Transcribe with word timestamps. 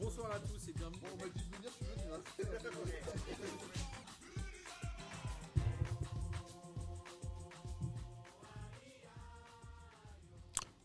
Bonsoir 0.00 0.32
à 0.32 0.38
tous 0.40 0.68
et 0.68 0.72
bienvenue. 0.76 0.98
on 1.12 1.16
m'a 1.18 1.28
dit 1.28 1.38
de 1.38 1.56
venir, 1.56 1.70
je 1.70 1.84
suis 1.84 2.44
venu. 2.44 3.52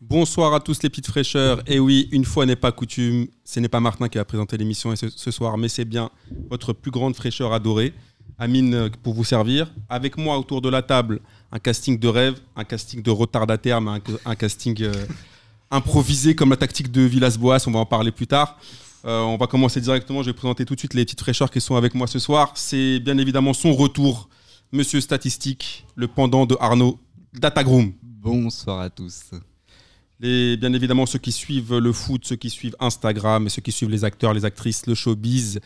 Bonsoir 0.00 0.54
à 0.54 0.60
tous 0.60 0.80
les 0.82 0.90
petites 0.90 1.08
fraîcheurs. 1.08 1.60
Et 1.66 1.80
oui, 1.80 2.08
une 2.12 2.24
fois 2.24 2.46
n'est 2.46 2.54
pas 2.54 2.70
coutume, 2.70 3.26
ce 3.44 3.58
n'est 3.58 3.68
pas 3.68 3.80
Martin 3.80 4.08
qui 4.08 4.18
va 4.18 4.24
présenter 4.24 4.56
l'émission 4.56 4.94
ce, 4.94 5.30
soir, 5.32 5.58
mais 5.58 5.68
c'est 5.68 5.84
bien 5.84 6.10
votre 6.48 6.72
plus 6.72 6.92
grande 6.92 7.16
fraîcheur 7.16 7.52
adorée. 7.52 7.92
Amine 8.38 8.74
euh, 8.74 8.88
pour 9.02 9.14
vous 9.14 9.24
servir. 9.24 9.72
Avec 9.88 10.16
moi 10.16 10.38
autour 10.38 10.60
de 10.62 10.68
la 10.68 10.82
table, 10.82 11.20
un 11.50 11.58
casting 11.58 11.98
de 11.98 12.06
rêve, 12.06 12.38
un 12.54 12.62
casting 12.62 13.02
de 13.02 13.10
retardataire, 13.10 13.80
mais 13.80 13.90
un, 13.90 14.00
un 14.24 14.36
casting 14.36 14.80
euh, 14.82 14.92
improvisé 15.70 16.34
comme 16.34 16.50
la 16.50 16.56
tactique 16.56 16.90
de 16.90 17.02
Villas-Boas. 17.02 17.64
On 17.66 17.70
va 17.70 17.80
en 17.80 17.86
parler 17.86 18.12
plus 18.12 18.26
tard. 18.26 18.58
Euh, 19.04 19.20
on 19.22 19.36
va 19.36 19.46
commencer 19.46 19.80
directement. 19.80 20.22
Je 20.22 20.30
vais 20.30 20.34
présenter 20.36 20.64
tout 20.64 20.74
de 20.74 20.80
suite 20.80 20.94
les 20.94 21.04
petites 21.04 21.20
fraîcheurs 21.20 21.50
qui 21.50 21.60
sont 21.60 21.76
avec 21.76 21.94
moi 21.94 22.06
ce 22.06 22.18
soir. 22.18 22.52
C'est 22.54 22.98
bien 23.00 23.16
évidemment 23.18 23.52
son 23.52 23.72
retour, 23.74 24.28
Monsieur 24.72 25.00
Statistique, 25.00 25.86
le 25.94 26.08
pendant 26.08 26.46
de 26.46 26.56
Arnaud 26.60 26.98
Datagroom. 27.34 27.92
Bonsoir 28.02 28.80
à 28.80 28.90
tous. 28.90 29.30
Les, 30.20 30.56
bien 30.56 30.72
évidemment, 30.72 31.06
ceux 31.06 31.20
qui 31.20 31.30
suivent 31.30 31.76
le 31.78 31.92
foot, 31.92 32.22
ceux 32.24 32.34
qui 32.36 32.50
suivent 32.50 32.74
Instagram 32.80 33.46
et 33.46 33.50
ceux 33.50 33.62
qui 33.62 33.70
suivent 33.70 33.90
les 33.90 34.04
acteurs, 34.04 34.34
les 34.34 34.44
actrices, 34.44 34.86
le 34.86 34.94
showbiz. 34.96 35.60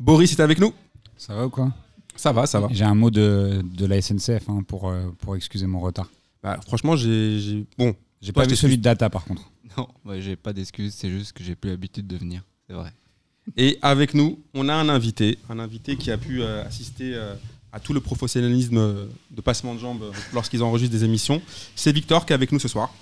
Boris 0.00 0.32
est 0.32 0.40
avec 0.40 0.58
nous 0.60 0.72
Ça 1.18 1.34
va 1.34 1.46
ou 1.46 1.50
quoi? 1.50 1.70
Ça 2.16 2.32
va, 2.32 2.46
ça 2.46 2.58
va. 2.58 2.68
J'ai 2.70 2.84
un 2.84 2.94
mot 2.94 3.10
de, 3.10 3.62
de 3.62 3.84
la 3.86 4.00
SNCF 4.00 4.48
hein, 4.48 4.62
pour, 4.66 4.88
euh, 4.88 5.10
pour 5.18 5.36
excuser 5.36 5.66
mon 5.66 5.80
retard. 5.80 6.08
Bah, 6.42 6.58
franchement, 6.66 6.96
j'ai- 6.96 7.66
Bon, 7.76 7.94
J'ai 8.20 8.32
pas 8.32 8.46
vu 8.46 8.56
celui 8.56 8.78
de 8.78 8.82
Data 8.82 9.10
par 9.10 9.24
contre. 9.24 9.42
Non, 9.76 9.86
ouais, 10.06 10.20
j'ai 10.20 10.34
pas 10.34 10.52
d'excuses, 10.52 10.94
c'est 10.94 11.10
juste 11.10 11.34
que 11.34 11.44
j'ai 11.44 11.54
plus 11.54 11.70
l'habitude 11.70 12.06
de 12.06 12.16
venir. 12.16 12.42
C'est 12.66 12.74
vrai. 12.74 12.90
Et 13.56 13.78
avec 13.82 14.14
nous, 14.14 14.40
on 14.54 14.68
a 14.68 14.74
un 14.74 14.88
invité, 14.88 15.38
un 15.48 15.58
invité 15.58 15.96
qui 15.96 16.10
a 16.10 16.18
pu 16.18 16.42
euh, 16.42 16.64
assister 16.64 17.14
euh, 17.14 17.34
à 17.70 17.78
tout 17.78 17.92
le 17.92 18.00
professionnalisme 18.00 18.78
euh, 18.78 19.06
de 19.30 19.40
passement 19.40 19.74
de 19.74 19.78
jambes 19.78 20.12
lorsqu'ils 20.32 20.62
enregistrent 20.62 20.96
des 20.96 21.04
émissions. 21.04 21.40
C'est 21.76 21.92
Victor 21.92 22.26
qui 22.26 22.32
est 22.32 22.34
avec 22.34 22.50
nous 22.50 22.58
ce 22.58 22.66
soir. 22.66 22.92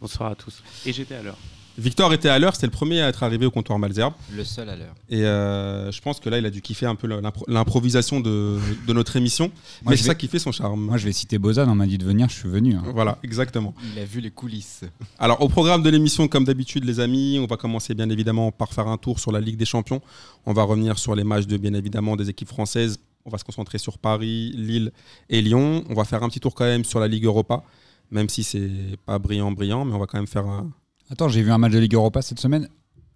Bonsoir 0.00 0.30
à 0.30 0.34
tous. 0.34 0.62
Et 0.86 0.92
j'étais 0.92 1.16
à 1.16 1.22
l'heure. 1.22 1.38
Victor 1.78 2.12
était 2.12 2.28
à 2.28 2.38
l'heure, 2.38 2.54
c'était 2.54 2.66
le 2.66 2.72
premier 2.72 3.00
à 3.00 3.08
être 3.08 3.22
arrivé 3.22 3.46
au 3.46 3.50
comptoir 3.50 3.78
Malzerbe. 3.78 4.12
Le 4.36 4.44
seul 4.44 4.68
à 4.68 4.76
l'heure. 4.76 4.94
Et 5.08 5.24
euh, 5.24 5.90
je 5.90 6.00
pense 6.02 6.20
que 6.20 6.28
là, 6.28 6.38
il 6.38 6.44
a 6.44 6.50
dû 6.50 6.60
kiffer 6.60 6.84
un 6.86 6.94
peu 6.94 7.06
l'impro- 7.06 7.44
l'improvisation 7.48 8.20
de, 8.20 8.58
de 8.86 8.92
notre 8.92 9.16
émission. 9.16 9.46
Moi, 9.82 9.90
Mais 9.92 9.96
c'est 9.96 10.02
vais- 10.02 10.08
ça 10.08 10.14
qui 10.14 10.28
fait 10.28 10.38
son 10.38 10.52
charme. 10.52 10.80
Moi 10.80 10.96
je 10.98 11.06
vais 11.06 11.12
citer 11.12 11.38
Bozan, 11.38 11.68
on 11.70 11.74
m'a 11.74 11.86
dit 11.86 11.96
de 11.96 12.04
venir, 12.04 12.28
je 12.28 12.34
suis 12.34 12.48
venu. 12.48 12.74
hein. 12.74 12.82
Voilà, 12.92 13.18
exactement. 13.22 13.74
Il 13.94 13.98
a 13.98 14.04
vu 14.04 14.20
les 14.20 14.30
coulisses. 14.30 14.82
Alors, 15.18 15.40
au 15.42 15.48
programme 15.48 15.82
de 15.82 15.88
l'émission, 15.90 16.28
comme 16.28 16.44
d'habitude, 16.44 16.84
les 16.84 17.00
amis, 17.00 17.38
on 17.42 17.46
va 17.46 17.56
commencer 17.56 17.94
bien 17.94 18.10
évidemment 18.10 18.52
par 18.52 18.72
faire 18.74 18.88
un 18.88 18.98
tour 18.98 19.18
sur 19.18 19.32
la 19.32 19.40
Ligue 19.40 19.56
des 19.56 19.64
Champions. 19.64 20.02
On 20.46 20.52
va 20.52 20.64
revenir 20.64 20.98
sur 20.98 21.14
les 21.14 21.24
matchs 21.24 21.46
de 21.46 21.56
bien 21.56 21.72
évidemment 21.74 22.16
des 22.16 22.28
équipes 22.28 22.48
françaises. 22.48 22.98
On 23.24 23.30
va 23.30 23.38
se 23.38 23.44
concentrer 23.44 23.78
sur 23.78 23.98
Paris, 23.98 24.52
Lille 24.56 24.92
et 25.28 25.40
Lyon. 25.42 25.84
On 25.88 25.94
va 25.94 26.04
faire 26.04 26.22
un 26.22 26.28
petit 26.28 26.40
tour 26.40 26.54
quand 26.54 26.64
même 26.64 26.84
sur 26.84 27.00
la 27.00 27.08
Ligue 27.08 27.24
Europa, 27.24 27.62
même 28.10 28.28
si 28.28 28.42
c'est 28.42 28.70
pas 29.06 29.18
brillant, 29.18 29.52
brillant, 29.52 29.84
mais 29.84 29.94
on 29.94 29.98
va 29.98 30.06
quand 30.06 30.18
même 30.18 30.26
faire 30.26 30.46
un 30.46 30.70
Attends, 31.10 31.28
j'ai 31.28 31.42
vu 31.42 31.50
un 31.50 31.58
match 31.58 31.72
de 31.72 31.78
Ligue 31.78 31.94
Europa 31.94 32.22
cette 32.22 32.40
semaine 32.40 32.68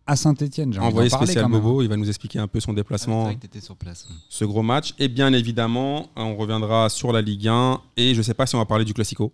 à 0.06 0.16
Saint-Etienne. 0.16 0.76
Envoyé 0.78 1.08
spécial. 1.08 1.48
Bobo. 1.50 1.82
Il 1.82 1.88
va 1.88 1.96
nous 1.96 2.08
expliquer 2.08 2.38
un 2.38 2.48
peu 2.48 2.60
son 2.60 2.72
C'est 2.72 2.76
déplacement, 2.76 3.32
que 3.34 3.40
t'étais 3.40 3.60
sur 3.60 3.76
place. 3.76 4.06
ce 4.28 4.44
gros 4.44 4.62
match. 4.62 4.94
Et 4.98 5.08
bien 5.08 5.32
évidemment, 5.32 6.08
on 6.16 6.36
reviendra 6.36 6.88
sur 6.88 7.12
la 7.12 7.22
Ligue 7.22 7.48
1. 7.48 7.80
Et 7.96 8.14
je 8.14 8.22
sais 8.22 8.34
pas 8.34 8.46
si 8.46 8.54
on 8.54 8.58
va 8.58 8.66
parler 8.66 8.84
du 8.84 8.92
Classico. 8.94 9.32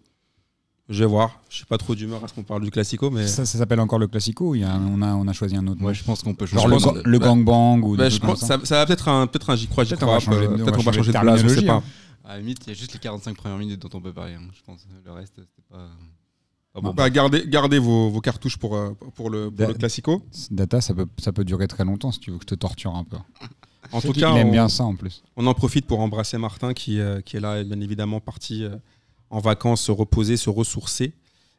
Je 0.88 1.04
vais 1.04 1.08
voir. 1.08 1.40
Je 1.48 1.56
suis 1.56 1.64
pas 1.66 1.78
trop 1.78 1.94
d'humeur 1.94 2.22
à 2.24 2.28
ce 2.28 2.34
qu'on 2.34 2.42
parle 2.42 2.62
du 2.64 2.70
Classico, 2.70 3.10
mais. 3.10 3.26
Ça, 3.26 3.46
ça 3.46 3.58
s'appelle 3.58 3.78
encore 3.80 3.98
le 4.00 4.08
Classico 4.08 4.50
ou 4.50 4.54
il 4.56 4.62
y 4.62 4.64
a 4.64 4.72
un- 4.74 4.86
on, 4.86 5.00
a, 5.02 5.14
on 5.14 5.26
a 5.28 5.32
choisi 5.32 5.56
un 5.56 5.66
autre 5.68 5.80
Moi, 5.80 5.92
nom 5.92 5.94
je 5.94 6.02
pense 6.04 6.22
qu'on 6.22 6.34
peut 6.34 6.46
Genre 6.46 6.62
changer 6.68 6.74
le, 6.74 6.80
monde. 6.94 7.02
le 7.04 7.18
Bah, 7.18 7.26
gangbang 7.26 7.80
ou 7.84 7.96
Bah, 7.96 8.08
je 8.08 8.18
pense, 8.18 8.40
ça. 8.40 8.56
va 8.56 8.86
peut-être 8.86 9.08
un, 9.08 9.26
peut 9.28 9.38
un 9.46 9.54
j'y 9.56 9.68
crois, 9.68 9.84
j'y 9.84 9.90
Peut-être 9.90 10.02
on 10.02 10.06
va 10.12 10.18
crois. 10.18 10.34
changer 10.34 10.46
euh, 10.46 10.48
de- 10.48 10.54
on 10.54 10.56
Peut-être 10.64 10.74
va 10.74 10.80
on 10.80 10.82
va 10.82 10.92
changer 10.92 11.12
de 11.12 11.18
place, 11.18 11.40
je 11.42 11.48
sais 11.48 11.62
pas. 11.64 11.82
À 12.24 12.34
la 12.34 12.38
limite, 12.40 12.58
il 12.66 12.68
y 12.68 12.72
a 12.72 12.74
juste 12.74 12.92
les 12.92 12.98
45 12.98 13.36
premières 13.36 13.58
minutes 13.58 13.80
dont 13.80 13.88
on 13.96 14.00
peut 14.00 14.12
parler, 14.12 14.34
hein, 14.34 14.42
je 14.52 14.60
pense. 14.64 14.86
Le 15.04 15.12
reste, 15.12 15.34
c'était 15.36 15.62
pas. 15.70 15.88
Pas 16.74 16.80
Bon. 16.80 16.92
Bah, 16.94 17.10
gardez, 17.10 17.44
gardez 17.46 17.78
vos, 17.78 18.10
vos 18.10 18.20
cartouches 18.20 18.56
pour, 18.56 18.76
euh, 18.76 18.90
pour, 19.16 19.30
le, 19.30 19.44
pour 19.50 19.52
Da- 19.52 19.68
le 19.68 19.74
Classico. 19.74 20.22
Data, 20.50 20.80
ça 20.80 20.94
peut, 20.94 21.06
ça 21.18 21.32
peut 21.32 21.44
durer 21.44 21.66
très 21.68 21.84
longtemps 21.84 22.12
si 22.12 22.20
tu 22.20 22.30
veux 22.30 22.36
que 22.38 22.44
je 22.44 22.48
te 22.48 22.54
torture 22.54 22.94
un 22.94 23.04
peu. 23.04 23.16
En 23.92 24.00
tout 24.00 24.12
cas, 24.12 24.34
aime 24.36 24.48
on, 24.48 24.52
bien 24.52 24.68
ça 24.68 24.84
en 24.84 24.94
plus. 24.94 25.22
on 25.36 25.46
en 25.46 25.54
profite 25.54 25.86
pour 25.86 26.00
embrasser 26.00 26.38
Martin 26.38 26.72
qui, 26.74 27.00
euh, 27.00 27.20
qui 27.22 27.36
est 27.36 27.40
là, 27.40 27.64
bien 27.64 27.80
évidemment, 27.80 28.20
parti 28.20 28.62
euh, 28.64 28.76
en 29.30 29.40
vacances, 29.40 29.80
se 29.82 29.90
reposer, 29.92 30.36
se 30.36 30.48
ressourcer. 30.50 31.12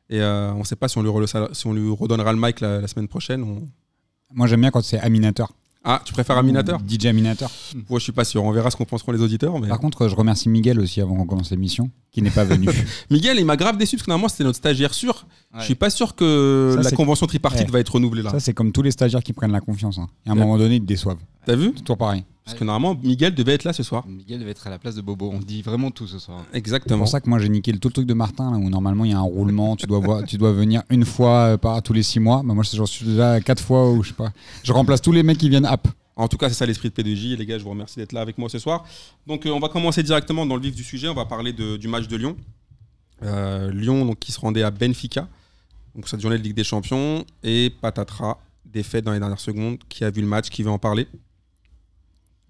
Et 0.09 0.21
euh, 0.21 0.53
on 0.53 0.59
ne 0.59 0.63
sait 0.63 0.75
pas 0.77 0.87
si 0.87 0.97
on, 0.97 1.03
lui 1.03 1.09
re- 1.09 1.53
si 1.53 1.67
on 1.67 1.73
lui 1.73 1.89
redonnera 1.93 2.31
le 2.33 2.39
mic 2.41 2.59
la, 2.61 2.79
la 2.81 2.87
semaine 2.87 3.07
prochaine. 3.07 3.43
on- 3.43 3.67
Moi 4.33 4.47
j'aime 4.47 4.61
bien 4.61 4.71
quand 4.71 4.81
c'est 4.83 4.99
Aminateur. 4.99 5.51
Ah, 5.83 6.01
tu 6.05 6.13
préfères 6.13 6.37
Aminateur 6.37 6.79
DJ 6.87 7.07
Aminateur. 7.07 7.49
Moi, 7.89 7.97
je 7.97 8.03
suis 8.03 8.11
pas 8.11 8.23
sûr. 8.23 8.43
On 8.43 8.51
verra 8.51 8.69
ce 8.69 8.75
qu'en 8.75 8.85
penseront 8.85 9.11
les 9.11 9.21
auditeurs. 9.21 9.59
Mais... 9.59 9.67
Par 9.67 9.79
contre, 9.79 10.07
je 10.07 10.15
remercie 10.15 10.47
Miguel 10.47 10.79
aussi 10.79 11.01
avant 11.01 11.15
qu'on 11.15 11.25
commence 11.25 11.49
l'émission, 11.49 11.89
qui 12.11 12.21
n'est 12.21 12.29
pas 12.29 12.43
venu. 12.43 12.69
Miguel, 13.09 13.39
il 13.39 13.45
m'a 13.45 13.57
grave 13.57 13.77
déçu 13.77 13.95
parce 13.95 14.05
que 14.05 14.11
normalement, 14.11 14.29
c'était 14.29 14.43
notre 14.43 14.57
stagiaire 14.57 14.93
sûr. 14.93 15.25
Ouais. 15.53 15.59
Je 15.59 15.65
suis 15.65 15.75
pas 15.75 15.89
sûr 15.89 16.15
que 16.15 16.71
Ça, 16.75 16.81
la 16.83 16.89
c'est- 16.89 16.95
convention 16.95 17.27
tripartite 17.27 17.69
va 17.69 17.79
être 17.79 17.89
renouvelée 17.93 18.21
là. 18.21 18.29
Ça, 18.29 18.39
c'est 18.39 18.53
comme 18.53 18.71
tous 18.71 18.81
les 18.81 18.91
stagiaires 18.91 19.21
qui 19.23 19.33
prennent 19.33 19.51
la 19.51 19.59
confiance. 19.59 19.97
hein. 19.97 20.07
Et 20.25 20.29
à 20.29 20.31
un 20.31 20.35
Ouais. 20.35 20.41
moment 20.41 20.57
donné, 20.57 20.75
ils 20.75 20.81
te 20.81 20.85
déçoivent. 20.85 21.17
T'as 21.45 21.55
vu 21.55 21.73
C'est 21.75 21.81
toujours 21.81 21.97
pareil. 21.97 22.23
Parce 22.45 22.57
que 22.57 22.63
normalement, 22.63 22.99
Miguel 23.03 23.35
devait 23.35 23.53
être 23.53 23.65
là 23.65 23.73
ce 23.73 23.83
soir. 23.83 24.03
Miguel 24.07 24.39
devait 24.39 24.51
être 24.51 24.65
à 24.65 24.69
la 24.69 24.79
place 24.79 24.95
de 24.95 25.01
Bobo. 25.01 25.29
On 25.31 25.39
dit 25.39 25.61
vraiment 25.61 25.91
tout 25.91 26.07
ce 26.07 26.19
soir. 26.19 26.43
C'est 26.51 26.57
Exactement. 26.57 26.99
pour 26.99 27.07
ça 27.07 27.19
que 27.21 27.29
moi, 27.29 27.37
j'ai 27.39 27.49
niqué 27.49 27.71
le- 27.71 27.79
tout 27.79 27.89
le 27.89 27.93
truc 27.93 28.07
de 28.07 28.13
Martin, 28.13 28.49
là, 28.51 28.57
où 28.57 28.69
normalement, 28.69 29.05
il 29.05 29.11
y 29.11 29.13
a 29.13 29.17
un 29.19 29.21
roulement. 29.21 29.75
Tu 29.75 29.85
dois, 29.87 29.99
voir, 29.99 30.23
tu 30.25 30.37
dois 30.37 30.51
venir 30.53 30.83
une 30.89 31.05
fois 31.05 31.53
euh, 31.53 31.57
par 31.57 31.81
tous 31.83 31.93
les 31.93 32.03
six 32.03 32.19
mois. 32.19 32.41
Bah, 32.43 32.53
moi, 32.53 32.63
j'en 32.73 32.85
suis 32.85 33.05
déjà 33.05 33.39
quatre 33.41 33.61
fois, 33.63 33.91
ou 33.91 34.03
je 34.03 34.09
sais 34.09 34.15
pas. 34.15 34.31
Je 34.63 34.71
remplace 34.73 35.01
tous 35.01 35.11
les 35.11 35.21
mecs 35.23 35.37
qui 35.37 35.49
viennent 35.49 35.65
app. 35.65 35.87
En 36.15 36.27
tout 36.27 36.37
cas, 36.37 36.49
c'est 36.49 36.55
ça 36.55 36.65
l'esprit 36.65 36.89
de 36.89 36.93
P2J. 36.93 37.33
Et 37.33 37.37
les 37.37 37.45
gars, 37.45 37.57
je 37.57 37.63
vous 37.63 37.69
remercie 37.69 37.97
d'être 37.97 38.11
là 38.13 38.21
avec 38.21 38.37
moi 38.37 38.49
ce 38.49 38.57
soir. 38.59 38.83
Donc, 39.27 39.45
euh, 39.45 39.49
on 39.51 39.59
va 39.59 39.67
commencer 39.69 40.01
directement 40.03 40.45
dans 40.45 40.55
le 40.55 40.61
vif 40.61 40.75
du 40.75 40.83
sujet. 40.83 41.07
On 41.09 41.13
va 41.13 41.25
parler 41.25 41.51
de- 41.53 41.77
du 41.77 41.87
match 41.87 42.07
de 42.07 42.15
Lyon. 42.15 42.35
Euh, 43.23 43.71
Lyon, 43.71 44.05
donc, 44.05 44.19
qui 44.19 44.31
se 44.31 44.39
rendait 44.39 44.63
à 44.63 44.71
Benfica, 44.71 45.27
donc 45.95 46.07
cette 46.07 46.21
journée 46.21 46.37
de 46.37 46.43
Ligue 46.43 46.55
des 46.55 46.63
Champions. 46.63 47.25
Et 47.43 47.71
patatras, 47.81 48.37
défaite 48.65 49.03
dans 49.05 49.11
les 49.13 49.19
dernières 49.19 49.39
secondes. 49.39 49.77
Qui 49.89 50.03
a 50.03 50.09
vu 50.11 50.21
le 50.21 50.27
match 50.27 50.49
Qui 50.49 50.63
veut 50.63 50.69
en 50.71 50.79
parler 50.79 51.07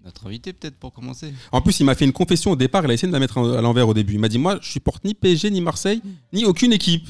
Notre 0.04 0.26
invité, 0.26 0.52
peut-être, 0.52 0.76
pour 0.76 0.92
commencer. 0.92 1.32
En 1.52 1.60
plus, 1.60 1.78
il 1.80 1.84
m'a 1.84 1.94
fait 1.94 2.04
une 2.04 2.12
confession 2.12 2.50
au 2.52 2.56
départ. 2.56 2.84
Il 2.84 2.90
a 2.90 2.94
essayé 2.94 3.08
de 3.08 3.12
la 3.12 3.20
mettre 3.20 3.38
à 3.38 3.60
l'envers 3.60 3.88
au 3.88 3.94
début. 3.94 4.14
Il 4.14 4.18
m'a 4.20 4.28
dit 4.28 4.38
Moi, 4.38 4.58
je 4.60 4.68
supporte 4.70 5.04
ni 5.04 5.14
PSG, 5.14 5.50
ni 5.50 5.60
Marseille, 5.60 6.02
ni 6.32 6.44
aucune 6.44 6.72
équipe. 6.72 7.08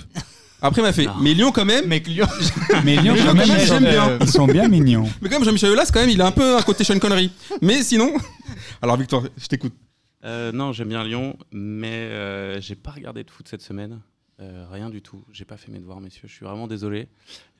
Après, 0.64 0.80
il 0.80 0.84
m'a 0.84 0.92
fait 0.92 1.06
Non. 1.06 1.14
Mais 1.20 1.34
Lyon, 1.34 1.50
quand 1.52 1.64
même. 1.64 1.86
Mec, 1.88 2.06
Lyon. 2.06 2.26
Mais 2.84 2.96
Lyon, 2.96 3.14
Mais 3.14 3.20
quand 3.20 3.26
quand 3.28 3.34
même, 3.34 3.48
même, 3.48 3.58
ils 3.60 3.66
sont- 3.66 3.74
j'aime 3.80 3.90
bien. 3.90 4.18
Ils 4.20 4.28
sont 4.28 4.46
bien 4.46 4.68
mignons. 4.68 5.08
Mais 5.20 5.28
quand 5.28 5.36
même, 5.40 5.44
Jean-Michel 5.44 5.70
Aulas, 5.72 5.90
quand 5.92 6.00
même, 6.00 6.10
il 6.10 6.20
a 6.22 6.26
un 6.26 6.30
peu 6.32 6.56
un 6.56 6.62
côté 6.62 6.84
Sean 6.84 6.98
Connery. 7.00 7.32
Mais 7.60 7.82
sinon. 7.82 8.12
Alors, 8.82 8.96
Victor, 8.96 9.24
je 9.36 9.46
t'écoute. 9.46 9.74
Euh, 10.24 10.52
non, 10.52 10.72
j'aime 10.72 10.90
bien 10.90 11.02
Lyon, 11.02 11.36
mais 11.50 11.88
euh, 11.90 12.60
j'ai 12.60 12.76
pas 12.76 12.92
regardé 12.92 13.24
de 13.24 13.30
foot 13.30 13.48
cette 13.48 13.62
semaine. 13.62 13.98
Euh, 14.40 14.66
rien 14.70 14.90
du 14.90 15.02
tout. 15.02 15.24
J'ai 15.30 15.44
pas 15.44 15.56
fait 15.56 15.70
mes 15.70 15.78
devoirs, 15.78 16.00
messieurs. 16.00 16.26
Je 16.26 16.32
suis 16.32 16.44
vraiment 16.44 16.66
désolé. 16.66 17.08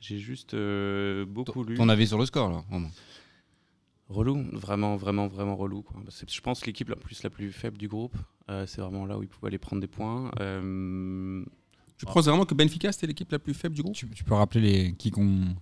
J'ai 0.01 0.17
juste 0.19 0.53
euh, 0.53 1.25
beaucoup 1.25 1.63
lu. 1.63 1.75
Ton 1.75 1.87
avis 1.89 2.07
sur 2.07 2.17
le 2.17 2.25
score, 2.25 2.49
là 2.51 2.63
vraiment. 2.69 2.89
Relou, 4.09 4.43
vraiment, 4.51 4.95
vraiment, 4.97 5.27
vraiment 5.27 5.55
relou. 5.55 5.81
quoi. 5.81 6.01
Je 6.27 6.41
pense, 6.41 6.65
l'équipe 6.65 6.89
la 6.89 6.95
plus, 6.97 7.23
la 7.23 7.29
plus 7.29 7.51
faible 7.51 7.77
du 7.77 7.87
groupe. 7.87 8.15
Euh, 8.49 8.65
c'est 8.67 8.81
vraiment 8.81 9.05
là 9.05 9.17
où 9.17 9.23
ils 9.23 9.29
pouvaient 9.29 9.47
aller 9.47 9.57
prendre 9.57 9.81
des 9.81 9.87
points. 9.87 10.29
Euh, 10.41 11.43
Tu 11.97 12.05
penses 12.05 12.25
vraiment 12.25 12.45
que 12.45 12.53
Benfica, 12.53 12.91
c'était 12.91 13.07
l'équipe 13.07 13.31
la 13.31 13.39
plus 13.39 13.53
faible 13.53 13.75
du 13.75 13.81
groupe? 13.81 13.95
Tu, 13.95 14.07
tu 14.09 14.23
peux 14.23 14.33
rappeler 14.33 14.61
les, 14.61 14.93
qui, 14.95 15.09
com- 15.09 15.55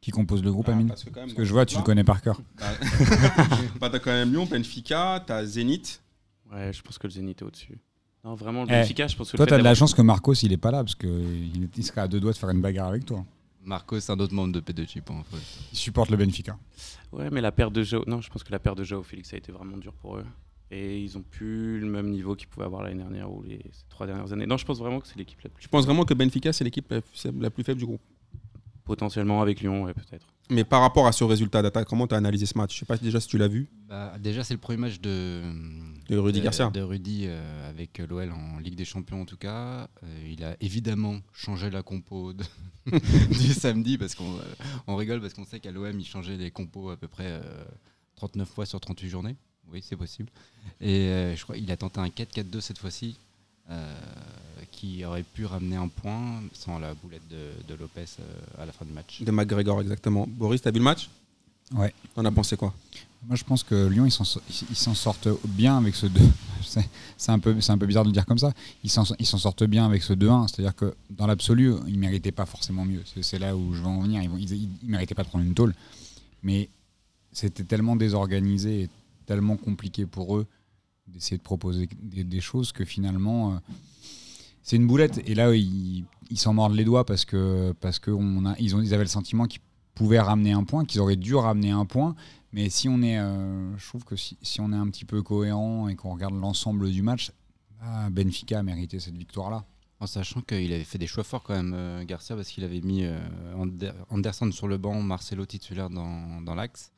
qui 0.00 0.10
compose 0.10 0.42
le 0.42 0.50
groupe, 0.50 0.66
Ah, 0.68 0.72
Amine? 0.72 0.88
parce 0.88 1.04
que, 1.04 1.10
quand 1.10 1.20
même, 1.20 1.28
Parce 1.28 1.36
que 1.36 1.44
je 1.44 1.52
vois, 1.52 1.64
tu 1.66 1.76
le 1.76 1.82
connais 1.84 2.04
par 2.04 2.20
cœur. 2.20 2.40
Bah, 3.80 3.88
t'as 3.90 3.98
quand 4.00 4.10
même 4.10 4.32
Lyon, 4.32 4.46
Benfica, 4.46 5.22
t'as 5.24 5.44
Zénith. 5.44 6.02
ouais, 6.52 6.72
je 6.72 6.82
pense 6.82 6.98
que 6.98 7.06
le 7.06 7.12
Zénith 7.12 7.40
est 7.42 7.44
au-dessus. 7.44 7.78
Non, 8.28 8.34
vraiment, 8.34 8.64
le 8.64 8.70
Eh, 8.70 8.80
Benfica, 8.80 9.06
je 9.06 9.16
pense 9.16 9.30
que 9.32 9.38
Toi, 9.38 9.46
fait 9.46 9.50
t'as 9.52 9.58
de 9.58 9.62
la 9.64 9.74
chance 9.74 9.94
que 9.94 10.02
Marcos, 10.02 10.34
il 10.34 10.52
est 10.52 10.58
pas 10.58 10.70
là, 10.70 10.84
parce 10.84 10.94
qu'il 10.94 11.70
il 11.74 11.82
serait 11.84 12.02
à 12.02 12.08
deux 12.08 12.20
doigts 12.20 12.32
de 12.32 12.36
faire 12.36 12.50
une 12.50 12.60
bagarre 12.60 12.88
avec 12.88 13.06
toi. 13.06 13.24
Marco, 13.64 13.98
c'est 14.00 14.12
un 14.12 14.20
autre 14.20 14.34
membre 14.34 14.52
de 14.52 14.60
P2J 14.60 15.00
pour 15.00 15.16
info. 15.16 15.36
Il 15.72 15.78
supporte 15.78 16.10
le 16.10 16.18
Benfica. 16.18 16.58
Ouais, 17.10 17.30
mais 17.30 17.40
la 17.40 17.52
perte 17.52 17.72
de 17.72 17.82
Joe. 17.82 18.06
Non, 18.06 18.20
je 18.20 18.28
pense 18.28 18.44
que 18.44 18.52
la 18.52 18.58
perte 18.58 18.76
de 18.76 18.84
Joe 18.84 19.04
Félix 19.04 19.32
a 19.32 19.38
été 19.38 19.50
vraiment 19.50 19.78
dure 19.78 19.94
pour 19.94 20.18
eux. 20.18 20.26
Et 20.70 21.00
ils 21.02 21.16
ont 21.16 21.22
plus 21.22 21.80
le 21.80 21.86
même 21.86 22.10
niveau 22.10 22.36
qu'ils 22.36 22.48
pouvaient 22.48 22.66
avoir 22.66 22.82
l'année 22.82 23.02
dernière 23.02 23.32
ou 23.32 23.42
les 23.42 23.60
ces 23.72 23.84
trois 23.88 24.06
dernières 24.06 24.30
années. 24.30 24.46
Non, 24.46 24.58
je 24.58 24.66
pense 24.66 24.78
vraiment 24.78 25.00
que 25.00 25.06
c'est 25.06 25.16
l'équipe 25.16 25.40
la 25.42 25.48
plus. 25.48 25.62
Je 25.62 25.68
pense 25.68 25.86
vraiment 25.86 26.04
que 26.04 26.12
Benfica, 26.12 26.52
c'est 26.52 26.64
l'équipe 26.64 26.90
la, 26.90 27.00
la 27.40 27.50
plus 27.50 27.64
faible 27.64 27.78
du 27.78 27.86
groupe. 27.86 28.02
Potentiellement 28.84 29.40
avec 29.40 29.60
Lyon, 29.60 29.84
ouais, 29.84 29.94
peut-être. 29.94 30.26
Mais 30.50 30.64
par 30.64 30.80
rapport 30.82 31.06
à 31.06 31.12
ce 31.12 31.24
résultat 31.24 31.60
d'attaque, 31.62 31.88
comment 31.88 32.06
t'as 32.06 32.16
analysé 32.16 32.46
ce 32.46 32.56
match? 32.56 32.74
Je 32.74 32.80
sais 32.80 32.86
pas 32.86 32.96
déjà 32.96 33.20
si 33.20 33.28
tu 33.28 33.36
l'as 33.38 33.48
vu. 33.48 33.68
Bah, 33.88 34.14
déjà, 34.18 34.44
c'est 34.44 34.54
le 34.54 34.60
premier 34.60 34.78
match 34.78 34.98
de, 35.00 35.42
De 36.08 36.16
Rudy 36.16 36.40
Garcia. 36.40 36.70
De 36.70 36.80
Rudy 36.80 37.24
euh, 37.26 37.68
avec 37.70 37.98
l'OL 37.98 38.32
en 38.32 38.58
Ligue 38.58 38.74
des 38.76 38.84
Champions, 38.84 39.22
en 39.22 39.24
tout 39.26 39.36
cas. 39.36 39.88
Euh, 40.02 40.28
il 40.30 40.42
a 40.44 40.56
évidemment 40.60 41.16
changé 41.32 41.70
la 41.70 41.82
compo 41.82 42.32
de- 42.32 42.44
du 42.90 43.52
samedi 43.52 43.98
parce 43.98 44.14
qu'on 44.14 44.32
euh, 44.38 44.42
on 44.86 44.96
rigole 44.96 45.20
parce 45.20 45.34
qu'on 45.34 45.44
sait 45.44 45.60
qu'à 45.60 45.70
l'OM, 45.70 45.98
il 45.98 46.06
changeait 46.06 46.36
les 46.36 46.50
compos 46.50 46.90
à 46.90 46.96
peu 46.96 47.08
près 47.08 47.26
euh, 47.26 47.40
39 48.16 48.48
fois 48.48 48.64
sur 48.66 48.80
38 48.80 49.08
journées. 49.08 49.36
Oui, 49.70 49.80
c'est 49.86 49.96
possible. 49.96 50.30
Et 50.80 51.08
euh, 51.08 51.36
je 51.36 51.42
crois 51.42 51.56
qu'il 51.56 51.70
a 51.70 51.76
tenté 51.76 52.00
un 52.00 52.08
4-4-2 52.08 52.60
cette 52.60 52.78
fois-ci. 52.78 53.16
euh, 53.70 53.94
qui 54.70 55.04
aurait 55.04 55.22
pu 55.24 55.44
ramener 55.44 55.76
un 55.76 55.88
point 55.88 56.42
sans 56.52 56.78
la 56.78 56.94
boulette 56.94 57.26
de, 57.28 57.50
de 57.66 57.74
Lopez 57.74 58.04
euh, 58.20 58.62
à 58.62 58.66
la 58.66 58.72
fin 58.72 58.84
du 58.84 58.92
match. 58.92 59.22
De 59.22 59.30
McGregor, 59.30 59.80
exactement. 59.82 60.26
Boris, 60.28 60.62
t'as 60.62 60.70
vu 60.70 60.78
le 60.78 60.84
match? 60.84 61.08
Ouais. 61.74 61.92
T'en 62.14 62.24
as 62.24 62.30
pensé 62.32 62.56
quoi? 62.56 62.72
Moi, 63.26 63.36
je 63.36 63.44
pense 63.44 63.62
que 63.62 63.86
Lyon, 63.88 64.06
ils 64.06 64.10
s'en 64.12 64.94
sortent 64.94 65.28
bien 65.44 65.76
avec 65.76 65.94
ce 65.94 66.06
2. 66.06 66.20
C'est 67.16 67.32
un, 67.32 67.38
peu- 67.38 67.56
un 67.68 67.78
peu 67.78 67.86
bizarre 67.86 68.04
de 68.04 68.08
le 68.08 68.12
dire 68.12 68.26
comme 68.26 68.38
ça. 68.38 68.52
Ils 68.84 68.90
s'en 68.90 69.04
sortent 69.04 69.64
bien 69.64 69.84
avec 69.84 70.02
ce 70.02 70.12
2-1. 70.12 70.48
C'est-à-dire 70.48 70.74
que 70.74 70.94
dans 71.10 71.26
l'absolu, 71.26 71.74
ils 71.88 71.94
ne 71.94 71.98
méritaient 71.98 72.32
pas 72.32 72.46
forcément 72.46 72.84
mieux. 72.84 73.02
C'est- 73.20 73.38
là 73.38 73.56
où 73.56 73.74
je 73.74 73.80
veux 73.80 73.86
en 73.86 74.00
venir. 74.00 74.22
Ils 74.22 74.68
ne 74.84 74.90
méritaient 74.90 75.14
pas 75.14 75.24
de 75.24 75.28
prendre 75.28 75.44
une 75.44 75.54
tôle. 75.54 75.74
Mais 76.42 76.70
c'était 77.32 77.64
tellement 77.64 77.96
désorganisé 77.96 78.82
et 78.82 78.90
tellement 79.26 79.56
compliqué 79.56 80.06
pour 80.06 80.36
eux 80.36 80.46
d'essayer 81.08 81.38
de 81.38 81.42
proposer 81.42 81.88
des, 82.02 82.40
choses 82.40 82.70
que 82.70 82.84
finalement, 82.84 83.52
euh, 83.52 83.56
c'est 84.62 84.76
une 84.76 84.86
boulette. 84.86 85.20
Et 85.26 85.34
là, 85.34 85.54
ils 85.54 86.04
s'en 86.36 86.54
mordent 86.54 86.74
les 86.76 86.84
doigts 86.84 87.04
parce 87.04 87.24
que 87.24 87.74
parce 87.80 87.98
que 87.98 88.10
ils 88.58 88.94
avaient 88.94 89.04
le 89.04 89.08
sentiment 89.08 89.46
qu'ils 89.46 89.62
pouvaient 89.94 90.20
ramener 90.20 90.52
un 90.52 90.64
point, 90.64 90.84
qu'ils 90.84 91.00
auraient 91.00 91.16
dû 91.16 91.34
ramener 91.34 91.70
un 91.70 91.84
point. 91.84 92.14
Mais 92.52 92.70
si 92.70 92.88
on 92.88 93.02
est, 93.02 93.18
euh, 93.18 93.76
je 93.76 93.86
trouve 93.88 94.04
que 94.04 94.16
si, 94.16 94.36
on 94.60 94.72
est 94.72 94.76
un 94.76 94.88
petit 94.88 95.04
peu 95.04 95.22
cohérent 95.22 95.88
et 95.88 95.96
qu'on 95.96 96.12
regarde 96.12 96.34
l'ensemble 96.34 96.90
du 96.90 97.02
match, 97.02 97.32
ah, 97.80 98.08
Benfica 98.10 98.58
a 98.58 98.62
mérité 98.62 99.00
cette 99.00 99.16
victoire-là. 99.16 99.64
En 100.00 100.06
sachant 100.06 100.40
qu'il 100.42 100.72
avait 100.72 100.84
fait 100.84 100.98
des 100.98 101.06
choix 101.08 101.24
forts 101.24 101.42
quand 101.42 101.54
même, 101.54 101.74
euh, 101.74 102.04
Garcia, 102.04 102.36
parce 102.36 102.48
qu'il 102.48 102.64
avait 102.64 102.80
mis 102.80 103.04
euh, 103.04 103.18
Ander- 103.56 103.92
Anderson 104.10 104.50
sur 104.52 104.68
le 104.68 104.78
banc, 104.78 105.02
Marcelo 105.02 105.44
titulaire 105.44 105.90
dans, 105.90 106.40
dans 106.40 106.54
l'axe. 106.54 106.92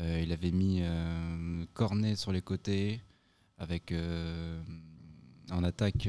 Il 0.00 0.32
avait 0.32 0.50
mis 0.50 0.82
Cornet 1.72 2.16
sur 2.16 2.32
les 2.32 2.42
côtés, 2.42 3.00
avec 3.58 3.94
en 5.52 5.62
attaque 5.62 6.08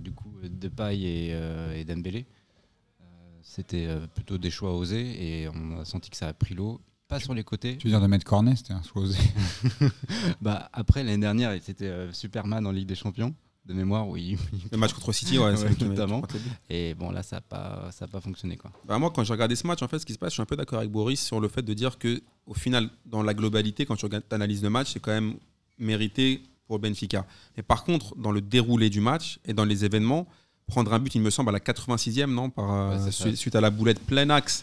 du 0.00 0.10
coup 0.10 0.34
Depay 0.42 0.98
et, 0.98 1.78
et 1.78 1.84
Dembélé. 1.84 2.26
C'était 3.40 3.88
plutôt 4.16 4.36
des 4.36 4.50
choix 4.50 4.76
osés 4.76 5.42
et 5.42 5.48
on 5.48 5.78
a 5.78 5.84
senti 5.84 6.10
que 6.10 6.16
ça 6.16 6.26
a 6.26 6.32
pris 6.32 6.56
l'eau. 6.56 6.80
Pas 7.10 7.18
sur 7.18 7.34
les 7.34 7.42
côtés. 7.42 7.76
Tu 7.76 7.88
veux 7.88 7.92
dire 7.92 8.00
de 8.00 8.06
mettre 8.06 8.24
Cornet, 8.24 8.54
c'était 8.54 8.72
un 8.72 8.82
choix 8.82 9.02
osé. 9.02 9.18
Bah, 10.40 10.70
après, 10.72 11.02
l'année 11.02 11.18
dernière, 11.18 11.52
c'était 11.60 11.86
euh, 11.86 12.12
Superman 12.12 12.64
en 12.64 12.70
Ligue 12.70 12.86
des 12.86 12.94
Champions, 12.94 13.34
de 13.66 13.74
mémoire, 13.74 14.08
où 14.08 14.16
il, 14.16 14.38
Le 14.70 14.78
match 14.78 14.92
contre 14.92 15.12
City, 15.12 15.36
ouais, 15.36 15.56
c'est 15.56 15.64
Ouais, 15.64 15.88
notamment. 15.88 16.22
Et 16.68 16.94
bon, 16.94 17.10
là, 17.10 17.24
ça 17.24 17.36
n'a 17.36 17.40
pas, 17.40 17.90
ça 17.90 18.04
a 18.04 18.08
pas 18.08 18.20
fonctionné. 18.20 18.56
Quoi. 18.56 18.70
Bah, 18.86 18.96
moi, 19.00 19.10
quand 19.12 19.24
j'ai 19.24 19.32
regardé 19.32 19.56
ce 19.56 19.66
match, 19.66 19.82
en 19.82 19.88
fait, 19.88 19.98
ce 19.98 20.06
qui 20.06 20.12
se 20.12 20.18
passe, 20.18 20.30
je 20.30 20.34
suis 20.34 20.42
un 20.42 20.46
peu 20.46 20.54
d'accord 20.54 20.78
avec 20.78 20.92
Boris 20.92 21.20
sur 21.20 21.40
le 21.40 21.48
fait 21.48 21.62
de 21.62 21.74
dire 21.74 21.98
que, 21.98 22.22
au 22.46 22.54
final, 22.54 22.88
dans 23.06 23.24
la 23.24 23.34
globalité, 23.34 23.86
quand 23.86 23.96
tu 23.96 24.06
analyses 24.30 24.62
le 24.62 24.70
match, 24.70 24.92
c'est 24.92 25.00
quand 25.00 25.10
même 25.10 25.34
mérité 25.78 26.40
pour 26.68 26.76
le 26.76 26.82
Benfica. 26.82 27.26
Mais 27.56 27.64
par 27.64 27.82
contre, 27.82 28.14
dans 28.16 28.30
le 28.30 28.40
déroulé 28.40 28.88
du 28.88 29.00
match 29.00 29.40
et 29.44 29.52
dans 29.52 29.64
les 29.64 29.84
événements, 29.84 30.28
prendre 30.68 30.92
un 30.92 31.00
but, 31.00 31.12
il 31.16 31.22
me 31.22 31.30
semble, 31.30 31.48
à 31.48 31.52
la 31.52 31.58
86e, 31.58 32.32
non 32.32 32.50
par, 32.50 32.70
euh, 32.72 33.10
Ouais, 33.24 33.34
suite 33.34 33.56
à 33.56 33.60
la 33.60 33.70
boulette 33.70 33.98
plein 33.98 34.30
axe 34.30 34.62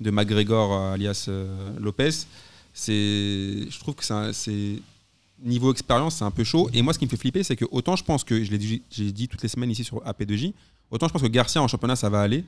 de 0.00 0.10
McGregor, 0.10 0.72
euh, 0.72 0.92
alias 0.94 1.26
euh, 1.28 1.78
Lopez, 1.78 2.26
je 2.74 3.78
trouve 3.78 3.94
que 3.94 4.04
c'est 4.32 4.82
niveau 5.38 5.72
expérience, 5.72 6.16
c'est 6.16 6.24
un 6.24 6.30
peu 6.30 6.44
chaud. 6.44 6.70
Et 6.72 6.82
moi, 6.82 6.92
ce 6.92 6.98
qui 6.98 7.04
me 7.04 7.10
fait 7.10 7.16
flipper, 7.16 7.42
c'est 7.42 7.56
que 7.56 7.66
autant 7.70 7.96
je 7.96 8.04
pense 8.04 8.24
que, 8.24 8.42
je 8.42 8.50
l'ai 8.50 8.58
dit, 8.58 9.28
toutes 9.28 9.42
les 9.42 9.48
semaines 9.48 9.70
ici 9.70 9.84
sur 9.84 10.02
AP2J, 10.04 10.52
autant 10.90 11.08
je 11.08 11.12
pense 11.12 11.22
que 11.22 11.28
Garcia 11.28 11.62
en 11.62 11.68
championnat, 11.68 11.96
ça 11.96 12.08
va 12.08 12.22
aller. 12.22 12.44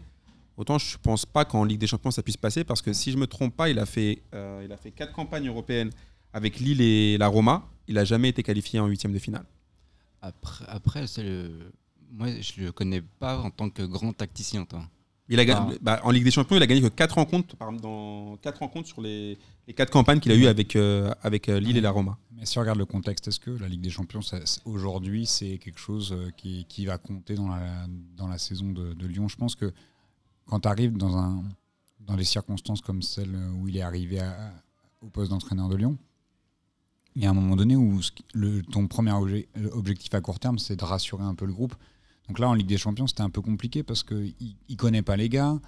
Autant 0.56 0.78
je 0.78 0.96
pense 0.98 1.24
pas 1.24 1.44
qu'en 1.44 1.64
Ligue 1.64 1.78
des 1.78 1.86
Champions 1.86 2.10
ça 2.10 2.22
puisse 2.22 2.36
passer 2.36 2.64
parce 2.64 2.82
que 2.82 2.92
si 2.92 3.12
je 3.12 3.16
me 3.16 3.26
trompe 3.26 3.56
pas, 3.56 3.70
il 3.70 3.78
a 3.78 3.86
fait, 3.86 4.22
euh, 4.34 4.62
il 4.64 4.72
a 4.72 4.76
fait 4.76 4.90
quatre 4.90 5.12
campagnes 5.12 5.46
européennes 5.46 5.90
avec 6.32 6.58
Lille 6.58 6.80
et 6.80 7.16
la 7.16 7.28
Roma. 7.28 7.64
Il 7.86 7.96
a 7.96 8.04
jamais 8.04 8.30
été 8.30 8.42
qualifié 8.42 8.80
en 8.80 8.86
huitième 8.86 9.12
de 9.12 9.18
finale. 9.18 9.44
Après, 10.20 10.64
après 10.66 11.04
le... 11.18 11.70
moi, 12.10 12.26
je 12.40 12.64
le 12.64 12.72
connais 12.72 13.00
pas 13.00 13.38
en 13.38 13.50
tant 13.50 13.70
que 13.70 13.82
grand 13.82 14.12
tacticien. 14.12 14.64
toi. 14.64 14.82
Il 15.30 15.38
a 15.40 15.44
gagné, 15.44 15.74
Ah. 15.74 15.78
bah, 15.82 16.00
en 16.04 16.10
Ligue 16.10 16.24
des 16.24 16.30
Champions, 16.30 16.56
il 16.56 16.62
a 16.62 16.66
gagné 16.66 16.80
que 16.80 16.88
quatre 16.88 17.16
rencontres, 17.16 17.54
par- 17.56 17.72
dans 17.72 18.36
quatre 18.38 18.60
rencontres 18.60 18.88
sur 18.88 19.02
les, 19.02 19.36
les 19.66 19.74
quatre 19.74 19.90
campagnes 19.90 20.20
qu'il 20.20 20.32
a 20.32 20.34
eues 20.36 20.46
avec, 20.46 20.74
euh, 20.74 21.12
avec 21.22 21.48
euh, 21.50 21.60
Lille 21.60 21.76
et 21.76 21.80
la 21.82 21.90
Roma. 21.90 22.16
Mais 22.32 22.46
si 22.46 22.56
on 22.56 22.62
regarde 22.62 22.78
le 22.78 22.86
contexte, 22.86 23.28
est-ce 23.28 23.38
que 23.40 23.50
la 23.50 23.68
Ligue 23.68 23.82
des 23.82 23.90
Champions, 23.90 24.20
aujourd'hui, 24.64 25.26
c'est 25.26 25.58
quelque 25.58 25.78
chose 25.80 26.12
euh, 26.12 26.30
qui, 26.36 26.64
qui 26.68 26.86
va 26.86 26.96
compter 26.96 27.34
dans 27.34 27.48
la, 27.48 27.86
dans 28.16 28.26
la 28.26 28.38
saison 28.38 28.70
de, 28.72 28.94
de 28.94 29.06
Lyon? 29.06 29.28
Je 29.28 29.36
pense 29.36 29.54
que 29.54 29.72
quand 30.46 30.60
tu 30.60 30.68
arrives 30.68 30.96
dans, 30.96 31.16
un, 31.18 31.44
dans 32.00 32.16
des 32.16 32.24
circonstances 32.24 32.80
comme 32.80 33.02
celle 33.02 33.36
où 33.60 33.68
il 33.68 33.76
est 33.76 33.82
arrivé 33.82 34.20
à- 34.20 34.52
au 35.02 35.08
poste 35.10 35.30
d'entraîneur 35.30 35.68
de 35.68 35.76
Lyon, 35.76 35.98
il 37.16 37.22
y 37.22 37.26
a 37.26 37.30
un 37.30 37.34
moment 37.34 37.56
donné 37.56 37.76
où 37.76 38.00
le, 38.32 38.62
ton 38.62 38.86
premier 38.86 39.10
obje- 39.10 39.46
objectif 39.72 40.14
à 40.14 40.20
court 40.20 40.38
terme, 40.38 40.58
c'est 40.58 40.76
de 40.76 40.84
rassurer 40.84 41.24
un 41.24 41.34
peu 41.34 41.44
le 41.46 41.52
groupe. 41.52 41.74
Donc 42.28 42.38
là, 42.38 42.48
en 42.48 42.54
Ligue 42.54 42.66
des 42.66 42.78
Champions, 42.78 43.06
c'était 43.06 43.22
un 43.22 43.30
peu 43.30 43.40
compliqué 43.40 43.82
parce 43.82 44.02
qu'il 44.02 44.34
ne 44.70 44.74
connaît 44.76 45.02
pas 45.02 45.16
les 45.16 45.28
gars. 45.28 45.58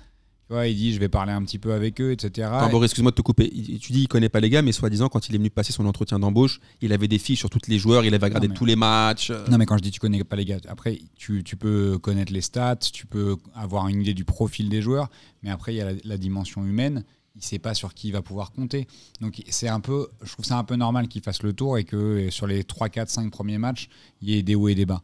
Tu 0.49 0.55
vois, 0.55 0.67
il 0.67 0.75
dit, 0.77 0.93
je 0.93 0.99
vais 0.99 1.09
parler 1.09 1.31
un 1.33 1.43
petit 1.45 1.61
peu 1.61 1.73
avec 1.73 2.01
eux, 2.01 2.11
etc. 2.11 2.49
Attends, 2.53 2.83
excuse-moi 2.83 3.13
de 3.13 3.17
te 3.17 3.23
couper. 3.23 3.49
Il- 3.55 3.79
Tu 3.79 3.93
dis 3.93 4.01
il 4.03 4.09
connaît 4.09 4.29
pas 4.29 4.41
les 4.41 4.51
gars, 4.51 4.63
mais 4.63 4.73
soi-disant, 4.73 5.09
quand 5.09 5.29
il 5.29 5.35
est 5.37 5.39
venu 5.39 5.49
passer 5.49 5.73
son 5.73 5.87
entretien 5.87 6.19
d'embauche, 6.19 6.61
il 6.81 6.93
avait 6.93 7.07
des 7.07 7.19
fiches 7.19 7.39
sur 7.39 7.51
tous 7.51 7.61
les 7.69 7.79
joueurs, 7.79 8.05
il 8.05 8.13
avait 8.15 8.27
regardé 8.27 8.49
mais- 8.49 8.55
tous 8.55 8.65
les 8.65 8.75
matchs. 8.75 9.31
euh. 9.31 9.47
Non, 9.49 9.59
mais 9.59 9.65
quand 9.67 9.77
je 9.79 9.83
dis 9.83 9.93
tu 9.93 10.01
connais 10.01 10.23
pas 10.25 10.35
les 10.37 10.45
gars, 10.45 10.59
après, 10.69 10.99
tu, 11.17 11.45
tu 11.45 11.57
peux 11.57 11.99
connaître 11.99 12.33
les 12.33 12.41
stats, 12.41 12.77
tu 12.77 13.07
peux 13.07 13.37
avoir 13.55 13.87
une 13.89 14.01
idée 14.03 14.13
du 14.15 14.25
profil 14.25 14.69
des 14.69 14.83
joueurs, 14.83 15.09
mais 15.45 15.51
après, 15.51 15.73
il 15.73 15.77
y 15.77 15.81
a 15.81 15.93
la, 15.93 15.99
la 16.05 16.19
dimension 16.19 16.65
humaine. 16.67 17.05
Il 17.37 17.45
sait 17.45 17.61
pas 17.61 17.75
sur 17.75 17.95
qui 17.95 18.09
il 18.09 18.11
va 18.13 18.23
pouvoir 18.23 18.51
compter. 18.51 18.89
Donc, 19.21 19.41
c'est 19.51 19.69
un 19.69 19.79
peu, 19.79 20.09
je 20.25 20.33
trouve 20.33 20.45
ça 20.45 20.59
un 20.59 20.65
peu 20.65 20.75
normal 20.75 21.07
qu'il 21.07 21.23
fasse 21.23 21.45
le 21.45 21.53
tour 21.53 21.79
et 21.79 21.85
que 21.85 22.29
sur 22.29 22.49
les 22.49 22.65
3, 22.65 22.89
4, 22.89 23.09
5 23.09 23.31
premiers 23.31 23.57
matchs, 23.57 23.89
il 24.21 24.31
y 24.31 24.35
ait 24.37 24.43
des 24.43 24.57
hauts 24.57 24.67
et 24.69 24.75
des 24.75 24.85
bas. 24.85 25.01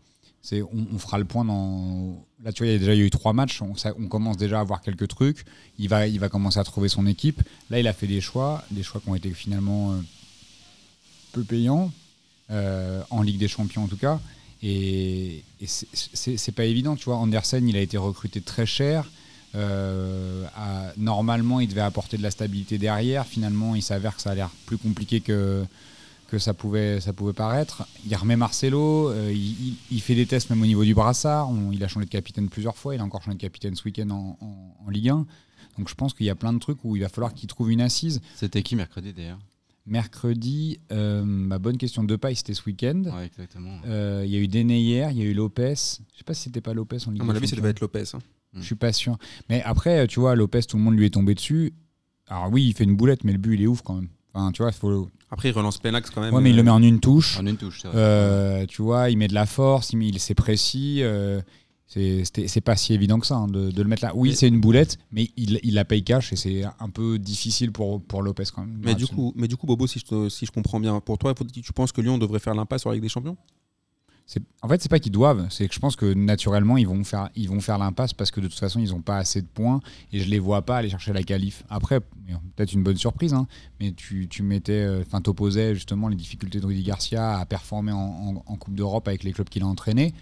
On, 0.52 0.98
fera 0.98 1.18
le 1.18 1.24
point 1.24 1.44
dans. 1.44 2.24
Là, 2.44 2.52
tu 2.52 2.62
vois, 2.62 2.68
il 2.68 2.72
y 2.72 2.76
a 2.76 2.78
déjà 2.78 2.94
eu 2.94 3.10
trois 3.10 3.32
matchs. 3.32 3.60
On, 3.62 4.08
commence 4.08 4.36
déjà 4.36 4.60
à 4.60 4.64
voir 4.64 4.80
quelques 4.80 5.08
trucs. 5.08 5.44
Il 5.78 5.88
va, 5.88 6.06
il 6.06 6.20
va 6.20 6.28
commencer 6.28 6.58
à 6.58 6.64
trouver 6.64 6.88
son 6.88 7.06
équipe. 7.06 7.42
Là, 7.70 7.80
il 7.80 7.86
a 7.86 7.92
fait 7.92 8.06
des 8.06 8.20
choix, 8.20 8.62
des 8.70 8.82
choix 8.82 9.00
qui 9.00 9.08
ont 9.08 9.14
été 9.14 9.30
finalement 9.30 9.92
euh, 9.92 9.96
peu 11.32 11.42
payants, 11.42 11.90
euh, 12.50 13.02
en 13.10 13.22
Ligue 13.22 13.38
des 13.38 13.48
Champions 13.48 13.84
en 13.84 13.88
tout 13.88 13.96
cas. 13.96 14.20
Et, 14.62 15.42
et 15.60 15.66
c'est- 15.66 16.52
pas 16.52 16.64
évident, 16.64 16.96
tu 16.96 17.04
vois. 17.06 17.16
Andersen, 17.16 17.68
il 17.68 17.76
a 17.76 17.80
été 17.80 17.96
recruté 17.96 18.40
très 18.40 18.66
cher. 18.66 19.10
Euh, 19.54 20.46
normalement, 20.96 21.60
il 21.60 21.68
devait 21.68 21.80
apporter 21.80 22.16
de 22.16 22.22
la 22.22 22.30
stabilité 22.30 22.78
derrière. 22.78 23.26
Finalement, 23.26 23.74
il 23.74 23.82
s'avère 23.82 24.16
que 24.16 24.22
ça 24.22 24.30
a 24.30 24.34
l'air 24.34 24.50
plus 24.66 24.78
compliqué 24.78 25.20
que, 25.20 25.64
que 26.26 26.38
ça, 26.38 26.54
pouvait, 26.54 27.00
ça 27.00 27.12
pouvait 27.12 27.32
paraître. 27.32 27.86
Il 28.06 28.14
remet 28.16 28.36
Marcelo. 28.36 29.10
euh, 29.10 29.32
il, 29.32 29.74
il- 29.90 30.00
fait 30.00 30.14
des 30.14 30.26
tests 30.26 30.50
même 30.50 30.62
au 30.62 30.66
niveau 30.66 30.84
du 30.84 30.94
brassard. 30.94 31.48
On- 31.50 31.72
il 31.72 31.82
a 31.84 31.88
changé 31.88 32.06
de 32.06 32.10
capitaine 32.10 32.48
plusieurs 32.48 32.76
fois. 32.76 32.94
Il 32.94 33.00
a 33.00 33.04
encore 33.04 33.22
changé 33.22 33.36
de 33.36 33.40
capitaine 33.42 33.74
ce 33.74 33.84
week-end 33.84 34.10
en, 34.10 34.36
en- 34.40 34.76
en 34.86 34.90
Ligue 34.90 35.08
1. 35.10 35.26
Donc 35.78 35.88
je 35.88 35.94
pense 35.94 36.14
qu'il 36.14 36.26
y 36.26 36.30
a 36.30 36.34
plein 36.34 36.52
de 36.52 36.58
trucs 36.58 36.78
où 36.84 36.96
il 36.96 37.02
va 37.02 37.08
falloir 37.08 37.34
qu'il 37.34 37.48
trouve 37.48 37.70
une 37.70 37.80
assise. 37.80 38.20
C'était 38.34 38.62
qui 38.62 38.76
mercredi 38.76 39.12
d'ailleurs? 39.12 39.38
Mercredi, 39.86 40.80
euh, 40.90 41.24
ma 41.24 41.58
bonne 41.58 41.78
question 41.78 42.02
de 42.02 42.16
paille, 42.16 42.34
c'était 42.36 42.54
ce 42.54 42.62
week-end. 42.66 43.02
Ouais, 43.06 43.26
exactement. 43.26 43.78
Euh, 43.86 44.22
Il 44.26 44.32
y 44.32 44.36
a 44.36 44.40
eu 44.40 44.48
Déné 44.48 44.80
hier, 44.80 45.10
il 45.12 45.18
y 45.18 45.22
a 45.22 45.24
eu 45.24 45.32
Lopez. 45.32 45.74
Je 45.74 46.18
sais 46.18 46.24
pas 46.24 46.34
si 46.34 46.42
c'était 46.42 46.60
pas 46.60 46.74
Lopez 46.74 46.98
en 47.06 47.12
Ligue 47.12 47.22
À 47.22 47.24
mon 47.24 47.34
avis, 47.34 47.46
ça 47.48 47.56
devait 47.56 47.70
être 47.70 47.80
Lopez. 47.80 48.04
hein. 48.14 48.18
Je 48.54 48.62
suis 48.62 48.74
pas 48.74 48.92
sûr. 48.92 49.16
Mais 49.48 49.62
après, 49.62 50.06
tu 50.06 50.18
vois, 50.18 50.34
Lopez, 50.34 50.62
tout 50.62 50.76
le 50.76 50.82
monde 50.82 50.96
lui 50.96 51.06
est 51.06 51.10
tombé 51.14 51.34
dessus. 51.34 51.72
Alors 52.26 52.50
oui, 52.50 52.64
il 52.66 52.72
fait 52.74 52.84
une 52.84 52.96
boulette, 52.96 53.22
mais 53.22 53.32
le 53.32 53.38
but, 53.38 53.54
il 53.54 53.62
est 53.62 53.66
ouf 53.66 53.82
quand 53.82 53.94
même. 53.94 54.08
Enfin, 54.34 54.50
tu 54.52 54.62
vois, 54.62 54.70
il 54.70 54.74
faut. 54.74 55.08
Après, 55.30 55.48
il 55.48 55.52
relance 55.52 55.78
plein 55.78 55.92
axe 55.94 56.10
quand 56.10 56.20
même. 56.20 56.32
Ouais, 56.34 56.40
mais 56.40 56.50
il 56.50 56.56
le 56.56 56.62
met 56.62 56.70
en 56.70 56.82
une 56.82 57.00
touche. 57.00 57.38
En 57.38 57.46
une 57.46 57.56
touche, 57.56 57.80
c'est 57.82 57.88
vrai. 57.88 57.96
Euh, 57.98 58.66
tu 58.66 58.82
vois, 58.82 59.10
il 59.10 59.18
met 59.18 59.28
de 59.28 59.34
la 59.34 59.46
force, 59.46 59.92
il, 59.92 60.02
il 60.02 60.18
c'est 60.20 60.34
précis. 60.34 60.98
euh, 61.02 61.40
c'est- 61.86 62.60
pas 62.60 62.76
si 62.76 62.92
évident 62.94 63.18
que 63.20 63.26
ça 63.26 63.36
hein, 63.36 63.46
de, 63.48 63.70
de 63.70 63.82
le 63.82 63.88
mettre 63.88 64.04
là. 64.04 64.12
Oui, 64.14 64.34
c'est 64.34 64.48
une 64.48 64.60
boulette, 64.60 64.98
mais 65.12 65.30
il, 65.36 65.60
il 65.62 65.74
la 65.74 65.84
paye 65.84 66.02
cash 66.02 66.32
et 66.32 66.36
c'est 66.36 66.64
un 66.80 66.90
peu 66.90 67.18
difficile 67.18 67.70
pour, 67.72 68.02
pour 68.02 68.22
Lopez 68.22 68.44
quand 68.54 68.62
même. 68.62 68.78
Mais 68.82 68.94
du, 68.94 69.06
coup, 69.06 69.32
mais 69.36 69.46
du 69.48 69.56
coup, 69.56 69.66
Bobo, 69.66 69.86
si 69.86 69.98
je, 70.00 70.04
te- 70.04 70.28
si 70.28 70.46
je 70.46 70.52
comprends 70.52 70.80
bien, 70.80 71.00
pour 71.00 71.16
toi, 71.18 71.34
tu 71.34 71.72
penses 71.72 71.92
que 71.92 72.00
Lyon 72.00 72.18
devrait 72.18 72.40
faire 72.40 72.54
l'impasse 72.54 72.80
sur 72.82 72.90
la 72.90 72.94
Ligue 72.94 73.04
des 73.04 73.08
Champions? 73.08 73.36
En 74.62 74.68
fait, 74.68 74.82
c'est 74.82 74.88
pas 74.88 74.98
qu'ils 74.98 75.12
doivent, 75.12 75.46
c'est 75.50 75.68
que 75.68 75.74
je 75.74 75.78
pense 75.78 75.94
que 75.94 76.12
naturellement 76.12 76.76
ils 76.76 76.86
vont 76.88 77.04
faire, 77.04 77.30
ils 77.36 77.48
vont 77.48 77.60
faire 77.60 77.78
l'impasse 77.78 78.12
parce 78.12 78.32
que 78.32 78.40
de 78.40 78.48
toute 78.48 78.58
façon 78.58 78.80
ils 78.80 78.90
n'ont 78.90 79.00
pas 79.00 79.18
assez 79.18 79.40
de 79.40 79.46
points 79.46 79.80
et 80.12 80.18
je 80.18 80.28
les 80.28 80.40
vois 80.40 80.62
pas 80.62 80.78
aller 80.78 80.88
chercher 80.90 81.12
la 81.12 81.22
qualif. 81.22 81.62
Après, 81.68 82.00
peut-être 82.00 82.72
une 82.72 82.82
bonne 82.82 82.96
surprise, 82.96 83.34
hein, 83.34 83.46
mais 83.78 83.92
tu, 83.92 84.26
tu 84.28 84.42
mettais, 84.42 84.72
euh, 84.82 85.02
enfin 85.06 85.20
t'opposais 85.20 85.74
justement 85.76 86.08
les 86.08 86.16
difficultés 86.16 86.58
de 86.58 86.66
Rudy 86.66 86.82
Garcia 86.82 87.38
à 87.38 87.46
performer 87.46 87.92
en, 87.92 87.98
en- 87.98 88.42
en 88.44 88.56
Coupe 88.56 88.74
d'Europe 88.74 89.06
avec 89.06 89.22
les 89.22 89.32
clubs 89.32 89.48
qu'il 89.48 89.62
a 89.62 89.66
entraînés. 89.66 90.12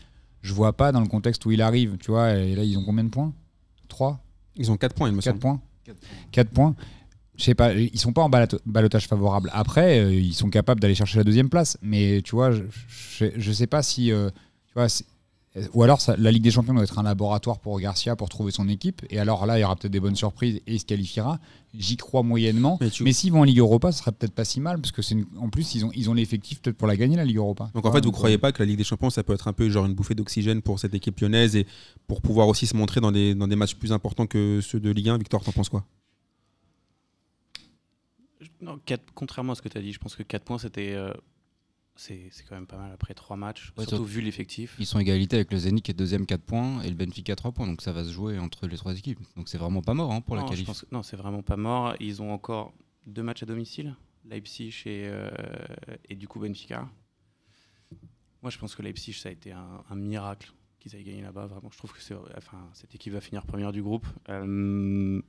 Je 0.43 0.53
vois 0.53 0.75
pas 0.75 0.93
dans 0.93 1.01
le 1.01 1.09
contexte 1.09 1.47
où 1.47 1.51
il 1.53 1.63
arrive, 1.63 1.97
tu 1.97 2.11
vois. 2.11 2.35
Et 2.35 2.55
là 2.55 2.63
ils 2.63 2.77
ont 2.77 2.85
combien 2.85 3.05
de 3.05 3.09
points? 3.09 3.33
3 3.89 4.21
Ils 4.57 4.71
ont 4.71 4.77
4 4.77 4.95
points, 4.95 5.09
il 5.09 5.15
me 5.15 5.23
4 5.23 5.25
semble. 5.33 5.39
points 5.41 5.61
Quatre 5.85 5.99
points. 6.01 6.09
4 6.33 6.51
poins. 6.51 6.75
Je 7.37 7.43
sais 7.45 7.55
pas, 7.55 7.73
ils 7.75 7.99
sont 7.99 8.13
pas 8.13 8.23
en 8.23 8.31
balotage 8.31 9.09
favorable. 9.09 9.51
Après, 9.53 9.99
euh, 10.01 10.15
ils 10.15 10.35
sont 10.35 10.51
capables 10.51 10.81
d'aller 10.81 10.95
chercher 10.95 11.19
la 11.19 11.25
deuxième 11.25 11.49
place. 11.49 11.77
Mais 11.83 12.23
tu 12.23 12.37
vois, 12.37 12.53
je, 12.53 12.63
je, 12.89 13.27
je 13.37 13.53
sais 13.53 13.67
pas 13.67 13.83
si. 13.83 14.13
euh, 14.13 14.31
tu 14.69 14.75
vois, 14.75 14.87
euh, 15.57 15.63
ou 15.73 15.83
alors, 15.85 16.01
ça- 16.01 16.17
la 16.17 16.31
Ligue 16.33 16.43
des 16.43 16.51
Champions 16.53 16.75
doit 16.75 16.83
être 16.85 16.99
un 16.99 17.03
laboratoire 17.05 17.59
pour 17.61 17.79
Garcia 17.81 18.15
pour 18.17 18.29
trouver 18.29 18.51
son 18.53 18.69
équipe. 18.69 19.03
Et 19.11 19.19
alors 19.19 19.47
là, 19.47 19.59
il 19.59 19.63
y 19.63 19.65
aura 19.65 19.75
peut-être 19.77 19.93
des 19.93 20.01
bonnes 20.01 20.15
surprises 20.17 20.57
et 20.67 20.75
il 20.75 20.79
se 20.81 20.85
qualifiera. 20.85 21.39
J'y 21.77 21.97
crois 21.97 22.23
moyennement. 22.23 22.79
Mais 22.81 22.91
tu- 22.91 23.03
Mais 23.05 23.13
s'ils 23.13 23.33
vont 23.33 23.41
en 23.41 23.45
Ligue 23.45 23.59
Europa, 23.59 23.91
ce 23.91 23.99
serait 23.99 24.13
peut-être 24.13 24.33
pas 24.35 24.45
si 24.45 24.61
mal. 24.61 24.81
Parce 24.81 24.93
que 24.93 25.03
c'est 25.03 25.15
une- 25.15 25.27
en 25.37 25.49
plus, 25.51 25.75
ils 25.75 25.85
ont, 25.85 25.91
ils 25.95 26.09
ont 26.11 26.15
l'effectif 26.15 26.61
peut-être 26.61 26.77
pour 26.77 26.87
la 26.89 26.97
gagner, 26.97 27.17
la 27.17 27.25
Ligue 27.25 27.37
Europa. 27.39 27.69
Donc 27.75 27.85
en 27.85 27.91
fait, 27.93 28.05
vous 28.05 28.13
croyez 28.13 28.39
pas 28.39 28.53
que 28.53 28.63
la 28.63 28.67
Ligue 28.67 28.79
des 28.79 28.85
Champions, 28.85 29.11
ça 29.11 29.23
peut 29.25 29.33
être 29.33 29.49
un 29.49 29.53
peu 29.53 29.69
genre 29.71 29.87
une 29.87 29.95
bouffée 29.95 30.15
d'oxygène 30.15 30.63
pour 30.63 30.79
cette 30.79 30.95
équipe 30.95 31.19
lyonnaise 31.21 31.57
et 31.57 31.67
pour 32.07 32.21
pouvoir 32.21 32.47
aussi 32.47 32.67
se 32.69 32.77
montrer 32.77 33.01
dans 33.01 33.11
des, 33.13 33.35
dans 33.35 33.49
des 33.49 33.57
matchs 33.57 33.75
plus 33.75 33.91
importants 33.93 34.27
que 34.27 34.61
ceux 34.63 34.79
de 34.81 34.91
Ligue 34.91 35.09
1 35.09 35.19
Victor, 35.19 35.43
t'en 35.43 35.53
penses 35.53 35.69
quoi? 35.69 35.85
Non, 38.61 38.81
contrairement 39.15 39.53
à 39.53 39.55
ce 39.57 39.63
que 39.63 39.69
tu 39.69 39.79
as 39.79 39.83
dit, 39.83 39.93
je 39.93 39.99
pense 39.99 40.17
que 40.17 40.23
4 40.23 40.45
points, 40.45 40.59
c'était. 40.59 40.93
euh, 40.95 41.13
c'est 41.97 42.29
quand 42.49 42.57
même 42.57 42.67
pas 42.67 42.77
mal 42.77 42.91
après 42.93 43.15
3 43.15 43.37
matchs, 43.37 43.73
Ouais, 43.79 43.85
surtout 43.87 44.05
vu 44.05 44.21
l'effectif. 44.21 44.75
Ils 44.81 44.87
sont 44.87 44.99
égalité 44.99 45.37
avec 45.37 45.53
le 45.53 45.59
Zénith 45.59 45.85
qui 45.85 45.93
est 45.93 45.95
deuxième 45.95 46.27
4 46.27 46.43
points 46.43 46.83
et 46.83 46.89
le 46.89 46.97
Benfica 46.97 47.37
3 47.37 47.53
points. 47.53 47.67
Donc 47.69 47.83
ça 47.83 47.93
va 47.93 48.03
se 48.05 48.11
jouer 48.11 48.39
entre 48.41 48.67
les 48.67 48.77
trois 48.77 48.99
équipes. 48.99 49.21
Donc 49.37 49.49
c'est 49.49 49.59
vraiment 49.59 49.81
pas 49.81 49.95
mort 49.95 50.11
hein, 50.13 50.21
pour 50.21 50.35
la 50.35 50.43
non, 50.43 50.49
qualif. 50.49 50.67
pense 50.67 50.83
que- 50.83 50.87
non, 50.91 51.03
c'est 51.05 51.17
vraiment 51.17 51.43
pas 51.43 51.57
mort. 51.57 51.95
Ils 52.01 52.21
ont 52.21 52.33
encore 52.33 52.73
deux 53.07 53.23
matchs 53.23 53.45
à 53.45 53.47
domicile, 53.47 53.95
Leipzig 54.25 54.75
et, 54.87 55.05
euh, 55.07 55.31
et 56.09 56.17
du 56.17 56.27
coup 56.27 56.41
Benfica. 56.41 56.89
Moi, 58.43 58.51
je 58.51 58.59
pense 58.59 58.75
que 58.75 58.83
Leipzig, 58.83 59.13
ça 59.15 59.29
a 59.29 59.33
été 59.33 59.53
un, 59.53 59.83
un 59.89 59.95
miracle 59.95 60.53
qu'ils 60.81 60.95
aient 60.97 61.03
gagné 61.03 61.23
là-bas. 61.23 61.47
Vraiment, 61.47 61.71
je 61.71 61.79
trouve 61.79 61.93
que 61.93 62.01
enfin, 62.37 62.69
cette 62.75 62.95
équipe 62.95 63.13
va 63.13 63.21
finir 63.21 63.47
première 63.47 63.73
du 63.73 63.83
groupe. 63.83 64.07
Euh, 64.29 65.23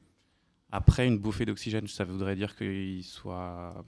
après, 0.72 1.08
une 1.08 1.18
bouffée 1.18 1.46
d'oxygène, 1.46 1.88
ça 1.88 2.04
voudrait 2.06 2.36
dire 2.36 2.56
qu'ils 2.56 3.04
soient. 3.04 3.84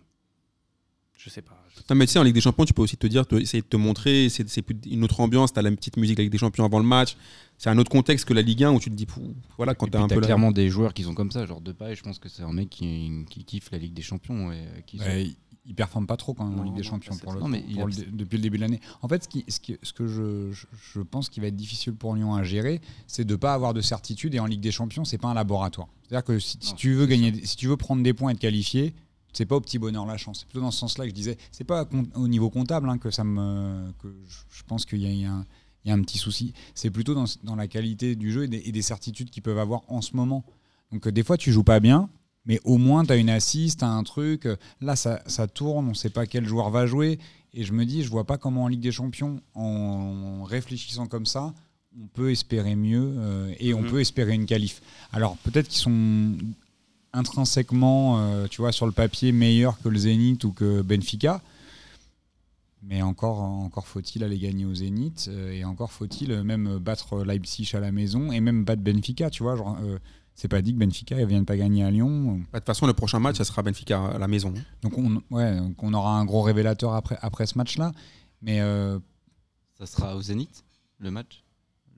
Je 1.19 1.31
sais 1.31 1.41
pas. 1.41 1.57
Non, 1.89 1.95
mais 1.95 2.05
tu 2.05 2.11
sais, 2.13 2.19
en 2.19 2.23
Ligue 2.23 2.35
des 2.35 2.41
Champions, 2.41 2.63
tu 2.63 2.73
peux 2.73 2.83
aussi 2.83 2.95
te 2.95 3.07
dire, 3.07 3.25
te- 3.25 3.33
essayer 3.35 3.61
de 3.63 3.67
te 3.67 3.75
montrer, 3.75 4.29
c'est 4.29 4.45
une 4.85 5.03
autre 5.03 5.19
ambiance, 5.19 5.51
tu 5.51 5.57
as 5.57 5.63
la 5.63 5.71
petite 5.71 5.97
musique 5.97 6.15
de 6.15 6.21
la 6.21 6.25
Ligue 6.25 6.31
des 6.31 6.37
Champions 6.37 6.63
avant 6.63 6.77
le 6.77 6.85
match, 6.85 7.17
c'est 7.57 7.71
un 7.71 7.77
autre 7.79 7.89
contexte 7.89 8.25
que 8.25 8.35
la 8.35 8.43
Ligue 8.43 8.63
1 8.63 8.71
où 8.71 8.79
tu 8.79 8.91
te 8.91 8.95
dis, 8.95 9.07
voilà, 9.57 9.73
quand 9.73 9.87
tu 9.87 9.97
un 9.97 10.07
t'as 10.07 10.13
peu 10.13 10.21
là. 10.21 10.27
clairement 10.27 10.51
des 10.51 10.69
joueurs 10.69 10.93
qui 10.93 11.01
sont 11.03 11.15
comme 11.15 11.31
ça, 11.31 11.43
genre 11.47 11.59
Depay, 11.59 11.95
je 11.95 12.03
pense 12.03 12.19
que 12.19 12.29
c'est 12.29 12.43
un 12.43 12.53
mec 12.53 12.69
qui, 12.69 13.25
qui 13.31 13.43
kiffe 13.45 13.71
la 13.71 13.79
Ligue 13.79 13.93
des 13.95 14.03
Champions 14.03 14.51
et 14.51 14.57
euh, 14.59 14.81
qui 14.85 14.99
Ouais, 14.99 15.31
il 15.67 15.75
performe 15.75 16.07
pas 16.07 16.17
trop 16.17 16.33
quand 16.33 16.45
même 16.45 16.59
en 16.59 16.63
Ligue 16.63 16.75
des 16.75 16.83
Champions 16.83 17.13
ça, 17.13 17.19
pour 17.23 17.33
c'est- 17.33 17.37
le, 17.37 17.43
non, 17.43 17.49
mais 17.49 17.63
il 17.67 17.75
pour 17.75 17.83
a- 17.83 17.87
le 17.87 17.93
dé- 17.93 18.07
depuis 18.11 18.37
le 18.37 18.41
début 18.43 18.57
de 18.57 18.61
l'année. 18.61 18.79
En 19.01 19.07
fait, 19.07 19.23
ce, 19.23 19.27
qui, 19.27 19.43
ce, 19.49 19.59
qui- 19.59 19.77
ce 19.83 19.91
que 19.93 20.07
je, 20.07 21.01
pense 21.01 21.29
qui 21.29 21.39
va 21.39 21.47
être 21.47 21.55
difficile 21.55 21.93
pour 21.93 22.15
Lyon 22.15 22.33
à 22.35 22.43
gérer, 22.43 22.81
c'est 23.07 23.25
de 23.25 23.35
pas 23.35 23.53
avoir 23.53 23.73
de 23.73 23.81
certitude. 23.81 24.33
Et 24.35 24.39
en 24.39 24.45
Ligue 24.45 24.61
des 24.61 24.71
Champions, 24.71 25.03
c'est 25.05 25.17
pas 25.17 25.27
un 25.27 25.33
laboratoire. 25.33 25.87
C'est-à-dire 26.07 26.23
que 26.23 26.39
si, 26.39 26.57
tu 26.57 26.93
veux 26.93 27.05
gagner, 27.05 27.33
si 27.45 27.55
tu 27.57 27.67
veux 27.67 27.77
prendre 27.77 28.01
des 28.01 28.13
points 28.13 28.31
et 28.31 28.33
être 28.33 28.39
qualifié, 28.39 28.93
c'est 29.33 29.45
pas 29.45 29.55
au 29.57 29.61
petit 29.61 29.77
bonheur 29.77 30.05
la 30.05 30.17
chance. 30.17 30.39
C'est 30.39 30.47
plutôt 30.47 30.61
dans 30.61 30.71
ce 30.71 30.79
sens-là 30.79 31.03
que 31.03 31.09
je 31.09 31.15
disais. 31.15 31.37
C'est 31.51 31.63
pas 31.65 31.87
au 32.15 32.27
niveau 32.27 32.49
comptable 32.49 32.89
hein, 32.89 32.97
que 32.97 33.11
ça 33.11 33.23
me, 33.23 33.91
que 34.01 34.07
je, 34.49 34.63
pense 34.63 34.85
qu'il 34.85 34.99
y 34.99 35.05
a, 35.05 35.09
il 35.11 35.19
y 35.21 35.25
a 35.25 35.31
un, 35.33 35.45
il 35.85 35.89
y 35.89 35.91
a 35.91 35.93
un 35.93 36.01
petit 36.01 36.17
souci. 36.17 36.53
C'est 36.75 36.89
plutôt 36.89 37.13
dans, 37.13 37.25
dans 37.43 37.55
la 37.55 37.67
qualité 37.67 38.15
du 38.15 38.31
jeu 38.31 38.45
et 38.45 38.47
des, 38.47 38.61
et 38.65 38.71
des 38.71 38.81
certitudes 38.81 39.29
qu'ils 39.29 39.43
peuvent 39.43 39.59
avoir 39.59 39.81
en 39.89 40.01
ce 40.01 40.15
moment. 40.15 40.43
Donc 40.91 41.05
euh, 41.07 41.11
des 41.11 41.23
fois, 41.23 41.37
tu 41.37 41.51
joues 41.51 41.63
pas 41.63 41.79
bien, 41.81 42.09
mais 42.47 42.59
au 42.63 42.77
moins 42.77 43.05
tu 43.05 43.11
as 43.11 43.17
une 43.17 43.29
assise, 43.29 43.77
tu 43.77 43.83
as 43.83 43.89
un 43.89 44.03
truc. 44.03 44.45
euh, 44.47 44.55
Là, 44.81 44.95
ça, 44.95 45.21
ça 45.27 45.47
tourne, 45.47 45.85
on 45.85 45.89
ne 45.89 45.93
sait 45.95 46.09
pas 46.09 46.25
quel 46.25 46.45
joueur 46.47 46.71
va 46.71 46.87
jouer. 46.87 47.19
Et 47.53 47.63
je 47.63 47.73
me 47.73 47.85
dis, 47.85 48.03
je 48.03 48.09
vois 48.09 48.25
pas 48.25 48.37
comment 48.37 48.63
en 48.63 48.67
Ligue 48.67 48.81
des 48.81 48.91
Champions, 48.91 49.39
en 49.55 50.43
réfléchissant 50.43 51.07
comme 51.07 51.25
ça, 51.25 51.53
on 51.99 52.07
peut 52.07 52.31
espérer 52.31 52.75
mieux 52.75 53.13
euh, 53.17 53.53
et 53.59 53.73
on 53.73 53.81
Mhm. 53.81 53.89
peut 53.89 53.99
espérer 54.01 54.33
une 54.33 54.45
qualif. 54.45 54.81
Alors 55.11 55.37
peut-être 55.37 55.67
qu'ils 55.67 55.79
sont 55.81 56.33
intrinsèquement, 57.13 58.19
euh, 58.19 58.47
tu 58.47 58.61
vois, 58.61 58.71
sur 58.71 58.85
le 58.85 58.91
papier 58.91 59.31
meilleurs 59.31 59.79
que 59.81 59.89
le 59.89 59.97
Zénith 59.97 60.43
ou 60.43 60.51
que 60.51 60.81
Benfica. 60.81 61.41
Mais 62.83 63.01
encore, 63.01 63.39
encore 63.41 63.87
faut-il 63.87 64.23
aller 64.23 64.37
gagner 64.37 64.65
au 64.65 64.75
Zénith 64.75 65.27
euh, 65.29 65.51
et 65.51 65.65
encore 65.65 65.91
faut-il 65.91 66.43
même 66.43 66.77
battre 66.77 67.23
Leipzig 67.23 67.71
à 67.73 67.79
la 67.79 67.91
maison 67.91 68.31
et 68.31 68.39
même 68.39 68.63
battre 68.63 68.83
Benfica, 68.83 69.29
tu 69.29 69.43
vois. 69.43 69.55
genre, 69.55 69.77
c'est 70.39 70.47
pas 70.47 70.61
dit 70.61 70.71
que 70.73 70.77
Benfica 70.77 71.15
ne 71.17 71.25
vienne 71.25 71.45
pas 71.45 71.57
gagner 71.57 71.83
à 71.83 71.89
Lyon. 71.91 72.37
Bah, 72.37 72.45
De 72.53 72.57
toute 72.59 72.65
façon, 72.67 72.85
le 72.87 72.93
prochain 72.93 73.17
match, 73.19 73.37
ça 73.37 73.43
sera 73.43 73.63
Benfica 73.63 74.05
à 74.05 74.17
la 74.19 74.27
maison. 74.27 74.53
Donc 74.83 74.95
on, 74.97 75.21
ouais, 75.31 75.57
donc 75.57 75.81
on 75.83 75.93
aura 75.93 76.11
un 76.17 76.25
gros 76.25 76.43
révélateur 76.43 76.93
après, 76.93 77.17
après 77.21 77.47
ce 77.47 77.57
match-là. 77.57 77.91
Mais 78.43 78.61
euh, 78.61 78.99
Ça 79.79 79.87
sera 79.87 80.15
au 80.15 80.21
Zénith, 80.21 80.63
le 80.99 81.09
match? 81.11 81.43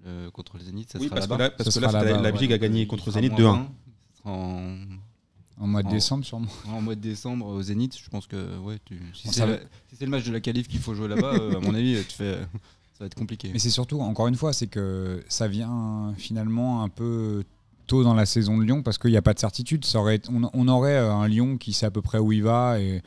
Le- 0.05 0.29
contre 0.31 0.58
le 0.58 0.63
Zénith. 0.63 0.89
Ça 0.91 0.98
Oui, 1.00 1.05
sera 1.10 1.15
parce 1.15 1.27
que 1.27 1.34
là, 1.34 1.50
parce 1.51 1.69
Ce 1.69 1.79
que 1.79 1.86
là, 1.86 1.91
la, 1.91 2.03
la 2.22 2.31
ouais. 2.31 2.39
Ligue 2.39 2.53
a 2.53 2.58
gagné 2.58 2.88
contre 2.88 3.12
Zénith 3.12 3.34
moins 3.38 3.41
2-1. 3.41 3.43
20. 3.58 3.63
Ça 4.13 4.19
sera 4.24 4.31
en, 4.31 4.77
en 5.60 5.67
mois 5.67 5.84
de 5.84 5.89
décembre, 5.89 6.24
sûrement. 6.24 6.48
en 6.69 6.79
mois 6.81 6.96
de 6.96 7.01
décembre 7.01 7.46
au 7.48 7.62
Zénith. 7.62 7.98
Je 8.01 8.10
pense 8.10 8.25
que 8.25 8.58
ouais, 8.60 8.79
tu- 8.86 9.01
si 9.13 9.27
c'est 9.27 9.46
le, 9.46 9.51
va. 9.53 9.60
si 9.89 9.98
c'est 9.98 10.05
le 10.05 10.12
match 10.12 10.24
de 10.24 10.31
la 10.31 10.39
qualif 10.39 10.69
qu'il 10.69 10.79
faut 10.79 10.96
jouer 10.96 11.10
là-bas, 11.10 11.34
euh, 11.34 11.58
à 11.58 11.60
mon 11.60 11.75
avis, 11.75 11.98
tu 12.08 12.15
fais, 12.15 12.36
ça 12.93 13.00
va 13.01 13.05
être 13.08 13.15
compliqué. 13.15 13.50
Mais 13.51 13.60
c'est 13.60 13.69
surtout, 13.69 14.00
encore 14.00 14.27
une 14.29 14.36
fois, 14.36 14.53
c'est 14.53 14.67
que 14.67 15.22
ça 15.27 15.50
vient 15.50 16.13
finalement 16.17 16.84
un 16.84 16.88
peu 16.89 17.43
tôt 17.89 18.03
dans 18.03 18.13
la 18.13 18.25
saison 18.25 18.58
de 18.58 18.63
Lyon 18.63 18.84
parce 18.84 18.98
qu'il 18.98 19.12
n'y 19.12 19.17
a 19.17 19.22
pas 19.22 19.34
de 19.34 19.39
certitude. 19.39 19.84
Ça 19.84 20.00
aurait, 20.00 20.22
on, 20.29 20.50
on 20.53 20.67
aurait 20.67 20.96
euh, 20.96 21.12
un 21.12 21.27
Lyon 21.27 21.58
qui 21.58 21.74
sait 21.74 21.86
à 21.88 21.91
peu 21.91 22.01
près 22.01 22.19
où 22.19 22.31
il 22.31 22.43
va 22.43 22.79
et 22.79 23.01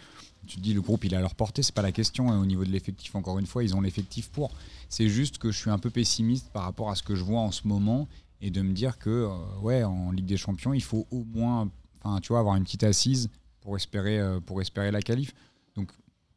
tu 0.47 0.57
te 0.57 0.61
dis 0.61 0.75
le 0.75 0.81
groupe 0.81 1.05
il 1.05 1.15
est 1.15 1.17
à 1.17 1.21
leur 1.21 1.35
portée, 1.35 1.63
c'est 1.63 1.75
pas 1.75 1.83
la 1.83 1.93
question. 1.93 2.35
Et 2.35 2.37
au 2.37 2.47
niveau 2.47 2.65
de 2.65 2.71
l'effectif, 2.71 3.15
encore 3.15 3.39
une 3.39 3.47
fois, 3.47 3.63
ils 3.63 3.75
ont 3.77 3.81
l'effectif 3.81 4.29
pour. 4.31 4.51
C'est 4.89 5.09
juste 5.09 5.39
que 5.39 5.51
je 5.51 5.59
suis 5.59 5.71
un 5.71 5.79
peu 5.79 5.91
pessimiste 5.91 6.51
par 6.53 6.65
rapport 6.65 6.91
à 6.91 6.95
ce 6.97 7.03
que 7.03 7.15
je 7.15 7.25
vois 7.25 7.41
en 7.41 7.53
ce 7.53 7.67
moment 7.67 8.09
et 8.41 8.51
de 8.51 8.61
me 8.61 8.73
dire 8.73 8.99
que 8.99 9.11
euh, 9.11 9.61
ouais, 9.63 9.85
en 9.85 10.11
Ligue 10.11 10.27
des 10.27 10.37
Champions, 10.37 10.75
il 10.75 10.83
faut 10.83 11.07
au 11.11 11.25
moins, 11.25 11.71
enfin, 12.03 12.21
tu 12.21 12.29
vois, 12.29 12.41
avoir 12.41 12.57
une 12.57 12.65
petite 12.65 12.83
assise 12.83 13.31
pour 13.61 13.77
espérer, 13.77 14.19
euh, 14.19 14.41
pour 14.41 14.61
espérer 14.61 14.91
la 14.91 15.01
qualif. 15.01 15.33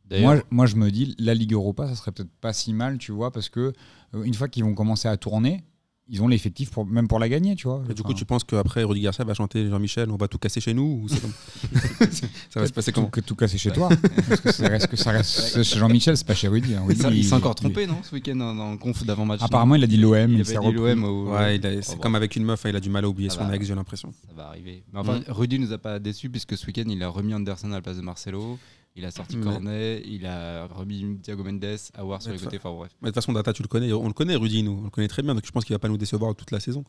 D'ailleurs, 0.07 0.35
Moi, 0.35 0.43
moi, 0.51 0.65
je 0.67 0.75
me 0.75 0.91
dis, 0.91 1.15
la 1.17 1.33
Ligue 1.33 1.53
Europa, 1.53 1.87
ça 1.87 1.95
serait 1.95 2.11
peut-être 2.11 2.31
pas 2.39 2.53
si 2.53 2.73
mal, 2.73 2.99
tu 2.99 3.11
vois, 3.11 3.31
parce 3.31 3.49
que 3.49 3.73
euh, 4.13 4.23
une 4.23 4.35
fois 4.35 4.47
qu'ils 4.47 4.63
vont 4.63 4.75
commencer 4.75 5.07
à 5.07 5.17
tourner, 5.17 5.63
ils 6.07 6.21
ont 6.21 6.27
l'effectif 6.27 6.69
pour, 6.69 6.85
même 6.85 7.07
pour 7.07 7.17
la 7.19 7.27
gagner, 7.27 7.55
tu 7.55 7.67
vois. 7.67 7.83
Et 7.89 7.93
du 7.95 8.03
coup, 8.03 8.13
tu 8.13 8.25
penses 8.25 8.43
qu'après, 8.43 8.83
Rudy 8.83 9.01
Garcia 9.01 9.25
va 9.25 9.33
chanter 9.33 9.67
Jean-Michel, 9.69 10.11
on 10.11 10.17
va 10.17 10.27
tout 10.27 10.37
casser 10.37 10.61
chez 10.61 10.73
nous 10.75 11.01
ou 11.03 11.09
c'est 11.09 11.19
comme- 11.19 11.31
Ça 12.49 12.59
va 12.59 12.67
se 12.67 12.73
passer 12.73 12.91
comment 12.91 13.07
que 13.07 13.21
tout 13.21 13.35
casser 13.35 13.57
chez 13.57 13.71
toi. 13.71 13.89
parce 14.29 14.41
que 14.41 14.51
ça 14.51 14.67
reste, 14.69 14.87
que 14.87 14.95
ça 14.97 15.11
reste 15.11 15.63
chez 15.63 15.79
Jean-Michel, 15.79 16.15
c'est 16.15 16.27
pas 16.27 16.35
chez 16.35 16.47
Rudy. 16.47 16.75
hein. 16.75 16.81
il 16.83 16.89
Rudy, 16.89 17.01
s'est- 17.01 17.17
il 17.17 17.23
s'est 17.25 17.33
encore 17.33 17.53
il- 17.57 17.61
trompé, 17.61 17.87
non, 17.87 17.97
ce 18.03 18.13
week-end 18.13 18.35
dans, 18.35 18.53
dans 18.53 18.71
le 18.71 18.77
conf 18.77 19.03
d'avant-match 19.03 19.41
Apparemment, 19.41 19.75
il 19.75 19.83
a 19.83 19.87
dit 19.87 19.97
l'OM. 19.97 20.13
Il 20.31 20.41
avait 20.41 20.43
dit 20.43 20.71
l'OM. 20.73 21.03
Ouais, 21.29 21.65
a- 21.65 21.81
c'est 21.81 21.91
Oh, 21.93 21.95
bon. 21.95 22.01
comme 22.01 22.15
avec 22.15 22.35
une 22.35 22.43
meuf, 22.45 22.65
hein, 22.65 22.69
il 22.69 22.75
a 22.75 22.79
du 22.79 22.89
mal 22.89 23.03
à 23.05 23.09
oublier 23.09 23.29
Ça 23.29 23.37
son 23.39 23.47
va. 23.47 23.55
ex, 23.55 23.65
j'ai 23.65 23.73
l'impression. 23.75 24.13
Ça 24.27 24.33
va 24.35 24.47
arriver. 24.49 24.83
Mais 24.93 24.99
enfin, 24.99 25.19
Mm. 25.19 25.23
Rudy 25.29 25.59
nous 25.59 25.71
a 25.73 25.77
pas 25.77 25.97
déçus 25.99 26.29
puisque 26.29 26.55
ce 26.57 26.65
week-end, 26.67 26.83
il 26.87 27.01
a 27.01 27.07
remis 27.09 27.33
Anderson 27.33 27.71
à 27.71 27.75
la 27.75 27.81
place 27.81 27.97
de 27.97 28.01
Marcelo. 28.01 28.59
Il 28.97 29.03
a 29.03 29.11
sorti 29.11 29.35
Mais- 29.35 29.43
Cornet, 29.43 30.01
il 30.05 30.25
a 30.25 30.67
remis 30.67 31.17
Thiago 31.21 31.43
Mendes, 31.43 31.65
Awar 31.95 32.21
sur 32.21 32.31
les 32.31 32.37
côtés. 32.39 32.57
Enfin 32.57 32.73
bref. 32.73 32.91
Mais 33.01 33.07
de 33.07 33.11
toute 33.11 33.15
façon, 33.15 33.33
Data, 33.33 33.51
tu 33.51 33.61
le 33.61 33.67
connais, 33.67 33.91
on 33.91 34.07
le 34.07 34.13
connaît, 34.13 34.35
Rudy, 34.35 34.63
nous, 34.63 34.77
on 34.81 34.83
le 34.85 34.89
connaît 34.89 35.09
très 35.09 35.21
bien, 35.21 35.35
donc 35.35 35.45
je 35.45 35.51
pense 35.51 35.65
qu'il 35.65 35.73
va 35.73 35.79
pas 35.79 35.89
nous 35.89 35.97
décevoir 35.97 36.33
toute 36.35 36.51
la 36.51 36.59
saison. 36.61 36.85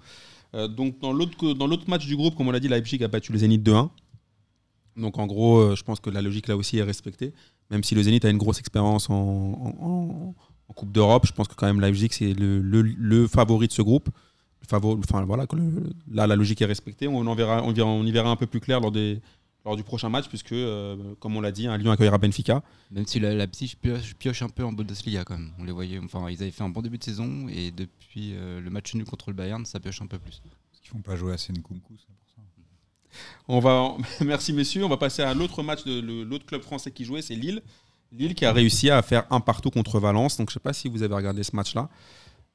Euh, 0.54 0.68
donc, 0.68 1.00
dans 1.00 1.12
l'autre 1.12 1.90
match 1.90 2.06
du 2.06 2.14
groupe, 2.16 2.36
comme 2.36 2.46
on 2.46 2.52
l'a 2.52 2.60
dit, 2.60 2.68
Leipzig 2.68 3.02
a 3.02 3.08
battu 3.08 3.32
le 3.32 3.38
Zénith 3.38 3.62
2-1. 3.64 3.90
Donc, 4.96 5.18
en 5.18 5.26
gros, 5.26 5.58
euh, 5.58 5.74
je 5.76 5.82
pense 5.82 6.00
que 6.00 6.08
la 6.08 6.22
logique 6.22 6.46
là 6.48 6.56
aussi 6.56 6.78
est 6.78 6.82
respectée. 6.82 7.32
Même 7.70 7.82
si 7.82 7.94
le 7.94 8.02
Zénith 8.02 8.24
a 8.24 8.30
une 8.30 8.38
grosse 8.38 8.60
expérience 8.60 9.10
en, 9.10 9.14
en- 9.14 9.76
en- 9.86 10.34
en 10.68 10.72
Coupe 10.74 10.92
d'Europe, 10.92 11.26
je 11.26 11.32
pense 11.32 11.48
que 11.48 11.54
quand 11.54 11.66
même 11.66 11.80
Leipzig, 11.80 12.08
c'est 12.12 12.32
le, 12.32 12.60
le- 12.60 12.82
le 12.82 13.26
favori 13.26 13.66
de 13.66 13.72
ce 13.72 13.82
groupe. 13.82 14.08
Le 14.62 14.66
favori, 14.68 15.00
enfin, 15.00 15.24
voilà, 15.24 15.46
le- 15.52 15.92
là, 16.10 16.26
la 16.26 16.36
logique 16.36 16.62
est 16.62 16.66
respectée. 16.66 17.08
On, 17.08 17.18
en 17.26 17.34
verra, 17.34 17.62
on, 17.64 17.72
verra, 17.72 17.88
on 17.90 18.04
y 18.04 18.12
verra 18.12 18.30
un 18.30 18.36
peu 18.36 18.46
plus 18.46 18.60
clair 18.60 18.80
lors, 18.80 18.92
des, 18.92 19.20
lors 19.66 19.76
du 19.76 19.82
prochain 19.82 20.08
match, 20.08 20.28
puisque, 20.28 20.52
euh, 20.52 21.14
comme 21.18 21.36
on 21.36 21.40
l'a 21.40 21.50
dit, 21.50 21.66
un 21.66 21.76
Lyon 21.76 21.90
accueillera 21.90 22.18
Benfica. 22.18 22.62
Même 22.92 23.04
si 23.06 23.18
la, 23.18 23.34
la 23.34 23.48
psy 23.48 23.74
pioche, 23.80 24.14
pioche 24.14 24.40
un 24.42 24.48
peu 24.48 24.64
en 24.64 24.72
Bundesliga 24.72 25.24
quand 25.24 25.36
même. 25.36 25.50
On 25.58 25.64
les 25.64 25.72
voyait. 25.72 25.98
Enfin, 25.98 26.30
ils 26.30 26.40
avaient 26.40 26.52
fait 26.52 26.62
un 26.62 26.68
bon 26.68 26.82
début 26.82 26.98
de 26.98 27.04
saison 27.04 27.48
et 27.48 27.72
depuis 27.72 28.34
euh, 28.34 28.60
le 28.60 28.70
match 28.70 28.94
nul 28.94 29.04
contre 29.04 29.30
le 29.30 29.34
Bayern, 29.34 29.66
ça 29.66 29.80
pioche 29.80 30.00
un 30.00 30.06
peu 30.06 30.18
plus. 30.18 30.40
Parce 30.70 30.80
qu'ils 30.80 30.90
font 30.90 31.00
pas 31.02 31.16
jouer 31.16 31.34
c'est 31.36 31.52
pour 31.60 31.76
ça. 31.98 32.06
On 33.48 33.58
va, 33.58 33.96
merci 34.24 34.52
messieurs. 34.52 34.84
On 34.84 34.88
va 34.88 34.98
passer 34.98 35.22
à 35.22 35.34
l'autre 35.34 35.64
match 35.64 35.84
de 35.84 36.22
l'autre 36.22 36.46
club 36.46 36.62
français 36.62 36.92
qui 36.92 37.04
jouait, 37.04 37.20
c'est 37.22 37.34
Lille. 37.34 37.60
Lille 38.12 38.36
qui 38.36 38.44
a 38.44 38.52
réussi 38.52 38.88
à 38.90 39.02
faire 39.02 39.26
un 39.30 39.40
partout 39.40 39.70
contre 39.70 39.98
Valence. 39.98 40.36
Donc 40.36 40.50
je 40.50 40.54
sais 40.54 40.60
pas 40.60 40.72
si 40.72 40.88
vous 40.88 41.02
avez 41.02 41.14
regardé 41.14 41.42
ce 41.42 41.56
match-là. 41.56 41.88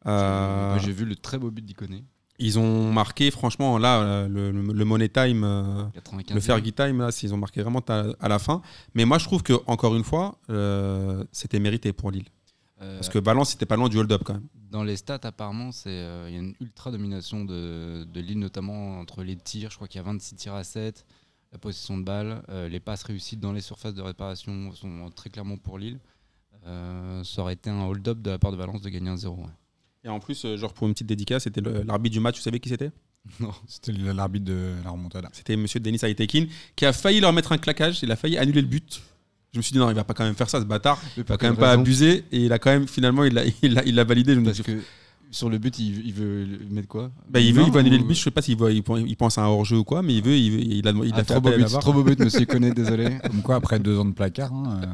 Euh, 0.05 0.79
J'ai 0.79 0.93
vu 0.93 1.03
le 1.03 1.17
très 1.17 1.37
beau 1.37 1.51
but 1.51 1.63
d'Iconé. 1.63 2.05
Ils 2.41 2.59
ont 2.59 2.91
marqué, 2.91 3.31
franchement, 3.31 3.77
là, 3.77 4.01
euh, 4.01 4.27
le, 4.27 4.51
le- 4.51 4.73
le 4.73 4.85
Money 4.85 5.07
Time, 5.09 5.43
euh, 5.43 5.83
95. 5.93 6.35
le 6.35 6.41
Fergie 6.41 6.73
Time, 6.73 6.99
là, 6.99 7.09
ils 7.23 7.33
ont 7.33 7.37
marqué 7.37 7.61
vraiment 7.61 7.83
à, 7.87 8.27
la 8.27 8.39
fin. 8.39 8.61
Mais 8.95 9.05
moi, 9.05 9.17
je 9.17 9.25
trouve 9.25 9.43
que 9.43 9.53
encore 9.67 9.95
une 9.95 10.03
fois, 10.03 10.37
euh, 10.49 11.23
c'était 11.31 11.59
mérité 11.59 11.93
pour 11.93 12.11
Lille. 12.11 12.27
Euh, 12.81 12.95
Parce 12.97 13.09
que 13.09 13.19
Valence, 13.19 13.51
c'était 13.51 13.67
pas 13.67 13.75
loin 13.75 13.89
du 13.89 13.97
hold-up 13.97 14.23
quand 14.25 14.33
même. 14.33 14.47
Dans 14.71 14.83
les 14.83 14.95
stats, 14.97 15.19
apparemment, 15.23 15.71
c'est 15.71 15.89
euh, 15.89 16.25
il 16.29 16.33
y 16.33 16.37
a 16.37 16.39
une 16.41 16.55
ultra 16.59 16.89
domination 16.91 17.45
de, 17.45 18.05
de 18.11 18.19
Lille, 18.21 18.39
notamment 18.39 18.99
entre 18.99 19.21
les 19.23 19.35
tirs. 19.35 19.69
Je 19.69 19.75
crois 19.75 19.87
qu'il 19.87 19.99
y 19.99 20.03
a 20.03 20.05
26 20.05 20.35
tirs 20.35 20.55
à 20.55 20.63
7, 20.63 21.05
la 21.51 21.57
possession 21.59 21.97
de 21.97 22.03
balle, 22.03 22.41
les 22.69 22.79
passes 22.79 23.03
réussies 23.03 23.37
dans 23.37 23.51
les 23.51 23.61
surfaces 23.61 23.93
de 23.93 24.01
réparation 24.01 24.71
sont 24.73 25.11
très 25.15 25.29
clairement 25.29 25.57
pour 25.57 25.77
Lille. 25.77 25.99
Ça 26.65 27.41
aurait 27.41 27.53
été 27.53 27.69
un 27.69 27.81
hold-up 27.83 28.21
de 28.21 28.29
la 28.31 28.39
part 28.39 28.51
de 28.51 28.57
Valence 28.57 28.81
de 28.81 28.89
gagner 28.89 29.09
un 29.09 29.17
0. 29.17 29.35
ouais. 29.35 29.43
Et 30.03 30.09
en 30.09 30.19
plus, 30.19 30.43
euh, 30.45 30.57
genre 30.57 30.73
pour 30.73 30.87
une 30.87 30.93
petite 30.93 31.07
dédicace, 31.07 31.43
c'était 31.43 31.61
l'arbitre 31.61 32.13
du 32.13 32.19
match. 32.19 32.37
Vous 32.37 32.41
savez 32.43 32.59
qui 32.59 32.69
c'était? 32.69 32.91
Non. 33.39 33.51
C'était 33.67 33.91
l'arbitre 33.91 34.45
de 34.45 34.73
la 34.83 34.89
remontada. 34.89 35.29
C'était 35.31 35.55
Monsieur 35.55 35.79
Denis 35.79 35.99
Aitekin 36.01 36.45
qui 36.75 36.85
a 36.87 36.93
failli 36.93 37.19
leur 37.19 37.31
mettre 37.33 37.51
un 37.51 37.57
claquage. 37.59 37.99
Il 38.01 38.11
a 38.11 38.15
failli 38.15 38.37
annuler 38.37 38.61
le 38.61 38.67
but. 38.67 39.01
Je 39.53 39.59
me 39.59 39.61
suis 39.61 39.73
dit 39.73 39.77
non, 39.79 39.89
il 39.89 39.95
va 39.95 40.03
pas 40.03 40.13
quand 40.15 40.23
même 40.23 40.33
faire 40.33 40.49
ça, 40.49 40.59
ce 40.59 40.65
bâtard. 40.65 40.99
Il 41.17 41.23
va 41.23 41.37
quand 41.37 41.45
même 41.47 41.57
pas 41.57 41.71
abuser. 41.73 42.23
Et 42.31 42.45
il 42.45 42.53
a 42.53 42.57
quand 42.57 42.71
même 42.71 42.87
finalement, 42.87 43.23
il 43.25 43.33
l'a 43.33 43.43
il 43.61 43.77
a, 43.77 43.83
il 43.85 43.93
l'a 43.95 44.03
validé. 44.05 44.33
Je 44.33 44.39
me 44.39 44.45
Parce 44.45 44.57
dis, 44.57 44.63
que 44.63 44.79
sur 45.29 45.49
le 45.51 45.59
but, 45.59 45.77
il, 45.77 46.03
il 46.07 46.13
veut 46.13 46.47
mettre 46.71 46.87
quoi? 46.87 47.11
Bah, 47.29 47.39
il 47.39 47.53
veut, 47.53 47.61
il 47.63 47.71
veut 47.71 47.79
annuler 47.79 47.99
le 47.99 48.03
but. 48.05 48.15
Je 48.15 48.23
sais 48.23 48.31
pas 48.31 48.41
s'il 48.41 48.57
il, 48.59 48.83
il 49.07 49.15
pense 49.17 49.37
à 49.37 49.43
un 49.43 49.47
hors-jeu 49.47 49.77
ou 49.77 49.83
quoi, 49.83 50.01
mais 50.01 50.15
il 50.15 50.23
veut, 50.23 50.35
il, 50.35 50.51
veut- 50.51 50.59
il 50.61 50.87
a, 50.87 50.91
il 50.91 51.13
a 51.13 51.17
Ah, 51.17 51.23
fait 51.23 51.33
trop, 51.33 51.41
beau 51.41 51.51
but, 51.51 51.65
trop 51.67 51.93
beau 51.93 52.03
but, 52.03 52.19
monsieur 52.19 52.45
Connet, 52.47 52.71
désolé. 52.71 53.19
Comme 53.29 53.41
quoi, 53.43 53.55
après 53.55 53.77
deux 53.79 53.99
ans 53.99 54.05
de 54.05 54.13
placard, 54.13 54.51
hein, 54.51 54.79
euh, 54.83 54.87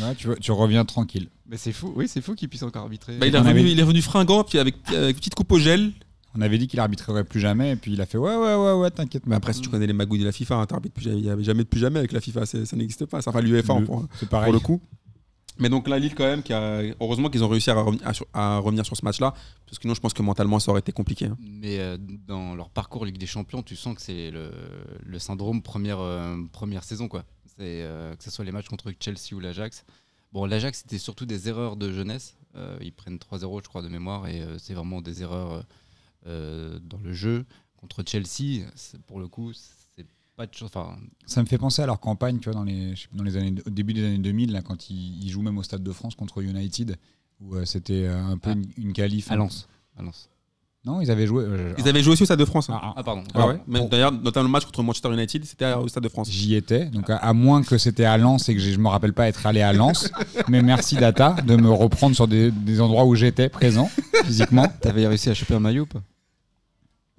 ouais, 0.00 0.14
tu, 0.40 0.52
reviens 0.52 0.84
tranquille. 0.84 1.28
Mais 1.48 1.56
c'est 1.56 1.72
fou, 1.72 1.92
oui, 1.96 2.06
c'est 2.08 2.20
fou 2.20 2.34
qu'il 2.34 2.48
puisse 2.48 2.62
encore 2.62 2.82
arbitrer. 2.82 3.16
Bah, 3.18 3.26
il, 3.26 3.34
est 3.34 3.38
revenu, 3.38 3.60
avait- 3.60 3.72
il 3.72 3.78
est 3.78 3.82
revenu 3.82 4.02
fringant, 4.02 4.44
puis 4.44 4.58
avec, 4.58 4.76
avec 4.88 5.16
petite 5.16 5.34
coupe 5.34 5.50
au 5.52 5.58
gel. 5.58 5.92
On 6.36 6.40
avait 6.42 6.58
dit 6.58 6.68
qu'il 6.68 6.78
arbitrerait 6.78 7.24
plus 7.24 7.40
jamais, 7.40 7.72
et 7.72 7.76
puis 7.76 7.92
il 7.92 8.00
a 8.00 8.06
fait 8.06 8.16
ouais, 8.18 8.36
ouais, 8.36 8.54
ouais, 8.54 8.72
ouais, 8.74 8.90
t'inquiète. 8.92 9.26
Mais 9.26 9.34
après, 9.34 9.52
si 9.52 9.60
tu 9.62 9.68
connais 9.68 9.88
les 9.88 9.92
magouilles 9.92 10.20
de 10.20 10.24
la 10.24 10.30
FIFA, 10.32 10.56
hein, 10.56 10.66
t'arbitres 10.66 10.94
plus 10.94 11.02
jamais- 11.04 11.16
il 11.18 11.24
n'y 11.24 11.30
avait 11.30 11.42
jamais 11.42 11.64
de 11.64 11.68
plus 11.68 11.80
jamais 11.80 11.98
avec 11.98 12.12
la 12.12 12.20
FIFA, 12.20 12.46
ça 12.46 12.58
n'existe 12.76 13.04
pas. 13.06 13.20
Ça, 13.20 13.30
enfin, 13.30 13.40
l'UEFA 13.40 13.80
Le- 13.80 13.84
pour, 13.84 14.06
pour 14.28 14.52
le 14.52 14.60
coup. 14.60 14.80
Mais 15.58 15.68
donc 15.68 15.88
là, 15.88 15.98
Lille, 15.98 16.14
quand 16.14 16.24
même, 16.24 16.42
qui 16.42 16.52
a... 16.54 16.80
heureusement 17.00 17.28
qu'ils 17.28 17.42
ont 17.44 17.48
réussi 17.48 17.68
à, 17.70 17.74
revenir- 17.74 18.06
à 18.06 18.14
sur- 18.14 18.26
à 18.32 18.58
revenir 18.58 18.86
sur 18.86 18.96
ce 18.96 19.04
match-là, 19.04 19.32
parce 19.66 19.76
que 19.78 19.82
sinon, 19.82 19.94
je 19.94 20.00
pense 20.00 20.14
que 20.14 20.22
mentalement, 20.22 20.58
ça 20.60 20.70
aurait 20.70 20.78
été 20.80 20.92
compliqué. 20.92 21.26
hein. 21.26 21.36
Mais 21.42 21.80
euh, 21.80 21.98
dans 22.28 22.54
leur 22.54 22.70
parcours 22.70 23.04
Ligue 23.04 23.18
des 23.18 23.26
Champions, 23.26 23.62
tu 23.62 23.74
sens 23.76 23.94
que 23.96 24.00
c'est 24.00 24.30
le, 24.30 24.52
le 25.04 25.18
syndrome 25.18 25.60
première, 25.60 25.98
euh, 26.00 26.36
première 26.52 26.84
saison. 26.84 27.08
Quoi. 27.08 27.24
C'est, 27.56 27.82
euh, 27.82 28.14
que 28.16 28.22
ce 28.24 28.30
soit 28.30 28.44
les 28.44 28.52
matchs 28.52 28.68
contre 28.68 28.92
Chelsea 28.98 29.32
ou 29.34 29.40
l'Ajax. 29.40 29.84
Bon, 30.32 30.44
l'Ajax, 30.46 30.78
c'était 30.80 30.98
surtout 30.98 31.26
des 31.26 31.48
erreurs 31.48 31.76
de 31.76 31.92
jeunesse. 31.92 32.36
Euh, 32.56 32.78
ils 32.80 32.92
prennent 32.92 33.18
3-0, 33.18 33.62
je 33.62 33.68
crois, 33.68 33.82
de 33.82 33.88
mémoire, 33.88 34.26
et 34.28 34.42
euh, 34.42 34.58
c'est 34.58 34.74
vraiment 34.74 35.00
des 35.00 35.22
erreurs 35.22 35.64
dans 36.26 36.98
le 37.02 37.12
jeu. 37.12 37.46
Contre 37.76 38.02
Chelsea, 38.06 38.66
pour 39.06 39.20
le 39.20 39.28
coup, 39.28 39.52
c'est 39.54 40.06
pas 40.36 40.46
de 40.46 40.54
chose. 40.54 40.70
Ça 41.26 41.42
me 41.42 41.46
fait 41.46 41.56
penser 41.58 41.80
à 41.82 41.86
leur 41.86 41.98
campagne, 41.98 42.38
tu 42.38 42.44
vois, 42.50 42.54
dans 42.54 42.64
les, 42.64 42.94
je 42.94 43.02
sais 43.02 43.08
plus, 43.08 43.16
dans 43.16 43.24
les 43.24 43.36
années, 43.36 43.54
au 43.66 43.70
début 43.70 43.94
des 43.94 44.04
années 44.04 44.18
2000, 44.18 44.52
là, 44.52 44.60
quand 44.62 44.90
ils, 44.90 45.24
ils 45.24 45.30
jouent 45.30 45.42
même 45.42 45.56
au 45.58 45.62
Stade 45.62 45.82
de 45.82 45.92
France 45.92 46.14
contre 46.14 46.42
United, 46.42 46.96
où 47.40 47.64
c'était 47.64 48.06
un 48.06 48.36
peu 48.36 48.50
Ah. 48.50 48.52
une, 48.52 48.66
une 48.76 48.92
qualif. 48.92 49.30
à 49.30 49.36
Lens. 49.36 49.66
À 49.96 50.02
Lens. 50.02 50.28
Non, 50.86 51.02
ils 51.02 51.10
avaient 51.10 51.26
joué. 51.26 51.44
euh, 51.46 51.74
Ils 51.76 51.86
avaient 51.88 52.02
joué 52.02 52.14
aussi 52.14 52.22
au 52.22 52.26
Stade 52.26 52.38
de 52.38 52.44
France. 52.46 52.70
hein. 52.70 52.78
ah, 52.80 52.86
ah, 52.88 52.94
Ah, 52.96 53.02
pardon. 53.02 53.22
Ah 53.34 53.48
ouais 53.48 53.60
D'ailleurs, 53.90 54.12
notamment 54.12 54.44
le 54.46 54.52
match 54.52 54.64
contre 54.64 54.82
Manchester 54.82 55.12
United, 55.12 55.44
c'était 55.44 55.72
au 55.74 55.86
Stade 55.88 56.02
de 56.04 56.08
France. 56.08 56.30
J'y 56.30 56.54
étais, 56.54 56.86
donc 56.86 57.10
à, 57.10 57.16
à 57.16 57.32
moins 57.34 57.62
que 57.62 57.76
c'était 57.76 58.06
à 58.06 58.16
Lens 58.16 58.48
et 58.48 58.54
que 58.54 58.60
je 58.60 58.78
me 58.78 58.88
rappelle 58.88 59.12
pas 59.12 59.28
être 59.28 59.44
allé 59.46 59.60
à 59.60 59.74
Lens. 59.74 60.10
mais 60.48 60.62
merci 60.62 60.96
Data 60.96 61.36
de 61.46 61.54
me 61.56 61.70
reprendre 61.70 62.14
sur 62.16 62.26
des, 62.26 62.50
des 62.50 62.80
endroits 62.80 63.04
où 63.04 63.14
j'étais 63.14 63.50
présent 63.50 63.90
physiquement. 64.24 64.66
T'avais 64.80 65.06
réussi 65.06 65.28
à 65.28 65.34
choper 65.34 65.54
un 65.54 65.60
maillot 65.60 65.82
ou 65.82 65.86
pas? 65.86 66.02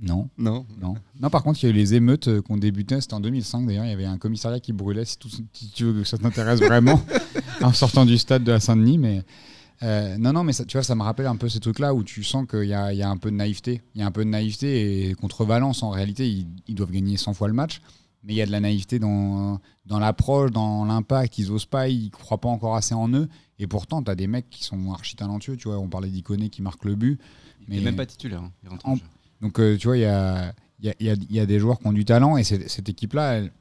Non, 0.03 0.27
Non. 0.39 0.65
non. 0.82 0.96
Non, 1.20 1.30
par 1.30 1.44
contre, 1.44 1.60
il 1.63 1.68
y 1.68 1.70
a 1.72 1.72
eu 1.72 1.77
les 1.77 1.94
émeutes 1.94 2.27
euh, 2.30 2.41
qui 2.41 2.51
ont 2.51 2.58
débuté, 2.58 3.00
c'était 3.00 3.13
en 3.13 3.20
2005 3.20 3.68
d'ailleurs. 3.68 3.86
Il 3.86 3.89
y 3.91 3.94
avait 3.94 4.06
un 4.06 4.18
commissariat 4.18 4.60
qui 4.60 4.74
brûlait, 4.74 5.06
si, 5.06 5.20
tout- 5.20 5.30
si 5.30 5.70
tu 5.75 5.84
veux 5.84 5.94
que 6.01 6.03
ça 6.03 6.18
t'intéresse 6.18 6.60
vraiment, 6.62 7.00
en 7.62 7.72
sortant 7.74 8.03
du 8.08 8.18
stade 8.18 8.44
de 8.44 8.51
la 8.51 8.60
Saint-Denis. 8.60 8.98
Mais 8.98 9.22
euh, 9.84 10.18
non, 10.18 10.34
non, 10.34 10.44
mais 10.44 10.54
ça, 10.54 10.66
tu 10.66 10.78
vois, 10.78 10.84
ça 10.84 10.96
me 10.96 11.02
rappelle 11.04 11.26
un 11.28 11.36
peu 11.36 11.50
ces 11.50 11.60
trucs-là 11.60 11.94
où 11.94 12.04
tu 12.04 12.24
sens 12.24 12.46
qu'il 12.48 12.66
y 12.66 12.74
a, 12.74 12.94
y 12.94 13.02
a 13.02 13.10
un 13.10 13.18
peu 13.18 13.32
de 13.32 13.36
naïveté. 13.36 13.82
Il 13.96 14.02
y 14.02 14.04
a 14.04 14.08
un 14.08 14.12
peu 14.12 14.24
de 14.24 14.30
naïveté 14.30 15.10
et 15.10 15.14
contre 15.16 15.44
Valence, 15.46 15.82
en 15.84 15.90
réalité, 15.90 16.30
ils, 16.30 16.48
ils 16.68 16.76
doivent 16.76 16.92
gagner 16.92 17.18
100 17.18 17.34
fois 17.34 17.48
le 17.48 17.54
match. 17.54 17.82
Mais 18.24 18.34
il 18.34 18.36
y 18.36 18.42
a 18.44 18.46
de 18.46 18.52
la 18.52 18.60
naïveté 18.60 19.00
dans, 19.00 19.60
dans 19.88 19.98
l'approche, 19.98 20.52
dans 20.52 20.86
l'impact. 20.86 21.40
Ils 21.40 21.52
osent 21.52 21.66
pas, 21.66 21.88
ils 21.88 22.12
croient 22.12 22.38
pas 22.40 22.50
encore 22.50 22.76
assez 22.76 22.94
en 22.94 23.12
eux. 23.14 23.28
Et 23.58 23.66
pourtant, 23.66 24.04
tu 24.04 24.12
as 24.12 24.16
des 24.16 24.28
mecs 24.28 24.48
qui 24.52 24.64
sont 24.64 24.92
archi 24.92 25.16
talentueux. 25.16 25.58
Tu 25.58 25.68
vois, 25.68 25.80
on 25.80 25.88
parlait 25.90 26.10
d'Iconé 26.10 26.50
qui 26.50 26.62
marque 26.62 26.86
le 26.86 26.94
but. 26.96 27.20
Il 27.68 27.74
est 27.74 27.78
Mais- 27.80 27.86
même 27.86 27.96
pas 27.96 28.06
titulaire. 28.06 28.42
hein. 28.44 28.52
Il 28.64 28.70
rentre 28.70 28.88
en 28.88 28.92
En- 28.92 28.96
jeu. 28.98 29.02
Donc, 29.42 29.60
euh, 29.60 29.76
tu 29.78 29.88
vois, 29.88 29.98
il 29.98 30.02
y 30.02 30.06
a, 30.06 30.54
il 30.80 30.86
y, 30.86 30.90
a, 30.90 30.94
il 31.00 31.06
y 31.08 31.10
a- 31.10 31.14
il 31.14 31.36
y 31.36 31.40
a 31.40 31.46
des 31.48 31.58
joueurs 31.60 31.80
qui 31.80 31.88
ont 31.88 31.94
du 31.94 32.06
talent 32.06 32.38
et 32.38 32.44
cette 32.44 32.90
équipe-là, 32.90 33.34
elle, 33.38 33.52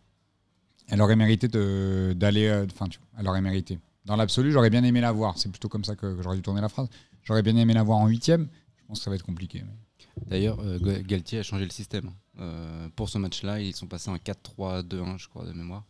elle 0.88 1.00
aurait 1.00 1.16
mérité 1.16 1.48
d'aller. 1.48 2.46
euh, 2.48 2.66
Enfin, 2.70 2.86
tu 2.88 2.98
vois, 2.98 3.08
elle 3.18 3.28
aurait 3.28 3.40
mérité. 3.40 3.78
Dans 4.10 4.16
l'absolu, 4.16 4.50
j'aurais 4.50 4.70
bien 4.70 4.82
aimé 4.82 5.00
la 5.00 5.12
voir. 5.12 5.38
C'est 5.38 5.48
plutôt 5.50 5.68
comme 5.68 5.84
ça 5.84 5.94
que, 5.94 6.16
que 6.16 6.20
j'aurais 6.20 6.34
dû 6.34 6.42
tourner 6.42 6.60
la 6.60 6.68
phrase. 6.68 6.88
J'aurais 7.22 7.42
bien 7.42 7.54
aimé 7.54 7.74
la 7.74 7.84
voir 7.84 7.98
en 7.98 8.08
huitième. 8.08 8.48
Je 8.76 8.82
pense 8.88 8.98
que 8.98 9.04
ça 9.04 9.10
va 9.10 9.14
être 9.14 9.22
compliqué. 9.24 9.62
mais- 9.64 10.26
D'ailleurs, 10.26 10.58
euh, 10.58 10.80
Ga- 10.80 11.00
Galtier 11.02 11.38
a 11.38 11.42
changé 11.44 11.64
le 11.64 11.70
système. 11.70 12.10
Euh, 12.40 12.88
pour 12.96 13.08
ce 13.08 13.18
match-là, 13.18 13.60
ils 13.60 13.72
sont 13.76 13.86
passés 13.86 14.10
en 14.10 14.16
4-3-2-1, 14.16 15.16
je 15.16 15.28
crois, 15.28 15.44
de 15.46 15.52
mémoire. 15.52 15.84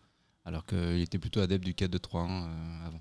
Alors 0.44 0.66
qu'il 0.66 1.00
était 1.00 1.18
plutôt 1.18 1.40
adepte 1.40 1.64
du 1.64 1.72
4-2-3-1 1.72 2.42
euh, 2.44 2.86
avant. 2.88 3.00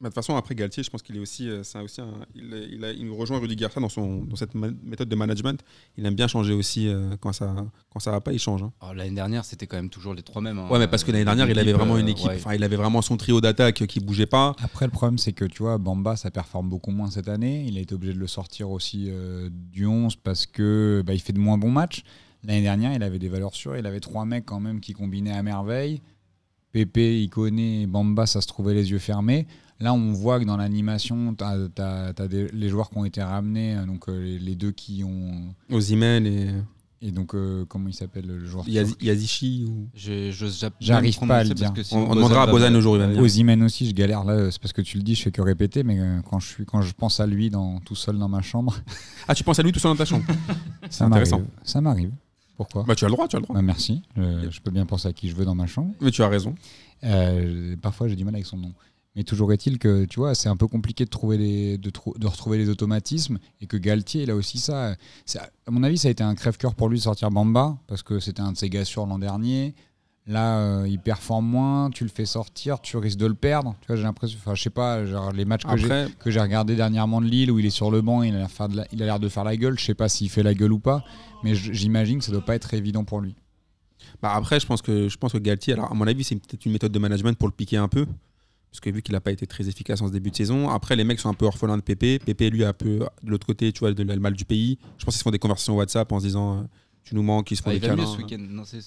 De 0.00 0.06
toute 0.06 0.14
façon, 0.14 0.36
après 0.36 0.54
Galtier, 0.54 0.84
je 0.84 0.90
pense 0.90 1.02
qu'il 1.02 1.16
est 1.16 1.18
aussi, 1.18 1.48
euh, 1.48 1.64
c'est 1.64 1.80
aussi 1.80 2.00
un- 2.00 2.24
il, 2.36 2.68
il, 2.70 2.84
a- 2.84 2.92
il 2.92 3.10
rejoint 3.10 3.40
Rudy 3.40 3.56
Garcia 3.56 3.80
dans, 3.80 3.88
son, 3.88 4.22
dans 4.22 4.36
cette 4.36 4.54
méthode 4.54 5.08
de 5.08 5.16
management. 5.16 5.60
Il 5.96 6.06
aime 6.06 6.14
bien 6.14 6.28
changer 6.28 6.52
aussi 6.52 6.86
euh, 6.86 7.16
quand 7.20 7.32
ça 7.32 7.52
quand 7.90 7.98
ça 7.98 8.12
va 8.12 8.20
pas, 8.20 8.32
il 8.32 8.38
change. 8.38 8.62
hein. 8.62 8.72
Alors, 8.80 8.94
L'année 8.94 9.14
dernière, 9.16 9.44
c'était 9.44 9.66
quand 9.66 9.76
même 9.76 9.90
toujours 9.90 10.14
les 10.14 10.22
trois 10.22 10.40
mêmes. 10.40 10.56
hein. 10.60 10.68
Ouais, 10.70 10.78
mais 10.78 10.86
parce 10.86 11.02
que 11.02 11.10
l'année 11.10 11.24
dernière, 11.24 11.50
il 11.50 11.58
avait 11.58 11.72
vraiment 11.72 11.98
une 11.98 12.08
équipe. 12.08 12.28
ouais. 12.28 12.36
Enfin, 12.36 12.54
il 12.54 12.62
avait 12.62 12.76
vraiment 12.76 13.02
son 13.02 13.16
trio 13.16 13.40
d'attaque 13.40 13.86
qui 13.88 13.98
bougeait 13.98 14.26
pas. 14.26 14.54
Après, 14.62 14.84
le 14.84 14.92
problème, 14.92 15.18
c'est 15.18 15.32
que 15.32 15.44
tu 15.44 15.64
vois, 15.64 15.78
Bamba, 15.78 16.14
ça 16.14 16.30
performe 16.30 16.68
beaucoup 16.68 16.92
moins 16.92 17.10
cette 17.10 17.26
année. 17.28 17.64
Il 17.66 17.76
a 17.76 17.80
été 17.80 17.92
obligé 17.94 18.14
de 18.14 18.20
le 18.20 18.26
sortir 18.28 18.70
aussi 18.70 19.06
euh, 19.08 19.48
du 19.52 19.84
11 19.86 20.14
parce 20.14 20.46
que 20.46 21.02
bah, 21.04 21.12
il 21.14 21.20
fait 21.20 21.32
de 21.32 21.40
moins 21.40 21.58
bons 21.58 21.72
matchs. 21.72 22.04
L'année 22.44 22.62
dernière, 22.62 22.92
il 22.94 23.02
avait 23.02 23.18
des 23.18 23.28
valeurs 23.28 23.52
sûres. 23.56 23.76
Il 23.76 23.84
avait 23.84 23.98
trois 23.98 24.24
mecs 24.24 24.44
quand 24.46 24.60
même 24.60 24.78
qui 24.80 24.92
combinaient 24.92 25.32
à 25.32 25.42
merveille. 25.42 26.02
Pépé, 26.70 27.20
Iconé 27.22 27.86
Bamba, 27.86 28.26
ça 28.26 28.40
se 28.40 28.46
trouvait 28.46 28.74
les 28.74 28.90
yeux 28.92 28.98
fermés. 29.00 29.46
Là, 29.80 29.94
on 29.94 30.12
voit 30.12 30.40
que 30.40 30.44
dans 30.44 30.56
l'animation, 30.56 31.34
tu 31.34 31.44
as, 31.44 32.12
les 32.52 32.68
joueurs 32.68 32.90
qui 32.90 32.98
ont 32.98 33.04
été 33.04 33.22
ramenés, 33.22 33.76
euh, 33.76 33.86
donc 33.86 34.08
euh, 34.08 34.20
les, 34.22 34.38
les 34.38 34.54
deux 34.56 34.72
qui 34.72 35.04
ont. 35.04 35.54
Ozymen 35.70 36.26
et 36.26 36.48
Et 37.00 37.12
donc, 37.12 37.32
euh, 37.34 37.64
comment 37.68 37.86
il 37.88 37.94
s'appelle 37.94 38.26
le 38.26 38.44
joueur 38.44 38.64
Yazi- 38.66 38.96
Yazici. 39.00 39.64
Ou... 39.68 39.86
J'arrive 40.80 41.16
pas 41.20 41.36
à 41.38 41.44
le 41.44 41.54
dire. 41.54 41.72
que 41.72 41.82
On- 41.94 42.10
on 42.10 42.14
demandera 42.16 42.42
à 42.42 42.46
Bozan 42.46 42.72
venir. 43.06 43.22
Ozymen 43.22 43.62
aussi, 43.62 43.86
je 43.88 43.94
galère 43.94 44.24
là, 44.24 44.50
c'est 44.50 44.60
parce 44.60 44.72
que 44.72 44.82
tu 44.82 44.96
le 44.96 45.04
dis, 45.04 45.14
je 45.14 45.22
fais 45.22 45.30
que 45.30 45.40
répéter, 45.42 45.84
mais 45.84 45.96
quand 46.28 46.40
je, 46.40 46.48
suis, 46.48 46.64
quand 46.66 46.82
je 46.82 46.92
pense 46.92 47.20
à 47.20 47.26
lui 47.28 47.48
dans, 47.50 47.78
tout 47.78 47.94
seul 47.94 48.18
dans 48.18 48.28
ma 48.28 48.42
chambre, 48.42 48.74
Ah, 49.28 49.34
tu 49.36 49.44
penses 49.44 49.60
à 49.60 49.62
lui 49.62 49.70
tout 49.70 49.78
seul 49.78 49.92
dans 49.92 49.96
ta 49.96 50.04
chambre 50.06 50.24
ça 50.90 51.04
intéressant. 51.04 51.36
m'arrive. 51.38 51.50
Ça 51.62 51.80
m'arrive. 51.80 52.10
Pourquoi? 52.56 52.82
Bah, 52.82 52.96
tu 52.96 53.04
as 53.04 53.08
le 53.08 53.12
droit, 53.14 53.28
tu 53.28 53.36
as 53.36 53.38
le 53.38 53.44
droit. 53.44 53.54
Bah, 53.54 53.62
Merci, 53.62 54.02
je, 54.16 54.48
je 54.50 54.60
peux 54.60 54.72
bien 54.72 54.84
penser 54.86 55.06
à 55.06 55.12
qui 55.12 55.28
je 55.28 55.36
veux 55.36 55.44
dans 55.44 55.54
ma 55.54 55.68
chambre. 55.68 55.94
Mais 56.00 56.10
tu 56.10 56.24
as 56.24 56.28
raison. 56.28 56.56
Euh, 57.04 57.76
parfois, 57.80 58.08
j'ai 58.08 58.16
du 58.16 58.24
mal 58.24 58.34
avec 58.34 58.46
son 58.46 58.56
nom. 58.56 58.72
Mais 59.18 59.24
toujours 59.24 59.52
est-il 59.52 59.80
que, 59.80 60.04
tu 60.04 60.20
vois, 60.20 60.36
c'est 60.36 60.48
un 60.48 60.56
peu 60.56 60.68
compliqué 60.68 61.04
de, 61.04 61.10
trouver 61.10 61.38
les, 61.38 61.76
de, 61.76 61.90
trou- 61.90 62.14
de 62.16 62.26
retrouver 62.28 62.56
les 62.56 62.68
automatismes 62.68 63.38
et 63.60 63.66
que 63.66 63.76
Galtier, 63.76 64.22
il 64.22 64.30
a 64.30 64.36
aussi 64.36 64.58
ça. 64.58 64.94
À 65.66 65.70
mon 65.72 65.82
avis, 65.82 65.98
ça 65.98 66.06
a 66.06 66.12
été 66.12 66.22
un 66.22 66.36
crève-cœur 66.36 66.76
pour 66.76 66.88
lui 66.88 66.98
de 66.98 67.02
sortir 67.02 67.28
Bamba 67.32 67.76
parce 67.88 68.04
que 68.04 68.20
c'était 68.20 68.42
un 68.42 68.52
de 68.52 68.56
ses 68.56 68.70
gars 68.70 68.84
sûrs 68.84 69.06
l'an 69.06 69.18
dernier. 69.18 69.74
Là, 70.28 70.58
euh, 70.60 70.86
il 70.88 71.00
performe 71.00 71.46
moins, 71.46 71.90
tu 71.90 72.04
le 72.04 72.10
fais 72.10 72.26
sortir, 72.26 72.80
tu 72.80 72.96
risques 72.96 73.18
de 73.18 73.26
le 73.26 73.34
perdre. 73.34 73.74
Tu 73.80 73.88
vois, 73.88 73.96
j'ai 73.96 74.04
l'impression, 74.04 74.38
enfin, 74.40 74.54
je 74.54 74.62
sais 74.62 74.70
pas, 74.70 75.04
genre, 75.04 75.32
les 75.32 75.44
matchs 75.44 75.64
que 75.64 75.76
j'ai 75.76 75.86
Après, 75.86 76.06
que 76.20 76.30
j'ai 76.30 76.38
regardé 76.40 76.76
dernièrement 76.76 77.20
de 77.20 77.26
Lille 77.26 77.50
où 77.50 77.58
il 77.58 77.66
est 77.66 77.70
sur 77.70 77.90
le 77.90 78.00
banc, 78.02 78.22
il 78.22 78.36
a 78.36 78.46
l'air 78.92 79.18
de 79.18 79.28
faire 79.28 79.42
la 79.42 79.56
gueule. 79.56 79.76
Je 79.80 79.84
sais 79.84 79.94
pas 79.94 80.08
s'il 80.08 80.30
fait 80.30 80.44
la 80.44 80.54
gueule 80.54 80.72
ou 80.74 80.78
pas, 80.78 81.02
mais 81.42 81.56
j'imagine 81.56 82.20
que 82.20 82.24
ça 82.24 82.30
doit 82.30 82.44
pas 82.44 82.54
être 82.54 82.72
évident 82.72 83.02
pour 83.02 83.20
lui. 83.20 83.34
bah, 84.22 84.32
après, 84.32 84.60
je 84.60 84.66
pense 84.66 84.80
que 84.80 85.08
je 85.08 85.16
pense 85.16 85.32
que 85.32 85.38
Galtier, 85.38 85.72
alors 85.72 85.90
à 85.90 85.94
mon 85.94 86.06
avis, 86.06 86.22
c'est 86.22 86.36
peut-être 86.36 86.64
une 86.66 86.72
méthode 86.72 86.92
de 86.92 86.98
management 87.00 87.36
pour 87.36 87.48
le 87.48 87.52
piquer 87.54 87.78
un 87.78 87.88
peu. 87.88 88.06
Parce 88.70 88.80
que 88.80 88.90
vu 88.90 89.02
qu'il 89.02 89.12
n'a 89.14 89.20
pas 89.20 89.32
été 89.32 89.46
très 89.46 89.68
efficace 89.68 90.00
en 90.02 90.08
ce 90.08 90.12
début 90.12 90.30
de 90.30 90.36
saison, 90.36 90.68
après 90.68 90.94
les 90.94 91.04
mecs 91.04 91.18
sont 91.20 91.28
un 91.30 91.34
peu 91.34 91.46
orphelins 91.46 91.76
de 91.78 91.82
Pépé. 91.82 92.18
Pépé, 92.18 92.50
lui, 92.50 92.64
a 92.64 92.68
un 92.68 92.72
peu 92.72 92.98
de 93.22 93.30
l'autre 93.30 93.46
côté, 93.46 93.72
tu 93.72 93.80
vois, 93.80 93.92
de, 93.92 94.02
le 94.02 94.16
mal 94.20 94.34
du 94.34 94.44
pays. 94.44 94.78
Je 94.98 95.04
pense 95.04 95.14
qu'ils 95.14 95.18
se 95.20 95.22
font 95.24 95.30
des 95.30 95.38
conversations 95.38 95.76
WhatsApp 95.76 96.10
en 96.12 96.20
se 96.20 96.26
disant 96.26 96.58
euh, 96.58 96.62
Tu 97.04 97.14
nous 97.14 97.22
manques, 97.22 97.50
ils 97.50 97.56
se 97.56 97.62
font 97.62 97.70
Ah, 97.70 97.74
il 97.74 97.80
des 97.80 97.88
mieux 97.88 97.96
câlins. 97.96 98.06
ce 98.12 98.18
week-end. 98.18 98.38
Non, 98.50 98.64
c'est- 98.64 98.78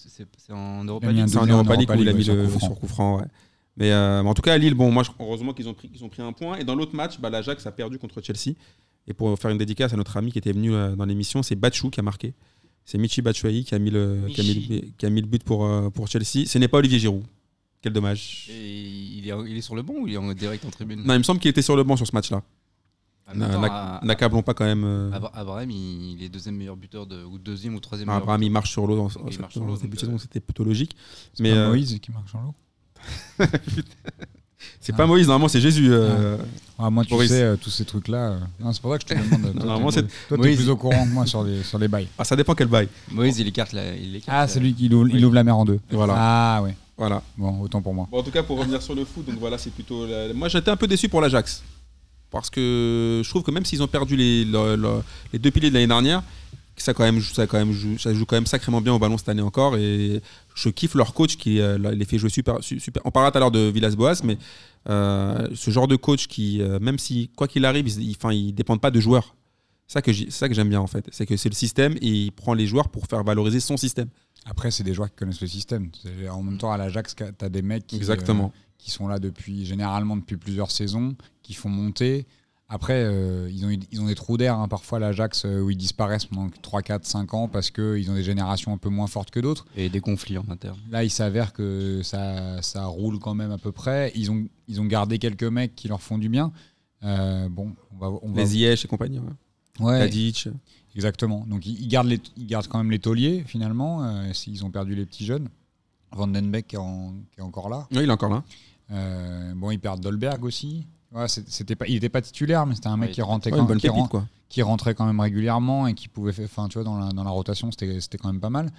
en 0.51 0.83
Il 0.83 0.89
Europa 0.89 1.07
a 1.07 1.11
mis 1.11 1.21
un 1.21 1.25
League. 1.25 1.33
C'est 1.33 1.39
en 1.39 1.45
Europa 1.47 1.75
League 1.75 1.89
où 1.89 1.93
il 2.01 2.09
a 2.09 2.13
mis 2.13 2.23
le 2.23 2.47
sur 2.59 2.79
coup 2.79 2.87
franc. 2.87 3.17
ouais. 3.19 3.25
Mais, 3.77 3.91
euh, 3.91 4.21
mais 4.21 4.29
en 4.29 4.33
tout 4.33 4.41
cas, 4.43 4.53
à 4.53 4.57
Lille, 4.57 4.75
bon, 4.75 4.91
moi, 4.91 5.01
je- 5.03 5.11
heureusement 5.19 5.53
qu'ils 5.53 5.67
ont, 5.67 5.73
pris, 5.73 5.89
qu'ils 5.89 6.03
ont 6.03 6.09
pris 6.09 6.21
un 6.21 6.33
point. 6.33 6.57
Et 6.57 6.63
dans 6.63 6.75
l'autre 6.75 6.95
match, 6.95 7.19
bah, 7.19 7.29
l'Ajax 7.29 7.65
a 7.65 7.71
perdu 7.71 7.97
contre 7.97 8.21
Chelsea. 8.21 8.55
Et 9.07 9.13
pour 9.13 9.37
faire 9.39 9.49
une 9.49 9.57
dédicace 9.57 9.93
à 9.93 9.97
notre 9.97 10.15
ami 10.17 10.31
qui 10.31 10.37
était 10.37 10.51
venu 10.51 10.73
euh, 10.73 10.95
dans 10.95 11.05
l'émission, 11.05 11.41
c'est 11.41 11.55
Bachou 11.55 11.89
qui 11.89 11.99
a 11.99 12.03
marqué. 12.03 12.33
C'est 12.85 12.97
Michi 12.99 13.21
Batshuayi 13.21 13.63
qui 13.63 13.73
a 13.73 13.79
mis 13.79 13.89
le, 13.89 14.19
qui 14.29 14.41
a 14.41 14.43
mis 14.43 14.53
le, 14.53 14.79
qui 14.97 15.05
a 15.05 15.09
mis 15.09 15.21
le 15.21 15.27
but 15.27 15.43
pour, 15.43 15.65
euh, 15.65 15.89
pour 15.89 16.07
Chelsea. 16.07 16.45
Ce 16.45 16.57
n'est 16.59 16.67
pas 16.67 16.77
Olivier 16.77 16.99
Giroud. 16.99 17.23
Quel 17.81 17.93
dommage. 17.93 18.47
Et 18.49 18.79
il 19.17 19.27
est, 19.29 19.33
il 19.47 19.57
est 19.57 19.61
sur 19.61 19.75
le 19.75 19.81
banc 19.81 19.93
ou 19.99 20.07
il 20.07 20.13
est 20.13 20.17
en 20.17 20.31
direct 20.33 20.63
en 20.65 20.69
tribune? 20.69 21.03
Non, 21.03 21.15
il 21.15 21.19
me 21.19 21.23
semble 21.23 21.39
qu'il 21.39 21.49
était 21.49 21.61
sur 21.63 21.75
le 21.75 21.83
banc 21.83 21.95
sur 21.97 22.05
ce 22.05 22.11
match-là. 22.15 22.41
À- 23.27 23.99
N'accablons 24.03 24.41
pas 24.43 24.53
quand 24.53 24.65
même. 24.65 24.83
euh, 24.83 25.09
Abra- 25.13 25.31
Abraham, 25.33 25.71
il, 25.71 26.21
est 26.21 26.27
deuxième 26.29 26.55
meilleur 26.57 26.75
buteur 26.75 27.05
de, 27.07 27.23
ou 27.23 27.37
deuxième 27.37 27.75
ou 27.75 27.79
troisième 27.79 28.07
meilleur 28.09 28.21
Abraham, 28.23 28.43
il 28.43 28.51
marche 28.51 28.71
sur 28.71 28.85
l'eau 28.85 28.97
dans, 28.97 29.09
sur 29.09 29.23
début 29.23 29.95
de 29.95 29.99
saison, 29.99 30.15
euh, 30.15 30.17
c'était 30.17 30.41
plutôt 30.41 30.63
logique. 30.65 30.95
C'est 31.33 31.41
Mais 31.43 31.51
pas 31.51 31.57
euh, 31.57 31.69
Moïse 31.69 31.97
qui 32.01 32.11
marche 32.11 32.35
en 32.35 32.41
l'eau? 32.41 32.55
c'est 34.79 34.93
Ah. 34.93 34.97
pas 34.97 35.07
Moïse, 35.07 35.27
normalement 35.27 35.47
c'est 35.47 35.61
Jésus. 35.61 35.87
euh, 35.91 36.37
Ah, 36.77 36.89
moi, 36.89 37.03
tu 37.05 37.11
Boris. 37.11 37.29
sais, 37.29 37.41
euh, 37.41 37.55
tous 37.55 37.69
ces 37.69 37.85
trucs-là. 37.85 38.31
euh, 38.31 38.39
non, 38.59 38.73
c'est 38.73 38.81
pour 38.81 38.91
ça 38.91 38.97
que 38.99 39.03
je 39.07 39.15
te 39.15 39.19
demande. 39.19 39.53
Toi, 39.53 39.63
Normalement, 39.65 39.91
c'est- 39.91 40.07
toi, 40.27 40.37
Moïse. 40.37 40.57
plus 40.57 40.69
au 40.69 40.75
courant 40.75 41.05
que 41.05 41.11
moi 41.13 41.25
sur 41.25 41.43
les, 41.43 41.63
sur 41.63 41.77
les 41.79 41.87
bails. 41.87 42.07
Ah, 42.17 42.23
ça 42.25 42.35
dépend 42.35 42.53
quel 42.53 42.67
bail. 42.67 42.89
Moïse, 43.11 43.39
il 43.39 43.47
écarte 43.47 43.71
la. 43.73 43.95
Il 43.95 44.15
écarte 44.15 44.29
Ah, 44.37 44.47
c'est 44.47 44.59
lui 44.59 44.73
qui 44.73 44.93
ouvre, 44.93 45.07
il 45.09 45.23
ouvre 45.23 45.35
la 45.35 45.43
mer 45.43 45.55
en 45.57 45.63
deux. 45.65 45.79
Voilà. 45.91 46.13
Ah, 46.17 46.61
ouais. 46.63 46.75
Voilà. 47.01 47.23
Bon, 47.35 47.59
autant 47.61 47.81
pour 47.81 47.95
moi. 47.95 48.07
En 48.11 48.21
tout 48.21 48.29
cas, 48.29 48.43
pour 48.43 48.59
revenir 48.59 48.79
sur 48.79 48.93
le 48.93 49.05
foot, 49.05 49.25
donc 49.25 49.39
voilà, 49.39 49.57
c'est 49.57 49.71
plutôt. 49.71 50.05
Moi, 50.35 50.49
j'étais 50.49 50.69
un 50.69 50.75
peu 50.77 50.85
déçu 50.85 51.09
pour 51.09 51.19
l'Ajax. 51.19 51.63
Parce 52.29 52.51
que 52.51 53.21
je 53.25 53.29
trouve 53.31 53.41
que 53.41 53.49
même 53.49 53.65
s'ils 53.65 53.81
ont 53.81 53.87
perdu 53.87 54.15
les, 54.15 54.45
le- 54.45 54.75
le- 54.75 55.01
les 55.33 55.39
deux 55.39 55.49
piliers 55.49 55.69
de 55.69 55.73
l'année 55.73 55.87
dernière, 55.87 56.21
ça, 56.77 56.93
quand 56.93 57.03
même, 57.03 57.19
ça, 57.19 57.47
quand 57.47 57.57
même, 57.57 57.73
ça 57.99 58.13
joue 58.13 58.25
quand 58.27 58.35
même 58.35 58.45
sacrément 58.45 58.81
bien 58.81 58.93
au 58.93 58.99
ballon 58.99 59.17
cette 59.17 59.29
année 59.29 59.41
encore. 59.41 59.77
Et 59.77 60.21
je 60.53 60.69
kiffe 60.69 60.93
leur 60.93 61.13
coach 61.15 61.37
qui 61.37 61.59
euh, 61.59 61.79
les 61.91 62.05
fait 62.05 62.19
jouer 62.19 62.29
super. 62.29 62.63
su- 62.63 62.79
super. 62.79 63.01
On 63.03 63.09
parlera 63.09 63.31
tout 63.31 63.37
à 63.37 63.39
l'heure 63.39 63.51
de 63.51 63.71
Villas-Boas, 63.73 64.21
mais 64.23 64.37
euh, 64.87 65.47
ce 65.55 65.71
genre 65.71 65.87
de 65.87 65.95
coach 65.95 66.27
qui, 66.27 66.61
euh, 66.61 66.77
même 66.79 66.99
si, 66.99 67.31
quoi 67.35 67.47
qu'il 67.47 67.65
arrive, 67.65 67.87
ils 67.89 68.15
ne 68.47 68.51
dépendent 68.51 68.79
pas 68.81 68.91
de 68.91 68.99
joueurs. 68.99 69.35
Ça 69.91 70.01
que 70.01 70.13
j'ai- 70.13 70.25
c'est 70.25 70.39
ça 70.39 70.47
que 70.47 70.55
j'aime 70.55 70.69
bien 70.69 70.79
en 70.79 70.87
fait. 70.87 71.05
C'est 71.11 71.25
que 71.25 71.35
c'est 71.35 71.49
le 71.49 71.55
système 71.55 71.93
et 72.01 72.07
il 72.07 72.31
prend 72.31 72.53
les 72.53 72.65
joueurs 72.65 72.87
pour 72.89 73.05
faire 73.07 73.23
valoriser 73.25 73.59
son 73.59 73.75
système. 73.75 74.07
Après, 74.45 74.71
c'est 74.71 74.83
des 74.83 74.93
joueurs 74.93 75.09
qui 75.09 75.17
connaissent 75.17 75.41
le 75.41 75.47
système. 75.47 75.91
En 76.31 76.41
même 76.43 76.57
temps, 76.57 76.71
à 76.71 76.77
l'Ajax, 76.77 77.13
tu 77.15 77.23
as 77.45 77.49
des 77.49 77.61
mecs 77.61 77.85
qui, 77.87 77.97
Exactement. 77.97 78.45
euh, 78.45 78.57
qui 78.77 78.89
sont 78.89 79.07
là 79.09 79.19
depuis, 79.19 79.65
généralement 79.65 80.15
depuis 80.15 80.37
plusieurs 80.37 80.71
saisons, 80.71 81.15
qui 81.43 81.53
font 81.53 81.67
monter. 81.69 82.25
Après, 82.69 83.03
euh, 83.03 83.49
ils, 83.51 83.65
ont, 83.65 83.69
eu- 83.69 83.79
ils 83.91 83.99
ont 84.01 84.07
des 84.07 84.15
trous 84.15 84.37
d'air, 84.37 84.57
hein, 84.57 84.69
parfois 84.69 84.97
l'Ajax, 84.97 85.43
euh, 85.43 85.59
où 85.59 85.69
ils 85.71 85.75
disparaissent 85.77 86.25
pendant 86.25 86.49
3, 86.61 86.81
4, 86.81 87.05
5 87.05 87.33
ans 87.33 87.49
parce 87.49 87.69
qu'ils 87.69 88.09
ont 88.09 88.15
des 88.15 88.23
générations 88.23 88.71
un 88.71 88.77
peu 88.77 88.87
moins 88.87 89.07
fortes 89.07 89.29
que 89.29 89.41
d'autres. 89.41 89.65
Et 89.75 89.89
des 89.89 89.99
conflits 89.99 90.37
en 90.37 90.45
interne. 90.49 90.79
Là, 90.89 91.03
il 91.03 91.09
s'avère 91.11 91.51
que 91.51 91.99
ça, 92.01 92.61
ça 92.61 92.85
roule 92.85 93.19
quand 93.19 93.35
même 93.35 93.51
à 93.51 93.57
peu 93.57 93.73
près. 93.73 94.13
Ils 94.15 94.31
ont, 94.31 94.47
ils 94.69 94.79
ont 94.79 94.85
gardé 94.85 95.19
quelques 95.19 95.43
mecs 95.43 95.75
qui 95.75 95.89
leur 95.89 96.01
font 96.01 96.17
du 96.17 96.29
bien. 96.29 96.53
Euh, 97.03 97.49
bon, 97.49 97.75
on 97.91 97.97
va, 97.97 98.17
on 98.21 98.31
va 98.31 98.39
Les 98.41 98.45
Ziyech 98.47 98.85
et 98.85 98.87
compagnie. 98.87 99.19
ouais. 99.19 99.25
Ouais, 99.79 99.99
Tadic. 99.99 100.47
exactement. 100.95 101.45
Donc 101.47 101.65
ils, 101.65 101.79
ils 101.81 101.87
gardent 101.87 102.07
les, 102.07 102.21
ils 102.37 102.45
gardent 102.47 102.67
quand 102.67 102.77
même 102.77 102.91
les 102.91 102.99
tauliers 102.99 103.43
finalement. 103.47 104.03
euh, 104.03 104.33
s'ils 104.33 104.63
ont 104.65 104.71
perdu 104.71 104.95
les 104.95 105.05
petits 105.05 105.25
jeunes. 105.25 105.47
Van 106.13 106.27
Den 106.27 106.51
Beek 106.51 106.67
qui 106.67 106.75
est, 106.75 106.79
en- 106.79 107.13
qui 107.31 107.39
est 107.39 107.43
encore 107.43 107.69
là. 107.69 107.87
Oui, 107.91 107.99
il 108.03 108.09
est 108.09 108.11
encore 108.11 108.29
là. 108.31 108.43
Euh, 108.91 109.53
bon, 109.55 109.71
ils 109.71 109.79
perdent 109.79 110.01
Dolberg 110.01 110.43
aussi. 110.43 110.85
Ouais, 111.13 111.27
c'était 111.27 111.75
pas, 111.75 111.87
il 111.87 111.93
n'était 111.93 112.09
pas 112.09 112.21
titulaire, 112.21 112.65
mais 112.65 112.75
c'était 112.75 112.87
un 112.87 112.97
mec 112.97 113.11
qui 113.11 113.21
rentrait, 113.21 113.51
Ouais, 113.51 113.57
quand, 113.59 113.65
qui, 113.67 113.73
pépite, 113.73 113.91
ren- 113.91 114.07
quoi. 114.07 114.25
qui 114.49 114.61
rentrait 114.61 114.95
quand 114.95 115.05
même 115.05 115.19
régulièrement 115.19 115.87
et 115.87 115.93
qui 115.93 116.07
pouvait 116.07 116.31
faire, 116.33 116.45
enfin, 116.45 116.67
tu 116.69 116.75
vois, 116.77 116.83
dans 116.83 116.97
la, 116.97 117.11
dans 117.11 117.23
la 117.23 117.29
rotation, 117.31 117.69
c'était 117.71 117.99
c'était 118.01 118.17
quand 118.17 118.31
même 118.31 118.41
pas 118.41 118.49
mal. 118.49 118.71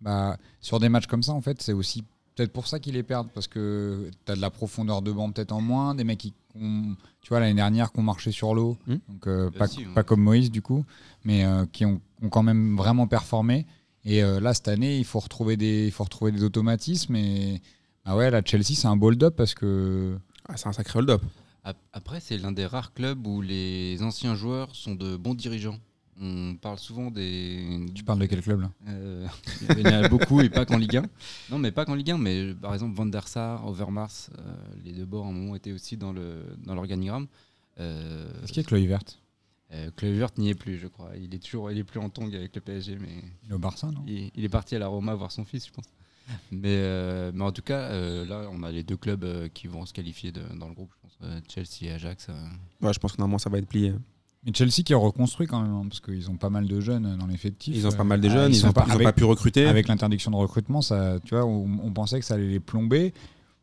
Bah, 0.00 0.36
sur 0.60 0.78
des 0.80 0.88
matchs 0.88 1.06
comme 1.06 1.22
ça, 1.22 1.32
en 1.32 1.40
fait, 1.40 1.60
c'est 1.62 1.72
aussi 1.72 2.04
peut-être 2.40 2.52
pour 2.52 2.66
ça 2.66 2.78
qu'ils 2.80 2.94
les 2.94 3.02
perdent, 3.02 3.28
parce 3.34 3.48
que 3.48 4.10
tu 4.24 4.32
as 4.32 4.34
de 4.36 4.40
la 4.40 4.48
profondeur 4.50 5.02
de 5.02 5.12
banc 5.12 5.30
peut-être 5.30 5.52
en 5.52 5.60
moins, 5.60 5.94
des 5.94 6.04
mecs 6.04 6.18
qui, 6.18 6.32
ont- 6.54 6.96
tu 7.20 7.28
vois, 7.28 7.40
l'année 7.40 7.54
dernière, 7.54 7.92
qui 7.92 7.98
ont 8.00 8.02
marché 8.02 8.32
sur 8.32 8.54
l'eau, 8.54 8.78
Hmm. 8.86 8.96
donc 9.08 9.26
euh, 9.26 9.50
pas, 9.94 10.02
comme 10.02 10.22
Moïse 10.22 10.50
du 10.50 10.62
coup, 10.62 10.84
mais 11.24 11.44
euh, 11.44 11.66
qui 11.70 11.84
ont, 11.84 12.00
ont 12.22 12.28
quand 12.30 12.42
même 12.42 12.76
vraiment 12.76 13.06
performé. 13.06 13.66
Et 14.06 14.22
euh, 14.24 14.40
là, 14.40 14.54
cette 14.54 14.68
année, 14.68 14.96
il 14.98 15.04
faut 15.04 15.20
retrouver 15.20 15.58
des, 15.58 15.84
il 15.86 15.92
faut 15.92 16.04
retrouver 16.04 16.32
des 16.32 16.42
automatismes. 16.42 17.14
Et 17.16 17.60
ah 18.06 18.16
ouais, 18.16 18.30
là, 18.30 18.40
Chelsea, 18.42 18.74
c'est 18.74 18.86
un 18.88 18.96
bold-up 18.96 19.34
parce 19.36 19.52
que 19.54 20.16
Ah, 20.48 20.56
c'est 20.56 20.68
un 20.68 20.72
sacré 20.72 20.98
hold-up. 21.00 21.20
Ap- 21.64 21.76
Après, 21.92 22.20
c'est 22.20 22.38
l'un 22.38 22.52
des 22.52 22.64
rares 22.64 22.94
clubs 22.94 23.26
où 23.26 23.42
les 23.42 24.02
anciens 24.02 24.34
joueurs 24.34 24.74
sont 24.74 24.94
de 24.94 25.16
bons 25.18 25.34
dirigeants. 25.34 25.78
On 26.22 26.54
parle 26.56 26.78
souvent 26.78 27.10
des. 27.10 27.86
tu 27.94 28.04
parles 28.04 28.18
de 28.18 28.26
quel 28.26 28.42
club 28.42 28.60
là? 28.60 28.70
Euh, 28.88 29.26
il 29.76 29.80
y 29.80 29.88
en 29.88 29.92
a 30.04 30.08
beaucoup 30.08 30.40
et 30.42 30.50
pas 30.50 30.66
qu'en 30.66 30.76
Ligue 30.76 30.96
1. 30.98 31.02
Non, 31.50 31.58
mais 31.58 31.72
pas 31.72 31.84
qu'en 31.86 31.94
Ligue 31.94 32.10
1, 32.10 32.18
mais 32.18 32.52
par 32.54 32.74
exemple 32.74 32.94
Van 32.94 33.06
der 33.06 33.26
Sar, 33.26 33.66
Overmars, 33.66 34.28
euh, 34.38 34.42
les 34.84 34.92
deux 34.92 35.06
bords 35.06 35.24
à 35.26 35.28
un 35.30 35.32
moment 35.32 35.54
étaient 35.56 35.72
aussi 35.72 35.96
dans 35.96 36.12
le 36.12 36.44
dans 36.64 36.74
l'organigramme. 36.74 37.26
Euh, 37.78 38.28
Est-ce 38.42 38.52
qu'il 38.52 38.62
y 38.62 38.66
a 38.66 38.68
Kluivert 38.68 39.00
euh, 39.72 39.90
Kluivert 39.96 40.28
n'y 40.36 40.50
est 40.50 40.54
plus, 40.54 40.78
je 40.78 40.88
crois. 40.88 41.12
Il 41.16 41.34
est 41.34 41.38
toujours, 41.38 41.70
il 41.70 41.78
est 41.78 41.84
plus 41.84 42.00
en 42.00 42.10
tongue 42.10 42.34
avec 42.34 42.54
le 42.54 42.60
PSG, 42.60 42.98
mais 43.00 43.22
Il 43.44 43.50
est 43.52 43.54
au 43.54 43.58
Barça, 43.58 43.90
non? 43.90 44.02
il, 44.06 44.30
il 44.34 44.44
est 44.44 44.48
parti 44.48 44.74
à 44.74 44.78
la 44.80 44.88
Roma 44.88 45.14
voir 45.14 45.30
son 45.32 45.44
fils, 45.44 45.66
je 45.68 45.72
pense. 45.72 45.86
Mais, 46.52 46.68
euh, 46.68 47.30
mais 47.34 47.44
en 47.44 47.52
tout 47.52 47.62
cas, 47.62 47.78
euh, 47.90 48.26
là, 48.26 48.48
on 48.52 48.62
a 48.62 48.70
les 48.70 48.82
deux 48.82 48.96
clubs 48.96 49.24
euh, 49.24 49.48
qui 49.48 49.68
vont 49.68 49.86
se 49.86 49.92
qualifier 49.92 50.32
de- 50.32 50.42
dans 50.58 50.68
le 50.68 50.74
groupe, 50.74 50.90
je 50.96 51.00
pense. 51.02 51.18
Euh, 51.22 51.40
Chelsea 51.48 51.90
et 51.90 51.92
Ajax. 51.92 52.26
euh. 52.28 52.32
Ouais, 52.86 52.92
je 52.92 52.98
pense 52.98 53.12
que 53.12 53.18
normalement, 53.18 53.38
ça 53.38 53.48
va 53.48 53.58
être 53.58 53.68
plié. 53.68 53.94
Mais 54.46 54.52
Chelsea 54.54 54.82
qui 54.84 54.94
a 54.94 54.96
reconstruit 54.96 55.46
quand 55.46 55.60
même, 55.60 55.72
hein, 55.72 55.84
parce 55.88 56.00
qu'ils 56.00 56.30
ont 56.30 56.36
pas 56.36 56.48
mal 56.48 56.66
de 56.66 56.80
jeunes 56.80 57.16
dans 57.18 57.26
l'effectif. 57.26 57.74
Ils 57.76 57.86
ont 57.86 57.92
pas 57.92 58.00
Euh, 58.00 58.04
mal 58.04 58.20
de 58.22 58.28
ah, 58.28 58.32
jeunes, 58.32 58.54
ils 58.54 58.64
n'ont 58.64 58.72
pas, 58.72 58.84
ils 58.86 58.90
ont 58.92 58.94
avec, 58.94 59.04
pas 59.06 59.12
pu 59.12 59.24
recruter. 59.24 59.66
avec 59.66 59.86
l'interdiction 59.88 60.30
de 60.30 60.36
recrutement, 60.36 60.80
ça, 60.80 61.18
tu 61.24 61.34
vois, 61.34 61.44
on, 61.44 61.68
on 61.84 61.92
pensait 61.92 62.18
que 62.18 62.24
ça 62.24 62.34
allait 62.34 62.48
les 62.48 62.60
plomber. 62.60 63.12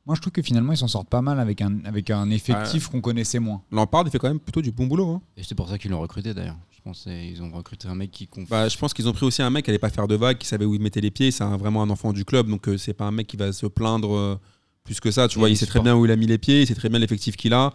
Moi, 0.06 0.16
je 0.16 0.22
trouve 0.22 0.32
que 0.32 0.42
finalement, 0.42 0.72
ils 0.72 0.78
s'en 0.78 0.88
sortent 0.88 1.10
pas 1.10 1.22
mal 1.24 1.40
avec 1.40 1.62
un, 1.62 1.84
avec 1.84 2.12
un 2.12 2.30
effectif 2.30 2.88
qu'on 2.90 3.02
connaissait 3.02 3.40
moins. 3.40 3.62
Lampard, 3.72 4.04
il 4.06 4.12
fait 4.12 4.20
quand 4.20 4.28
même 4.30 4.40
plutôt 4.40 4.62
du 4.62 4.72
bon 4.72 4.86
boulot. 4.88 5.10
hein. 5.10 5.22
Et 5.36 5.44
c'est 5.44 5.56
pour 5.56 5.68
ça 5.68 5.78
qu'ils 5.78 5.92
l'ont 5.92 6.00
recruté 6.00 6.34
d'ailleurs. 6.34 6.56
Je 6.72 6.80
pense 6.82 7.04
qu'ils 7.04 7.42
ont 7.44 7.52
recruté 7.52 7.88
un 7.90 7.96
mec 7.96 8.12
qui 8.12 8.28
confie. 8.28 8.48
Bah, 8.50 8.70
je 8.70 8.78
pense 8.78 8.94
qu'ils 8.94 9.10
ont 9.10 9.14
pris 9.14 9.26
aussi 9.26 9.42
un 9.42 9.50
mec 9.50 9.66
qui 9.66 9.72
allait 9.72 9.80
pas 9.80 9.90
faire 9.90 10.08
de 10.08 10.16
vagues, 10.16 10.38
qui 10.38 10.48
savait 10.48 10.64
où 10.64 10.74
il 10.76 10.82
mettait 10.82 11.02
les 11.02 11.12
pieds. 11.12 11.32
C'est 11.32 11.44
vraiment 11.44 11.82
un 11.84 11.90
enfant 11.90 12.14
du 12.14 12.24
club, 12.24 12.48
donc 12.48 12.70
euh, 12.70 12.78
c'est 12.78 12.94
pas 12.94 13.04
un 13.06 13.12
mec 13.12 13.28
qui 13.28 13.36
va 13.36 13.52
se 13.52 13.66
plaindre 13.66 14.16
euh, 14.16 14.40
plus 14.86 15.02
que 15.02 15.12
ça. 15.12 15.28
Tu 15.28 15.38
Et 15.38 15.40
vois, 15.40 15.50
il 15.50 15.54
il 15.54 15.58
sait 15.58 15.66
très 15.66 15.82
bien 15.82 15.96
où 15.98 16.06
il 16.06 16.12
a 16.12 16.16
mis 16.16 16.28
les 16.28 16.38
pieds, 16.38 16.62
il 16.62 16.68
sait 16.68 16.76
très 16.76 16.88
bien 16.88 17.00
l'effectif 17.00 17.36
qu'il 17.36 17.54
a. 17.54 17.74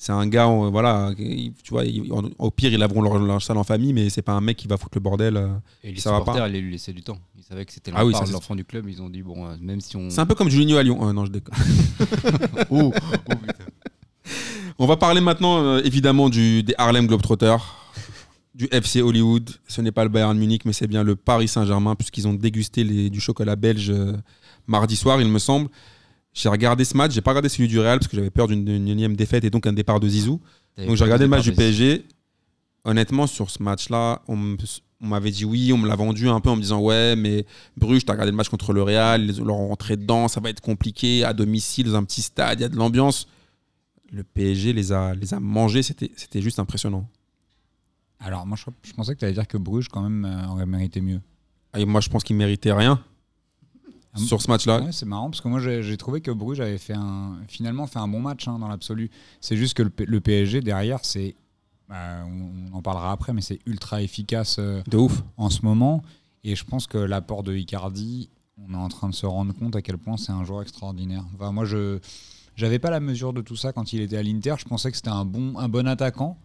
C'est 0.00 0.12
un 0.12 0.28
gars, 0.28 0.46
voilà, 0.46 1.10
il- 1.18 1.52
tu 1.64 1.70
vois, 1.70 1.84
il- 1.84 2.08
au 2.38 2.50
pire, 2.52 2.72
ils 2.72 2.78
laveront 2.78 3.02
leur, 3.02 3.18
leur 3.18 3.42
salle 3.42 3.58
en 3.58 3.64
famille, 3.64 3.92
mais 3.92 4.08
c'est 4.10 4.22
pas 4.22 4.30
un 4.32 4.40
mec 4.40 4.56
qui 4.56 4.68
va 4.68 4.76
foutre 4.76 4.96
le 4.96 5.00
bordel. 5.00 5.36
euh. 5.36 5.48
Et 5.82 5.90
les 5.90 5.98
ça 6.00 6.12
va 6.12 6.18
supporters 6.20 6.44
allaient 6.44 6.60
lui 6.60 6.70
laisser 6.70 6.92
du 6.92 7.02
temps. 7.02 7.18
Ils 7.36 7.42
savaient 7.42 7.64
que 7.64 7.72
c'était 7.72 7.90
Ah 7.92 8.06
oui, 8.06 8.12
l'enfant 8.32 8.54
du 8.54 8.64
club. 8.64 8.88
Ils 8.88 9.02
ont 9.02 9.08
dit 9.10 9.22
bon, 9.22 9.44
euh, 9.46 9.56
même 9.60 9.80
si 9.80 9.96
on. 9.96 10.08
C'est 10.08 10.20
un 10.20 10.26
peu 10.26 10.36
comme 10.36 10.50
Juninho 10.50 10.76
à 10.78 10.84
Lyon. 10.84 11.08
Euh, 11.08 11.12
non, 11.12 11.26
je 11.26 11.32
déconne. 11.32 11.54
Oh, 12.70 12.92
oh. 12.94 13.32
On 14.78 14.86
va 14.86 14.96
parler 14.96 15.20
maintenant, 15.20 15.78
évidemment, 15.78 16.28
du, 16.28 16.62
des 16.62 16.74
Harlem 16.78 17.08
Globetrotters, 17.08 17.58
du 18.54 18.68
FC 18.70 19.02
Hollywood. 19.02 19.50
Ce 19.66 19.80
n'est 19.80 19.90
pas 19.90 20.04
le 20.04 20.10
Bayern 20.10 20.38
Munich, 20.38 20.64
mais 20.64 20.72
c'est 20.72 20.86
bien 20.86 21.02
le 21.02 21.16
Paris 21.16 21.48
Saint-Germain, 21.48 21.96
puisqu'ils 21.96 22.28
ont 22.28 22.34
dégusté 22.34 22.84
les- 22.84 23.10
du 23.10 23.20
chocolat 23.20 23.56
belge 23.56 23.92
mardi 24.68 24.94
soir, 24.94 25.20
il 25.20 25.28
me 25.28 25.40
semble. 25.40 25.68
J'ai 26.38 26.48
regardé 26.48 26.84
ce 26.84 26.96
match, 26.96 27.10
j'ai 27.12 27.20
pas 27.20 27.32
regardé 27.32 27.48
celui 27.48 27.66
du 27.66 27.80
Real, 27.80 27.98
parce 27.98 28.06
que 28.06 28.16
j'avais 28.16 28.30
peur 28.30 28.46
d'une 28.46 28.68
énième 28.68 29.16
défaite 29.16 29.42
et 29.42 29.50
donc 29.50 29.66
un 29.66 29.72
départ 29.72 29.98
de 29.98 30.08
Zizou. 30.08 30.40
Donc 30.76 30.94
j'ai 30.94 31.02
regardé 31.02 31.24
le 31.24 31.30
match 31.30 31.42
du 31.42 31.52
PSG. 31.52 32.06
Honnêtement, 32.84 33.26
sur 33.26 33.50
ce 33.50 33.60
match-là, 33.60 34.22
on 34.28 34.56
m'avait 35.00 35.32
dit 35.32 35.44
oui, 35.44 35.72
on 35.72 35.78
me 35.78 35.88
l'a 35.88 35.96
vendu 35.96 36.28
un 36.28 36.38
peu 36.38 36.48
en 36.48 36.54
me 36.54 36.62
disant 36.62 36.80
ouais, 36.80 37.16
mais 37.16 37.44
Bruges, 37.76 38.04
t'as 38.04 38.12
regardé 38.12 38.30
le 38.30 38.36
match 38.36 38.48
contre 38.50 38.72
le 38.72 38.84
Real, 38.84 39.24
ils 39.24 39.36
leur 39.42 39.56
ont 39.56 39.66
rentré 39.66 39.96
dedans, 39.96 40.28
ça 40.28 40.38
va 40.38 40.48
être 40.50 40.60
compliqué, 40.60 41.24
à 41.24 41.32
domicile, 41.32 41.86
dans 41.86 41.96
un 41.96 42.04
petit 42.04 42.22
stade, 42.22 42.60
il 42.60 42.62
y 42.62 42.64
a 42.64 42.68
de 42.68 42.76
l'ambiance. 42.76 43.26
Le 44.12 44.22
PSG 44.22 44.72
les 44.72 44.92
a, 44.92 45.16
les 45.16 45.34
a 45.34 45.40
mangés, 45.40 45.82
c'était 45.82 46.12
c'était 46.14 46.40
juste 46.40 46.60
impressionnant. 46.60 47.08
Alors, 48.20 48.46
moi, 48.46 48.56
je, 48.56 48.64
je 48.88 48.92
pensais 48.94 49.12
que 49.14 49.18
tu 49.18 49.24
allais 49.24 49.34
dire 49.34 49.46
que 49.48 49.58
Bruges, 49.58 49.88
quand 49.88 50.02
même, 50.02 50.24
euh, 50.24 50.46
aurait 50.48 50.66
mérité 50.66 51.00
mieux. 51.00 51.20
Et 51.76 51.84
moi, 51.84 52.00
je 52.00 52.08
pense 52.08 52.22
qu'ils 52.24 52.36
méritaient 52.36 52.72
rien 52.72 53.02
sur 54.18 54.42
ce 54.42 54.50
match-là. 54.50 54.80
Ouais, 54.80 54.92
c'est 54.92 55.06
marrant 55.06 55.30
parce 55.30 55.40
que 55.40 55.48
moi 55.48 55.60
j'ai 55.60 55.96
trouvé 55.96 56.20
que 56.20 56.30
Bruges 56.30 56.60
avait 56.60 56.78
fait 56.78 56.94
un, 56.94 57.38
finalement 57.48 57.86
fait 57.86 57.98
un 57.98 58.08
bon 58.08 58.20
match 58.20 58.48
hein, 58.48 58.58
dans 58.58 58.68
l'absolu. 58.68 59.10
C'est 59.40 59.56
juste 59.56 59.74
que 59.74 59.82
le, 59.82 60.20
PSG 60.20 60.60
derrière, 60.60 61.00
c'est, 61.02 61.36
bah, 61.88 62.24
on, 62.26 62.72
on 62.72 62.76
en 62.76 62.82
parlera 62.82 63.12
après, 63.12 63.32
mais 63.32 63.40
c'est 63.40 63.60
ultra 63.66 64.02
efficace 64.02 64.56
euh, 64.58 64.82
De 64.88 64.96
ouf. 64.96 65.22
en 65.36 65.50
ce 65.50 65.62
moment. 65.62 66.02
Et 66.44 66.56
je 66.56 66.64
pense 66.64 66.86
que 66.86 66.98
l'apport 66.98 67.42
de 67.42 67.54
Icardi, 67.54 68.30
on 68.56 68.72
est 68.74 68.76
en 68.76 68.88
train 68.88 69.08
de 69.08 69.14
se 69.14 69.26
rendre 69.26 69.54
compte 69.54 69.76
à 69.76 69.82
quel 69.82 69.98
point 69.98 70.16
c'est 70.16 70.32
un 70.32 70.44
joueur 70.44 70.62
extraordinaire. 70.62 71.24
Enfin, 71.34 71.52
moi 71.52 71.64
je 71.64 71.98
j'avais 72.58 72.80
pas 72.80 72.90
la 72.90 72.98
mesure 72.98 73.32
de 73.32 73.40
tout 73.40 73.54
ça 73.54 73.72
quand 73.72 73.92
il 73.92 74.00
était 74.00 74.16
à 74.16 74.22
l'Inter. 74.22 74.56
Je 74.58 74.64
pensais 74.64 74.90
que 74.90 74.96
c'était 74.96 75.10
un 75.10 75.24
bon, 75.24 75.56
un 75.58 75.68
bon 75.68 75.86
attaquant. 75.86 76.36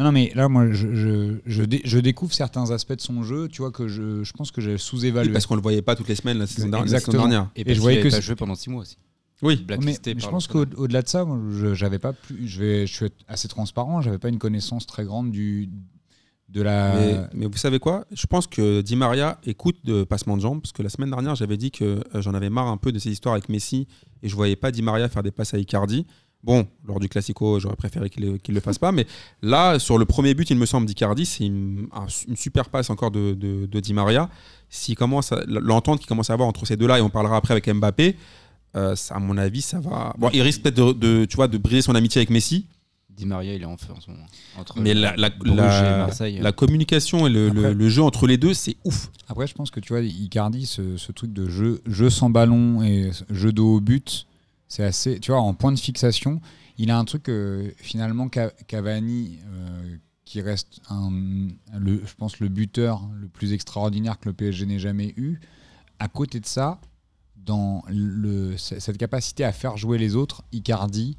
Non, 0.00 0.06
non, 0.06 0.12
mais 0.12 0.32
là, 0.34 0.48
moi, 0.48 0.70
je, 0.72 0.94
je, 0.94 1.34
je, 1.44 1.62
dé- 1.62 1.82
je 1.84 1.98
découvre 1.98 2.32
certains 2.32 2.70
aspects 2.70 2.94
de 2.94 3.00
son 3.02 3.22
jeu, 3.22 3.48
tu 3.48 3.60
vois, 3.60 3.70
que 3.70 3.86
je, 3.86 4.24
je 4.24 4.32
pense 4.32 4.50
que 4.50 4.62
j'ai 4.62 4.72
Oui, 4.72 4.78
sous-évalué. 4.78 5.30
parce 5.32 5.44
qu'on 5.46 5.56
le 5.56 5.60
voyait 5.60 5.82
pas 5.82 5.94
toutes 5.94 6.08
les 6.08 6.14
semaines 6.14 6.38
la 6.38 6.46
saison, 6.46 6.68
dernière- 6.70 6.80
la 6.80 6.86
saison 6.86 6.96
Exactement. 7.12 7.28
dernière. 7.28 7.50
Et, 7.54 7.60
Et 7.60 7.64
parce 7.64 7.76
je 7.76 7.80
voyais 7.82 8.00
que 8.02 8.08
pas 8.08 8.20
joué 8.20 8.34
pendant 8.34 8.54
6 8.54 8.70
mois 8.70 8.80
aussi. 8.82 8.96
Oui. 9.42 9.56
Mais, 9.60 9.64
Blacklisté 9.76 10.14
mais 10.14 10.20
je 10.22 10.28
pense 10.28 10.46
qu'au-delà 10.46 11.02
de 11.02 11.08
ça, 11.08 11.24
moi, 11.26 11.38
je 11.52 11.74
j'avais 11.74 11.98
pas 11.98 12.14
plus. 12.14 12.48
Je 12.48 12.60
vais, 12.60 12.86
je 12.86 12.94
suis 12.94 13.06
assez 13.28 13.46
transparent. 13.48 14.00
J'avais 14.00 14.18
pas 14.18 14.28
une 14.30 14.38
connaissance 14.38 14.86
très 14.86 15.04
grande 15.04 15.30
du 15.30 15.68
de 16.48 16.62
la. 16.62 16.94
Mais, 16.94 17.16
mais 17.34 17.46
vous 17.46 17.56
savez 17.58 17.78
quoi? 17.78 18.06
Je 18.12 18.26
pense 18.26 18.46
que 18.46 18.80
Di 18.80 18.96
Maria 18.96 19.38
écoute 19.44 19.76
de 19.84 20.04
passement 20.04 20.36
de 20.36 20.42
jambes 20.42 20.60
parce 20.62 20.72
que 20.72 20.82
la 20.82 20.88
semaine 20.88 21.10
dernière, 21.10 21.34
j'avais 21.36 21.56
dit 21.58 21.70
que 21.70 21.84
euh, 22.14 22.22
j'en 22.22 22.34
avais 22.34 22.50
marre 22.50 22.68
un 22.68 22.76
peu 22.76 22.90
de 22.92 22.98
ces 22.98 23.10
histoires 23.10 23.34
avec 23.34 23.48
Messi 23.48 23.86
et 24.22 24.28
je 24.28 24.34
voyais 24.34 24.56
pas 24.56 24.70
Di 24.72 24.82
Maria 24.82 25.08
faire 25.08 25.22
des 25.22 25.30
passes 25.30 25.54
à 25.54 25.58
Icardi. 25.58 26.06
Bon, 26.42 26.66
lors 26.86 26.98
du 27.00 27.08
Classico, 27.08 27.60
j'aurais 27.60 27.76
préféré 27.76 28.08
qu'il 28.08 28.24
ne 28.24 28.54
le 28.54 28.60
fasse 28.60 28.78
pas, 28.78 28.92
mais 28.92 29.06
là, 29.42 29.78
sur 29.78 29.98
le 29.98 30.06
premier 30.06 30.32
but, 30.32 30.48
il 30.48 30.56
me 30.56 30.64
semble, 30.64 30.86
d'Icardi, 30.86 31.26
c'est 31.26 31.44
une, 31.44 31.86
un- 31.92 32.06
une 32.28 32.36
super 32.36 32.70
passe 32.70 32.88
encore 32.88 33.10
de, 33.10 33.34
de, 33.34 33.66
de 33.66 33.80
Di 33.80 33.92
Maria. 33.92 34.30
À- 34.90 35.36
l'entente 35.46 35.98
qu'il 35.98 36.08
commence 36.08 36.30
à 36.30 36.32
avoir 36.32 36.48
entre 36.48 36.64
ces 36.66 36.76
deux-là, 36.76 36.98
et 36.98 37.02
on 37.02 37.10
parlera 37.10 37.36
après 37.36 37.52
avec 37.52 37.68
Mbappé, 37.68 38.16
euh, 38.76 38.96
ça, 38.96 39.16
à 39.16 39.18
mon 39.18 39.36
avis, 39.36 39.60
ça 39.60 39.80
va. 39.80 40.14
Bon, 40.16 40.30
il 40.32 40.40
risque 40.42 40.62
peut-être 40.62 40.76
de, 40.76 40.92
de, 40.92 41.24
tu 41.26 41.36
vois, 41.36 41.48
de 41.48 41.58
briser 41.58 41.82
son 41.82 41.94
amitié 41.94 42.20
avec 42.20 42.30
Messi, 42.30 42.66
Di 43.10 43.26
Maria, 43.26 43.52
il 43.54 43.60
est 43.60 43.66
en 43.66 43.76
feu 43.76 43.92
en 43.94 44.00
ce 44.00 44.10
moment. 44.10 44.24
Entre 44.58 44.80
mais 44.80 44.94
la, 44.94 45.14
la, 45.16 45.28
Bruges 45.28 45.54
la- 45.56 45.94
et 45.94 45.98
Marseille. 45.98 46.38
la 46.40 46.52
communication 46.52 47.26
et 47.26 47.30
le, 47.30 47.50
le- 47.50 47.60
Après- 47.66 47.74
le 47.74 47.88
jeu 47.90 48.02
entre 48.02 48.26
les 48.26 48.38
deux, 48.38 48.54
c'est 48.54 48.76
ouf. 48.84 49.10
Après, 49.28 49.46
je 49.46 49.52
pense 49.52 49.70
que 49.70 49.78
tu 49.80 49.92
vois, 49.92 50.00
Icardi, 50.00 50.64
ce, 50.64 50.96
ce 50.96 51.12
truc 51.12 51.30
de 51.34 51.46
jeu, 51.50 51.82
jeu 51.84 52.08
sans 52.08 52.30
ballon 52.30 52.82
et 52.82 53.10
jeu 53.28 53.52
de 53.52 53.60
haut 53.60 53.80
but, 53.80 54.26
c'est 54.70 54.84
assez. 54.84 55.20
Tu 55.20 55.30
vois, 55.32 55.40
en 55.42 55.52
point 55.52 55.72
de 55.72 55.78
fixation, 55.78 56.40
il 56.78 56.90
a 56.90 56.98
un 56.98 57.04
truc 57.04 57.24
que 57.24 57.74
finalement 57.76 58.28
Ca- 58.32 58.52
Cavani, 58.66 59.38
euh, 59.46 59.96
qui 60.24 60.40
reste 60.40 60.80
un, 60.88 61.10
le, 61.78 62.00
je 62.06 62.14
pense 62.14 62.38
le 62.40 62.48
buteur 62.48 63.06
le 63.20 63.28
plus 63.28 63.52
extraordinaire 63.52 64.18
que 64.18 64.28
le 64.30 64.32
PSG 64.32 64.64
n'ait 64.64 64.78
jamais 64.78 65.12
eu. 65.18 65.40
À 65.98 66.08
côté 66.08 66.40
de 66.40 66.46
ça, 66.46 66.80
dans 67.36 67.82
le, 67.88 68.56
cette 68.56 68.96
capacité 68.96 69.44
à 69.44 69.52
faire 69.52 69.76
jouer 69.76 69.98
les 69.98 70.14
autres, 70.14 70.42
Icardi, 70.52 71.16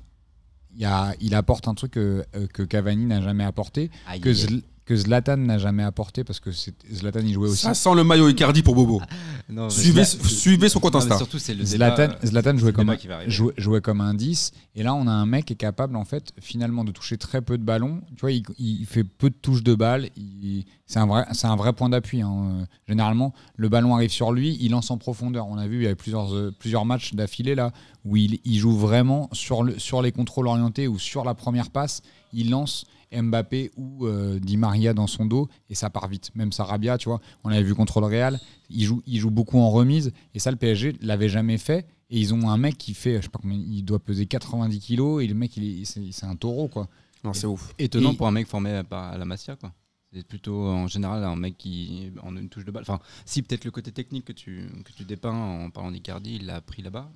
il, 0.74 0.80
y 0.82 0.86
a, 0.86 1.14
il 1.20 1.36
apporte 1.36 1.68
un 1.68 1.74
truc 1.76 1.92
que, 1.92 2.24
euh, 2.36 2.48
que 2.48 2.64
Cavani 2.64 3.06
n'a 3.06 3.22
jamais 3.22 3.44
apporté, 3.44 3.92
Aïe, 4.08 4.22
que, 4.22 4.30
aïe, 4.30 4.36
Zl- 4.36 4.64
que 4.86 4.96
Zlatan 4.96 5.38
n'a 5.38 5.58
jamais 5.58 5.84
apporté 5.84 6.24
parce 6.24 6.39
que 6.39 6.50
Zlatan 6.52 7.20
il 7.24 7.34
jouait 7.34 7.50
aussi. 7.50 7.62
Ça 7.63 7.74
sent 7.74 7.94
le 7.96 8.04
maillot 8.04 8.28
Icardi 8.30 8.63
pour 8.63 8.76
Bobo. 8.76 9.02
Non, 9.50 9.65
mais 9.65 9.70
Suivez, 9.70 10.06
suivez 10.06 10.70
son 10.70 10.80
compte 10.80 10.96
Insta. 10.96 11.17
surtout, 11.17 11.38
c'est 11.38 11.54
le 11.54 11.65
Zlatan, 11.65 12.08
débat- 12.08 12.17
Zlatan 12.26 12.58
jouait, 12.58 12.72
comme 12.72 12.89
un, 12.89 12.96
qui 12.96 13.08
va 13.08 13.15
arriver. 13.17 13.30
jouait, 13.32 13.54
jouait 13.58 13.82
comme 13.82 14.00
un 14.00 14.13
10 14.13 14.52
et 14.76 14.84
là 14.84 14.94
on 14.94 15.08
a 15.08 15.12
un 15.12 15.26
mec 15.26 15.46
qui 15.46 15.54
est 15.54 15.58
capable 15.58 15.98
en 15.98 16.06
fait 16.06 16.32
finalement 16.39 16.86
de 16.86 16.91
toucher 16.94 17.17
très 17.17 17.41
peu 17.41 17.58
de 17.58 17.63
ballons 17.63 18.02
tu 18.15 18.22
vois 18.22 18.32
il, 18.32 18.44
il 18.60 18.86
fait 18.86 19.04
peu 19.04 19.30
de 19.30 19.36
touches 19.36 19.63
de 19.63 19.76
balles 19.76 20.10
il- 20.15 20.63
c'est 20.88 21.00
un 21.00 21.06
vrai 21.06 21.26
c'est 21.34 21.48
un 21.48 21.56
vrai 21.58 21.74
point 21.74 21.89
d'appui 21.89 22.22
hein. 22.22 22.32
Euh, 22.62 22.65
généralement 22.88 23.34
le 23.58 23.67
ballon 23.67 23.94
arrive 23.94 24.12
sur 24.12 24.32
lui 24.32 24.58
il 24.62 24.72
lance 24.72 24.89
en 24.89 24.98
profondeur 24.98 25.48
on 25.48 25.58
a 25.58 25.67
vu 25.67 25.78
il 25.82 25.84
y 25.84 25.88
a 25.88 25.96
plusieurs 25.96 26.34
euh, 26.34 26.56
plusieurs 26.58 26.86
matchs 26.86 27.13
d'affilée 27.13 27.56
là 27.56 27.74
où 28.06 28.15
il, 28.15 28.39
il 28.46 28.58
joue 28.58 28.76
vraiment 28.78 29.28
sur 29.34 29.63
le 29.63 29.78
sur 29.80 30.02
les 30.02 30.13
contrôles 30.13 30.48
orientés 30.48 30.88
ou 30.88 30.98
sur 30.98 31.26
la 31.26 31.34
première 31.34 31.72
passe 31.72 32.02
il 32.32 32.50
lance 32.52 32.86
Mbappé 33.13 33.71
ou 33.76 34.06
euh, 34.06 34.39
Di 34.39 34.58
Maria 34.58 34.93
dans 34.93 35.08
son 35.08 35.26
dos 35.26 35.50
et 35.69 35.76
ça 35.76 35.89
part 35.89 36.08
vite. 36.08 36.32
Même 36.36 36.52
Sarabia, 36.52 36.97
tu 36.97 37.10
vois, 37.10 37.21
on 37.43 37.50
l'avait 37.50 37.63
vu 37.63 37.76
contre 37.76 38.00
le 38.00 38.08
Real, 38.08 38.39
il 38.69 38.84
joue, 38.84 39.02
il 39.06 39.19
joue 39.19 39.32
beaucoup 39.32 39.60
en 39.60 39.69
remise 39.69 40.12
et 40.34 40.39
ça, 40.39 40.52
le 40.52 40.58
PSG 40.58 40.95
l'avait 41.02 41.30
jamais 41.30 41.58
fait. 41.58 41.88
Et 42.10 42.19
ils 42.19 42.34
ont 42.34 42.50
un 42.50 42.58
mec 42.58 42.78
qui 42.78 42.93
fait, 42.93 43.17
je 43.17 43.21
sais 43.24 43.30
pas 43.30 43.39
combien, 43.41 43.58
il 43.58 43.84
doit 43.84 44.00
peser 44.00 44.26
90 44.26 44.80
kilos 44.80 45.24
et 45.24 45.28
le 45.28 45.34
mec, 45.34 45.58
c'est 45.86 46.26
un 46.26 46.36
taureau, 46.36 46.67
quoi. 46.67 46.89
Non, 47.24 47.34
c'est 47.34 47.47
ouf. 47.47 47.74
Étonnant 47.80 48.12
Et- 48.12 48.17
pour 48.17 48.28
un 48.28 48.32
mec 48.32 48.47
formé 48.47 48.71
à, 48.71 49.17
la 49.17 49.26
Masia, 49.26 49.56
quoi. 49.56 49.71
C'est 50.13 50.28
plutôt 50.28 50.67
en 50.67 50.88
général 50.88 51.24
un 51.24 51.38
mec 51.38 51.58
qui 51.58 52.12
en 52.21 52.36
une 52.36 52.50
touche 52.50 52.65
de 52.65 52.71
balle. 52.71 52.82
Enfin, 52.82 53.00
si 53.26 53.41
peut-être 53.41 53.63
le 53.63 53.71
côté 53.71 53.93
technique 53.93 54.26
que 54.26 54.34
tu, 54.34 54.67
que 54.84 54.91
tu 54.91 55.06
dépeins 55.06 55.32
en 55.32 55.69
parlant 55.69 55.89
d'Icardi, 55.89 56.36
il 56.36 56.47
l'a 56.47 56.56
appris 56.56 56.82
là-bas 56.82 57.10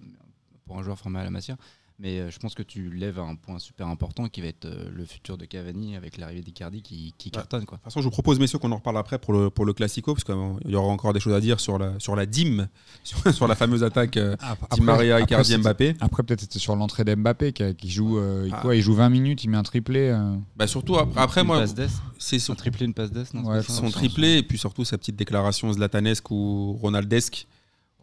pour 0.66 0.80
un 0.80 0.84
joueur 0.84 0.98
formé 0.98 1.20
à 1.20 1.26
la 1.26 1.30
Masia. 1.30 1.58
Mais 1.98 2.20
euh, 2.20 2.30
je 2.30 2.40
pense 2.40 2.54
que 2.56 2.64
tu 2.64 2.90
lèves 2.90 3.20
un 3.20 3.36
point 3.36 3.58
super 3.58 3.88
important 3.88 4.28
qui 4.28 4.42
va 4.42 4.48
être 4.48 4.66
euh, 4.66 4.90
le 4.94 5.06
futur 5.06 5.38
de 5.38 5.46
Cavani 5.46 5.96
avec 5.96 6.18
l'arrivée 6.18 6.42
d'Icardi 6.42 6.82
qui, 6.82 7.14
qui 7.18 7.32
cartonne, 7.32 7.64
quoi. 7.64 7.78
De 7.78 7.82
toute 7.82 7.86
façon, 7.86 8.02
je 8.02 8.06
vous 8.06 8.12
propose, 8.12 8.38
messieurs, 8.38 8.60
qu'on 8.60 8.74
en 8.74 8.76
reparle 8.78 8.98
après 8.98 9.18
pour 9.18 9.32
le, 9.32 9.50
pour 9.50 9.64
le 9.64 9.72
Classico, 9.72 10.14
parce 10.14 10.26
qu'il 10.26 10.72
y 10.72 10.76
aura 10.76 10.88
encore 10.90 11.14
des 11.14 11.22
choses 11.22 11.34
à 11.34 11.40
dire 11.40 11.62
sur 11.62 11.80
la, 11.80 11.98
sur 12.00 12.18
la 12.18 12.26
dîme, 12.26 12.68
sur, 13.06 13.34
sur 13.34 13.48
la 13.48 13.56
fameuse 13.56 13.82
attaque 13.82 14.18
euh, 14.18 14.36
Di 14.74 14.82
Maria, 14.82 15.22
Icardi, 15.22 15.58
Mbappé. 15.58 15.96
Après, 16.02 16.24
peut-être 16.24 16.42
c'était 16.42 16.60
sur 16.60 16.76
l'entrée 16.76 17.06
d'Mbappé 17.06 17.54
qui, 17.54 17.76
qui 17.76 17.90
joue, 17.90 18.18
euh, 18.20 18.50
Ah. 18.52 18.60
quoi, 18.62 18.76
il 18.76 18.82
joue 18.82 18.94
20 18.96 19.08
minutes, 19.10 19.46
il 19.46 19.50
met 19.50 19.58
un 19.58 19.64
triplé. 19.64 20.10
euh. 20.10 20.36
Bah, 20.58 20.68
surtout, 20.68 20.98
après, 20.98 21.22
après, 21.22 21.42
Une 21.42 21.48
moi, 21.48 21.66
c'est 22.18 22.36
un 22.36 22.40
son, 22.40 22.56
triplé, 22.56 22.86
une 22.86 22.94
passe 22.94 23.12
non 23.34 23.46
Ouais, 23.46 23.62
son 23.64 23.90
triplé, 23.90 24.38
et 24.40 24.44
puis 24.44 24.58
surtout 24.58 24.84
sa 24.84 24.98
petite 24.98 25.16
déclaration 25.16 25.72
zlatanesque 25.72 26.30
ou 26.30 26.74
ronaldesque. 26.82 27.48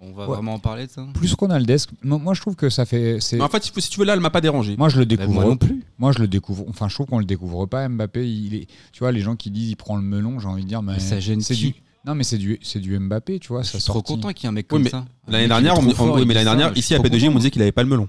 On 0.04 0.12
va 0.12 0.26
Ouais. 0.28 0.34
vraiment 0.34 0.54
en 0.54 0.58
parler 0.58 0.86
de 0.86 0.90
ça 0.90 1.06
Plus 1.14 1.32
Ronaldesque, 1.34 1.90
moi 2.02 2.18
moi, 2.18 2.34
je 2.34 2.40
trouve 2.40 2.56
que 2.56 2.68
ça 2.68 2.84
fait. 2.84 3.18
Mais 3.34 3.40
en 3.40 3.48
fait, 3.48 3.62
si 3.62 3.88
tu 3.90 4.00
veux, 4.00 4.04
là, 4.04 4.14
elle 4.14 4.20
m'a 4.20 4.30
pas 4.30 4.40
dérangé. 4.40 4.76
Moi, 4.76 4.88
je 4.88 4.98
le 4.98 5.04
Bah, 5.04 5.16
découvre. 5.16 5.32
moi 5.32 5.44
non 5.44 5.56
plus. 5.56 5.84
Moi, 5.98 6.10
je 6.12 6.18
le 6.18 6.26
découvre. 6.28 6.64
Enfin, 6.68 6.88
je 6.88 6.94
trouve 6.94 7.06
qu'on 7.06 7.20
le 7.20 7.24
découvre 7.24 7.66
pas. 7.66 7.88
Mbappé, 7.88 8.28
il 8.28 8.54
est. 8.54 8.66
Tu 8.92 8.98
vois, 8.98 9.12
les 9.12 9.20
gens 9.20 9.36
qui 9.36 9.50
disent 9.52 9.70
il 9.70 9.76
prend 9.76 9.94
le 9.96 10.02
melon, 10.02 10.40
j'ai 10.40 10.48
envie 10.48 10.64
de 10.64 10.68
dire, 10.68 10.82
mais, 10.82 10.94
Mais 10.94 11.00
ça 11.00 11.20
gêne 11.20 11.40
c'est 11.40 11.54
qui 11.54 11.68
du. 11.72 11.74
Non, 12.04 12.16
mais 12.16 12.24
c'est 12.24 12.38
du, 12.38 12.58
c'est 12.62 12.80
du 12.80 12.98
Mbappé, 12.98 13.38
tu 13.38 13.48
vois. 13.48 13.62
Je 13.62 13.68
Ça 13.70 13.78
suis 13.78 13.86
trop 13.86 14.02
content 14.02 14.32
qu'il 14.32 14.44
y 14.44 14.46
ait 14.46 14.48
un 14.48 14.52
mec 14.52 14.66
Oui, 14.66 14.68
comme 14.76 14.82
mais 14.82 14.90
ça. 14.90 15.04
L'année 15.28 15.46
dernière, 15.46 15.78
on, 15.78 15.88
fort, 15.90 16.14
oui, 16.16 16.24
mais 16.26 16.34
l'année 16.34 16.46
dernière, 16.46 16.76
ici 16.76 16.94
à 16.94 16.98
trop 16.98 17.06
P2J, 17.06 17.24
on 17.24 17.26
content. 17.28 17.38
disait 17.38 17.50
qu'il 17.52 17.62
avait 17.62 17.70
pas 17.70 17.84
le 17.84 17.88
melon. 17.88 18.08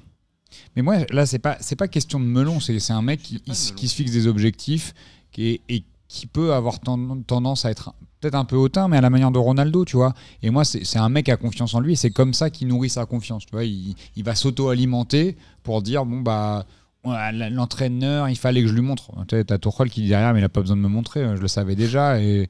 Mais 0.75 0.81
moi, 0.81 0.97
là, 1.11 1.27
c'est 1.27 1.37
pas, 1.39 1.57
c'est 1.61 1.75
pas 1.75 1.87
question 1.87 2.19
de 2.19 2.25
melon. 2.25 2.59
C'est, 2.59 2.79
c'est 2.79 2.93
un 2.93 3.03
mec 3.03 3.21
qui, 3.21 3.35
pas 3.37 3.51
de 3.51 3.57
il- 3.57 3.63
melon. 3.65 3.75
qui 3.75 3.87
se 3.87 3.93
fixe 3.95 4.11
des 4.11 4.25
objectifs 4.25 4.95
qui, 5.31 5.61
et 5.69 5.83
qui 6.13 6.27
peut 6.27 6.53
avoir 6.53 6.79
ten- 6.79 7.23
tendance 7.25 7.65
à 7.65 7.71
être 7.71 7.95
peut-être 8.21 8.35
un 8.35 8.45
peu 8.45 8.55
hautain, 8.55 8.87
mais 8.87 8.97
à 8.97 9.01
la 9.01 9.09
manière 9.09 9.31
de 9.31 9.39
Ronaldo, 9.39 9.83
tu 9.83 9.97
vois. 9.97 10.13
Et 10.43 10.51
moi, 10.51 10.63
c'est, 10.63 10.97
un 10.97 11.09
mec 11.09 11.25
qui 11.25 11.31
a 11.31 11.37
confiance 11.37 11.73
en 11.73 11.79
lui. 11.79 11.95
C'est 11.95 12.11
comme 12.11 12.35
ça 12.35 12.51
qu'il 12.51 12.67
nourrit 12.67 12.91
sa 12.91 13.07
confiance. 13.07 13.47
Tu 13.47 13.51
vois, 13.51 13.65
il, 13.65 13.95
va 14.23 14.35
s'auto-alimenter 14.35 15.35
pour 15.63 15.81
dire 15.81 16.05
bon 16.05 16.21
bah. 16.21 16.65
L'entraîneur, 17.05 18.29
il 18.29 18.37
fallait 18.37 18.61
que 18.61 18.69
je 18.69 18.73
lui 18.73 18.81
montre. 18.81 19.11
T'as 19.27 19.57
Tuchel 19.57 19.89
qui 19.89 20.03
dit 20.03 20.07
derrière, 20.07 20.31
mais 20.31 20.39
il 20.39 20.43
n'a 20.43 20.47
pas 20.47 20.61
besoin 20.61 20.77
de 20.77 20.81
me 20.81 20.87
montrer. 20.87 21.35
Je 21.35 21.41
le 21.41 21.49
savais 21.49 21.75
déjà. 21.75 22.21
Et 22.21 22.47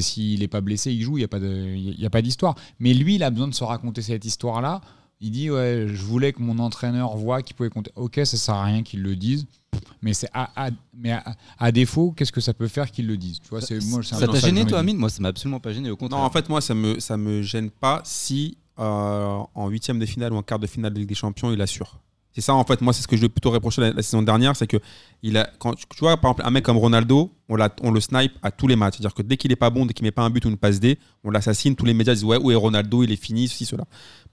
s'il 0.00 0.40
n'est 0.40 0.48
pas 0.48 0.60
blessé, 0.60 0.92
il 0.92 1.00
joue. 1.00 1.16
Il 1.16 1.26
n'y 1.98 2.04
a 2.04 2.10
pas 2.10 2.20
d'histoire. 2.20 2.56
Mais 2.78 2.92
lui, 2.92 3.14
il 3.14 3.22
a 3.22 3.30
besoin 3.30 3.48
de 3.48 3.54
se 3.54 3.64
raconter 3.64 4.02
cette 4.02 4.26
histoire-là. 4.26 4.82
Il 5.20 5.30
dit 5.30 5.50
ouais, 5.50 5.86
je 5.88 6.02
voulais 6.02 6.32
que 6.32 6.42
mon 6.42 6.58
entraîneur 6.58 7.16
voit 7.16 7.42
qu'il 7.42 7.56
pouvait 7.56 7.70
compter. 7.70 7.90
Ok, 7.96 8.16
ça 8.24 8.36
sert 8.36 8.54
à 8.54 8.64
rien 8.64 8.82
qu'il 8.82 9.02
le 9.02 9.16
dise, 9.16 9.46
mais 10.02 10.12
c'est 10.12 10.28
à, 10.34 10.50
à- 10.66 10.70
mais 10.94 11.12
à, 11.12 11.24
à 11.58 11.72
défaut, 11.72 12.12
qu'est-ce 12.12 12.32
que 12.32 12.40
ça 12.42 12.52
peut 12.52 12.68
faire 12.68 12.90
qu'il 12.90 13.06
le 13.06 13.16
dise? 13.16 13.40
Tu 13.40 13.48
vois, 13.48 13.60
c'est 13.62 13.82
moi. 13.86 14.02
Ça 14.02 14.26
t'a 14.26 14.38
gêné, 14.40 14.60
toi. 14.66 14.78
Amine? 14.80 14.98
Moi, 14.98 15.08
ça 15.08 15.22
m'a 15.22 15.28
absolument 15.28 15.60
pas 15.60 15.72
gêné. 15.72 15.90
Au 15.90 15.96
contraire. 15.96 16.20
Non, 16.20 16.26
en 16.26 16.30
fait, 16.30 16.48
moi, 16.50 16.60
ça 16.60 16.74
me, 16.74 17.00
ça 17.00 17.16
me 17.16 17.40
gêne 17.42 17.70
pas 17.70 18.02
si 18.04 18.58
euh, 18.78 19.38
en 19.54 19.68
huitième 19.68 19.98
de 19.98 20.04
finale 20.06 20.32
ou 20.34 20.36
en 20.36 20.42
quart 20.42 20.58
de 20.58 20.66
finale 20.66 20.92
de 20.92 20.98
Ligue 20.98 21.08
des 21.08 21.14
Champions, 21.14 21.50
il 21.50 21.60
assure. 21.62 21.98
C'est 22.36 22.42
ça, 22.42 22.54
en 22.54 22.64
fait, 22.64 22.82
moi, 22.82 22.92
c'est 22.92 23.00
ce 23.00 23.08
que 23.08 23.16
je 23.16 23.22
lui 23.22 23.26
ai 23.26 23.28
plutôt 23.30 23.50
reproché 23.50 23.80
la, 23.80 24.02
saison 24.02 24.20
dernière, 24.20 24.54
c'est 24.56 24.66
que 24.66 24.76
il 25.22 25.42
quand, 25.58 25.74
tu 25.74 25.86
vois, 26.00 26.18
par 26.18 26.32
exemple, 26.32 26.46
un 26.46 26.50
mec 26.50 26.66
comme 26.66 26.76
Ronaldo, 26.76 27.32
on, 27.48 27.56
on 27.80 27.90
le 27.90 27.98
snipe 27.98 28.32
à 28.42 28.50
tous 28.50 28.66
les 28.66 28.76
matchs. 28.76 28.96
C'est-à-dire 28.98 29.14
que 29.14 29.22
dès 29.22 29.38
qu'il 29.38 29.50
est 29.52 29.56
pas 29.56 29.70
bon, 29.70 29.86
dès 29.86 29.94
qu'il 29.94 30.04
met 30.04 30.10
pas 30.10 30.20
un 30.20 30.28
but 30.28 30.44
ou 30.44 30.50
une 30.50 30.58
passe 30.58 30.78
D, 30.78 30.98
on 31.24 31.30
l'assassine. 31.30 31.74
Tous 31.74 31.86
les 31.86 31.94
médias 31.94 32.12
disent 32.12 32.24
ouais, 32.24 32.36
où 32.36 32.50
est 32.50 32.54
Ronaldo 32.54 33.02
Il 33.02 33.10
est 33.10 33.16
fini, 33.16 33.48
ceci, 33.48 33.64
cela. 33.64 33.84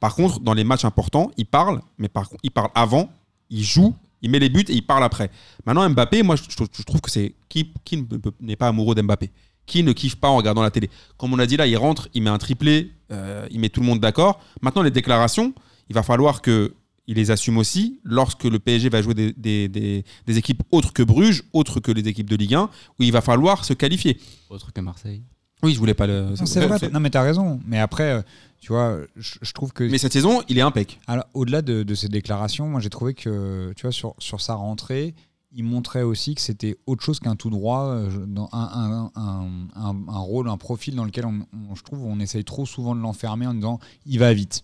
Par 0.01 0.15
contre, 0.15 0.41
dans 0.41 0.53
les 0.53 0.65
matchs 0.65 0.83
importants, 0.83 1.31
il 1.37 1.45
parle, 1.45 1.79
mais 1.97 2.09
par 2.09 2.27
contre, 2.27 2.41
il 2.43 2.51
parle 2.51 2.71
avant, 2.75 3.09
il 3.49 3.63
joue, 3.63 3.95
il 4.21 4.29
met 4.29 4.39
les 4.39 4.49
buts 4.49 4.65
et 4.67 4.73
il 4.73 4.85
parle 4.85 5.05
après. 5.05 5.31
Maintenant, 5.65 5.89
Mbappé, 5.89 6.23
moi, 6.23 6.35
je, 6.35 6.83
trouve 6.83 6.99
que 6.99 7.09
c'est 7.09 7.35
qui, 7.47 7.71
qui 7.85 7.95
ne 7.95 8.05
n'est 8.41 8.57
pas 8.57 8.67
amoureux 8.67 8.95
d'Mbappé? 8.95 9.31
Qui 9.65 9.81
ne 9.81 9.93
kiffe 9.93 10.17
pas 10.17 10.27
en 10.27 10.35
regardant 10.35 10.61
la 10.61 10.71
télé? 10.71 10.89
Comme 11.15 11.31
on 11.31 11.39
a 11.39 11.45
dit 11.45 11.55
là, 11.55 11.67
il 11.67 11.77
rentre, 11.77 12.09
il 12.13 12.21
met 12.21 12.29
un 12.29 12.37
triplé, 12.37 12.91
euh, 13.13 13.47
il 13.49 13.61
met 13.61 13.69
tout 13.69 13.79
le 13.79 13.85
monde 13.85 14.01
d'accord. 14.01 14.41
Maintenant, 14.61 14.81
les 14.81 14.91
déclarations, 14.91 15.53
il 15.87 15.95
va 15.95 16.03
falloir 16.03 16.41
que 16.41 16.73
il 17.07 17.15
les 17.17 17.31
assume 17.31 17.57
aussi 17.57 17.99
lorsque 18.03 18.43
le 18.45 18.59
PSG 18.59 18.89
va 18.89 19.01
jouer 19.01 19.13
des, 19.13 19.33
des- 19.33 19.67
des- 19.67 20.05
des 20.25 20.37
équipes 20.37 20.63
autres 20.71 20.93
que 20.93 21.03
Bruges, 21.03 21.43
autres 21.53 21.79
que 21.79 21.91
les 21.91 22.07
équipes 22.07 22.29
de 22.29 22.35
Ligue 22.35 22.55
1, 22.55 22.63
où 22.99 23.03
il 23.03 23.11
va 23.11 23.21
falloir 23.21 23.65
se 23.65 23.73
qualifier. 23.73 24.19
Autre 24.49 24.71
que 24.71 24.81
Marseille. 24.81 25.23
Oui, 25.61 25.73
je 25.73 25.79
voulais 25.79 25.93
pas 25.93 26.07
le. 26.07 26.29
Non, 26.29 26.45
c'est 26.45 26.59
vrai. 26.67 26.89
Non, 26.91 26.99
mais 26.99 27.09
t'as 27.09 27.21
raison. 27.21 27.59
Mais 27.65 27.79
après, 27.79 28.11
euh, 28.11 28.21
tu 28.59 28.73
vois, 28.73 28.99
je, 29.15 29.35
je 29.41 29.53
trouve 29.53 29.71
que 29.71 29.83
Mais 29.85 29.97
cette 29.97 30.11
saison, 30.13 30.41
il 30.49 30.57
est 30.57 30.61
impec. 30.61 30.99
Alors, 31.07 31.25
au-delà 31.33 31.61
de, 31.61 31.83
de 31.83 31.95
ces 31.95 32.09
déclarations, 32.09 32.67
moi 32.67 32.81
j'ai 32.81 32.89
trouvé 32.89 33.13
que, 33.13 33.71
tu 33.75 33.83
vois, 33.83 33.91
sur, 33.93 34.13
sur 34.19 34.41
sa 34.41 34.55
rentrée, 34.55 35.15
il 35.55 35.63
montrait 35.63 36.01
aussi 36.01 36.35
que 36.35 36.41
c'était 36.41 36.75
autre 36.85 37.03
chose 37.03 37.19
qu'un 37.21 37.35
tout 37.37 37.49
droit, 37.49 37.85
euh, 37.85 38.25
dans 38.25 38.49
un, 38.51 38.59
un, 38.59 39.11
un, 39.21 39.49
un- 39.75 40.07
un 40.09 40.17
rôle, 40.19 40.49
un 40.49 40.57
profil 40.57 40.95
dans 40.95 41.05
lequel 41.05 41.25
on, 41.25 41.45
on- 41.71 41.75
je 41.75 41.83
trouve 41.83 42.03
on 42.05 42.19
essaye 42.19 42.43
trop 42.43 42.65
souvent 42.65 42.93
de 42.95 42.99
l'enfermer 43.01 43.47
en 43.47 43.53
disant 43.53 43.79
il 44.05 44.19
va 44.19 44.33
vite. 44.33 44.63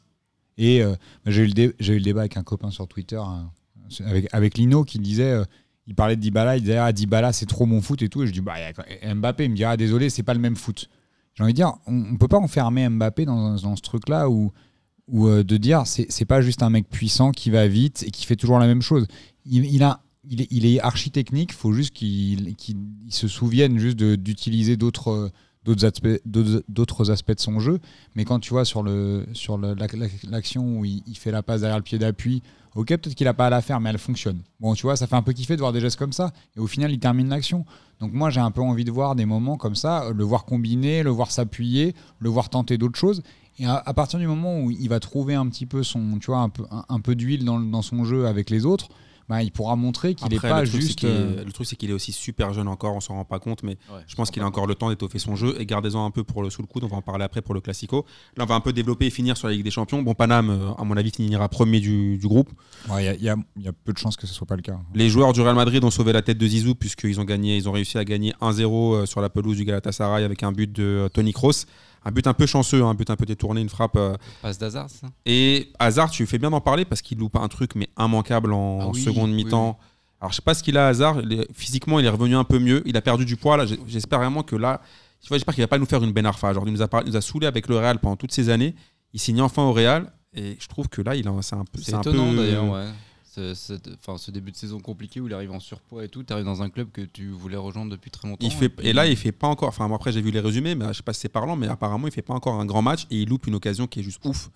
Et 0.60 0.84
euh, 0.84 0.94
j'ai 1.26 1.42
eu, 1.44 1.48
le 1.48 1.54
dé- 1.54 1.74
eu 1.80 1.94
le 1.96 2.02
débat 2.02 2.20
avec 2.22 2.38
un 2.38 2.44
copain 2.44 2.70
sur 2.70 2.88
Twitter, 2.88 3.16
hein, 3.18 3.50
avec, 4.06 4.28
avec 4.32 4.58
Lino, 4.58 4.84
qui 4.84 5.00
disait. 5.00 5.32
euh, 5.32 5.44
il 5.88 5.96
parlait 5.96 6.16
de 6.16 6.22
Dybala, 6.22 6.58
il 6.58 6.62
disait 6.62 6.78
ah 6.78 6.92
Dybala 6.94 7.34
c'est 7.34 7.48
trop 7.48 7.66
mon 7.66 7.82
foot 7.82 8.04
et 8.04 8.10
tout 8.10 8.22
et 8.22 8.28
je 8.28 8.32
dis 8.32 8.42
bah 8.42 8.54
Mbappé 9.16 9.46
il 9.46 9.50
me 9.50 9.56
dit 9.56 9.64
ah 9.64 9.76
désolé 9.76 10.12
c'est 10.12 10.22
pas 10.22 10.36
le 10.36 10.40
même 10.40 10.56
foot. 10.56 10.88
J'ai 11.34 11.44
envie 11.44 11.54
de 11.54 11.56
dire 11.56 11.74
on, 11.88 12.12
on 12.12 12.16
peut 12.16 12.28
pas 12.28 12.38
enfermer 12.38 12.88
Mbappé 12.88 13.26
dans, 13.26 13.56
dans 13.56 13.76
ce 13.76 13.82
truc 13.82 14.08
là 14.08 14.30
où 14.30 14.52
ou 15.08 15.28
euh, 15.28 15.44
de 15.44 15.58
dire 15.58 15.88
c'est 15.88 16.26
pas 16.26 16.42
juste 16.44 16.62
un 16.62 16.70
mec 16.70 16.88
puissant 16.88 17.32
qui 17.32 17.50
va 17.50 17.68
vite 17.68 18.04
et 18.06 18.12
qui 18.12 18.28
fait 18.28 18.36
toujours 18.36 18.60
la 18.60 18.68
même 18.68 18.84
chose. 18.84 19.08
Il, 19.48 19.66
il 19.66 19.82
a 19.82 20.04
il 20.30 20.46
il 20.52 20.68
est 20.68 20.80
archi 20.80 21.10
technique, 21.10 21.54
faut 21.54 21.74
juste 21.74 21.96
qu'il 21.96 22.56
qu'il- 22.56 22.78
il 23.08 23.12
se 23.12 23.28
souvienne 23.28 23.80
juste 23.80 23.98
d'utiliser 23.98 24.78
d'autres 24.78 25.32
d'autres 25.70 25.86
aspects 25.86 26.22
d'autres 26.68 27.12
aspects 27.12 27.36
de 27.36 27.40
son 27.40 27.60
jeu. 27.60 27.80
Mais 28.16 28.26
quand 28.26 28.40
tu 28.40 28.52
vois 28.52 28.66
sur 28.66 28.84
le 28.84 29.26
sur 29.34 29.58
l'action 29.58 30.80
où 30.80 30.86
il, 30.86 31.16
fait 31.16 31.32
la 31.32 31.44
passe 31.44 31.62
derrière 31.62 31.78
le 31.78 31.84
pied 31.84 32.00
d'appui, 32.00 32.42
ok 32.76 32.88
peut-être 32.88 33.16
qu'il 33.16 33.28
a 33.28 33.34
pas 33.34 33.48
à 33.48 33.50
la 33.50 33.62
faire, 33.62 33.80
mais 33.80 33.90
elle 33.90 33.98
fonctionne. 33.98 34.42
Bon 34.60 34.74
tu 34.74 34.84
vois 34.84 34.96
ça 34.96 35.08
fait 35.08 35.16
un 35.16 35.22
peu 35.22 35.34
kiffer 35.34 35.56
de 35.56 35.62
voir 35.62 35.74
des 35.74 35.82
gestes 35.82 35.98
comme 35.98 36.14
ça 36.14 36.32
et 36.56 36.60
au 36.60 36.68
final 36.68 36.92
il 36.92 37.00
termine 37.00 37.30
l'action. 37.30 37.66
Donc 38.00 38.14
moi 38.14 38.30
j'ai 38.30 38.40
un 38.40 38.52
peu 38.52 38.62
envie 38.62 38.86
de 38.86 38.92
voir 38.92 39.16
des 39.16 39.26
moments 39.26 39.58
comme 39.58 39.76
ça, 39.76 40.12
le 40.14 40.24
voir 40.24 40.46
combiner, 40.46 41.04
le 41.04 41.12
voir 41.12 41.32
s'appuyer, 41.32 41.96
le 42.20 42.30
voir 42.30 42.50
tenter 42.50 42.78
d'autres 42.78 42.98
choses. 42.98 43.22
Et 43.62 43.66
à, 43.66 43.94
partir 43.94 44.20
du 44.20 44.28
moment 44.28 44.62
où 44.62 44.72
il 44.72 44.88
va 44.88 45.02
trouver 45.02 45.36
un 45.36 45.46
petit 45.50 45.66
peu 45.66 45.84
son, 45.84 46.18
tu 46.20 46.28
vois, 46.28 46.40
un 46.40 46.48
peu, 46.48 46.64
un 46.70 47.00
peu 47.02 47.14
d'huile 47.14 47.44
dans, 47.44 47.60
dans 47.60 47.82
son 47.82 48.06
jeu 48.06 48.26
avec 48.26 48.50
les 48.50 48.66
autres, 48.66 48.88
bah, 49.30 49.44
il 49.44 49.52
pourra 49.52 49.76
montrer 49.76 50.16
qu'il 50.16 50.28
n'est 50.30 50.40
pas 50.40 50.62
le 50.62 50.68
truc, 50.68 50.82
c'est 50.82 50.88
juste. 50.88 51.00
qu'il 51.00 51.10
est- 51.10 51.12
euh, 51.14 51.44
le 51.46 51.52
truc, 51.52 51.68
c'est 51.68 51.76
qu'il 51.76 51.90
est 51.92 51.94
aussi 51.94 52.12
super 52.12 52.52
jeune 52.52 52.68
encore, 52.68 52.96
on 52.96 53.00
s'en 53.00 53.14
rend 53.14 53.26
pas 53.26 53.40
compte, 53.40 53.64
mais 53.64 53.78
Ouais, 53.94 54.02
je 54.08 54.16
pense 54.16 54.32
qu'il 54.32 54.42
a 54.42 54.46
encore 54.48 54.66
le 54.68 54.76
temps 54.76 54.90
d'étoffer 54.90 55.20
son 55.20 55.36
jeu 55.36 55.56
et 55.60 55.66
gardez-en 55.66 56.04
un 56.06 56.12
peu 56.12 56.24
pour 56.24 56.42
le 56.44 56.50
sous 56.50 56.62
le 56.62 56.68
coude. 56.68 56.84
On 56.84 56.88
va 56.88 56.98
en 56.98 57.02
parler 57.02 57.24
après 57.24 57.42
pour 57.42 57.54
le 57.54 57.62
Classico. 57.62 58.06
Là, 58.36 58.44
on 58.44 58.48
va 58.48 58.56
un 58.56 58.60
peu 58.60 58.74
développer 58.74 59.06
et 59.06 59.10
finir 59.12 59.38
sur 59.38 59.48
la 59.48 59.54
Ligue 59.54 59.64
des 59.64 59.72
Champions. 59.72 60.02
Bon, 60.02 60.14
Paname, 60.16 60.50
euh, 60.50 60.72
à 60.78 60.84
mon 60.84 60.98
avis, 60.98 61.12
finira 61.12 61.48
premier 61.48 61.80
du, 61.80 62.18
du 62.18 62.28
groupe. 62.28 62.50
ouais, 62.90 63.04
Il 63.04 63.06
y, 63.06 63.10
a- 63.10 63.16
il 63.16 63.24
y 63.24 63.30
a, 63.30 63.36
il 63.58 63.64
y 63.64 63.68
a 63.68 63.72
peu 63.72 63.94
de 63.94 63.98
chances 64.00 64.18
que 64.18 64.26
ce 64.28 64.34
soit 64.34 64.48
pas 64.48 64.56
le 64.56 64.62
cas. 64.64 64.80
Les 64.96 65.10
joueurs 65.10 65.32
du 65.34 65.42
Real 65.42 65.56
Madrid 65.56 65.84
ont 65.84 65.92
sauvé 65.92 66.12
la 66.12 66.22
tête 66.22 66.38
de 66.38 66.48
Zizou 66.48 66.74
puisqu'ils 66.76 67.20
ont 67.20 67.26
gagné, 67.26 67.56
ils 67.58 67.70
ont 67.70 67.72
réussi 67.72 67.98
à 67.98 68.06
gagner 68.06 68.34
1-0 68.42 68.94
euh, 68.96 69.06
sur 69.06 69.22
la 69.22 69.30
pelouse 69.30 69.58
du 69.58 69.66
Galatasaray 69.66 70.24
avec 70.24 70.42
un 70.44 70.52
but 70.52 70.72
de 70.72 71.08
Tony 71.14 71.34
Kroos. 71.34 71.66
Un 72.06 72.12
but 72.12 72.26
un 72.28 72.34
peu 72.34 72.46
chanceux, 72.46 72.84
un 72.84 72.94
but 72.94 73.10
un 73.10 73.16
peu 73.16 73.26
détourné, 73.26 73.62
une 73.62 73.70
frappe. 73.70 73.96
euh, 73.98 74.16
Passe 74.42 74.58
d'hasard, 74.58 74.90
ça 74.90 75.08
Et 75.26 75.72
Hazard, 75.80 76.10
tu 76.12 76.26
fais 76.26 76.38
bien 76.38 76.50
d'en 76.50 76.62
parler 76.62 76.86
parce 76.86 77.02
qu'il 77.02 77.18
loupe 77.18 77.36
un 77.36 77.48
truc 77.48 77.76
mais 77.76 77.90
immanquable 77.98 78.54
en 78.54 78.80
Ah 78.82 78.88
oui, 78.94 79.02
seconde 79.04 79.30
oui, 79.32 79.44
mi-temps. 79.44 79.78
Alors 80.22 80.32
je 80.32 80.38
sais 80.38 80.42
pas 80.42 80.54
ce 80.54 80.64
qu'il 80.64 80.78
a 80.78 80.88
Hazard, 80.88 81.22
Il 81.22 81.34
est- 81.34 81.48
physiquement 81.54 82.00
il 82.00 82.06
est 82.06 82.10
revenu 82.10 82.36
un 82.36 82.44
peu 82.44 82.60
mieux, 82.60 82.84
il 82.86 82.96
a 82.98 83.02
perdu 83.02 83.26
du 83.26 83.36
poids 83.38 83.58
là, 83.58 83.66
j'espère 83.88 84.20
vraiment 84.20 84.44
que 84.44 84.56
là, 84.56 84.82
tu 85.22 85.28
vois, 85.30 85.38
j'espère 85.38 85.54
qu'il 85.56 85.64
va 85.64 85.68
pas 85.68 85.78
nous 85.78 85.86
faire 85.86 86.04
une 86.04 86.12
Ben 86.14 86.26
Arfa. 86.26 86.54
Genre 86.54 86.64
il 86.68 86.74
nous 86.74 86.82
a 86.82 86.88
il 87.06 87.10
nous 87.12 87.18
a 87.18 87.22
saoulé 87.22 87.48
avec 87.48 87.68
le 87.68 87.78
Real 87.78 88.00
pendant 88.00 88.16
toutes 88.16 88.32
ces 88.34 88.50
années, 88.50 88.76
il 89.14 89.20
signe 89.20 89.42
enfin 89.42 89.64
au 89.64 89.74
Real 89.74 90.12
et 90.34 90.58
je 90.60 90.68
trouve 90.68 90.88
que 90.90 91.02
là 91.02 91.16
il 91.16 91.28
a 91.28 91.32
c'est 91.42 91.56
un 91.56 91.64
peu 91.66 91.82
C'est 91.82 91.96
étonnant 91.96 92.34
d'ailleurs, 92.34 92.70
ouais. 92.70 92.88
Ce, 93.36 93.54
ce- 93.54 94.32
début 94.32 94.52
de 94.52 94.56
saison 94.56 94.80
compliqué 94.80 95.20
où 95.22 95.28
il 95.28 95.34
arrive 95.34 95.52
en 95.52 95.60
surpoids 95.60 96.04
et 96.04 96.10
tout, 96.10 96.24
tu 96.24 96.34
arrives 96.34 96.46
dans 96.46 96.62
un 96.64 96.70
club 96.70 96.90
que 96.92 97.02
tu 97.02 97.30
voulais 97.30 97.58
rejoindre 97.58 97.92
depuis 97.92 98.10
très 98.10 98.28
longtemps. 98.28 98.46
Il 98.46 98.52
fait, 98.52 98.74
et 98.82 98.92
là, 98.94 99.06
il 99.08 99.16
fait 99.16 99.32
pas 99.32 99.48
encore. 99.48 99.70
Enfin, 99.70 99.92
après, 99.94 100.12
j'ai 100.12 100.22
vu 100.22 100.32
les 100.32 100.40
résumés, 100.40 100.74
mais 100.76 100.88
je 100.90 100.94
sais 100.94 101.04
pas 101.04 101.14
si 101.14 101.22
c'est 101.22 101.30
parlant, 101.30 101.56
mais 101.56 101.68
apparemment, 101.68 102.08
il 102.08 102.12
fait 102.14 102.22
pas 102.24 102.34
encore 102.34 102.56
un 102.60 102.66
grand 102.66 102.82
match 102.82 103.06
et 103.12 103.22
il 103.22 103.30
loupe 103.30 103.46
une 103.48 103.56
occasion 103.56 103.86
qui 103.88 104.00
est 104.00 104.04
juste 104.04 104.26
ouf. 104.26 104.50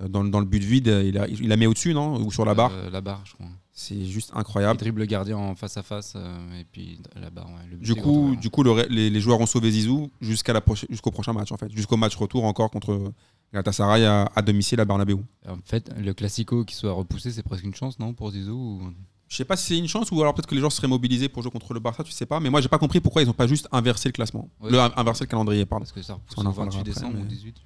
Euh, 0.00 0.08
Dans, 0.08 0.22
le- 0.22 0.30
dans 0.30 0.40
le 0.40 0.46
but 0.46 0.62
vide, 0.62 0.86
il, 1.04 1.18
a, 1.18 1.28
il 1.28 1.46
la 1.48 1.56
met 1.56 1.66
au-dessus, 1.66 1.92
non? 1.94 2.16
Ou 2.20 2.32
sur 2.32 2.44
la 2.44 2.54
barre? 2.54 2.72
Euh, 2.72 2.90
la 2.90 3.00
barre, 3.00 3.22
je 3.26 3.34
crois. 3.34 3.46
C'est 3.72 4.04
juste 4.06 4.30
Il 4.34 4.38
incroyable. 4.38 4.78
dribble 4.78 5.00
le 5.00 5.06
gardien 5.06 5.36
en 5.36 5.54
face 5.54 5.76
à 5.76 5.82
face 5.82 6.14
euh, 6.16 6.60
et 6.60 6.64
puis 6.64 7.00
la 7.20 7.28
barre. 7.30 7.46
ouais, 7.48 7.66
le 7.70 7.76
but 7.76 7.84
Du 7.84 7.94
coup, 7.94 8.36
du 8.40 8.48
coup 8.48 8.62
le 8.62 8.86
les, 8.88 9.10
les 9.10 9.20
joueurs 9.20 9.40
ont 9.40 9.46
sauvé 9.46 9.70
Zizou 9.70 10.10
jusqu'à 10.20 10.52
la 10.52 10.60
prochaine- 10.60 10.88
jusqu'au 10.90 11.10
prochain 11.10 11.32
match, 11.32 11.52
en 11.52 11.56
fait. 11.56 11.70
Jusqu'au 11.72 11.96
match 11.96 12.16
retour 12.16 12.44
encore 12.44 12.70
contre 12.70 13.12
Galatasaray 13.54 14.04
à, 14.04 14.30
à 14.34 14.42
domicile 14.42 14.80
à 14.80 14.84
Bernabeu. 14.84 15.16
En 15.48 15.56
fait, 15.64 15.90
le 15.96 16.12
classico 16.12 16.64
qui 16.64 16.74
soit 16.74 16.92
repoussé, 16.92 17.30
c'est 17.30 17.42
presque 17.42 17.64
une 17.64 17.74
chance, 17.74 17.98
non, 17.98 18.12
pour 18.12 18.30
Zizou 18.32 18.52
ou- 18.54 18.92
Je 19.28 19.36
sais 19.36 19.44
pas 19.44 19.56
si 19.56 19.66
c'est 19.68 19.78
une 19.78 19.88
chance 19.88 20.10
ou 20.10 20.20
alors 20.20 20.34
peut-être 20.34 20.46
que 20.48 20.54
les 20.54 20.60
gens 20.60 20.70
seraient 20.70 20.88
mobilisés 20.88 21.28
pour 21.28 21.42
jouer 21.42 21.50
contre 21.50 21.72
le 21.72 21.80
Barça, 21.80 22.04
tu 22.04 22.12
sais 22.12 22.26
pas. 22.26 22.40
Mais 22.40 22.50
moi, 22.50 22.60
j'ai 22.60 22.68
pas 22.68 22.78
compris 22.78 23.00
pourquoi 23.00 23.22
ils 23.22 23.30
ont 23.30 23.32
pas 23.34 23.46
juste 23.46 23.68
inversé 23.72 24.08
le 24.08 24.12
classement. 24.12 24.50
Ouais. 24.60 24.70
Le, 24.70 24.78
inversé 24.78 25.24
le 25.24 25.28
calendrier, 25.28 25.64
pardon. 25.66 25.84
Parce 25.84 25.92
que 25.92 26.02
ça 26.02 26.14
repousse 26.14 26.36
au 26.36 26.40
reparlera 26.40 26.64
28 26.66 26.78
après, 26.80 26.92
décembre 26.92 27.14
ou 27.18 27.22
mais- 27.22 27.28
18. 27.28 27.56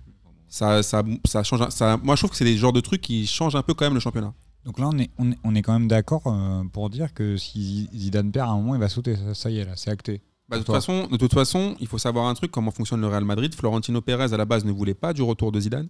Ça, 0.50 0.82
ça, 0.82 1.02
ça 1.26 1.42
change. 1.42 1.68
Ça, 1.70 1.98
moi, 2.02 2.14
je 2.16 2.20
trouve 2.20 2.30
que 2.30 2.36
c'est 2.36 2.44
des 2.44 2.56
genres 2.56 2.72
de 2.72 2.80
trucs 2.80 3.02
qui 3.02 3.26
changent 3.26 3.56
un 3.56 3.62
peu 3.62 3.74
quand 3.74 3.84
même 3.84 3.94
le 3.94 4.00
championnat. 4.00 4.32
Donc 4.64 4.78
là, 4.78 4.88
on 4.92 4.98
est, 4.98 5.10
on 5.18 5.30
est, 5.32 5.38
on 5.44 5.54
est 5.54 5.62
quand 5.62 5.72
même 5.74 5.88
d'accord 5.88 6.22
euh, 6.26 6.62
pour 6.72 6.88
dire 6.90 7.12
que 7.14 7.36
si 7.36 7.88
Zidane 7.94 8.30
perd, 8.32 8.48
à 8.48 8.52
un 8.52 8.56
moment, 8.56 8.74
il 8.74 8.80
va 8.80 8.88
sauter. 8.88 9.16
Ça, 9.16 9.34
ça 9.34 9.50
y 9.50 9.58
est, 9.58 9.64
là, 9.64 9.72
c'est 9.76 9.90
acté. 9.90 10.22
Bah, 10.48 10.58
de, 10.58 10.62
toute 10.62 10.74
façon, 10.74 11.06
de 11.06 11.16
toute 11.16 11.34
façon, 11.34 11.76
il 11.78 11.86
faut 11.86 11.98
savoir 11.98 12.26
un 12.26 12.34
truc 12.34 12.50
comment 12.50 12.70
fonctionne 12.70 13.00
le 13.00 13.06
Real 13.06 13.24
Madrid. 13.24 13.54
Florentino 13.54 14.00
Pérez, 14.00 14.32
à 14.32 14.36
la 14.36 14.44
base, 14.44 14.64
ne 14.64 14.72
voulait 14.72 14.94
pas 14.94 15.12
du 15.12 15.22
retour 15.22 15.52
de 15.52 15.60
Zidane, 15.60 15.88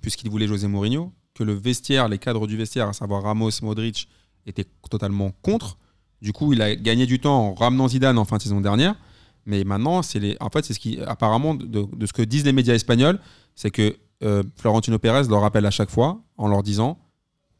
puisqu'il 0.00 0.30
voulait 0.30 0.46
José 0.46 0.66
Mourinho, 0.66 1.12
que 1.34 1.44
le 1.44 1.52
vestiaire, 1.52 2.08
les 2.08 2.18
cadres 2.18 2.46
du 2.46 2.56
vestiaire, 2.56 2.88
à 2.88 2.92
savoir 2.92 3.22
Ramos, 3.22 3.50
Modric, 3.62 4.08
étaient 4.46 4.66
totalement 4.88 5.32
contre. 5.42 5.76
Du 6.22 6.32
coup, 6.32 6.52
il 6.52 6.62
a 6.62 6.74
gagné 6.74 7.06
du 7.06 7.20
temps 7.20 7.48
en 7.48 7.54
ramenant 7.54 7.88
Zidane 7.88 8.18
en 8.18 8.24
fin 8.24 8.38
de 8.38 8.42
saison 8.42 8.60
dernière. 8.60 8.94
Mais 9.44 9.62
maintenant, 9.64 10.02
c'est 10.02 10.18
les... 10.18 10.36
en 10.40 10.48
fait, 10.48 10.64
c'est 10.64 10.74
ce 10.74 10.80
qui, 10.80 11.00
apparemment, 11.00 11.54
de, 11.54 11.84
de 11.94 12.06
ce 12.06 12.12
que 12.12 12.22
disent 12.22 12.44
les 12.44 12.52
médias 12.52 12.74
espagnols, 12.74 13.20
c'est 13.54 13.70
que 13.70 13.96
euh, 14.22 14.42
Florentino 14.56 14.98
Pérez 14.98 15.28
leur 15.28 15.42
rappelle 15.42 15.66
à 15.66 15.70
chaque 15.70 15.90
fois 15.90 16.20
en 16.36 16.48
leur 16.48 16.62
disant 16.62 16.98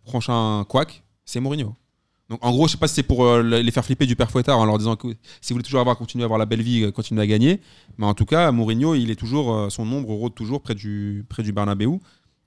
prochain 0.05 0.65
quack, 0.69 1.05
c'est 1.25 1.41
Mourinho. 1.41 1.75
Donc 2.31 2.45
en 2.45 2.51
gros, 2.51 2.67
je 2.67 2.73
sais 2.73 2.79
pas 2.79 2.89
si 2.89 2.95
c'est 2.97 3.03
pour 3.03 3.25
euh, 3.25 3.43
les 3.43 3.71
faire 3.71 3.85
flipper 3.85 4.05
du 4.07 4.15
père 4.15 4.31
Fouettard 4.31 4.59
en 4.59 4.67
leur 4.67 4.77
disant 4.79 4.97
que 4.97 5.09
si 5.41 5.53
vous 5.53 5.55
voulez 5.55 5.65
toujours 5.65 5.81
avoir 5.81 5.97
continué 5.97 6.25
à 6.25 6.27
avoir 6.27 6.39
la 6.39 6.45
belle 6.47 6.61
vie, 6.63 6.83
euh, 6.85 6.91
continuez 6.93 7.23
à 7.23 7.27
gagner. 7.27 7.61
Mais 7.97 8.05
en 8.07 8.13
tout 8.15 8.27
cas, 8.27 8.53
Mourinho, 8.53 8.95
il 8.95 9.11
est 9.11 9.17
toujours 9.17 9.55
euh, 9.55 9.71
son 9.71 9.91
ombre 9.91 10.11
rôde 10.11 10.35
toujours 10.35 10.61
près 10.61 10.75
du 10.75 11.25
près 11.29 11.43
du 11.43 11.53
Bernabeu. 11.53 11.87
Donc 11.87 12.01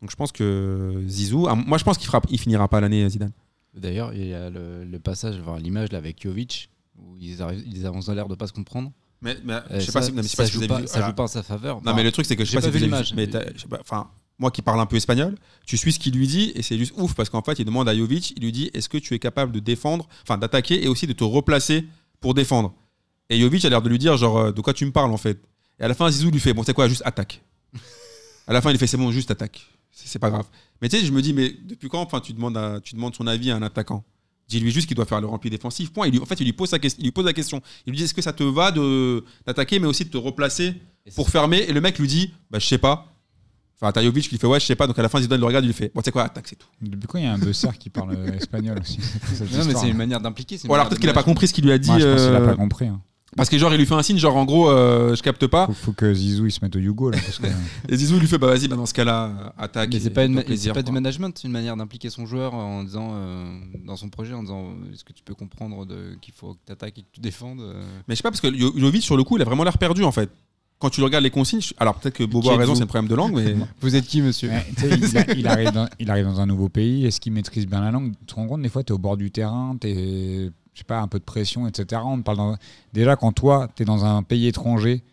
je 0.10 0.16
pense 0.16 0.32
que 0.32 1.02
Zizou, 1.08 1.48
ah, 1.50 1.56
moi 1.56 1.78
je 1.80 1.84
pense 1.84 1.98
qu'il 1.98 2.06
fera, 2.08 2.22
il 2.30 2.40
finira 2.40 2.68
pas 2.68 2.80
l'année 2.80 3.08
Zidane. 3.10 3.32
D'ailleurs, 3.76 4.14
il 4.14 4.28
y 4.28 4.34
a 4.34 4.50
le, 4.50 4.84
le 4.84 5.00
passage, 5.00 5.38
voir 5.40 5.58
l'image 5.58 5.92
là 5.92 5.98
avec 6.00 6.22
Jovic, 6.22 6.70
où 7.00 7.16
ils, 7.20 7.42
arrivent, 7.42 7.64
ils 7.66 7.86
avancent 7.88 8.08
dans 8.08 8.14
l'air 8.14 8.28
de 8.28 8.36
pas 8.36 8.48
se 8.48 8.54
comprendre. 8.54 8.92
Mais, 9.22 9.38
mais 9.46 9.54
Euh, 9.54 9.62
je 9.76 9.80
sais 9.80 9.92
ça, 9.92 10.00
pas 10.00 10.06
si, 10.06 10.12
non, 10.12 10.22
mais 10.24 10.28
pas 10.36 10.44
vous 10.44 10.50
joue 10.52 10.58
avez 10.60 10.68
pas, 10.68 10.80
vu- 10.82 10.88
ça 10.88 10.94
voilà. 10.94 11.08
joue 11.08 11.14
pas 11.16 11.24
en 11.24 11.28
sa 11.28 11.44
faveur. 11.44 11.76
Non 11.78 11.82
Enfin, 11.86 11.96
mais 11.96 12.04
le 12.04 12.12
truc 12.12 12.26
c'est 12.26 12.36
que 12.36 12.44
je 12.44 12.50
sais 12.52 12.58
pas, 12.58 12.62
pas 12.62 12.68
si 12.68 12.72
vu 12.74 12.78
vous 12.80 12.84
avez 12.94 13.04
l'image. 13.04 13.14
mais 13.16 13.28
t'as- 13.28 13.52
je 13.56 13.62
sais 13.62 13.68
pas, 13.68 13.80
enfin 13.80 14.10
moi 14.42 14.52
qui 14.52 14.62
parle 14.62 14.80
un 14.82 14.86
peu 14.86 14.98
espagnol, 14.98 15.36
tu 15.66 15.78
suis 15.78 15.94
ce 15.94 16.00
qu'il 16.00 16.14
lui 16.16 16.28
dit 16.28 16.52
et 16.56 16.62
c'est 16.64 16.78
juste 16.78 16.94
ouf 16.98 17.14
parce 17.14 17.30
qu'en 17.30 17.42
fait 17.44 17.60
il 17.60 17.66
demande 17.66 17.88
à 17.88 17.96
Jovic, 17.96 18.32
il 18.36 18.44
lui 18.44 18.52
dit 18.52 18.70
est-ce 18.74 18.90
que 18.90 18.98
tu 18.98 19.14
es 19.14 19.20
capable 19.20 19.52
de 19.54 19.60
défendre, 19.60 20.10
enfin 20.24 20.38
d'attaquer 20.38 20.84
et 20.84 20.88
aussi 20.90 21.08
de 21.08 21.14
te 21.14 21.24
replacer 21.24 21.86
pour 22.20 22.34
défendre? 22.34 22.74
Et 23.30 23.40
Jovic 23.40 23.64
a 23.64 23.70
l'air 23.70 23.82
de 23.82 23.88
lui 23.88 24.00
dire 24.00 24.18
genre 24.18 24.38
euh, 24.38 24.52
de 24.52 24.60
quoi 24.60 24.74
tu 24.74 24.86
me 24.86 24.92
parles 24.92 25.12
en 25.14 25.18
fait? 25.18 25.40
Et 25.80 25.84
à 25.84 25.88
la 25.88 25.94
fin 25.94 26.10
Zizou 26.12 26.32
lui 26.32 26.40
fait 26.40 26.54
bon 26.54 26.64
c'est 26.64 26.74
quoi 26.74 26.90
juste 26.90 27.04
attaque. 27.06 27.42
à 28.48 28.54
la 28.54 28.62
fin 28.62 28.72
il 28.72 28.78
fait 28.78 28.88
c'est 28.88 28.98
bon 28.98 29.12
juste 29.12 29.32
attaque. 29.32 29.66
C'est 29.92 30.20
pas 30.20 30.30
grave. 30.32 30.48
Mais 30.82 30.90
tu 30.90 30.98
sais 31.00 31.06
je 31.06 31.12
me 31.12 31.22
dis 31.22 31.34
mais 31.34 31.56
depuis 31.64 31.88
quand 31.88 32.02
enfin 32.02 32.20
tu 32.20 32.34
demandes 32.34 32.58
à- 32.58 32.80
tu 32.84 32.96
demandes 32.96 33.16
son 33.16 33.28
avis 33.28 33.52
à 33.52 33.56
un 33.56 33.62
attaquant? 33.62 34.04
Dis-lui 34.48 34.72
juste 34.72 34.88
qu'il 34.88 34.96
doit 34.98 35.06
faire 35.06 35.22
le 35.22 35.28
rempli 35.28 35.50
défensif. 35.50 35.94
Point. 35.94 36.08
Il 36.08 36.14
lui- 36.14 36.20
en 36.20 36.26
fait, 36.26 36.38
il 36.42 36.44
lui, 36.44 36.52
pose 36.52 36.68
sa 36.70 36.78
question, 36.78 37.00
il 37.00 37.06
lui 37.06 37.12
pose 37.14 37.24
la 37.24 37.32
question. 37.32 37.62
Il 37.86 37.92
lui 37.92 37.98
dit 37.98 38.04
est-ce 38.04 38.14
que 38.14 38.22
ça 38.22 38.34
te 38.34 38.44
va 38.44 38.72
de 38.72 39.24
d'attaquer, 39.46 39.80
mais 39.80 39.88
aussi 39.88 40.04
de 40.04 40.10
te 40.10 40.18
replacer 40.18 40.74
pour 41.16 41.30
fermer? 41.30 41.60
Et 41.60 41.72
le 41.72 41.80
mec 41.80 41.98
lui 42.00 42.08
dit 42.08 42.34
bah, 42.50 42.60
je 42.60 42.66
sais 42.68 42.78
pas. 42.78 43.08
Enfin, 43.82 43.92
t'as 43.92 44.04
Jovic 44.04 44.24
qui 44.26 44.30
lui 44.32 44.38
fait 44.38 44.48
ouais, 44.48 44.60
je 44.60 44.66
sais 44.66 44.76
pas. 44.76 44.86
Donc 44.88 45.00
à 45.00 45.02
la 45.02 45.10
fin, 45.10 45.20
Zidane 45.20 45.40
le 45.40 45.46
regarde, 45.46 45.64
il 45.66 45.68
lui 45.70 45.74
fait 45.74 45.92
bon, 45.94 46.02
tu 46.02 46.06
sais 46.06 46.12
quoi, 46.12 46.24
attaque, 46.24 46.48
c'est 46.48 46.56
tout. 46.58 46.68
Depuis 46.82 47.08
quand 47.08 47.18
il 47.18 47.24
y 47.24 47.28
a 47.28 47.34
un 47.34 47.38
buzzer 47.40 47.78
qui 47.80 47.90
parle 47.90 48.14
euh, 48.16 48.34
espagnol 48.34 48.78
aussi 48.80 49.00
Non, 49.58 49.66
mais 49.66 49.74
c'est 49.76 49.86
une 49.88 49.94
là. 49.94 49.98
manière 49.98 50.22
d'impliquer. 50.22 50.58
Ou 50.68 50.74
alors 50.74 50.88
peut-être 50.88 51.00
qu'il 51.02 51.10
a 51.10 51.14
pas 51.14 51.24
compris 51.24 51.48
ce 51.48 51.54
qu'il 51.54 51.66
lui 51.66 51.72
a 51.72 51.78
dit. 51.78 51.88
Je 51.88 51.94
pense 51.94 52.22
qu'il 52.22 52.36
a 52.36 52.40
euh, 52.42 52.46
pas 52.48 52.56
compris. 52.56 52.88
hein. 52.88 53.02
parce 53.36 53.50
que 53.50 53.58
genre, 53.58 53.74
il 53.74 53.78
lui 53.80 53.86
fait 53.88 53.96
un 53.96 54.04
signe, 54.04 54.18
genre 54.20 54.36
en 54.36 54.46
gros, 54.46 54.70
euh, 54.70 55.16
je 55.16 55.24
capte 55.24 55.48
pas. 55.48 55.66
Faut, 55.66 55.74
faut 55.74 55.92
que 55.94 56.14
Zizou 56.14 56.46
il 56.46 56.52
se 56.52 56.60
mette 56.62 56.76
au 56.76 56.80
Yugo 56.80 57.10
là. 57.10 57.18
Parce 57.26 57.40
que, 57.40 57.48
Et 57.90 57.96
Zizou 57.98 58.20
lui 58.20 58.28
fait 58.28 58.38
bah 58.38 58.48
vas-y, 58.48 58.68
bah, 58.68 58.76
dans 58.76 58.86
ce 58.86 58.94
cas-là, 58.94 59.26
euh, 59.26 59.50
attaque. 59.64 59.90
Mais 59.94 60.00
c'est 60.00 60.10
pas, 60.12 60.26
une, 60.26 60.44
plaisir, 60.44 60.74
pas 60.74 60.84
du 60.84 60.92
management, 60.92 61.36
c'est 61.36 61.48
une 61.48 61.54
manière 61.54 61.76
d'impliquer 61.76 62.10
son 62.12 62.26
joueur 62.28 62.54
en 62.54 62.84
disant 62.84 63.12
euh, 63.14 63.46
dans 63.86 63.96
son 63.96 64.10
projet, 64.10 64.34
en 64.36 64.42
disant 64.44 64.66
euh, 64.66 64.94
est-ce 64.94 65.04
que 65.04 65.14
tu 65.14 65.24
peux 65.24 65.34
comprendre 65.34 65.88
qu'il 66.22 66.34
faut 66.36 66.54
que 66.54 66.60
tu 66.68 66.72
attaques 66.72 67.00
et 67.00 67.02
que 67.02 67.08
tu 67.14 67.20
défendes 67.22 67.62
euh. 67.62 67.84
Mais 68.08 68.14
je 68.14 68.18
sais 68.18 68.24
pas 68.24 68.30
parce 68.32 68.42
que 68.42 68.56
Jo- 68.56 68.74
Jovic 68.78 69.02
sur 69.02 69.18
le 69.18 69.24
coup, 69.24 69.38
il 69.38 69.42
a 69.42 69.46
vraiment 69.46 69.64
l'air 69.64 69.78
perdu 69.80 70.04
en 70.04 70.12
fait. 70.12 70.30
Quand 70.82 70.90
tu 70.90 71.02
regardes 71.04 71.24
les 71.24 71.30
consignes, 71.30 71.62
je- 71.62 71.74
alors 71.80 71.96
peut-être 71.96 72.16
que 72.16 72.24
Bobo 72.24 72.50
a 72.50 72.58
raison, 72.58 72.74
c'est 72.76 72.84
un 72.84 72.88
problème 72.88 73.08
de 73.10 73.16
langue, 73.16 73.34
mais 73.36 73.54
Vous 73.82 73.96
êtes 73.96 74.06
qui, 74.06 74.22
monsieur 74.22 74.50
Ouais, 74.50 74.66
il, 74.84 75.18
a- 75.18 75.34
il 75.38 75.48
arrive 75.48 75.72
dans, 75.72 75.88
il 76.00 76.10
arrive 76.12 76.26
dans 76.26 76.40
un 76.42 76.46
nouveau 76.48 76.70
pays. 76.70 77.06
Est-ce 77.06 77.22
qu'il 77.22 77.32
maîtrise 77.34 77.68
bien 77.68 77.82
la 77.82 77.92
langue? 77.92 78.12
Tu 78.20 78.26
te 78.26 78.34
rends 78.36 78.48
compte, 78.48 78.62
des 78.62 78.70
fois, 78.70 78.84
tu 78.84 78.92
es 78.92 78.96
au 78.96 78.98
bord 78.98 79.16
du 79.16 79.32
terrain, 79.32 79.76
tu 79.80 79.88
je 80.74 80.80
sais 80.80 80.84
pas, 80.86 81.00
un 81.02 81.08
peu 81.08 81.20
de 81.20 81.24
pression, 81.24 81.68
etc. 81.68 82.02
On 82.06 82.22
parle 82.22 82.38
dans- 82.38 82.58
Déjà, 82.94 83.16
quand 83.16 83.32
toi, 83.34 83.68
tu 83.76 83.84
es 83.84 83.86
dans 83.86 84.06
un 84.06 84.24
pays 84.24 84.48
étranger, 84.48 85.04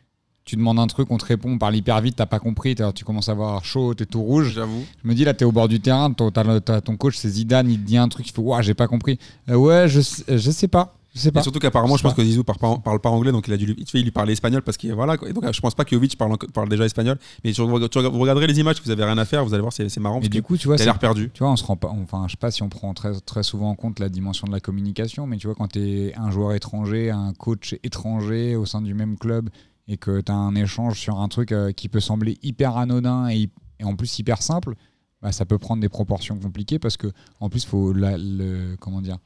tu 0.44 0.56
demandes 0.56 0.78
un 0.78 0.86
truc, 0.86 1.10
on 1.10 1.18
te 1.18 1.26
répond, 1.26 1.50
on 1.50 1.58
parle 1.58 1.76
hyper 1.76 2.00
vite, 2.00 2.16
t'as 2.16 2.24
pas 2.26 2.38
compris, 2.38 2.74
tu 2.94 3.04
commences 3.04 3.28
à 3.28 3.32
avoir 3.32 3.62
chaud, 3.66 3.92
t'es 3.92 4.06
tout 4.06 4.22
rouge. 4.22 4.52
j'avoue. 4.54 4.84
Je 5.02 5.08
me 5.08 5.14
dis, 5.14 5.24
là, 5.24 5.34
tu 5.34 5.42
es 5.42 5.44
au 5.46 5.52
bord 5.52 5.68
du 5.68 5.80
terrain, 5.80 6.10
ton, 6.12 6.30
t'as 6.30 6.44
le- 6.44 6.60
t'as 6.60 6.80
ton 6.80 6.96
coach, 6.96 7.16
c'est 7.18 7.28
Zidane, 7.28 7.68
il 7.70 7.78
te 7.78 7.84
dit 7.86 7.98
un 7.98 8.08
truc, 8.08 8.26
il 8.28 8.32
fait, 8.32 8.40
ouah, 8.40 8.62
j'ai 8.62 8.72
pas 8.74 8.86
compris. 8.86 9.18
Euh, 9.50 9.56
ouais, 9.56 9.88
je, 9.88 10.00
je 10.28 10.50
sais 10.50 10.68
pas. 10.68 10.94
Je 11.18 11.22
sais 11.24 11.32
Et 11.36 11.42
surtout 11.42 11.58
qu'apparemment, 11.58 11.94
je 11.96 11.98
Je 11.98 12.02
pense 12.04 12.14
que 12.14 12.22
Zizou 12.22 12.44
parle 12.44 12.58
pas, 12.58 12.76
parle 12.78 13.00
pas 13.00 13.10
anglais, 13.10 13.32
donc 13.32 13.48
il 13.48 13.52
a 13.52 13.56
dû 13.56 13.66
lui, 13.66 13.84
il 13.92 14.02
lui 14.04 14.10
parlait 14.10 14.32
espagnol 14.32 14.62
parce 14.62 14.76
qu'il 14.76 14.92
voilà. 14.94 15.16
quoi. 15.16 15.28
Et 15.28 15.32
donc 15.32 15.44
je 15.52 15.60
pense 15.60 15.74
pas 15.74 15.84
que 15.84 15.90
Jovic 15.94 16.16
parle, 16.16 16.36
parle 16.54 16.68
déjà 16.68 16.84
espagnol. 16.84 17.18
Mais 17.44 17.52
tu, 17.52 17.62
tu 17.90 17.98
vous 18.00 18.18
regarderez 18.20 18.46
les 18.46 18.58
images, 18.60 18.78
que 18.78 18.84
vous 18.84 18.90
avez 18.90 19.04
rien 19.04 19.18
à 19.18 19.24
faire, 19.24 19.44
vous 19.44 19.52
allez 19.52 19.60
voir, 19.60 19.72
c'est 19.72 19.88
c'est 19.88 20.00
marrant. 20.00 20.20
Mais 20.20 20.28
du 20.28 20.40
que 20.40 20.46
coup, 20.46 20.56
tu 20.56 20.68
vois, 20.68 20.76
l'air 20.76 20.98
perdu. 20.98 21.30
Tu 21.34 21.40
vois, 21.42 21.50
on 21.52 21.56
se 21.56 21.64
rend 21.64 21.76
pas. 21.76 21.88
Enfin, 21.88 22.24
je 22.28 22.32
sais 22.32 22.36
pas 22.38 22.50
si 22.50 22.62
on 22.62 22.68
prend 22.68 22.94
très, 22.94 23.18
très 23.20 23.42
souvent 23.42 23.70
en 23.70 23.74
compte 23.74 23.98
la 23.98 24.08
dimension 24.08 24.46
de 24.46 24.52
la 24.52 24.60
communication, 24.60 25.26
mais 25.26 25.36
tu 25.36 25.46
vois, 25.48 25.56
quand 25.56 25.68
tu 25.72 25.80
es 25.80 26.14
un 26.16 26.30
joueur 26.30 26.52
étranger, 26.54 27.10
un 27.10 27.32
coach 27.32 27.74
étranger 27.82 28.54
au 28.56 28.64
sein 28.64 28.80
du 28.80 28.94
même 28.94 29.18
club 29.18 29.50
et 29.88 29.96
que 29.96 30.20
tu 30.20 30.30
as 30.30 30.34
un 30.36 30.54
échange 30.54 30.98
sur 31.00 31.18
un 31.18 31.28
truc 31.28 31.50
euh, 31.52 31.72
qui 31.72 31.88
peut 31.88 32.00
sembler 32.00 32.38
hyper 32.42 32.76
anodin 32.76 33.28
et 33.28 33.50
en 33.82 33.96
plus 33.96 34.18
hyper 34.18 34.42
simple, 34.42 34.74
bah, 35.22 35.32
ça 35.32 35.44
peut 35.46 35.58
prendre 35.58 35.80
des 35.80 35.88
proportions 35.88 36.38
compliquées 36.38 36.78
parce 36.78 36.96
que 36.96 37.08
en 37.40 37.48
plus, 37.48 37.64
faut 37.64 37.92
la- 37.92 38.18
le 38.18 38.76
comment 38.78 39.00
dire. 39.00 39.18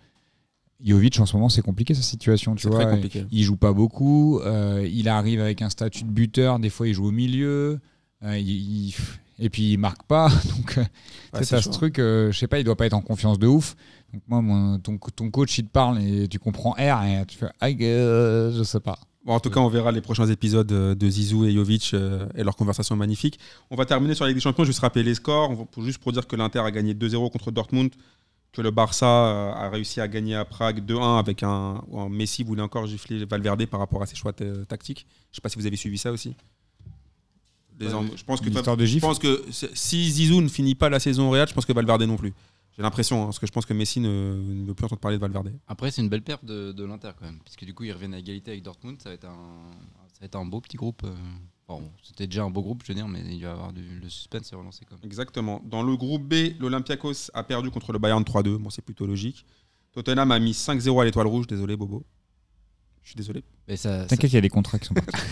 Jovic 0.84 1.18
en 1.20 1.26
ce 1.26 1.36
moment 1.36 1.48
c'est 1.48 1.62
compliqué 1.62 1.94
sa 1.94 2.02
situation 2.02 2.54
tu 2.54 2.68
vois 2.68 2.84
compliqué. 2.86 3.24
il 3.30 3.42
joue 3.44 3.56
pas 3.56 3.72
beaucoup 3.72 4.40
euh, 4.40 4.88
il 4.92 5.08
arrive 5.08 5.40
avec 5.40 5.62
un 5.62 5.70
statut 5.70 6.04
de 6.04 6.10
buteur 6.10 6.58
des 6.58 6.70
fois 6.70 6.88
il 6.88 6.94
joue 6.94 7.06
au 7.06 7.10
milieu 7.12 7.78
euh, 8.24 8.38
il- 8.38 8.88
il- 8.88 8.94
et 9.38 9.48
puis 9.50 9.72
il 9.72 9.78
marque 9.78 10.02
pas 10.04 10.28
donc 10.56 10.78
euh, 10.78 10.82
Ouais, 11.34 11.44
c'est 11.44 11.60
ce 11.62 11.68
truc, 11.70 11.98
euh, 11.98 12.30
je 12.30 12.38
sais 12.38 12.46
pas, 12.46 12.58
il 12.58 12.64
doit 12.64 12.76
pas 12.76 12.84
être 12.86 12.92
en 12.92 13.00
confiance 13.00 13.38
de 13.38 13.46
ouf. 13.46 13.74
Donc 14.12 14.22
moi, 14.28 14.42
mon- 14.42 14.78
ton, 14.78 14.98
ton 14.98 15.30
coach, 15.30 15.56
il 15.56 15.64
te 15.64 15.70
parle 15.70 15.98
et 16.02 16.28
tu 16.28 16.38
comprends 16.38 16.72
R 16.72 17.02
et 17.04 17.24
tu 17.26 17.38
fais, 17.38 17.46
je 17.60 18.62
sais 18.62 18.80
pas. 18.80 18.98
Bon, 19.24 19.32
en 19.32 19.40
tout 19.40 19.48
cas, 19.48 19.60
on 19.60 19.68
verra 19.68 19.92
les 19.92 20.02
prochains 20.02 20.26
épisodes 20.28 20.66
de 20.66 21.10
Zizou 21.10 21.46
et 21.46 21.52
Jovic 21.54 21.94
et 22.34 22.44
leur 22.44 22.54
conversation 22.54 22.96
magnifique. 22.96 23.38
On 23.70 23.76
va 23.76 23.86
terminer 23.86 24.14
sur 24.14 24.24
la 24.24 24.28
Ligue 24.28 24.36
des 24.36 24.42
Champions. 24.42 24.64
Juste 24.64 24.80
rappeler 24.80 25.02
les 25.04 25.14
scores. 25.14 25.50
On 25.50 25.54
va- 25.54 25.64
pour- 25.64 25.82
juste 25.84 25.98
pour 25.98 26.12
dire 26.12 26.26
que 26.26 26.36
l'Inter 26.36 26.58
a 26.60 26.70
gagné 26.70 26.92
2-0 26.92 27.30
contre 27.30 27.50
Dortmund, 27.50 27.90
que 28.52 28.60
le 28.60 28.70
Barça 28.70 29.06
euh, 29.06 29.52
a 29.52 29.70
réussi 29.70 30.00
à 30.00 30.08
gagner 30.08 30.34
à 30.34 30.44
Prague 30.44 30.84
2-1 30.84 31.18
avec 31.18 31.42
un, 31.42 31.82
Messi 32.10 32.44
voulait 32.44 32.62
encore 32.62 32.86
gifler 32.86 33.24
Valverde 33.24 33.64
par 33.66 33.80
rapport 33.80 34.02
à 34.02 34.06
ses 34.06 34.16
choix 34.16 34.32
tactiques. 34.32 35.06
Je 35.30 35.36
sais 35.36 35.40
pas 35.40 35.48
si 35.48 35.58
vous 35.58 35.66
avez 35.66 35.76
suivi 35.76 35.98
ça 35.98 36.12
aussi. 36.12 36.36
Je 37.80 38.24
pense 38.24 38.40
que, 38.40 38.48
de 38.76 38.84
je 38.84 38.98
pense 39.00 39.18
que 39.18 39.44
si 39.50 40.10
Zizou 40.10 40.40
ne 40.40 40.48
finit 40.48 40.74
pas 40.74 40.88
la 40.88 41.00
saison 41.00 41.28
au 41.28 41.30
Real, 41.30 41.48
je 41.48 41.54
pense 41.54 41.66
que 41.66 41.72
Valverde 41.72 42.02
non 42.02 42.16
plus. 42.16 42.32
J'ai 42.76 42.82
l'impression, 42.82 43.22
hein, 43.22 43.24
parce 43.26 43.38
que 43.38 43.46
je 43.46 43.52
pense 43.52 43.66
que 43.66 43.74
Messi 43.74 44.00
ne, 44.00 44.08
ne 44.08 44.64
veut 44.66 44.74
plus 44.74 44.84
entendre 44.86 45.00
parler 45.00 45.18
de 45.18 45.20
Valverde. 45.20 45.52
Après, 45.66 45.90
c'est 45.90 46.00
une 46.00 46.08
belle 46.08 46.22
perte 46.22 46.44
de, 46.44 46.72
de 46.72 46.84
l'Inter 46.84 47.10
quand 47.18 47.26
même, 47.26 47.38
puisque 47.44 47.64
du 47.64 47.74
coup, 47.74 47.84
ils 47.84 47.92
reviennent 47.92 48.14
à 48.14 48.18
égalité 48.18 48.52
avec 48.52 48.62
Dortmund. 48.62 49.00
Ça 49.02 49.10
va 49.10 49.14
être 49.14 49.26
un, 49.26 49.72
ça 50.12 50.20
va 50.20 50.26
être 50.26 50.36
un 50.36 50.46
beau 50.46 50.60
petit 50.60 50.76
groupe. 50.76 51.02
euh. 51.04 51.14
Bon, 51.80 51.90
c'était 52.02 52.26
déjà 52.26 52.44
un 52.44 52.50
beau 52.50 52.62
groupe, 52.62 52.82
je 52.84 52.88
veux 52.88 52.94
dire, 52.94 53.08
mais 53.08 53.20
il 53.20 53.42
va 53.42 53.48
y 53.48 53.52
avoir 53.52 53.72
du, 53.72 53.82
le 54.00 54.08
suspense 54.08 54.52
est 54.52 54.56
relancé 54.56 54.84
quand 54.88 54.96
même. 54.96 55.04
Exactement. 55.04 55.62
Dans 55.64 55.82
le 55.82 55.96
groupe 55.96 56.22
B, 56.22 56.58
l'Olympiakos 56.58 57.30
a 57.34 57.42
perdu 57.42 57.70
contre 57.70 57.92
le 57.92 57.98
Bayern 57.98 58.22
3-2. 58.22 58.56
Bon, 58.56 58.70
c'est 58.70 58.82
plutôt 58.82 59.06
logique. 59.06 59.44
Tottenham 59.92 60.30
a 60.30 60.38
mis 60.38 60.52
5-0 60.52 61.00
à 61.00 61.04
l'étoile 61.04 61.26
rouge. 61.26 61.46
Désolé, 61.46 61.76
Bobo. 61.76 62.04
Je 63.02 63.08
suis 63.08 63.16
désolé. 63.16 63.42
T'inquiète, 63.66 64.32
il 64.32 64.34
y 64.34 64.36
a 64.36 64.40
des 64.40 64.48
contrats 64.48 64.78
qui 64.78 64.86
sont 64.86 64.94
partis. 64.94 65.12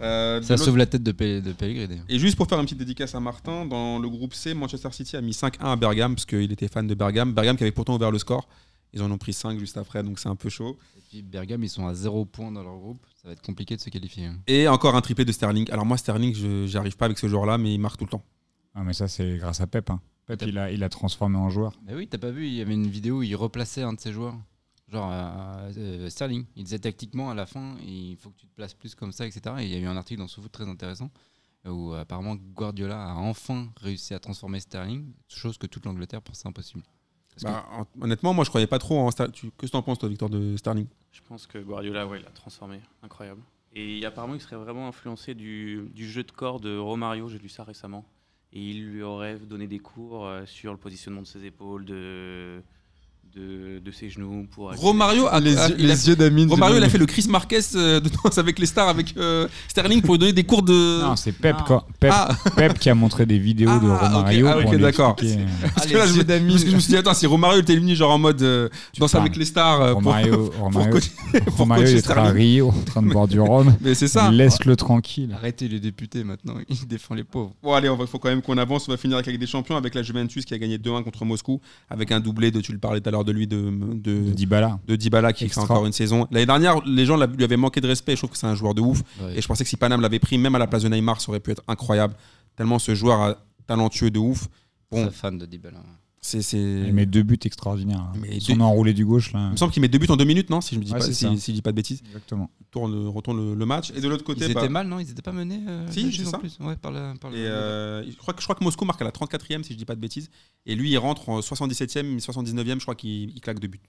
Euh, 0.00 0.40
de 0.40 0.44
ça 0.44 0.56
sauve 0.56 0.76
la 0.76 0.86
tête 0.86 1.04
de, 1.04 1.12
de 1.12 1.52
Pellegrini. 1.52 2.00
Et 2.08 2.18
juste 2.18 2.36
pour 2.36 2.48
faire 2.48 2.58
une 2.58 2.64
petite 2.64 2.78
dédicace 2.78 3.14
à 3.14 3.20
Martin, 3.20 3.64
dans 3.64 4.00
le 4.00 4.08
groupe 4.08 4.34
C, 4.34 4.52
Manchester 4.52 4.90
City 4.90 5.16
a 5.16 5.20
mis 5.20 5.30
5-1 5.30 5.60
à 5.60 5.76
Bergame 5.76 6.16
parce 6.16 6.26
qu'il 6.26 6.50
était 6.50 6.66
fan 6.66 6.86
de 6.86 6.94
Bergame. 6.94 7.32
Bergame 7.32 7.56
qui 7.56 7.62
avait 7.62 7.72
pourtant 7.72 7.94
ouvert 7.94 8.10
le 8.10 8.18
score. 8.18 8.48
Ils 8.92 9.02
en 9.02 9.10
ont 9.10 9.18
pris 9.18 9.32
5 9.32 9.58
juste 9.58 9.76
après, 9.76 10.02
donc 10.02 10.18
c'est 10.18 10.28
un 10.28 10.34
peu 10.34 10.48
chaud. 10.48 10.76
Et 10.96 11.00
puis 11.08 11.22
Bergame, 11.22 11.62
ils 11.62 11.70
sont 11.70 11.86
à 11.86 11.94
0 11.94 12.24
points 12.24 12.50
dans 12.50 12.62
leur 12.62 12.76
groupe. 12.76 13.06
Ça 13.24 13.28
va 13.30 13.32
être 13.32 13.40
compliqué 13.42 13.74
de 13.74 13.80
se 13.80 13.88
qualifier. 13.88 14.30
Et 14.46 14.68
encore 14.68 14.94
un 14.94 15.00
triplé 15.00 15.24
de 15.24 15.32
Sterling. 15.32 15.70
Alors 15.70 15.86
moi, 15.86 15.96
Sterling, 15.96 16.34
je 16.34 16.66
j'arrive 16.66 16.94
pas 16.98 17.06
avec 17.06 17.16
ce 17.18 17.26
joueur-là, 17.26 17.56
mais 17.56 17.72
il 17.72 17.78
marque 17.78 17.96
tout 17.96 18.04
le 18.04 18.10
temps. 18.10 18.22
Ah, 18.74 18.82
mais 18.84 18.92
ça, 18.92 19.08
c'est 19.08 19.38
grâce 19.38 19.62
à 19.62 19.66
Pep. 19.66 19.88
hein. 19.88 20.00
Pep, 20.26 20.42
il 20.46 20.58
a, 20.58 20.70
il 20.70 20.84
a 20.84 20.90
transformé 20.90 21.38
en 21.38 21.48
joueur. 21.48 21.72
Mais 21.86 21.94
oui, 21.94 22.06
t'as 22.06 22.18
pas 22.18 22.30
vu, 22.30 22.46
il 22.46 22.52
y 22.52 22.60
avait 22.60 22.74
une 22.74 22.86
vidéo 22.86 23.20
où 23.20 23.22
il 23.22 23.34
replaçait 23.34 23.80
un 23.82 23.94
de 23.94 24.00
ses 24.00 24.12
joueurs. 24.12 24.36
Genre 24.88 25.08
euh, 25.10 25.72
euh, 25.78 26.10
Sterling. 26.10 26.44
Il 26.54 26.64
disait 26.64 26.78
tactiquement 26.80 27.30
à 27.30 27.34
la 27.34 27.46
fin, 27.46 27.76
il 27.86 28.16
faut 28.18 28.28
que 28.28 28.36
tu 28.36 28.46
te 28.46 28.54
places 28.54 28.74
plus 28.74 28.94
comme 28.94 29.10
ça, 29.12 29.26
etc. 29.26 29.54
Et 29.60 29.64
il 29.64 29.70
y 29.70 29.74
a 29.74 29.78
eu 29.78 29.86
un 29.86 29.96
article 29.96 30.20
dans 30.20 30.28
SoFoot 30.28 30.52
très 30.52 30.68
intéressant 30.68 31.10
où 31.66 31.94
apparemment 31.94 32.34
Guardiola 32.36 33.02
a 33.12 33.14
enfin 33.14 33.68
réussi 33.80 34.12
à 34.12 34.18
transformer 34.18 34.60
Sterling, 34.60 35.14
chose 35.28 35.56
que 35.56 35.66
toute 35.66 35.86
l'Angleterre 35.86 36.20
pensait 36.20 36.46
impossible. 36.46 36.82
Que- 37.34 37.44
Bah, 37.44 37.64
hon- 37.72 38.02
honnêtement, 38.04 38.34
moi, 38.34 38.44
je 38.44 38.50
croyais 38.50 38.66
pas 38.66 38.78
trop 38.78 38.98
en 39.00 39.10
Sterling. 39.10 39.32
Tu- 39.32 39.50
Qu'est-ce 39.52 39.72
que 39.72 39.76
t'en 39.78 39.82
penses, 39.82 39.98
toi, 39.98 40.10
Victor, 40.10 40.28
de 40.28 40.58
Sterling? 40.58 40.86
Je 41.14 41.20
pense 41.22 41.46
que 41.46 41.58
Guardiola, 41.58 42.08
ouais, 42.08 42.18
l'a 42.18 42.30
transformé. 42.30 42.80
Incroyable. 43.04 43.40
Et 43.72 44.04
apparemment, 44.04 44.34
il 44.34 44.40
serait 44.40 44.56
vraiment 44.56 44.88
influencé 44.88 45.34
du, 45.34 45.88
jeu 45.96 46.24
de 46.24 46.32
corps 46.32 46.58
de 46.58 46.76
Romario. 46.76 47.28
J'ai 47.28 47.38
lu 47.38 47.48
ça 47.48 47.62
récemment. 47.62 48.04
Et 48.52 48.60
il 48.60 48.84
lui 48.84 49.02
aurait 49.02 49.38
donné 49.38 49.68
des 49.68 49.78
cours 49.78 50.26
euh, 50.26 50.44
sur 50.44 50.72
le 50.72 50.78
positionnement 50.78 51.22
de 51.22 51.26
ses 51.26 51.44
épaules, 51.44 51.84
de, 51.84 52.62
de, 53.34 53.80
de 53.84 53.90
ses 53.90 54.10
genoux 54.10 54.46
pour. 54.52 54.70
aller- 54.70 54.78
Romario 54.78 55.26
a, 55.26 55.40
les, 55.40 55.56
a- 55.58 55.68
yeux- 55.68 55.74
les 55.78 56.08
yeux 56.08 56.16
d'Amine. 56.16 56.48
Romario, 56.48 56.76
il 56.76 56.84
a 56.84 56.88
fait 56.88 56.98
le 56.98 57.06
Chris 57.06 57.26
Marquez 57.28 57.58
euh, 57.74 57.98
de 58.00 58.08
danse 58.08 58.38
avec 58.38 58.58
les 58.58 58.66
stars 58.66 58.88
avec 58.88 59.16
euh, 59.16 59.48
Sterling 59.68 60.02
pour 60.02 60.14
lui 60.14 60.18
donner 60.20 60.32
des 60.32 60.44
cours 60.44 60.62
de. 60.62 61.02
Non, 61.02 61.16
c'est 61.16 61.32
Pep, 61.32 61.56
Non. 61.58 61.64
quoi. 61.64 61.86
Pep, 61.98 62.12
Ah. 62.14 62.28
Pep 62.56 62.78
qui 62.78 62.88
a 62.90 62.94
montré 62.94 63.26
des 63.26 63.38
vidéos 63.38 63.78
de 63.80 63.88
Ah. 63.90 64.08
Romario. 64.08 64.46
Ah, 64.46 64.56
ok, 64.58 64.62
pour 64.62 64.72
lui 64.72 64.80
d'accord. 64.80 65.16
Parce 65.16 65.32
Ah, 65.32 65.80
que 65.86 65.96
là, 65.96 66.06
je, 66.06 66.22
parce 66.22 66.62
que 66.64 66.70
je 66.70 66.74
me 66.76 66.80
suis 66.80 66.90
dit, 66.92 66.96
attends, 66.96 67.14
si 67.14 67.26
Romario 67.26 67.60
était 67.60 67.74
venu 67.76 67.96
genre 67.96 68.12
en 68.12 68.18
mode 68.18 68.40
euh, 68.42 68.68
danse 68.98 69.14
avec 69.16 69.36
les 69.36 69.44
stars 69.44 69.80
euh, 69.80 69.92
pour- 69.92 70.02
Romario, 70.04 70.52
Romario, 70.60 70.92
coacher- 70.92 71.40
pour 71.46 71.56
Romario, 71.56 71.86
il 71.88 71.96
est 71.96 72.10
à. 72.10 72.22
Rio 72.30 72.68
en 72.68 72.82
train 72.84 73.02
de 73.02 73.08
boire 73.08 73.26
du 73.28 73.40
rhum. 73.40 73.74
Mais 73.80 73.94
c'est 73.94 74.08
ça. 74.08 74.30
Laisse-le 74.30 74.76
tranquille. 74.76 75.32
Arrêtez 75.36 75.66
les 75.68 75.80
députés 75.80 76.22
maintenant, 76.24 76.54
il 76.68 76.86
défend 76.86 77.14
les 77.14 77.24
pauvres. 77.24 77.52
Bon, 77.62 77.72
allez, 77.74 77.88
il 78.00 78.06
faut 78.06 78.18
quand 78.18 78.28
même 78.28 78.42
qu'on 78.42 78.58
avance. 78.58 78.88
On 78.88 78.92
va 78.92 78.96
finir 78.96 79.16
avec 79.16 79.26
la 79.26 79.32
Ligue 79.32 79.40
des 79.40 79.46
Champions 79.46 79.76
avec 79.76 79.94
la 79.94 80.02
Juventus 80.02 80.44
qui 80.44 80.54
a 80.54 80.58
gagné 80.58 80.78
2-1 80.78 81.02
contre 81.02 81.24
Moscou 81.24 81.60
avec 81.90 82.12
un 82.12 82.20
doublé 82.20 82.50
de, 82.50 82.60
tu 82.60 82.72
le 82.72 82.78
parlais 82.78 83.00
tout 83.00 83.08
à 83.08 83.12
l'heure 83.12 83.23
de 83.24 83.32
lui, 83.32 83.46
de, 83.46 83.56
de, 83.70 84.24
De 84.28 84.32
Dybala. 84.32 84.78
de 84.86 84.96
Dybala 84.96 85.32
qui 85.32 85.44
Extra. 85.44 85.66
fait 85.66 85.72
encore 85.72 85.86
une 85.86 85.92
saison. 85.92 86.26
L'année 86.30 86.46
dernière, 86.46 86.80
les 86.86 87.04
gens 87.06 87.16
lui 87.16 87.42
avaient 87.44 87.56
manqué 87.56 87.80
de 87.80 87.86
respect. 87.88 88.12
Je 88.12 88.18
trouve 88.20 88.30
que 88.30 88.36
c'est 88.38 88.46
un 88.46 88.54
joueur 88.54 88.74
de 88.74 88.80
ouf. 88.80 89.02
Ouais. 89.20 89.36
Et 89.38 89.40
je 89.42 89.48
pensais 89.48 89.64
que 89.64 89.70
si 89.70 89.76
Paname 89.76 90.00
l'avait 90.00 90.18
pris, 90.20 90.38
même 90.38 90.54
à 90.54 90.58
la 90.58 90.66
place 90.66 90.82
de 90.84 90.88
Neymar, 90.88 91.20
ça 91.20 91.30
aurait 91.30 91.40
pu 91.40 91.50
être 91.50 91.62
incroyable. 91.68 92.14
Tellement 92.56 92.78
ce 92.78 92.94
joueur 92.94 93.20
a- 93.20 93.36
talentueux 93.66 94.10
de 94.10 94.18
ouf. 94.18 94.46
Bon, 94.90 95.10
fan 95.10 95.38
de 95.38 95.46
Dybala. 95.46 95.78
C'est. 96.24 96.42
c'est- 96.42 96.58
Il 96.58 96.92
met 96.92 97.06
deux 97.06 97.22
buts 97.22 97.38
extraordinaires. 97.44 98.00
hein. 98.00 98.12
Mais 98.20 98.40
Son 98.40 98.56
deux- 98.56 98.62
enroulé 98.62 98.92
du 98.94 99.04
gauche, 99.04 99.32
là. 99.32 99.46
Il 99.48 99.52
me 99.52 99.56
semble 99.56 99.72
qu'il 99.72 99.80
met 99.82 99.88
deux 99.88 99.98
buts 99.98 100.06
en 100.10 100.16
deux 100.16 100.24
minutes, 100.24 100.50
non 100.50 100.60
Si 100.60 100.74
je 100.74 100.80
ne 100.80 100.84
dis, 100.84 100.92
Ouais, 100.92 100.98
pas- 100.98 101.04
c'est 101.04 101.14
si, 101.14 101.24
ça. 101.24 101.36
si 101.36 101.50
je 101.52 101.56
dis 101.56 101.62
pas 101.62 101.70
de 101.72 101.76
bêtises. 101.76 102.02
Exactement. 102.06 102.50
Tourne, 102.70 103.06
retourne 103.08 103.36
le, 103.36 103.54
le 103.54 103.66
match. 103.66 103.92
Et 103.94 104.00
de 104.00 104.08
l'autre 104.08 104.24
côté, 104.24 104.46
Ils 104.46 104.54
bah, 104.54 104.62
étaient 104.62 104.68
mal, 104.72 104.88
non 104.88 104.98
Ils 104.98 105.06
n'étaient 105.06 105.22
pas 105.22 105.32
menés 105.32 105.60
euh, 105.68 105.86
Si, 105.90 106.10
c'est 106.12 106.24
ça. 106.24 106.38
plus 106.38 106.58
Ouais, 106.60 106.76
par 106.76 106.90
la, 106.90 107.14
par 107.20 107.32
Et 107.32 107.36
le- 107.36 107.46
euh, 107.46 108.10
je, 108.10 108.16
crois 108.16 108.34
que, 108.34 108.40
je 108.40 108.46
crois 108.46 108.56
que 108.56 108.64
Moscou 108.64 108.84
marque 108.84 109.00
à 109.02 109.04
la 109.04 109.12
34e, 109.12 109.62
si 109.62 109.72
je 109.74 109.78
dis 109.78 109.84
pas 109.84 109.94
de 109.94 110.00
bêtises. 110.00 110.30
Et 110.66 110.74
lui, 110.74 110.90
il 110.90 110.98
rentre 110.98 111.28
en 111.28 111.40
77e, 111.42 112.18
79e, 112.20 112.78
je 112.80 112.84
crois 112.84 112.94
qu'il 112.96 113.30
il 113.30 113.40
claque 113.40 113.60
deux 113.60 113.68
buts. 113.68 113.80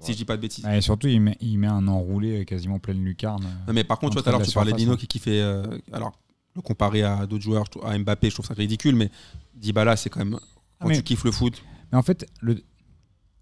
Si 0.00 0.12
je 0.12 0.16
dis 0.18 0.24
pas 0.26 0.36
de 0.36 0.42
bêtises. 0.42 0.64
Et 0.66 0.80
surtout, 0.82 1.06
il 1.08 1.20
met, 1.20 1.36
il 1.40 1.58
met 1.58 1.68
un 1.68 1.88
enroulé 1.88 2.44
quasiment 2.44 2.78
pleine 2.78 3.02
lucarne. 3.02 3.44
Non, 3.66 3.72
mais 3.72 3.82
par 3.84 3.98
contre, 3.98 4.10
tu 4.12 4.14
vois, 4.16 4.22
tout 4.24 4.28
à 4.28 4.32
l'heure, 4.32 4.42
tu 4.46 4.52
parlais 4.52 4.72
d'Ino 4.74 4.94
qui, 4.96 5.06
qui 5.06 5.18
fait. 5.18 5.40
euh, 5.40 5.62
alors, 5.92 6.12
le 6.54 6.60
comparer 6.62 7.02
à 7.02 7.26
d'autres 7.26 7.44
joueurs, 7.44 7.64
à 7.84 7.96
Mbappé, 7.98 8.28
je 8.28 8.34
trouve 8.34 8.46
ça 8.46 8.52
ridicule, 8.54 8.94
mais 8.94 9.10
Dybala, 9.54 9.96
c'est 9.96 10.10
quand 10.10 10.18
même. 10.24 10.38
Quand 10.80 10.86
Ah, 10.86 10.88
mais- 10.88 10.96
tu 10.96 11.02
kiffes 11.02 11.24
le 11.24 11.32
foot, 11.32 11.62
Mais 11.92 11.98
en 11.98 12.02
fait, 12.02 12.26
le... 12.40 12.56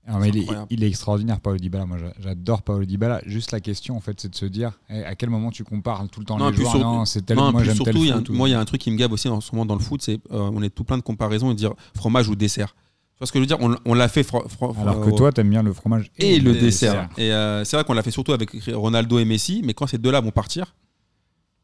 Alors, 0.07 0.20
mais 0.20 0.26
C'est 0.26 0.30
il, 0.32 0.37
est, 0.37 0.41
incroyable. 0.43 0.66
il 0.70 0.85
est 0.85 0.89
extraordinaire, 0.89 1.41
Paolo 1.41 1.57
Dybala. 1.57 1.87
Moi, 1.87 1.97
j'a- 1.99 2.12
j'adore 2.20 2.61
Paolo 2.62 2.85
Dybala. 2.85 3.22
Juste 3.24 3.53
la 3.53 3.61
question, 3.61 3.97
en 3.97 4.01
fait, 4.01 4.20
c'est 4.20 4.28
de 4.28 4.35
se 4.35 4.45
dire 4.45 4.78
eh, 4.91 5.03
à 5.03 5.14
quel 5.14 5.30
moment 5.30 5.51
tu 5.51 5.64
compares 5.64 6.07
tout 6.11 6.20
le 6.20 6.26
temps 6.26 6.37
Non, 6.37 6.51
les 6.51 6.57
joueurs. 6.57 6.72
surtout- 6.72 6.85
non, 6.85 7.05
c'est 7.07 7.22
tel, 7.24 7.39
non, 7.39 7.53
moi, 7.53 7.64
j'aime 7.64 7.74
surtout, 7.74 8.03
un- 8.12 8.22
ou- 8.22 8.32
moi, 8.35 8.49
il 8.49 8.53
y 8.53 8.55
a 8.55 8.61
un 8.61 8.64
truc 8.66 8.82
qui 8.82 8.91
me 8.91 8.97
gave 8.97 9.12
aussi 9.12 9.28
en 9.30 9.41
ce 9.41 9.51
moment 9.55 9.64
dans 9.64 9.74
le 9.76 9.80
foot, 9.80 10.03
c'est 10.03 10.20
euh, 10.30 10.51
on 10.53 10.62
est 10.62 10.68
tout 10.68 10.85
plein 10.85 10.99
de 10.99 11.03
comparaisons 11.03 11.51
et 11.51 11.55
de 11.55 11.59
dire 11.59 11.72
fromage 11.97 12.28
ou 12.28 12.35
dessert. 12.37 12.74
Tu 13.14 13.18
vois 13.20 13.26
ce 13.28 13.32
que 13.32 13.39
je 13.39 13.41
veux 13.45 13.47
dire? 13.47 13.57
On, 13.61 13.74
on 13.87 13.95
l'a 13.95 14.09
fait. 14.09 14.22
fro- 14.22 14.47
fro- 14.47 14.78
Alors 14.78 15.01
que 15.01 15.11
toi, 15.11 15.32
t'aimes 15.32 15.49
bien 15.51 15.62
le 15.62 15.72
fromage 15.72 16.11
et 16.18 16.39
le 16.39 16.53
le 16.53 16.61
dessert. 16.61 17.09
Et 17.16 17.32
euh, 17.32 17.64
c'est 17.64 17.76
vrai 17.76 17.85
qu'on 17.85 17.95
l'a 17.95 18.03
fait 18.03 18.11
surtout 18.11 18.32
avec 18.32 18.51
Ronaldo 18.74 19.18
et 19.20 19.24
Messi, 19.24 19.62
mais 19.64 19.72
quand 19.72 19.87
ces 19.87 19.97
deux-là 19.99 20.20
vont 20.20 20.32
partir, 20.32 20.74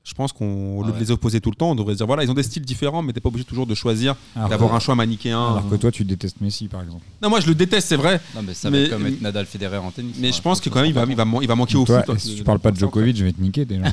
je 0.02 0.14
pense 0.14 0.32
qu'au 0.32 0.82
lieu 0.82 0.90
Ah 0.94 0.98
de 0.98 0.98
les 0.98 1.10
opposer 1.10 1.40
tout 1.40 1.50
le 1.50 1.56
temps, 1.56 1.70
on 1.70 1.74
devrait 1.74 1.92
se 1.92 1.98
dire 1.98 2.06
voilà, 2.06 2.24
ils 2.24 2.30
ont 2.30 2.34
des 2.34 2.42
styles 2.42 2.64
différents, 2.64 3.02
mais 3.02 3.12
t'es 3.12 3.20
pas 3.20 3.28
obligé 3.28 3.44
toujours 3.44 3.66
de 3.66 3.74
choisir, 3.74 4.16
d'avoir 4.34 4.74
un 4.74 4.80
choix 4.80 4.94
manichéen. 4.94 5.38
alors 5.38 5.68
que 5.68 5.76
toi, 5.76 5.90
tu 5.92 6.04
détestes 6.04 6.40
Messi, 6.40 6.68
par 6.68 6.82
exemple. 6.82 7.04
Non, 7.22 7.28
moi 7.30 7.40
je 7.40 7.46
le 7.46 7.54
déteste, 7.54 7.88
c'est 7.88 7.96
vrai, 7.96 8.20
Non, 8.34 8.42
mais 8.42 8.54
ça 8.54 8.70
mais- 8.70 8.78
va 8.78 8.84
être 8.84 8.90
comme 8.90 9.06
être 9.06 9.20
Nadal 9.20 9.46
Federer 9.46 9.76
en 9.78 9.90
tennis. 9.90 10.16
mais 10.18 10.32
je 10.32 10.40
pense 10.42 10.60
que 10.60 10.68
quand 10.70 10.80
même 10.80 10.86
il 10.90 10.94
va, 10.94 11.04
il 11.08 11.14
va, 11.16 11.24
man- 11.24 11.40
il 11.42 11.48
va 11.48 11.54
manquer 11.54 11.76
au 11.76 11.84
Toi, 11.84 12.02
foot. 12.04 12.18
si 12.18 12.34
tu 12.36 12.42
parles 12.44 12.58
pas 12.60 12.70
de 12.72 12.76
Djokovic, 12.78 13.16
je 13.16 13.24
vais 13.24 13.32
te 13.32 13.40
niquer 13.40 13.64
déjà. 13.64 13.84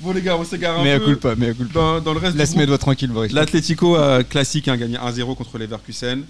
Bon 0.00 0.12
les 0.12 0.22
gars, 0.22 0.36
on 0.38 0.44
s'égare 0.44 0.80
un 0.80 0.82
Mais 0.82 0.92
à 0.92 0.98
peu 0.98 1.04
culpa, 1.06 1.34
mais 1.36 1.50
à 1.50 1.54
culpa. 1.54 1.74
dans, 1.74 2.00
dans 2.00 2.12
le 2.14 2.18
reste 2.20 2.32
du 2.32 2.38
Laisse 2.38 2.50
groupe. 2.50 2.60
mes 2.60 2.66
doigts 2.66 2.78
tranquilles, 2.78 3.10
Boris. 3.10 3.32
L'Atlético 3.32 3.96
euh, 3.98 4.22
classique 4.22 4.66
a 4.68 4.76
gagné 4.78 4.96
1-0 4.96 5.36
contre 5.36 5.58
Leverkusen. 5.58 6.24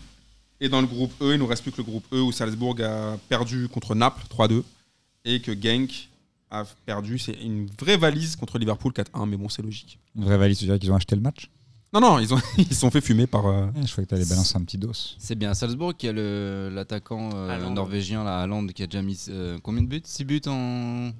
Et 0.60 0.68
dans 0.68 0.80
le 0.80 0.88
groupe 0.88 1.12
E, 1.22 1.34
il 1.34 1.38
nous 1.38 1.46
reste 1.46 1.62
plus 1.62 1.70
que 1.70 1.76
le 1.78 1.84
groupe 1.84 2.04
E 2.12 2.16
où 2.20 2.32
Salzbourg 2.32 2.74
a 2.82 3.16
perdu 3.28 3.68
contre 3.68 3.94
Naples 3.94 4.24
3-2 4.36 4.62
et 5.24 5.40
que 5.40 5.52
Genk 5.52 6.08
a 6.50 6.64
perdu. 6.86 7.18
C'est 7.18 7.32
une 7.34 7.68
vraie 7.78 7.96
valise 7.96 8.36
contre 8.36 8.58
Liverpool 8.58 8.92
4-1, 8.92 9.28
mais 9.28 9.36
bon, 9.36 9.48
c'est 9.48 9.62
logique. 9.62 9.98
Une 10.16 10.24
vraie 10.24 10.38
valise, 10.38 10.58
tu 10.58 10.64
dirais 10.64 10.78
qu'ils 10.78 10.90
ont 10.92 10.96
acheté 10.96 11.14
le 11.16 11.22
match? 11.22 11.50
Non, 11.92 12.00
non, 12.00 12.18
ils 12.20 12.32
ont 12.32 12.38
ils 12.58 12.66
se 12.68 12.74
sont 12.74 12.90
fait 12.90 13.00
fumer 13.00 13.26
par. 13.26 13.46
euh, 13.46 13.66
Ouais, 13.66 13.84
Je 13.86 13.90
croyais 13.90 14.06
que 14.06 14.10
t'allais 14.10 14.24
balancer 14.24 14.56
un 14.56 14.62
petit 14.62 14.78
dos. 14.78 14.92
C'est 14.94 15.34
bien 15.34 15.54
Salzbourg 15.54 15.96
qui 15.96 16.06
a 16.08 16.12
le- 16.12 16.70
l'attaquant 16.72 17.30
euh, 17.34 17.68
norvégien, 17.70 18.22
là, 18.24 18.40
Haaland, 18.42 18.66
qui 18.68 18.82
a 18.82 18.86
déjà 18.86 19.02
mis 19.02 19.26
euh, 19.28 19.58
combien 19.62 19.82
de 19.82 19.88
buts? 19.88 20.02
6 20.04 20.24
buts 20.24 20.40
en. 20.46 21.10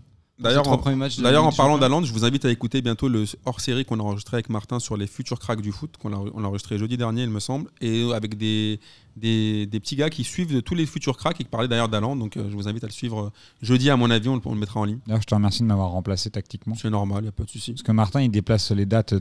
D'ailleurs, 0.41 0.66
en- 0.68 0.76
D'ailleurs, 1.22 1.55
parlant 1.55 1.76
d'Aland, 1.78 2.03
je 2.03 2.12
vous 2.12 2.24
invite 2.24 2.45
à 2.47 2.51
écouter 2.51 2.80
bientôt 2.80 3.09
le 3.09 3.24
hors-série 3.45 3.84
qu'on 3.84 4.01
a 4.01 4.03
enregistré 4.03 4.36
avec 4.36 4.49
Martin 4.49 4.78
sur 4.80 4.97
les 4.97 5.07
futurs 5.07 5.38
cracks 5.38 5.61
du 5.61 5.70
foot, 5.70 5.97
qu'on 6.01 6.12
a, 6.12 6.16
on 6.34 6.45
enregistré 6.45 6.78
jeudi 6.78 6.97
dernier, 6.97 7.22
il 7.24 7.30
me 7.30 7.41
semble, 7.41 7.68
et 7.82 8.11
avec 8.14 8.38
des, 8.38 8.80
des, 9.16 9.66
des 9.66 9.80
petits 9.80 9.97
gars 9.97 10.09
qui 10.09 10.24
suivent 10.24 10.55
de 10.55 10.61
tous 10.61 10.74
les 10.74 10.86
futurs 10.86 11.16
cracks 11.18 11.38
et 11.41 11.45
qui 11.45 11.51
parlaient 11.51 11.68
d'ailleurs 11.68 11.91
d'Aland. 11.91 12.16
Donc, 12.16 12.36
euh, 12.38 12.49
je 12.51 12.57
vous 12.57 12.68
invite 12.68 12.82
à 12.84 12.86
le 12.86 12.93
suivre 12.93 13.20
euh, 13.24 13.30
jeudi, 13.61 13.91
à 13.91 13.97
mon 13.97 14.11
avis, 14.11 14.28
on 14.28 14.36
le, 14.36 14.41
on 14.45 14.55
le 14.55 14.59
mettra 14.61 14.80
en 14.80 14.84
ligne. 14.84 14.99
D'ailleurs, 15.07 15.20
je 15.22 15.26
te 15.26 15.34
remercie 15.34 15.61
de 15.61 15.66
m'avoir 15.68 15.91
remplacé 15.91 16.30
tactiquement. 16.30 16.74
C'est 16.74 16.88
normal, 16.91 17.18
il 17.18 17.22
n'y 17.24 17.28
a 17.28 17.32
pas 17.32 17.45
de 17.45 17.51
souci. 17.51 17.72
Parce 17.72 17.82
que 17.82 17.93
Martin, 17.93 18.22
il 18.22 18.30
déplace 18.30 18.70
les 18.70 18.86
dates 18.86 19.14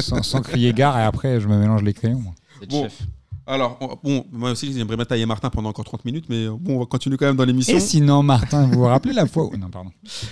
sans, 0.00 0.22
sans 0.22 0.40
crier 0.40 0.72
gare 0.72 0.96
et 0.98 1.02
après, 1.02 1.40
je 1.40 1.48
me 1.48 1.58
mélange 1.58 1.82
les 1.82 1.94
crayons. 1.94 2.20
moi. 2.20 2.32
C'est 2.60 2.66
le 2.66 2.70
Bon. 2.70 2.82
chef. 2.84 3.02
Alors, 3.50 3.76
on- 3.80 3.96
bon, 4.02 4.24
moi 4.32 4.52
aussi, 4.52 4.72
j'aimerais 4.72 4.96
bien 4.96 5.04
tailler 5.04 5.26
Martin 5.26 5.50
pendant 5.50 5.70
encore 5.70 5.84
30 5.84 6.04
minutes, 6.04 6.26
mais 6.28 6.46
bon, 6.48 6.76
on 6.76 6.78
va 6.80 6.86
continuer 6.86 7.16
quand 7.16 7.26
même 7.26 7.36
dans 7.36 7.44
l'émission. 7.44 7.76
Et 7.76 7.80
sinon, 7.80 8.22
Martin, 8.22 8.66
vous 8.66 8.74
vous 8.80 8.84
rappelez 8.84 9.12
la 9.12 9.26
fois 9.26 9.44
où... 9.46 9.56
Non, 9.56 9.68
pardon. 9.68 9.90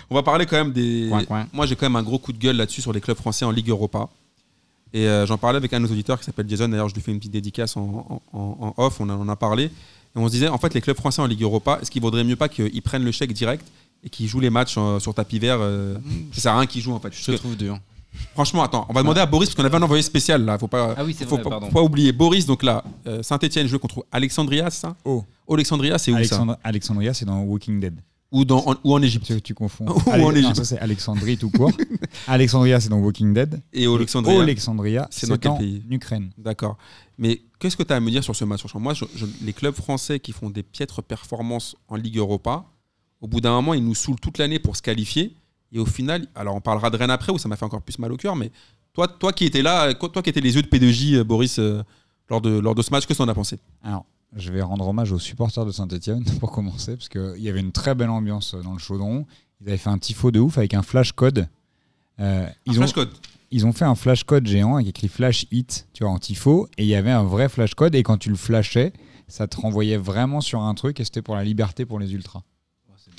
On 0.09 0.15
va 0.15 0.23
parler 0.23 0.47
quand 0.47 0.57
même 0.57 0.73
des. 0.73 1.09
Coin, 1.11 1.25
coin. 1.25 1.47
Moi, 1.53 1.67
j'ai 1.67 1.75
quand 1.77 1.87
même 1.87 1.97
un 1.97 2.03
gros 2.03 2.19
coup 2.19 2.33
de 2.33 2.39
gueule 2.39 2.57
là-dessus 2.57 2.81
sur 2.81 2.93
les 2.93 3.01
clubs 3.01 3.17
français 3.17 3.45
en 3.45 3.51
Ligue 3.51 3.71
Europa. 3.71 4.09
Et 4.95 5.07
euh, 5.07 5.27
j'en 5.27 5.37
parlais 5.37 5.57
avec 5.59 5.73
un 5.73 5.81
de 5.81 5.87
nos 5.87 5.93
auditeurs 5.93 6.19
qui 6.19 6.25
s'appelle 6.25 6.49
Jason. 6.49 6.69
D'ailleurs, 6.69 6.89
je 6.89 6.95
lui 6.95 7.03
fais 7.03 7.11
une 7.13 7.19
petite 7.19 7.33
dédicace 7.33 7.77
en, 7.77 8.07
en- 8.33 8.39
en- 8.39 8.75
en 8.79 8.83
off. 8.85 9.01
On 9.01 9.11
en 9.11 9.29
a 9.29 9.37
parlé. 9.37 9.65
Et 9.65 9.71
on 10.17 10.27
se 10.27 10.33
disait, 10.33 10.49
en 10.49 10.57
fait, 10.59 10.73
les 10.73 10.81
clubs 10.81 10.97
français 10.97 11.21
en 11.21 11.27
Ligue 11.27 11.43
Europa, 11.43 11.79
est-ce 11.83 11.91
qu'il 11.91 12.01
vaudrait 12.01 12.25
mieux 12.25 12.37
pas 12.37 12.49
qu'ils 12.49 12.81
prennent 12.83 13.05
le 13.05 13.13
chèque 13.13 13.33
direct 13.33 13.67
et 14.05 14.09
qu'ils 14.09 14.29
jouent 14.29 14.41
les 14.41 14.49
matchs 14.51 14.77
euh, 14.79 14.99
sur 15.01 15.13
tapis 15.13 15.39
vert 15.41 15.59
euh, 15.61 15.97
Ça 16.33 16.41
sert 16.41 16.53
à 16.55 16.59
rien 16.59 16.67
qu'ils 16.67 16.81
jouent 16.83 16.95
en 16.95 17.01
fait. 17.01 17.13
Je 17.13 17.25
te 17.25 17.33
trouve 17.39 17.57
dur. 17.57 17.79
Franchement, 18.35 18.63
attends, 18.63 18.87
on 18.89 18.93
va 18.93 19.03
demander 19.03 19.21
à 19.21 19.27
Boris 19.27 19.49
parce 19.49 19.57
qu'on 19.57 19.65
avait 19.65 19.77
un 19.77 19.83
envoyé 19.83 20.03
spécial 20.03 20.45
là. 20.45 20.59
Faut 20.59 20.69
pas. 20.69 20.95
Ah 20.97 21.05
oui, 21.05 21.15
faut, 21.15 21.37
vrai, 21.37 21.43
pardon. 21.43 21.69
pas 21.71 21.83
oublier. 21.83 22.13
Boris, 22.13 22.47
donc 22.47 22.63
là, 22.63 22.85
euh, 23.07 23.23
Saint-Etienne 23.23 23.67
jouait 23.67 23.79
contre 23.79 24.05
Alexandria, 24.13 24.71
c'est 24.71 24.81
ça? 24.81 24.97
Oh. 25.05 25.25
Alexandria, 25.51 25.99
c'est 25.99 26.13
où 26.13 26.25
ça? 26.25 26.59
Alexandria, 26.63 27.15
c'est 27.15 27.25
dans 27.25 27.41
Walking 27.43 27.81
Dead. 27.81 28.01
Ou, 28.31 28.45
dans, 28.45 28.59
en, 28.69 28.75
ou 28.85 28.93
en 28.93 29.01
Égypte. 29.01 29.25
Tu, 29.25 29.41
tu 29.41 29.55
confonds. 29.55 29.87
Ou 30.07 30.11
en 30.11 30.19
non, 30.19 30.33
Égypte. 30.33 30.57
ça 30.57 30.65
c'est 30.67 30.79
Alexandrie 30.79 31.39
tout 31.39 31.49
court. 31.49 31.73
Alexandria, 32.27 32.79
c'est 32.79 32.91
dans 32.91 32.99
Walking 32.99 33.33
Dead. 33.33 33.63
Et 33.73 33.87
Alexandria. 33.87 34.43
Alexandria, 34.43 35.09
c'est 35.11 35.27
dans 35.29 35.39
quel 35.39 35.53
en 35.53 35.57
pays? 35.57 35.83
Ukraine. 35.91 36.31
D'accord. 36.37 36.77
Mais 37.17 37.41
qu'est-ce 37.59 37.75
que 37.75 37.83
tu 37.83 37.91
as 37.93 37.97
à 37.97 38.01
me 38.01 38.11
dire 38.11 38.23
sur 38.23 38.37
ce 38.37 38.45
match? 38.45 38.63
Moi, 38.75 38.93
je- 38.93 39.07
je- 39.17 39.25
les 39.43 39.55
clubs 39.55 39.75
français 39.75 40.21
qui 40.21 40.33
font 40.33 40.51
des 40.51 40.63
piètres 40.63 41.01
performances 41.01 41.75
en 41.89 41.97
Ligue 41.97 42.19
Europa, 42.19 42.65
au 43.23 43.27
bout 43.29 43.41
d'un 43.41 43.53
moment, 43.53 43.73
ils 43.73 43.83
nous 43.83 43.95
saoulent 43.95 44.21
toute 44.21 44.37
l'année 44.37 44.59
pour 44.59 44.77
se 44.77 44.83
qualifier. 44.83 45.35
Et 45.73 45.79
au 45.79 45.87
final, 45.87 46.27
alors 46.35 46.55
on 46.55 46.61
parlera 46.61 46.91
de 46.91 46.97
Rennes 46.97 47.11
après, 47.11 47.33
où 47.33 47.39
ça 47.39 47.49
m'a 47.49 47.57
fait 47.57 47.65
encore 47.65 47.83
plus 47.83 47.99
mal 47.99 48.13
au 48.13 48.17
cœur, 48.17 48.37
mais 48.37 48.51
toi, 48.95 49.07
toi 49.07 49.33
qui 49.33 49.45
étais 49.45 49.63
là, 49.63 49.93
toi 49.95 50.23
qui 50.23 50.31
étais 50.31 50.41
les 50.41 50.57
yeux 50.57 50.63
de 50.63 50.69
P2J, 50.69 51.17
euh, 51.17 51.25
Boris, 51.25 51.59
euh, 51.59 51.83
lors, 52.31 52.41
de, 52.41 52.59
lors 52.59 52.75
de 52.75 52.83
ce 52.83 52.91
match, 52.91 53.07
qu'est-ce 53.07 53.23
en 53.23 53.29
as 53.29 53.35
pensé? 53.35 53.59
Alors, 53.83 54.05
je 54.35 54.51
vais 54.51 54.63
rendre 54.63 54.87
hommage 54.87 55.13
aux 55.13 55.19
supporters 55.19 55.65
de 55.65 55.73
Saint-Etienne 55.73 56.25
pour 56.41 56.53
commencer, 56.53 56.97
parce 56.97 57.09
qu'il 57.09 57.39
y 57.43 57.49
avait 57.49 57.61
une 57.61 57.73
très 57.73 57.95
belle 57.95 58.11
ambiance 58.11 58.55
dans 58.55 58.73
le 58.73 58.79
chaudron. 58.79 59.27
Ils 59.61 59.69
avaient 59.69 59.77
fait 59.77 59.91
un 59.91 59.99
tifo 59.99 60.31
de 60.31 60.41
ouf 60.41 60.59
avec 60.59 60.75
un 60.75 60.83
flash 60.83 61.13
code. 61.13 61.49
Euh, 62.21 62.47
Un 62.47 62.53
ils, 62.67 62.81
ont, 62.81 62.87
code. 62.87 63.11
ils 63.51 63.67
ont 63.67 63.73
fait 63.73 63.85
un 63.85 63.95
flash 63.95 64.25
code 64.25 64.47
géant 64.47 64.77
avec 64.77 64.89
écrit 64.89 65.09
flash 65.09 65.47
hit, 65.51 65.87
tu 65.93 66.05
vois, 66.05 66.13
en 66.13 66.19
tifo, 66.19 66.69
et 66.77 66.83
il 66.83 66.89
y 66.89 66.95
avait 66.95 67.11
un 67.11 67.25
vrai 67.25 67.49
flash 67.49 67.75
code, 67.75 67.95
et 67.95 68.03
quand 68.03 68.19
tu 68.19 68.31
le 68.31 68.37
flashais, 68.37 68.93
ça 69.29 69.47
te 69.47 69.57
renvoyait 69.61 69.97
vraiment 69.99 70.41
sur 70.41 70.63
un 70.63 70.75
truc, 70.75 70.99
et 71.01 71.05
c'était 71.05 71.23
pour 71.23 71.37
la 71.37 71.45
liberté 71.45 71.85
pour 71.85 71.99
les 71.99 72.15
ultras. 72.15 72.43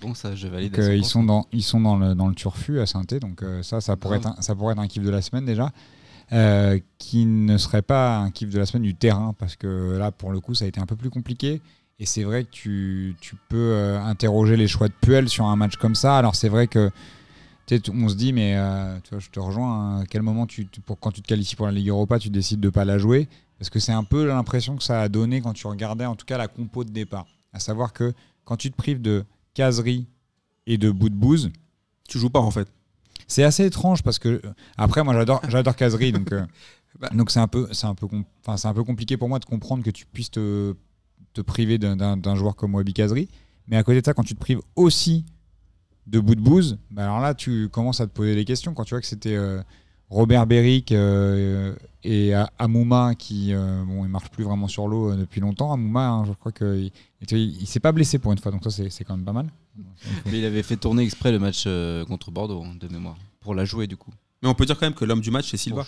Bon, 0.02 0.14
ça, 0.14 0.36
je 0.36 0.48
valide. 0.48 0.72
Donc, 0.72 0.80
à 0.80 0.84
euh, 0.84 0.96
100%. 0.96 0.98
ils, 0.98 1.06
sont 1.06 1.24
dans, 1.24 1.48
ils 1.52 1.64
sont 1.64 1.82
dans 1.82 1.98
le, 1.98 2.16
dans 2.16 2.28
le 2.28 2.36
turfu 2.36 2.80
à 2.80 2.86
saint 2.86 3.02
donc 3.22 3.44
euh, 3.44 3.64
ça, 3.64 3.82
ça 3.82 3.96
pourrait, 3.96 4.18
être 4.18 4.28
un, 4.28 4.42
ça 4.42 4.56
pourrait 4.56 4.74
être 4.74 4.80
un 4.80 4.88
kiff 4.88 5.04
de 5.04 5.10
la 5.10 5.22
semaine 5.22 5.46
déjà. 5.46 5.72
Euh, 6.32 6.80
qui 7.00 7.26
ne 7.26 7.58
serait 7.58 7.82
pas 7.82 8.18
un 8.20 8.30
kiff 8.30 8.50
de 8.52 8.60
la 8.60 8.68
semaine 8.68 8.84
du 8.84 8.94
terrain, 8.94 9.34
parce 9.40 9.56
que 9.56 9.98
là, 9.98 10.12
pour 10.12 10.32
le 10.32 10.40
coup, 10.40 10.54
ça 10.54 10.66
a 10.66 10.68
été 10.68 10.80
un 10.80 10.86
peu 10.86 10.96
plus 10.96 11.10
compliqué. 11.10 11.60
Et 11.98 12.06
c'est 12.06 12.24
vrai 12.24 12.44
que 12.44 12.50
tu, 12.52 13.16
tu 13.20 13.36
peux 13.50 13.58
euh, 13.58 14.00
interroger 14.02 14.56
les 14.56 14.68
choix 14.68 14.88
de 14.88 14.94
Puel 15.02 15.28
sur 15.28 15.46
un 15.46 15.56
match 15.56 15.76
comme 15.78 15.96
ça. 15.96 16.18
Alors 16.18 16.36
c'est 16.36 16.48
vrai 16.50 16.68
que 16.68 16.92
on 17.94 18.10
se 18.10 18.16
dit, 18.16 18.34
mais 18.34 18.56
euh, 18.56 18.98
tu 19.04 19.12
vois, 19.12 19.20
je 19.20 19.30
te 19.30 19.40
rejoins, 19.40 19.98
hein, 19.98 20.02
à 20.02 20.06
quel 20.06 20.22
moment, 20.22 20.48
tu, 20.48 20.68
tu- 20.68 20.82
pour, 20.82 21.00
quand 21.00 21.12
tu 21.12 21.22
te 21.22 21.28
qualifies 21.28 21.56
pour 21.56 21.66
la 21.66 21.72
Ligue 21.72 21.90
Europa, 21.90 22.18
tu 22.20 22.30
décides 22.30 22.60
de 22.60 22.68
ne 22.68 22.72
pas 22.72 22.86
la 22.86 22.98
jouer? 22.98 23.28
Parce 23.58 23.70
que 23.70 23.80
c'est 23.80 23.92
un 23.92 24.04
peu 24.04 24.26
l'impression 24.26 24.76
que 24.78 24.84
ça 24.84 25.02
a 25.02 25.10
donné 25.10 25.42
quand 25.42 25.54
tu 25.54 25.68
regardais 25.68 26.06
en 26.06 26.16
tout 26.16 26.26
cas 26.26 26.38
la 26.38 26.48
compo 26.48 26.84
de 26.84 26.92
départ. 26.92 27.28
À 27.54 27.60
savoir 27.60 27.94
que 27.94 28.14
quand 28.46 28.56
tu 28.56 28.72
te 28.72 28.76
prives 28.78 29.02
de 29.02 29.26
caserie 29.64 30.08
et 30.66 30.78
de 30.78 30.90
bout 30.90 31.10
de 31.10 31.16
bouse, 31.16 31.52
Tu 32.08 32.18
joues 32.20 32.30
pas 32.30 32.40
en 32.40 32.52
fait. 32.52 32.68
c'est 33.28 33.44
assez 33.44 33.66
étrange 33.66 34.02
parce 34.04 34.20
que 34.20 34.30
euh, 34.30 34.54
après 34.78 35.04
moi 35.04 35.14
j'adore 35.14 35.42
j'adore 35.50 35.76
caserie 35.76 36.12
donc 36.12 36.32
euh, 36.32 36.46
Bah. 37.00 37.10
donc 37.14 37.30
c'est 37.32 37.40
un 37.40 37.48
peu 37.48 37.68
c'est 37.72 37.88
un 37.88 37.96
peu 37.96 38.08
com- 38.08 38.24
enfin 38.42 38.56
c'est 38.58 38.68
un 38.68 38.74
peu 38.74 38.84
compliqué 38.84 39.18
pour 39.18 39.28
moi 39.30 39.40
de 39.40 39.46
comprendre 39.46 39.84
que 39.84 39.92
tu 39.92 40.06
puisses 40.06 40.32
te, 40.32 40.74
te 41.34 41.42
priver 41.42 41.78
d'un- 41.78 42.36
joueur 42.36 42.56
comme 42.56 42.74
Wabi 42.76 42.94
Kazri 42.94 43.28
mais 43.68 43.78
à 43.78 43.84
côté 43.84 44.00
de 44.02 44.06
ça 44.06 44.14
quand 44.14 44.24
tu 44.24 44.34
te 44.36 44.40
prives 44.40 44.62
aussi 44.76 45.26
de 46.08 46.20
bout 46.20 46.36
de 46.36 46.42
bouse 46.42 46.78
bah 46.92 47.04
alors 47.04 47.20
là 47.20 47.34
tu 47.36 47.70
commences 47.70 48.02
à 48.02 48.08
te 48.08 48.12
poser 48.14 48.34
des 48.36 48.46
questions 48.46 48.74
quand 48.74 48.86
tu 48.86 48.94
vois 48.96 49.02
que 49.02 49.08
c'était 49.08 49.36
euh, 49.36 49.62
Robert 50.10 50.48
Beric 50.48 50.92
euh, 50.92 51.76
et 52.04 52.34
Amouma 52.58 53.14
qui 53.16 53.54
euh, 53.54 53.84
bon 53.86 54.06
il 54.06 54.10
marche 54.10 54.30
plus 54.30 54.44
vraiment 54.44 54.68
sur 54.68 54.88
l'eau 54.88 55.12
euh, 55.12 55.16
depuis 55.16 55.40
longtemps 55.42 55.72
Amouma 55.72 56.08
hein, 56.08 56.26
je 56.26 56.32
crois 56.34 56.52
qu'il 56.52 56.92
il, 57.30 57.62
il 57.62 57.68
s'est 57.68 57.80
pas 57.80 57.92
blessé 57.92 58.18
pour 58.20 58.32
une 58.32 58.38
fois 58.40 58.52
donc 58.52 58.64
ça 58.64 58.72
c'est 58.72 58.90
c'est 58.90 59.04
quand 59.04 59.16
même 59.16 59.26
pas 59.26 59.34
mal 59.34 59.48
Mais 60.26 60.40
il 60.40 60.46
avait 60.46 60.64
fait 60.64 60.78
tourner 60.78 61.04
exprès 61.04 61.32
le 61.32 61.40
match 61.40 61.64
euh, 61.68 62.04
contre 62.06 62.32
Bordeaux, 62.32 62.64
hein, 62.64 62.76
de 62.80 62.88
mémoire, 62.88 63.18
pour 63.40 63.54
la 63.56 63.66
jouer 63.66 63.88
du 63.88 63.98
coup. 63.98 64.12
Mais 64.42 64.50
on 64.50 64.54
peut 64.56 64.66
dire 64.66 64.78
quand 64.80 64.86
même 64.86 64.94
que 64.96 65.06
l'homme 65.06 65.22
du 65.22 65.32
match, 65.32 65.50
c'est 65.52 65.58
Silva. 65.58 65.86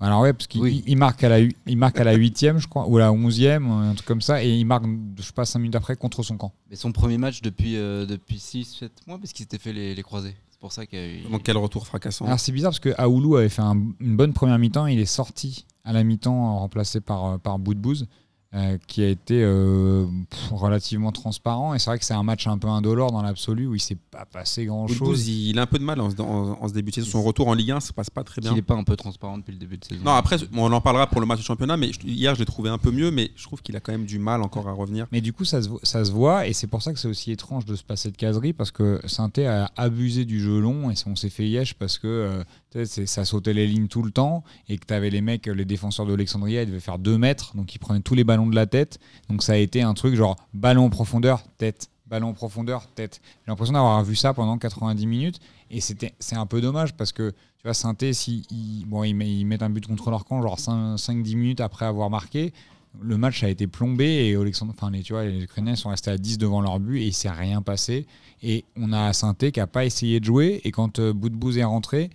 Alors 0.00 0.22
ouais 0.22 0.32
parce 0.32 0.48
qu'il 0.48 0.60
Oui. 0.62 0.82
il- 0.84 0.92
il 0.92 0.96
marque 0.98 1.22
à 1.22 1.28
la 1.28 1.38
il 1.40 1.76
marque 1.76 2.00
à 2.00 2.04
la 2.04 2.14
huitième 2.14 2.58
je 2.58 2.66
crois 2.66 2.88
ou 2.88 2.96
à 2.96 3.00
la 3.00 3.12
onzième 3.12 3.70
un 3.70 3.94
truc 3.94 4.06
comme 4.06 4.20
ça 4.20 4.42
et 4.42 4.50
il 4.52 4.64
marque 4.64 4.84
je 5.16 5.22
sais 5.22 5.32
pas 5.32 5.44
cinq 5.44 5.60
minutes 5.60 5.76
après 5.76 5.94
contre 5.94 6.24
son 6.24 6.36
camp 6.36 6.52
Mais 6.70 6.76
son 6.76 6.90
premier 6.90 7.18
match 7.18 7.40
depuis, 7.40 7.76
euh, 7.76 8.04
depuis 8.04 8.36
6-7 8.38 8.90
mois, 9.06 9.18
parce 9.18 9.32
qu'il 9.32 9.44
s'était 9.44 9.58
fait 9.58 9.72
les, 9.72 9.94
les 9.94 10.02
croisés. 10.02 10.34
C'est 10.62 10.66
pour 10.66 10.72
ça 10.72 10.86
qu'il 10.86 10.98
y 11.00 11.02
a 11.02 11.06
eu- 11.06 11.22
Donc 11.28 11.42
quel 11.42 11.56
retour 11.56 11.88
fracassant. 11.88 12.24
Alors 12.24 12.38
c'est 12.38 12.52
bizarre 12.52 12.70
parce 12.70 12.78
que 12.78 12.94
Aoulou 12.96 13.34
avait 13.34 13.48
fait 13.48 13.62
un- 13.62 13.82
une 13.98 14.16
bonne 14.16 14.32
première 14.32 14.60
mi-temps, 14.60 14.86
il 14.86 15.00
est 15.00 15.06
sorti 15.06 15.66
à 15.84 15.92
la 15.92 16.04
mi-temps 16.04 16.56
remplacé 16.60 17.00
par, 17.00 17.24
euh, 17.24 17.38
par 17.38 17.58
Boudbouz, 17.58 18.06
euh, 18.54 18.76
qui 18.86 19.02
a 19.02 19.08
été 19.08 19.42
euh, 19.42 20.04
pff, 20.28 20.50
relativement 20.50 21.10
transparent. 21.12 21.74
Et 21.74 21.78
c'est 21.78 21.88
vrai 21.90 21.98
que 21.98 22.04
c'est 22.04 22.12
un 22.14 22.22
match 22.22 22.46
un 22.46 22.58
peu 22.58 22.68
indolore 22.68 23.10
dans 23.12 23.22
l'absolu 23.22 23.66
où 23.66 23.74
il 23.74 23.80
s'est 23.80 23.96
pas 24.10 24.26
passé 24.26 24.66
Boudbouz, 24.66 24.96
grand-chose. 24.98 25.28
il, 25.28 25.48
il 25.50 25.58
a 25.58 25.62
un 25.62 25.66
peu 25.66 25.78
de 25.78 25.84
mal 25.84 26.00
en, 26.00 26.10
se- 26.10 26.20
en- 26.20 26.58
en 26.62 26.68
se 26.68 26.74
début 26.74 26.90
de 26.90 26.96
saison. 26.96 27.10
Son 27.10 27.22
retour 27.22 27.48
en 27.48 27.54
Ligue 27.54 27.70
1 27.70 27.80
se 27.80 27.92
passe 27.92 28.10
pas 28.10 28.24
très 28.24 28.40
bien. 28.40 28.50
qu'il 28.50 28.56
n'est 28.56 28.62
pas 28.62 28.74
un 28.74 28.84
peu 28.84 28.94
transparent 28.96 29.38
depuis 29.38 29.52
le 29.52 29.58
début 29.58 29.78
de 29.78 29.84
saison. 29.84 30.02
Non, 30.04 30.12
après, 30.12 30.36
on 30.54 30.70
en 30.72 30.80
parlera 30.80 31.06
pour 31.06 31.20
le 31.20 31.26
match 31.26 31.38
de 31.38 31.44
championnat, 31.44 31.76
mais 31.76 31.92
je- 31.92 32.06
hier, 32.06 32.34
je 32.34 32.40
l'ai 32.40 32.46
trouvé 32.46 32.68
un 32.68 32.78
peu 32.78 32.90
mieux, 32.90 33.10
mais 33.10 33.30
je 33.36 33.42
trouve 33.44 33.62
qu'il 33.62 33.74
a 33.76 33.80
quand 33.80 33.92
même 33.92 34.04
du 34.06 34.18
mal 34.18 34.42
encore 34.42 34.68
à 34.68 34.72
revenir. 34.72 35.06
Mais 35.12 35.20
du 35.20 35.32
coup, 35.32 35.44
ça 35.44 35.62
se, 35.62 35.68
vo- 35.68 35.80
ça 35.82 36.04
se 36.04 36.12
voit, 36.12 36.46
et 36.46 36.52
c'est 36.52 36.66
pour 36.66 36.82
ça 36.82 36.92
que 36.92 36.98
c'est 36.98 37.08
aussi 37.08 37.32
étrange 37.32 37.64
de 37.64 37.74
se 37.74 37.82
passer 37.84 38.10
de 38.10 38.16
caserie, 38.16 38.52
parce 38.52 38.70
que 38.70 39.00
Sainté 39.06 39.46
a 39.46 39.70
abusé 39.76 40.24
du 40.24 40.40
jeu 40.40 40.60
long, 40.60 40.90
et 40.90 40.94
on 41.06 41.16
s'est 41.16 41.30
fait 41.30 41.48
yesh 41.48 41.74
parce 41.74 41.98
que 41.98 42.06
euh, 42.06 42.44
ça 42.84 43.24
sautait 43.24 43.52
les 43.52 43.66
lignes 43.66 43.88
tout 43.88 44.02
le 44.02 44.10
temps, 44.10 44.44
et 44.68 44.78
que 44.78 44.86
tu 44.86 44.94
avais 44.94 45.10
les 45.10 45.20
mecs, 45.20 45.46
les 45.46 45.64
défenseurs 45.64 46.06
d'Alexandria, 46.06 46.62
ils 46.62 46.66
devaient 46.66 46.80
faire 46.80 46.98
2 46.98 47.18
mètres, 47.18 47.56
donc 47.56 47.74
ils 47.74 47.78
prenaient 47.78 48.00
tous 48.00 48.14
les 48.14 48.24
ballons 48.24 48.46
de 48.46 48.54
la 48.54 48.66
tête. 48.66 48.98
Donc 49.28 49.42
ça 49.42 49.52
a 49.52 49.56
été 49.56 49.82
un 49.82 49.94
truc 49.94 50.14
genre 50.14 50.36
ballon 50.54 50.86
en 50.86 50.90
profondeur, 50.90 51.42
tête, 51.58 51.88
ballon 52.06 52.28
en 52.28 52.34
profondeur, 52.34 52.86
tête. 52.94 53.20
J'ai 53.44 53.50
l'impression 53.50 53.74
d'avoir 53.74 54.02
vu 54.04 54.16
ça 54.16 54.34
pendant 54.34 54.58
90 54.58 55.06
minutes, 55.06 55.38
et 55.70 55.80
c'est 55.80 56.36
un 56.36 56.46
peu 56.46 56.60
dommage, 56.60 56.94
parce 56.94 57.12
que 57.12 57.30
tu 57.30 57.64
vois, 57.64 57.74
Sainté, 57.74 58.12
si, 58.12 58.44
ils, 58.50 58.84
bon, 58.86 59.04
ils, 59.04 59.14
met- 59.14 59.32
ils 59.32 59.44
mettent 59.44 59.62
un 59.62 59.70
but 59.70 59.86
contre 59.86 60.10
leur 60.10 60.24
camp, 60.24 60.42
genre 60.42 60.58
5-10 60.58 61.36
minutes 61.36 61.60
après 61.60 61.84
avoir 61.86 62.10
marqué, 62.10 62.52
le 63.00 63.16
match 63.16 63.42
a 63.42 63.48
été 63.48 63.66
plombé 63.66 64.28
et 64.28 64.36
Alexandre, 64.36 64.74
enfin 64.76 64.90
les, 64.90 65.02
tu 65.02 65.14
vois, 65.14 65.24
les 65.24 65.42
Ukrainiens 65.44 65.76
sont 65.76 65.88
restés 65.88 66.10
à 66.10 66.18
10 66.18 66.36
devant 66.36 66.60
leur 66.60 66.78
but 66.78 66.98
et 67.00 67.06
il 67.06 67.14
s'est 67.14 67.30
rien 67.30 67.62
passé. 67.62 68.06
Et 68.42 68.66
on 68.76 68.92
a 68.92 69.14
Sainté 69.14 69.50
qui 69.50 69.60
a 69.60 69.66
pas 69.66 69.86
essayé 69.86 70.20
de 70.20 70.26
jouer 70.26 70.60
et 70.64 70.72
quand 70.72 70.98
euh, 70.98 71.14
Boudbouz 71.14 71.56
est 71.56 71.64
rentré, 71.64 72.10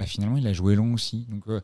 bah, 0.00 0.06
finalement 0.06 0.38
il 0.38 0.46
a 0.48 0.52
joué 0.52 0.74
long 0.74 0.94
aussi. 0.94 1.26
Donc 1.30 1.42
euh, 1.48 1.60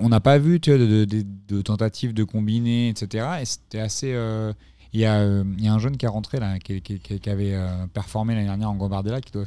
on 0.00 0.08
n'a 0.08 0.20
pas 0.20 0.38
vu 0.38 0.60
tu 0.60 0.70
vois, 0.70 0.78
de, 0.78 0.86
de- 0.86 1.04
de- 1.04 1.26
de 1.48 1.60
tentatives 1.60 2.14
de 2.14 2.24
combiner, 2.24 2.88
etc. 2.88 3.26
Et 3.42 3.44
c'était 3.44 3.80
assez. 3.80 4.12
euh, 4.14 4.52
Il 4.92 5.00
y, 5.00 5.04
a, 5.04 5.18
euh, 5.20 5.44
il 5.58 5.64
y 5.64 5.68
a 5.68 5.72
un 5.74 5.78
jeune 5.78 5.96
qui 5.96 6.04
est 6.04 6.08
rentré 6.08 6.40
là, 6.40 6.58
qui, 6.58 6.80
qui- 6.80 6.98
qui- 7.00 7.20
qui 7.20 7.30
avait 7.30 7.54
performé 7.92 8.34
l'année 8.34 8.46
dernière 8.46 8.70
en 8.70 8.74
Gambardella, 8.76 9.20
qui 9.20 9.30
doit. 9.32 9.44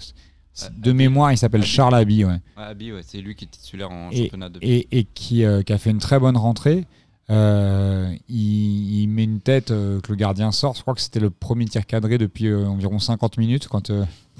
Ah, 0.61 0.69
De 0.77 0.91
mémoire, 0.91 1.31
il 1.31 1.37
s'appelle. 1.37 1.63
Charles 1.63 1.95
Abi, 1.95 2.23
ouais 2.25 2.39
c'est 3.01 3.19
lui 3.21 3.33
qui 3.35 3.45
est 3.45 3.47
titulaire 3.47 3.89
en 3.91 4.09
Et- 4.11 4.23
championnat 4.25 4.49
depuis. 4.49 4.69
et, 4.69 4.87
et 4.99 5.03
qui, 5.05 5.43
a 5.45 5.63
fait 5.79 5.89
une 5.89 5.97
très 5.99 6.19
bonne 6.19 6.37
rentrée. 6.37 6.85
Il, 8.29 9.01
il 9.01 9.07
met 9.07 9.23
une 9.23 9.39
tête 9.39 9.67
que 9.69 10.01
le 10.09 10.15
gardien 10.15 10.51
sort. 10.51 10.75
Je 10.75 10.81
crois 10.81 10.93
que 10.93 11.01
c'était 11.01 11.19
le 11.19 11.29
premier 11.29 11.65
tir 11.65 11.85
cadré 11.85 12.17
depuis 12.17 12.53
environ 12.53 12.99
50 12.99 13.37
minutes 13.37 13.67
quand, 13.67 13.91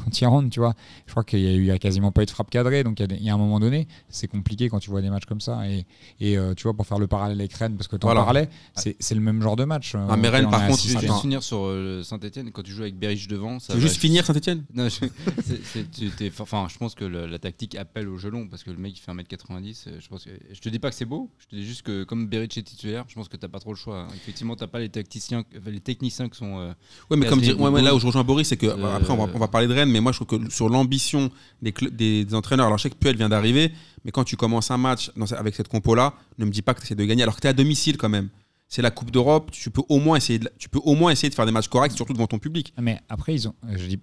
quand 0.03 0.21
il 0.21 0.25
rentre, 0.25 0.49
tu 0.49 0.59
vois. 0.59 0.73
Je 1.05 1.11
crois 1.11 1.23
qu'il 1.23 1.39
y 1.39 1.47
a, 1.47 1.51
eu, 1.53 1.59
il 1.61 1.65
y 1.65 1.71
a 1.71 1.77
quasiment 1.77 2.11
pas 2.11 2.23
eu 2.23 2.25
de 2.25 2.31
frappe 2.31 2.49
cadrée, 2.49 2.83
donc 2.83 2.99
il 2.99 3.11
y 3.11 3.13
a, 3.13 3.17
y 3.21 3.29
un 3.29 3.37
moment 3.37 3.59
donné, 3.59 3.87
c'est 4.09 4.27
compliqué 4.27 4.69
quand 4.69 4.79
tu 4.79 4.89
vois 4.89 5.01
des 5.01 5.09
matchs 5.09 5.25
comme 5.25 5.41
ça. 5.41 5.67
Et, 5.69 5.85
et 6.19 6.37
euh, 6.37 6.53
tu 6.55 6.63
vois, 6.63 6.73
pour 6.73 6.85
faire 6.87 6.99
le 6.99 7.07
parallèle 7.07 7.39
avec 7.39 7.53
Rennes, 7.53 7.75
parce 7.75 7.87
que 7.87 7.95
tu 7.95 8.05
en 8.05 8.09
Voilà. 8.09 8.23
parlais, 8.23 8.49
c'est 8.75 8.95
c'est 8.99 9.15
le 9.15 9.21
même 9.21 9.41
genre 9.41 9.55
de 9.55 9.65
match. 9.65 9.93
euh, 9.95 10.05
Ah, 10.09 10.17
mais 10.17 10.29
Rennes, 10.29 10.49
par 10.49 10.61
contre, 10.61 10.73
assisté. 10.79 10.93
Je 10.93 10.99
vais 10.99 11.05
Attends. 11.05 11.13
juste 11.13 11.21
finir 11.21 11.43
sur 11.43 11.59
euh, 11.65 12.03
Saint-Etienne. 12.03 12.51
Quand 12.51 12.63
tu 12.63 12.71
joues 12.71 12.81
avec 12.83 12.97
Berich 12.97 13.27
devant, 13.27 13.59
ça 13.59 13.73
Tu 13.73 13.79
veux 13.79 13.81
juste 13.87 13.97
finir 13.99 14.25
Saint-Etienne 14.25 14.63
Non, 14.73 14.85
je, 14.89 15.05
c'est- 15.43 15.63
c'est- 15.63 15.91
tu 15.91 16.09
t'es- 16.11 16.31
enfin, 16.39 16.67
je 16.71 16.77
pense 16.77 16.95
que 16.95 17.05
le- 17.05 17.25
la 17.27 17.39
tactique 17.39 17.75
appelle 17.75 18.07
au 18.09 18.17
jeu 18.17 18.29
long 18.29 18.47
parce 18.47 18.63
que 18.63 18.71
le 18.71 18.77
mec 18.77 18.97
il 18.97 19.01
fait 19.01 19.11
1m90. 19.11 19.85
euh, 19.87 19.97
Je, 19.99 20.07
pense 20.07 20.23
que, 20.25 20.29
je 20.51 20.59
te 20.59 20.69
dis 20.69 20.79
pas 20.79 20.89
que 20.89 20.95
c'est 20.95 21.05
beau, 21.05 21.29
je 21.39 21.47
te 21.47 21.55
dis 21.55 21.65
juste 21.65 21.83
que 21.83 22.03
comme 22.03 22.27
Beric 22.27 22.57
est 22.57 22.63
titulaire, 22.63 23.05
je 23.07 23.15
pense 23.15 23.27
que 23.29 23.37
t'as 23.37 23.47
pas 23.47 23.59
trop 23.59 23.71
le 23.71 23.77
choix. 23.77 23.99
hein. 24.01 24.07
Effectivement, 24.15 24.55
t'as 24.55 24.67
pas 24.67 24.79
les 24.79 24.89
tacticiens, 24.89 25.43
les 25.65 25.79
techniciens 25.79 26.29
qui 26.29 26.37
sont. 26.37 26.59
euh, 26.59 26.73
Ouais, 27.09 27.17
mais 27.17 27.27
comme 27.27 27.41
dire- 27.41 27.59
ouais, 27.59 27.69
ouais, 27.69 27.81
là 27.81 27.93
où 27.95 27.99
je 27.99 28.05
rejoins 28.05 28.23
Boris, 28.23 28.47
c'est 28.47 28.57
que 28.57 28.67
Euh, 28.67 28.95
après 28.95 29.11
on 29.13 29.17
va, 29.17 29.31
on 29.33 29.39
va 29.39 29.47
parler 29.47 29.67
de 29.67 29.73
Rennes, 29.73 29.82
mais 29.89 29.99
moi 29.99 30.11
je 30.11 30.23
trouve 30.23 30.39
que 30.39 30.49
sur 30.51 30.69
l'ambition 30.69 31.29
des, 31.61 31.73
des, 31.91 32.33
entraîneurs, 32.35 32.67
alors 32.67 32.77
je 32.77 32.83
sais 32.83 32.89
que 32.89 32.95
Puel 32.95 33.15
vient 33.17 33.29
d'arriver, 33.29 33.71
mais 34.05 34.11
quand 34.11 34.23
tu 34.23 34.35
commences 34.35 34.71
un 34.71 34.77
match 34.77 35.11
avec 35.37 35.55
cette 35.55 35.67
compo-là, 35.67 36.13
ne 36.37 36.45
me 36.45 36.51
dis 36.51 36.61
pas 36.61 36.73
que 36.73 36.79
tu 36.79 36.85
essaies 36.85 36.95
de 36.95 37.05
gagner, 37.05 37.23
alors 37.23 37.35
que 37.35 37.41
tu 37.41 37.47
es 37.47 37.49
à 37.49 37.53
domicile 37.53 37.97
quand 37.97 38.09
même. 38.09 38.29
C'est 38.69 38.81
la 38.81 38.89
Coupe 38.89 39.11
d'Europe, 39.11 39.51
tu 39.51 39.69
peux 39.69 39.83
au 39.87 39.99
moins 39.99 40.17
essayer 40.17 40.39
de, 40.39 40.49
tu 40.57 40.67
peux 40.67 40.79
au 40.83 40.95
moins 40.95 41.11
essayer 41.11 41.29
de 41.29 41.35
faire 41.35 41.45
des 41.45 41.51
matchs 41.51 41.67
corrects, 41.67 41.91
surtout 41.91 42.13
devant 42.13 42.25
ton 42.25 42.39
public. 42.39 42.73
Ah, 42.75 42.81
Mais 42.81 42.99
après, 43.07 43.35
ils 43.35 43.47
ont, 43.47 43.53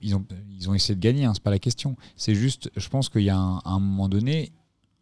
ils 0.01 0.14
ont, 0.14 0.24
ils 0.57 0.70
ont 0.70 0.74
essayé 0.74 0.95
de 0.95 1.01
gagner, 1.01 1.24
hein, 1.24 1.33
c'est 1.35 1.43
pas 1.43 1.51
la 1.51 1.59
question. 1.59 1.97
C'est 2.14 2.37
juste, 2.37 2.70
je 2.76 2.89
pense 2.89 3.09
qu'il 3.09 3.22
y 3.22 3.31
a 3.31 3.37
un, 3.37 3.61
un 3.64 3.81
moment 3.81 4.09
donné 4.09 4.53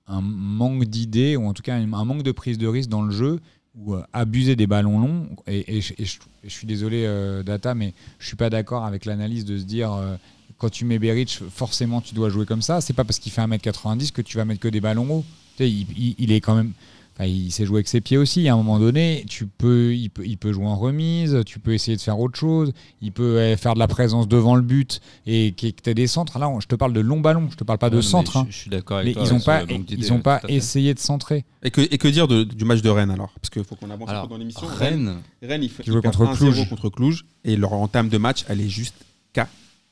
un 0.06 0.22
manque 0.22 0.84
d'idées, 0.84 1.36
ou 1.36 1.46
en 1.46 1.52
tout 1.52 1.62
cas 1.62 1.74
un 1.76 1.86
manque 1.86 2.22
de 2.22 2.32
prise 2.32 2.56
de 2.56 2.66
risque 2.66 2.88
dans 2.88 3.02
le 3.02 3.10
jeu, 3.12 3.40
ou 3.74 3.94
euh, 3.94 4.02
abuser 4.14 4.56
des 4.56 4.66
ballons 4.66 4.98
longs. 4.98 5.28
Et 5.46 5.82
je 5.82 6.18
suis 6.48 6.66
désolé, 6.66 7.04
euh, 7.04 7.42
Data, 7.42 7.74
mais 7.74 7.92
je 8.18 8.26
suis 8.26 8.36
pas 8.36 8.48
d'accord 8.48 8.86
avec 8.86 9.04
l'analyse 9.04 9.44
de 9.44 9.58
se 9.58 9.64
dire. 9.64 9.92
euh, 9.92 10.16
quand 10.58 10.70
tu 10.70 10.84
mets 10.84 10.98
Beric, 10.98 11.40
forcément 11.54 12.00
tu 12.00 12.14
dois 12.14 12.28
jouer 12.30 12.44
comme 12.46 12.62
ça. 12.62 12.80
C'est 12.80 12.92
pas 12.92 13.04
parce 13.04 13.18
qu'il 13.18 13.32
fait 13.32 13.42
1m90 13.42 14.12
que 14.12 14.22
tu 14.22 14.36
vas 14.36 14.44
mettre 14.44 14.60
que 14.60 14.68
des 14.68 14.80
ballons 14.80 15.08
hauts. 15.10 15.24
Tu 15.56 15.64
sais, 15.64 15.70
il, 15.70 15.86
il- 15.96 16.14
il 16.18 16.32
est 16.32 16.40
quand 16.40 16.54
même. 16.54 16.72
enfin, 17.16 17.26
il 17.28 17.50
sait 17.50 17.64
jouer 17.66 17.78
avec 17.78 17.88
ses 17.88 18.00
pieds 18.00 18.16
aussi. 18.16 18.48
À 18.48 18.54
un 18.54 18.56
moment 18.56 18.78
donné, 18.78 19.24
tu 19.28 19.46
peux, 19.46 19.94
il, 19.94 20.08
peut, 20.10 20.24
il 20.26 20.36
peut 20.36 20.52
jouer 20.52 20.66
en 20.66 20.76
remise, 20.76 21.42
tu 21.46 21.58
peux 21.58 21.74
essayer 21.74 21.96
de 21.96 22.00
faire 22.02 22.18
autre 22.20 22.38
chose, 22.38 22.72
il 23.02 23.10
peut 23.12 23.38
euh, 23.38 23.56
faire 23.56 23.74
de 23.74 23.78
la 23.80 23.88
présence 23.88 24.26
devant 24.28 24.54
le 24.56 24.62
but 24.62 25.00
et 25.26 25.52
que 25.52 25.66
tu 25.68 25.90
aies 25.90 25.94
des 25.94 26.06
centres. 26.06 26.38
Là, 26.38 26.48
on- 26.48 26.60
je 26.60 26.66
te 26.68 26.74
parle 26.76 26.92
de 26.92 27.00
longs 27.00 27.20
ballons, 27.20 27.48
je 27.50 27.56
te 27.56 27.64
parle 27.64 27.78
pas 27.78 27.90
de 27.90 27.96
non. 27.96 28.02
Je, 28.02 28.38
hein. 28.38 28.46
je 28.50 28.56
suis 28.56 28.70
d'accord 28.70 28.98
avec 28.98 29.08
Mais 29.08 29.14
toi. 29.14 29.24
ils 29.26 29.32
n'ont 29.34 29.40
pas, 29.40 29.62
ils 29.68 30.12
ont 30.12 30.22
essayé 30.48 30.94
de 30.94 30.98
centrer. 31.00 31.44
Et 31.64 31.70
que, 31.72 31.80
et 31.80 31.98
que 31.98 32.06
dire 32.08 32.28
de- 32.28 32.44
du 32.44 32.64
match 32.64 32.82
de 32.82 32.88
Rennes 32.90 33.10
alors? 33.10 33.32
Parce 33.40 33.50
qu'il 33.50 33.64
faut 33.64 33.74
qu'on 33.76 33.90
avance 33.90 34.08
un 34.10 34.22
peu 34.22 34.28
dans 34.28 34.36
l'émission. 34.38 34.66
Rennes, 34.66 35.08
Rennes, 35.08 35.50
Rennes, 35.50 35.62
il, 35.64 35.68
joue 35.86 35.98
il 35.98 36.00
contre 36.02 36.24
1-0 36.24 36.36
Cluj. 36.36 36.68
contre 36.68 36.88
Cluj, 36.88 37.24
et 37.44 37.56
leur 37.56 37.72
entame 37.72 38.08
de 38.08 38.18
match, 38.18 38.44
elle 38.48 38.60
est 38.60 38.68
juste 38.68 38.94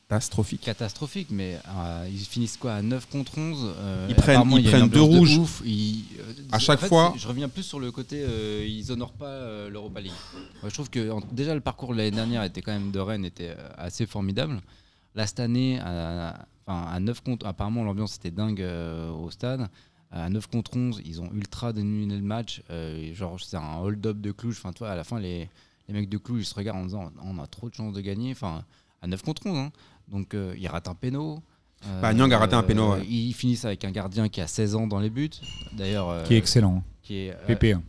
catastrophique. 0.08 0.60
catastrophique, 0.60 1.28
mais 1.30 1.58
euh, 1.68 2.08
ils 2.10 2.18
finissent 2.20 2.56
quoi 2.56 2.74
à 2.74 2.82
9 2.82 3.08
contre 3.08 3.38
11 3.38 3.74
euh, 3.76 4.06
Ils 4.08 4.14
prennent- 4.14 4.42
ils 4.52 4.58
il 4.58 4.64
y 4.64 4.68
a 4.68 4.70
prennent 4.70 4.88
deux 4.88 4.96
de 4.96 5.00
rouges. 5.00 5.36
ouf, 5.38 5.62
ils, 5.64 6.04
euh, 6.20 6.32
À 6.52 6.56
en 6.56 6.58
chaque 6.60 6.80
fait, 6.80 6.88
fois- 6.88 7.12
Je 7.16 7.26
reviens 7.26 7.48
plus 7.48 7.64
sur 7.64 7.80
le 7.80 7.90
côté, 7.90 8.24
ils 8.68 8.92
honorent 8.92 9.12
pas 9.14 9.68
l'Europa 9.68 10.00
League. 10.00 10.12
Moi, 10.62 10.68
je 10.68 10.74
trouve 10.74 10.90
que 10.90 11.10
en- 11.10 11.20
déjà 11.32 11.54
le 11.54 11.60
parcours 11.60 11.92
de 11.92 11.98
l'année 11.98 12.12
dernière 12.12 12.44
était 12.44 12.62
quand 12.62 12.72
même 12.72 12.92
de 12.92 13.00
Rennes 13.00 13.24
était 13.24 13.56
assez 13.76 14.06
formidable. 14.06 14.60
Là 15.16 15.26
cette 15.26 15.40
année, 15.40 15.80
à, 15.80 16.46
à 16.66 17.00
9 17.00 17.20
contre, 17.22 17.46
apparemment 17.46 17.82
l'ambiance 17.84 18.16
était 18.16 18.30
dingue 18.30 18.64
au 19.18 19.30
stade. 19.30 19.68
À 20.12 20.30
9 20.30 20.46
contre 20.46 20.76
11, 20.76 21.02
ils 21.04 21.20
ont 21.20 21.30
ultra 21.34 21.72
dénudé 21.72 22.14
le 22.14 22.22
match. 22.22 22.62
genre 23.12 23.40
c'est 23.40 23.56
un 23.56 23.78
hold-up 23.78 24.18
de 24.20 24.30
Cluj. 24.30 24.56
Enfin, 24.58 24.72
toi, 24.72 24.90
à 24.90 24.94
la 24.94 25.02
fin, 25.02 25.18
les, 25.18 25.50
les 25.88 25.94
mecs 25.94 26.08
de 26.08 26.16
Cluj 26.18 26.42
ils 26.42 26.46
se 26.46 26.54
regardent 26.54 26.78
en 26.78 26.84
disant 26.84 27.10
on 27.24 27.38
a 27.40 27.46
trop 27.48 27.68
de 27.68 27.74
chances 27.74 27.92
de 27.92 28.00
gagner. 28.00 28.30
Enfin, 28.30 28.62
à 29.02 29.06
9 29.08 29.22
contre 29.22 29.46
11. 29.46 29.58
hein. 29.58 29.72
Donc 30.10 30.34
euh, 30.34 30.54
ils 30.58 30.68
ratent 30.68 30.88
un 30.88 30.94
péno. 30.94 31.38
Euh, 31.86 32.00
Bah, 32.00 32.14
Nyang 32.14 32.32
a 32.32 32.38
raté 32.38 32.54
un 32.54 32.62
péno, 32.62 32.92
ouais. 32.94 33.06
Ils 33.06 33.32
finissent 33.34 33.64
avec 33.64 33.84
un 33.84 33.90
gardien 33.90 34.28
qui 34.28 34.40
a 34.40 34.46
16 34.46 34.74
ans 34.76 34.86
dans 34.86 34.98
les 34.98 35.10
buts. 35.10 35.30
D'ailleurs, 35.76 36.08
euh, 36.08 36.24
Qui 36.24 36.34
est 36.34 36.38
excellent. 36.38 36.76
hein. 36.78 36.82
qui 37.02 37.16
est, 37.26 37.30
euh, 37.32 37.46
Pépé, 37.46 37.72
hein. 37.72 37.82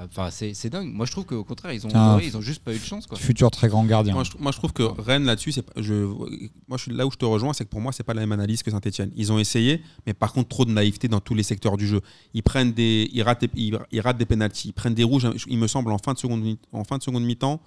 Enfin, 0.00 0.30
c'est 0.30 0.54
c'est 0.54 0.70
dingue. 0.70 0.92
Moi, 0.92 1.06
je 1.06 1.10
trouve 1.12 1.24
qu'au 1.24 1.42
contraire, 1.42 1.72
ils 1.72 1.84
ont, 1.84 1.90
Ah. 1.92 2.18
ils 2.22 2.36
ont 2.36 2.40
juste 2.40 2.62
pas 2.62 2.72
eu 2.72 2.78
de 2.78 2.84
chance. 2.84 3.06
Quoi. 3.08 3.18
futur 3.18 3.50
très 3.50 3.66
grand 3.68 3.84
gardien. 3.84 4.14
Moi 4.14 4.22
je, 4.22 4.30
moi, 4.38 4.52
je 4.52 4.58
trouve 4.58 4.72
que 4.72 4.84
Rennes 4.84 5.24
là-dessus, 5.24 5.50
c'est 5.50 5.62
pas- 5.62 5.72
je, 5.80 6.04
moi 6.68 6.76
je 6.76 6.82
suis 6.82 6.92
là 6.92 7.04
où 7.04 7.10
je 7.10 7.16
te 7.16 7.24
rejoins, 7.24 7.52
c'est 7.52 7.64
que 7.64 7.70
pour 7.70 7.80
moi 7.80 7.90
c'est 7.92 8.04
pas 8.04 8.14
la 8.14 8.20
même 8.20 8.30
analyse 8.32 8.62
que 8.62 8.70
Saint-Etienne. 8.70 9.10
Ils 9.16 9.32
ont 9.32 9.40
essayé, 9.40 9.82
mais 10.06 10.14
par 10.14 10.32
contre 10.32 10.50
trop 10.50 10.64
de 10.64 10.70
naïveté 10.70 11.08
dans 11.08 11.18
tous 11.20 11.34
les 11.34 11.42
secteurs 11.42 11.76
du 11.76 11.88
jeu. 11.88 12.00
Ils 12.32 12.44
prennent 12.44 12.72
des, 12.72 13.08
ils 13.12 13.22
ratent, 13.22 13.40
des- 13.40 13.50
ils, 13.56 13.76
ils 13.90 14.00
ratent 14.00 14.18
des 14.18 14.26
pénalties, 14.26 14.68
ils 14.68 14.72
prennent 14.72 14.94
des 14.94 15.02
rouges. 15.04 15.28
Il 15.48 15.58
me 15.58 15.66
semble 15.66 15.90
en 15.90 15.98
fin 15.98 16.12
de 16.12 16.18
seconde, 16.18 16.44
en 16.72 16.84
fin 16.84 16.98
de 16.98 17.02
seconde 17.02 17.24
mi-temps 17.24 17.60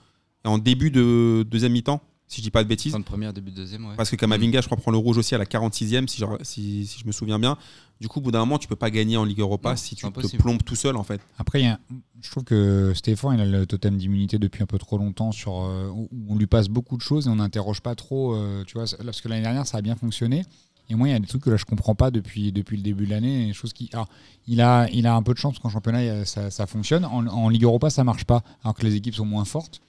et 0.45 0.47
en 0.47 0.57
début 0.57 0.89
de 0.89 1.45
deuxième 1.49 1.73
mi-temps, 1.73 2.01
si 2.31 2.37
je 2.37 2.43
dis 2.43 2.51
pas 2.51 2.63
de 2.63 2.69
bêtises. 2.69 2.93
Fin 2.93 2.99
de 2.99 3.03
première, 3.03 3.33
début 3.33 3.51
de 3.51 3.55
deuxième. 3.57 3.85
Ouais. 3.85 3.95
Parce 3.97 4.09
que 4.09 4.15
Kamavinga, 4.15 4.61
je 4.61 4.65
crois, 4.67 4.77
prend 4.77 4.91
le 4.91 4.97
rouge 4.97 5.17
aussi 5.17 5.35
à 5.35 5.37
la 5.37 5.43
46e, 5.45 6.07
si 6.07 6.17
je, 6.21 6.25
si, 6.43 6.87
si 6.87 6.99
je 6.99 7.05
me 7.05 7.11
souviens 7.11 7.37
bien. 7.39 7.57
Du 7.99 8.07
coup, 8.07 8.19
au 8.19 8.21
bout 8.21 8.31
d'un 8.31 8.39
moment, 8.39 8.57
tu 8.57 8.67
peux 8.69 8.75
pas 8.77 8.89
gagner 8.89 9.17
en 9.17 9.25
Ligue 9.25 9.41
Europa 9.41 9.71
Non, 9.71 9.75
si 9.75 9.95
tu 9.95 10.05
te 10.09 10.37
plombes 10.37 10.63
tout 10.63 10.75
seul, 10.77 10.95
en 10.95 11.03
fait. 11.03 11.19
Après, 11.37 11.59
il 11.61 11.65
y 11.65 11.67
a- 11.67 11.79
je 12.21 12.31
trouve 12.31 12.43
que 12.45 12.93
Stéphane, 12.95 13.35
il 13.35 13.41
a 13.41 13.45
le 13.45 13.65
totem 13.65 13.97
d'immunité 13.97 14.39
depuis 14.39 14.63
un 14.63 14.65
peu 14.65 14.77
trop 14.77 14.97
longtemps. 14.97 15.31
Sur, 15.33 15.61
euh, 15.61 15.89
où 15.89 16.07
on 16.29 16.35
lui 16.37 16.47
passe 16.47 16.69
beaucoup 16.69 16.95
de 16.95 17.01
choses 17.01 17.27
et 17.27 17.29
on 17.29 17.35
n'interroge 17.35 17.81
pas 17.81 17.95
trop. 17.95 18.33
euh, 18.33 18.63
tu 18.65 18.75
vois, 18.77 18.85
parce 19.03 19.19
que 19.21 19.27
l'année 19.27 19.41
dernière, 19.43 19.67
ça 19.67 19.77
a 19.77 19.81
bien 19.81 19.95
fonctionné. 19.95 20.45
Et 20.89 20.95
moi, 20.95 21.07
il 21.07 21.11
y 21.11 21.13
a 21.13 21.19
des 21.19 21.27
trucs 21.27 21.43
que 21.43 21.49
là, 21.49 21.57
je 21.57 21.65
comprends 21.65 21.95
pas 21.95 22.11
depuis, 22.11 22.51
depuis 22.51 22.75
le 22.77 22.83
début 22.83 23.05
de 23.05 23.11
l'année. 23.11 23.51
choses 23.53 23.71
qui, 23.73 23.89
alors, 23.93 24.07
il, 24.47 24.61
a, 24.61 24.87
il 24.91 25.05
a 25.05 25.15
un 25.15 25.21
peu 25.23 25.33
de 25.33 25.37
chance 25.37 25.53
parce 25.53 25.61
qu'en 25.63 25.69
championnat, 25.69 26.25
ça 26.25 26.65
fonctionne. 26.67 27.05
En, 27.05 27.27
en 27.27 27.49
Ligue 27.49 27.63
Europa, 27.63 27.89
ça 27.89 28.03
marche 28.03 28.23
pas, 28.25 28.41
alors 28.63 28.73
que 28.73 28.83
les 28.85 28.95
équipes 28.95 29.15
sont 29.15 29.25
moins 29.25 29.45
fortes. 29.45 29.81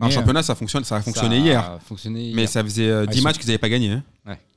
En 0.00 0.06
Mais, 0.06 0.10
championnat, 0.10 0.42
ça, 0.42 0.54
fonctionne, 0.54 0.82
ça 0.84 0.96
a 0.96 1.00
fonctionné 1.02 1.36
Ça 1.38 1.42
hier. 1.44 1.60
a 1.60 1.78
fonctionné 1.78 2.32
Mais 2.34 2.46
ça 2.48 2.62
faisait 2.64 2.88
euh, 2.88 3.02
Ah, 3.02 3.06
10 3.06 3.16
ils 3.16 3.20
sont- 3.20 3.24
matchs 3.28 3.38
qu'ils 3.38 3.46
n'avaient 3.46 3.58
pas 3.58 3.68
gagné. 3.68 3.90
hein. 3.92 4.02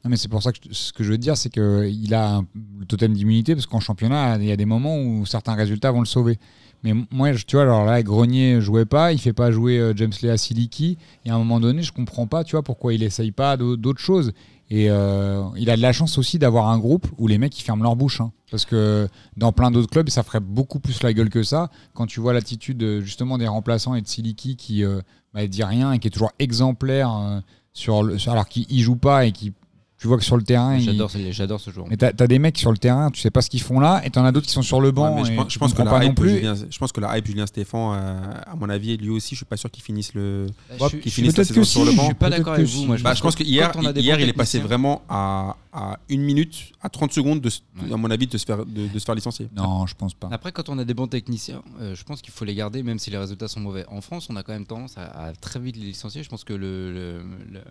Non, 0.04 0.12
mais 0.12 0.18
c'est 0.18 0.30
pour 0.30 0.42
ça 0.42 0.52
que 0.54 0.58
je- 0.70 0.74
ce 0.74 0.94
que 0.94 1.04
je 1.04 1.12
veux 1.12 1.18
dire, 1.18 1.36
c'est 1.36 1.50
qu'il 1.50 2.14
a 2.14 2.36
un- 2.38 2.46
le 2.80 2.86
totem 2.86 3.14
d'immunité, 3.14 3.54
parce 3.56 3.66
qu'en 3.66 3.80
championnat, 3.82 4.38
il 4.38 4.46
y 4.46 4.52
a 4.52 4.56
des 4.56 4.66
moments 4.66 4.98
où 4.98 5.26
certains 5.26 5.54
résultats 5.54 5.92
vont 5.92 6.00
le 6.00 6.06
sauver. 6.06 6.38
Mais 6.84 6.94
moi, 7.12 7.34
je- 7.34 7.44
tu 7.46 7.56
vois, 7.58 7.64
alors 7.64 7.84
là, 7.86 8.02
Grenier 8.04 8.62
jouait 8.62 8.86
pas, 8.86 9.12
il 9.12 9.20
fait 9.20 9.34
pas 9.34 9.52
jouer 9.52 9.78
euh, 9.80 9.94
James 9.96 10.14
Lea 10.22 10.38
Siliki, 10.38 10.98
et 11.26 11.30
à 11.30 11.36
un 11.36 11.40
moment 11.40 11.60
donné, 11.60 11.82
je 11.82 11.92
comprends 11.92 12.28
pas, 12.28 12.44
tu 12.44 12.52
vois, 12.56 12.64
pourquoi 12.64 12.94
il 12.94 13.04
essaye 13.04 13.32
pas 13.32 13.58
d'au- 13.58 13.76
d'autres 13.76 14.00
choses. 14.00 14.32
Et 14.70 14.90
euh, 14.90 15.44
il 15.56 15.70
a 15.70 15.78
de 15.78 15.82
la 15.82 15.94
chance 15.94 16.18
aussi 16.18 16.40
d'avoir 16.40 16.68
un 16.68 16.78
groupe 16.78 17.08
où 17.18 17.28
les 17.28 17.38
mecs 17.38 17.58
ils 17.58 17.64
ferment 17.64 17.84
leur 17.84 17.96
bouche. 17.96 18.20
hein. 18.20 18.32
parce 18.52 18.66
que 18.66 19.08
dans 19.38 19.54
plein 19.54 19.72
d'autres 19.72 19.90
clubs, 19.90 20.10
ça 20.10 20.24
ferait 20.24 20.42
beaucoup 20.42 20.80
plus 20.80 21.02
la 21.04 21.14
gueule 21.14 21.30
que 21.30 21.44
ça. 21.44 21.70
Quand 21.94 22.06
tu 22.06 22.20
vois 22.20 22.34
l'attitude 22.34 22.84
euh, 22.84 23.02
justement 23.02 23.38
des 23.38 23.48
remplaçants 23.48 23.96
et 23.96 24.02
de 24.02 24.08
Siliki 24.08 24.58
qui 24.58 24.84
euh, 24.84 25.02
bah, 25.34 25.48
dit 25.48 25.64
rien 25.64 25.94
et 25.94 26.00
qui 26.00 26.08
est 26.08 26.12
toujours 26.12 26.32
exemplaire 26.40 27.42
sur 27.72 28.04
le, 28.04 28.18
alors 28.30 28.48
qu'il 28.48 28.66
il 28.70 28.82
joue 28.82 28.98
pas 28.98 29.26
et 29.26 29.32
qui 29.32 29.54
tu 30.00 30.08
vois 30.08 30.18
que 30.18 30.24
sur 30.24 30.38
le 30.38 30.44
terrain, 30.44 30.76
il- 30.78 30.84
J'adore 30.84 31.10
ce- 31.10 31.32
j'adore 31.32 31.60
ce 31.60 31.72
joueur. 31.72 31.88
mais 31.90 31.98
t'as 31.98 32.12
as 32.20 32.28
des 32.28 32.38
mecs 32.40 32.58
sur 32.58 32.72
le 32.72 32.78
terrain, 32.78 33.10
tu 33.10 33.20
sais 33.20 33.32
pas 33.32 33.42
ce 33.42 33.50
qu'ils 33.50 33.62
font 33.62 33.80
là, 33.80 34.02
et 34.06 34.10
t'en 34.12 34.24
as 34.26 34.32
d'autres 34.32 34.46
qui 34.46 34.54
sont 34.54 34.62
sur 34.62 34.80
le 34.80 34.92
banc. 34.92 35.10
Ouais, 35.16 35.22
mais 35.22 35.28
je 35.28 35.32
et 35.34 35.36
pense, 35.36 35.52
je 35.54 35.58
que 35.60 35.66
comprends 35.66 35.84
la 35.86 35.92
pas 35.92 36.00
non 36.00 36.12
hype, 36.12 36.16
plus. 36.16 36.30
Julien, 36.36 36.54
je 36.70 36.78
pense 36.78 36.92
que 36.92 37.02
la 37.02 37.18
hype 37.18 37.26
Julien 37.26 37.48
Stéphane, 37.48 37.98
euh, 38.00 38.32
à 38.46 38.56
mon 38.56 38.70
avis, 38.70 38.96
lui 38.98 39.10
aussi, 39.10 39.32
je 39.36 39.38
suis 39.38 39.46
pas 39.46 39.58
sûr 39.58 39.72
qu'il 39.72 39.84
finisse 39.84 40.14
le. 40.14 40.46
je 40.80 40.88
suis- 40.88 41.00
qu'il 41.00 41.10
je 41.12 41.16
finisse 41.16 41.36
la 41.38 41.44
saison 41.44 41.64
sur 41.64 41.84
le 41.86 41.92
je 41.92 41.98
banc. 41.98 42.06
suis 42.06 42.14
pas 42.14 42.30
d'accord 42.30 42.54
avec 42.54 42.68
vous. 42.68 42.86
Moi, 42.86 42.98
je 42.98 43.04
Bah, 43.04 43.14
je 43.16 43.22
pense 43.22 43.36
que 43.36 43.44
hier, 43.44 43.72
il 44.20 44.30
est 44.30 44.34
passé 44.34 44.60
vraiment 44.60 45.02
à, 45.10 45.56
à 45.74 45.98
une 46.10 46.22
minute, 46.22 46.72
à 46.82 46.90
30 46.90 47.12
secondes, 47.12 47.42
de, 47.42 47.50
Ouais. 47.50 47.94
à 47.94 47.98
mon 47.98 48.10
avis, 48.12 48.28
de 48.28 48.38
se 48.38 48.46
faire, 48.46 48.66
de, 48.66 48.88
de 48.88 49.00
se 49.00 49.06
faire 49.06 49.16
licencier. 49.16 49.50
Non, 49.56 49.86
je 49.88 49.96
pense 49.96 50.14
pas. 50.14 50.30
Après, 50.32 50.52
quand 50.52 50.70
on 50.70 50.78
a 50.78 50.86
des 50.86 50.94
bons 50.94 51.08
techniciens, 51.08 51.62
euh, 51.82 51.96
je 51.96 52.04
pense 52.04 52.22
qu'il 52.22 52.34
faut 52.34 52.46
les 52.46 52.56
garder, 52.56 52.84
même 52.84 53.00
si 53.00 53.10
les 53.10 53.18
résultats 53.18 53.48
sont 53.48 53.60
mauvais. 53.60 53.86
En 53.90 54.02
France, 54.02 54.28
on 54.30 54.36
a 54.36 54.44
quand 54.44 54.54
même 54.54 54.66
tendance 54.66 54.98
à, 54.98 55.06
à 55.28 55.34
très 55.34 55.60
vite 55.60 55.76
les 55.78 55.86
licencier. 55.86 56.22
Je 56.24 56.30
pense 56.30 56.44
que 56.44 56.54
le, 56.54 56.92
le- 56.94 57.22
le- 57.52 57.62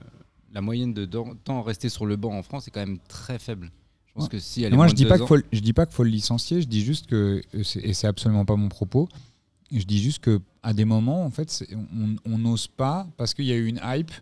la 0.53 0.61
moyenne 0.61 0.95
de 0.95 1.05
temps 1.45 1.63
resté 1.63 1.89
sur 1.89 2.07
le 2.07 2.17
banc 2.17 2.33
en 2.37 2.43
France 2.43 2.69
est 2.69 2.71
quand 2.71 2.81
même 2.81 2.99
très 3.09 3.39
faible. 3.39 3.71
Je 4.07 4.13
pense 4.15 4.25
Ouais. 4.25 4.31
que 4.31 4.39
si 4.39 4.63
elle 4.63 4.73
est 4.73 4.77
moi, 4.77 4.87
je 4.89 4.95
dis 4.95 5.05
pas 5.05 5.15
ans- 5.17 5.19
qu'il 5.19 5.27
faut, 5.27 5.37
le- 5.37 5.45
je 5.53 5.61
dis 5.61 5.73
pas 5.73 5.85
qu'il 5.87 5.95
faut 5.95 6.05
le 6.05 6.11
licencier. 6.11 6.63
Je 6.63 6.67
dis 6.67 6.83
juste 6.83 7.07
que, 7.07 7.43
euh, 7.55 7.63
et 7.83 7.93
c'est 7.93 8.07
absolument 8.07 8.45
pas 8.45 8.57
mon 8.57 8.69
propos. 8.69 9.09
Je 9.73 9.85
dis 9.85 10.01
juste 10.01 10.21
que 10.21 10.41
à 10.63 10.73
des 10.73 10.85
moments, 10.85 11.25
en 11.25 11.31
fait, 11.31 11.65
on 12.25 12.39
n'ose 12.39 12.67
pas 12.69 13.07
parce 13.17 13.35
qu'il 13.35 13.45
y 13.47 13.53
a 13.53 13.57
eu 13.57 13.67
une 13.67 13.81
hype 13.85 14.13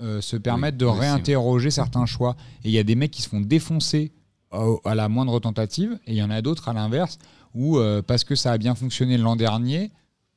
euh, 0.00 0.20
se 0.20 0.36
permettre 0.36 0.78
de 0.78 0.86
oui, 0.86 0.92
réinterroger 0.98 1.70
certains 1.72 2.06
choix. 2.06 2.36
Et 2.64 2.68
il 2.68 2.72
y 2.72 2.78
a 2.78 2.84
des 2.84 2.94
mecs 2.94 3.10
qui 3.10 3.20
se 3.22 3.28
font 3.28 3.40
défoncer 3.40 4.12
au- 4.52 4.80
à 4.84 4.94
la 4.94 5.08
moindre 5.08 5.40
tentative, 5.40 5.98
et 6.06 6.12
il 6.12 6.16
y 6.16 6.22
en 6.22 6.30
a 6.30 6.40
d'autres 6.40 6.68
à 6.68 6.72
l'inverse 6.72 7.18
où 7.54 7.78
euh, 7.78 8.00
parce 8.02 8.22
que 8.24 8.34
ça 8.36 8.52
a 8.52 8.58
bien 8.58 8.74
fonctionné 8.76 9.18
l'an 9.18 9.34
dernier. 9.34 9.90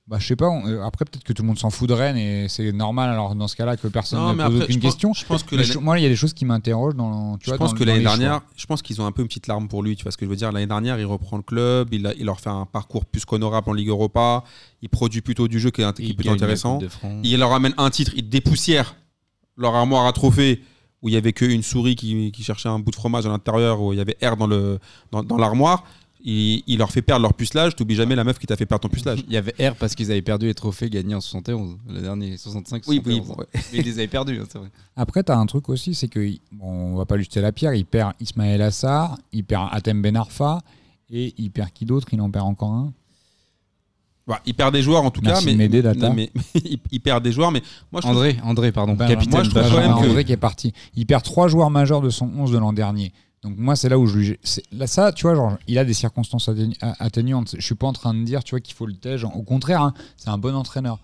Bah, 0.07 0.17
je 0.19 0.27
sais 0.27 0.35
pas, 0.35 0.49
on- 0.49 0.67
euh, 0.67 0.83
après 0.83 1.05
peut-être 1.05 1.23
que 1.23 1.31
tout 1.31 1.43
le 1.43 1.47
monde 1.47 1.59
s'en 1.59 1.69
fout 1.69 1.87
de 1.87 1.93
Rennes 1.93 2.17
et 2.17 2.49
c'est 2.49 2.71
normal 2.73 3.09
alors 3.11 3.33
dans 3.35 3.47
ce 3.47 3.55
cas-là 3.55 3.77
que 3.77 3.87
personne 3.87 4.19
Non, 4.19 4.29
ne 4.29 4.35
pose 4.35 4.41
après, 4.45 4.55
aucune 4.63 4.73
je 4.73 4.79
pense- 4.79 4.91
question. 4.91 5.13
je 5.13 5.25
pense 5.25 5.43
que 5.43 5.55
Mais 5.55 5.61
l'année- 5.61 5.73
je- 5.73 5.77
moi, 5.79 5.99
il 5.99 6.03
y 6.03 6.05
a 6.05 6.09
des 6.09 6.15
choses 6.15 6.33
qui 6.33 6.43
m'interrogent 6.43 6.95
dans. 6.95 7.37
Tu 7.37 7.45
Je 7.45 7.51
vois, 7.51 7.57
pense 7.59 7.71
dans- 7.71 7.77
que 7.77 7.83
l'année 7.83 8.03
choix. 8.03 8.17
dernière, 8.17 8.41
je 8.57 8.65
pense 8.65 8.81
qu'ils 8.81 8.99
ont 8.99 9.05
un 9.05 9.11
peu 9.11 9.21
une 9.21 9.27
petite 9.27 9.47
larme 9.47 9.67
pour 9.67 9.83
lui. 9.83 9.95
Tu 9.95 10.03
vois 10.03 10.11
ce 10.11 10.17
que 10.17 10.25
je 10.25 10.29
veux 10.29 10.35
dire 10.35 10.51
L'année 10.51 10.65
dernière, 10.67 10.99
il 10.99 11.05
reprend 11.05 11.37
le 11.37 11.43
club, 11.43 11.89
il, 11.93 12.05
a- 12.07 12.13
il 12.15 12.25
leur 12.25 12.39
fait 12.41 12.49
un 12.49 12.65
parcours 12.65 13.05
plus 13.05 13.23
qu'honorable 13.25 13.69
en 13.69 13.73
Ligue 13.73 13.89
Europa, 13.89 14.43
il 14.81 14.89
produit 14.89 15.21
plutôt 15.21 15.47
du 15.47 15.59
jeu 15.59 15.69
qui 15.69 15.81
est, 15.83 15.93
qui 15.95 16.03
est 16.03 16.07
il 16.07 16.15
plutôt 16.15 16.31
intéressant. 16.31 16.79
Il 17.23 17.37
leur 17.39 17.53
amène 17.53 17.73
un 17.77 17.89
titre, 17.91 18.11
il 18.15 18.27
dépoussière 18.27 18.95
leur 19.55 19.75
armoire 19.75 20.07
à 20.07 20.13
trophées 20.13 20.61
où 21.03 21.09
il 21.09 21.13
y 21.13 21.17
avait 21.17 21.33
qu'une 21.33 21.63
souris 21.63 21.95
qui, 21.95 22.31
qui 22.31 22.43
cherchait 22.43 22.69
un 22.69 22.79
bout 22.79 22.91
de 22.91 22.95
fromage 22.95 23.25
à 23.25 23.29
l'intérieur, 23.29 23.81
où 23.81 23.93
il 23.93 23.97
y 23.97 24.01
avait 24.01 24.17
air 24.21 24.35
dans 24.35 24.47
le 24.47 24.79
dans, 25.11 25.23
dans 25.23 25.37
l'armoire. 25.37 25.83
Il, 26.23 26.61
il 26.67 26.77
leur 26.77 26.91
fait 26.91 27.01
perdre 27.01 27.23
leur 27.23 27.33
pucelage. 27.33 27.75
T'oublies 27.75 27.95
jamais 27.95 28.15
la 28.15 28.23
meuf 28.23 28.37
qui 28.37 28.45
t'a 28.45 28.55
fait 28.55 28.65
perdre 28.67 28.81
ton 28.83 28.89
pucelage. 28.89 29.23
Il 29.27 29.33
y 29.33 29.37
avait 29.37 29.53
R 29.69 29.75
parce 29.75 29.95
qu'ils 29.95 30.11
avaient 30.11 30.21
perdu 30.21 30.45
les 30.45 30.53
trophées 30.53 30.89
gagnés 30.89 31.15
en 31.15 31.21
71, 31.21 31.77
le 31.89 32.01
dernier 32.01 32.37
65. 32.37 32.83
Oui, 32.87 33.01
oui, 33.05 33.15
71. 33.17 33.27
bon, 33.27 33.35
ouais. 33.41 33.47
Mais 33.73 33.79
ils 33.79 33.85
les 33.85 33.93
avaient 33.93 34.07
perdus, 34.07 34.39
hein, 34.39 34.45
c'est 34.51 34.59
vrai. 34.59 34.69
Après, 34.95 35.23
tu 35.23 35.31
as 35.31 35.37
un 35.37 35.45
truc 35.47 35.67
aussi, 35.69 35.95
c'est 35.95 36.07
que, 36.07 36.19
bon, 36.51 36.93
on 36.93 36.95
va 36.95 37.05
pas 37.05 37.15
lui 37.17 37.23
jeter 37.23 37.41
la 37.41 37.51
pierre, 37.51 37.73
il 37.73 37.85
perd 37.85 38.13
Ismaël 38.19 38.61
Assar, 38.61 39.17
il 39.31 39.43
perd 39.43 39.69
Atem 39.71 40.01
Ben 40.01 40.15
Arfa, 40.15 40.59
et 41.11 41.33
il 41.37 41.49
perd 41.51 41.71
qui 41.73 41.85
d'autre? 41.85 42.07
Il 42.11 42.21
en 42.21 42.29
perd 42.29 42.45
encore 42.45 42.71
un? 42.71 42.93
Bah, 44.27 44.39
il 44.45 44.53
perd 44.53 44.71
des 44.73 44.83
joueurs 44.83 45.03
en 45.03 45.09
tout 45.09 45.21
Merci 45.23 45.45
cas, 45.45 45.51
mais, 45.55 45.67
non, 45.95 46.13
mais 46.13 46.29
il, 46.55 46.79
il 46.91 46.99
perd 47.01 47.23
des 47.23 47.31
joueurs. 47.31 47.51
Mais 47.51 47.61
moi, 47.91 47.99
je 48.01 48.07
trouve- 48.07 48.15
André, 48.17 48.37
André, 48.43 48.71
pardon, 48.71 48.93
Ben, 48.93 49.07
capitaine. 49.07 49.31
moi, 49.33 49.43
je 49.43 49.49
trouve 49.49 49.63
quand 49.63 49.77
même 49.79 49.93
que- 49.95 50.09
André 50.09 50.23
qui 50.23 50.31
est 50.31 50.37
parti. 50.37 50.73
Il 50.95 51.05
perd 51.07 51.23
trois 51.23 51.47
joueurs 51.47 51.71
majeurs 51.71 52.01
de 52.01 52.09
son 52.11 52.29
11 52.37 52.51
de 52.51 52.57
l'an 52.59 52.71
dernier. 52.73 53.11
Donc 53.43 53.57
moi, 53.57 53.75
c'est 53.75 53.89
là 53.89 53.97
où 53.97 54.05
je 54.05 54.17
lui... 54.19 54.39
Là, 54.71 54.85
ça, 54.85 55.11
tu 55.11 55.23
vois, 55.23 55.33
genre, 55.35 55.57
il 55.67 55.77
a 55.79 55.85
des 55.85 55.93
circonstances 55.95 56.49
atténuantes. 56.99 57.55
Je 57.57 57.61
suis 57.65 57.75
pas 57.75 57.87
en 57.87 57.93
train 57.93 58.13
de 58.13 58.23
dire, 58.23 58.43
tu 58.43 58.51
vois, 58.51 58.59
qu'il 58.59 58.75
faut 58.75 58.85
le 58.85 58.93
tège. 58.93 59.23
Au 59.23 59.41
contraire, 59.41 59.81
hein, 59.81 59.93
c'est 60.17 60.29
un 60.29 60.37
bon 60.37 60.53
entraîneur. 60.55 60.99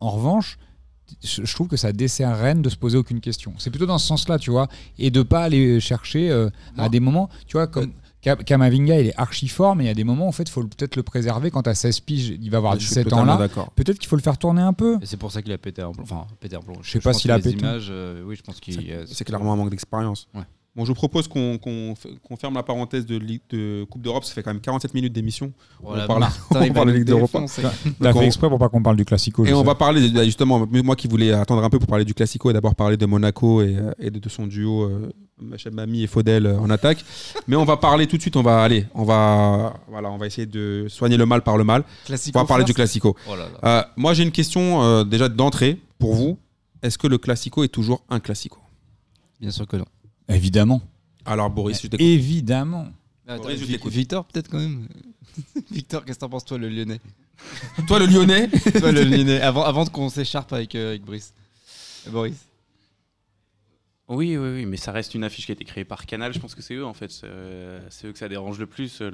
En 0.00 0.10
revanche, 0.10 0.58
je 1.22 1.52
trouve 1.54 1.68
que 1.68 1.76
ça 1.76 1.92
dessert 1.92 2.36
Rennes 2.36 2.62
de 2.62 2.68
se 2.68 2.76
poser 2.76 2.98
aucune 2.98 3.20
question. 3.20 3.54
C'est 3.58 3.70
plutôt 3.70 3.86
dans 3.86 3.98
ce 3.98 4.06
sens-là, 4.08 4.38
tu 4.38 4.50
vois, 4.50 4.66
et 4.98 5.10
de 5.12 5.22
pas 5.22 5.42
aller 5.44 5.78
chercher 5.78 6.28
euh, 6.30 6.50
à 6.76 6.88
des 6.88 6.98
moments, 6.98 7.28
tu 7.46 7.52
vois, 7.56 7.68
comme 7.68 7.92
Ka- 8.20 8.34
Kamavinga, 8.34 9.00
il 9.00 9.06
est 9.08 9.16
archi 9.16 9.46
fort, 9.46 9.76
mais 9.76 9.84
il 9.84 9.86
y 9.86 9.90
a 9.90 9.94
des 9.94 10.02
moments, 10.02 10.26
en 10.26 10.32
fait, 10.32 10.42
il 10.42 10.50
faut 10.50 10.64
peut-être 10.64 10.96
le 10.96 11.04
préserver. 11.04 11.52
Quand 11.52 11.68
as 11.68 11.76
16 11.76 12.00
piges, 12.00 12.28
il 12.42 12.50
va 12.50 12.58
avoir 12.58 12.72
je 12.74 12.78
suis 12.80 12.88
17 12.88 13.12
ans 13.12 13.24
là. 13.24 13.36
d'accord. 13.36 13.70
Peut-être 13.76 14.00
qu'il 14.00 14.08
faut 14.08 14.16
le 14.16 14.22
faire 14.22 14.36
tourner 14.36 14.62
un 14.62 14.72
peu. 14.72 14.98
Et 15.00 15.06
c'est 15.06 15.16
pour 15.16 15.30
ça 15.30 15.40
qu'il 15.42 15.52
a 15.52 15.58
pété 15.58 15.82
un 15.82 15.92
plomb. 15.92 16.02
Enfin, 16.02 16.26
pété 16.40 16.56
un 16.56 16.60
plomb. 16.60 16.74
Je 16.82 16.90
sais 16.90 16.98
pas 16.98 17.12
pense 17.12 17.22
s'il 17.22 17.30
a 17.30 17.38
pété. 17.38 17.56
images, 17.56 17.86
euh, 17.90 18.24
oui, 18.26 18.34
je 18.34 18.42
pense 18.42 18.58
qu'il. 18.58 18.74
C'est 18.74 18.90
euh, 18.92 19.04
c'est 19.06 19.24
clairement 19.24 19.52
un 19.52 19.56
manque 19.56 19.70
d'expérience. 19.70 20.26
Ouais. 20.34 20.42
Bon, 20.76 20.84
je 20.84 20.88
vous 20.90 20.94
propose 20.94 21.26
qu'on 21.26 21.56
qu'on 21.56 21.94
f- 21.94 22.18
qu'on 22.22 22.36
ferme 22.36 22.52
la 22.54 22.62
parenthèse 22.62 23.06
de, 23.06 23.16
Ligue- 23.16 23.40
de 23.48 23.84
Coupe 23.90 24.02
d'Europe. 24.02 24.24
Ça 24.24 24.34
fait 24.34 24.42
quand 24.42 24.52
même 24.52 24.60
47 24.60 24.92
minutes 24.92 25.12
d'émission. 25.14 25.52
On 25.82 25.94
parle- 26.06 26.20
Martin, 26.20 26.38
on 26.60 26.72
parle 26.74 26.88
de 26.88 26.92
Ligue 26.98 27.04
d'Europe. 27.06 27.30
défoncer. 27.32 27.62
Il 28.00 28.06
a 28.06 28.12
Donc, 28.12 28.20
fait 28.20 28.26
exprès 28.26 28.48
pour 28.50 28.58
pas 28.58 28.68
qu'on 28.68 28.82
parle 28.82 28.96
du 28.96 29.06
Classico. 29.06 29.44
Et 29.46 29.54
on 29.54 29.60
sais. 29.60 29.66
va 29.66 29.74
parler, 29.74 30.10
de- 30.10 30.24
justement, 30.24 30.66
moi 30.70 30.94
qui 30.94 31.08
voulais 31.08 31.32
attendre 31.32 31.64
un 31.64 31.70
peu 31.70 31.78
pour 31.78 31.88
parler 31.88 32.04
du 32.04 32.12
Classico 32.12 32.50
et 32.50 32.52
d'abord 32.52 32.74
parler 32.74 32.98
de 32.98 33.06
Monaco 33.06 33.62
et, 33.62 33.74
euh, 33.76 33.92
et 33.98 34.10
de, 34.10 34.18
de 34.18 34.28
son 34.28 34.46
duo 34.46 34.82
euh, 34.84 35.10
Mami 35.72 36.02
et 36.02 36.06
Faudel 36.06 36.44
euh, 36.44 36.58
en 36.58 36.68
attaque. 36.68 37.02
Mais 37.48 37.56
on 37.56 37.64
va 37.64 37.78
parler 37.78 38.06
tout 38.06 38.16
de 38.18 38.22
suite, 38.22 38.36
on 38.36 38.42
va 38.42 38.62
aller, 38.62 38.84
on 38.94 39.04
va, 39.04 39.74
voilà, 39.88 40.10
on 40.10 40.18
va 40.18 40.26
essayer 40.26 40.46
de 40.46 40.86
soigner 40.90 41.16
le 41.16 41.24
mal 41.24 41.40
par 41.42 41.56
le 41.56 41.64
mal. 41.64 41.84
Classico 42.04 42.38
On 42.38 42.42
va 42.42 42.46
parler 42.48 42.64
du. 42.64 42.74
Classico. 42.74 43.16
Oh 43.30 43.34
là 43.34 43.46
là. 43.62 43.78
Euh, 43.80 43.82
moi 43.96 44.12
j'ai 44.12 44.24
une 44.24 44.30
question 44.32 44.82
euh, 44.82 45.04
déjà 45.04 45.30
d'entrée 45.30 45.80
pour 45.98 46.14
vous. 46.14 46.38
Est-ce 46.82 46.98
que 46.98 47.06
le 47.06 47.16
Classico 47.16 47.64
est 47.64 47.68
toujours 47.68 48.02
un 48.10 48.20
Classico? 48.20 48.58
Bien 49.40 49.50
sûr 49.50 49.66
que 49.66 49.76
non. 49.76 49.84
Évidemment. 50.28 50.82
Alors 51.24 51.50
Boris, 51.50 51.76
je 51.78 51.82
t'écoute. 51.88 52.00
Évidemment. 52.00 52.88
Attends, 53.26 53.42
Boris, 53.42 53.58
je 53.60 53.64
Vi- 53.64 53.72
t'écoute. 53.74 53.92
Victor, 53.92 54.24
peut-être 54.26 54.48
quand 54.48 54.58
même. 54.58 54.88
Victor, 55.70 56.04
qu'est-ce 56.04 56.18
que 56.18 56.20
t'en 56.20 56.28
penses, 56.28 56.44
toi, 56.44 56.58
le 56.58 56.68
Lyonnais? 56.68 57.00
Toi 57.86 57.98
le 57.98 58.06
Lyonnais? 58.06 58.48
Toi, 58.80 58.92
le 58.92 59.02
Lyonnais, 59.04 59.40
avant, 59.42 59.62
avant 59.64 59.84
qu'on 59.84 60.08
s'écharpe 60.08 60.52
avec, 60.54 60.74
euh, 60.74 60.90
avec 60.90 61.02
Brice. 61.02 61.34
Euh, 62.06 62.10
Boris. 62.10 62.34
Oui, 64.08 64.36
oui, 64.36 64.48
oui, 64.54 64.66
mais 64.66 64.76
ça 64.76 64.92
reste 64.92 65.14
une 65.16 65.24
affiche 65.24 65.46
qui 65.46 65.52
a 65.52 65.54
été 65.54 65.64
créée 65.64 65.84
par 65.84 66.06
Canal. 66.06 66.32
Je 66.32 66.38
pense 66.38 66.54
que 66.54 66.62
c'est 66.62 66.74
eux, 66.74 66.86
en 66.86 66.94
fait. 66.94 67.10
C'est 67.10 67.26
euh, 67.26 67.80
c'est 67.90 68.06
eux 68.06 68.12
que 68.12 68.18
ça 68.18 68.28
dérange 68.28 68.58
le 68.60 68.66
plus, 68.66 69.00
le, 69.00 69.10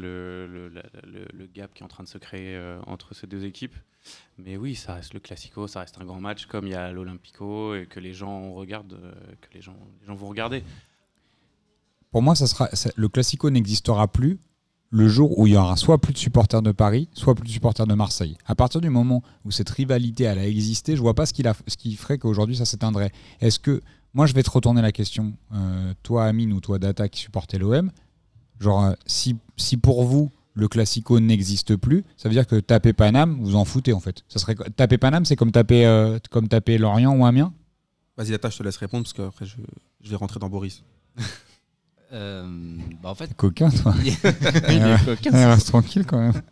le, 0.47 0.69
la- 0.69 0.83
le- 1.05 1.27
le 1.33 1.47
gap 1.47 1.73
qui 1.73 1.83
est 1.83 1.85
en 1.85 1.89
train 1.89 2.05
de 2.05 2.09
se 2.09 2.19
créer 2.19 2.55
euh, 2.55 2.79
entre 2.87 3.15
ces 3.15 3.27
deux 3.27 3.45
équipes. 3.47 3.75
Mais 4.39 4.57
oui, 4.59 4.75
ça 4.75 4.95
reste 4.95 5.15
le 5.15 5.21
Classico, 5.21 5.67
ça 5.67 5.81
reste 5.81 5.97
un 6.01 6.05
grand 6.05 6.21
match, 6.21 6.45
comme 6.47 6.67
il 6.67 6.73
y 6.73 6.75
a 6.75 6.93
l'Olympico, 6.93 7.75
et 7.75 7.87
que 7.87 8.01
les 8.01 8.13
gens 8.13 8.53
regardent, 8.53 8.93
euh, 9.03 9.13
que 9.41 9.49
les 9.55 9.63
gens, 9.63 9.77
les 10.03 10.07
gens 10.07 10.15
vont 10.15 10.29
regarder. 10.29 10.63
Pour 12.13 12.23
moi, 12.23 12.37
ça 12.37 12.47
sera, 12.47 12.69
ça- 12.75 12.91
le 12.95 13.09
Classico 13.09 13.51
n'existera 13.51 14.07
plus 14.07 14.39
le 14.91 15.09
jour 15.09 15.39
où 15.39 15.47
il 15.47 15.55
y 15.55 15.57
aura 15.57 15.77
soit 15.77 15.99
plus 15.99 16.13
de 16.13 16.19
supporters 16.19 16.61
de 16.61 16.71
Paris, 16.71 17.09
soit 17.15 17.35
plus 17.35 17.47
de 17.47 17.51
supporters 17.53 17.87
de 17.87 17.95
Marseille. 17.95 18.37
À 18.45 18.55
partir 18.55 18.83
du 18.83 18.91
moment 18.91 19.23
où 19.45 19.51
cette 19.51 19.71
rivalité 19.71 20.25
elle 20.25 20.39
a 20.39 20.47
existé, 20.47 20.95
je 20.95 21.01
vois 21.01 21.15
pas 21.15 21.25
ce, 21.25 21.33
qui 21.33 21.97
ferait 21.97 22.19
qu'aujourd'hui 22.19 22.57
ça 22.57 22.67
s'éteindrait. 22.67 23.11
Est-ce 23.41 23.59
que 23.59 23.81
moi 24.13 24.27
je 24.27 24.35
vais 24.35 24.43
te 24.43 24.51
retourner 24.51 24.83
la 24.83 24.93
question, 24.93 25.33
euh, 25.55 25.95
toi 26.03 26.27
Amine 26.27 26.53
ou 26.53 26.61
toi 26.61 26.79
Data 26.79 27.09
qui 27.09 27.21
supportez 27.21 27.57
l'OM, 27.57 27.91
genre 28.61 28.85
euh, 28.85 28.93
si, 29.07 29.37
si 29.57 29.79
pour 29.79 30.05
vous 30.05 30.31
le 30.53 30.69
Classico 30.69 31.19
n'existe 31.19 31.77
plus, 31.77 32.05
ça 32.19 32.29
veut 32.29 32.35
dire 32.35 32.47
que 32.47 32.57
taper 32.57 32.93
Paname, 32.93 33.39
vous 33.41 33.57
en 33.57 33.65
foutez 33.65 33.95
en 33.95 34.01
fait. 34.01 34.23
Ça 34.29 34.39
serait 34.39 34.55
taper 34.77 34.99
Paname, 34.99 35.25
c'est 35.25 35.37
comme 35.37 35.53
taper 35.53 35.87
euh, 35.87 36.19
comme 36.31 36.49
taper 36.49 36.77
Lorient 36.77 37.17
ou 37.17 37.25
Amiens? 37.25 37.55
Vas-y, 38.19 38.35
Atta, 38.35 38.51
je 38.51 38.59
te 38.59 38.63
laisse 38.63 38.77
répondre 38.77 39.05
parce 39.05 39.15
que 39.15 39.23
après 39.23 39.47
je, 39.47 39.57
je 40.03 40.11
vais 40.11 40.17
rentrer 40.17 40.39
dans 40.39 40.51
Boris. 40.51 40.83
Euh, 42.13 42.45
bah, 43.03 43.11
en 43.11 43.15
fait, 43.15 43.35
Coquin 43.37 43.71
toi. 43.71 43.95
il 44.05 44.09
est 44.13 45.05
coquin, 45.05 45.49
reste 45.51 45.69
tranquille 45.69 46.05
quand 46.07 46.19
même. 46.21 46.43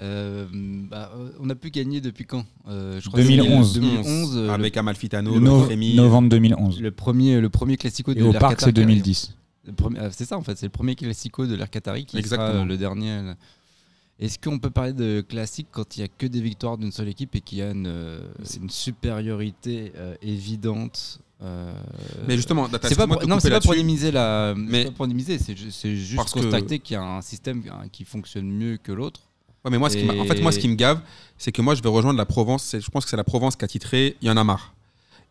Euh, 0.00 0.46
bah, 0.90 1.10
on 1.40 1.50
a 1.50 1.54
pu 1.54 1.70
gagner 1.70 2.00
depuis 2.00 2.24
quand 2.24 2.44
Euh, 2.68 3.00
je 3.00 3.10
2011. 3.10 3.74
2011. 3.74 4.36
euh, 4.36 4.50
Avec 4.50 4.76
Amalfitano, 4.76 5.30
Le 5.34 5.38
le 5.40 5.44
no- 5.44 5.66
novembre 6.02 6.28
2011. 6.30 6.78
le, 6.78 6.84
le 6.84 6.90
premier, 6.90 7.40
le 7.40 7.48
premier 7.50 7.76
classico 7.76 8.14
de 8.14 8.20
Et 8.20 8.22
au 8.22 8.32
parc, 8.32 8.60
c'est 8.60 8.66
Qatar 8.66 8.72
qui 8.74 8.80
arrive. 8.80 8.88
2010. 9.02 9.34
Le 9.66 9.72
premier- 9.74 9.98
ah, 10.00 10.08
C'est 10.10 10.24
ça 10.24 10.38
en 10.38 10.42
fait, 10.42 10.56
c'est 10.56 10.66
le 10.66 10.70
premier 10.70 10.94
classico 10.94 11.46
de 11.46 11.54
l'ère 11.54 11.68
Qatari 11.68 12.06
qui 12.06 12.16
Exactement. 12.16 12.52
sera 12.52 12.64
le 12.64 12.76
dernier. 12.78 13.20
Est-ce 14.20 14.38
qu'on 14.38 14.58
peut 14.58 14.70
parler 14.70 14.92
de 14.92 15.22
classique 15.26 15.68
quand 15.70 15.96
il 15.96 16.00
n'y 16.00 16.04
a 16.04 16.08
que 16.08 16.26
des 16.26 16.40
victoires 16.42 16.76
d'une 16.76 16.92
seule 16.92 17.08
équipe 17.08 17.34
et 17.34 17.40
qu'il 17.40 17.58
y 17.58 17.62
a 17.62 17.70
une, 17.70 17.86
euh, 17.86 18.20
une 18.60 18.68
supériorité 18.70 19.92
euh, 19.96 20.14
évidente 20.20 21.20
euh, 21.42 21.72
Mais 22.28 22.36
justement, 22.36 22.68
c'est 22.82 22.96
pas 22.96 23.06
pour, 23.06 23.26
non, 23.26 23.40
c'est 23.40 23.50
pas 23.50 23.60
pour 23.60 23.72
minimiser 23.72 24.10
la, 24.10 24.52
Mais- 24.56 24.64
mais 24.70 24.84
pas 24.86 24.90
pour 24.92 25.06
minimiser, 25.06 25.38
c'est 25.38 25.56
c'est 25.70 25.96
juste 25.96 26.30
constater 26.30 26.78
qu'il 26.80 26.94
y 26.94 26.96
a 26.98 27.02
un 27.02 27.22
système 27.22 27.62
hein, 27.70 27.86
qui 27.90 28.04
fonctionne 28.04 28.46
mieux 28.50 28.76
que 28.76 28.92
l'autre. 28.92 29.20
Ouais, 29.64 29.70
mais 29.70 29.78
moi, 29.78 29.90
ce 29.90 29.96
qui 29.96 30.08
en 30.08 30.24
fait, 30.24 30.40
moi, 30.40 30.52
ce 30.52 30.58
qui 30.58 30.68
me 30.68 30.74
gave, 30.74 31.00
c'est 31.38 31.52
que 31.52 31.60
moi, 31.62 31.74
je 31.74 31.82
vais 31.82 31.88
rejoindre 31.88 32.18
la 32.18 32.26
Provence. 32.26 32.62
C'est- 32.64 32.80
Je 32.80 32.90
pense 32.90 33.04
que 33.04 33.10
c'est 33.10 33.16
la 33.16 33.24
Provence 33.24 33.56
qui 33.56 33.64
a 33.64 33.68
titré 33.68 34.16
Il 34.22 34.28
y 34.28 34.30
en 34.30 34.36
a 34.36 34.44
marre. 34.44 34.74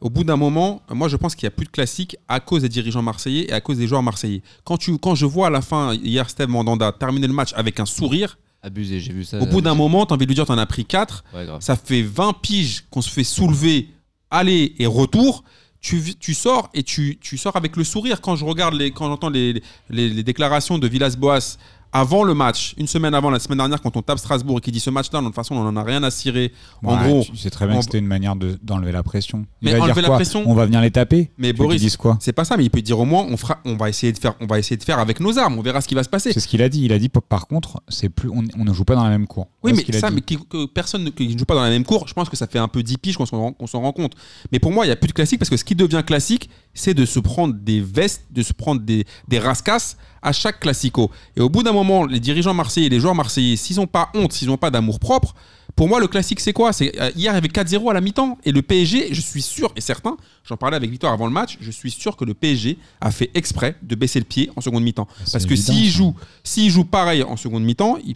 au 0.01 0.09
bout 0.09 0.23
d'un 0.23 0.37
moment, 0.37 0.81
moi 0.89 1.09
je 1.09 1.17
pense 1.17 1.35
qu'il 1.35 1.45
n'y 1.45 1.53
a 1.53 1.55
plus 1.59 1.65
de 1.65 1.71
classique 1.71 2.15
à 2.27 2.39
cause 2.39 2.61
des 2.61 2.69
dirigeants 2.69 3.01
marseillais 3.01 3.45
et 3.49 3.53
à 3.53 3.59
cause 3.61 3.77
des 3.77 3.85
joueurs 3.87 4.01
marseillais. 4.01 4.41
Quand, 4.63 4.77
tu, 4.77 4.97
quand 4.97 5.13
je 5.13 5.25
vois 5.25 5.47
à 5.47 5.49
la 5.49 5.61
fin, 5.61 5.93
hier, 5.93 6.29
Steve 6.29 6.47
Mandanda 6.47 6.91
terminer 6.93 7.27
le 7.27 7.33
match 7.33 7.51
avec 7.53 7.79
un 7.81 7.85
sourire, 7.85 8.37
Abusé, 8.62 8.99
j'ai 8.99 9.14
vu 9.14 9.24
ça. 9.24 9.39
au 9.39 9.45
bout 9.45 9.62
d'un 9.62 9.74
moment, 9.76 10.05
tu 10.05 10.14
as 10.14 10.16
envie 10.16 10.26
de 10.26 10.30
lui 10.32 10.36
dire, 10.36 10.45
tu 10.45 10.51
en 10.51 10.57
as 10.57 10.66
pris 10.66 10.86
4. 10.86 11.24
Ouais, 11.34 11.45
grave. 11.45 11.62
Ça 11.62 11.76
fait 11.76 12.01
20 12.01 12.34
piges 12.41 12.86
qu'on 12.89 13.01
se 13.01 13.10
fait 13.10 13.24
soulever, 13.24 13.89
aller 14.30 14.76
et 14.80 14.86
retour. 14.86 15.43
Tu, 15.82 16.01
tu 16.20 16.34
sors 16.34 16.70
et 16.74 16.84
tu, 16.84 17.18
tu 17.22 17.38
sors 17.38 17.55
avec 17.55 17.78
le 17.78 17.86
sourire. 17.86 18.20
Quand 18.20 18.36
je 18.36 18.43
regarde 18.43 18.74
les, 18.74 18.91
quand 18.91 19.07
j'entends 19.07 19.30
les, 19.30 19.64
les, 19.89 20.10
les 20.10 20.24
déclarations 20.24 20.78
de 20.78 20.88
Villas-Boas 20.88 21.57
avant 21.91 22.23
le 22.23 22.33
match, 22.33 22.75
une 22.77 22.87
semaine 22.87 23.13
avant, 23.13 23.29
la 23.29 23.39
semaine 23.39 23.57
dernière, 23.57 23.81
quand 23.81 23.95
on 23.97 24.01
tape 24.01 24.19
Strasbourg 24.19 24.59
et 24.59 24.61
qui 24.61 24.71
dit 24.71 24.79
ce 24.79 24.89
match-là, 24.89 25.21
de 25.21 25.25
toute 25.25 25.35
façon, 25.35 25.55
on 25.55 25.63
n'en 25.63 25.75
a 25.75 25.83
rien 25.83 26.03
à 26.03 26.11
cirer. 26.11 26.51
En 26.83 26.95
gros, 27.03 27.25
sais 27.35 27.49
très 27.49 27.65
bien 27.65 27.75
en- 27.75 27.79
que 27.79 27.85
c'était 27.85 27.97
une 27.99 28.05
manière 28.05 28.35
de- 28.35 28.59
d'enlever 28.61 28.91
la 28.91 29.01
pression. 29.03 29.45
Il 29.61 29.65
Mais 29.65 29.71
va 29.71 29.83
enlever 29.83 29.93
dire 29.93 30.01
la 30.03 30.07
quoi 30.09 30.15
pression- 30.17 30.43
On 30.45 30.53
va 30.53 30.65
venir 30.65 30.81
les 30.81 30.91
taper. 30.91 31.31
Mais 31.37 31.53
Boris, 31.53 31.81
disent 31.81 31.97
quoi 31.97 32.17
c'est 32.21 32.33
pas 32.33 32.45
ça, 32.45 32.57
mais 32.57 32.63
il 32.65 32.69
peut 32.69 32.81
dire 32.81 32.99
au 32.99 33.05
moins, 33.05 33.25
on, 33.29 33.37
fera, 33.37 33.59
on, 33.65 33.75
va 33.75 33.89
essayer 33.89 34.11
de 34.13 34.17
faire, 34.19 34.35
on 34.39 34.45
va 34.45 34.59
essayer 34.59 34.77
de 34.77 34.83
faire 34.83 34.99
avec 34.99 35.19
nos 35.19 35.37
armes, 35.37 35.57
on 35.57 35.61
verra 35.61 35.81
ce 35.81 35.87
qui 35.87 35.95
va 35.95 36.03
se 36.03 36.09
passer. 36.09 36.31
C'est 36.33 36.39
ce 36.39 36.47
qu'il 36.47 36.61
a 36.61 36.69
dit. 36.69 36.83
Il 36.85 36.93
a 36.93 36.99
dit 36.99 37.09
par 37.09 37.47
contre, 37.47 37.81
c'est 37.87 38.09
plus, 38.09 38.29
on, 38.29 38.43
on 38.57 38.65
ne 38.65 38.73
joue 38.73 38.85
pas 38.85 38.95
dans 38.95 39.03
la 39.03 39.09
même 39.09 39.27
cour. 39.27 39.47
Oui, 39.63 39.73
mais 39.75 39.83
qu'il 39.83 39.95
ça, 39.95 40.11
mais 40.11 40.21
que 40.21 40.65
personne 40.67 41.03
ne, 41.05 41.09
qui 41.09 41.27
ne 41.33 41.37
joue 41.37 41.45
pas 41.45 41.55
dans 41.55 41.63
la 41.63 41.69
même 41.69 41.83
cour, 41.85 42.07
je 42.07 42.13
pense 42.13 42.29
que 42.29 42.37
ça 42.37 42.47
fait 42.47 42.59
un 42.59 42.67
peu 42.67 42.83
10 42.83 42.97
piges 42.97 43.17
qu'on 43.17 43.25
s'en 43.25 43.39
rend, 43.39 43.51
qu'on 43.53 43.67
s'en 43.67 43.81
rend 43.81 43.91
compte. 43.93 44.13
Mais 44.51 44.59
pour 44.59 44.71
moi, 44.71 44.85
il 44.85 44.89
n'y 44.89 44.93
a 44.93 44.95
plus 44.95 45.07
de 45.07 45.13
classique 45.13 45.39
parce 45.39 45.49
que 45.49 45.57
ce 45.57 45.63
qui 45.63 45.75
devient 45.75 46.03
classique, 46.05 46.49
c'est 46.73 46.93
de 46.93 47.05
se 47.05 47.19
prendre 47.19 47.53
des 47.55 47.81
vestes, 47.81 48.25
de 48.31 48.43
se 48.43 48.53
prendre 48.53 48.81
des, 48.81 49.05
des 49.27 49.39
rascasses 49.39 49.97
à 50.22 50.32
chaque 50.32 50.59
classico. 50.59 51.09
Et 51.36 51.41
au 51.41 51.49
bout 51.49 51.63
d'un 51.63 51.72
moment, 51.74 52.05
les 52.05 52.20
dirigeants 52.20 52.53
marseillais, 52.53 52.89
les 52.89 52.99
joueurs 52.99 53.15
marseillais, 53.15 53.55
s'ils 53.55 53.78
n'ont 53.78 53.88
pas 53.88 54.09
honte, 54.13 54.34
s'ils 54.34 54.47
n'ont 54.47 54.57
pas 54.57 54.70
d'amour 54.72 54.99
propre, 54.99 55.34
pour 55.76 55.88
moi, 55.88 55.99
le 56.01 56.07
classique, 56.07 56.41
c'est 56.41 56.51
quoi? 56.51 56.74
C'est 56.74 56.99
euh, 56.99 57.09
Hier, 57.15 57.32
il 57.32 57.36
y 57.36 57.38
avait 57.38 57.47
4-0 57.47 57.89
à 57.89 57.93
la 57.93 58.01
mi-temps. 58.01 58.38
Et 58.43 58.51
le 58.51 58.61
PSG, 58.61 59.09
je 59.13 59.22
suis 59.22 59.41
sûr 59.41 59.72
et 59.78 59.82
certain, 59.82 60.17
j'en 60.43 60.57
parlais 60.57 60.76
avec 60.76 60.89
Victor 60.89 61.09
avant 61.11 61.26
le 61.26 61.32
match, 61.32 61.57
je 61.61 61.72
suis 61.72 61.91
sûr 61.91 62.17
que 62.17 62.26
le 62.26 62.34
PSG 62.34 62.78
a 62.99 63.11
fait 63.11 63.30
exprès 63.34 63.76
de 63.82 63.95
baisser 63.95 64.20
le 64.20 64.26
pied 64.26 64.49
en 64.57 64.61
seconde 64.61 64.84
mi-temps. 64.84 65.07
c'est 65.24 65.32
Parce 65.34 65.45
que 65.45 65.55
s'ils 65.55 65.89
jouent, 65.89 66.15
s'ils 66.43 66.70
jouent 66.70 66.84
pareil 66.84 67.24
en 67.24 67.38
seconde 67.38 67.63
mi-temps, 67.63 67.97
ils- 68.05 68.15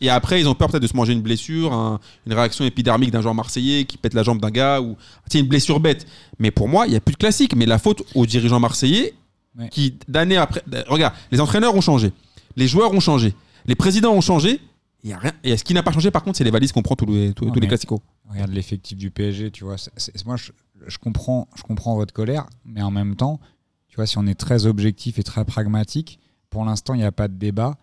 et 0.00 0.08
après, 0.10 0.40
ils 0.40 0.48
ont 0.48 0.54
peur 0.54 0.68
peut-être 0.68 0.82
de 0.82 0.86
se 0.88 0.96
manger 0.96 1.12
une 1.12 1.22
blessure, 1.22 1.72
un- 1.72 2.00
une 2.26 2.32
réaction 2.34 2.64
épidermique 2.64 3.10
d'un 3.10 3.20
joueur 3.20 3.34
marseillais 3.34 3.84
qui 3.84 3.96
pète 3.96 4.14
la 4.14 4.22
jambe 4.22 4.40
d'un 4.40 4.50
gars 4.50 4.80
ou 4.80 4.96
tiens, 5.28 5.40
une 5.40 5.48
blessure 5.48 5.78
bête. 5.78 6.06
Mais 6.38 6.50
pour 6.50 6.68
moi, 6.68 6.86
il 6.86 6.90
n'y 6.90 6.96
a 6.96 7.00
plus 7.00 7.12
de 7.12 7.18
classique. 7.18 7.54
Mais 7.54 7.66
la 7.66 7.78
faute 7.78 8.02
aux 8.14 8.26
dirigeants 8.26 8.60
marseillais 8.60 9.14
Ouais. 9.58 9.68
qui, 9.68 9.98
d'année 10.08 10.36
après. 10.36 10.62
Regarde, 10.88 11.14
les 11.30 11.40
entraîneurs 11.40 11.74
ont 11.74 11.80
changé, 11.80 12.12
les 12.56 12.66
joueurs 12.66 12.92
ont 12.92 13.00
changé, 13.00 13.34
les 13.66 13.74
présidents 13.74 14.12
ont 14.14 14.20
changé. 14.20 14.60
Il 15.04 15.10
y 15.10 15.12
a 15.12 15.18
rien. 15.18 15.32
Et 15.42 15.56
ce 15.56 15.64
qui 15.64 15.74
n'a 15.74 15.82
pas 15.82 15.92
changé, 15.92 16.10
par 16.10 16.22
contre, 16.22 16.38
c'est 16.38 16.44
les 16.44 16.50
valises 16.50 16.72
qu'on 16.72 16.82
prend 16.82 16.94
tous 16.94 17.06
les, 17.06 17.32
tous, 17.34 17.44
Non, 17.46 17.52
tous 17.52 17.60
les 17.60 17.66
classicos. 17.66 18.00
Regarde 18.30 18.52
l'effectif 18.52 18.96
du 18.96 19.10
PSG, 19.10 19.50
tu 19.50 19.64
vois. 19.64 19.76
moi, 20.24 20.36
je, 20.36 20.52
je 20.86 20.98
comprends, 20.98 21.48
je 21.56 21.62
comprends 21.62 21.96
votre 21.96 22.14
colère, 22.14 22.46
mais 22.64 22.82
en 22.82 22.90
même 22.92 23.16
temps, 23.16 23.40
tu 23.88 23.96
vois, 23.96 24.06
si 24.06 24.16
on 24.16 24.26
est 24.26 24.38
très 24.38 24.64
objectif 24.66 25.18
et 25.18 25.22
très 25.22 25.44
pragmatique, 25.44 26.18
pour 26.50 26.64
l'instant, 26.64 26.94
il 26.94 26.98
n'y 26.98 27.04
a 27.04 27.12
pas 27.12 27.28
de 27.28 27.34
débat. 27.34 27.76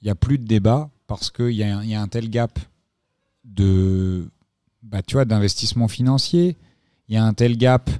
Il 0.00 0.06
n'y 0.06 0.10
a 0.10 0.14
plus 0.14 0.38
de 0.38 0.44
débat 0.44 0.90
parce 1.06 1.30
qu'il 1.30 1.50
y, 1.52 1.62
a 1.62 1.84
y 1.84 1.94
a 1.94 2.00
un 2.00 2.08
tel 2.08 2.28
gap 2.30 2.58
de, 3.44 4.30
bah, 4.82 5.02
tu 5.02 5.14
vois, 5.14 5.24
d'investissement 5.24 5.86
financier. 5.88 6.56
Il 7.08 7.14
y 7.14 7.18
a 7.18 7.24
un 7.24 7.34
tel 7.34 7.56
gap. 7.56 7.90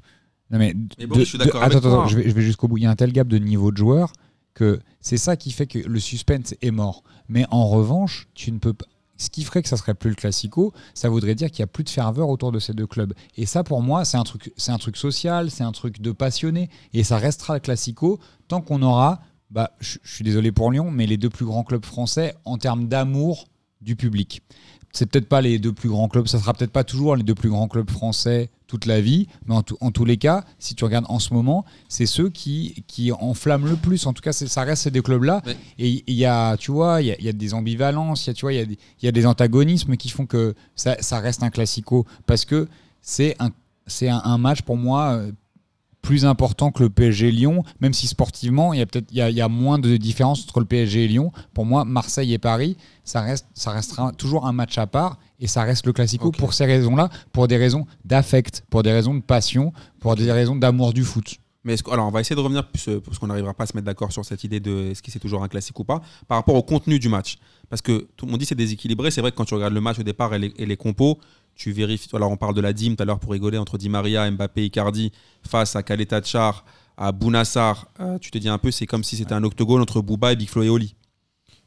Non 0.54 0.60
mais, 0.60 0.74
Mais 0.98 1.06
Boris, 1.06 1.20
de- 1.20 1.24
je 1.24 1.28
suis 1.30 1.38
d'accord 1.38 1.62
attends, 1.62 1.80
toi. 1.80 1.90
attends, 1.92 2.06
je 2.06 2.16
vais, 2.16 2.28
je 2.28 2.34
vais 2.34 2.42
jusqu'au 2.42 2.68
bout. 2.68 2.78
Il 2.78 2.84
y 2.84 2.86
a 2.86 2.90
un 2.90 2.94
tel 2.96 3.12
gap 3.12 3.26
de 3.28 3.38
niveau 3.38 3.72
de 3.72 3.76
joueur 3.76 4.12
que 4.54 4.78
c'est 5.00 5.16
ça 5.16 5.36
qui 5.36 5.50
fait 5.50 5.66
que 5.66 5.80
le 5.80 5.98
suspense 5.98 6.54
est 6.62 6.70
mort. 6.70 7.02
Mais 7.28 7.44
en 7.50 7.66
revanche, 7.66 8.28
tu 8.34 8.52
ne 8.52 8.58
peux 8.58 8.72
pas. 8.72 8.86
Ce 9.16 9.30
qui 9.30 9.42
ferait 9.44 9.62
que 9.62 9.68
ça 9.68 9.76
serait 9.76 9.94
plus 9.94 10.10
le 10.10 10.16
classico, 10.16 10.72
ça 10.94 11.08
voudrait 11.08 11.34
dire 11.34 11.50
qu'il 11.50 11.62
n'y 11.62 11.64
a 11.64 11.72
plus 11.72 11.84
de 11.84 11.88
ferveur 11.90 12.28
autour 12.28 12.52
de 12.52 12.58
ces 12.60 12.72
deux 12.72 12.86
clubs. 12.86 13.12
Et 13.36 13.46
ça, 13.46 13.62
pour 13.64 13.82
moi, 13.82 14.04
c'est 14.04 14.16
un 14.16 14.22
truc, 14.24 14.52
c'est 14.56 14.72
un 14.72 14.78
truc 14.78 14.96
social, 14.96 15.50
c'est 15.50 15.62
un 15.64 15.72
truc 15.72 16.00
de 16.00 16.12
passionné, 16.12 16.68
et 16.92 17.02
ça 17.04 17.16
restera 17.18 17.54
le 17.54 17.60
classico 17.60 18.18
tant 18.48 18.60
qu'on 18.60 18.82
aura. 18.82 19.20
Bah, 19.50 19.70
je 19.80 19.98
suis 20.04 20.24
désolé 20.24 20.50
pour 20.52 20.70
Lyon, 20.72 20.90
mais 20.90 21.06
les 21.06 21.16
deux 21.16 21.30
plus 21.30 21.44
grands 21.46 21.62
clubs 21.64 21.84
français 21.84 22.34
en 22.44 22.58
termes 22.58 22.86
d'amour 22.88 23.46
du 23.80 23.94
public. 23.96 24.42
C'est 24.96 25.06
peut-être 25.06 25.28
pas 25.28 25.40
les 25.42 25.58
deux 25.58 25.72
plus 25.72 25.88
grands 25.88 26.08
clubs, 26.08 26.28
ça 26.28 26.38
sera 26.38 26.54
peut-être 26.54 26.70
pas 26.70 26.84
toujours 26.84 27.16
les 27.16 27.24
deux 27.24 27.34
plus 27.34 27.50
grands 27.50 27.66
clubs 27.68 27.90
français 27.90 28.48
toute 28.68 28.86
la 28.86 29.00
vie, 29.00 29.26
mais 29.46 29.54
en, 29.54 29.62
tout- 29.62 29.76
en 29.80 29.90
tous 29.90 30.04
les 30.04 30.16
cas, 30.16 30.44
si 30.60 30.74
tu 30.76 30.84
regardes 30.84 31.04
en 31.08 31.18
ce 31.18 31.34
moment, 31.34 31.64
c'est 31.88 32.06
ceux 32.06 32.30
qui, 32.30 32.84
qui 32.86 33.10
enflamment 33.12 33.66
le 33.66 33.74
plus. 33.76 34.06
En 34.06 34.12
tout 34.12 34.22
cas, 34.22 34.32
ça 34.32 34.62
reste 34.62 34.84
ces 34.84 34.90
deux 34.92 35.02
clubs-là. 35.02 35.42
Ouais. 35.46 35.56
Et 35.80 36.04
il 36.06 36.14
y 36.14 36.24
a, 36.24 36.56
tu 36.56 36.70
vois, 36.70 37.02
il 37.02 37.08
y 37.08 37.10
a, 37.10 37.16
il 37.18 37.24
y 37.24 37.28
a 37.28 37.32
des 37.32 37.54
ambivalences, 37.54 38.26
il 38.28 38.30
y 38.30 38.54
y 38.54 38.58
a 38.60 38.64
des, 38.66 38.78
il 39.02 39.04
y 39.04 39.08
a 39.08 39.12
des 39.12 39.26
antagonismes 39.26 39.96
qui 39.96 40.08
font 40.10 40.26
que 40.26 40.54
ça, 40.76 40.96
ça 41.00 41.18
reste 41.18 41.42
un 41.42 41.50
classico 41.50 42.06
parce 42.26 42.44
que 42.44 42.68
c'est 43.02 43.34
un, 43.40 43.50
c'est 43.88 44.08
un, 44.08 44.22
un 44.24 44.38
match 44.38 44.62
pour 44.62 44.76
moi 44.76 45.14
euh, 45.14 45.32
plus 46.04 46.24
important 46.26 46.70
que 46.70 46.82
le 46.82 46.90
PSG 46.90 47.30
Lyon, 47.30 47.62
même 47.80 47.94
si 47.94 48.06
sportivement 48.06 48.72
il 48.74 48.78
y 48.78 48.82
a 48.82 48.86
peut-être 48.86 49.06
il 49.10 49.16
y 49.16 49.20
a, 49.22 49.30
il 49.30 49.36
y 49.36 49.40
a 49.40 49.48
moins 49.48 49.78
de 49.78 49.96
différence 49.96 50.42
entre 50.44 50.60
le 50.60 50.66
PSG 50.66 51.04
et 51.04 51.08
Lyon. 51.08 51.32
Pour 51.54 51.64
moi, 51.64 51.84
Marseille 51.84 52.32
et 52.34 52.38
Paris, 52.38 52.76
ça 53.04 53.22
reste 53.22 53.46
ça 53.54 53.70
restera 53.70 54.12
toujours 54.12 54.46
un 54.46 54.52
match 54.52 54.76
à 54.78 54.86
part 54.86 55.18
et 55.40 55.46
ça 55.46 55.62
reste 55.64 55.86
le 55.86 55.92
classico 55.92 56.30
pour 56.30 56.52
ces 56.52 56.66
raisons-là, 56.66 57.08
pour 57.32 57.48
des 57.48 57.56
raisons 57.56 57.86
d'affect, 58.04 58.64
pour 58.70 58.82
des 58.82 58.92
raisons 58.92 59.14
de 59.14 59.22
passion, 59.22 59.72
pour 59.98 60.14
des 60.14 60.30
raisons 60.30 60.56
d'amour 60.56 60.92
du 60.92 61.04
foot. 61.04 61.36
Mais 61.66 61.76
que- 61.78 61.90
alors, 61.90 62.06
on 62.06 62.10
va 62.10 62.20
essayer 62.20 62.36
de 62.36 62.40
revenir, 62.42 62.68
euh, 62.88 63.00
parce 63.00 63.18
qu'on 63.18 63.26
n'arrivera 63.28 63.54
pas 63.54 63.64
à 63.64 63.66
se 63.66 63.74
mettre 63.74 63.86
d'accord 63.86 64.12
sur 64.12 64.22
cette 64.22 64.44
idée 64.44 64.60
de 64.60 64.90
est-ce 64.90 65.02
que 65.02 65.10
c'est 65.10 65.18
toujours 65.18 65.42
un 65.42 65.48
classique 65.48 65.78
ou 65.80 65.84
pas, 65.84 66.02
par 66.28 66.36
rapport 66.36 66.54
au 66.56 66.62
contenu 66.62 66.98
du 66.98 67.08
match. 67.08 67.38
Parce 67.70 67.80
que 67.80 68.06
tout 68.16 68.26
le 68.26 68.30
monde 68.32 68.40
dit 68.40 68.44
c'est 68.44 68.54
déséquilibré. 68.54 69.10
C'est 69.10 69.22
vrai 69.22 69.30
que 69.30 69.36
quand 69.36 69.46
tu 69.46 69.54
regardes 69.54 69.72
le 69.72 69.80
match 69.80 69.98
au 69.98 70.02
départ 70.02 70.34
et 70.34 70.38
les, 70.38 70.52
et 70.58 70.66
les 70.66 70.76
compos, 70.76 71.18
tu 71.54 71.72
vérifies. 71.72 72.08
Alors, 72.14 72.30
on 72.30 72.36
parle 72.36 72.54
de 72.54 72.60
la 72.60 72.72
dîme 72.72 72.96
tout 72.96 73.02
à 73.02 73.06
l'heure 73.06 73.18
pour 73.20 73.32
rigoler 73.32 73.58
entre 73.58 73.78
Di 73.78 73.88
Maria, 73.88 74.30
Mbappé, 74.30 74.64
Icardi 74.66 75.12
face 75.48 75.76
à 75.76 75.82
Kaleta 75.82 76.22
Char, 76.22 76.64
à 76.96 77.12
Bounassar. 77.12 77.86
Euh, 78.00 78.18
tu 78.18 78.30
te 78.30 78.38
dis 78.38 78.48
un 78.48 78.58
peu, 78.58 78.70
c'est 78.70 78.86
comme 78.86 79.04
si 79.04 79.16
c'était 79.16 79.34
un 79.34 79.44
octogone 79.44 79.80
entre 79.80 80.00
Booba 80.00 80.32
et 80.32 80.36
Big 80.36 80.48
Flo 80.48 80.62
et 80.62 80.68
Oli. 80.68 80.94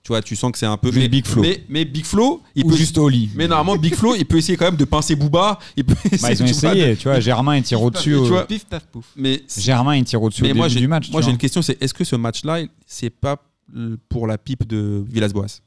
Tu 0.03 0.09
vois, 0.13 0.21
tu 0.21 0.38
sens 0.38 0.53
que 0.53 0.57
c'est 0.57 0.65
un 0.65 0.77
peu. 0.77 0.89
Mais, 0.93 1.09
Big 1.09 1.25
Flo. 1.25 1.41
Mais, 1.41 1.65
mais 1.67 1.83
Big 1.83 2.05
Flo, 2.05 2.41
il 2.55 2.63
Ou 2.65 2.69
peut. 2.69 2.75
juste 2.77 2.97
Oli. 2.97 3.29
Mais 3.35 3.45
normalement, 3.47 3.77
Big 3.81 3.93
Flo, 3.93 4.15
il 4.15 4.23
peut 4.25 4.38
essayer 4.38 4.57
quand 4.57 4.63
même 4.65 4.77
de 4.77 4.85
pincer 4.85 5.15
Booba. 5.17 5.59
Il 5.75 5.83
peut 5.83 5.95
Bah, 6.21 6.31
ils 6.31 6.41
ont 6.43 6.45
tu 6.45 6.53
vois, 6.53 6.69
essayé, 6.71 6.89
de- 6.91 6.95
tu 6.95 7.03
vois, 7.09 7.19
Germain 7.19 7.57
il 7.57 7.63
tire 7.63 7.81
au-dessus. 7.81 8.11
tu 8.11 8.29
vois, 8.29 8.47
Pif, 8.47 8.65
paf, 8.65 8.85
pouf. 8.85 9.05
Mais 9.17 9.43
Germain 9.57 9.97
il 9.97 10.05
tire 10.05 10.21
au-dessus 10.21 10.43
au 10.43 10.47
début 10.47 10.61
j'ai, 10.69 10.79
du 10.79 10.88
match. 10.88 11.11
moi 11.11 11.21
j'ai 11.21 11.31
une 11.31 11.38
question, 11.38 11.61
c'est 11.61 11.81
est-ce 11.83 11.93
que 11.93 12.05
ce 12.05 12.15
match-là, 12.15 12.59
c'est 12.85 13.09
pas 13.09 13.38
pour 14.07 14.27
la 14.27 14.38
pipe 14.38 14.65
de 14.65 15.03
Villas-Boas? 15.09 15.59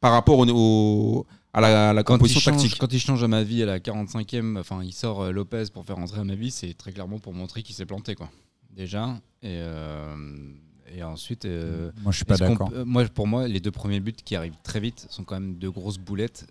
Par 0.00 0.10
rapport 0.12 0.38
au, 0.38 0.46
au- 0.48 1.26
à 1.56 1.60
la, 1.60 1.90
à 1.90 1.92
la 1.92 2.02
Quand 2.04 2.14
il, 2.14 2.18
composition 2.18 2.40
change, 2.52 2.62
tactique 2.62 2.78
quand 2.78 2.92
il 2.92 3.00
change 3.00 3.22
à 3.24 3.28
ma 3.28 3.42
vie 3.42 3.62
à 3.62 3.66
la 3.66 3.78
45e, 3.80 4.58
enfin 4.58 4.82
il 4.84 4.92
sort 4.92 5.22
euh, 5.22 5.30
Lopez 5.32 5.64
pour 5.72 5.84
faire 5.84 5.96
rentrer 5.96 6.20
à 6.20 6.24
ma 6.24 6.34
vie, 6.34 6.50
c'est 6.50 6.74
très 6.74 6.92
clairement 6.92 7.18
pour 7.18 7.32
montrer 7.34 7.62
qu'il 7.62 7.74
s'est 7.74 7.86
planté 7.86 8.14
quoi. 8.14 8.30
Déjà 8.74 9.18
et, 9.42 9.58
euh, 9.60 10.14
et 10.94 11.02
ensuite 11.02 11.44
euh, 11.46 11.90
Moi 12.02 12.12
je 12.12 12.16
suis 12.16 12.24
pas 12.24 12.36
d'accord. 12.36 12.70
peut- 12.70 12.84
moi 12.84 13.04
pour 13.06 13.26
moi 13.26 13.48
les 13.48 13.60
deux 13.60 13.70
premiers 13.70 14.00
buts 14.00 14.12
qui 14.24 14.36
arrivent 14.36 14.58
très 14.62 14.80
vite 14.80 15.06
sont 15.10 15.24
quand 15.24 15.40
même 15.40 15.54
deux 15.56 15.70
grosses 15.70 15.98
boulettes 15.98 16.46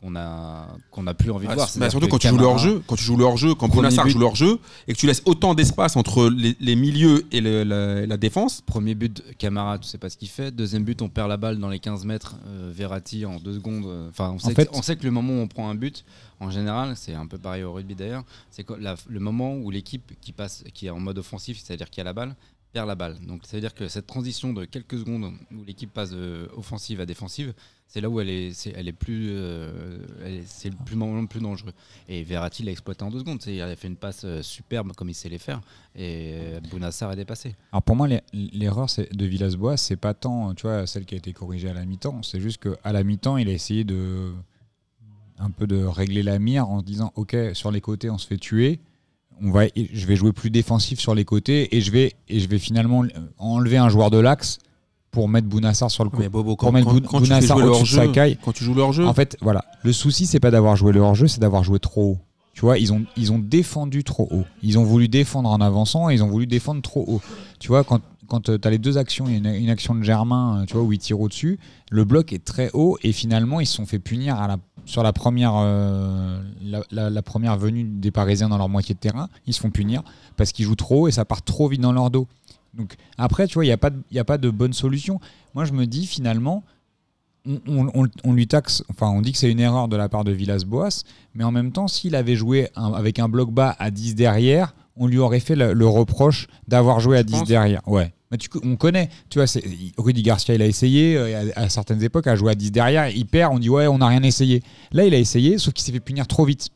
qu'on 0.00 0.16
a 0.16 0.66
qu'on 0.90 1.06
a 1.06 1.12
plus 1.14 1.30
envie 1.30 1.46
de 1.46 1.52
Ah, 1.52 1.54
voir. 1.56 1.66
mais 1.68 1.72
C'est-à-dire 1.72 1.90
surtout 1.90 2.06
que 2.06 2.10
quand 2.12 2.18
tu 2.18 2.28
joues 2.28 2.34
le 2.36 2.38
Camara- 2.40 2.52
hors-jeu, 2.54 2.82
quand 2.86 2.96
tu 2.96 3.04
joues 3.04 3.16
le 3.16 3.24
hors-jeu, 3.24 3.54
quand 3.54 3.66
joue 3.72 4.18
le 4.18 4.24
hors-jeu 4.24 4.58
et 4.88 4.94
que 4.94 4.98
tu 4.98 5.06
laisses 5.06 5.22
autant 5.26 5.54
d'espace 5.54 5.96
entre 5.96 6.28
les, 6.30 6.56
les 6.58 6.74
milieux 6.76 7.26
et 7.32 7.40
le- 7.40 7.64
la, 7.64 8.06
la 8.06 8.16
défense, 8.16 8.62
Premier 8.62 8.94
but, 8.94 9.22
Camara, 9.38 9.78
tu 9.78 9.86
sais 9.86 9.98
pas 9.98 10.08
ce 10.08 10.16
qu'il 10.16 10.28
fait. 10.28 10.50
Deuxième 10.50 10.84
but, 10.84 11.02
on 11.02 11.08
perd 11.08 11.28
la 11.28 11.36
balle 11.36 11.58
dans 11.58 11.68
les 11.68 11.78
15 11.80 12.04
mètres. 12.06 12.36
euh, 12.46 12.70
Verratti 12.74 13.26
en 13.26 13.38
deux 13.38 13.54
secondes. 13.54 13.84
euh, 13.86 14.08
Enfin, 14.08 14.30
on, 14.34 14.38
sait 14.38 14.54
fait- 14.54 14.66
que, 14.66 14.70
on 14.76 14.82
sait 14.82 14.96
que 14.96 15.04
le 15.04 15.10
moment 15.10 15.34
où 15.34 15.36
on 15.42 15.48
prend 15.48 15.68
un 15.68 15.74
but, 15.74 16.04
en 16.40 16.50
général, 16.50 16.94
c'est 16.96 17.14
un 17.14 17.26
peu 17.26 17.36
pareil 17.36 17.62
au 17.64 17.72
rugby 17.74 17.94
d'ailleurs, 17.94 18.24
c'est 18.50 18.66
le 19.08 19.20
moment 19.20 19.54
où 19.54 19.70
l'équipe 19.70 20.12
qui 20.22 20.32
passe, 20.32 20.64
qui 20.72 20.86
est 20.86 20.90
en 20.90 20.98
mode 21.00 21.18
offensif, 21.18 21.60
c'est-à-dire 21.62 21.90
qui 21.90 22.00
a 22.00 22.04
la 22.04 22.14
balle, 22.14 22.34
perd 22.72 22.86
la 22.88 22.94
balle. 22.94 23.16
Donc 23.26 23.42
ça 23.44 23.56
veut 23.56 23.60
dire 23.60 23.74
que 23.74 23.88
cette 23.88 24.06
transition 24.06 24.52
de 24.52 24.64
quelques 24.64 24.98
secondes 24.98 25.32
où 25.52 25.64
l'équipe 25.66 25.92
passe 25.92 26.10
de 26.10 26.48
offensive 26.56 27.00
à 27.00 27.06
défensive, 27.06 27.52
c'est 27.88 28.00
là 28.00 28.08
où 28.08 28.20
elle 28.20 28.28
est, 28.28 28.66
elle 28.76 28.86
est 28.86 28.92
plus, 28.92 29.30
euh, 29.32 29.98
c'est 30.46 30.70
le 30.70 30.76
plus 30.84 30.96
plus 31.28 31.40
dangereux. 31.40 31.72
Et 32.08 32.22
Verratti 32.22 32.62
l'a 32.62 32.70
exploité 32.70 33.02
en 33.02 33.10
deux 33.10 33.18
secondes. 33.18 33.40
Il 33.46 33.60
a 33.60 33.74
fait 33.74 33.88
une 33.88 33.96
passe 33.96 34.22
euh, 34.24 34.42
superbe 34.42 34.92
comme 34.92 35.08
il 35.08 35.14
sait 35.14 35.28
les 35.28 35.38
faire, 35.38 35.60
et 35.96 36.34
Bounassar 36.70 37.10
est 37.10 37.16
dépassé. 37.16 37.56
Alors 37.72 37.82
pour 37.82 37.96
moi, 37.96 38.06
l'e- 38.06 38.22
l'erreur 38.32 38.86
de 39.12 39.24
Villas-Boas, 39.26 39.76
c'est 39.76 39.96
pas 39.96 40.14
tant, 40.14 40.54
tu 40.54 40.62
vois, 40.68 40.86
celle 40.86 41.04
qui 41.04 41.14
a 41.16 41.18
été 41.18 41.32
corrigée 41.32 41.68
à 41.68 41.74
la 41.74 41.84
mi-temps. 41.84 42.22
C'est 42.22 42.40
juste 42.40 42.62
qu'à 42.62 42.92
la 42.92 43.02
mi-temps, 43.02 43.36
il 43.36 43.48
a 43.48 43.52
essayé 43.52 43.82
de 43.82 44.32
un 45.42 45.50
peu 45.50 45.66
de 45.66 45.82
régler 45.82 46.22
la 46.22 46.38
mire 46.38 46.68
en 46.68 46.80
se 46.80 46.84
disant, 46.84 47.12
ok, 47.16 47.34
sur 47.54 47.70
les 47.72 47.80
côtés, 47.80 48.10
on 48.10 48.18
se 48.18 48.26
fait 48.26 48.36
tuer. 48.36 48.78
On 49.42 49.50
va, 49.52 49.62
je 49.76 50.06
vais 50.06 50.16
jouer 50.16 50.32
plus 50.32 50.50
défensif 50.50 51.00
sur 51.00 51.14
les 51.14 51.24
côtés 51.24 51.74
et 51.76 51.80
je 51.80 51.90
vais, 51.90 52.12
et 52.28 52.40
je 52.40 52.48
vais 52.48 52.58
finalement 52.58 53.04
enlever 53.38 53.78
un 53.78 53.88
joueur 53.88 54.10
de 54.10 54.18
l'axe 54.18 54.58
pour 55.10 55.28
mettre 55.28 55.48
Bounassar 55.48 55.90
sur 55.90 56.04
le 56.04 56.10
côté. 56.10 56.28
Pour 56.28 56.72
mettre 56.72 56.86
quand- 56.86 56.94
tu 57.00 57.02
fais 57.02 57.18
Bounassar 57.18 57.56
jouer 57.58 57.66
le 57.66 57.70
hors-jeu, 57.72 57.96
Sakai. 57.96 58.38
quand 58.44 58.52
tu 58.52 58.64
joues 58.64 58.74
le 58.74 58.82
hors-jeu, 58.82 59.06
En 59.06 59.14
fait, 59.14 59.36
voilà. 59.40 59.64
Le 59.82 59.92
souci, 59.92 60.26
c'est 60.26 60.40
pas 60.40 60.50
d'avoir 60.50 60.76
joué 60.76 60.92
le 60.92 61.00
hors-jeu, 61.00 61.26
c'est 61.26 61.40
d'avoir 61.40 61.64
joué 61.64 61.78
trop 61.80 62.02
haut. 62.12 62.18
Tu 62.60 62.66
vois, 62.66 62.76
ils 62.76 62.92
ont, 62.92 63.06
ils 63.16 63.32
ont 63.32 63.38
défendu 63.38 64.04
trop 64.04 64.28
haut. 64.30 64.44
Ils 64.62 64.78
ont 64.78 64.84
voulu 64.84 65.08
défendre 65.08 65.48
en 65.48 65.62
avançant 65.62 66.10
et 66.10 66.14
ils 66.14 66.22
ont 66.22 66.28
voulu 66.28 66.46
défendre 66.46 66.82
trop 66.82 67.02
haut. 67.08 67.22
Tu 67.58 67.68
vois, 67.68 67.84
quand, 67.84 68.02
quand 68.28 68.40
tu 68.40 68.58
as 68.62 68.70
les 68.70 68.76
deux 68.76 68.98
actions, 68.98 69.24
il 69.26 69.42
y 69.42 69.48
a 69.48 69.56
une, 69.56 69.70
action 69.70 69.94
de 69.94 70.02
Germain, 70.02 70.60
euh, 70.60 70.66
tu 70.66 70.74
vois, 70.74 70.82
où 70.82 70.92
il 70.92 70.98
tire 70.98 71.18
au-dessus, 71.18 71.58
le 71.90 72.04
bloc 72.04 72.34
est 72.34 72.44
très 72.44 72.68
haut 72.74 72.98
et 73.02 73.12
finalement, 73.12 73.60
ils 73.60 73.66
se 73.66 73.76
sont 73.76 73.86
fait 73.86 73.98
punir 73.98 74.36
sur 74.84 75.02
la 75.02 75.14
première, 75.14 75.54
euh, 75.56 76.42
la, 76.90 77.22
première 77.22 77.56
venue 77.56 77.84
des 77.84 78.10
Parisiens 78.10 78.50
dans 78.50 78.58
leur 78.58 78.68
moitié 78.68 78.94
de 78.94 79.00
terrain, 79.00 79.30
ils 79.46 79.54
se 79.54 79.60
font 79.60 79.70
punir 79.70 80.02
parce 80.36 80.52
qu'ils 80.52 80.66
jouent 80.66 80.74
trop 80.74 81.08
et 81.08 81.12
ça 81.12 81.24
part 81.24 81.40
trop 81.40 81.66
vite 81.66 81.80
dans 81.80 81.92
leur 81.92 82.10
dos. 82.10 82.28
Donc 82.74 82.96
après, 83.16 83.46
tu 83.46 83.54
vois, 83.54 83.64
il 83.64 83.68
n'y 83.68 83.72
a, 83.72 84.20
a 84.20 84.24
pas 84.24 84.36
de 84.36 84.50
bonne 84.50 84.74
solution. 84.74 85.18
Moi, 85.54 85.64
je 85.64 85.72
me 85.72 85.86
dis 85.86 86.04
finalement, 86.06 86.62
on, 87.46 87.58
on- 87.66 87.90
on- 87.94 88.08
on 88.24 88.32
lui 88.32 88.46
taxe, 88.46 88.82
enfin, 88.90 89.08
on 89.08 89.20
dit 89.22 89.32
que 89.32 89.38
c'est 89.38 89.50
une 89.50 89.60
erreur 89.60 89.88
de 89.88 89.96
la 89.96 90.08
part 90.08 90.24
de 90.24 90.32
Villas-Boas, 90.32 91.02
mais 91.34 91.44
en 91.44 91.52
même 91.52 91.72
temps, 91.72 91.88
s'il 91.88 92.14
avait 92.14 92.36
joué 92.36 92.68
un- 92.76 92.92
avec 92.92 93.18
un 93.18 93.28
bloc 93.28 93.50
bas 93.52 93.74
à 93.78 93.90
10 93.90 94.14
derrière, 94.14 94.74
on 94.96 95.06
lui 95.06 95.18
aurait 95.18 95.40
fait 95.40 95.56
le, 95.56 95.72
le 95.72 95.86
reproche 95.86 96.46
d'avoir 96.68 97.00
joué 97.00 97.16
à 97.18 97.22
10 97.22 97.32
penses 97.32 97.48
derrière. 97.48 97.80
Ouais. 97.86 98.12
Mais 98.30 98.36
tu, 98.38 98.48
on 98.62 98.76
connaît, 98.76 99.08
tu 99.28 99.38
vois, 99.40 99.46
Rudy 99.98 100.22
Garcia, 100.22 100.54
il 100.54 100.62
a 100.62 100.66
essayé 100.66 101.16
euh, 101.16 101.50
à, 101.56 101.62
à 101.62 101.68
certaines 101.68 102.02
époques 102.02 102.26
à 102.26 102.36
jouer 102.36 102.52
à 102.52 102.54
10 102.54 102.70
derrière, 102.70 103.08
il 103.08 103.26
perd, 103.26 103.52
on 103.54 103.58
dit 103.58 103.68
ouais, 103.70 103.86
on 103.88 103.98
n'a 103.98 104.06
rien 104.08 104.22
essayé. 104.22 104.62
Là, 104.92 105.04
il 105.06 105.14
a 105.14 105.18
essayé, 105.18 105.58
sauf 105.58 105.72
qu'il 105.74 105.84
s'est 105.84 105.92
fait 105.92 106.00
punir 106.00 106.26
trop 106.26 106.44
vite. 106.44 106.68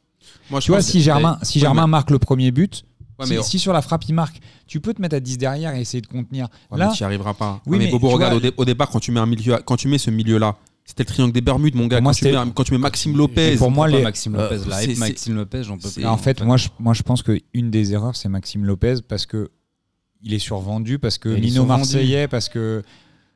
Moi, 0.51 0.61
je 0.61 0.65
Tu 0.65 0.71
vois, 0.73 0.83
si 0.83 1.01
Germain, 1.01 1.39
si 1.43 1.61
Germain 1.61 1.87
marque 1.87 2.11
le 2.11 2.19
premier 2.19 2.51
but, 2.51 2.85
Ouais, 3.19 3.27
si, 3.27 3.33
mais- 3.35 3.43
si 3.43 3.59
sur 3.59 3.73
la 3.73 3.81
frappe 3.83 4.05
il 4.09 4.13
marque, 4.15 4.41
tu 4.67 4.81
peux 4.81 4.93
te 4.95 5.01
mettre 5.01 5.17
à 5.17 5.21
10 5.21 5.39
derrière 5.39 5.75
et 5.75 5.81
essayer 5.81 6.01
de 6.01 6.07
contenir. 6.07 6.49
Ouais, 6.71 6.79
Là, 6.79 6.89
mais 6.89 6.95
tu 6.97 7.03
n'y 7.03 7.07
arriveras 7.07 7.35
pas. 7.35 7.61
Oui, 7.67 7.79
mais, 7.79 7.85
mais 7.87 7.91
Bobo, 7.93 8.09
tu 8.09 8.15
regarde, 8.15 8.33
vois- 8.33 8.39
au, 8.39 8.41
dé- 8.51 8.55
au 8.57 8.65
départ, 8.65 8.91
quand 8.91 9.01
tu 9.01 9.13
mets, 9.13 9.21
un 9.21 9.27
milieu, 9.27 9.57
quand 9.65 9.77
tu 9.77 9.87
mets 9.89 9.99
ce 9.99 10.11
milieu-là, 10.11 10.57
c'était 10.85 11.05
le 11.05 11.09
triangle 11.09 11.33
des 11.33 11.41
Bermudes, 11.41 11.75
mon 11.77 11.87
gars. 11.87 12.01
Moi, 12.01 12.13
quand, 12.13 12.19
tu 12.19 12.25
mets, 12.25 12.31
c'était- 12.33 12.41
un- 12.41 12.51
quand 12.51 12.65
tu 12.65 12.73
mets 12.73 12.79
Maxime 12.79 13.17
Lopez, 13.17 13.57
Pour 13.57 13.71
moi, 13.71 13.87
les- 13.89 14.03
Maxime 14.03 14.35
euh, 14.35 14.51
Lopez, 14.51 14.57
hype 14.85 14.95
c'est- 14.95 14.99
Maxime 15.01 15.35
Lopez, 15.37 15.63
j'en 15.65 15.79
peux 15.79 15.89
plus. 15.91 16.05
en 16.07 16.17
fait, 16.17 16.43
moi 16.43 16.57
je, 16.57 16.69
moi, 16.79 16.93
je 16.95 17.03
pense 17.03 17.23
qu'une 17.23 17.71
des 17.71 17.93
erreurs, 17.93 18.17
c'est 18.17 18.29
Maxime 18.29 18.65
Lopez 18.65 18.97
parce 19.09 19.27
que 19.27 19.51
il 20.23 20.33
est 20.35 20.39
survendu, 20.39 20.99
parce 20.99 21.19
que 21.19 21.35
survendu. 21.51 21.69
Marseillais, 21.69 22.29
parce 22.29 22.49
que, 22.49 22.83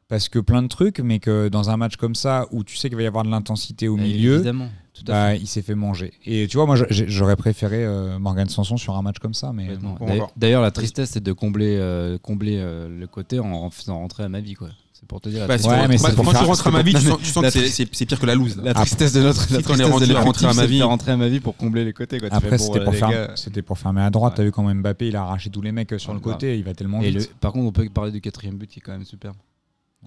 parce 0.09 0.29
que 0.31 0.39
plein 0.39 0.62
de 0.62 0.68
trucs, 0.68 1.01
mais 1.01 1.18
que 1.20 1.49
dans 1.49 1.68
un 1.70 1.76
match 1.76 1.97
comme 1.97 2.14
ça, 2.14 2.47
où 2.51 2.64
tu 2.64 2.76
sais 2.76 2.89
qu'il 2.89 2.97
va 2.97 3.03
y 3.03 3.07
avoir 3.07 3.24
de 3.24 3.31
l'intensité 3.31 3.89
au 3.89 3.97
Bah, 3.97 4.03
milieu, 4.03 4.37
Évidemment, 4.37 4.68
bah, 5.07 5.30
fait. 5.30 5.38
il 5.38 5.46
s'est 5.46 5.62
fait 5.62 5.74
manger. 5.74 6.12
Et 6.26 6.46
tu 6.49 6.57
vois, 6.57 6.66
moi, 6.66 6.76
j'aurais 6.90 7.36
préféré 7.36 7.84
euh, 7.84 8.18
Morgan 8.18 8.49
Sanson 8.49 8.76
sur 8.76 8.96
un 8.96 9.03
match 9.03 9.18
comme 9.20 9.34
ça, 9.34 9.53
mais. 9.55 9.68
Bon, 9.76 9.96
D'ailleurs- 10.36 10.62
la 10.62 10.70
tristesse, 10.70 11.11
c'est 11.12 11.22
de 11.22 11.32
combler, 11.32 11.76
euh, 11.78 12.18
combler 12.18 12.59
euh, 12.59 12.88
le 12.88 13.07
côté 13.07 13.38
en, 13.40 13.70
faisant 13.70 13.99
rentrer 13.99 14.24
à 14.24 14.28
ma 14.28 14.40
vie. 14.40 14.55
Quoi. 14.55 14.68
C'est 14.92 15.07
pour 15.07 15.20
te 15.20 15.28
dire. 15.28 15.46
Bah, 15.46 15.57
si 15.59 15.66
Ouais, 15.68 15.74
tu 15.74 15.78
rentres- 15.80 15.88
mais 15.90 15.96
bah, 15.99 16.11
pour 16.16 16.24
quand 16.24 16.30
faire- 16.32 16.40
tu 16.40 16.46
rentres 16.46 16.66
à 16.66 16.70
ma 16.72 16.82
vie, 16.82 16.92
tu 16.94 17.01
sens, 17.01 17.18
tu 17.22 17.40
que 17.40 17.51
c'est- 17.68 18.07
pire 18.07 18.18
que 18.18 18.26
la 18.26 18.34
loose. 18.34 18.57
là. 18.57 18.62
La 18.64 18.74
tristesse 18.74 19.12
de 19.12 19.20
notre, 19.22 19.40
la 19.53 19.62
tristesse 19.62 19.86
rendu 19.88 20.07
de 20.09 20.14
à 20.14 20.20
rentrer 20.20 20.46
à 20.46 20.53
ma 20.55 20.62
de 20.62 20.66
vie. 20.66 20.82
rentrer 20.82 21.12
à 21.12 21.16
ma 21.16 21.28
vie 21.28 21.38
pour 21.38 21.57
combler 21.57 21.84
les 21.84 21.92
côtés. 21.92 22.18
Quoi. 22.18 22.28
Tu 22.30 22.34
Après, 22.36 22.59
c'était 22.59 22.82
pour, 22.82 22.94
faire- 22.94 23.11
gars, 23.11 23.30
c'était 23.36 23.62
pour 23.62 23.78
fermer 23.78 24.01
à 24.03 24.11
droite. 24.11 24.32
Ouais. 24.32 24.36
T'as 24.38 24.42
vu 24.44 24.51
comment 24.53 24.74
Mbappé, 24.74 25.09
il 25.09 25.16
a 25.16 25.22
arraché 25.22 25.51
tous 25.51 25.62
les 25.62 25.70
mecs 25.70 25.94
sur 25.99 26.12
le 26.12 26.18
Bah. 26.18 26.32
côté. 26.32 26.59
Il 26.59 26.64
va 26.64 26.74
tellement 26.74 27.01
Et 27.01 27.11
vite. 27.11 27.20
le- 27.20 27.26
par 27.40 27.53
contre, 27.53 27.66
on 27.66 27.72
peut 27.72 27.88
parler 27.88 28.11
du 28.11 28.20
quatrième 28.20 28.57
but 28.57 28.68
qui 28.68 28.80
est 28.80 28.82
quand 28.82 28.92
même 28.92 29.05
superbe. 29.05 29.36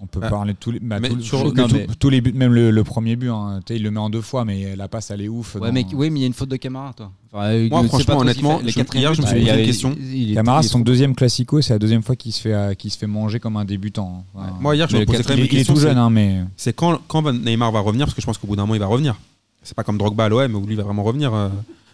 On 0.00 0.06
peut 0.06 0.20
Ah. 0.22 0.30
parler 0.30 0.54
de 0.54 0.58
tous 0.58 0.70
les, 0.72 0.80
bah, 0.80 0.98
Mais 0.98 1.10
tous- 1.10 1.20
sur- 1.20 1.54
non, 1.54 1.66
mais- 1.70 1.86
les 2.10 2.20
buts, 2.22 2.32
même 2.32 2.52
le, 2.52 2.70
le 2.70 2.82
premier 2.84 3.14
but, 3.14 3.28
hein, 3.28 3.60
il 3.70 3.82
le 3.82 3.90
met 3.90 4.00
en 4.00 4.08
deux 4.10 4.22
fois, 4.22 4.44
mais 4.44 4.74
la 4.74 4.88
passe, 4.88 5.10
elle 5.10 5.20
est 5.20 5.28
ouf. 5.28 5.54
Ouais, 5.54 5.60
dans- 5.68 5.72
mais, 5.72 5.84
oui, 5.92 6.08
mais 6.10 6.18
il 6.18 6.22
y 6.22 6.24
a 6.24 6.26
une 6.26 6.32
faute 6.32 6.48
de 6.48 6.56
Camara, 6.56 6.92
toi. 6.94 7.12
Enfin, 7.30 7.44
euh, 7.50 7.68
Moi, 7.68 7.84
franchement, 7.84 8.18
honnêtement. 8.18 8.60
Les 8.64 8.70
je- 8.70 8.76
quatrièmes 8.76 9.02
hier, 9.02 9.14
je 9.14 9.22
me 9.22 9.26
suis 9.26 9.36
il 9.36 9.42
posé 9.44 9.54
y 9.56 9.60
une 9.60 9.66
question. 9.66 9.96
il 10.00 10.34
Camara, 10.34 10.62
c'est 10.62 10.70
son 10.70 10.78
trop- 10.78 10.84
deuxième 10.84 11.14
classico, 11.14 11.60
c'est 11.60 11.74
la 11.74 11.78
deuxième 11.78 12.02
fois 12.02 12.16
qu'il 12.16 12.32
se 12.32 12.40
fait, 12.40 12.52
euh, 12.54 12.74
qu'il 12.74 12.90
se 12.90 12.98
fait 12.98 13.06
manger 13.06 13.38
comme 13.38 13.56
un 13.58 13.64
débutant. 13.66 14.24
hein. 14.34 14.38
Enfin, 14.40 14.56
Moi, 14.60 14.74
hier, 14.76 14.88
je 14.88 14.94
Mais 14.94 15.00
me 15.00 15.06
posais 15.06 15.22
quand 15.22 15.28
même 15.30 15.38
il, 15.40 15.44
est 15.44 15.48
question. 15.48 15.74
tout 15.74 15.80
c'est- 15.80 15.88
jeune, 15.88 15.98
hein, 15.98 16.10
mais 16.10 16.40
C'est 16.56 16.74
quand, 16.74 16.98
quand 17.06 17.30
Neymar 17.30 17.70
va 17.70 17.80
revenir, 17.80 18.06
parce 18.06 18.14
que 18.14 18.22
je 18.22 18.26
pense 18.26 18.38
qu'au 18.38 18.46
bout 18.46 18.56
d'un 18.56 18.62
moment, 18.62 18.74
il 18.74 18.80
va 18.80 18.86
revenir. 18.86 19.14
C'est 19.62 19.76
pas 19.76 19.84
comme 19.84 19.98
Drogba 19.98 20.24
à 20.24 20.28
l'OM, 20.30 20.54
où 20.56 20.66
lui 20.66 20.72
il 20.72 20.76
va 20.76 20.82
vraiment 20.84 21.04
revenir, 21.04 21.32
euh, 21.34 21.48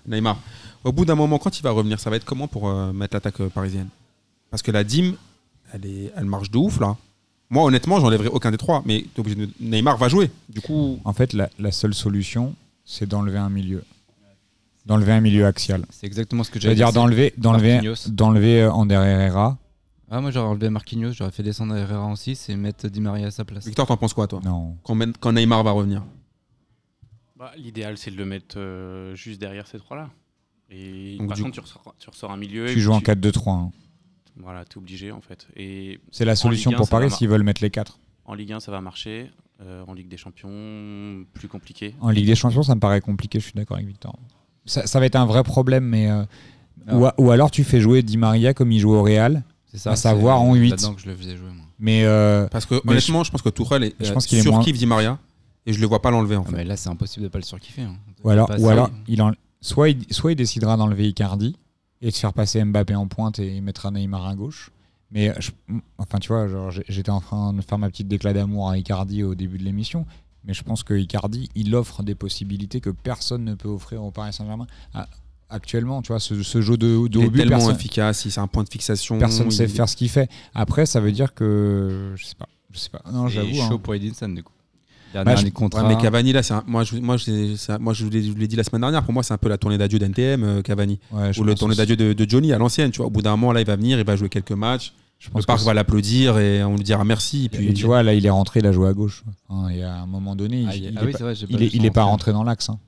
Neymar. 0.06 0.38
Au 0.84 0.92
bout 0.92 1.04
d'un 1.04 1.16
moment, 1.16 1.38
quand 1.38 1.58
il 1.58 1.62
va 1.62 1.72
revenir, 1.72 1.98
ça 2.00 2.08
va 2.10 2.16
être 2.16 2.24
comment 2.24 2.46
pour 2.48 2.68
euh, 2.68 2.92
mettre 2.92 3.14
l'attaque 3.16 3.42
parisienne? 3.48 3.88
Parce 4.50 4.62
que 4.62 4.70
la 4.70 4.84
DIM, 4.84 5.12
elle, 5.74 5.84
est, 5.84 6.12
elle 6.16 6.24
marche 6.24 6.50
de 6.50 6.56
ouf, 6.58 6.80
là. 6.80 6.96
Moi, 7.50 7.64
honnêtement, 7.64 7.98
j'enlèverai 8.00 8.28
aucun 8.28 8.50
des 8.50 8.58
trois, 8.58 8.82
mais 8.84 9.04
t'es 9.14 9.20
obligé 9.20 9.36
de- 9.36 9.48
Neymar 9.60 9.96
va 9.96 10.08
jouer. 10.08 10.30
Du 10.48 10.60
coup, 10.60 11.00
en 11.04 11.12
fait, 11.12 11.32
la, 11.32 11.48
la 11.58 11.72
seule 11.72 11.94
solution, 11.94 12.54
c'est 12.84 13.06
d'enlever 13.08 13.38
un 13.38 13.48
milieu. 13.48 13.82
D'enlever 14.86 15.12
un 15.12 15.20
milieu 15.20 15.46
axial. 15.46 15.84
C'est 15.90 16.06
exactement 16.06 16.44
ce 16.44 16.50
que 16.50 16.58
j'allais 16.60 16.74
C'est-à-dire 16.76 16.92
d'enlever, 16.94 17.32
d'enlever, 17.36 17.80
d'enlever 18.08 18.62
euh, 18.62 18.72
Ander 18.72 18.94
Herrera. 18.94 19.56
Ah, 20.10 20.20
moi, 20.22 20.30
j'aurais 20.30 20.46
enlevé 20.48 20.70
Marquinhos, 20.70 21.12
j'aurais 21.12 21.30
fait 21.30 21.42
descendre 21.42 21.76
Herrera 21.76 22.02
en 22.04 22.16
6 22.16 22.48
et 22.48 22.56
mettre 22.56 22.88
Di 22.88 23.00
Maria 23.00 23.26
à 23.26 23.30
sa 23.30 23.44
place. 23.44 23.66
Victor, 23.66 23.86
t'en 23.86 23.96
penses 23.98 24.14
quoi, 24.14 24.26
toi? 24.26 24.40
Non. 24.44 24.76
quand, 24.82 25.32
Neymar 25.32 25.62
va 25.62 25.72
revenir? 25.72 26.02
Bah, 27.38 27.52
L'idéal, 27.56 27.98
c'est 27.98 28.10
de 28.10 28.16
le 28.16 28.24
mettre 28.24 28.56
euh, 28.58 29.14
juste 29.14 29.40
derrière 29.40 29.66
ces 29.66 29.78
trois-là. 29.78 30.08
Et 30.70 31.16
Donc, 31.18 31.28
par 31.28 31.36
du 31.36 31.42
contre, 31.42 31.54
tu 31.54 31.60
ressors, 31.60 31.94
tu 31.98 32.08
ressors 32.10 32.30
un 32.30 32.36
milieu. 32.36 32.66
Tu 32.66 32.80
joues 32.80 32.92
en 32.92 33.00
4-2-3. 33.00 33.50
hein. 33.50 33.70
Voilà, 34.42 34.64
t'es 34.64 34.76
obligé 34.78 35.10
en 35.12 35.20
fait. 35.20 35.46
Et 35.56 36.00
C'est 36.10 36.24
la 36.24 36.36
solution 36.36 36.70
pour 36.72 36.86
ça 36.86 36.96
va 36.96 37.00
Paris 37.02 37.10
s'ils 37.16 37.28
veulent 37.28 37.42
mettre 37.42 37.62
les 37.62 37.70
4. 37.70 37.98
en 38.24 38.34
Ligue 38.34 38.52
1, 38.52 38.60
ça 38.60 38.70
va 38.72 38.80
marcher. 38.80 39.30
Euh, 39.60 39.82
en 39.88 39.92
Ligue 39.94 40.08
des 40.08 40.16
Champions, 40.16 41.24
plus 41.34 41.48
compliqué. 41.48 41.94
En 42.00 42.10
Ligue 42.10 42.26
des 42.26 42.36
Champions, 42.36 42.62
ça 42.62 42.74
me 42.76 42.80
paraît 42.80 43.00
compliqué, 43.00 43.40
je 43.40 43.44
suis 43.44 43.54
d'accord 43.54 43.76
avec 43.76 43.88
Victor. 43.88 44.16
Ça, 44.66 44.86
ça 44.86 45.00
va 45.00 45.06
être 45.06 45.16
un 45.16 45.26
vrai 45.26 45.42
problème, 45.42 45.84
mais. 45.84 46.08
euh, 46.10 46.24
ou, 46.92 47.04
a- 47.06 47.14
ou 47.18 47.30
alors 47.32 47.50
tu 47.50 47.64
fais 47.64 47.80
jouer 47.80 48.02
Di 48.02 48.16
Maria 48.16 48.54
comme 48.54 48.70
il 48.72 48.78
joue 48.78 48.92
au 48.94 49.02
Real. 49.02 49.42
C'est 49.66 49.78
ça. 49.78 49.90
à 49.90 49.96
savoir 49.96 50.38
c'est 50.38 50.44
en 50.46 50.54
huit. 50.54 50.70
là-dedans 50.70 50.94
que 50.94 51.00
je 51.02 51.08
le 51.08 51.16
faisais 51.16 51.36
jouer, 51.36 51.50
moi. 51.50 51.64
Mais 51.78 52.04
euh, 52.04 52.46
Parce 52.48 52.64
que 52.66 52.76
Mais 52.84 52.92
honnêtement, 52.92 53.24
je, 53.24 53.30
pense 53.30 53.42
que 53.42 53.48
Tourelle 53.50 53.84
est, 53.84 53.94
je 54.00 54.12
pense 54.12 54.26
qu'il 54.26 54.38
est 54.38 54.42
surkiffe 54.42 54.78
Di 54.78 54.86
Maria, 54.86 55.18
et 55.66 55.72
je 55.74 55.80
le 55.80 55.86
vois 55.86 56.00
pas 56.00 56.10
l'enlever, 56.10 56.36
en 56.36 56.44
Ah, 56.46 56.50
fait. 56.50 56.56
mais 56.56 56.64
là, 56.64 56.76
c'est 56.76 56.88
impossible 56.88 57.24
de 57.24 57.28
pas 57.28 57.38
le 57.38 57.44
surkiffer. 57.44 57.82
hein. 57.82 57.96
ou 58.24 58.30
alors, 58.30 58.46
Pas 58.46 58.56
ou 58.58 58.64
ça, 58.66 58.72
alors 58.72 58.90
il- 59.08 59.14
il 59.14 59.22
en, 59.22 59.32
soit, 59.60 59.90
il, 59.90 60.06
soit 60.14 60.32
il 60.32 60.36
décidera 60.36 60.76
d'enlever 60.76 61.06
Icardi 61.08 61.56
et 62.02 62.10
de 62.10 62.14
faire 62.14 62.32
passer 62.32 62.62
Mbappé 62.64 62.94
en 62.94 63.06
pointe 63.08 63.38
et 63.38 63.60
mettre 63.60 63.90
Neymar 63.90 64.26
à 64.26 64.34
gauche. 64.34 64.70
Mais 65.10 65.32
je- 65.40 65.50
enfin, 65.96 66.18
tu 66.18 66.28
vois, 66.28 66.46
j'étais 66.88 67.10
en 67.10 67.20
train 67.20 67.52
de 67.54 67.62
faire 67.62 67.78
ma 67.78 67.88
petite 67.88 68.08
déclat 68.08 68.32
d'amour 68.34 68.68
à 68.70 68.76
Icardi 68.78 69.22
au 69.22 69.34
début 69.34 69.58
de 69.58 69.64
l'émission. 69.64 70.06
Mais 70.44 70.54
je 70.54 70.62
pense 70.62 70.82
que 70.82 70.94
Icardi, 70.94 71.48
il 71.54 71.74
offre 71.74 72.02
des 72.02 72.14
possibilités 72.14 72.80
que 72.80 72.90
personne 72.90 73.44
ne 73.44 73.54
peut 73.54 73.68
offrir 73.68 74.02
au 74.04 74.10
Paris 74.10 74.32
Saint-Germain. 74.32 74.66
Actuellement, 75.50 76.02
tu 76.02 76.08
vois, 76.08 76.20
ce, 76.20 76.42
ce 76.42 76.60
jeu 76.60 76.76
de, 76.76 77.08
de 77.08 77.18
il 77.18 77.24
est 77.24 77.30
but, 77.30 77.38
tellement 77.38 77.56
personne, 77.56 77.74
efficace, 77.74 78.28
c'est 78.28 78.38
un 78.38 78.46
point 78.48 78.64
de 78.64 78.68
fixation. 78.68 79.18
personne 79.18 79.46
ne 79.46 79.50
il- 79.50 79.54
sait 79.54 79.66
faire 79.66 79.88
ce 79.88 79.96
qu'il 79.96 80.10
fait. 80.10 80.28
Après, 80.54 80.84
ça 80.84 81.00
veut 81.00 81.10
dire 81.10 81.32
que 81.32 82.12
je 82.16 82.26
sais 82.26 82.34
pas, 82.34 82.48
je 82.70 82.78
sais 82.78 82.90
pas. 82.90 83.00
Non, 83.10 83.28
C'est 83.28 83.34
j'avoue. 83.36 83.54
chaud 83.54 83.74
hein. 83.76 83.78
pour 83.82 83.94
Edinson, 83.94 84.28
du 84.28 84.42
coup. 84.42 84.52
Bah, 85.14 85.24
Dernière 85.24 85.36
je- 85.36 85.40
année 85.42 85.50
de 85.50 85.54
contrat. 85.54 85.82
Ouais, 85.82 85.88
mais 85.94 86.00
Cavani, 86.00 86.32
là, 86.32 86.42
c'est 86.42 86.54
un- 86.54 86.64
moi, 86.66 86.84
je, 86.84 86.96
moi, 86.96 87.16
je, 87.16 87.54
c'est 87.56 87.72
un- 87.72 87.78
moi, 87.78 87.94
je 87.94 88.04
vous 88.04 88.10
l'ai 88.10 88.46
dit 88.46 88.56
la 88.56 88.62
semaine 88.64 88.82
dernière, 88.82 89.02
pour 89.02 89.12
moi, 89.14 89.22
c'est 89.22 89.32
un 89.34 89.38
peu 89.38 89.48
la 89.48 89.56
tournée 89.58 89.78
d'adieu 89.78 89.98
d'NTM, 89.98 90.44
euh, 90.44 90.62
Cavani. 90.62 90.98
Ouais, 91.12 91.32
je 91.32 91.40
Ou 91.40 91.44
le 91.44 91.54
tournée 91.54 91.74
d'adieu 91.74 91.96
de, 91.96 92.12
de 92.12 92.30
Johnny 92.30 92.52
à 92.52 92.58
l'ancienne, 92.58 92.90
tu 92.90 92.98
vois. 92.98 93.06
Au 93.06 93.10
bout 93.10 93.22
d'un 93.22 93.30
moment, 93.30 93.52
là, 93.52 93.60
il 93.60 93.66
va 93.66 93.76
venir, 93.76 93.98
il 93.98 94.04
va 94.04 94.16
jouer 94.16 94.28
quelques 94.28 94.52
matchs. 94.52 94.92
Je 95.18 95.28
Le 95.28 95.32
pense 95.32 95.46
parc 95.46 95.58
que 95.60 95.64
va 95.64 95.74
l'applaudir 95.74 96.38
et 96.38 96.62
on 96.62 96.76
lui 96.76 96.84
dira 96.84 97.04
merci. 97.04 97.46
Et 97.46 97.48
puis, 97.48 97.68
Et 97.68 97.72
tu 97.74 97.86
vois, 97.86 98.02
là, 98.04 98.14
il 98.14 98.24
est 98.24 98.30
rentré, 98.30 98.60
il 98.60 98.66
a 98.66 98.72
joué 98.72 98.86
à 98.88 98.92
gauche. 98.92 99.24
Et 99.74 99.82
à 99.82 99.94
un 100.02 100.06
moment 100.06 100.36
donné, 100.36 100.60
il, 100.60 100.68
Ah, 100.68 100.76
il 100.76 100.82
il- 100.84 100.86
est 100.86 100.92
ah 100.96 101.00
oui, 101.04 101.12
pas- 101.12 101.32
il 101.32 101.90
pas 101.90 102.00
est, 102.02 102.04
rentré 102.04 102.32
dans 102.32 102.44
l'axe. 102.44 102.68
hein. 102.70 102.78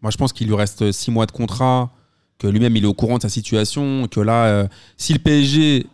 moi, 0.00 0.10
je 0.12 0.16
pense 0.16 0.32
qu'il 0.32 0.46
lui 0.46 0.54
reste 0.54 0.92
six 0.92 1.10
mois 1.10 1.26
de 1.26 1.32
contrat, 1.32 1.90
que 2.38 2.46
lui-même, 2.46 2.76
il 2.76 2.84
est 2.84 2.86
au 2.86 2.94
courant 2.94 3.16
de 3.16 3.22
sa 3.22 3.28
situation, 3.28 4.06
que 4.08 4.20
là, 4.20 4.44
euh, 4.46 4.66
si 4.96 5.12
le 5.12 5.18
PSG 5.18 5.86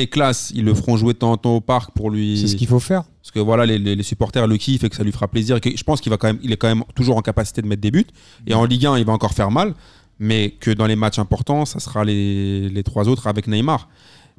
est 0.00 0.06
classe, 0.08 0.52
ils 0.54 0.64
le 0.64 0.74
feront 0.74 0.96
jouer 0.96 1.12
de 1.12 1.18
temps 1.18 1.32
en 1.32 1.36
temps 1.36 1.56
au 1.56 1.60
parc 1.60 1.92
pour 1.92 2.10
lui. 2.10 2.38
C'est 2.40 2.46
ce 2.48 2.56
qu'il 2.56 2.66
faut 2.68 2.80
faire. 2.80 3.04
Parce 3.20 3.30
que 3.30 3.40
voilà, 3.40 3.66
les, 3.66 3.78
les- 3.78 3.96
les 3.96 4.02
supporters 4.02 4.46
le 4.46 4.56
kiffent 4.56 4.84
et 4.84 4.88
que 4.88 4.96
ça 4.96 5.02
lui 5.04 5.12
fera 5.12 5.28
plaisir. 5.28 5.56
Et 5.56 5.60
que 5.60 5.76
je 5.76 5.84
pense 5.84 6.00
qu'il 6.00 6.10
va 6.10 6.16
quand 6.16 6.28
même, 6.28 6.38
il 6.42 6.52
est 6.52 6.56
quand 6.56 6.68
même 6.68 6.84
toujours 6.94 7.16
en 7.16 7.22
capacité 7.22 7.60
de 7.62 7.66
mettre 7.66 7.82
des 7.82 7.90
buts. 7.90 8.06
Et 8.46 8.54
en 8.54 8.64
Ligue 8.64 8.86
1, 8.86 8.98
il 8.98 9.04
va 9.04 9.12
encore 9.12 9.32
faire 9.34 9.50
mal. 9.50 9.74
Mais 10.18 10.50
que 10.50 10.70
dans 10.70 10.86
les 10.86 10.96
matchs 10.96 11.18
importants, 11.18 11.64
ça 11.64 11.78
sera 11.78 12.04
les, 12.04 12.68
les 12.68 12.82
trois 12.82 13.08
autres 13.08 13.26
avec 13.28 13.46
Neymar. 13.46 13.88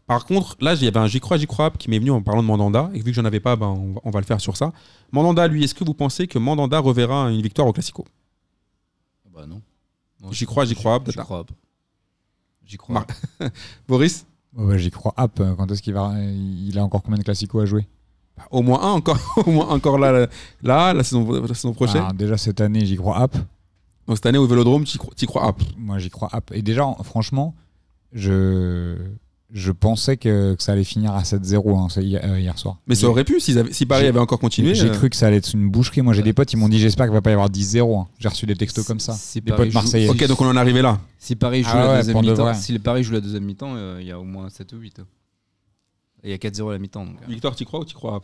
Par 0.08 0.26
contre, 0.26 0.58
là, 0.60 0.74
il 0.74 0.84
y 0.84 0.88
avait 0.88 0.98
un 1.00 1.08
J'y 1.08 1.20
crois, 1.20 1.38
J'y 1.38 1.46
crois 1.48 1.70
qui 1.72 1.90
m'est 1.90 2.00
venu 2.00 2.12
en 2.12 2.22
parlant 2.22 2.42
de 2.42 2.48
Mandanda. 2.48 2.90
Et 2.94 2.98
vu 2.98 3.06
que 3.06 3.14
j'en 3.14 3.26
avais 3.26 3.40
pas, 3.40 3.56
ben, 3.56 3.68
on, 3.68 3.94
va, 3.94 4.02
on 4.04 4.10
va 4.10 4.20
le 4.20 4.26
faire 4.26 4.42
sur 4.42 4.58
ça. 4.58 4.74
Mandanda, 5.12 5.48
lui, 5.48 5.64
est-ce 5.64 5.76
que 5.76 5.84
vous 5.84 5.94
pensez 5.94 6.28
que 6.28 6.38
Mandanda 6.40 6.80
reverra 6.80 7.32
une 7.32 7.42
victoire 7.42 7.68
au 7.68 7.72
Classico? 7.74 8.06
Bah 9.34 9.46
non. 9.48 9.62
Non, 10.22 10.32
J'y 10.32 10.46
crois, 10.46 10.66
j'y 10.66 10.76
crois, 10.76 11.00
J'y 11.06 11.14
crois. 11.14 11.46
J'y 12.66 12.78
crois. 12.78 13.06
Boris? 13.88 14.26
J'y 14.76 14.92
crois. 14.92 15.14
App, 15.18 15.42
quand 15.58 15.72
est-ce 15.72 15.82
qu'il 15.82 15.94
va. 15.94 16.14
Il 16.22 16.78
a 16.78 16.84
encore 16.84 17.02
combien 17.04 17.18
de 17.18 17.24
classicos 17.24 17.62
à 17.62 17.66
jouer? 17.66 17.88
Au 18.52 18.62
moins 18.62 18.82
un 18.82 18.92
encore, 18.94 19.20
au 19.46 19.52
moins 19.52 19.68
encore 19.68 19.98
là, 19.98 20.12
là, 20.12 20.28
là, 20.64 20.94
la 20.94 21.04
saison, 21.04 21.30
la 21.32 21.54
saison 21.54 21.74
prochaine. 21.74 22.04
Ah, 22.08 22.14
Déjà 22.14 22.38
cette 22.38 22.62
année, 22.62 22.86
j'y 22.86 22.96
crois. 22.96 23.18
App. 23.18 23.36
Donc 24.08 24.18
cette 24.18 24.26
année 24.26 24.38
au 24.38 24.48
Vélodrome, 24.48 24.86
tu 24.86 24.98
crois, 24.98 25.14
crois 25.28 25.56
ah, 25.60 25.64
Moi, 25.78 26.00
j'y 26.00 26.10
crois. 26.10 26.30
App. 26.32 26.52
Et 26.54 26.62
déjà, 26.62 26.86
en- 26.86 27.04
franchement, 27.04 27.54
je, 28.14 28.96
je 29.52 29.72
pensais 29.72 30.16
que, 30.18 30.54
que 30.54 30.62
ça 30.62 30.74
allait 30.74 30.84
finir 30.84 31.12
à 31.14 31.24
7-0 31.24 31.76
hein, 31.76 32.02
hier, 32.02 32.22
euh, 32.24 32.40
hier 32.40 32.58
soir. 32.60 32.78
Mais 32.88 32.94
ça 32.96 33.08
aurait 33.08 33.24
pu, 33.24 33.40
avaient- 33.58 33.74
si 33.74 33.86
Paris 33.86 34.06
avait 34.06 34.20
encore 34.20 34.40
continué. 34.40 34.76
J'ai 34.76 34.90
euh, 34.90 34.94
cru 34.94 35.10
que 35.10 35.16
ça 35.16 35.28
allait 35.28 35.38
être 35.38 35.54
une 35.54 35.70
boucherie. 35.70 36.02
Moi, 36.02 36.14
j'ai 36.14 36.22
des 36.22 36.34
potes, 36.34 36.54
ils 36.54 36.58
m'ont 36.58 36.70
dit 36.70 36.78
j'espère 36.80 37.08
qu'il 37.08 37.14
va 37.14 37.22
pas 37.22 37.32
y 37.32 37.34
avoir 37.34 37.50
10-0. 37.50 38.00
hein. 38.00 38.08
J'ai 38.20 38.30
reçu 38.30 38.46
des 38.46 38.56
textos 38.56 38.86
comme 38.86 39.00
ça. 39.00 39.14
Si 39.14 39.42
Des 39.42 39.50
Paris 39.52 39.64
potes 39.64 39.72
joue- 39.72 39.74
marseillais. 39.80 40.10
Ok, 40.10 40.26
donc 40.28 40.40
on 40.42 40.46
en 40.48 40.56
est 40.56 40.60
arrivé 40.60 40.82
là. 40.82 41.00
Si 41.18 41.36
Paris 41.36 41.64
joue 41.64 41.70
Ah 41.74 41.78
la 41.80 41.90
ouais, 41.92 41.98
deuxième 41.98 42.22
mi-temps, 42.22 42.36
vrai. 42.44 42.54
si 42.54 42.72
le 42.74 42.80
Paris 42.80 43.04
joue 43.04 43.14
la 43.14 43.22
deuxième 43.22 43.44
mi-temps, 43.44 43.74
euh, 43.76 43.98
il 44.02 44.08
y 44.08 44.12
a 44.12 44.20
au 44.20 44.24
moins 44.24 44.50
7 44.50 44.72
ou 44.74 44.78
8. 44.78 45.00
Et 46.24 46.28
il 46.28 46.32
y 46.32 46.34
a 46.34 46.38
4-0 46.38 46.70
à 46.70 46.74
la 46.74 46.80
mi-temps. 46.80 47.06
Donc, 47.06 47.16
euh. 47.22 47.26
Victor, 47.28 47.56
t'y 47.56 47.66
crois 47.66 47.80
ou 47.80 47.86
t'y 47.86 47.94
crois 47.94 48.22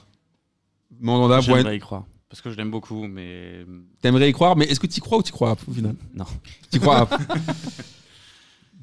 Mandanda, 0.99 1.39
J'aimerais 1.41 1.63
ouais, 1.63 1.77
y 1.77 1.79
croire. 1.79 2.03
Parce 2.29 2.41
que 2.41 2.49
je 2.51 2.57
l'aime 2.57 2.71
beaucoup, 2.71 3.07
mais 3.07 3.65
t'aimerais 4.01 4.29
y 4.29 4.33
croire, 4.33 4.55
mais 4.55 4.65
est-ce 4.65 4.79
que 4.79 4.87
t'y 4.87 4.99
crois 4.99 5.17
ou 5.17 5.23
t'y 5.23 5.31
crois 5.31 5.55
au 5.67 5.71
final? 5.73 5.95
Non. 6.13 6.25
T'y 6.69 6.79
crois 6.79 7.07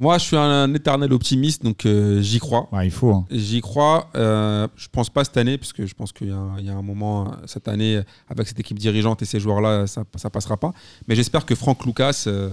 Moi, 0.03 0.19
je 0.19 0.25
suis 0.25 0.37
un 0.37 0.75
éternel 0.75 1.13
optimiste, 1.13 1.63
donc 1.63 1.87
euh, 1.87 2.21
j'y 2.21 2.41
crois. 2.41 2.69
Ouais, 2.73 2.87
il 2.89 2.91
faut. 2.91 3.13
hein. 3.13 3.25
J'y 3.31 3.61
crois. 3.61 4.11
euh, 4.17 4.67
je 4.75 4.89
pense 4.91 5.09
pas 5.09 5.23
cette 5.23 5.37
année, 5.37 5.57
parce 5.59 5.73
que 5.73 5.87
je 5.87 5.95
pense 5.95 6.13
qu'il 6.13 6.27
y, 6.29 6.33
a 6.33 6.37
un- 6.37 6.59
il 6.59 6.67
y 6.67 6.71
a 6.71 6.75
un 6.75 6.83
moment, 6.83 7.29
euh, 7.29 7.31
cette 7.47 7.69
année, 7.69 8.01
avec 8.29 8.49
cette 8.49 8.59
équipe 8.59 8.81
dirigeante 8.81 9.23
et 9.23 9.25
ces 9.25 9.39
joueurs-là, 9.39 9.87
ça, 9.87 10.03
ça 10.17 10.29
passera 10.29 10.57
pas. 10.57 10.73
Mais 11.07 11.15
j'espère 11.15 11.47
que 11.47 11.55
Franck 11.55 11.87
Lucas, 11.87 12.25
euh, 12.27 12.51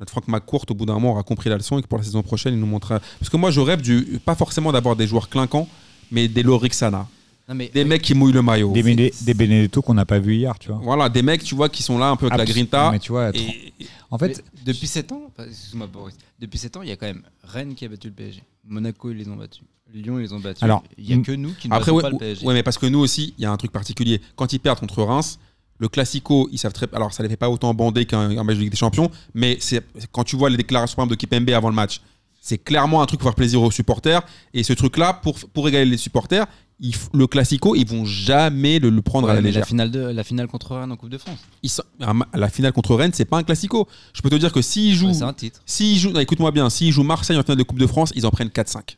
notre 0.00 0.12
Franck 0.12 0.28
McCourt, 0.28 0.64
au 0.70 0.74
bout 0.74 0.86
d'un 0.86 0.94
moment, 0.94 1.10
aura 1.10 1.22
compris 1.24 1.50
la 1.50 1.56
leçon 1.58 1.78
et 1.78 1.82
que 1.82 1.86
pour 1.88 1.98
la 1.98 2.04
saison 2.04 2.22
prochaine, 2.22 2.54
il 2.54 2.60
nous 2.60 2.66
montrera. 2.66 3.00
Parce 3.20 3.28
que 3.28 3.36
moi, 3.36 3.50
je 3.50 3.60
rêve 3.60 3.82
du, 3.82 4.18
pas 4.24 4.34
forcément 4.34 4.72
d'avoir 4.72 4.96
des 4.96 5.06
joueurs 5.06 5.28
clinquants, 5.28 5.68
mais 6.10 6.26
des 6.26 6.42
Lorixana, 6.42 7.06
Non, 7.52 7.56
mais 7.58 7.68
des 7.72 7.84
mecs 7.84 8.00
qui 8.02 8.14
mouillent 8.14 8.32
le 8.32 8.40
maillot. 8.42 8.72
Des, 8.72 8.82
Bene- 8.82 9.10
des 9.20 9.34
Benedetto 9.34 9.82
qu'on 9.82 9.92
n'a 9.94 10.06
pas 10.06 10.18
vu 10.18 10.36
hier, 10.36 10.58
tu 10.58 10.68
vois. 10.68 10.80
Voilà, 10.82 11.08
des 11.10 11.20
mecs, 11.22 11.44
tu 11.44 11.54
vois, 11.54 11.68
qui 11.68 11.82
sont 11.82 11.98
là 11.98 12.08
un 12.08 12.16
peu 12.16 12.26
avec 12.26 12.38
la 12.38 12.44
grinta. 12.46 12.90
Mais 12.90 12.98
tu 12.98 13.12
vois, 13.12 13.30
Et, 13.36 13.72
en 14.10 14.16
fait, 14.18 14.28
Mais 14.56 14.62
depuis 14.72 14.86
7 14.86 15.12
ans, 15.12 15.30
excuse-moi 15.38 15.86
Boris, 15.86 16.16
depuis 16.38 16.58
7 16.58 16.76
ans, 16.78 16.82
il 16.82 16.88
y 16.88 16.92
a 16.92 16.96
quand 16.96 17.06
même 17.06 17.22
Rennes 17.44 17.74
qui 17.74 17.84
a 17.84 17.88
battu 17.88 18.08
le 18.08 18.14
PSG. 18.14 18.42
Monaco, 18.66 19.10
ils 19.10 19.16
les 19.18 19.28
ont 19.28 19.36
battus. 19.36 19.62
Lyon, 19.92 20.18
ils 20.18 20.22
les 20.22 20.32
ont 20.32 20.40
battus. 20.40 20.62
Alors, 20.62 20.82
il 20.96 21.06
y 21.08 21.12
a 21.12 21.16
m- 21.16 21.22
que 21.22 21.32
nous 21.32 21.52
qui 21.52 21.68
ne 21.68 21.74
Après, 21.74 21.90
ouais, 21.92 22.00
pas 22.02 22.08
le 22.08 22.16
PSG. 22.16 22.46
ouais, 22.46 22.54
mais 22.54 22.62
parce 22.62 22.78
que 22.78 22.86
nous 22.86 23.00
aussi, 23.00 23.34
il 23.36 23.42
y 23.42 23.44
a 23.44 23.52
un 23.52 23.56
truc 23.58 23.72
particulier. 23.72 24.22
Quand 24.36 24.52
ils 24.54 24.58
perdent 24.58 24.80
contre 24.80 25.02
Reims, 25.02 25.38
le 25.78 25.88
Classico, 25.88 26.48
ils 26.52 26.58
savent 26.58 26.72
très. 26.72 26.86
Alors, 26.94 27.12
ça 27.12 27.22
les 27.22 27.28
fait 27.28 27.36
pas 27.36 27.50
autant 27.50 27.74
bander 27.74 28.06
qu'un 28.06 28.30
un 28.38 28.44
match 28.44 28.56
de 28.56 28.60
Ligue 28.62 28.70
des 28.70 28.76
Champions, 28.78 29.10
mais 29.34 29.58
c'est 29.60 29.84
quand 30.10 30.24
tu 30.24 30.36
vois 30.36 30.48
les 30.48 30.56
déclarations 30.56 30.96
par 30.96 31.04
exemple, 31.04 31.16
de 31.16 31.20
Kipembe 31.20 31.50
avant 31.50 31.68
le 31.68 31.74
match, 31.74 32.00
c'est 32.40 32.58
clairement 32.58 33.02
un 33.02 33.06
truc 33.06 33.20
pour 33.20 33.28
faire 33.28 33.34
plaisir 33.36 33.60
aux 33.62 33.70
supporters. 33.70 34.22
Et 34.54 34.62
ce 34.62 34.72
truc-là, 34.72 35.12
pour, 35.12 35.38
pour 35.52 35.68
égaler 35.68 35.84
les 35.90 35.96
supporters, 35.98 36.46
il 36.82 36.90
f- 36.90 37.08
le 37.14 37.26
Classico, 37.26 37.74
ils 37.74 37.86
vont 37.86 38.04
jamais 38.04 38.78
le, 38.78 38.90
le 38.90 39.00
prendre 39.02 39.30
à 39.30 39.34
la 39.34 39.40
légère. 39.40 39.60
la 39.60 39.66
finale, 39.66 39.90
de, 39.90 40.00
la 40.00 40.24
finale 40.24 40.48
contre 40.48 40.74
Rennes 40.76 40.92
en 40.92 40.96
Coupe 40.96 41.08
de 41.10 41.16
France. 41.18 41.38
Ils 41.62 41.70
sont- 41.70 41.84
un 42.00 42.12
ma- 42.12 42.28
la 42.34 42.48
finale 42.50 42.72
contre 42.72 42.94
Rennes, 42.96 43.12
c'est 43.14 43.24
pas 43.24 43.38
un 43.38 43.42
Classico. 43.44 43.88
Je 44.12 44.20
peux 44.20 44.28
te 44.28 44.34
dire 44.34 44.52
que 44.52 44.60
s'ils 44.60 44.94
jouent. 44.94 45.06
Ouais, 45.08 45.14
c'est 45.14 45.22
un 45.22 45.32
titre. 45.32 45.62
S'ils 45.64 45.96
jouent, 45.98 46.10
non, 46.10 46.20
écoute-moi 46.20 46.50
bien, 46.50 46.68
s'ils 46.68 46.92
jouent 46.92 47.04
Marseille 47.04 47.38
en 47.38 47.42
finale 47.42 47.56
de 47.58 47.62
Coupe 47.62 47.78
de 47.78 47.86
France, 47.86 48.12
ils 48.16 48.26
en 48.26 48.30
prennent 48.30 48.48
4-5. 48.50 48.96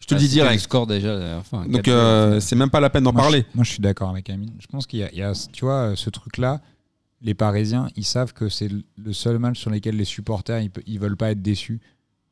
Je 0.00 0.06
te 0.06 0.14
le 0.14 0.18
Ah, 0.18 0.20
dis 0.20 0.26
le 0.26 0.32
direct. 0.32 0.60
score 0.62 0.86
déjà. 0.86 1.42
fois, 1.42 1.60
un 1.60 1.66
Donc 1.66 1.86
4-2, 1.86 1.90
euh, 1.90 2.40
c'est 2.40 2.54
même 2.56 2.70
pas 2.70 2.80
la 2.80 2.88
peine 2.90 3.02
d'en 3.04 3.12
moi, 3.12 3.22
parler. 3.22 3.44
Je, 3.52 3.56
moi, 3.56 3.64
je 3.64 3.70
suis 3.70 3.80
d'accord 3.80 4.10
avec 4.10 4.30
Amine. 4.30 4.52
Je 4.60 4.66
pense 4.68 4.86
qu'il 4.86 5.00
y, 5.00 5.02
a- 5.02 5.10
il 5.12 5.18
y 5.18 5.22
a, 5.22 5.32
tu 5.52 5.64
vois, 5.64 5.94
ce 5.96 6.08
truc-là, 6.10 6.60
les 7.20 7.34
Parisiens, 7.34 7.88
ils 7.96 8.04
savent 8.04 8.32
que 8.32 8.48
c'est 8.48 8.68
le- 8.68 9.12
seul 9.12 9.38
match 9.38 9.58
sur 9.58 9.70
lequel 9.70 9.96
les 9.96 10.04
supporters, 10.04 10.60
ils, 10.86 10.98
veulent 11.00 11.16
pas 11.16 11.30
être 11.32 11.42
déçus. 11.42 11.80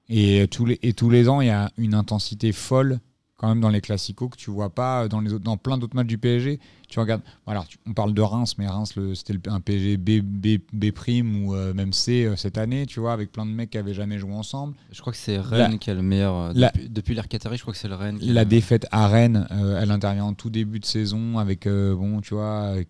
Et 0.09 0.43
euh, 0.43 0.47
tous 0.47 0.65
les, 0.67 0.79
et 0.83 0.93
tous 0.93 1.11
les 1.11 1.29
ans, 1.29 1.41
il 1.41 1.49
y 1.49 1.51
a 1.51 1.71
une 1.77 1.95
intensité 1.95 2.53
folle 2.53 3.01
quand 3.37 3.49
même 3.49 3.61
dans 3.61 3.69
les 3.69 3.81
classicos 3.83 4.31
que 4.31 4.37
tu 4.37 4.51
vois 4.51 4.71
pas 4.71 5.09
dans, 5.09 5.21
les 5.21 5.33
autres, 5.35 5.45
dans 5.45 5.57
plein 5.59 5.77
d'autres 5.77 5.95
matchs 5.95 6.07
du 6.07 6.17
PSG. 6.19 6.59
Tu 6.89 6.99
regardes, 7.01 7.21
voilà, 7.45 7.65
on 7.87 7.93
parle 7.93 8.15
de 8.15 8.23
Reims, 8.23 8.55
mais 8.59 8.67
Reims, 8.67 8.95
c'était 9.15 9.49
un 9.51 9.61
PSG 9.61 9.99
B, 9.99 10.21
B, 10.23 10.59
B 10.73 10.91
prime 10.91 11.45
ou 11.45 11.55
euh, 11.55 11.75
même 11.75 11.93
C 11.93 12.25
euh, 12.25 12.37
cette 12.37 12.57
année, 12.57 12.87
tu 12.87 12.99
vois, 13.01 13.13
avec 13.13 13.33
plein 13.33 13.45
de 13.45 13.51
mecs 13.51 13.71
qui 13.71 13.79
avaient 13.79 13.93
jamais 13.93 14.19
joué 14.19 14.33
ensemble. 14.33 14.75
Je 14.91 15.01
crois 15.01 15.13
que 15.13 15.19
c'est 15.19 15.39
Rennes 15.39 15.79
qui 15.79 15.91
a 15.91 15.95
le 15.95 16.03
meilleur. 16.03 16.35
euh, 16.35 16.53
la- 16.55 16.69
depuis 16.71 16.89
depuis 16.89 17.15
l'ère 17.15 17.29
Qatari, 17.29 17.57
je 17.57 17.63
crois 17.63 17.75
que 17.75 17.79
c'est 17.79 17.89
le 17.89 17.95
Rennes. 17.95 18.19
qui 18.19 18.31
a 18.31 18.33
La 18.33 18.45
défaite 18.47 18.87
à 18.91 19.07
Rennes, 19.09 19.47
euh, 19.51 19.81
elle 19.83 19.91
intervient 19.91 20.25
en 20.25 20.35
tout 20.35 20.49
début 20.51 20.81
de 20.81 20.87
saison 20.87 21.39
avec, 21.39 21.67
euh, 21.67 21.95
bon, 21.95 22.21
tu 22.23 22.35
vois, 22.35 22.75
euh, 22.77 22.83
il 22.83 22.87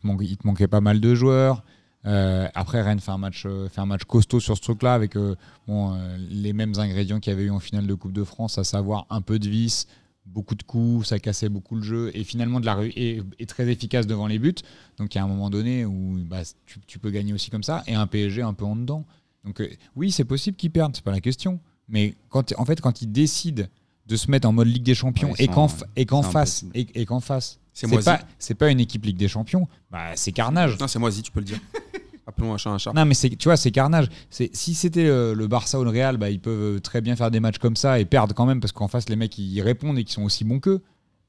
te, 0.00 0.06
manquait, 0.06 0.24
il 0.24 0.36
te 0.38 0.46
manquait 0.46 0.68
pas 0.68 0.80
mal 0.80 1.00
de 1.00 1.14
joueurs. 1.14 1.62
Euh, 2.06 2.48
après, 2.54 2.80
Rennes 2.82 3.00
fait 3.00 3.10
un 3.10 3.18
match, 3.18 3.44
euh, 3.46 3.68
fait 3.68 3.80
un 3.80 3.86
match 3.86 4.04
costaud 4.04 4.40
sur 4.40 4.56
ce 4.56 4.62
truc-là 4.62 4.94
avec 4.94 5.16
euh, 5.16 5.36
bon, 5.66 5.94
euh, 5.94 6.16
les 6.30 6.52
mêmes 6.52 6.72
ingrédients 6.78 7.20
qu'il 7.20 7.32
y 7.32 7.36
avait 7.36 7.44
eu 7.44 7.50
en 7.50 7.60
finale 7.60 7.86
de 7.86 7.94
Coupe 7.94 8.12
de 8.12 8.24
France, 8.24 8.56
à 8.58 8.64
savoir 8.64 9.06
un 9.10 9.20
peu 9.20 9.38
de 9.38 9.48
vis, 9.48 9.86
beaucoup 10.26 10.54
de 10.54 10.62
coups, 10.62 11.08
ça 11.08 11.18
cassait 11.18 11.48
beaucoup 11.48 11.76
le 11.76 11.82
jeu 11.82 12.10
et 12.14 12.24
finalement 12.24 12.60
de 12.60 12.66
la 12.66 12.74
rue 12.74 12.88
et, 12.90 13.20
et 13.38 13.46
très 13.46 13.68
efficace 13.68 14.06
devant 14.06 14.26
les 14.26 14.38
buts. 14.38 14.54
Donc 14.96 15.14
il 15.14 15.18
y 15.18 15.20
a 15.20 15.24
un 15.24 15.28
moment 15.28 15.50
donné 15.50 15.84
où 15.84 16.16
bah, 16.24 16.42
tu, 16.66 16.80
tu 16.86 16.98
peux 16.98 17.10
gagner 17.10 17.32
aussi 17.32 17.50
comme 17.50 17.62
ça 17.62 17.82
et 17.86 17.94
un 17.94 18.06
PSG 18.06 18.42
un 18.42 18.54
peu 18.54 18.64
en 18.64 18.76
dedans. 18.76 19.04
Donc 19.44 19.60
euh, 19.60 19.68
oui, 19.96 20.10
c'est 20.10 20.24
possible 20.24 20.56
qu'ils 20.56 20.70
perdent, 20.70 20.94
c'est 20.94 21.04
pas 21.04 21.10
la 21.10 21.20
question. 21.20 21.60
Mais 21.88 22.14
quand, 22.28 22.54
en 22.56 22.64
fait, 22.64 22.80
quand 22.80 23.02
ils 23.02 23.10
décident 23.10 23.64
de 24.06 24.16
se 24.16 24.30
mettre 24.30 24.48
en 24.48 24.52
mode 24.52 24.68
Ligue 24.68 24.82
des 24.84 24.94
Champions 24.94 25.30
Ouais, 25.30 25.36
et 25.38 25.48
qu'en 25.48 26.22
et 26.22 26.24
face 26.24 26.64
et, 26.74 26.86
et 26.94 27.06
qu'en 27.06 27.20
face 27.20 27.60
C'est 27.72 27.88
pas 28.02 28.20
c'est 28.38 28.54
pas 28.54 28.70
une 28.70 28.80
équipe 28.80 29.04
Ligue 29.04 29.16
des 29.16 29.28
Champions, 29.28 29.68
bah 29.90 30.12
c'est 30.14 30.32
carnage. 30.32 30.78
Non, 30.78 30.88
c'est 30.88 30.98
moisi, 30.98 31.22
tu 31.22 31.32
peux 31.32 31.40
le 31.40 31.46
dire. 31.46 31.60
Appelons 32.30 32.54
un 32.54 32.56
chat 32.56 32.70
un 32.70 32.78
chat. 32.78 32.92
Non 32.94 33.04
mais 33.04 33.14
c'est 33.14 33.28
tu 33.36 33.48
vois 33.48 33.56
c'est 33.56 33.70
carnage. 33.70 34.08
C'est 34.30 34.50
si 34.56 34.74
c'était 34.74 35.04
le, 35.04 35.34
le 35.34 35.46
Barça 35.46 35.78
ou 35.78 35.84
le 35.84 35.90
Real, 35.90 36.16
bah 36.16 36.30
ils 36.30 36.40
peuvent 36.40 36.80
très 36.80 37.00
bien 37.02 37.14
faire 37.16 37.30
des 37.30 37.40
matchs 37.40 37.58
comme 37.58 37.76
ça 37.76 38.00
et 38.00 38.04
perdre 38.06 38.34
quand 38.34 38.46
même 38.46 38.60
parce 38.60 38.72
qu'en 38.72 38.88
face 38.88 39.08
les 39.08 39.16
mecs 39.16 39.36
ils 39.38 39.60
répondent 39.60 39.98
et 39.98 40.04
qu'ils 40.04 40.14
sont 40.14 40.22
aussi 40.24 40.44
bons 40.44 40.58
qu'eux. 40.60 40.80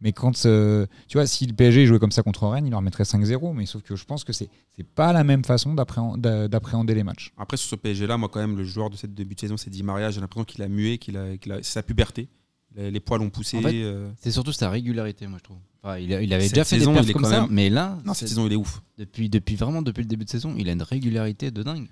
Mais 0.04 0.14
quand 0.14 0.48
euh, 0.48 0.88
tu 1.08 1.18
vois 1.20 1.28
si 1.28 1.46
le 1.46 1.54
PSG 1.54 1.86
jouait 1.86 2.00
comme 2.00 2.12
ça 2.12 2.24
contre 2.24 2.48
Rennes, 2.48 2.66
il 2.66 2.72
leur 2.72 2.82
mettrait 2.82 3.04
5-0 3.04 3.54
mais 3.56 3.68
sauf 3.68 3.84
que 3.84 3.96
je 3.96 4.04
pense 4.04 4.24
que 4.24 4.34
c'est 4.34 4.50
c'est 4.76 4.84
pas 4.88 5.14
la 5.14 5.24
même 5.24 5.44
façon 5.46 5.76
d'appréhend- 5.76 6.18
d'a- 6.18 6.48
d'appréhender 6.48 6.96
les 6.96 7.04
matchs. 7.04 7.32
Après, 7.38 7.56
sur 7.58 7.70
ce 7.70 7.76
PSG-là, 7.76 8.18
moi, 8.18 8.28
quand 8.32 8.40
même, 8.40 8.58
le 8.58 8.64
joueur 8.64 8.90
de 8.90 8.96
cette 8.96 9.14
début 9.14 9.36
de 9.36 9.40
saison, 9.42 9.58
c'est 9.58 9.70
Di 9.70 9.84
Maria. 9.84 10.10
J'ai 10.10 10.20
l'impression 10.22 10.44
qu'il 10.46 10.64
a 10.64 10.68
mué, 10.70 10.98
qu'il 10.98 11.18
a, 11.18 11.38
qu'il 11.38 11.52
a- 11.52 11.58
c'est 11.58 11.74
sa 11.74 11.84
puberté. 11.84 12.30
Les, 12.76 12.90
les 12.92 13.00
poils 13.00 13.22
ont 13.22 13.30
poussé. 13.30 13.58
En 13.58 13.62
fait, 13.62 13.74
euh, 13.76 14.10
C'est 14.22 14.32
surtout 14.32 14.54
sa 14.54 14.70
régularité, 14.70 15.28
moi 15.28 15.38
je 15.40 15.44
trouve. 15.44 15.58
Enfin, 15.84 15.98
il, 15.98 16.14
a- 16.14 16.22
il 16.22 16.32
avait 16.34 16.44
Cette 16.44 16.54
déjà 16.54 16.64
fait 16.64 16.78
saison, 16.80 16.92
des 16.92 16.96
perfs 16.98 17.06
il 17.08 17.10
est 17.10 17.14
comme 17.14 17.24
quand 17.24 17.30
ça, 17.30 17.42
même- 17.42 17.50
mais 17.52 17.70
là, 17.70 17.98
Non, 18.06 18.14
cette 18.14 18.28
saison, 18.30 18.46
il 18.48 18.54
est 18.54 18.58
ouf. 18.58 18.82
depuis, 18.98 19.30
depuis 19.30 19.56
vraiment 19.56 19.82
depuis 19.82 20.02
le 20.04 20.08
début 20.08 20.26
de 20.26 20.30
saison, 20.30 20.54
il 20.58 20.70
a 20.70 20.72
une 20.72 20.82
régularité 20.84 21.52
de 21.52 21.64
dingue. 21.64 21.88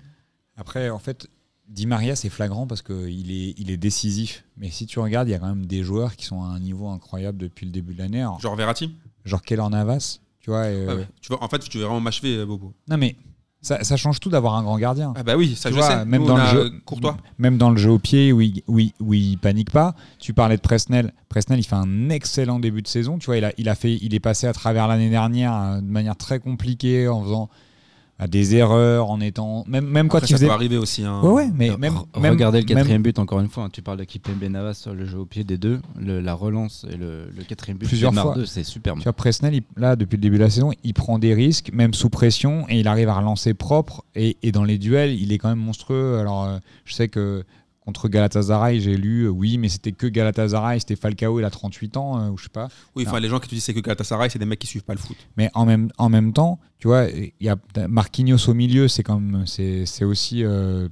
Après 0.56 0.90
en 0.90 0.98
fait 0.98 1.28
Di 1.68 1.86
Maria 1.86 2.16
c'est 2.16 2.28
flagrant 2.30 2.66
parce 2.66 2.82
qu'il 2.82 3.30
est 3.30 3.54
il 3.56 3.70
est 3.70 3.76
décisif. 3.76 4.44
Mais 4.56 4.70
si 4.70 4.86
tu 4.86 4.98
regardes, 4.98 5.28
il 5.28 5.32
y 5.32 5.34
a 5.34 5.38
quand 5.38 5.48
même 5.54 5.66
des 5.66 5.82
joueurs 5.82 6.16
qui 6.16 6.24
sont 6.26 6.42
à 6.42 6.46
un 6.46 6.58
niveau 6.60 6.88
incroyable 6.88 7.38
depuis 7.38 7.64
le 7.66 7.72
début 7.72 7.94
de 7.94 7.98
l'année. 7.98 8.26
Genre 8.40 8.56
Verratti. 8.56 8.94
Genre 9.24 9.42
Keller 9.42 9.68
Navas, 9.70 10.18
tu 10.40 10.50
vois. 10.50 10.64
euh, 10.64 10.86
Ouais, 10.88 10.94
ouais. 11.02 11.08
Tu 11.20 11.28
vois, 11.28 11.42
en 11.44 11.48
fait, 11.48 11.58
tu 11.60 11.78
veux 11.78 11.84
vraiment 11.84 12.00
m'achever, 12.00 12.36
euh, 12.38 12.46
Bobo. 12.46 12.74
Non 12.88 12.96
mais 12.96 13.14
ça, 13.62 13.84
ça 13.84 13.96
change 13.96 14.20
tout 14.20 14.30
d'avoir 14.30 14.54
un 14.56 14.62
grand 14.62 14.78
gardien. 14.78 15.12
Ah, 15.16 15.22
bah 15.22 15.36
oui, 15.36 15.54
ça, 15.56 15.68
Tu 15.68 15.74
je 15.76 15.80
vois, 15.80 15.88
sais. 15.88 16.04
même 16.04 16.22
Nous, 16.22 16.26
dans 16.28 16.36
le 16.36 16.44
jeu, 16.46 16.64
euh, 16.66 16.70
Courtois. 16.84 17.16
même 17.38 17.58
dans 17.58 17.70
le 17.70 17.76
jeu 17.76 17.90
au 17.90 17.98
pied 17.98 18.32
où 18.32 18.40
il, 18.40 18.62
où 18.66 18.78
il- 18.78 18.92
où 19.00 19.12
il 19.14 19.36
panique 19.38 19.70
pas. 19.70 19.94
Tu 20.18 20.32
parlais 20.32 20.56
de 20.56 20.62
Presnel. 20.62 21.12
Presnel, 21.28 21.58
il 21.58 21.64
fait 21.64 21.76
un 21.76 22.08
excellent 22.10 22.58
début 22.58 22.82
de 22.82 22.88
saison. 22.88 23.18
Tu 23.18 23.26
vois, 23.26 23.36
il 23.36 23.44
a, 23.44 23.52
il 23.58 23.68
a 23.68 23.74
fait, 23.74 23.98
il 24.00 24.14
est 24.14 24.20
passé 24.20 24.46
à 24.46 24.52
travers 24.52 24.88
l'année 24.88 25.10
dernière 25.10 25.54
euh, 25.54 25.80
de 25.80 25.86
manière 25.90 26.16
très 26.16 26.38
compliquée 26.40 27.06
en 27.08 27.22
faisant 27.22 27.48
euh, 28.20 28.26
des 28.26 28.54
erreurs, 28.56 29.10
en 29.10 29.20
étant 29.20 29.64
même 29.66 29.86
même 29.86 30.08
quand 30.08 30.18
Après, 30.18 30.26
il 30.28 30.30
ça 30.30 30.36
faisait. 30.36 30.46
peut 30.46 30.52
arriver 30.52 30.76
aussi. 30.76 31.04
hein. 31.04 31.20
Ouais 31.22 31.30
ouais, 31.30 31.50
mais 31.54 31.76
même, 31.76 31.94
re- 31.94 32.20
même 32.20 32.32
Regardez 32.32 32.60
le 32.60 32.66
même- 32.66 32.76
quatrième 32.76 33.02
but 33.02 33.18
encore 33.18 33.40
une 33.40 33.48
fois. 33.48 33.64
hein. 33.64 33.68
Tu 33.72 33.82
parles 33.82 33.98
de 33.98 34.04
Kipembe 34.04 34.42
Navas 34.44 34.74
sur 34.74 34.94
le 34.94 35.04
jeu 35.06 35.18
au 35.18 35.24
pied 35.26 35.44
des 35.44 35.58
deux, 35.58 35.80
le- 35.98 36.20
la 36.20 36.34
relance 36.34 36.84
et 36.92 36.96
le, 36.96 37.30
le 37.36 37.42
quatrième 37.44 37.78
but. 37.78 37.86
Plusieurs 37.86 38.12
il 38.12 38.18
fois. 38.18 38.34
c'est 38.46 38.64
super. 38.64 38.94
Tu 38.94 39.02
vois, 39.02 39.12
Presnel, 39.12 39.54
il- 39.54 39.62
là, 39.76 39.96
depuis 39.96 40.16
le 40.16 40.22
début 40.22 40.36
de 40.38 40.42
la 40.44 40.50
saison, 40.50 40.70
il 40.84 40.94
prend 40.94 41.18
des 41.18 41.34
risques, 41.34 41.70
même 41.72 41.94
sous 41.94 42.10
pression, 42.10 42.66
et 42.68 42.78
il 42.80 42.88
arrive 42.88 43.08
à 43.08 43.14
relancer 43.14 43.54
propre. 43.54 44.04
Et, 44.14 44.36
et 44.42 44.52
dans 44.52 44.64
les 44.64 44.78
duels, 44.78 45.14
il 45.20 45.32
est 45.32 45.38
quand 45.38 45.48
même 45.48 45.58
monstrueux. 45.58 46.18
Alors, 46.18 46.44
euh, 46.44 46.58
je 46.84 46.94
sais 46.94 47.08
que 47.08 47.44
contre 47.80 48.08
Galatasaray, 48.08 48.78
j'ai 48.80 48.96
lu, 48.96 49.22
euh, 49.24 49.28
oui, 49.30 49.56
mais 49.58 49.68
c'était 49.68 49.92
que 49.92 50.06
Galatasaray, 50.06 50.80
c'était 50.80 50.96
Falcao, 50.96 51.40
il 51.40 51.44
a 51.44 51.50
38 51.50 51.96
ans, 51.96 52.20
euh, 52.20 52.28
ou 52.30 52.36
je 52.36 52.44
sais 52.44 52.48
pas. 52.50 52.68
Oui, 52.94 53.04
enfin, 53.06 53.18
les 53.20 53.28
gens 53.28 53.40
qui 53.40 53.48
te 53.48 53.54
disent 53.54 53.64
c'est 53.64 53.74
que 53.74 53.80
Galatasaray, 53.80 54.28
c'est 54.30 54.38
des 54.38 54.44
mecs 54.44 54.58
qui 54.58 54.66
suivent 54.66 54.84
pas 54.84 54.92
le 54.94 54.98
foot. 55.00 55.16
Mais 55.36 55.50
en 55.54 55.64
même, 55.66 55.90
en 55.98 56.08
même 56.08 56.32
temps, 56.32 56.60
tu 56.78 56.88
vois, 56.88 57.04
il 57.06 57.32
y 57.40 57.48
a 57.48 57.56
Marquinhos 57.88 58.48
au 58.48 58.54
milieu, 58.54 58.86
c'est 58.88 59.02
même, 59.20 59.46
c'est 59.46 59.86
c'est 59.86 60.04
aussi 60.04 60.44
euh, 60.44 60.88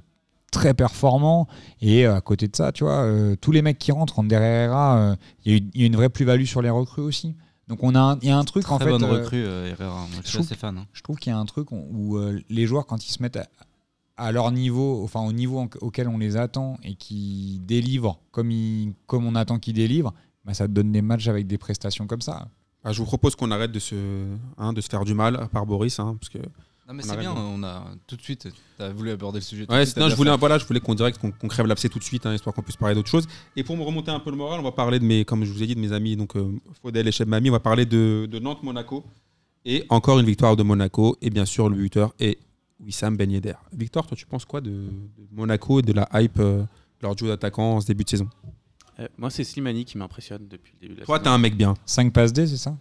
très 0.51 0.73
performant. 0.73 1.47
Et 1.81 2.05
euh, 2.07 2.15
à 2.15 2.21
côté 2.21 2.47
de 2.47 2.55
ça, 2.55 2.71
tu 2.71 2.83
vois, 2.83 3.03
euh, 3.03 3.35
tous 3.39 3.51
les 3.51 3.61
mecs 3.61 3.77
qui 3.77 3.91
rentrent, 3.91 4.17
Herrera, 4.41 4.97
euh, 4.97 5.15
il 5.45 5.53
y, 5.53 5.55
a 5.55 5.83
y 5.83 5.85
une 5.85 5.95
vraie 5.95 6.09
plus-value 6.09 6.45
sur 6.45 6.61
les 6.63 6.69
recrues 6.71 7.03
aussi. 7.03 7.35
Donc 7.67 7.83
on 7.83 7.93
a, 7.93 7.99
un- 7.99 8.19
il 8.23 8.27
y 8.29 8.31
a 8.31 8.37
un 8.37 8.43
truc 8.45 8.63
Très 8.63 8.73
en 8.73 8.79
fait. 8.79 8.89
bonne 8.89 9.03
recrue, 9.03 9.43
euh, 9.45 9.69
Herrera. 9.69 9.99
Moi, 9.99 10.07
je 10.11 10.21
je 10.23 10.27
suis 10.27 10.33
trouve- 10.39 10.45
assez 10.47 10.55
fan. 10.55 10.75
hein. 10.79 10.87
je 10.91 11.03
trouve 11.03 11.17
qu'il 11.17 11.31
y 11.31 11.35
a 11.35 11.37
un 11.37 11.45
truc 11.45 11.71
où, 11.71 11.85
où, 11.91 12.17
euh, 12.17 12.41
les 12.49 12.65
joueurs, 12.65 12.87
quand 12.87 13.05
ils 13.07 13.11
se 13.11 13.21
mettent 13.21 13.37
à, 13.37 13.47
à 14.19 14.31
leur 14.31 14.51
niveau, 14.51 15.01
enfin 15.03 15.21
au 15.21 15.31
niveau 15.31 15.59
en- 15.59 15.69
auquel 15.81 16.07
on 16.07 16.17
les 16.17 16.35
attend 16.37 16.77
et 16.83 16.95
qui 16.95 17.59
délivrent 17.63 18.19
comme, 18.31 18.51
ils- 18.51 18.93
comme 19.07 19.25
on 19.25 19.33
attend 19.35 19.57
qu'ils 19.59 19.73
délivrent, 19.73 20.13
bah, 20.45 20.53
ça 20.53 20.67
te 20.67 20.73
donne 20.73 20.91
des 20.91 21.01
matchs 21.01 21.27
avec 21.27 21.47
des 21.47 21.57
prestations 21.57 22.05
comme 22.05 22.21
ça. 22.21 22.47
Ah, 22.83 22.91
je 22.93 22.99
vous 22.99 23.05
propose 23.05 23.35
qu'on 23.35 23.51
arrête 23.51 23.71
de 23.71 23.79
se, 23.79 23.95
hein, 24.57 24.73
de 24.73 24.81
se 24.81 24.87
faire 24.89 25.03
du 25.05 25.13
mal, 25.13 25.35
à 25.35 25.47
part 25.47 25.65
Boris. 25.65 25.99
hein, 25.99 26.15
parce 26.19 26.29
que... 26.29 26.37
Non, 26.87 26.95
mais 26.95 27.03
c'est 27.03 27.17
bien. 27.17 27.33
de- 27.35 27.39
On 27.39 27.61
a 27.63 27.85
tout 28.07 28.15
de 28.15 28.21
suite. 28.21 28.47
Tu 28.77 28.83
as 28.83 28.91
voulu 28.91 29.11
aborder 29.11 29.37
le 29.39 29.43
sujet. 29.43 29.65
tout 29.67 29.71
de 29.71 29.77
Ouais, 29.77 29.85
suite, 29.85 29.95
c'est- 29.95 30.01
non, 30.01 30.09
je 30.09 30.15
voulais, 30.15 30.35
voilà, 30.37 30.57
je 30.57 30.65
voulais 30.65 30.79
qu'on 30.79 30.95
direct 30.95 31.19
qu'on 31.19 31.29
qu'on 31.31 31.47
crève 31.47 31.67
l'abcès 31.67 31.87
tout 31.87 31.99
de 31.99 32.03
suite, 32.03 32.25
hein, 32.25 32.33
histoire 32.33 32.55
qu'on 32.55 32.63
puisse 32.63 32.77
parler 32.77 32.95
d'autre 32.95 33.09
chose. 33.09 33.27
Et 33.55 33.63
pour 33.63 33.77
me 33.77 33.83
remonter 33.83 34.09
un 34.09 34.19
peu 34.19 34.31
le 34.31 34.37
moral, 34.37 34.59
on 34.59 34.63
va 34.63 34.71
parler 34.71 34.97
de 34.97 35.05
mes, 35.05 35.23
comme 35.23 35.45
je 35.45 35.51
vous 35.53 35.61
ai 35.61 35.67
dit, 35.67 35.75
de 35.75 35.79
mes 35.79 35.91
amis, 35.91 36.15
donc 36.15 36.35
euh, 36.35 36.51
Faudel 36.81 37.07
et 37.07 37.11
Cheb 37.11 37.27
Mami. 37.29 37.49
On 37.49 37.53
va 37.53 37.59
parler 37.59 37.85
de, 37.85 38.27
de 38.31 38.39
Nantes-Monaco 38.39 39.03
et 39.65 39.85
encore 39.89 40.17
une 40.19 40.25
victoire 40.25 40.55
de 40.55 40.63
Monaco. 40.63 41.15
Et 41.21 41.29
bien 41.29 41.45
sûr, 41.45 41.69
le 41.69 41.75
buteur 41.75 42.15
est 42.19 42.39
Wissam 42.83 43.17
Ben 43.17 43.29
Yedder. 43.31 43.53
Victor, 43.73 44.07
toi, 44.07 44.15
tu 44.17 44.25
penses 44.25 44.45
quoi 44.45 44.61
de, 44.61 44.69
de 44.71 44.89
Monaco 45.31 45.79
et 45.79 45.81
de 45.83 45.93
la 45.93 46.07
hype 46.13 46.39
euh, 46.39 46.63
leur 47.01 47.15
duo 47.15 47.27
d'attaquants 47.27 47.75
en 47.75 47.81
ce 47.81 47.87
début 47.87 48.03
de 48.03 48.09
saison? 48.09 48.29
Euh, 48.99 49.07
moi, 49.17 49.29
c'est 49.29 49.43
Slimani 49.43 49.85
qui 49.85 49.97
m'impressionne 49.97 50.47
depuis 50.47 50.73
le 50.75 50.79
début 50.81 50.95
de 50.95 50.99
la 51.01 51.05
Toi, 51.05 51.17
saison. 51.17 51.23
t'es 51.23 51.29
un 51.29 51.37
mec 51.37 51.55
bien. 51.55 51.73
5 51.85 52.11
passes 52.13 52.33
D, 52.33 52.47
c'est 52.47 52.57
ça? 52.57 52.77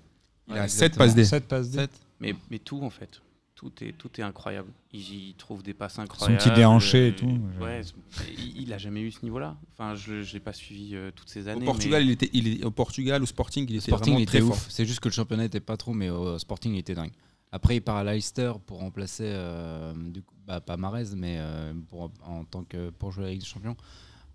Il 0.49 0.55
Ouais, 0.55 0.61
a 0.61 0.68
7 0.68 0.92
exactement. 0.92 1.05
passes 1.07 1.14
D. 1.14 1.24
7 1.24 1.44
passes 1.49 1.70
D. 1.70 1.86
Mais, 2.20 2.34
mais 2.51 2.59
tout, 2.59 2.80
en 2.82 2.90
fait. 2.90 3.20
Tout 3.55 3.72
est, 3.82 3.92
tout 3.92 4.09
est 4.20 4.22
incroyable. 4.22 4.68
Il, 4.92 5.01
il 5.01 5.34
trouve 5.34 5.64
des 5.64 5.74
passes 5.74 5.94
Son 5.94 6.03
incroyables. 6.03 6.40
petit 6.40 6.53
déhanché 6.55 7.09
et 7.09 7.11
Euh, 7.11 7.14
tout. 7.16 7.40
Ouais, 7.61 7.80
c'est- 7.82 8.22
il, 8.38 8.62
il 8.62 8.72
a 8.72 8.78
jamais 8.78 9.01
eu 9.01 9.11
ce 9.11 9.18
niveau-là. 9.24 9.57
Enfin, 9.72 9.96
je 9.96 10.14
ne 10.14 10.22
l'ai 10.32 10.38
pas 10.40 10.53
suivi 10.53 10.94
euh, 10.94 11.11
toutes 11.14 11.28
ces 11.28 11.46
Au 11.46 11.49
années. 11.49 11.64
Portugal, 11.64 12.03
mais- 12.03 12.07
il 12.07 12.12
était, 12.12 12.30
il 12.32 12.46
est, 12.61 12.64
au 12.64 12.70
Portugal, 12.70 13.20
au 13.20 13.26
Sporting, 13.26 13.66
il 13.68 13.74
était 13.76 13.86
Sporting 13.90 14.12
vraiment 14.14 14.20
il 14.20 14.26
très 14.26 14.38
était 14.38 14.46
fort. 14.46 14.55
ouf. 14.57 14.66
C'est 14.70 14.86
juste 14.86 15.01
que 15.01 15.09
le 15.09 15.12
championnat 15.12 15.44
était 15.44 15.59
pas 15.59 15.76
trop, 15.76 15.92
mais 15.92 16.09
au 16.09 16.38
Sporting 16.38 16.72
il 16.74 16.78
était 16.78 16.94
dingue. 16.94 17.11
Après 17.53 17.76
il 17.76 17.80
part 17.80 17.96
à 17.96 18.05
Leicester 18.05 18.53
pour 18.66 18.78
remplacer, 18.80 19.24
euh, 19.26 19.94
du 20.11 20.22
coup, 20.22 20.34
bah, 20.46 20.61
pas 20.61 20.76
Marez, 20.76 21.14
mais 21.16 21.36
euh, 21.38 21.72
pour, 21.88 22.11
en 22.24 22.44
tant 22.44 22.64
que 22.64 22.90
pour 22.90 23.11
jouer 23.12 23.24
avec 23.26 23.38
des 23.38 23.44
champions. 23.44 23.76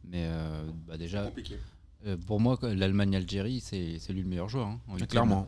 Mais 0.06 0.26
euh, 0.28 0.64
bah, 0.88 0.98
déjà, 0.98 1.32
euh, 2.06 2.18
pour 2.28 2.40
moi, 2.40 2.58
l'Allemagne-Algérie, 2.62 3.62
c'est 3.62 3.98
c'est 4.00 4.14
lui 4.14 4.22
le 4.24 4.28
meilleur 4.28 4.50
joueur. 4.50 4.68
hein, 4.68 4.80
en. 4.88 4.98
Clairement. 4.98 5.48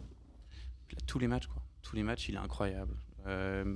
Tous 1.08 1.20
les 1.20 1.28
matchs, 1.28 1.48
quoi. 1.48 1.62
Tous 1.82 1.96
les 1.96 2.04
matchs, 2.04 2.30
il 2.30 2.36
est 2.36 2.40
incroyable. 2.40 2.94
Euh, 3.28 3.76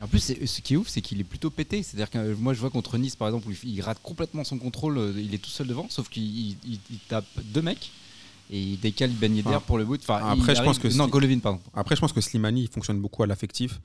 En 0.00 0.06
plus, 0.06 0.20
ce 0.46 0.60
qui 0.60 0.74
est 0.74 0.76
ouf, 0.76 0.88
c'est 0.88 1.00
qu'il 1.00 1.18
est 1.20 1.24
plutôt 1.24 1.50
pété. 1.50 1.82
C'est-à-dire 1.82 2.10
que 2.10 2.34
moi, 2.34 2.52
je 2.54 2.60
vois 2.60 2.70
contre 2.70 2.96
Nice, 2.98 3.16
par 3.16 3.28
exemple, 3.28 3.48
où 3.48 3.52
il, 3.64 3.80
rate 3.80 4.00
complètement 4.02 4.44
son 4.44 4.58
contrôle, 4.58 5.14
il 5.16 5.34
est 5.34 5.38
tout 5.42 5.50
seul 5.50 5.66
devant, 5.66 5.88
sauf 5.88 6.08
qu'il 6.08 6.22
il- 6.24 6.56
il- 6.64 6.80
il 6.90 6.98
tape 7.08 7.26
deux 7.44 7.62
mecs 7.62 7.90
et 8.54 8.58
il 8.60 8.80
décale 8.80 9.10
Ben 9.10 9.34
Yedder 9.34 9.50
Ah. 9.54 9.60
pour 9.60 9.78
le 9.78 9.84
bout. 9.84 10.00
Enfin, 10.00 10.20
Après, 10.30 10.54
je 10.54 10.62
pense 10.62 10.78
que 10.78 10.88
non, 10.96 11.08
Golovin, 11.08 11.38
pardon. 11.40 11.60
Après, 11.74 11.96
je 11.96 12.00
pense 12.00 12.12
que 12.12 12.20
Slimani, 12.20 12.62
il 12.62 12.68
fonctionne 12.68 13.00
beaucoup 13.00 13.22
à 13.24 13.26
l'affectif 13.26 13.80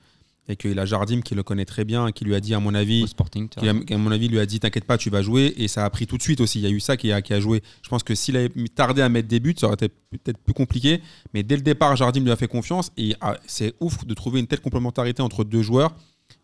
et 0.48 0.56
qu'il 0.56 0.78
a 0.78 0.86
Jardim 0.86 1.20
qui 1.22 1.34
le 1.34 1.42
connaît 1.42 1.64
très 1.64 1.84
bien 1.84 2.06
et 2.06 2.12
qui 2.12 2.24
lui 2.24 2.34
a 2.34 2.40
dit, 2.40 2.54
à 2.54 2.60
mon 2.60 2.74
avis, 2.74 3.06
Sporting. 3.08 3.48
qui, 3.48 3.68
à 3.68 3.98
mon 3.98 4.10
avis, 4.12 4.28
lui 4.28 4.38
a 4.38 4.46
dit 4.46 4.60
T'inquiète 4.60 4.84
pas, 4.84 4.96
tu 4.96 5.10
vas 5.10 5.22
jouer. 5.22 5.52
Et 5.56 5.66
ça 5.66 5.84
a 5.84 5.90
pris 5.90 6.06
tout 6.06 6.16
de 6.16 6.22
suite 6.22 6.40
aussi. 6.40 6.60
Il 6.60 6.62
y 6.62 6.66
a 6.66 6.70
eu 6.70 6.80
ça 6.80 6.96
qui 6.96 7.10
a, 7.12 7.20
qui 7.20 7.32
a 7.34 7.40
joué. 7.40 7.62
Je 7.82 7.88
pense 7.88 8.02
que 8.04 8.14
s'il 8.14 8.36
avait 8.36 8.50
tardé 8.74 9.02
à 9.02 9.08
mettre 9.08 9.26
des 9.28 9.40
buts, 9.40 9.54
ça 9.58 9.66
aurait 9.66 9.74
été 9.74 9.88
peut-être 9.88 10.38
plus 10.38 10.54
compliqué. 10.54 11.00
Mais 11.34 11.42
dès 11.42 11.56
le 11.56 11.62
départ, 11.62 11.96
Jardim 11.96 12.20
lui 12.22 12.30
a 12.30 12.36
fait 12.36 12.48
confiance. 12.48 12.92
Et 12.96 13.16
ah, 13.20 13.38
c'est 13.46 13.74
ouf 13.80 14.04
de 14.06 14.14
trouver 14.14 14.38
une 14.40 14.46
telle 14.46 14.60
complémentarité 14.60 15.20
entre 15.20 15.42
deux 15.44 15.62
joueurs. 15.62 15.94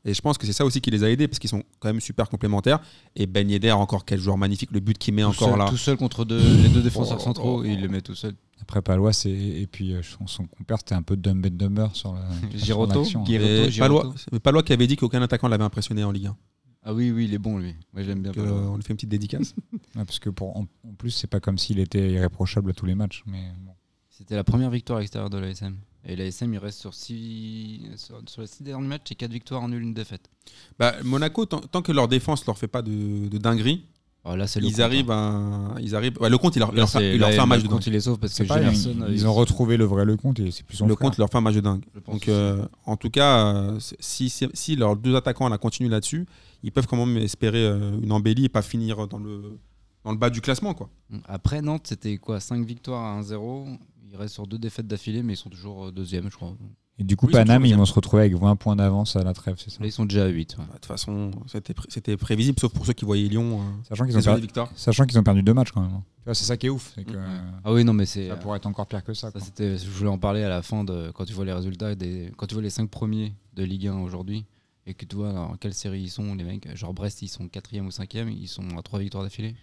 Et 0.09 0.15
je 0.15 0.21
pense 0.23 0.39
que 0.39 0.47
c'est 0.47 0.53
ça 0.53 0.65
aussi 0.65 0.81
qui 0.81 0.91
les 0.91 1.03
a 1.05 1.11
aidés 1.11 1.27
parce 1.29 1.39
qu'ils 1.41 1.51
sont 1.51 1.63
quand 1.81 1.89
même 1.89 2.01
super 2.01 2.29
complémentaires. 2.29 2.79
Et 3.17 3.27
Ben 3.27 3.51
Yedder, 3.51 3.73
encore 3.73 4.05
quel 4.05 4.21
joueur 4.21 4.39
magnifique. 4.39 4.71
Le 4.71 4.81
but 4.81 4.97
qu'il 4.97 5.13
met 5.15 5.23
Tout 5.23 5.29
encore 5.31 5.49
seul, 5.51 5.59
là. 5.59 5.69
Tout 5.69 5.77
seul 5.77 5.97
contre 5.97 6.25
deux- 6.25 6.39
les 6.63 6.69
deux 6.69 6.83
défenseurs 6.83 7.19
Oh, 7.21 7.25
centraux, 7.25 7.61
oh, 7.61 7.65
et 7.65 7.71
il 7.73 7.83
le 7.83 7.89
met 7.89 8.01
tout 8.01 8.15
seul. 8.15 8.35
Après 8.63 8.81
Palois, 8.83 9.13
c'est 9.13 9.31
et 9.31 9.67
puis 9.67 9.93
euh, 9.93 10.03
son, 10.03 10.27
son 10.27 10.47
compère, 10.47 10.79
c'était 10.79 10.95
un 10.95 11.03
peu 11.03 11.17
dumb 11.17 11.45
and 11.45 11.51
dumber 11.57 11.89
sur 11.95 12.15
la 12.15 12.21
sur 12.51 12.59
Giroto, 12.65 13.03
Palois, 13.05 13.69
Giroto. 13.69 14.15
c'est 14.17 14.41
Palois 14.41 14.63
qui 14.63 14.73
avait 14.73 14.87
dit 14.87 14.97
qu'aucun 14.97 15.21
attaquant 15.23 15.49
l'avait 15.49 15.65
impressionné 15.65 16.05
en 16.05 16.13
Ligue 16.13 16.27
1. 16.29 16.37
Ah 16.85 16.95
oui, 16.95 17.11
oui, 17.11 17.25
il 17.25 17.35
est 17.35 17.39
bon 17.39 17.59
lui. 17.59 17.75
Moi, 17.93 18.05
j'aime 18.05 18.23
bien. 18.23 18.31
Donc, 18.31 18.45
Palois. 18.45 18.59
euh, 18.59 18.69
on 18.69 18.77
lui 18.77 18.83
fait 18.85 18.93
une 18.93 18.97
petite 18.97 19.09
dédicace. 19.11 19.55
Ouais, 19.97 20.05
parce 20.05 20.19
que 20.19 20.29
pour, 20.31 20.57
en, 20.57 20.67
en 20.87 20.93
plus, 20.97 21.11
c'est 21.11 21.27
pas 21.27 21.41
comme 21.41 21.59
s'il 21.59 21.79
était 21.81 22.13
irréprochable 22.13 22.71
à 22.71 22.75
tous 22.75 22.87
les 22.87 22.95
matchs. 22.95 23.23
Mais 23.27 23.51
bon. 23.65 23.73
C'était 24.11 24.37
la 24.37 24.45
première 24.45 24.71
victoire 24.71 24.99
à 24.99 25.01
l'extérieur 25.01 25.31
de 25.31 25.39
l'ASM. 25.39 25.77
Et 26.09 26.15
l'ASM, 26.17 26.53
il 26.55 26.59
reste 26.59 26.79
sur, 26.81 26.95
six, 26.95 27.81
sur, 27.97 28.21
sur 28.29 28.41
les 28.43 28.47
six 28.47 28.63
derniers 28.63 28.87
matchs, 28.87 29.03
c'est 29.09 29.15
4 29.17 29.31
victoires 29.33 29.63
en 29.63 29.69
nul, 29.69 29.83
une 29.83 29.95
défaite. 29.95 30.31
bah, 30.79 30.95
Monaco, 31.05 31.47
tant, 31.47 31.61
tant 31.61 31.83
que 31.83 31.93
leur 31.93 32.07
défense 32.09 32.47
leur 32.47 32.57
fait 32.57 32.69
pas 32.69 32.83
de, 32.83 33.29
de 33.29 33.39
dinguerie, 33.39 33.85
là, 34.25 34.35
le 34.37 34.45
ils 34.65 34.71
compte, 34.73 34.81
arrivent 34.81 35.11
hein. 35.11 35.73
à. 35.77 35.81
Ils 35.81 35.95
arrivent, 35.97 36.19
ouais, 36.21 36.29
le 36.31 36.39
compte, 36.39 36.57
il 36.57 36.59
leur, 36.61 36.71
Là, 36.73 36.79
leur 36.79 36.91
fait, 36.91 36.99
c'est- 36.99 37.15
il 37.15 37.19
leur 37.21 37.29
là, 37.31 37.35
fait 37.35 37.41
un 37.41 37.45
le 37.45 37.49
match 37.49 37.63
de 37.63 37.69
compte, 37.69 37.81
dingue. 37.85 37.87
il 37.93 37.95
est 37.97 38.01
sauf 38.01 38.19
parce 38.19 38.35
que 38.39 38.43
pas, 38.45 38.61
ils, 38.61 39.07
ils 39.13 39.27
ont 39.27 39.33
retrouvé 39.35 39.77
le 39.77 39.85
vrai 39.85 40.05
Lecomte 40.05 40.41
et 40.41 40.51
c'est 40.51 40.65
plus 40.65 40.77
son 40.77 40.87
Le 40.87 40.95
compte 40.97 41.17
leur 41.19 41.29
fait 41.31 41.39
un 41.39 41.41
match 41.41 41.55
de 41.55 41.61
dingue. 41.61 41.85
Donc, 42.07 42.29
euh, 42.29 42.65
en 42.87 42.97
tout 42.97 43.11
cas, 43.11 43.47
euh, 43.55 43.79
si, 44.01 44.29
si, 44.31 44.49
si 44.53 44.75
leurs 44.77 44.97
deux 44.97 45.15
attaquants 45.17 45.49
là, 45.49 45.59
continuent 45.59 45.91
là-dessus, 45.91 46.27
ils 46.65 46.73
peuvent 46.73 46.87
quand 46.89 47.05
même 47.05 47.17
espérer 47.19 47.65
euh, 47.65 47.99
une 48.03 48.11
embellie 48.13 48.45
et 48.47 48.49
pas 48.49 48.63
finir 48.63 49.07
dans 49.07 49.19
le, 49.19 49.59
dans 50.05 50.11
le 50.13 50.19
bas 50.19 50.31
du 50.31 50.41
classement. 50.41 50.75
Quoi. 50.75 50.89
Après 51.27 51.63
Nantes, 51.63 51.87
c'était 51.89 52.17
quoi? 52.19 52.41
5 52.41 52.65
victoires 52.67 53.05
à 53.05 53.21
1-0. 53.21 53.79
Ils 54.17 54.21
restent 54.23 54.35
sur 54.35 54.47
deux 54.47 54.59
défaites 54.59 54.87
d'affilée, 54.87 55.23
mais 55.23 55.35
ils 55.35 55.37
sont 55.37 55.51
toujours 55.51 55.87
euh, 55.87 55.93
deuxième, 55.93 56.31
je 56.31 56.37
crois. 56.37 56.55
Et 56.99 57.05
du 57.05 57.15
coup, 57.17 57.27
Oui, 57.27 57.33
Paname, 57.33 57.67
ils 57.67 57.77
vont 57.77 57.85
se 57.85 57.93
retrouver 57.93 58.23
avec 58.23 58.35
20 58.35 58.57
points 58.57 58.75
d'avance 58.75 59.17
à 59.17 59.23
la 59.23 59.35
trêve, 59.35 59.57
c'est 59.59 59.69
ça 59.69 59.79
Là, 59.81 59.87
ils 59.87 59.93
sont 59.93 60.07
déjà 60.07 60.25
à 60.25 60.29
8. 60.29 60.55
Bah, 60.57 60.65
De 60.69 60.73
toute 60.73 60.87
façon, 60.87 61.31
c'était 61.47 61.75
pré- 61.75 61.87
c'était 61.91 62.17
prévisible, 62.17 62.59
sauf 62.59 62.73
pour 62.73 62.87
ceux 62.87 62.95
qui 62.95 63.05
voyaient 63.05 63.29
Lyon. 63.29 63.61
euh, 63.61 63.65
Sachant 63.87 64.07
qu'ils 64.07 64.17
ont, 64.17 64.23
perdu- 64.23 64.41
Victor. 64.41 64.71
sachant 64.77 65.05
qu'ils 65.05 65.19
ont 65.19 65.23
perdu 65.23 65.43
deux 65.43 65.53
matchs 65.53 65.73
quand 65.73 65.83
même. 65.83 65.91
hein. 65.93 66.03
Tu 66.21 66.25
vois, 66.25 66.35
c'est 66.35 66.45
ça 66.47 66.57
qui 66.57 66.67
est 66.67 66.71
ouf. 66.71 66.95
que, 66.97 67.01
Mhm. 67.03 67.17
euh, 67.17 67.39
Ah 67.65 67.73
oui, 67.75 67.85
non, 67.85 67.93
mais 67.93 68.07
c'est. 68.07 68.29
ça 68.29 68.37
pourrait 68.37 68.57
être 68.57 68.67
encore 68.67 68.87
pire 68.87 69.05
que 69.05 69.13
ça. 69.13 69.27
Ça, 69.29 69.33
quoi. 69.33 69.41
c'était, 69.43 69.77
je 69.77 69.91
voulais 69.91 70.09
en 70.09 70.17
parler 70.19 70.43
à 70.43 70.49
la 70.49 70.63
fin 70.63 70.85
de 70.85 71.11
quand 71.15 71.27
tu 71.27 71.35
vois 71.35 71.45
les 71.45 71.53
résultats 71.53 71.95
des, 71.95 72.33
quand 72.39 72.47
tu 72.47 72.55
vois 72.55 72.63
les 72.63 72.71
5 72.71 72.89
premiers 72.89 73.35
de 73.55 73.63
Ligue 73.65 73.89
1 73.89 73.99
aujourd'hui 73.99 74.47
et 74.87 74.95
que 74.95 75.05
tu 75.05 75.17
vois 75.17 75.35
dans 75.35 75.55
quelle 75.57 75.75
série 75.75 76.01
ils 76.01 76.09
sont 76.11 76.35
les 76.35 76.45
mecs 76.45 76.75
genre 76.77 76.95
Brest 76.95 77.21
ils 77.21 77.29
sont 77.29 77.47
4 77.49 77.77
ou 77.81 77.91
5 77.91 78.15
ils 78.15 78.47
sont 78.49 78.79
à 78.79 78.83
3 78.83 79.01
victoires 79.01 79.23
d'affilée 79.25 79.55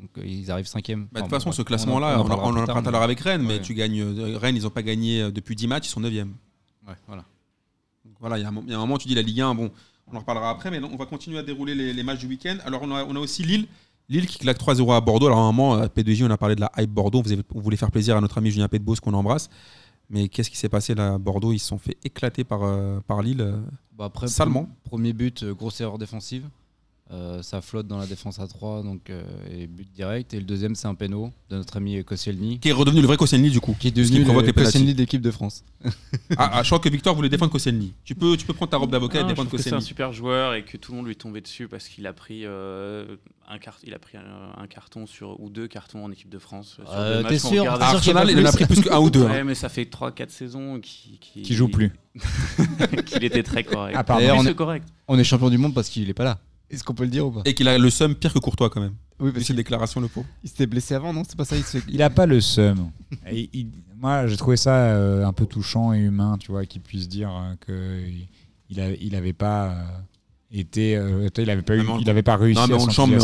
donc 0.00 0.10
euh, 0.18 0.26
ils 0.26 0.50
arrivent 0.50 0.66
5 0.66 0.84
Bah, 1.12 1.20
de 1.20 1.20
toute 1.22 1.30
façon, 1.30 1.52
ce 1.52 1.62
classement-là, 1.62 2.16
on, 2.18 2.22
en- 2.22 2.24
on 2.24 2.26
en 2.56 2.64
parlera 2.66 2.82
tout 2.82 2.88
à 2.88 2.90
l'heure 2.92 3.02
avec 3.02 3.20
Rennes, 3.20 3.42
mais 3.42 3.54
Ouais. 3.54 3.60
tu 3.62 3.74
gagnes. 3.74 4.00
euh, 4.00 4.36
Rennes, 4.38 4.56
ils 4.56 4.62
n'ont 4.64 4.70
pas 4.70 4.82
gagné 4.82 5.22
euh, 5.22 5.30
depuis 5.30 5.56
10 5.56 5.66
matchs, 5.68 5.86
ils 5.86 5.90
sont 5.90 6.00
9 6.00 6.12
ouais, 6.12 6.24
voilà. 7.06 7.24
Donc 8.04 8.14
voilà, 8.20 8.38
il 8.38 8.42
y, 8.42 8.44
a 8.44 8.48
un 8.48 8.52
mo- 8.52 8.62
il 8.66 8.70
y 8.70 8.74
a 8.74 8.76
un 8.76 8.80
moment, 8.80 8.98
tu 8.98 9.08
dis 9.08 9.14
la 9.14 9.22
Ligue 9.22 9.40
1, 9.40 9.54
bon, 9.54 9.70
on 10.06 10.16
en 10.16 10.20
reparlera 10.20 10.50
après, 10.50 10.70
mais 10.70 10.80
on 10.82 10.96
va 10.96 11.06
continuer 11.06 11.38
à 11.38 11.42
dérouler 11.42 11.74
les, 11.74 11.92
les 11.92 12.02
matchs 12.02 12.20
du 12.20 12.26
week-end. 12.28 12.56
Alors, 12.64 12.82
on 12.82 12.90
a, 12.94 13.04
on 13.04 13.16
a 13.16 13.18
aussi 13.18 13.42
Lille. 13.42 13.66
Lille 14.08 14.26
qui 14.26 14.38
claque 14.38 14.58
3-0 14.60 14.94
à 14.94 15.00
Bordeaux. 15.00 15.26
Alors, 15.26 15.38
à 15.38 15.42
un 15.42 15.46
moment, 15.52 15.74
à 15.74 15.86
P2J, 15.88 16.24
on 16.26 16.30
a 16.30 16.36
parlé 16.36 16.54
de 16.54 16.60
la 16.60 16.70
hype 16.78 16.90
Bordeaux. 16.90 17.22
On 17.54 17.60
voulait 17.60 17.76
faire 17.76 17.90
plaisir 17.90 18.16
à 18.16 18.20
notre 18.20 18.38
ami 18.38 18.50
Julien 18.52 18.68
Pédebos 18.68 18.94
qu'on 19.02 19.14
embrasse. 19.14 19.50
Mais 20.08 20.28
qu'est-ce 20.28 20.48
qui 20.50 20.56
s'est 20.56 20.68
passé 20.68 20.94
là 20.94 21.14
à 21.14 21.18
Bordeaux? 21.18 21.52
Ils 21.52 21.58
se 21.58 21.66
sont 21.66 21.78
fait 21.78 21.96
éclater 22.04 22.44
par, 22.44 22.60
par 23.02 23.20
Lille. 23.22 23.52
Bah, 23.98 24.04
après 24.04 24.28
Salement. 24.28 24.68
pre- 24.84 24.88
premier 24.90 25.12
but 25.12 25.44
grosse 25.46 25.80
erreur 25.80 25.98
défensive 25.98 26.48
ça 27.42 27.60
flotte 27.60 27.86
dans 27.86 27.98
la 27.98 28.06
défense 28.06 28.40
à 28.40 28.46
3 28.48 28.82
donc 28.82 29.10
euh, 29.10 29.22
et 29.50 29.66
but 29.68 29.86
direct 29.94 30.34
et 30.34 30.38
le 30.38 30.44
deuxième 30.44 30.74
c'est 30.74 30.88
un 30.88 30.94
péno 30.96 31.30
de 31.50 31.56
notre 31.56 31.76
ami 31.76 32.02
Koscielny 32.04 32.58
Qui 32.58 32.70
est 32.70 32.72
redevenu 32.72 33.00
le 33.00 33.06
vrai 33.06 33.16
Koscielny 33.16 33.50
du 33.50 33.60
coup. 33.60 33.76
qui 33.78 33.88
est 33.88 33.90
devenu 33.92 34.24
provoque 34.24 34.46
le. 34.46 34.52
Koscielny 34.52 34.92
d'équipe 34.92 35.22
de 35.22 35.30
France 35.30 35.62
Ah, 36.36 36.50
ah, 36.54 36.62
je 36.64 36.68
crois 36.68 36.80
que 36.80 36.88
Victor 36.88 37.14
voulait 37.14 37.28
défendre 37.28 37.52
Koscielny. 37.52 37.92
Tu 38.04 38.16
peux, 38.16 38.36
tu 38.36 38.44
peux 38.44 38.52
prendre 38.54 38.70
ta 38.70 38.76
robe 38.76 38.90
d'avocat 38.90 39.20
et 39.20 39.24
défendre 39.24 39.48
que 39.50 39.56
c'est 39.56 39.68
un 39.68 39.76
Koscielny. 39.76 39.86
super 39.86 40.12
joueur 40.12 40.54
et 40.54 40.64
que 40.64 40.76
tout 40.76 40.90
le 40.90 40.96
monde 40.96 41.06
lui 41.06 41.12
est 41.12 41.14
tombé 41.14 41.40
dessus 41.40 41.68
parce 41.68 41.86
qu'il 41.88 42.06
a 42.08 42.12
pris 42.12 42.40
euh, 42.44 43.16
un 43.48 43.58
cart- 43.58 43.78
il 43.84 43.94
a 43.94 44.00
pris 44.00 44.16
un, 44.18 44.60
un 44.60 44.66
carton 44.66 45.06
sur 45.06 45.38
ou 45.40 45.48
deux 45.48 45.68
cartons 45.68 46.04
en 46.04 46.10
équipe 46.10 46.28
de 46.28 46.38
France. 46.40 46.78
Euh, 46.90 47.22
t'es 47.22 47.38
sûr 47.38 47.50
sûr 47.50 47.62
qu'il 47.62 47.64
y 47.64 47.66
a 47.68 47.72
Arsenal, 47.86 48.30
il 48.32 48.40
en 48.40 48.44
a 48.46 48.52
pris 48.52 48.66
plus 48.66 48.80
qu'un 48.82 48.98
ou 48.98 49.10
deux. 49.10 49.22
hein. 49.24 49.30
Ouais, 49.30 49.44
mais 49.44 49.54
ça 49.54 49.68
fait 49.68 49.84
3-4 49.84 50.30
saisons 50.30 50.80
qu'il 50.80 51.18
qui, 51.20 51.42
Qui 51.42 51.54
joue 51.54 51.68
plus. 51.68 51.92
qu'il 53.06 53.22
était 53.24 53.42
très 53.44 53.62
correct. 53.62 53.96
Ah, 53.96 54.02
D'ailleurs, 54.02 54.38
on 54.38 54.44
que 54.44 54.48
est- 54.48 54.54
correct. 54.54 54.88
on 55.06 55.18
est 55.18 55.24
champion 55.24 55.50
du 55.50 55.58
monde 55.58 55.72
parce 55.74 55.88
qu'il 55.88 56.08
est 56.10 56.14
pas 56.14 56.24
là 56.24 56.38
est-ce 56.70 56.84
qu'on 56.84 56.94
peut 56.94 57.04
le 57.04 57.10
dire 57.10 57.26
ou 57.26 57.30
pas 57.30 57.42
Et 57.44 57.54
qu'il 57.54 57.68
a 57.68 57.76
le 57.78 57.90
seum 57.90 58.14
pire 58.14 58.32
que 58.32 58.38
Courtois 58.38 58.70
quand 58.70 58.80
même. 58.80 58.94
oui 59.20 59.30
Vu 59.32 59.42
ses 59.44 59.54
déclarations, 59.54 60.00
le 60.00 60.08
pauvre. 60.08 60.26
il 60.42 60.48
s'était 60.50 60.66
blessé 60.66 60.94
avant 60.94 61.12
non 61.12 61.22
c'est 61.26 61.36
pas 61.36 61.44
ça 61.44 61.56
il 61.56 61.62
se 61.64 61.78
fait 61.78 61.84
Il 61.92 62.02
a 62.02 62.10
pas 62.10 62.26
le 62.26 62.40
seum. 62.40 62.90
Et 63.30 63.48
il- 63.52 63.68
moi, 63.98 64.26
j'ai 64.26 64.36
trouvé 64.36 64.58
ça 64.58 64.74
euh, 64.76 65.24
un 65.24 65.32
peu 65.32 65.46
touchant 65.46 65.94
et 65.94 65.98
humain, 66.00 66.36
tu 66.38 66.50
vois, 66.52 66.66
qu'il 66.66 66.82
puisse 66.82 67.08
dire 67.08 67.30
euh, 67.34 67.54
que 67.60 68.02
il, 68.68 68.78
a- 68.78 68.90
il 68.92 69.14
avait 69.16 69.32
pas 69.32 69.70
euh, 69.70 69.84
été, 70.52 70.96
euh, 70.96 71.28
il 71.38 71.48
avait 71.48 71.62
pas 71.62 71.76
eu, 71.76 71.80
on- 71.88 71.98
il 71.98 72.10
avait 72.10 72.22
pas 72.22 72.36
réussi. 72.36 72.60
Non, 72.60 72.66
mais 72.66 72.74
à 72.74 72.76
on 72.76 72.84
le 72.86 72.92
chante, 72.92 73.08
mais 73.10 73.16
on, 73.16 73.22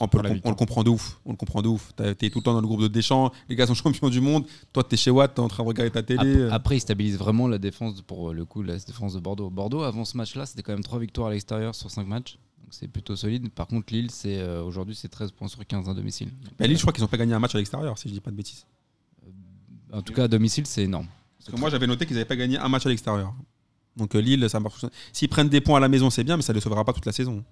on 0.00 0.08
peut 0.08 0.20
le- 0.20 0.30
on 0.30 0.32
victoire. 0.34 0.52
le 0.52 0.56
comprend 0.58 0.82
de 0.82 0.90
ouf. 0.90 1.20
On 1.24 1.30
le 1.30 1.36
comprend 1.36 1.62
de 1.62 1.68
ouf. 1.68 1.92
T'es 1.96 2.30
tout 2.30 2.40
le 2.40 2.42
temps 2.42 2.52
dans 2.52 2.60
le 2.60 2.66
groupe 2.66 2.80
de 2.82 2.88
Deschamps. 2.88 3.30
Les 3.48 3.54
gars 3.54 3.68
sont 3.68 3.74
champions 3.74 4.08
du 4.10 4.20
monde. 4.20 4.44
Toi, 4.72 4.82
t'es 4.82 4.96
chez 4.96 5.12
Watt, 5.12 5.32
t'es 5.34 5.40
en 5.40 5.46
train 5.46 5.62
de 5.62 5.68
regarder 5.68 5.92
ta 5.92 6.02
télé. 6.02 6.18
Après, 6.42 6.50
après, 6.54 6.76
il 6.78 6.80
stabilise 6.80 7.16
vraiment 7.16 7.46
la 7.46 7.58
défense 7.58 8.02
pour 8.02 8.34
le 8.34 8.44
coup, 8.44 8.62
la 8.64 8.76
défense 8.76 9.14
de 9.14 9.20
Bordeaux. 9.20 9.50
Bordeaux, 9.50 9.82
avant 9.82 10.04
ce 10.04 10.16
match-là, 10.16 10.46
c'était 10.46 10.62
quand 10.64 10.72
même 10.72 10.82
3 10.82 10.98
victoires 10.98 11.28
à 11.28 11.30
l'extérieur 11.30 11.76
sur 11.76 11.92
5 11.92 12.08
matchs. 12.08 12.38
C'est 12.70 12.88
plutôt 12.88 13.16
solide. 13.16 13.50
Par 13.50 13.66
contre, 13.66 13.92
Lille, 13.92 14.10
c'est 14.10 14.38
euh, 14.38 14.62
aujourd'hui, 14.62 14.94
c'est 14.94 15.08
13 15.08 15.32
points 15.32 15.48
sur 15.48 15.64
15 15.66 15.88
à 15.88 15.94
domicile. 15.94 16.28
Bah, 16.58 16.66
Lille, 16.66 16.76
je 16.76 16.82
crois 16.82 16.92
qu'ils 16.92 17.02
n'ont 17.02 17.08
pas 17.08 17.16
gagné 17.16 17.32
un 17.34 17.38
match 17.38 17.54
à 17.54 17.58
l'extérieur, 17.58 17.96
si 17.98 18.08
je 18.08 18.14
dis 18.14 18.20
pas 18.20 18.30
de 18.30 18.36
bêtises. 18.36 18.66
euh, 19.26 19.98
en 19.98 20.02
tout 20.02 20.12
cas, 20.12 20.24
à 20.24 20.28
domicile, 20.28 20.66
c'est 20.66 20.82
énorme. 20.84 21.06
Parce 21.38 21.50
que 21.50 21.60
moi, 21.60 21.70
j'avais 21.70 21.86
noté 21.86 22.04
qu'ils 22.06 22.14
n'avaient 22.16 22.26
pas 22.28 22.36
gagné 22.36 22.58
un 22.58 22.68
match 22.68 22.84
à 22.86 22.88
l'extérieur. 22.88 23.34
Donc 23.96 24.14
euh, 24.14 24.18
Lille, 24.20 24.48
ça 24.48 24.60
marche. 24.60 24.84
S'ils 25.12 25.28
prennent 25.28 25.48
des 25.48 25.60
points 25.60 25.78
à 25.78 25.80
la 25.80 25.88
maison, 25.88 26.10
c'est 26.10 26.24
bien, 26.24 26.36
mais 26.36 26.42
ça 26.42 26.52
ne 26.52 26.58
les 26.58 26.60
sauvera 26.60 26.84
pas 26.84 26.92
toute 26.92 27.06
la 27.06 27.12
saison. 27.12 27.42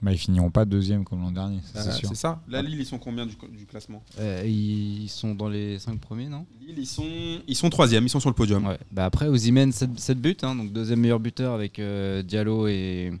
Bah, 0.00 0.12
ils 0.12 0.18
finiront 0.18 0.50
pas 0.50 0.64
deuxième 0.64 1.04
comme 1.04 1.20
l'an 1.22 1.30
dernier, 1.30 1.58
Euh, 1.76 1.80
c'est 1.82 1.92
sûr. 1.92 2.08
c'est 2.08 2.16
ça. 2.16 2.42
Là, 2.48 2.60
Lille, 2.60 2.80
ils 2.80 2.86
sont 2.86 2.98
combien 2.98 3.24
du, 3.24 3.36
du 3.56 3.66
classement 3.66 4.02
Euh, 4.18 4.42
ils 4.44 5.08
sont 5.08 5.32
dans 5.34 5.48
les 5.48 5.78
5 5.78 6.00
premiers, 6.00 6.28
non? 6.28 6.44
Lille, 6.60 6.74
ils 6.78 6.86
sont, 6.86 7.40
ils 7.46 7.54
sont 7.56 7.70
troisième, 7.70 8.04
ils 8.04 8.08
sont 8.08 8.18
sur 8.18 8.28
le 8.30 8.34
podium. 8.34 8.66
Ouais. 8.66 8.78
Bah 8.90 9.04
après, 9.04 9.28
Ozymen 9.28 9.70
7, 9.70 9.98
7 10.00 10.20
buts, 10.20 10.36
hein, 10.42 10.56
donc 10.56 10.72
deuxième 10.72 10.98
meilleur 11.00 11.20
buteur 11.20 11.54
avec 11.54 11.78
euh, 11.78 12.22
Diallo 12.24 12.66
et, 12.66 13.12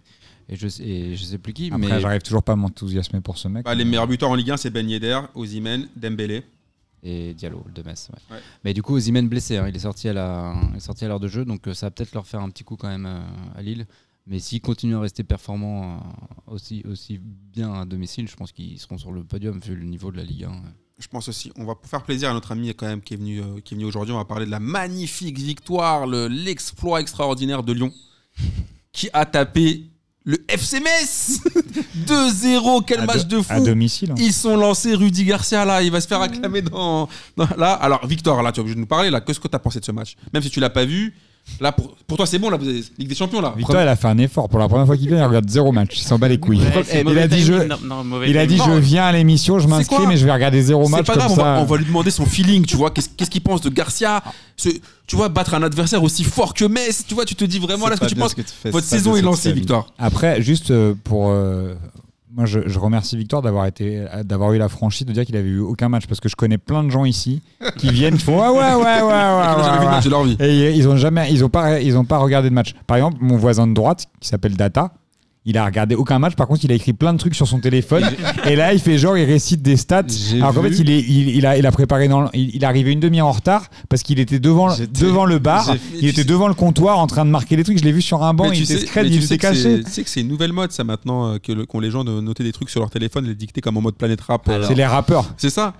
et, 0.52 0.56
je, 0.56 0.82
et 0.82 1.16
je 1.16 1.24
sais 1.24 1.38
plus 1.38 1.52
qui. 1.52 1.66
Après, 1.66 1.78
mais 1.78 2.00
j'arrive 2.00 2.22
toujours 2.22 2.42
pas 2.42 2.52
à 2.52 2.56
m'enthousiasmer 2.56 3.20
pour 3.20 3.38
ce 3.38 3.48
mec. 3.48 3.64
Bah, 3.64 3.74
les 3.74 3.84
meilleurs 3.84 4.06
buteurs 4.06 4.30
en 4.30 4.34
Ligue 4.34 4.50
1, 4.50 4.56
c'est 4.56 4.70
Ben 4.70 4.88
Yedder, 4.88 5.20
Ozymen, 5.34 5.88
Dembélé. 5.96 6.42
et 7.02 7.34
Diallo 7.34 7.64
de 7.74 7.82
Metz. 7.82 8.08
ouais. 8.12 8.36
Ouais. 8.36 8.42
Mais 8.64 8.74
du 8.74 8.82
coup, 8.82 8.94
Ozymen 8.94 9.28
blessé, 9.28 9.56
hein, 9.56 9.66
il 9.68 9.74
est 9.74 9.80
sorti 9.80 10.08
à 10.08 10.12
la, 10.12 10.54
il 10.72 10.76
est 10.76 10.80
sorti 10.80 11.04
à 11.04 11.08
l'heure 11.08 11.20
de 11.20 11.28
jeu, 11.28 11.44
donc 11.44 11.66
euh, 11.66 11.74
ça 11.74 11.86
va 11.86 11.90
peut-être 11.90 12.14
leur 12.14 12.26
faire 12.26 12.40
un 12.40 12.48
petit 12.50 12.64
coup 12.64 12.76
quand 12.76 12.88
même 12.88 13.06
euh, 13.06 13.20
à 13.58 13.62
Lille. 13.62 13.86
Mais 14.28 14.38
s'ils 14.38 14.60
continuent 14.60 14.94
à 14.96 15.00
rester 15.00 15.24
performants 15.24 15.96
euh, 15.96 16.52
aussi, 16.54 16.84
aussi 16.88 17.18
bien 17.18 17.74
à 17.74 17.84
domicile, 17.84 18.28
je 18.28 18.36
pense 18.36 18.52
qu'ils 18.52 18.78
seront 18.78 18.96
sur 18.98 19.10
le 19.10 19.24
podium 19.24 19.58
vu 19.58 19.74
le 19.74 19.84
niveau 19.84 20.12
de 20.12 20.16
la 20.18 20.22
Ligue 20.22 20.44
1. 20.44 20.48
ouais. 20.50 20.56
Je 21.00 21.08
pense 21.08 21.26
aussi. 21.26 21.50
On 21.56 21.64
va 21.64 21.74
faire 21.82 22.04
plaisir 22.04 22.30
à 22.30 22.32
notre 22.32 22.52
ami 22.52 22.68
quand 22.76 22.86
même 22.86 23.00
qui 23.00 23.14
est 23.14 23.16
venu, 23.16 23.40
euh, 23.40 23.58
qui 23.64 23.74
est 23.74 23.76
venu 23.76 23.86
aujourd'hui. 23.86 24.14
On 24.14 24.18
va 24.18 24.24
parler 24.24 24.46
de 24.46 24.52
la 24.52 24.60
magnifique 24.60 25.36
victoire, 25.38 26.06
le- 26.06 26.28
l'exploit 26.28 27.00
extraordinaire 27.00 27.64
de 27.64 27.72
Lyon, 27.72 27.92
qui 28.92 29.08
a 29.12 29.26
tapé 29.26 29.86
le 30.24 30.38
FC 30.48 30.80
Metz 30.80 31.40
2-0. 32.06 32.84
Quel 32.86 33.00
à, 33.00 33.06
match 33.06 33.26
de 33.26 33.40
fou 33.40 33.52
à 33.52 33.60
domicile. 33.60 34.10
hein. 34.12 34.14
Ils 34.18 34.32
sont 34.32 34.56
lancés 34.56 34.94
Rudy 34.94 35.24
Garcia 35.24 35.64
là, 35.64 35.82
il 35.82 35.90
va 35.90 36.00
se 36.00 36.06
faire 36.06 36.20
acclamer 36.20 36.62
dans, 36.62 37.08
dans- 37.36 37.48
là. 37.56 37.72
Alors 37.74 38.06
Victor, 38.06 38.42
là 38.42 38.52
tu 38.52 38.58
es 38.58 38.60
obligé 38.60 38.74
de 38.76 38.80
nous 38.80 38.86
parler 38.86 39.10
là. 39.10 39.20
Qu'est-ce 39.20 39.40
que 39.40 39.48
tu 39.48 39.56
as 39.56 39.58
pensé 39.58 39.80
de 39.80 39.84
ce 39.84 39.92
match? 39.92 40.14
Même 40.32 40.42
si 40.42 40.50
tu 40.50 40.60
l'as 40.60 40.70
pas 40.70 40.84
vu, 40.84 41.14
là 41.60 41.72
pour, 41.72 41.94
pour 42.06 42.16
toi 42.16 42.26
c'est 42.26 42.38
bon 42.38 42.50
là, 42.50 42.56
vous 42.56 42.68
avez 42.68 42.82
Ligue 42.98 43.08
des 43.08 43.14
Champions 43.14 43.40
là. 43.40 43.52
Victor, 43.56 43.80
il 43.82 43.88
a 43.88 43.96
fait 43.96 44.08
un 44.08 44.18
effort. 44.18 44.48
Pour 44.48 44.58
la 44.58 44.68
première 44.68 44.86
fois 44.86 44.96
qu'il 44.96 45.08
vient, 45.08 45.18
il 45.18 45.24
regarde 45.24 45.48
zéro 45.48 45.72
match. 45.72 45.90
Il 45.96 46.02
s'en 46.02 46.18
bat 46.18 46.28
les 46.28 46.38
couilles. 46.38 46.58
Ouais, 46.58 46.82
c'est 46.84 47.00
il 47.00 47.04
mauvais 47.04 47.22
a 47.22 47.28
dit, 47.28 47.42
je, 47.42 47.52
timing. 47.54 47.68
Non, 47.68 47.76
non, 47.96 48.04
mauvais 48.04 48.30
il 48.30 48.38
a 48.38 48.46
dit 48.46 48.58
je 48.58 48.70
viens 48.72 49.04
à 49.04 49.12
l'émission, 49.12 49.58
je 49.58 49.64
C'est 49.64 49.70
m'inscris, 49.70 49.96
quoi 49.96 50.06
mais 50.06 50.16
je 50.16 50.24
vais 50.24 50.32
regarder 50.32 50.62
zéro 50.62 50.84
C'est 50.84 50.90
match 50.90 51.06
pas 51.06 51.12
comme 51.14 51.20
grave, 51.22 51.32
on 51.32 51.36
ça. 51.36 51.42
va, 51.42 51.60
on 51.60 51.64
va 51.64 51.76
lui 51.76 51.84
demander 51.84 52.10
son 52.10 52.24
feeling, 52.26 52.64
tu 52.64 52.76
vois. 52.76 52.90
Qu'est-ce 52.90 53.08
qu'est-ce 53.08 53.30
qu'il 53.30 53.42
pense 53.42 53.60
de 53.60 53.68
Garcia? 53.70 54.22
Ce- 54.56 54.68
Tu 55.06 55.16
vois, 55.16 55.28
battre 55.28 55.54
un 55.54 55.62
adversaire 55.62 56.02
aussi 56.02 56.24
fort 56.24 56.54
que 56.54 56.64
Metz, 56.64 57.04
tu 57.06 57.14
vois, 57.14 57.24
tu 57.24 57.34
te 57.34 57.44
dis 57.44 57.58
vraiment 57.58 57.88
là 57.88 57.96
ce 57.96 58.00
que 58.00 58.06
tu 58.06 58.14
penses. 58.14 58.34
Votre 58.66 58.86
saison 58.86 59.16
est 59.16 59.22
lancée, 59.22 59.52
Victor. 59.52 59.92
Après, 59.98 60.40
juste 60.42 60.70
euh, 60.70 60.94
pour 61.04 61.28
euh, 61.30 61.74
moi, 62.34 62.46
je, 62.46 62.60
je 62.66 62.78
remercie 62.78 63.16
Victor 63.16 63.42
d'avoir 63.42 63.66
été, 63.66 64.06
d'avoir 64.24 64.52
eu 64.52 64.58
la 64.58 64.68
franchise 64.68 65.06
de 65.06 65.12
dire 65.12 65.26
qu'il 65.26 65.36
avait 65.36 65.48
eu 65.48 65.58
aucun 65.58 65.88
match 65.88 66.06
parce 66.06 66.20
que 66.20 66.28
je 66.28 66.36
connais 66.36 66.58
plein 66.58 66.82
de 66.82 66.88
gens 66.90 67.04
ici 67.04 67.42
qui 67.76 67.90
viennent, 67.90 68.16
qui 68.16 68.24
font 68.24 68.38
ouais, 68.38 68.48
ouais, 68.48 68.74
ouais, 68.74 68.82
ouais, 68.84 69.02
ouais, 69.02 69.02
Ils 69.02 69.56
n'ont 69.56 69.62
jamais 69.64 69.78
vu 69.78 69.78
ouais, 69.78 69.80
de 69.80 69.84
ouais. 69.84 69.84
match 69.86 70.04
de 70.04 70.10
leur 70.10 70.24
vie. 70.24 70.36
Et 70.40 70.72
ils 70.72 70.88
ont 70.88 70.96
jamais, 70.96 71.30
ils 71.30 71.44
ont 71.44 71.48
pas, 71.50 71.80
ils 71.80 71.96
ont 71.98 72.04
pas 72.04 72.18
regardé 72.18 72.48
de 72.48 72.54
match. 72.54 72.74
Par 72.86 72.96
exemple, 72.96 73.18
mon 73.20 73.36
voisin 73.36 73.66
de 73.66 73.74
droite, 73.74 74.06
qui 74.20 74.28
s'appelle 74.28 74.56
Data, 74.56 74.92
il 75.44 75.58
a 75.58 75.64
regardé 75.64 75.94
aucun 75.96 76.18
match. 76.18 76.34
Par 76.36 76.46
contre, 76.46 76.64
il 76.64 76.70
a 76.70 76.74
écrit 76.74 76.92
plein 76.92 77.12
de 77.12 77.18
trucs 77.18 77.34
sur 77.34 77.48
son 77.48 77.58
téléphone. 77.58 78.04
et 78.46 78.54
là, 78.54 78.72
il 78.72 78.78
fait 78.80 78.96
genre, 78.98 79.16
il 79.18 79.24
récite 79.24 79.60
des 79.62 79.76
stats. 79.76 80.04
Alors 80.36 80.54
qu'en 80.54 80.62
fait, 80.62 80.78
il, 80.78 80.88
est, 80.90 81.00
il, 81.00 81.28
il 81.36 81.46
a, 81.46 81.56
il 81.58 81.66
a 81.66 81.72
préparé 81.72 82.06
dans, 82.06 82.20
le- 82.22 82.28
il, 82.34 82.54
il 82.54 82.62
est 82.62 82.66
arrivé 82.66 82.92
une 82.92 83.00
demi-heure 83.00 83.26
en 83.26 83.32
retard 83.32 83.66
parce 83.88 84.02
qu'il 84.02 84.20
était 84.20 84.38
devant, 84.38 84.68
le 85.26 85.38
bar. 85.38 85.74
Il 86.00 86.08
était 86.08 86.24
devant 86.24 86.46
le 86.48 86.54
comptoir 86.54 86.98
en 87.00 87.06
train 87.06 87.24
de 87.24 87.30
marquer 87.30 87.56
les 87.56 87.64
trucs. 87.64 87.78
Je 87.78 87.84
l'ai 87.84 87.92
vu 87.92 88.02
sur 88.02 88.22
un 88.22 88.34
banc. 88.34 88.50
Mais 88.50 88.58
il 88.58 88.62
était 88.70 88.74
mais 89.02 89.08
il 89.08 89.22
c'est- 89.22 89.38
caché. 89.38 89.82
Tu 89.84 89.90
sais 89.90 90.02
que 90.04 90.10
c'est 90.10 90.20
une 90.20 90.28
nouvelle 90.28 90.52
mode, 90.52 90.70
ça 90.72 90.84
maintenant, 90.84 91.32
euh, 91.34 91.38
que 91.38 91.50
le- 91.52 91.66
qu'ont 91.66 91.80
les 91.80 91.90
gens 91.90 92.04
de 92.04 92.20
noter 92.20 92.44
des 92.44 92.52
trucs 92.52 92.70
sur 92.70 92.80
leur 92.80 92.90
téléphone 92.90 93.24
et 93.24 93.28
les 93.28 93.34
dicter 93.34 93.60
comme 93.60 93.76
en 93.76 93.80
mode 93.80 93.96
planète 93.96 94.20
rap. 94.20 94.48
euh, 94.48 94.64
C'est 94.68 94.74
les 94.74 94.86
rappeurs. 94.86 95.34
C'est 95.36 95.50
ça 95.50 95.74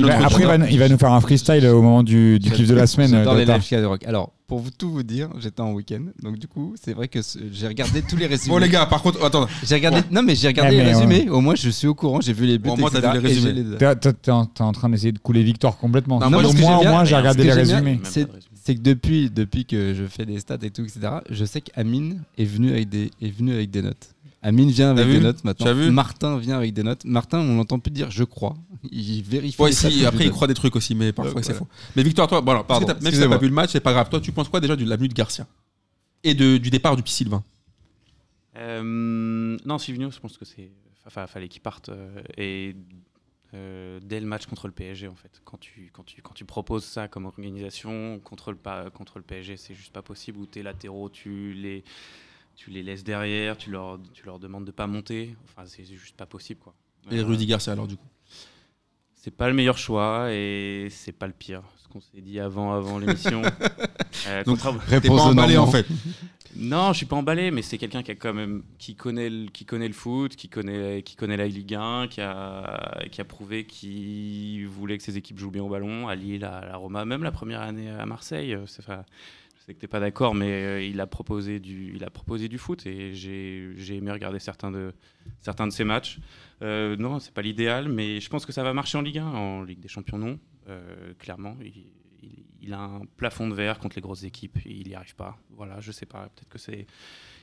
Bah, 0.00 0.18
après, 0.24 0.42
il 0.42 0.46
va, 0.46 0.58
nous- 0.58 0.66
il 0.70 0.78
va 0.78 0.88
nous 0.88 0.98
faire 0.98 1.12
un 1.12 1.20
freestyle 1.20 1.66
au 1.66 1.82
moment 1.82 2.02
du, 2.02 2.38
du 2.38 2.50
kiff 2.50 2.68
de 2.68 2.74
la 2.74 2.86
semaine. 2.86 3.10
J'adore 3.10 3.34
les 3.34 3.44
live 3.44 3.86
Rock. 3.86 4.04
Alors, 4.06 4.30
pour 4.50 4.58
vous 4.58 4.70
tout 4.72 4.90
vous 4.90 5.04
dire, 5.04 5.28
j'étais 5.38 5.60
en 5.60 5.72
week-end, 5.74 6.06
donc 6.24 6.36
du 6.36 6.48
coup, 6.48 6.74
c'est 6.82 6.92
vrai 6.92 7.06
que 7.06 7.20
j'ai 7.52 7.68
regardé 7.68 8.02
tous 8.02 8.16
les 8.16 8.26
résumés. 8.34 8.52
Bon, 8.52 8.58
les 8.58 8.68
gars, 8.68 8.84
par 8.84 9.00
contre, 9.00 9.24
attends. 9.24 9.46
J'ai 9.62 9.76
regardé. 9.76 10.00
Non, 10.10 10.24
mais 10.24 10.34
j'ai 10.34 10.48
regardé 10.48 10.76
Ah, 10.80 10.82
les 10.82 10.92
résumés. 10.92 11.30
Au 11.30 11.40
moins, 11.40 11.54
je 11.54 11.70
suis 11.70 11.86
au 11.86 11.94
courant. 11.94 12.20
J'ai 12.20 12.32
vu 12.32 12.46
les 12.46 12.58
buts. 12.58 12.68
Bon, 12.68 12.76
moi, 12.76 12.90
t'as 12.90 13.12
vu 13.12 13.20
les 13.20 13.28
résumés. 13.28 13.52
les- 13.52 13.94
T'es 14.22 14.30
en, 14.32 14.72
train 14.72 14.88
d'essayer 14.88 15.12
de 15.12 15.20
couler 15.20 15.44
Victor 15.44 15.78
complètement. 15.78 16.18
Non, 16.18 16.30
Non, 16.30 16.42
moi, 16.42 16.78
au 16.80 16.82
moins, 16.82 17.04
j'ai 17.04 17.14
regardé 17.14 17.44
les 17.44 17.52
résumés. 17.52 18.00
C'est 18.02 18.74
que 18.74 18.80
depuis, 18.80 19.30
depuis 19.30 19.66
que 19.66 19.94
je 19.94 20.04
fais 20.04 20.26
des 20.26 20.40
stats 20.40 20.58
et 20.62 20.70
tout, 20.70 20.82
etc., 20.82 21.00
je 21.30 21.44
sais 21.44 21.60
qu'Amine 21.60 22.22
est 22.36 22.44
venu 22.44 22.70
avec 22.72 22.88
des, 22.88 23.12
est 23.22 23.30
venu 23.30 23.52
avec 23.52 23.70
des 23.70 23.82
notes. 23.82 24.14
Amine 24.42 24.70
vient 24.70 24.90
avec 24.90 25.06
des 25.06 25.20
notes 25.20 25.44
maintenant. 25.44 25.74
Vu 25.74 25.90
Martin 25.90 26.38
vient 26.38 26.56
avec 26.56 26.72
des 26.72 26.82
notes. 26.82 27.04
Martin, 27.04 27.40
on 27.40 27.54
n'entend 27.56 27.78
plus 27.78 27.90
dire 27.90 28.10
je 28.10 28.24
crois. 28.24 28.56
Il 28.90 29.22
vérifie. 29.22 29.60
Ouais, 29.60 29.72
si, 29.72 30.04
après, 30.06 30.24
il 30.24 30.26
donne. 30.28 30.34
croit 30.34 30.46
des 30.46 30.54
trucs 30.54 30.74
aussi, 30.76 30.94
mais 30.94 31.12
parfois, 31.12 31.34
Ouais, 31.34 31.42
c'est 31.42 31.52
voilà. 31.52 31.66
faux. 31.66 31.92
Mais 31.96 32.02
Victor, 32.02 32.26
toi, 32.26 32.40
bon, 32.40 32.52
alors, 32.52 32.64
parce 32.66 32.80
que 32.80 32.86
Pardon, 32.86 33.02
même 33.04 33.12
si 33.12 33.20
t'as 33.20 33.28
pas 33.28 33.36
vu 33.38 33.48
le 33.48 33.54
match, 33.54 33.70
c'est 33.72 33.80
pas 33.80 33.92
grave. 33.92 34.08
Toi, 34.08 34.20
tu 34.20 34.32
penses 34.32 34.48
quoi 34.48 34.60
déjà 34.60 34.76
de 34.76 34.84
l'avenue 34.84 35.08
de 35.08 35.14
Garcia 35.14 35.46
Et 36.24 36.32
de, 36.34 36.56
du 36.56 36.70
départ 36.70 36.96
du 36.96 37.02
P. 37.02 37.10
Sylvain 37.10 37.44
Euh, 38.56 39.56
non, 39.64 39.78
Sylvinho, 39.78 40.10
je 40.10 40.18
pense 40.18 40.36
que 40.36 40.44
c'est. 40.44 40.70
Enfin, 41.06 41.26
fallait 41.26 41.48
qu'il 41.48 41.62
parte. 41.62 41.88
euh, 41.88 42.22
et 42.36 42.76
euh, 43.54 43.98
dès 44.02 44.20
le 44.20 44.26
match 44.26 44.46
contre 44.46 44.66
le 44.68 44.72
PSG, 44.72 45.08
en 45.08 45.14
fait, 45.16 45.40
quand 45.44 45.58
tu, 45.58 45.90
quand 45.92 46.04
tu, 46.04 46.22
quand 46.22 46.34
tu 46.34 46.44
proposes 46.44 46.84
ça 46.84 47.08
comme 47.08 47.26
organisation 47.26 48.20
contre 48.22 48.52
le, 48.52 48.90
contre 48.90 49.18
le 49.18 49.24
PSG, 49.24 49.56
c'est 49.56 49.74
juste 49.74 49.92
pas 49.92 50.02
possible. 50.02 50.38
Où 50.38 50.46
tes 50.46 50.62
latéraux, 50.62 51.08
tu 51.08 51.52
les, 51.52 51.82
tu 52.60 52.68
les 52.70 52.82
laisses 52.82 53.04
derrière, 53.04 53.56
tu 53.56 53.70
leur, 53.70 53.98
tu 54.12 54.26
leur 54.26 54.38
demandes 54.38 54.66
de 54.66 54.70
pas 54.70 54.86
monter. 54.86 55.34
Enfin, 55.46 55.62
c'est 55.66 55.82
juste 55.86 56.14
pas 56.14 56.26
possible, 56.26 56.60
quoi. 56.60 56.74
Et 57.10 57.18
Euh, 57.20 57.24
Rudy 57.24 57.46
Garcia, 57.46 57.72
alors, 57.72 57.86
du 57.86 57.96
coup? 57.96 58.06
C'est 59.14 59.30
pas 59.34 59.48
le 59.48 59.54
meilleur 59.54 59.78
choix 59.78 60.26
et 60.30 60.88
c'est 60.90 61.12
pas 61.12 61.26
le 61.26 61.32
pire. 61.32 61.62
Ce 61.78 61.88
qu'on 61.88 62.02
s'est 62.02 62.20
dit 62.20 62.38
avant, 62.38 62.72
avant 62.74 62.98
l'émission. 62.98 63.40
Euh, 64.26 64.44
Donc, 64.44 64.58
T'es 64.90 65.00
pas 65.00 65.14
emballé, 65.14 65.56
en 65.56 65.66
fait. 65.66 65.86
non, 66.54 66.92
je 66.92 66.98
suis 66.98 67.06
pas 67.06 67.16
emballé, 67.16 67.50
mais 67.50 67.62
c'est 67.62 67.78
quelqu'un 67.78 68.02
qui 68.02 68.10
a 68.10 68.14
quand 68.14 68.34
même 68.34 68.62
qui 68.76 68.94
connaît 68.94 69.30
le, 69.30 69.46
qui 69.46 69.64
connaît 69.64 69.88
le 69.88 69.94
foot, 69.94 70.36
qui 70.36 70.50
connaît 70.50 71.02
qui 71.02 71.16
connaît 71.16 71.38
la 71.38 71.46
Ligue 71.46 71.74
1, 71.74 72.08
qui 72.08 72.20
a 72.20 73.00
qui 73.10 73.22
a 73.22 73.24
prouvé 73.24 73.64
qu'il 73.64 74.66
voulait 74.68 74.98
que 74.98 75.04
ses 75.04 75.16
équipes 75.16 75.38
jouent 75.38 75.50
bien 75.52 75.62
au 75.62 75.70
ballon, 75.70 76.06
à 76.08 76.14
Lille, 76.16 76.44
à 76.44 76.66
la 76.66 76.76
Roma, 76.76 77.06
même 77.06 77.22
la 77.22 77.32
première 77.32 77.62
année 77.62 77.88
à 77.88 78.04
Marseille. 78.04 78.52
euh, 78.52 78.66
enfin, 78.80 79.04
je 79.60 79.66
sais 79.66 79.74
que 79.74 79.78
t'es 79.78 79.88
pas 79.88 80.00
d'accord, 80.00 80.34
mais 80.34 80.50
euh, 80.50 80.82
il 80.82 81.00
a 81.00 81.06
proposé 81.06 81.60
du 81.60 81.92
il 81.94 82.02
a 82.02 82.10
proposé 82.10 82.48
du 82.48 82.56
foot 82.56 82.86
et 82.86 83.14
j'ai 83.14 83.72
j'ai 83.76 83.96
aimé 83.96 84.10
regarder 84.10 84.38
certains 84.38 84.70
de 84.70 84.94
certains 85.42 85.66
de 85.66 85.72
ses 85.72 85.84
matchs. 85.84 86.18
Euh, 86.62 86.96
non, 86.96 87.18
c'est 87.18 87.34
pas 87.34 87.42
l'idéal, 87.42 87.88
mais 87.88 88.20
je 88.20 88.30
pense 88.30 88.46
que 88.46 88.52
ça 88.52 88.62
va 88.62 88.72
marcher 88.72 88.96
en 88.96 89.02
Ligue 89.02 89.18
1, 89.18 89.26
en 89.26 89.62
Ligue 89.62 89.80
des 89.80 89.88
Champions 89.88 90.18
non, 90.18 90.38
Euh, 90.68 91.12
clairement. 91.18 91.56
Il, 92.62 92.74
a 92.74 92.80
un 92.80 93.02
plafond 93.16 93.48
de 93.48 93.54
verre 93.54 93.78
contre 93.78 93.96
les 93.96 94.02
grosses 94.02 94.22
équipes 94.22 94.58
et 94.66 94.70
il 94.70 94.86
n'y 94.86 94.94
arrive 94.94 95.16
pas. 95.16 95.38
Voilà, 95.56 95.80
je 95.80 95.92
sais 95.92 96.06
pas. 96.06 96.28
Peut-être 96.34 96.48
que 96.48 96.58
c'est. 96.58 96.86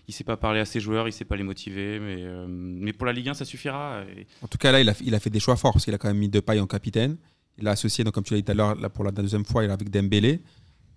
Il 0.08 0.14
sait 0.14 0.24
pas 0.24 0.38
parler 0.38 0.60
à 0.60 0.66
ses 0.66 0.80
joueurs, 0.80 1.08
il 1.08 1.12
sait 1.12 1.26
pas 1.26 1.36
les 1.36 1.44
motiver, 1.44 2.00
mais, 2.00 2.24
mais 2.48 2.94
pour 2.94 3.06
la 3.08 3.14
Ligue 3.14 3.30
1, 3.30 3.34
ça 3.34 3.44
suffira. 3.44 4.04
En 4.42 4.48
tout 4.48 4.58
cas, 4.58 4.72
là, 4.72 4.80
il 4.80 4.88
a, 4.88 4.94
il 5.02 5.14
a 5.16 5.20
fait 5.20 5.32
des 5.32 5.40
choix 5.42 5.58
forts 5.58 5.74
parce 5.74 5.84
qu'il 5.86 5.94
a 5.94 5.98
quand 5.98 6.08
même 6.08 6.20
mis 6.20 6.30
Depay 6.30 6.60
en 6.60 6.68
capitaine. 6.68 7.18
Il 7.58 7.68
a 7.68 7.72
associé, 7.72 8.04
donc, 8.04 8.14
comme 8.14 8.24
tu 8.24 8.34
l'as 8.34 8.40
dit 8.40 8.46
tout 8.46 8.52
à 8.52 8.56
l'heure, 8.56 8.92
pour 8.92 9.04
la 9.04 9.12
deuxième 9.12 9.44
fois, 9.44 9.64
il 9.66 9.70
est 9.70 9.74
avec 9.74 9.90
Dembélé. 9.90 10.42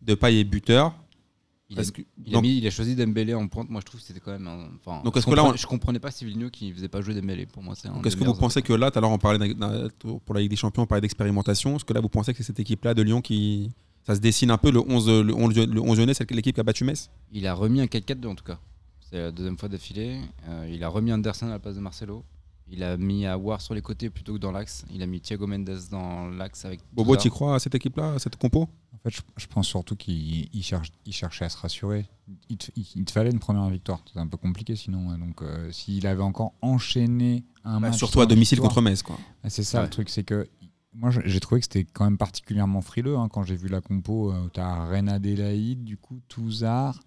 Depay 0.03 0.41
est 0.41 0.45
buteur. 0.45 0.95
Il 1.71 1.75
a, 1.75 1.77
Parce 1.77 1.93
que- 1.93 2.03
il, 2.27 2.31
a 2.31 2.33
donc- 2.33 2.43
mis- 2.43 2.59
il 2.59 2.67
a 2.67 2.71
choisi 2.71 2.97
Dembélé 2.97 3.33
en 3.33 3.47
pointe. 3.47 3.71
Moi, 3.71 3.81
je 3.81 3.87
trouve 3.87 4.01
que 4.01 4.07
c'était 4.07 4.19
quand 4.19 4.33
même. 4.33 4.49
un- 4.49 4.71
Enfin, 4.85 5.03
Donc, 5.05 5.15
je 5.15 5.21
est-ce 5.21 5.27
que 5.27 5.35
là, 5.37 5.45
on- 5.45 5.55
je 5.55 5.67
comprenais 5.69 6.01
pas 6.01 6.11
Sylvinho 6.11 6.51
qui 6.51 6.73
faisait 6.73 6.89
pas 6.89 7.01
jouer 7.01 7.15
Dembélé. 7.15 7.47
Pour 7.47 7.63
moi, 7.63 7.75
c'est 7.77 7.89
est-ce 8.05 8.17
que 8.17 8.25
vous 8.25 8.35
pensez 8.35 8.61
que 8.61 8.73
là, 8.73 8.91
tout 8.91 8.99
à 8.99 9.01
l'heure, 9.03 9.11
on 9.13 9.19
parlait 9.19 9.55
pour 10.27 10.35
la 10.35 10.41
Ligue 10.41 10.51
des 10.51 10.57
Champions, 10.57 10.83
on 10.83 10.87
parlait 10.87 11.01
d'expérimentation. 11.01 11.77
Est-ce 11.77 11.85
que 11.85 11.93
là, 11.93 12.01
vous 12.01 12.09
pensez 12.09 12.33
que 12.33 12.39
c'est 12.39 12.45
cette 12.45 12.59
équipe-là 12.61 12.93
de 12.95 13.03
Lyon 13.03 13.21
qui. 13.23 13.71
Ça 14.05 14.15
se 14.17 14.21
dessine 14.21 14.51
un 14.51 14.59
peu 14.59 14.71
le 14.73 14.81
11, 14.81 15.09
le 15.09 15.33
11, 15.35 15.55
le 15.57 15.81
11 15.81 15.99
lyonnais, 15.99 16.15
c'est 16.15 16.29
l'équipe 16.33 16.55
qui 16.55 16.61
a 16.61 16.65
battu 16.65 16.83
Metz? 16.85 17.11
Il 17.33 17.47
a 17.47 17.55
remis 17.55 17.81
un 17.83 17.87
4-4-2 17.87 18.29
en 18.29 18.35
tout 18.35 18.43
cas. 18.45 18.59
C'est 19.09 19.19
la 19.19 19.31
deuxième 19.31 19.59
fois 19.59 19.69
d'affilée. 19.69 20.19
Euh, 20.49 20.69
il 20.73 20.83
a 20.83 20.89
remis 20.89 21.13
Anderson 21.13 21.47
à 21.47 21.51
la 21.51 21.59
place 21.59 21.75
de 21.77 21.81
Marcelo. 21.81 22.25
Il 22.73 22.85
a 22.85 22.97
mis 22.97 23.27
Awar 23.27 23.61
sur 23.61 23.75
les 23.75 23.83
côtés 23.83 24.11
plutôt 24.11 24.35
que 24.35 24.39
dans 24.39 24.53
l'axe. 24.53 24.85
Il 24.93 25.03
a 25.03 25.07
mis 25.07 25.21
Thiago 25.21 25.47
Mendes 25.47 25.71
dans 25.91 26.29
l'axe 26.29 26.65
avec. 26.65 26.81
Bobo, 26.93 27.17
tu 27.17 27.29
crois 27.31 27.57
à 27.57 27.59
cette 27.59 27.75
équipe-là, 27.75 28.13
à 28.15 28.19
cette 28.19 28.37
compo? 28.37 28.69
En 28.95 28.99
fait, 29.03 29.11
je, 29.11 29.21
je 29.37 29.47
pense 29.47 29.67
surtout 29.67 29.97
qu'il 29.97 30.49
il 30.55 30.63
cherche, 30.63 30.91
il 31.07 31.13
cherchait 31.13 31.45
à 31.47 31.49
se 31.49 31.57
rassurer. 31.57 32.07
Il 32.49 32.57
te, 32.59 32.71
il- 32.77 32.87
il 32.97 33.05
te 33.05 33.11
fallait 33.13 33.31
une 33.31 33.39
première 33.41 33.69
victoire. 33.71 34.01
C'est 34.13 34.21
un 34.21 34.27
peu 34.27 34.37
compliqué 34.37 34.77
sinon. 34.77 35.17
Donc, 35.19 35.43
euh, 35.43 35.71
s'il 35.73 36.07
avait 36.07 36.23
encore 36.23 36.53
enchaîné 36.63 37.45
un 37.65 37.75
Bah, 37.81 37.89
match 37.89 37.97
Surtout 37.99 38.21
à 38.21 38.27
domicile 38.27 38.57
victoire- 38.57 38.75
contre 38.75 38.83
Metz. 38.83 39.03
Quoi. 39.03 39.19
Ah, 39.43 39.51
C'est 39.51 39.63
ça 39.65 39.79
Ouais. 39.79 39.85
le 39.85 39.91
truc, 39.91 40.09
c'est 40.11 40.25
que 40.25 40.49
moi 40.93 41.11
j'ai 41.11 41.41
trouvé 41.41 41.61
que 41.61 41.65
c'était 41.67 41.85
quand 41.85 42.05
même 42.05 42.19
particulièrement 42.19 42.81
frileux 42.83 43.17
hein, 43.17 43.29
quand 43.29 43.43
j'ai 43.43 43.57
vu 43.57 43.69
la 43.69 43.81
compo. 43.81 44.33
Euh, 44.33 44.49
T'as 44.53 44.85
Ren 44.87 45.09
Adelaide, 45.09 45.83
du 45.85 45.97
coup, 45.97 46.21
Touzard, 46.29 47.01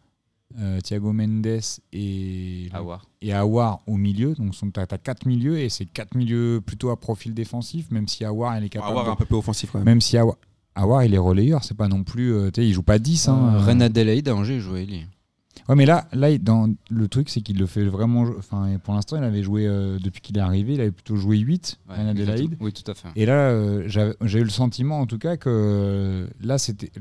euh, 0.60 0.80
Thiago 0.82 1.14
Mendes 1.14 1.62
et, 1.94 2.70
Awar. 2.74 3.06
et 3.22 3.34
Awar 3.34 3.82
au 3.88 3.98
milieu. 3.98 4.34
Donc 4.36 4.54
tu 4.54 4.80
as, 4.80 4.86
quatre 4.98 5.26
milieux 5.28 5.60
et 5.60 5.70
c'est 5.70 5.86
quatre 5.86 6.16
milieux 6.16 6.62
plutôt 6.66 6.90
à 6.90 7.00
profil 7.00 7.34
défensif, 7.34 7.90
même 7.92 8.08
si 8.08 8.24
Awar 8.26 8.58
il 8.58 8.66
est 8.66 8.70
capable. 8.70 8.90
avoir 8.92 9.06
de- 9.06 9.12
un 9.12 9.16
peu 9.16 9.26
peu 9.26 9.36
offensif 9.36 9.72
quand 9.72 9.80
même. 9.80 9.86
Même 9.86 10.02
si 10.02 10.18
Awar, 10.18 10.36
Awar, 10.76 11.04
il 11.04 11.14
est 11.14 11.18
relayeur, 11.20 11.64
c'est 11.64 11.78
pas 11.78 11.88
non 11.88 12.04
plus. 12.04 12.34
euh, 12.34 12.50
il 12.58 12.74
joue 12.74 12.84
pas 12.84 13.00
10. 13.00 13.28
Hein, 13.28 13.54
Euh, 13.56 13.58
euh. 13.60 13.66
Ren 13.66 13.80
Adelaide 13.82 14.28
à 14.30 14.36
Angers 14.36 14.60
jouait 14.60 14.86
lui. 14.86 15.06
Ouais, 15.70 15.76
mais 15.76 15.86
là, 15.86 16.08
là 16.14 16.30
il- 16.32 16.44
dans, 16.44 16.68
le 16.90 17.08
truc, 17.08 17.30
c'est 17.30 17.42
qu'il 17.42 17.58
le 17.60 17.68
fait 17.68 17.86
vraiment. 17.86 18.26
Enfin, 18.38 18.68
et 18.68 18.78
pour 18.80 18.94
l'instant, 18.96 19.18
il 19.18 19.24
avait 19.24 19.44
joué, 19.44 19.68
euh, 19.68 19.98
depuis 20.00 20.20
qu'il 20.22 20.36
est 20.38 20.42
arrivé, 20.42 20.74
il 20.74 20.82
avait 20.82 20.92
plutôt 20.92 21.16
joué 21.16 21.38
8, 21.38 21.78
Ouais, 21.90 21.96
Adelaide. 21.96 22.30
exactement. 22.30 22.58
Oui, 22.60 22.74
tout 22.74 22.90
à 22.92 22.96
fait. 22.96 23.08
Et 23.16 23.26
là, 23.26 23.50
euh, 23.52 23.88
j'ai 23.88 24.40
eu 24.40 24.44
le 24.44 24.50
sentiment, 24.50 25.00
en 25.00 25.06
tout 25.06 25.20
cas, 25.20 25.38
que 25.38 26.28
là, 26.42 26.58
c'était 26.58 26.92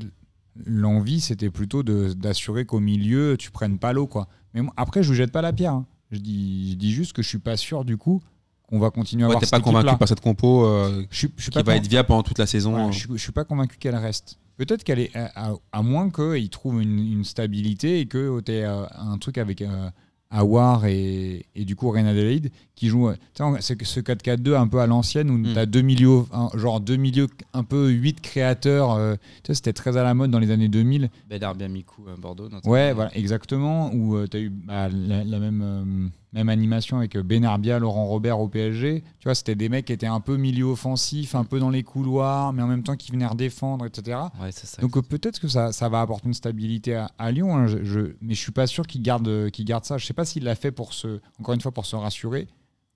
l'envie, 0.65 1.19
c'était 1.21 1.49
plutôt 1.49 1.83
d'assurer 1.83 2.65
qu'au 2.65 2.79
milieu, 2.79 3.35
tu 3.37 3.51
prennes 3.51 3.77
pas 3.79 3.93
l'eau, 3.93 4.07
quoi. 4.07 4.27
Mais 4.53 4.61
moi, 4.61 4.73
après, 4.77 5.03
je 5.03 5.09
ne 5.11 5.15
jette 5.15 5.31
pas 5.31 5.41
la 5.41 5.53
pierre. 5.53 5.73
hein. 5.73 5.85
Je, 6.11 6.19
dis, 6.19 6.71
je 6.71 6.75
dis 6.77 6.91
juste 6.91 7.13
que 7.13 7.21
je 7.23 7.27
suis 7.27 7.39
pas 7.39 7.57
sûr, 7.57 7.85
du 7.85 7.97
coup, 7.97 8.21
qu'on 8.69 8.79
va 8.79 8.91
continuer 8.91 9.23
à 9.23 9.27
Ouais, 9.27 9.31
avoir 9.31 9.39
T'es 9.41 9.45
cette 9.47 9.51
pas 9.63 9.63
convaincu 9.71 9.97
par 9.97 10.07
cette 10.07 10.21
compo 10.21 10.65
euh, 10.65 11.03
Je, 11.09 11.17
suis- 11.17 11.33
je 11.37 11.41
suis 11.43 11.51
qui 11.51 11.57
pas 11.57 11.63
va 11.63 11.75
être 11.75 11.87
viable 11.87 12.07
pendant 12.07 12.23
toute 12.23 12.37
la 12.39 12.45
saison. 12.45 12.87
euh. 12.89 12.91
je, 12.91 13.07
je 13.11 13.17
suis 13.17 13.31
pas 13.31 13.43
convaincu 13.45 13.77
qu'elle 13.77 13.95
reste. 13.95 14.37
Peut-être 14.57 14.83
qu'elle 14.83 14.99
est, 14.99 15.15
à, 15.15 15.49
à- 15.51 15.55
à 15.71 15.81
moins 15.81 16.11
qu'il 16.11 16.49
trouve 16.49 16.81
une, 16.81 16.99
une 16.99 17.23
stabilité 17.23 17.99
et 17.99 18.05
que 18.05 18.39
tu 18.41 18.51
aies 18.51 18.63
un 18.65 19.17
truc 19.17 19.39
avec 19.39 19.63
euh, 19.63 19.89
Awar 20.33 20.85
et, 20.87 21.45
et 21.55 21.63
du 21.63 21.75
coup 21.75 21.89
Ren 21.91 22.05
Adelaide 22.05 22.49
qui 22.75 22.87
joue. 22.87 23.07
euh, 23.09 23.15
ce 23.59 23.99
4-4-2 23.99 24.55
un 24.55 24.67
peu 24.67 24.79
à 24.79 24.87
l'ancienne 24.87 25.29
où 25.29 25.37
Mm. 25.37 25.53
tu 25.53 25.59
as 25.59 25.65
deux 25.65 25.81
milieux, 25.81 26.23
un- 26.33 26.49
genre 26.55 26.79
deux 26.81 26.95
milieux 26.97 27.27
un 27.53 27.63
peu 27.63 27.89
8 27.89 28.19
créateurs. 28.21 28.91
euh, 28.93 29.15
tu 29.15 29.47
sais, 29.47 29.53
C'était 29.53 29.73
très 29.73 29.95
à 29.95 30.03
la 30.03 30.13
mode 30.13 30.31
dans 30.31 30.39
les 30.39 30.51
années 30.51 30.67
2000. 30.69 31.09
Benarbia 31.29 31.67
Mikou 31.67 32.03
à 32.11 32.19
Bordeaux. 32.19 32.49
notamment. 32.49 32.73
Ouais, 32.73 32.93
voilà, 32.93 33.15
exactement. 33.15 33.93
Où 33.93 34.27
tu 34.27 34.37
as 34.37 34.39
eu 34.39 34.49
bah, 34.49 34.89
la, 34.89 35.23
la 35.23 35.39
même, 35.39 35.61
euh, 35.63 36.07
même 36.33 36.49
animation 36.49 36.97
avec 36.97 37.15
Benarbia, 37.17 37.77
Laurent 37.79 38.05
Robert 38.07 38.39
au 38.39 38.47
PSG. 38.49 39.03
Tu 39.19 39.23
vois, 39.25 39.35
c'était 39.35 39.55
des 39.55 39.69
mecs 39.69 39.85
qui 39.85 39.93
étaient 39.93 40.07
un 40.07 40.19
peu 40.19 40.35
milieu 40.37 40.65
offensif, 40.65 41.35
un 41.35 41.43
peu 41.43 41.59
dans 41.59 41.69
les 41.69 41.83
couloirs, 41.83 42.51
mais 42.53 42.61
en 42.63 42.67
même 42.67 42.83
temps 42.83 42.95
qui 42.95 43.11
venaient 43.11 43.27
redéfendre, 43.27 43.85
etc. 43.85 44.17
Ouais, 44.41 44.51
c'est 44.51 44.65
ça. 44.67 44.81
Donc 44.81 44.97
euh, 44.97 45.01
peut-être 45.01 45.39
que 45.39 45.47
ça, 45.47 45.71
ça 45.71 45.89
va 45.89 46.01
apporter 46.01 46.27
une 46.27 46.33
stabilité 46.33 46.95
à, 46.95 47.11
à 47.19 47.31
Lyon, 47.31 47.55
hein, 47.55 47.67
je, 47.67 47.83
je- 47.83 48.15
mais 48.21 48.33
je 48.33 48.39
suis 48.39 48.51
pas 48.51 48.65
sûr 48.67 48.87
qu'il 48.87 49.01
garde, 49.03 49.27
euh, 49.27 49.49
qu'il 49.49 49.65
garde 49.65 49.85
ça. 49.85 49.97
Je 49.97 50.05
sais 50.05 50.13
pas 50.13 50.25
s'il 50.25 50.43
l'a 50.43 50.55
fait 50.55 50.71
pour 50.71 50.93
se, 50.93 51.19
encore 51.39 51.53
une 51.53 51.61
fois 51.61 51.71
pour 51.71 51.85
se 51.85 51.95
rassurer, 51.95 52.47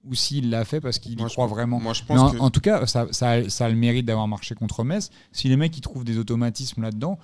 ou 0.04 0.16
s'il 0.16 0.50
l'a 0.50 0.66
fait 0.66 0.80
parce 0.82 0.98
qu'il 1.00 1.12
y 1.14 1.16
croit 1.18 1.30
pense- 1.30 1.50
vraiment. 1.50 1.80
Moi, 1.80 1.94
je 1.94 2.04
pense 2.04 2.20
en, 2.20 2.32
que. 2.32 2.38
en 2.40 2.50
tout 2.50 2.62
cas, 2.62 2.86
ça, 2.88 3.08
ça- 3.12 3.48
ça 3.50 3.66
a 3.66 3.70
le 3.70 3.76
mérite 3.76 4.06
d'avoir 4.06 4.28
marché 4.28 4.56
contre 4.56 4.84
Metz. 4.84 5.10
Si 5.32 5.48
les 5.48 5.58
mecs 5.58 5.78
ils 5.78 5.82
trouvent 5.82 6.04
des 6.06 6.18
automatismes 6.18 6.82
là-dedans, 6.82 7.20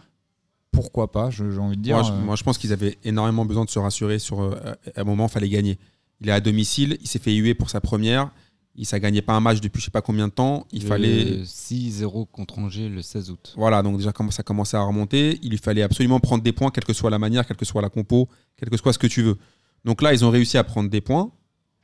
pourquoi 0.72 1.11
pas 1.11 1.30
je- 1.30 1.49
J'ai 1.52 1.60
envie 1.60 1.77
de 1.77 1.81
dire. 1.81 1.95
Moi, 1.95 2.03
je, 2.03 2.11
euh, 2.11 2.18
moi, 2.18 2.35
je 2.35 2.44
pense 2.44 2.57
qu'ils 2.57 2.73
avaient 2.73 2.98
énormément 3.03 3.45
besoin 3.45 3.64
de 3.65 3.69
se 3.69 3.80
rassurer 3.80 4.19
sur. 4.19 4.41
euh, 4.41 4.56
à 4.95 5.02
un 5.02 5.03
moment, 5.03 5.27
il 5.27 5.31
fallait 5.31 5.49
gagner. 5.49 5.77
Il 6.24 6.30
est 6.30 6.32
à 6.32 6.40
domicile, 6.40 6.98
il 7.02 7.08
s'est 7.08 7.20
fait 7.20 7.34
huer 7.34 7.54
pour 7.54 7.70
sa 7.70 7.82
première. 7.82 8.32
Il 8.76 8.88
ne 8.91 8.98
gagnait 8.98 9.22
pas 9.22 9.34
un 9.34 9.40
match 9.40 9.62
depuis 9.62 9.80
je 9.80 9.86
sais 9.86 9.91
pas 9.91 10.02
combien 10.02 10.28
de 10.28 10.34
temps. 10.34 10.66
Il 10.72 10.82
Le 10.82 10.88
fallait. 10.88 11.44
6-0 11.44 12.26
contre 12.32 12.58
Angers 12.58 12.90
le 12.90 13.04
16 13.04 13.30
août. 13.30 13.54
Voilà, 13.56 13.84
donc 13.84 13.98
déjà 13.98 14.12
ça 14.32 14.41
commençait 14.41 14.78
à 14.78 14.82
remonter. 14.82 15.38
Il 15.44 15.52
lui 15.52 15.58
fallait 15.60 15.84
absolument 15.84 16.20
prendre 16.20 16.44
des 16.44 16.54
points, 16.54 16.72
quelle 16.72 16.86
que 16.86 16.94
soit 16.94 17.12
la 17.12 17.20
manière, 17.20 17.45
quelle 17.45 17.58
que 17.58 17.66
soit 17.66 17.82
la 17.84 17.90
compo, 17.90 18.30
quel 18.58 18.70
que 18.70 18.78
soit 18.78 18.94
ce 18.94 18.98
que 18.98 19.06
tu 19.06 19.22
veux. 19.22 19.38
Donc 19.86 20.02
là, 20.02 20.14
ils 20.14 20.26
ont 20.26 20.32
réussi 20.32 20.58
à 20.58 20.64
prendre 20.64 20.90
des 20.90 21.02
points 21.02 21.30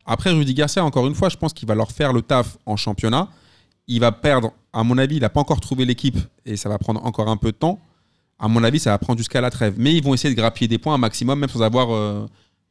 Après, 0.05 0.31
Rudy 0.31 0.53
Garcia, 0.53 0.83
encore 0.83 1.05
une 1.05 1.15
fois, 1.15 1.29
je 1.29 1.37
pense 1.37 1.53
qu'il 1.53 1.67
va 1.67 1.75
leur 1.75 1.91
faire 1.91 2.13
le 2.13 2.21
taf 2.21 2.57
en 2.65 2.75
championnat. 2.75 3.29
Il 3.87 3.99
va 3.99 4.11
perdre, 4.11 4.53
à 4.73 4.83
mon 4.83 4.97
avis, 4.97 5.17
il 5.17 5.21
n'a 5.21 5.29
pas 5.29 5.41
encore 5.41 5.59
trouvé 5.59 5.85
l'équipe 5.85 6.17
et 6.45 6.55
ça 6.55 6.69
va 6.69 6.79
prendre 6.79 7.05
encore 7.05 7.27
un 7.27 7.37
peu 7.37 7.51
de 7.51 7.57
temps. 7.57 7.79
À 8.39 8.47
mon 8.47 8.63
avis, 8.63 8.79
ça 8.79 8.91
va 8.91 8.97
prendre 8.97 9.17
jusqu'à 9.19 9.41
la 9.41 9.51
trêve. 9.51 9.75
Mais 9.77 9.93
ils 9.93 10.03
vont 10.03 10.13
essayer 10.13 10.33
de 10.33 10.39
grappiller 10.39 10.69
des 10.69 10.77
points 10.77 10.93
un 10.95 10.97
maximum, 10.99 11.39
même 11.39 11.49
sans 11.49 11.61
avoir 11.61 11.93
euh, 11.93 12.25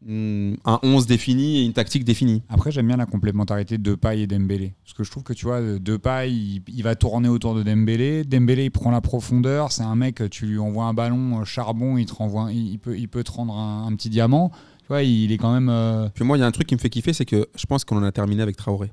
un 0.07 0.79
11 0.83 1.07
défini 1.07 1.59
et 1.59 1.65
une 1.65 1.73
tactique 1.73 2.05
définie. 2.05 2.43
Après, 2.49 2.70
j'aime 2.70 2.87
bien 2.87 2.97
la 2.97 3.07
complémentarité 3.07 3.79
de 3.79 3.83
Depay 3.91 4.20
et 4.20 4.27
Dembélé. 4.27 4.75
Parce 4.85 4.95
que 4.95 5.03
je 5.05 5.11
trouve 5.11 5.23
que 5.25 5.33
tu 5.33 5.45
vois, 5.47 5.61
Depay, 5.79 6.33
il, 6.33 6.62
il 6.69 6.83
va 6.83 6.95
tourner 6.95 7.29
autour 7.29 7.55
de 7.55 7.62
Dembélé. 7.62 8.25
Dembélé, 8.25 8.65
il 8.66 8.70
prend 8.70 8.91
la 8.91 9.01
profondeur. 9.01 9.73
C'est 9.73 9.83
un 9.83 9.97
mec, 9.97 10.23
tu 10.31 10.47
lui 10.47 10.59
envoies 10.59 10.85
un 10.85 10.95
ballon 10.95 11.41
euh, 11.41 11.45
charbon, 11.45 11.97
il, 11.99 12.07
te 12.07 12.15
renvoie, 12.15 12.53
il, 12.53 12.79
peut, 12.79 12.97
il 12.97 13.09
peut 13.09 13.25
te 13.25 13.33
rendre 13.33 13.55
un, 13.55 13.87
un 13.87 13.95
petit 13.97 14.09
diamant. 14.09 14.51
Tu 14.81 14.87
vois, 14.89 15.03
il 15.03 15.33
est 15.33 15.39
quand 15.39 15.53
même. 15.53 15.69
euh, 15.69 16.09
Puis 16.15 16.25
moi, 16.25 16.37
il 16.37 16.41
y 16.41 16.43
a 16.45 16.47
un 16.47 16.53
truc 16.53 16.66
qui 16.69 16.75
me 16.75 16.81
fait 16.81 16.91
kiffer, 16.91 17.12
c'est 17.12 17.27
que 17.27 17.49
je 17.57 17.66
pense 17.66 17.85
qu'on 17.85 17.97
en 17.99 18.03
a 18.05 18.12
terminé 18.12 18.41
avec 18.43 18.57
Traoré. 18.57 18.93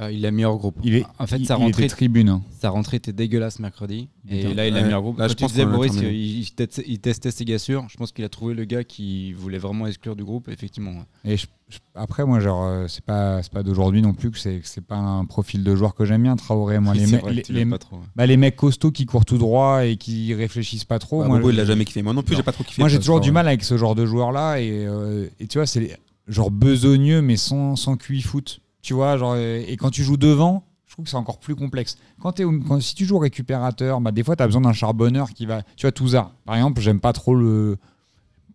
Euh, 0.00 0.10
il 0.10 0.24
a 0.24 0.30
meilleur 0.30 0.56
groupe. 0.56 0.76
il 0.82 0.94
est, 0.94 1.04
En 1.18 1.26
fait, 1.26 1.44
sa 1.44 1.56
rentrée, 1.56 1.84
était 1.84 1.94
tribune. 1.94 2.28
hein. 2.30 2.42
sa 2.60 2.70
rentrée 2.70 2.96
était 2.96 3.12
dégueulasse 3.12 3.58
mercredi. 3.58 4.08
Et 4.30 4.54
là, 4.54 4.66
il 4.66 4.74
a 4.74 4.78
Ouais. 4.78 4.84
meilleur 4.84 5.02
groupe. 5.02 5.18
Là, 5.18 5.28
je 5.28 5.32
Quand 5.32 5.36
tu 5.36 5.42
pense 5.42 5.52
disais, 5.52 5.66
Boris, 5.66 5.92
il 6.00 6.50
testait, 6.52 6.84
il 6.86 6.98
testait 7.00 7.30
ses 7.30 7.44
gassures. 7.44 7.86
Je 7.90 7.96
pense 7.98 8.10
qu'il 8.12 8.24
a 8.24 8.28
trouvé 8.30 8.54
le 8.54 8.64
gars 8.64 8.82
qui 8.82 9.32
voulait 9.34 9.58
vraiment 9.58 9.86
exclure 9.86 10.16
du 10.16 10.24
groupe, 10.24 10.48
effectivement. 10.48 10.92
Et 11.24 11.36
je- 11.36 11.46
je- 11.68 11.78
après, 11.94 12.24
moi, 12.24 12.40
genre, 12.40 12.64
euh, 12.64 12.86
c'est 12.88 13.04
pas, 13.04 13.42
pas 13.52 13.62
d'aujourd'hui 13.62 14.00
non 14.00 14.14
plus 14.14 14.30
que 14.30 14.38
c'est, 14.38 14.62
pas 14.80 14.96
un 14.96 15.24
profil 15.26 15.64
de 15.64 15.76
joueur 15.76 15.94
que 15.94 16.04
j'aime 16.06 16.22
bien, 16.22 16.36
Traoré. 16.36 16.78
Moi, 16.80 16.94
les, 16.94 17.06
C'est 17.06 17.16
me- 17.16 17.20
vrai 17.20 17.30
que 17.32 17.36
les, 17.36 17.42
tu 17.42 17.52
les- 17.52 17.58
l'aimes 17.58 17.70
pas 17.70 17.78
trop. 17.78 17.96
ouais. 17.96 18.02
bah, 18.16 18.24
les 18.26 18.36
mecs 18.38 18.56
costauds 18.56 18.92
qui 18.92 19.04
courent 19.04 19.26
tout 19.26 19.36
droit 19.38 19.84
et 19.84 19.96
qui 19.96 20.32
réfléchissent 20.32 20.84
pas 20.86 20.98
trop. 20.98 21.20
Bah, 21.20 21.28
moi, 21.28 21.36
Bobo, 21.38 21.50
il 21.50 21.54
je- 21.56 21.58
l'a 21.60 21.64
jamais 21.66 21.84
kiffé. 21.84 22.02
Moi 22.02 22.14
non 22.14 22.22
plus, 22.22 22.36
j'ai 22.36 22.42
pas 22.42 22.52
trop 22.52 22.64
kiffé. 22.64 22.80
Moi, 22.80 22.88
j'ai 22.88 22.98
toujours 22.98 23.20
du 23.20 23.32
mal 23.32 23.46
avec 23.48 23.62
ce 23.64 23.76
genre 23.76 23.94
de 23.94 24.06
joueur-là. 24.06 24.60
Et, 24.60 24.70
euh, 24.86 25.28
et 25.38 25.46
tu 25.46 25.58
vois, 25.58 25.66
c'est 25.66 25.98
genre 26.26 26.50
besogneux, 26.50 27.20
mais 27.20 27.36
sans, 27.36 27.76
sans 27.76 27.96
QI 27.96 28.22
foot. 28.22 28.60
Tu 28.82 28.94
vois, 28.94 29.16
genre, 29.16 29.36
et 29.36 29.76
quand 29.78 29.90
tu 29.90 30.02
joues 30.02 30.16
devant, 30.16 30.64
je 30.86 30.94
trouve 30.94 31.04
que 31.04 31.10
c'est 31.10 31.16
encore 31.16 31.38
plus 31.38 31.54
complexe. 31.54 31.96
Quand 32.20 32.34
si 32.80 32.94
tu 32.96 33.04
joues 33.04 33.18
récupérateur, 33.18 34.00
bah, 34.00 34.10
des 34.10 34.24
fois, 34.24 34.34
tu 34.34 34.42
as 34.42 34.46
besoin 34.46 34.62
d'un 34.62 34.72
charbonneur 34.72 35.30
qui 35.30 35.46
va. 35.46 35.62
Tu 35.76 35.86
vois, 35.86 35.92
Touzard, 35.92 36.32
par 36.44 36.56
exemple, 36.56 36.80
j'aime 36.80 36.98
pas 36.98 37.12
trop 37.12 37.34
le. 37.34 37.78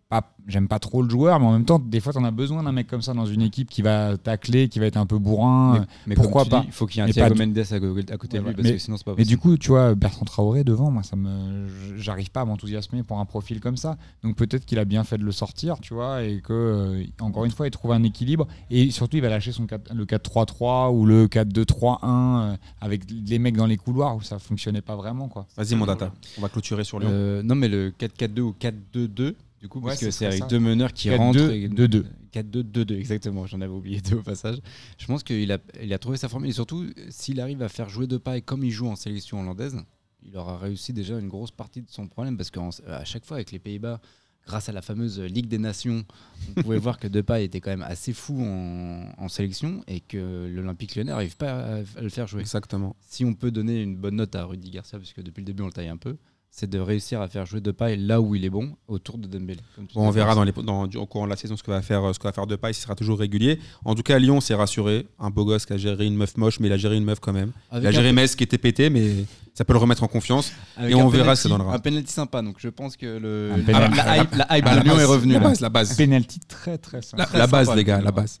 Pas, 0.08 0.22
j'aime 0.46 0.68
pas 0.68 0.78
trop 0.78 1.02
le 1.02 1.10
joueur, 1.10 1.40
mais 1.40 1.46
en 1.46 1.52
même 1.52 1.64
temps, 1.64 1.80
des 1.80 1.98
fois, 1.98 2.12
tu 2.12 2.18
en 2.20 2.24
as 2.24 2.30
besoin 2.30 2.62
d'un 2.62 2.70
mec 2.70 2.86
comme 2.86 3.02
ça 3.02 3.12
dans 3.12 3.26
une 3.26 3.42
équipe 3.42 3.68
qui 3.68 3.82
va 3.82 4.16
tacler, 4.16 4.68
qui 4.68 4.78
va 4.78 4.86
être 4.86 4.96
un 4.96 5.04
peu 5.06 5.18
bourrin. 5.18 5.80
Mais, 5.80 5.86
mais 6.06 6.14
pourquoi 6.14 6.44
pas 6.44 6.60
dis, 6.60 6.66
Il 6.68 6.72
faut 6.72 6.86
qu'il 6.86 6.98
y 6.98 7.00
ait 7.00 7.02
un 7.02 7.06
Mais 7.06 7.12
Thiago 7.12 7.34
Mendes 7.34 7.58
à, 7.58 8.16
côté 8.16 8.36
de 8.38 8.42
lui, 8.42 8.48
Ouais, 8.50 8.54
parce 8.54 8.68
mais- 8.68 8.72
que 8.74 8.78
sinon, 8.78 8.96
c'est 8.98 9.02
pas 9.04 9.10
Mais 9.10 9.24
possible. 9.24 9.28
du 9.30 9.38
coup, 9.38 9.56
tu 9.56 9.70
vois, 9.70 9.96
Bertrand 9.96 10.24
Traoré 10.24 10.62
devant, 10.62 10.92
moi, 10.92 11.02
ça 11.02 11.16
me, 11.16 11.66
j'arrive 11.96 12.30
pas 12.30 12.42
à 12.42 12.44
m'enthousiasmer 12.44 13.02
pour 13.02 13.18
un 13.18 13.24
profil 13.24 13.58
comme 13.58 13.76
ça. 13.76 13.96
Donc 14.22 14.36
peut-être 14.36 14.64
qu'il 14.64 14.78
a 14.78 14.84
bien 14.84 15.02
fait 15.02 15.18
de 15.18 15.24
le 15.24 15.32
sortir, 15.32 15.80
tu 15.80 15.92
vois, 15.92 16.22
et 16.22 16.40
que 16.40 16.52
euh, 16.52 17.04
encore 17.20 17.44
une 17.44 17.50
fois, 17.50 17.66
il 17.66 17.72
trouve 17.72 17.90
un 17.90 18.04
équilibre. 18.04 18.46
Et 18.70 18.92
surtout, 18.92 19.16
il 19.16 19.22
va 19.22 19.28
lâcher 19.28 19.50
son 19.50 19.66
4 19.66 19.92
le 19.92 20.04
4-3-3 20.04 20.92
ou 20.92 21.04
le 21.04 21.26
4-2-3-1 21.26 21.98
euh, 22.04 22.56
avec 22.80 23.02
les 23.10 23.40
mecs 23.40 23.56
dans 23.56 23.66
les 23.66 23.76
couloirs 23.76 24.14
où 24.14 24.22
ça 24.22 24.38
fonctionnait 24.38 24.82
pas 24.82 24.94
vraiment, 24.94 25.26
quoi. 25.26 25.46
Vas-y, 25.56 25.74
mon 25.74 25.86
data. 25.86 26.12
On 26.38 26.42
va 26.42 26.48
clôturer 26.48 26.84
sur 26.84 27.00
Lyon. 27.00 27.08
Euh, 27.12 27.42
non, 27.42 27.56
mais 27.56 27.66
le 27.66 27.90
4-4-2 27.90 28.40
ou 28.40 28.54
4-2-2, 28.60 29.34
du 29.60 29.68
coup, 29.68 29.78
Ouais, 29.80 29.86
parce 29.88 30.00
que 30.00 30.10
c'est 30.10 30.26
avec 30.26 30.40
ça. 30.40 30.46
deux 30.46 30.60
meneurs 30.60 30.92
qui 30.92 31.08
4-2, 31.08 31.16
rentrent. 31.16 31.50
et- 31.50 31.68
2-2. 31.68 32.04
4-2-2-2, 32.32 32.96
exactement. 32.98 33.46
J'en 33.46 33.60
avais 33.60 33.72
oublié 33.72 34.00
deux 34.00 34.16
au 34.16 34.22
passage. 34.22 34.58
Je 34.98 35.06
pense 35.06 35.22
qu'il 35.22 35.50
a, 35.52 35.58
il 35.82 35.92
a 35.92 35.98
trouvé 35.98 36.16
sa 36.18 36.28
formule. 36.28 36.50
Et 36.50 36.52
surtout, 36.52 36.86
s'il 37.08 37.40
arrive 37.40 37.62
à 37.62 37.68
faire 37.68 37.88
jouer 37.88 38.06
de 38.06 38.18
paille 38.18 38.42
comme 38.42 38.62
il 38.64 38.70
joue 38.70 38.88
en 38.88 38.96
sélection 38.96 39.40
hollandaise, 39.40 39.76
il 40.22 40.36
aura 40.36 40.58
réussi 40.58 40.92
déjà 40.92 41.18
une 41.18 41.28
grosse 41.28 41.50
partie 41.50 41.80
de 41.82 41.88
son 41.88 42.06
problème. 42.08 42.36
Parce 42.36 42.50
qu'à 42.50 43.04
chaque 43.04 43.24
fois, 43.24 43.38
avec 43.38 43.52
les 43.52 43.58
Pays-Bas, 43.58 44.00
grâce 44.46 44.68
à 44.68 44.72
la 44.72 44.82
fameuse 44.82 45.18
Ligue 45.20 45.48
des 45.48 45.58
Nations, 45.58 46.04
on 46.56 46.62
pouvait 46.62 46.78
voir 46.78 46.98
que 46.98 47.08
Depay 47.08 47.44
était 47.44 47.60
quand 47.60 47.70
même 47.70 47.82
assez 47.82 48.12
fou 48.12 48.38
en, 48.42 49.08
en 49.16 49.28
sélection 49.28 49.82
et 49.88 50.00
que 50.00 50.46
l'Olympique 50.54 50.94
lyonnais 50.96 51.12
n'arrive 51.12 51.36
pas 51.38 51.52
à, 51.52 51.76
à 51.96 52.00
le 52.02 52.08
faire 52.10 52.26
jouer. 52.26 52.42
Exactement. 52.42 52.94
Si 53.08 53.24
on 53.24 53.32
peut 53.34 53.50
donner 53.50 53.82
une 53.82 53.96
bonne 53.96 54.16
note 54.16 54.34
à 54.36 54.44
Rudy 54.44 54.70
Garcia, 54.70 54.98
puisque 54.98 55.22
depuis 55.22 55.40
le 55.40 55.46
début 55.46 55.62
on 55.62 55.66
le 55.66 55.72
taille 55.72 55.88
un 55.88 55.96
peu, 55.96 56.16
c'est 56.58 56.70
de 56.70 56.78
réussir 56.78 57.20
à 57.20 57.28
faire 57.28 57.44
jouer 57.44 57.60
Depay 57.60 57.96
là 57.96 58.18
où 58.18 58.34
il 58.34 58.42
est 58.46 58.48
bon, 58.50 58.74
autour 58.88 59.18
de 59.18 59.26
Dembélé. 59.28 59.60
on 59.94 60.08
verra 60.10 60.34
dans 60.34 60.42
les, 60.42 60.52
dans, 60.52 60.86
du- 60.86 60.96
au 60.96 61.04
courant 61.04 61.26
de 61.26 61.30
la 61.30 61.36
saison 61.36 61.54
ce 61.54 61.62
que 61.62 61.70
va 61.70 61.82
faire, 61.82 62.14
ce 62.14 62.18
que 62.18 62.24
va 62.24 62.32
faire 62.32 62.46
Depay, 62.46 62.72
s'il 62.72 62.82
sera 62.82 62.94
toujours 62.94 63.18
régulier. 63.18 63.58
En 63.84 63.94
tout 63.94 64.02
cas, 64.02 64.18
Lyon 64.18 64.40
s'est 64.40 64.54
rassuré. 64.54 65.06
Un 65.18 65.28
beau 65.28 65.44
gosse 65.44 65.66
qui 65.66 65.74
a 65.74 65.76
géré 65.76 66.06
une 66.06 66.16
meuf 66.16 66.34
moche, 66.38 66.58
mais 66.58 66.68
il 66.68 66.72
a 66.72 66.78
géré 66.78 66.96
une 66.96 67.04
meuf 67.04 67.20
quand 67.20 67.34
même. 67.34 67.52
Avec 67.70 67.84
il 67.84 67.86
a 67.88 67.90
géré 67.92 68.12
Metz 68.12 68.34
qui 68.34 68.44
était 68.44 68.56
pété, 68.56 68.88
mais 68.88 69.26
ça 69.52 69.66
peut 69.66 69.74
le 69.74 69.78
remettre 69.78 70.02
en 70.02 70.08
confiance. 70.08 70.50
avec 70.78 70.92
et 70.92 70.94
on 70.94 71.08
verra 71.08 71.32
penalty- 71.34 71.36
si 71.36 71.42
ça 71.42 71.48
donnera. 71.50 71.74
Un 71.74 71.78
penalty 71.78 72.10
sympa, 72.12 72.40
donc 72.40 72.56
je 72.58 72.68
pense 72.70 72.96
que 72.96 73.04
le, 73.18 73.50
Un 73.52 73.72
la, 73.72 74.16
hype, 74.22 74.34
la 74.34 74.56
hype 74.56 74.64
Bah, 74.64 74.70
de 74.72 74.76
la 74.78 74.82
Lyon 74.82 74.94
base, 74.94 75.02
est 75.02 75.06
revenue. 75.06 75.32
La 75.34 75.40
base, 75.40 75.60
la 75.60 75.68
base. 75.68 75.94
Penalty 75.96 76.40
très 76.48 76.78
très 76.78 77.02
simple. 77.02 77.18
La, 77.18 77.26
Très 77.26 77.36
la 77.38 77.46
base, 77.46 77.66
sympa, 77.66 77.76
les 77.76 77.84
gars, 77.84 78.00
la 78.00 78.12
base. 78.12 78.40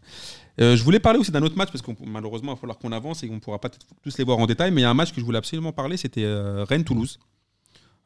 Euh, 0.58 0.74
je 0.74 0.82
voulais 0.82 1.00
parler 1.00 1.18
aussi 1.18 1.30
d'un 1.30 1.42
autre 1.42 1.56
match 1.58 1.68
parce 1.70 1.82
que 1.82 1.90
malheureusement, 2.06 2.52
il 2.52 2.54
va 2.54 2.60
falloir 2.62 2.78
qu'on 2.78 2.92
avance 2.92 3.22
et 3.22 3.28
qu'on 3.28 3.34
ne 3.34 3.40
pourra 3.40 3.58
pas 3.60 3.68
tous 4.02 4.16
les 4.16 4.24
voir 4.24 4.38
en 4.38 4.46
détail. 4.46 4.70
Mais 4.70 4.80
il 4.80 4.84
y 4.84 4.86
a 4.86 4.90
un 4.90 4.94
match 4.94 5.12
que 5.12 5.20
je 5.20 5.24
voulais 5.26 5.36
absolument 5.36 5.70
parler, 5.72 5.98
c'était 5.98 6.24
euh, 6.24 6.64
Rennes-Toulouse. 6.66 7.18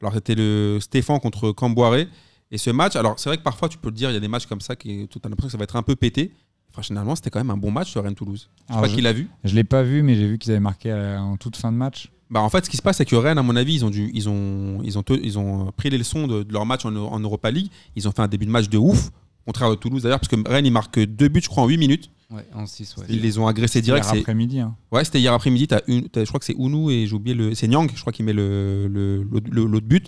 Alors, 0.00 0.14
c'était 0.14 0.34
le 0.34 0.78
Stéphane 0.80 1.20
contre 1.20 1.52
Camboiré. 1.52 2.08
Et 2.52 2.58
ce 2.58 2.70
match, 2.70 2.96
alors 2.96 3.18
c'est 3.18 3.28
vrai 3.30 3.36
que 3.36 3.42
parfois 3.44 3.68
tu 3.68 3.78
peux 3.78 3.90
le 3.90 3.94
dire, 3.94 4.10
il 4.10 4.14
y 4.14 4.16
a 4.16 4.20
des 4.20 4.26
matchs 4.28 4.46
comme 4.46 4.60
ça 4.60 4.74
qui 4.74 5.06
tu 5.08 5.18
as 5.22 5.28
l'impression 5.28 5.46
que 5.46 5.52
ça 5.52 5.58
va 5.58 5.64
être 5.64 5.76
un 5.76 5.82
peu 5.84 5.94
pété. 5.94 6.32
Enfin, 6.72 6.82
finalement, 6.82 7.14
c'était 7.14 7.30
quand 7.30 7.38
même 7.40 7.50
un 7.50 7.56
bon 7.56 7.70
match 7.70 7.90
sur 7.90 8.02
Rennes-Toulouse. 8.02 8.48
Je 8.68 8.74
sais 8.74 8.80
pas 8.80 8.88
je- 8.88 8.94
qui 8.96 9.00
l'a 9.02 9.12
vu. 9.12 9.28
Je 9.44 9.54
l'ai 9.54 9.64
pas 9.64 9.82
vu, 9.84 10.02
mais 10.02 10.14
j'ai 10.16 10.26
vu 10.26 10.38
qu'ils 10.38 10.50
avaient 10.52 10.60
marqué 10.60 10.90
euh, 10.90 11.18
en 11.18 11.36
toute 11.36 11.56
fin 11.56 11.70
de 11.70 11.76
match. 11.76 12.10
Bah, 12.28 12.40
en 12.40 12.48
fait, 12.48 12.64
ce 12.64 12.70
qui 12.70 12.76
se 12.76 12.82
passe, 12.82 12.96
c'est 12.98 13.04
que 13.04 13.16
Rennes, 13.16 13.38
à 13.38 13.42
mon 13.42 13.54
avis, 13.56 13.74
ils 13.74 13.84
ont, 13.84 13.90
dû, 13.90 14.10
ils 14.14 14.28
ont, 14.28 14.80
ils 14.84 14.96
ont, 14.98 15.02
te- 15.02 15.12
ils 15.20 15.38
ont 15.38 15.70
pris 15.76 15.90
les 15.90 15.98
leçons 15.98 16.26
de, 16.28 16.42
de 16.44 16.52
leur 16.52 16.66
match 16.66 16.84
en, 16.84 16.94
en 16.94 17.18
Europa 17.20 17.50
League. 17.50 17.70
Ils 17.96 18.08
ont 18.08 18.12
fait 18.12 18.22
un 18.22 18.28
début 18.28 18.46
de 18.46 18.50
match 18.52 18.68
de 18.68 18.78
ouf, 18.78 19.10
contraire 19.44 19.70
de 19.70 19.74
Toulouse 19.76 20.02
d'ailleurs, 20.04 20.20
parce 20.20 20.28
que 20.28 20.48
Rennes, 20.48 20.66
ils 20.66 20.72
marquent 20.72 21.00
deux 21.00 21.28
buts, 21.28 21.40
je 21.42 21.48
crois, 21.48 21.64
en 21.64 21.68
8 21.68 21.76
minutes. 21.78 22.10
Ouais, 22.30 22.46
en 22.54 22.64
6, 22.66 22.96
ouais. 22.96 23.06
Ils 23.08 23.20
les 23.20 23.38
ont 23.38 23.46
agressés 23.48 23.82
direct. 23.82 24.06
Hier 24.06 24.20
après-midi. 24.20 24.60
hein. 24.60 24.76
Ouais, 24.92 25.04
c'était 25.04 25.18
hier 25.20 25.32
après-midi. 25.32 25.66
t'as 25.66 25.80
une- 25.88 26.08
t'as- 26.08 26.22
je 26.24 26.28
crois 26.28 26.38
que 26.38 26.46
c'est 26.46 26.54
Ounou 26.56 26.90
et 26.90 27.06
j'ai 27.06 27.14
oublié 27.14 27.34
le. 27.34 27.54
C'est 27.54 27.66
Nyang, 27.66 27.90
je 27.94 28.00
crois, 28.00 28.12
qui 28.12 28.22
met 28.22 28.32
le- 28.32 28.86
le- 28.88 29.22
l'autre 29.24 29.48
le, 29.50 29.80
but. 29.80 30.06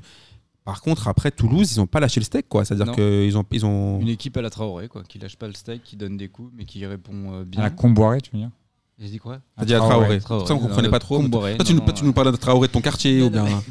Par 0.65 0.81
contre, 0.83 1.09
après 1.09 1.33
Toulouse, 1.33 1.73
ils 1.75 1.81
n'ont 1.81 1.89
pas 1.89 1.99
lâché 1.99 2.21
le 2.21 2.25
steak, 2.25 2.49
quoi. 2.49 2.65
C'est-à-dire 2.65 2.95
qu'ils 2.95 3.37
ont, 3.37 3.45
ils 3.51 3.67
ont. 3.67 3.99
Une 4.01 4.09
équipe 4.09 4.37
à 4.37 4.43
la 4.43 4.51
Traoré, 4.51 4.87
quoi, 4.87 5.03
qui 5.03 5.19
lâche 5.19 5.35
pas 5.37 5.49
le 5.49 5.55
steak, 5.55 5.83
qui 5.83 5.97
donne 5.97 6.17
des 6.17 6.29
coups, 6.29 6.53
mais 6.57 6.65
qui 6.65 6.87
répond 6.87 7.33
euh, 7.33 7.41
À 7.43 7.45
bien. 7.45 7.63
la 7.63 7.71
Comboiré, 7.71 8.21
tu 8.21 8.31
veux 8.33 8.39
dire 8.39 8.51
J'ai 8.99 9.09
dit 9.09 9.19
quoi? 9.19 9.41
T'as 9.59 9.65
dit 9.65 9.75
à 9.75 9.79
Traoré. 9.79 10.21
Traoré. 10.21 10.47
Ça, 10.47 10.55
on 10.55 10.59
comprenait 10.59 10.89
pas 10.91 10.99
trop. 11.01 11.17
Comboré, 11.21 11.57
Toi, 11.57 11.65
tu, 11.65 11.73
non, 11.75 11.81
nous, 11.81 11.87
non, 11.87 11.93
tu 11.93 12.05
nous 12.05 12.13
parlais 12.13 12.31
de 12.31 12.37
Traoré 12.37 12.69
de 12.69 12.73
ton 12.73 12.81
quartier 12.81 13.19
Non, 13.21 13.27
ou 13.27 13.31
bien 13.31 13.63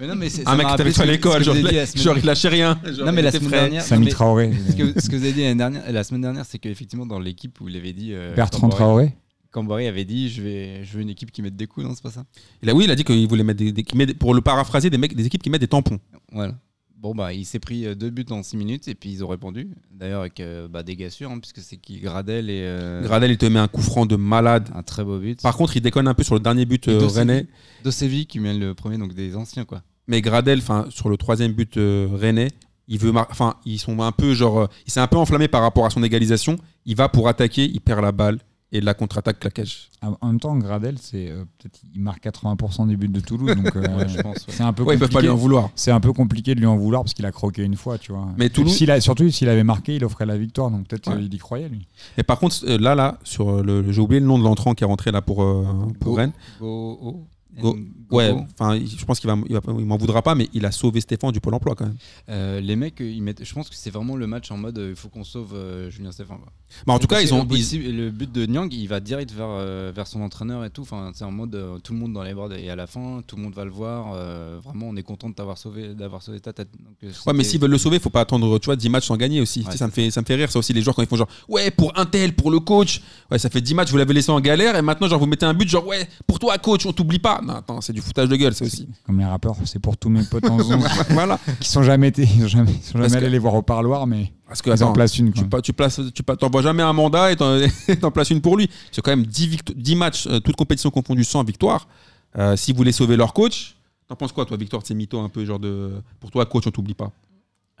Mais 0.00 0.06
non, 0.06 0.14
mais 0.16 0.28
c'est- 0.28 0.46
un 0.46 0.52
mec 0.56 0.66
t'avais 0.66 0.70
rappelé 0.72 0.92
fait 0.92 1.02
à 1.02 1.06
l'école, 1.06 1.42
genre, 1.44 1.54
vous 1.54 1.62
genre 2.02 2.18
il 2.18 2.24
lâchait 2.26 2.48
rien. 2.48 2.78
Genre, 2.84 3.06
Non, 3.06 3.12
mais 3.12 3.22
la 3.22 3.30
semaine 3.32 3.48
frais. 3.48 3.60
dernière. 3.60 3.82
Samy 3.82 4.04
mais- 4.06 4.10
Traoré. 4.10 4.52
Ce 4.68 4.74
que, 4.76 5.00
ce 5.00 5.08
que 5.08 5.16
vous 5.16 5.22
avez 5.22 5.32
dit 5.32 5.42
l'année 5.42 5.54
dernière, 5.54 5.90
la 5.90 6.04
semaine 6.04 6.20
dernière, 6.20 6.44
c'est 6.44 6.58
qu'effectivement, 6.58 7.06
dans 7.06 7.18
l'équipe 7.18 7.58
où 7.60 7.68
il 7.68 7.76
avait 7.76 7.92
dit. 7.94 8.12
euh, 8.12 8.34
Bertrand 8.34 8.68
Camboré- 8.68 8.76
Traoré. 8.76 9.14
Camboré 9.52 9.88
avait 9.88 10.04
dit 10.04 10.28
je, 10.28 10.42
vais, 10.42 10.84
je 10.84 10.92
veux 10.96 11.00
une 11.02 11.08
équipe 11.08 11.30
qui 11.32 11.40
mette 11.40 11.56
des 11.56 11.66
coups, 11.66 11.86
non, 11.86 11.94
c'est 11.94 12.02
pas 12.02 12.10
ça? 12.10 12.24
Il 12.62 12.68
a- 12.68 12.74
oui, 12.74 12.84
il 12.84 12.90
a 12.90 12.94
dit 12.94 13.04
qu'il 13.04 13.26
voulait 13.26 13.44
mettre 13.44 13.58
des, 13.60 13.72
des- 13.72 13.82
qu'il 13.84 13.96
met 13.96 14.04
des- 14.04 14.12
pour 14.14 14.34
le 14.34 14.42
paraphraser, 14.42 14.90
des, 14.90 14.98
mecs, 14.98 15.14
des 15.14 15.24
équipes 15.24 15.42
qui 15.42 15.48
mettent 15.48 15.62
des 15.62 15.68
tampons. 15.68 15.98
Voilà. 16.32 16.54
Bon, 16.98 17.14
bah, 17.14 17.32
il 17.34 17.44
s'est 17.44 17.58
pris 17.58 17.86
euh, 17.86 17.94
deux 17.94 18.08
buts 18.10 18.24
en 18.30 18.42
6 18.42 18.56
minutes 18.56 18.88
et 18.88 18.94
puis 18.94 19.10
ils 19.10 19.22
ont 19.22 19.28
répondu. 19.28 19.68
D'ailleurs, 19.92 20.20
avec 20.20 20.40
euh, 20.40 20.66
bah, 20.66 20.82
des 20.82 20.96
gassures, 20.96 21.30
hein, 21.30 21.38
puisque 21.38 21.60
c'est 21.60 21.76
qui 21.76 22.00
Gradel 22.00 22.48
et. 22.48 22.62
euh, 22.64 23.02
Gradel, 23.02 23.30
il 23.30 23.38
te 23.38 23.44
met 23.46 23.58
un 23.58 23.68
coup 23.68 23.82
franc 23.82 24.06
de 24.06 24.16
malade. 24.16 24.70
un 24.74 24.82
très 24.82 25.04
beau 25.04 25.18
but. 25.18 25.40
Par 25.42 25.56
contre, 25.56 25.76
il 25.76 25.82
déconne 25.82 26.08
un 26.08 26.14
peu 26.14 26.24
sur 26.24 26.34
le 26.34 26.40
dernier 26.40 26.64
but 26.64 26.88
euh, 26.88 27.06
rennais. 27.06 27.46
Dosevi 27.84 28.26
qui 28.26 28.40
mène 28.40 28.58
le 28.58 28.74
premier, 28.74 28.96
donc 28.96 29.12
des 29.14 29.36
anciens, 29.36 29.64
quoi. 29.66 29.82
Mais 30.08 30.22
Gradel, 30.22 30.58
enfin, 30.58 30.86
sur 30.88 31.08
le 31.10 31.16
troisième 31.16 31.52
but 31.52 31.74
rennais, 31.76 32.48
il 32.88 32.98
veut, 32.98 33.12
enfin, 33.14 33.56
ils 33.66 33.78
sont 33.78 34.00
un 34.00 34.12
peu 34.12 34.32
genre, 34.34 34.68
il 34.86 34.92
s'est 34.92 35.00
un 35.00 35.08
peu 35.08 35.16
enflammé 35.16 35.48
par 35.48 35.60
rapport 35.62 35.84
à 35.84 35.90
son 35.90 36.02
égalisation. 36.02 36.56
Il 36.86 36.96
va 36.96 37.08
pour 37.08 37.28
attaquer, 37.28 37.64
il 37.64 37.80
perd 37.80 38.00
la 38.02 38.12
balle 38.12 38.38
et 38.72 38.80
la 38.80 38.94
contre-attaque 38.94 39.38
claquage. 39.40 39.88
Ah, 40.02 40.10
En 40.20 40.26
même 40.26 40.40
temps, 40.40 40.56
Gradel, 40.56 40.96
c'est 41.00 41.30
euh, 41.30 41.44
peut-être 41.58 41.78
il 41.94 42.00
marque 42.00 42.24
80% 42.24 42.88
des 42.88 42.96
buts 42.96 43.08
de 43.08 43.20
Toulouse, 43.20 43.54
donc 43.54 43.74
euh, 43.76 43.80
Ouais, 43.96 44.08
je 44.08 44.20
pense. 44.20 44.38
ouais. 44.38 44.42
c'est 44.48 44.62
un 44.64 44.72
peu 44.72 44.82
Ouais, 44.82 44.94
ils 44.94 44.98
peuvent 44.98 45.08
pas 45.08 45.14
compliqué. 45.14 45.22
lui 45.22 45.28
en 45.32 45.36
vouloir. 45.36 45.70
C'est 45.76 45.92
un 45.92 46.00
peu 46.00 46.12
compliqué 46.12 46.54
de 46.54 46.60
lui 46.60 46.66
en 46.66 46.76
vouloir 46.76 47.02
parce 47.02 47.14
qu'il 47.14 47.24
a 47.26 47.32
croqué 47.32 47.62
une 47.62 47.76
fois, 47.76 47.96
tu 47.98 48.12
vois. 48.12 48.26
Mais 48.36 48.46
Et 48.46 48.50
Toulouse- 48.50 48.74
s'il 48.76 48.90
a- 48.90 49.00
surtout 49.00 49.30
s'il 49.30 49.48
avait 49.48 49.64
marqué, 49.64 49.94
il 49.96 50.04
offrait 50.04 50.26
la 50.26 50.36
victoire, 50.36 50.70
donc 50.70 50.88
peut-être 50.88 51.08
Ouais. 51.10 51.16
euh, 51.16 51.20
il 51.22 51.32
y 51.32 51.38
croyait 51.38 51.68
lui. 51.68 51.86
Et 52.18 52.22
par 52.24 52.38
contre, 52.40 52.56
euh, 52.66 52.76
là, 52.78 52.94
là, 52.96 53.18
sur 53.22 53.62
le, 53.62 53.90
j'ai 53.92 54.00
oublié 54.00 54.20
le 54.20 54.26
nom 54.26 54.38
de 54.38 54.44
l'entrant 54.44 54.74
qui 54.74 54.82
est 54.84 54.86
rentré 54.86 55.12
là 55.12 55.22
pour, 55.22 55.42
euh, 55.44 55.64
pour 56.00 56.12
Go- 56.12 56.16
Rennes. 56.16 56.32
Go- 56.60 56.98
oh, 57.02 57.26
Go- 57.62 57.76
Ouais, 58.08 58.32
enfin, 58.60 58.78
je 58.78 59.04
pense 59.04 59.18
qu'il 59.18 59.28
va, 59.28 59.36
il 59.48 59.84
m'en 59.84 59.96
voudra 59.96 60.22
pas, 60.22 60.36
mais 60.36 60.48
il 60.54 60.64
a 60.64 60.70
sauvé 60.70 61.00
Stéphane 61.00 61.32
du 61.32 61.40
Pôle 61.40 61.54
Emploi 61.54 61.74
quand 61.74 61.86
même. 61.86 61.96
Euh, 62.28 62.60
les 62.60 62.76
mecs, 62.76 63.00
ils 63.00 63.20
mettent, 63.20 63.44
je 63.44 63.52
pense 63.52 63.68
que 63.68 63.74
c'est 63.74 63.90
vraiment 63.90 64.14
le 64.14 64.28
match 64.28 64.50
en 64.52 64.56
mode 64.56 64.78
euh, 64.78 64.90
il 64.90 64.96
faut 64.96 65.08
qu'on 65.08 65.24
sauve 65.24 65.54
euh, 65.54 65.90
Julien 65.90 66.12
Stéphane. 66.12 66.38
Bah, 66.86 66.92
en 66.92 66.98
tout 67.00 67.08
cas, 67.08 67.20
ils 67.20 67.34
ont, 67.34 67.38
le 67.38 67.44
but- 67.44 67.56
ils- 67.58 67.64
si- 67.64 67.78
le 67.78 68.10
but 68.12 68.30
de 68.30 68.46
Nyang, 68.46 68.72
il 68.72 68.86
va 68.86 69.00
direct 69.00 69.32
vers, 69.32 69.48
euh, 69.48 69.90
vers 69.94 70.06
son 70.06 70.20
entraîneur 70.20 70.64
et 70.64 70.70
tout. 70.70 70.82
Enfin, 70.82 71.10
c'est 71.14 71.24
en 71.24 71.32
mode 71.32 71.58
tout 71.82 71.92
le 71.94 71.98
monde 71.98 72.12
dans 72.12 72.22
les 72.22 72.32
bras 72.34 72.48
et 72.56 72.70
à 72.70 72.76
la 72.76 72.86
fin, 72.86 73.22
tout 73.26 73.34
le 73.34 73.42
monde 73.42 73.54
va 73.54 73.64
le 73.64 73.70
voir. 73.72 74.12
vraiment, 74.62 74.86
on 74.88 74.96
est 74.96 75.02
content 75.02 75.28
de 75.28 75.34
t'avoir 75.34 75.58
sauvé, 75.58 75.94
d'avoir 75.94 76.22
sauvé 76.22 76.38
ta 76.38 76.52
tête. 76.52 76.68
Donc, 76.78 77.12
Ouais, 77.26 77.32
mais 77.32 77.42
s'ils 77.44 77.60
veulent 77.60 77.70
le 77.72 77.78
sauver, 77.78 77.98
faut 77.98 78.10
pas 78.10 78.20
attendre, 78.20 78.58
tu 78.60 78.66
vois, 78.66 78.76
10 78.76 78.88
matchs 78.88 79.06
sans 79.06 79.16
gagner 79.16 79.40
aussi. 79.40 79.60
Tu 79.60 79.64
sais, 79.66 79.70
Ouais, 79.72 79.76
ça, 79.76 79.86
me 79.86 79.92
fait, 79.92 80.10
ça 80.12 80.20
me 80.20 80.26
fait 80.26 80.34
rire, 80.36 80.50
ça 80.52 80.58
aussi, 80.60 80.72
les 80.72 80.82
joueurs 80.82 80.94
quand 80.94 81.02
ils 81.02 81.08
font 81.08 81.16
genre, 81.16 81.28
ouais, 81.48 81.70
pour 81.72 81.92
un 81.98 82.06
tel, 82.06 82.34
pour 82.34 82.50
le 82.52 82.60
coach. 82.60 83.00
Ouais, 83.32 83.38
ça 83.38 83.50
fait 83.50 83.60
10 83.60 83.74
matchs, 83.74 83.90
vous 83.90 83.96
l'avez 83.96 84.14
laissé 84.14 84.30
en 84.30 84.40
galère, 84.40 84.76
et 84.76 84.82
maintenant, 84.82 85.08
genre, 85.08 85.18
vous 85.18 85.26
mettez 85.26 85.46
un 85.46 85.54
but, 85.54 85.68
genre, 85.68 85.86
ouais, 85.86 86.08
pour 86.26 86.38
toi, 86.38 86.56
coach, 86.58 86.86
on 86.86 86.92
t'oublie 86.92 87.18
pas. 87.18 87.40
Non, 87.46 87.54
attends, 87.54 87.80
c'est 87.80 87.92
du 87.92 88.00
foutage 88.00 88.28
de 88.28 88.36
gueule, 88.36 88.54
ça 88.54 88.64
aussi. 88.64 88.88
Comme 89.04 89.18
les 89.18 89.24
rappeurs, 89.24 89.54
c'est 89.64 89.78
pour 89.78 89.96
tous 89.96 90.08
mes 90.08 90.24
potes 90.24 90.48
en 90.50 90.58
zone 90.62 90.82
voilà. 91.10 91.38
qui 91.60 91.68
sont 91.68 91.82
jamais 91.82 92.08
été, 92.08 92.22
ils 92.24 92.40
sont 92.42 92.48
jamais, 92.48 92.72
ils 92.72 92.82
sont 92.82 92.98
jamais 92.98 93.08
que- 93.10 93.14
allés 93.16 93.30
les 93.30 93.38
voir 93.38 93.54
au 93.54 93.62
parloir, 93.62 94.06
mais 94.06 94.32
Parce 94.48 94.60
que, 94.62 94.70
ils 94.70 94.82
en 94.82 94.92
placent 94.92 95.18
une. 95.18 95.32
tu, 95.32 95.48
quoi. 95.48 95.62
tu 95.62 95.72
places, 95.72 96.00
tu 96.14 96.22
t'envoies 96.24 96.62
jamais 96.62 96.82
un 96.82 96.92
mandat 96.92 97.30
et 97.32 97.36
t'en, 97.36 98.10
places 98.10 98.30
une 98.30 98.40
pour 98.40 98.56
lui. 98.56 98.68
C'est 98.90 99.00
quand 99.02 99.12
même 99.12 99.24
10, 99.26 99.46
victo- 99.48 99.74
10 99.76 99.94
matchs, 99.96 100.26
euh, 100.26 100.40
toutes 100.40 100.56
compétitions 100.56 100.90
confondues, 100.90 101.24
sans 101.24 101.44
victoire. 101.44 101.86
Euh, 102.36 102.56
si 102.56 102.72
vous 102.72 102.78
voulez 102.78 102.92
sauver 102.92 103.16
leur 103.16 103.32
coach, 103.32 103.76
t'en 104.08 104.16
penses 104.16 104.32
quoi, 104.32 104.44
toi, 104.44 104.56
Victor 104.56 104.82
C'est 104.84 104.94
mytho 104.94 105.18
un 105.20 105.28
peu, 105.28 105.44
genre 105.44 105.58
de. 105.60 105.92
Pour 106.20 106.30
toi, 106.30 106.44
coach, 106.46 106.64
on 106.66 106.70
t'oublie 106.70 106.94
pas? 106.94 107.12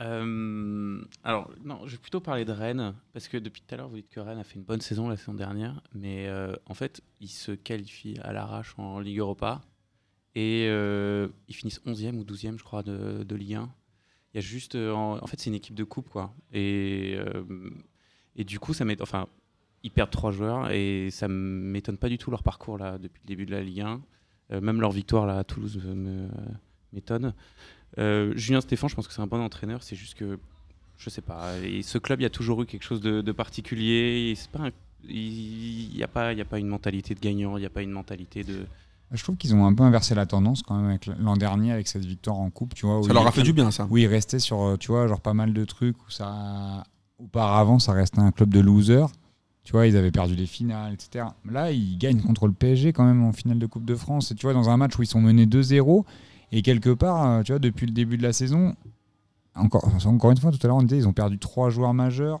Euh, 0.00 1.02
alors, 1.24 1.50
non, 1.64 1.86
je 1.86 1.92
vais 1.92 1.98
plutôt 1.98 2.20
parler 2.20 2.44
de 2.44 2.52
Rennes, 2.52 2.94
parce 3.12 3.28
que 3.28 3.36
depuis 3.36 3.62
tout 3.62 3.74
à 3.74 3.78
l'heure, 3.78 3.88
vous 3.88 3.96
dites 3.96 4.10
que 4.10 4.20
Rennes 4.20 4.38
a 4.38 4.44
fait 4.44 4.56
une 4.56 4.64
bonne 4.64 4.80
saison 4.80 5.08
la 5.08 5.16
saison 5.16 5.34
dernière, 5.34 5.80
mais 5.94 6.26
euh, 6.28 6.54
en 6.66 6.74
fait, 6.74 7.02
ils 7.20 7.28
se 7.28 7.52
qualifient 7.52 8.18
à 8.22 8.32
l'arrache 8.32 8.74
en 8.78 9.00
Ligue 9.00 9.18
Europa, 9.18 9.62
et 10.34 10.66
euh, 10.68 11.28
ils 11.48 11.54
finissent 11.54 11.80
11e 11.86 12.16
ou 12.18 12.24
12e, 12.24 12.58
je 12.58 12.64
crois, 12.64 12.82
de, 12.82 13.24
de 13.24 13.34
Ligue 13.34 13.54
1. 13.54 13.70
Il 14.34 14.36
y 14.36 14.38
a 14.38 14.42
juste. 14.42 14.74
en, 14.74 15.22
en 15.22 15.26
fait, 15.26 15.40
c'est 15.40 15.48
une 15.48 15.56
équipe 15.56 15.74
de 15.74 15.84
coupe, 15.84 16.10
quoi. 16.10 16.34
Et, 16.52 17.16
et 18.36 18.44
du 18.44 18.58
coup, 18.58 18.74
ça 18.74 18.84
m'étonne. 18.84 19.04
Enfin, 19.04 19.28
ils 19.82 19.90
perdent 19.90 20.10
trois 20.10 20.32
joueurs, 20.32 20.70
et 20.72 21.08
ça 21.10 21.26
m'étonne 21.28 21.96
pas 21.96 22.08
du 22.10 22.18
tout 22.18 22.30
leur 22.30 22.42
parcours, 22.42 22.76
là, 22.76 22.98
depuis 22.98 23.22
le 23.22 23.28
début 23.28 23.46
de 23.46 23.52
la 23.52 23.62
Ligue 23.62 23.80
1. 23.80 24.02
Euh, 24.52 24.60
même 24.60 24.80
leur 24.80 24.92
victoire, 24.92 25.26
là, 25.26 25.38
à 25.38 25.44
Toulouse, 25.44 25.80
m'étonne. 26.92 27.34
Euh, 27.98 28.32
Julien 28.36 28.60
Stéphane, 28.60 28.88
je 28.90 28.94
pense 28.94 29.06
que 29.08 29.12
c'est 29.14 29.22
un 29.22 29.26
bon 29.26 29.40
entraîneur. 29.40 29.82
C'est 29.82 29.96
juste 29.96 30.14
que, 30.14 30.38
je 30.98 31.10
sais 31.10 31.22
pas, 31.22 31.58
et 31.58 31.82
ce 31.82 31.98
club, 31.98 32.20
il 32.20 32.24
y 32.24 32.26
a 32.26 32.30
toujours 32.30 32.62
eu 32.62 32.66
quelque 32.66 32.82
chose 32.84 33.00
de, 33.00 33.20
de 33.20 33.32
particulier. 33.32 34.34
c'est 34.36 34.50
pas 34.50 34.60
un- 34.66 34.70
il 35.08 35.92
n'y 35.94 36.02
a, 36.02 36.08
pas- 36.08 36.32
il 36.32 36.40
a 36.40 36.44
pas 36.44 36.58
une 36.58 36.68
mentalité 36.68 37.14
de 37.14 37.20
gagnant, 37.20 37.56
il 37.56 37.60
n'y 37.60 37.66
a 37.66 37.70
pas 37.70 37.82
une 37.82 37.90
mentalité 37.92 38.42
de. 38.44 38.66
Je 39.12 39.22
trouve 39.22 39.36
qu'ils 39.36 39.54
ont 39.54 39.64
un 39.66 39.72
peu 39.72 39.84
inversé 39.84 40.16
la 40.16 40.26
tendance 40.26 40.62
quand 40.62 40.74
même 40.76 40.88
avec 40.90 41.06
l'an 41.06 41.36
dernier 41.36 41.70
avec 41.70 41.86
cette 41.86 42.04
victoire 42.04 42.36
en 42.38 42.50
coupe, 42.50 42.74
tu 42.74 42.86
vois. 42.86 43.00
Ça 43.04 43.12
leur 43.12 43.24
a 43.26 43.30
fait 43.30 43.42
du 43.44 43.52
bien, 43.52 43.70
ça. 43.70 43.86
où 43.88 43.96
ils 43.98 44.06
restaient 44.08 44.40
sur, 44.40 44.60
euh, 44.62 44.76
tu 44.76 44.88
vois, 44.88 45.06
genre 45.06 45.20
pas 45.20 45.32
mal 45.34 45.52
de 45.52 45.64
trucs 45.64 45.96
où 46.06 46.10
ça, 46.10 46.82
auparavant, 47.18 47.78
ça 47.78 47.92
restait 47.92 48.18
un 48.18 48.32
club 48.32 48.48
de 48.50 48.58
losers. 48.60 49.08
Tu 49.62 49.72
vois, 49.72 49.86
ils 49.86 49.96
avaient 49.96 50.10
perdu 50.12 50.34
les 50.34 50.46
finales, 50.46 50.92
etc. 50.94 51.26
Là, 51.48 51.70
ils 51.72 51.98
gagnent 51.98 52.20
contre 52.20 52.46
le 52.48 52.52
PSG 52.52 52.92
quand 52.92 53.04
même 53.04 53.22
en 53.24 53.32
finale 53.32 53.58
de 53.58 53.66
Coupe 53.66 53.84
de 53.84 53.94
France. 53.96 54.30
Et 54.30 54.34
tu 54.34 54.46
vois, 54.46 54.54
dans 54.54 54.70
un 54.70 54.76
match 54.76 54.96
où 54.98 55.02
ils 55.02 55.06
sont 55.08 55.20
menés 55.20 55.46
2-0, 55.46 56.04
et 56.58 56.62
quelque 56.62 56.90
part, 56.90 57.26
euh, 57.26 57.42
tu 57.42 57.52
vois, 57.52 57.58
depuis 57.58 57.86
le 57.86 57.92
début 57.92 58.16
de 58.16 58.22
la 58.22 58.32
saison, 58.32 58.74
encore, 59.54 59.88
encore 60.06 60.30
une 60.30 60.38
fois, 60.38 60.50
tout 60.50 60.58
à 60.62 60.66
l'heure, 60.66 60.76
on 60.76 60.82
disait, 60.82 60.98
ils 60.98 61.08
ont 61.08 61.12
perdu 61.12 61.38
trois 61.38 61.70
joueurs 61.70 61.94
majeurs. 61.94 62.40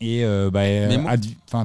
Et 0.00 0.24
euh, 0.24 0.50
bah, 0.50 0.60
euh, 0.62 0.88
moi- 0.98 1.16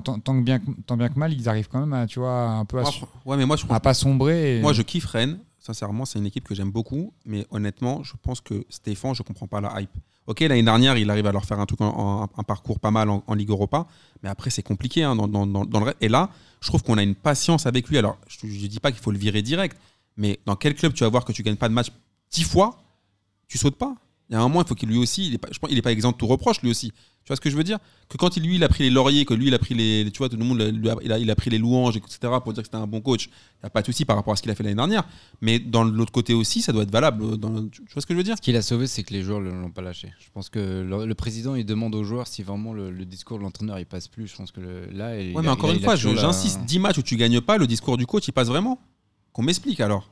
tant, 0.01 0.19
tant 0.19 0.37
que 0.39 0.43
bien, 0.43 0.59
que- 0.59 0.71
tant 0.85 0.95
bien 0.95 1.09
que 1.09 1.17
mal, 1.19 1.33
ils 1.33 1.49
arrivent 1.49 1.67
quand 1.67 1.79
même 1.79 1.93
à, 1.93 2.05
tu 2.07 2.19
vois, 2.19 2.49
un 2.51 2.65
peu 2.65 2.79
à, 2.79 2.83
ouais, 3.25 3.37
mais 3.37 3.45
moi, 3.45 3.55
je 3.57 3.65
à 3.69 3.79
pas 3.79 3.93
sombrer. 3.93 4.57
et- 4.59 4.61
Moi, 4.61 4.73
je 4.73 4.81
kiffe 4.81 5.05
Rennes. 5.05 5.39
Sincèrement, 5.59 6.05
c'est 6.05 6.19
une 6.19 6.25
équipe 6.25 6.47
que 6.47 6.55
j'aime 6.55 6.71
beaucoup. 6.71 7.11
Mais 7.25 7.45
honnêtement, 7.51 8.01
je 8.03 8.13
pense 8.21 8.39
que 8.39 8.65
Stéphane, 8.69 9.13
je 9.13 9.23
comprends 9.23 9.47
pas 9.47 9.59
la 9.61 9.81
hype. 9.81 9.89
Ok, 10.25 10.39
l'année 10.41 10.63
dernière, 10.63 10.95
il 10.97 11.09
arrive 11.09 11.25
à 11.25 11.31
leur 11.31 11.43
faire 11.45 11.59
un 11.59 11.65
truc, 11.65 11.81
en, 11.81 11.87
en- 11.87 12.23
un 12.37 12.43
parcours 12.43 12.79
pas 12.79 12.91
mal 12.91 13.09
en, 13.09 13.23
en 13.27 13.33
Ligue 13.33 13.49
Europa. 13.49 13.87
Mais 14.23 14.29
après, 14.29 14.51
c'est 14.51 14.61
compliqué 14.63 15.03
hein, 15.03 15.15
dans, 15.15 15.27
dans- 15.27 15.45
dans- 15.47 15.79
le. 15.83 15.93
Et 16.01 16.07
là, 16.07 16.29
je 16.61 16.67
trouve 16.67 16.83
qu'on 16.83 16.97
a 16.97 17.03
une 17.03 17.15
patience 17.15 17.65
avec 17.65 17.89
lui. 17.89 17.97
Alors, 17.97 18.17
je 18.27 18.45
ne 18.47 18.67
dis 18.67 18.79
pas 18.79 18.91
qu'il 18.91 19.01
faut 19.01 19.11
le 19.11 19.17
virer 19.17 19.41
direct. 19.41 19.75
Mais 20.18 20.40
dans 20.45 20.56
quel 20.56 20.76
club 20.76 20.94
tu 20.94 21.03
vas 21.03 21.10
voir 21.10 21.26
que 21.26 21.31
tu 21.31 21.44
gagnes 21.44 21.56
pas 21.56 21.69
de 21.69 21.73
match 21.73 21.88
dix 22.31 22.44
fois 22.44 22.81
Tu 23.48 23.57
sautes 23.57 23.77
pas. 23.77 23.95
Il 24.30 24.34
y 24.34 24.36
a 24.36 24.40
un 24.40 24.44
moment, 24.44 24.61
il 24.61 24.68
faut 24.68 24.76
qu'il 24.76 24.90
lui 24.90 24.98
aussi. 24.98 25.27
Il 25.27 25.34
est 25.34 25.38
pas, 25.40 25.48
je 25.52 25.57
pense 25.57 25.69
qu'il 25.69 25.76
n'est 25.77 25.81
pas 25.81 25.91
exempt 25.91 26.11
de 26.11 26.18
tout 26.18 26.27
reproche, 26.27 26.61
lui 26.61 26.69
aussi. 26.69 26.91
Tu 26.91 27.27
vois 27.30 27.36
ce 27.36 27.41
que 27.41 27.49
je 27.49 27.57
veux 27.57 27.64
dire? 27.64 27.80
Que 28.10 28.18
quand 28.18 28.38
il, 28.38 28.44
lui, 28.44 28.56
il 28.57 28.64
a 28.64 28.69
pris 28.69 28.84
les 28.84 28.90
lauriers, 28.91 29.26
que 29.26 29.34
lui, 29.34 29.48
il 29.48 29.53
a 29.56 29.60
pris 29.60 29.73
les. 29.73 30.07
Tu 30.11 30.19
vois, 30.19 30.30
tout 30.30 30.38
le 30.38 30.44
monde, 30.45 30.61
a- 30.61 30.68
il, 31.02 31.11
a, 31.11 31.18
il 31.18 31.31
a 31.31 31.36
pris 31.36 31.49
les 31.49 31.57
louanges, 31.57 31.98
etc., 31.98 32.18
pour 32.44 32.53
dire 32.53 32.61
que 32.61 32.68
c'était 32.68 32.76
un 32.77 32.86
bon 32.86 33.02
coach. 33.02 33.26
Il 33.26 33.30
n'y 33.64 33.68
a 33.68 33.69
pas 33.72 33.81
de 33.81 33.88
souci 33.88 34.06
par 34.06 34.15
rapport 34.15 34.34
à 34.34 34.36
ce 34.36 34.44
qu'il 34.44 34.52
a 34.52 34.56
fait 34.56 34.61
l'année 34.64 34.76
dernière. 34.76 35.03
Mais 35.41 35.57
dans 35.57 35.84
l'autre 35.84 36.11
côté 36.11 36.36
aussi, 36.36 36.61
ça 36.61 36.72
doit 36.72 36.84
être 36.84 36.91
valable. 36.91 37.38
Dans, 37.38 37.68
tu 37.69 37.81
vois 37.91 38.02
ce 38.02 38.06
que 38.06 38.14
je 38.14 38.18
veux 38.18 38.23
dire? 38.23 38.36
Ce 38.38 38.41
qu'il 38.41 38.56
a 38.56 38.61
sauvé, 38.61 38.86
c'est 38.86 39.02
que 39.03 39.14
les 39.14 39.23
joueurs 39.23 39.41
ne 39.41 39.49
l'ont 39.49 39.72
pas 39.72 39.81
lâché. 39.81 40.14
Je 40.19 40.30
pense 40.31 40.49
que 40.49 40.60
le, 40.88 41.06
le 41.07 41.15
président, 41.15 41.56
il 41.56 41.65
demande 41.65 41.95
aux 41.95 42.03
joueurs 42.03 42.27
si 42.27 42.44
vraiment 42.44 42.73
le, 42.73 42.91
le 42.91 43.06
discours 43.06 43.40
de 43.40 43.44
l'entraîneur, 43.44 43.80
il 43.80 43.86
passe 43.88 44.07
plus. 44.07 44.27
Je 44.27 44.36
pense 44.36 44.52
que 44.52 44.61
le- 44.61 44.86
là, 44.91 45.19
il 45.19 45.36
Ouais, 45.36 45.41
mais 45.41 45.49
encore 45.49 45.69
il 45.69 45.72
a- 45.72 45.76
une 45.76 45.80
il 45.81 45.86
fois, 45.86 45.95
j'insiste, 45.95 46.61
10 46.65 46.77
matchs 46.80 46.99
où 46.99 47.03
tu 47.03 47.15
gagnes 47.15 47.41
pas, 47.41 47.57
le 47.57 47.65
discours 47.65 47.98
du 47.98 48.06
coach, 48.06 48.27
il 48.27 48.31
passe 48.31 48.48
vraiment. 48.48 48.80
Qu'on 49.34 49.43
m'explique 49.43 49.80
alors. 49.80 50.10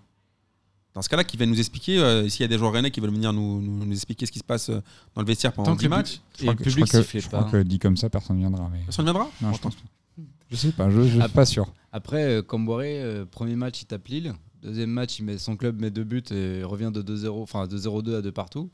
Dans 0.94 1.02
ce 1.03 1.10
cas-là, 1.10 1.23
qu'il 1.23 1.38
vienne 1.38 1.52
nous 1.52 1.60
expliquer, 1.60 1.99
euh, 1.99 2.27
s'il 2.27 2.41
y 2.41 2.45
a 2.45 2.48
des 2.48 2.57
joueurs 2.57 2.72
rennais 2.72 2.89
qui 2.89 2.99
veulent 2.99 3.11
venir 3.11 3.31
nous, 3.31 3.61
nous- 3.61 3.85
nous 3.85 3.94
expliquer 3.94 4.26
ce 4.26 4.31
qui 4.31 4.39
se 4.39 4.44
passe 4.44 4.69
euh, 4.69 4.81
dans 5.14 5.22
le 5.22 5.27
vestiaire 5.27 5.53
pendant 5.53 5.72
Tant 5.72 5.76
10 5.76 5.77
que 5.77 5.84
le 5.84 5.89
matchs, 5.89 6.22
Je 6.35 6.41
et 6.44 6.45
crois 6.45 6.53
le 6.53 6.57
que, 6.57 6.64
je 6.64 6.69
public 6.76 6.88
crois 6.89 6.99
que- 6.99 7.06
sifflait 7.06 7.19
je 7.22 7.27
crois 7.27 7.44
pas. 7.44 7.52
que 7.52 7.57
dit 7.64 7.77
comme 7.80 7.98
ça, 7.98 8.10
personne 8.10 8.35
ne 8.38 8.41
viendra. 8.41 8.68
Mais... 8.72 8.80
personne 8.84 9.06
ne 9.06 9.11
viendra 9.11 9.30
Non, 9.41 9.53
je 9.53 9.60
pense 9.60 9.76
pas. 9.76 9.84
Je 10.49 10.56
sais 10.56 10.72
pas, 10.72 10.89
je, 10.89 11.03
je 11.03 11.19
suis 11.19 11.30
pas 11.30 11.45
sûr. 11.45 11.72
Après, 11.91 12.23
euh, 12.23 12.41
Camboiré, 12.41 12.99
euh, 13.02 13.26
premier 13.26 13.56
match, 13.56 13.81
il 13.81 13.85
tape 13.85 14.07
Lille. 14.07 14.34
Deuxième 14.64 14.89
match, 14.89 15.19
il 15.19 15.26
met, 15.26 15.38
son 15.38 15.56
club 15.56 15.80
met 15.80 15.91
deux 15.91 16.03
buts 16.03 16.23
et 16.31 16.64
revient 16.64 16.89
de 16.91 17.02
2-0, 17.03 17.44
enfin 17.44 17.68
de 17.68 17.77
0-2 17.77 18.15
à 18.18 18.22
2 18.23 18.31
partout. 18.31 18.72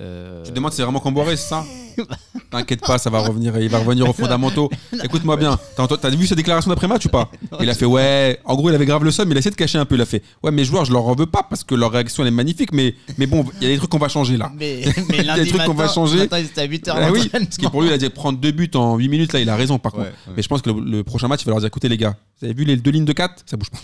Euh, 0.00 0.42
Tu 0.42 0.50
te 0.50 0.56
demandes 0.56 0.72
si 0.72 0.78
c'est 0.78 0.82
vraiment 0.82 0.98
Camboiré, 0.98 1.36
c'est 1.36 1.48
ça 1.48 1.64
T'inquiète 2.50 2.80
pas, 2.80 2.98
ça 2.98 3.10
va 3.10 3.20
revenir, 3.20 3.56
il 3.60 3.68
va 3.68 3.78
revenir 3.78 4.08
aux 4.08 4.12
fondamentaux. 4.12 4.68
Écoute-moi 5.04 5.36
bien, 5.36 5.56
t'as 5.76 6.10
vu 6.10 6.26
sa 6.26 6.34
déclaration 6.34 6.68
d'après-match 6.68 7.06
ou 7.06 7.10
pas 7.10 7.30
Il 7.60 7.70
a 7.70 7.74
fait 7.74 7.84
ouais, 7.84 8.40
en 8.44 8.56
gros 8.56 8.70
il 8.70 8.74
avait 8.74 8.86
grave 8.86 9.04
le 9.04 9.12
seum, 9.12 9.28
mais 9.28 9.34
il 9.34 9.36
a 9.36 9.38
essayé 9.38 9.52
de 9.52 9.56
cacher 9.56 9.78
un 9.78 9.84
peu. 9.84 9.94
Il 9.94 10.00
a 10.00 10.04
fait 10.06 10.22
ouais, 10.42 10.50
mes 10.50 10.64
joueurs 10.64 10.84
je 10.84 10.92
leur 10.92 11.06
en 11.06 11.14
veux 11.14 11.26
pas 11.26 11.44
parce 11.48 11.62
que 11.62 11.76
leur 11.76 11.92
réaction 11.92 12.24
elle 12.24 12.28
est 12.28 12.32
magnifique, 12.32 12.72
mais, 12.72 12.96
mais 13.18 13.26
bon, 13.26 13.44
il 13.60 13.68
y 13.68 13.70
a 13.70 13.72
des 13.72 13.78
trucs 13.78 13.90
qu'on 13.90 13.98
va 13.98 14.08
changer 14.08 14.36
là. 14.36 14.50
Mais, 14.56 14.82
Il 15.10 15.24
y 15.24 15.30
a 15.30 15.38
des 15.38 15.46
trucs 15.46 15.62
qu'on 15.64 15.74
va 15.74 15.86
changer. 15.88 16.18
matin, 16.18 16.38
à 16.56 16.66
8h 16.66 16.92
Ah 16.96 17.12
oui, 17.12 17.28
parce 17.32 17.56
que 17.56 17.66
pour 17.68 17.82
lui 17.82 17.90
il 17.90 17.92
a 17.92 17.98
dit 17.98 18.08
prendre 18.10 18.38
deux 18.40 18.50
buts 18.50 18.70
en 18.74 18.96
8 18.96 19.08
minutes 19.08 19.32
là, 19.32 19.38
il 19.40 19.48
a 19.48 19.54
raison 19.54 19.78
par 19.78 19.92
contre. 19.92 20.06
ouais, 20.06 20.10
ouais. 20.26 20.32
Mais 20.36 20.42
je 20.42 20.48
pense 20.48 20.60
que 20.62 20.70
le, 20.70 20.80
le 20.80 21.04
prochain 21.04 21.28
match 21.28 21.42
il 21.42 21.46
va 21.46 21.50
leur 21.52 21.60
dire 21.60 21.68
écoutez 21.68 21.88
les 21.88 21.98
gars, 21.98 22.16
vous 22.40 22.46
avez 22.46 22.54
vu 22.54 22.64
les 22.64 22.76
deux 22.76 22.90
lignes 22.90 23.04
de 23.04 23.12
4 23.12 23.44
Ça 23.46 23.56
bouge 23.56 23.70
pas. 23.70 23.78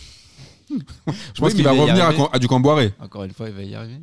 je 0.68 0.76
pense 1.06 1.24
Oui, 1.40 1.48
qu'il 1.54 1.58
mais 1.58 1.62
va 1.76 1.82
revenir 1.82 2.04
à, 2.04 2.12
à 2.34 2.38
du 2.40 2.48
Camboiré. 2.48 2.92
Encore 3.00 3.22
une 3.24 3.32
fois, 3.32 3.48
il 3.48 3.54
va 3.54 3.62
y 3.62 3.74
arriver. 3.76 4.00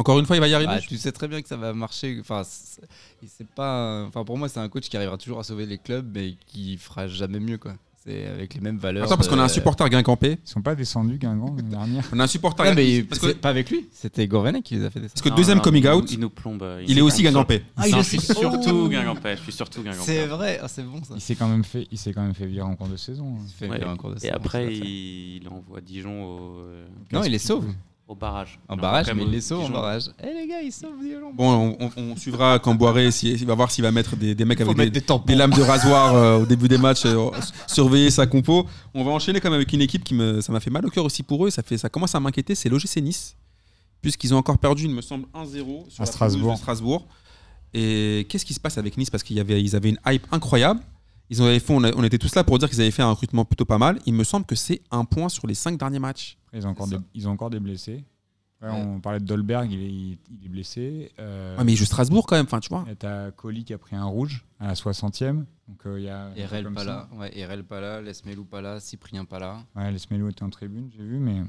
Encore 0.00 0.18
une 0.18 0.24
fois, 0.26 0.36
il 0.36 0.40
va 0.40 0.48
y 0.48 0.54
arriver. 0.54 0.72
Bah, 0.74 0.80
tu 0.80 0.96
sais 0.96 1.12
très 1.12 1.28
bien 1.28 1.42
que 1.42 1.48
ça 1.48 1.56
va 1.56 1.72
marcher. 1.74 2.16
Enfin, 2.20 2.42
c'est 2.44 3.46
pas. 3.48 4.04
Enfin, 4.08 4.24
pour 4.24 4.38
moi, 4.38 4.48
c'est 4.48 4.60
un 4.60 4.68
coach 4.68 4.88
qui 4.88 4.96
arrivera 4.96 5.18
toujours 5.18 5.38
à 5.40 5.44
sauver 5.44 5.66
les 5.66 5.78
clubs, 5.78 6.10
mais 6.14 6.36
qui 6.46 6.76
fera 6.78 7.06
jamais 7.06 7.38
mieux, 7.40 7.58
quoi. 7.58 7.74
C'est 8.02 8.26
avec 8.28 8.54
les 8.54 8.62
mêmes 8.62 8.78
valeurs. 8.78 9.04
Attends, 9.04 9.16
parce 9.16 9.28
qu'on 9.28 9.38
a 9.38 9.42
un 9.42 9.46
de- 9.46 9.50
supporter 9.52 9.86
guingampé. 9.90 10.38
Ils 10.42 10.48
sont 10.50 10.62
pas 10.62 10.74
descendus, 10.74 11.18
Guingamp, 11.18 11.54
l'année 11.54 11.68
dernière. 11.68 12.02
On 12.14 12.18
a 12.18 12.24
un 12.24 12.26
supporter 12.26 12.62
Ouais, 12.64 12.74
mais 12.74 13.02
parce 13.02 13.20
c'est 13.20 13.34
que, 13.34 13.38
pas 13.38 13.50
avec 13.50 13.68
lui. 13.68 13.88
C'était 13.92 14.26
Gourvenet 14.26 14.62
qui 14.62 14.76
les 14.76 14.86
a 14.86 14.90
fait 14.90 15.00
descendre. 15.00 15.12
parce 15.12 15.22
que 15.22 15.28
Non, 15.28 15.34
deuxième 15.34 15.58
non, 15.58 15.64
coming 15.64 15.84
il 15.84 15.90
nous- 15.90 15.96
out, 15.96 16.12
il 16.12 16.18
nous 16.18 16.30
plombe. 16.30 16.62
euh, 16.62 16.82
il 16.88 16.96
est 16.96 17.02
aussi 17.02 17.22
guingampé. 17.22 17.62
Ah, 17.76 17.86
il 17.86 17.90
Non, 17.90 17.98
le 17.98 18.02
je 18.02 18.08
suis 18.08 18.20
sait. 18.20 18.32
surtout 18.32 18.88
guingampais. 18.88 19.36
Je 19.36 19.42
suis 19.42 19.52
surtout 19.52 19.82
guingampais. 19.82 20.02
C'est 20.06 20.24
vrai, 20.26 20.58
ah, 20.62 20.68
c'est 20.68 20.82
bon 20.82 21.04
ça. 21.04 21.12
Il 21.14 21.20
s'est 21.20 21.34
quand 21.34 21.46
même 21.48 21.62
fait, 21.62 21.86
il 21.92 21.98
s'est 21.98 22.14
quand 22.14 22.22
même 22.22 22.32
fait 22.34 22.46
virer 22.46 22.62
en 22.66 22.74
cours 22.74 22.88
de 22.88 22.96
saison. 22.96 23.34
hein. 23.38 23.44
Il 23.46 23.52
fait 23.52 23.68
Ouais. 23.68 23.76
virer 23.76 23.90
un 23.90 23.96
cours 23.98 24.12
de 24.12 24.16
Et 24.16 24.20
saison, 24.20 24.34
après, 24.34 24.74
il 24.74 25.46
envoie 25.50 25.82
Dijon 25.82 26.24
au, 26.24 26.60
euh, 26.60 26.86
Non, 27.12 27.22
il 27.22 27.32
les 27.32 27.38
sauve. 27.38 27.66
Au 28.10 28.14
barrage. 28.16 28.58
En 28.68 28.76
barrage, 28.76 29.06
mais 29.14 29.22
il 29.22 29.30
les 29.30 29.40
sauve 29.40 29.64
en 29.66 29.68
barrage. 29.70 30.10
Eh 30.20 30.34
les 30.34 30.46
gars, 30.48 30.60
ils 30.62 30.72
sauvent 30.72 30.98
Dijon. 31.00 31.32
Bon, 31.32 31.76
on, 31.80 31.84
on- 31.86 31.90
on 32.12 32.16
suivra 32.16 32.58
Camboiré, 32.58 33.10
si, 33.12 33.30
il 33.32 33.46
va 33.46 33.54
voir 33.54 33.70
s'il 33.70 33.84
va 33.84 33.92
mettre 33.92 34.16
des, 34.16 34.34
des 34.34 34.44
mecs 34.44 34.60
avec 34.60 34.76
des, 34.76 34.90
des 34.90 35.00
tampons. 35.00 35.24
des 35.26 35.36
lames 35.36 35.52
de 35.52 35.62
rasoir 35.62 36.14
euh, 36.16 36.40
au 36.40 36.46
début 36.46 36.66
des 36.66 36.76
matchs, 36.78 37.06
euh, 37.06 37.30
surveiller 37.68 38.10
sa 38.10 38.26
compo. 38.26 38.66
On 38.94 39.04
va 39.04 39.12
enchaîner 39.12 39.38
quand 39.40 39.48
même 39.48 39.56
avec 39.60 39.72
une 39.72 39.80
équipe 39.82 40.02
qui 40.02 40.14
me, 40.14 40.40
ça 40.40 40.52
m'a 40.52 40.58
fait 40.58 40.70
mal 40.70 40.84
au 40.84 40.90
cœur 40.90 41.04
aussi 41.04 41.22
pour 41.22 41.46
eux. 41.46 41.50
Ça, 41.50 41.62
fait, 41.62 41.78
ça 41.78 41.88
commence 41.88 42.14
à 42.16 42.20
m'inquiéter, 42.20 42.56
c'est 42.56 42.68
l'OGC 42.68 42.96
Nice. 43.00 43.36
Puisqu'ils 44.02 44.34
ont 44.34 44.38
encore 44.38 44.58
perdu, 44.58 44.84
il 44.86 44.90
me 44.94 45.02
semble, 45.02 45.26
1-0 45.34 45.88
sur 45.90 46.02
À 46.02 46.04
la 46.04 46.06
Strasbourg. 46.06 46.54
de 46.54 46.58
Strasbourg. 46.58 47.06
Et 47.72 48.26
qu'est-ce 48.28 48.44
qui 48.44 48.54
se 48.54 48.60
passe 48.60 48.76
avec 48.78 48.96
Nice? 48.96 49.10
Parce 49.10 49.22
qu'ils 49.22 49.38
avaient, 49.38 49.62
ils 49.62 49.76
avaient 49.76 49.90
une 49.90 50.00
hype 50.08 50.26
incroyable. 50.32 50.80
Ils 51.30 51.40
avaient 51.40 51.58
fait, 51.60 51.72
on, 51.72 51.82
a- 51.84 51.94
on 51.96 52.02
était 52.04 52.18
tous 52.18 52.34
là 52.34 52.44
pour 52.44 52.58
dire 52.58 52.68
qu'ils 52.68 52.80
avaient 52.80 52.90
fait 52.90 53.02
un 53.02 53.10
recrutement 53.10 53.44
plutôt 53.44 53.64
pas 53.64 53.78
mal. 53.78 53.98
Il 54.04 54.14
me 54.14 54.24
semble 54.24 54.44
que 54.46 54.54
c'est 54.56 54.82
un 54.90 55.04
point 55.04 55.28
sur 55.28 55.46
les 55.46 55.54
cinq 55.54 55.78
derniers 55.78 55.98
matchs. 56.00 56.36
Ils 56.52 56.66
ont 56.66 56.70
encore, 56.70 56.88
des, 56.88 56.98
ils 57.14 57.28
ont 57.28 57.30
encore 57.32 57.50
des 57.50 57.60
blessés. 57.60 58.04
Ouais, 58.62 58.68
Ouais. 58.68 58.74
On 58.76 59.00
parlait 59.00 59.20
de 59.20 59.24
Dolberg, 59.24 59.72
il 59.72 59.80
est, 59.80 59.86
il, 59.88 60.18
il 60.38 60.44
est 60.44 60.48
blessé. 60.50 61.12
Euh, 61.18 61.56
Ouais, 61.56 61.64
mais 61.64 61.72
ils 61.72 61.76
jouent 61.76 61.86
Strasbourg 61.86 62.26
quand 62.26 62.36
même, 62.36 62.44
enfin, 62.44 62.60
tu 62.60 62.68
vois. 62.68 62.84
et 62.90 62.94
T'as 62.96 63.30
Colli 63.30 63.64
qui 63.64 63.72
a 63.72 63.78
pris 63.78 63.96
un 63.96 64.04
rouge 64.04 64.44
à 64.58 64.66
la 64.66 64.74
60e. 64.74 65.44
Donc 65.68 65.86
euh, 65.86 65.98
il 65.98 66.04
y 66.04 66.08
a. 66.10 66.30
RL 66.46 66.64
comme 66.64 66.74
pas 66.74 66.84
là, 66.84 67.08
ouais, 67.16 67.30
RL 67.46 67.64
pas 67.64 67.80
là, 67.80 68.02
Lesmelou 68.02 68.44
pas 68.44 68.60
là, 68.60 68.78
Cyprien 68.80 69.24
pas 69.24 69.38
là. 69.38 69.64
Ouais, 69.76 69.90
les 69.90 69.98
Smelou 69.98 70.28
était 70.28 70.42
en 70.42 70.50
tribune, 70.50 70.90
j'ai 70.94 71.02
vu, 71.04 71.18
mais 71.18 71.40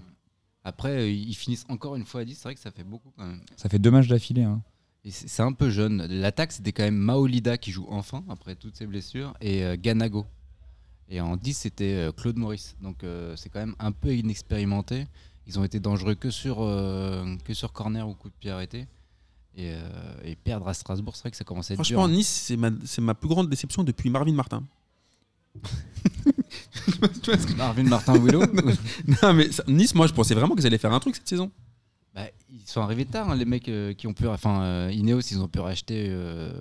Après, 0.63 0.91
euh, 0.99 1.09
ils 1.09 1.33
finissent 1.33 1.65
encore 1.67 1.95
une 1.97 2.05
fois 2.05 2.21
à 2.21 2.23
10. 2.25 2.35
C'est 2.35 2.43
vrai 2.43 2.55
que 2.55 2.61
ça 2.61 2.71
fait 2.71 2.83
beaucoup 2.85 3.11
quand 3.17 3.25
même. 3.25 3.41
ça 3.57 3.67
fait 3.67 3.79
deux 3.79 3.91
matchs 3.91 4.07
d'affilée. 4.07 4.43
Hein. 4.43 4.61
C'est 5.09 5.41
un 5.41 5.51
peu 5.51 5.71
jeune. 5.71 6.05
L'attaque, 6.05 6.51
c'était 6.51 6.71
quand 6.71 6.83
même 6.83 6.95
Maolida 6.97 7.57
qui 7.57 7.71
joue 7.71 7.87
enfin 7.89 8.23
après 8.29 8.55
toutes 8.55 8.75
ses 8.75 8.85
blessures 8.85 9.33
et 9.41 9.63
euh, 9.65 9.75
Ganago. 9.79 10.27
Et 11.09 11.19
en 11.19 11.35
10, 11.37 11.57
c'était 11.57 11.95
euh, 11.95 12.11
Claude 12.11 12.37
Maurice. 12.37 12.75
Donc 12.81 13.03
euh, 13.03 13.35
c'est 13.35 13.49
quand 13.49 13.59
même 13.59 13.75
un 13.79 13.91
peu 13.91 14.15
inexpérimenté. 14.15 15.07
Ils 15.47 15.57
ont 15.59 15.63
été 15.63 15.79
dangereux 15.79 16.13
que 16.13 16.29
sur, 16.29 16.57
euh, 16.61 17.35
que 17.43 17.55
sur 17.55 17.73
corner 17.73 18.07
ou 18.07 18.13
coup 18.13 18.29
de 18.29 18.33
pied 18.39 18.51
arrêté. 18.51 18.81
Et, 19.55 19.71
euh, 19.73 19.81
et 20.23 20.35
perdre 20.35 20.67
à 20.67 20.73
Strasbourg, 20.75 21.15
c'est 21.15 21.23
vrai 21.23 21.31
que 21.31 21.37
ça 21.37 21.43
commence 21.43 21.71
à 21.71 21.73
être 21.73 21.79
Franchement, 21.79 22.05
dur. 22.07 22.13
hein. 22.13 22.17
Nice, 22.17 22.27
c'est 22.45 22.55
ma, 22.55 22.69
c'est 22.85 23.01
ma 23.01 23.15
plus 23.15 23.27
grande 23.27 23.49
déception 23.49 23.83
depuis 23.83 24.11
Marvin 24.11 24.33
Martin. 24.33 24.63
Marvin 27.57 27.83
Martin 27.83 28.17
Willow, 28.17 28.43
non, 29.23 29.33
mais 29.33 29.51
ça- 29.51 29.63
Nice, 29.67 29.93
moi, 29.95 30.07
je 30.07 30.13
pensais 30.13 30.33
vraiment 30.35 30.55
qu'ils 30.55 30.65
allaient 30.65 30.77
faire 30.77 30.93
un 30.93 30.99
truc 30.99 31.15
cette 31.15 31.27
saison. 31.27 31.51
bah, 32.13 32.27
sont 32.71 32.81
arrivés 32.81 33.05
tard, 33.05 33.29
hein, 33.29 33.35
les 33.35 33.45
mecs 33.45 33.69
euh, 33.69 33.93
qui 33.93 34.07
ont 34.07 34.13
pu. 34.13 34.27
Enfin, 34.27 34.61
euh, 34.63 34.91
Ineos, 34.93 35.19
ils 35.31 35.39
ont 35.41 35.47
pu 35.47 35.59
racheter 35.59 36.07
euh, 36.09 36.51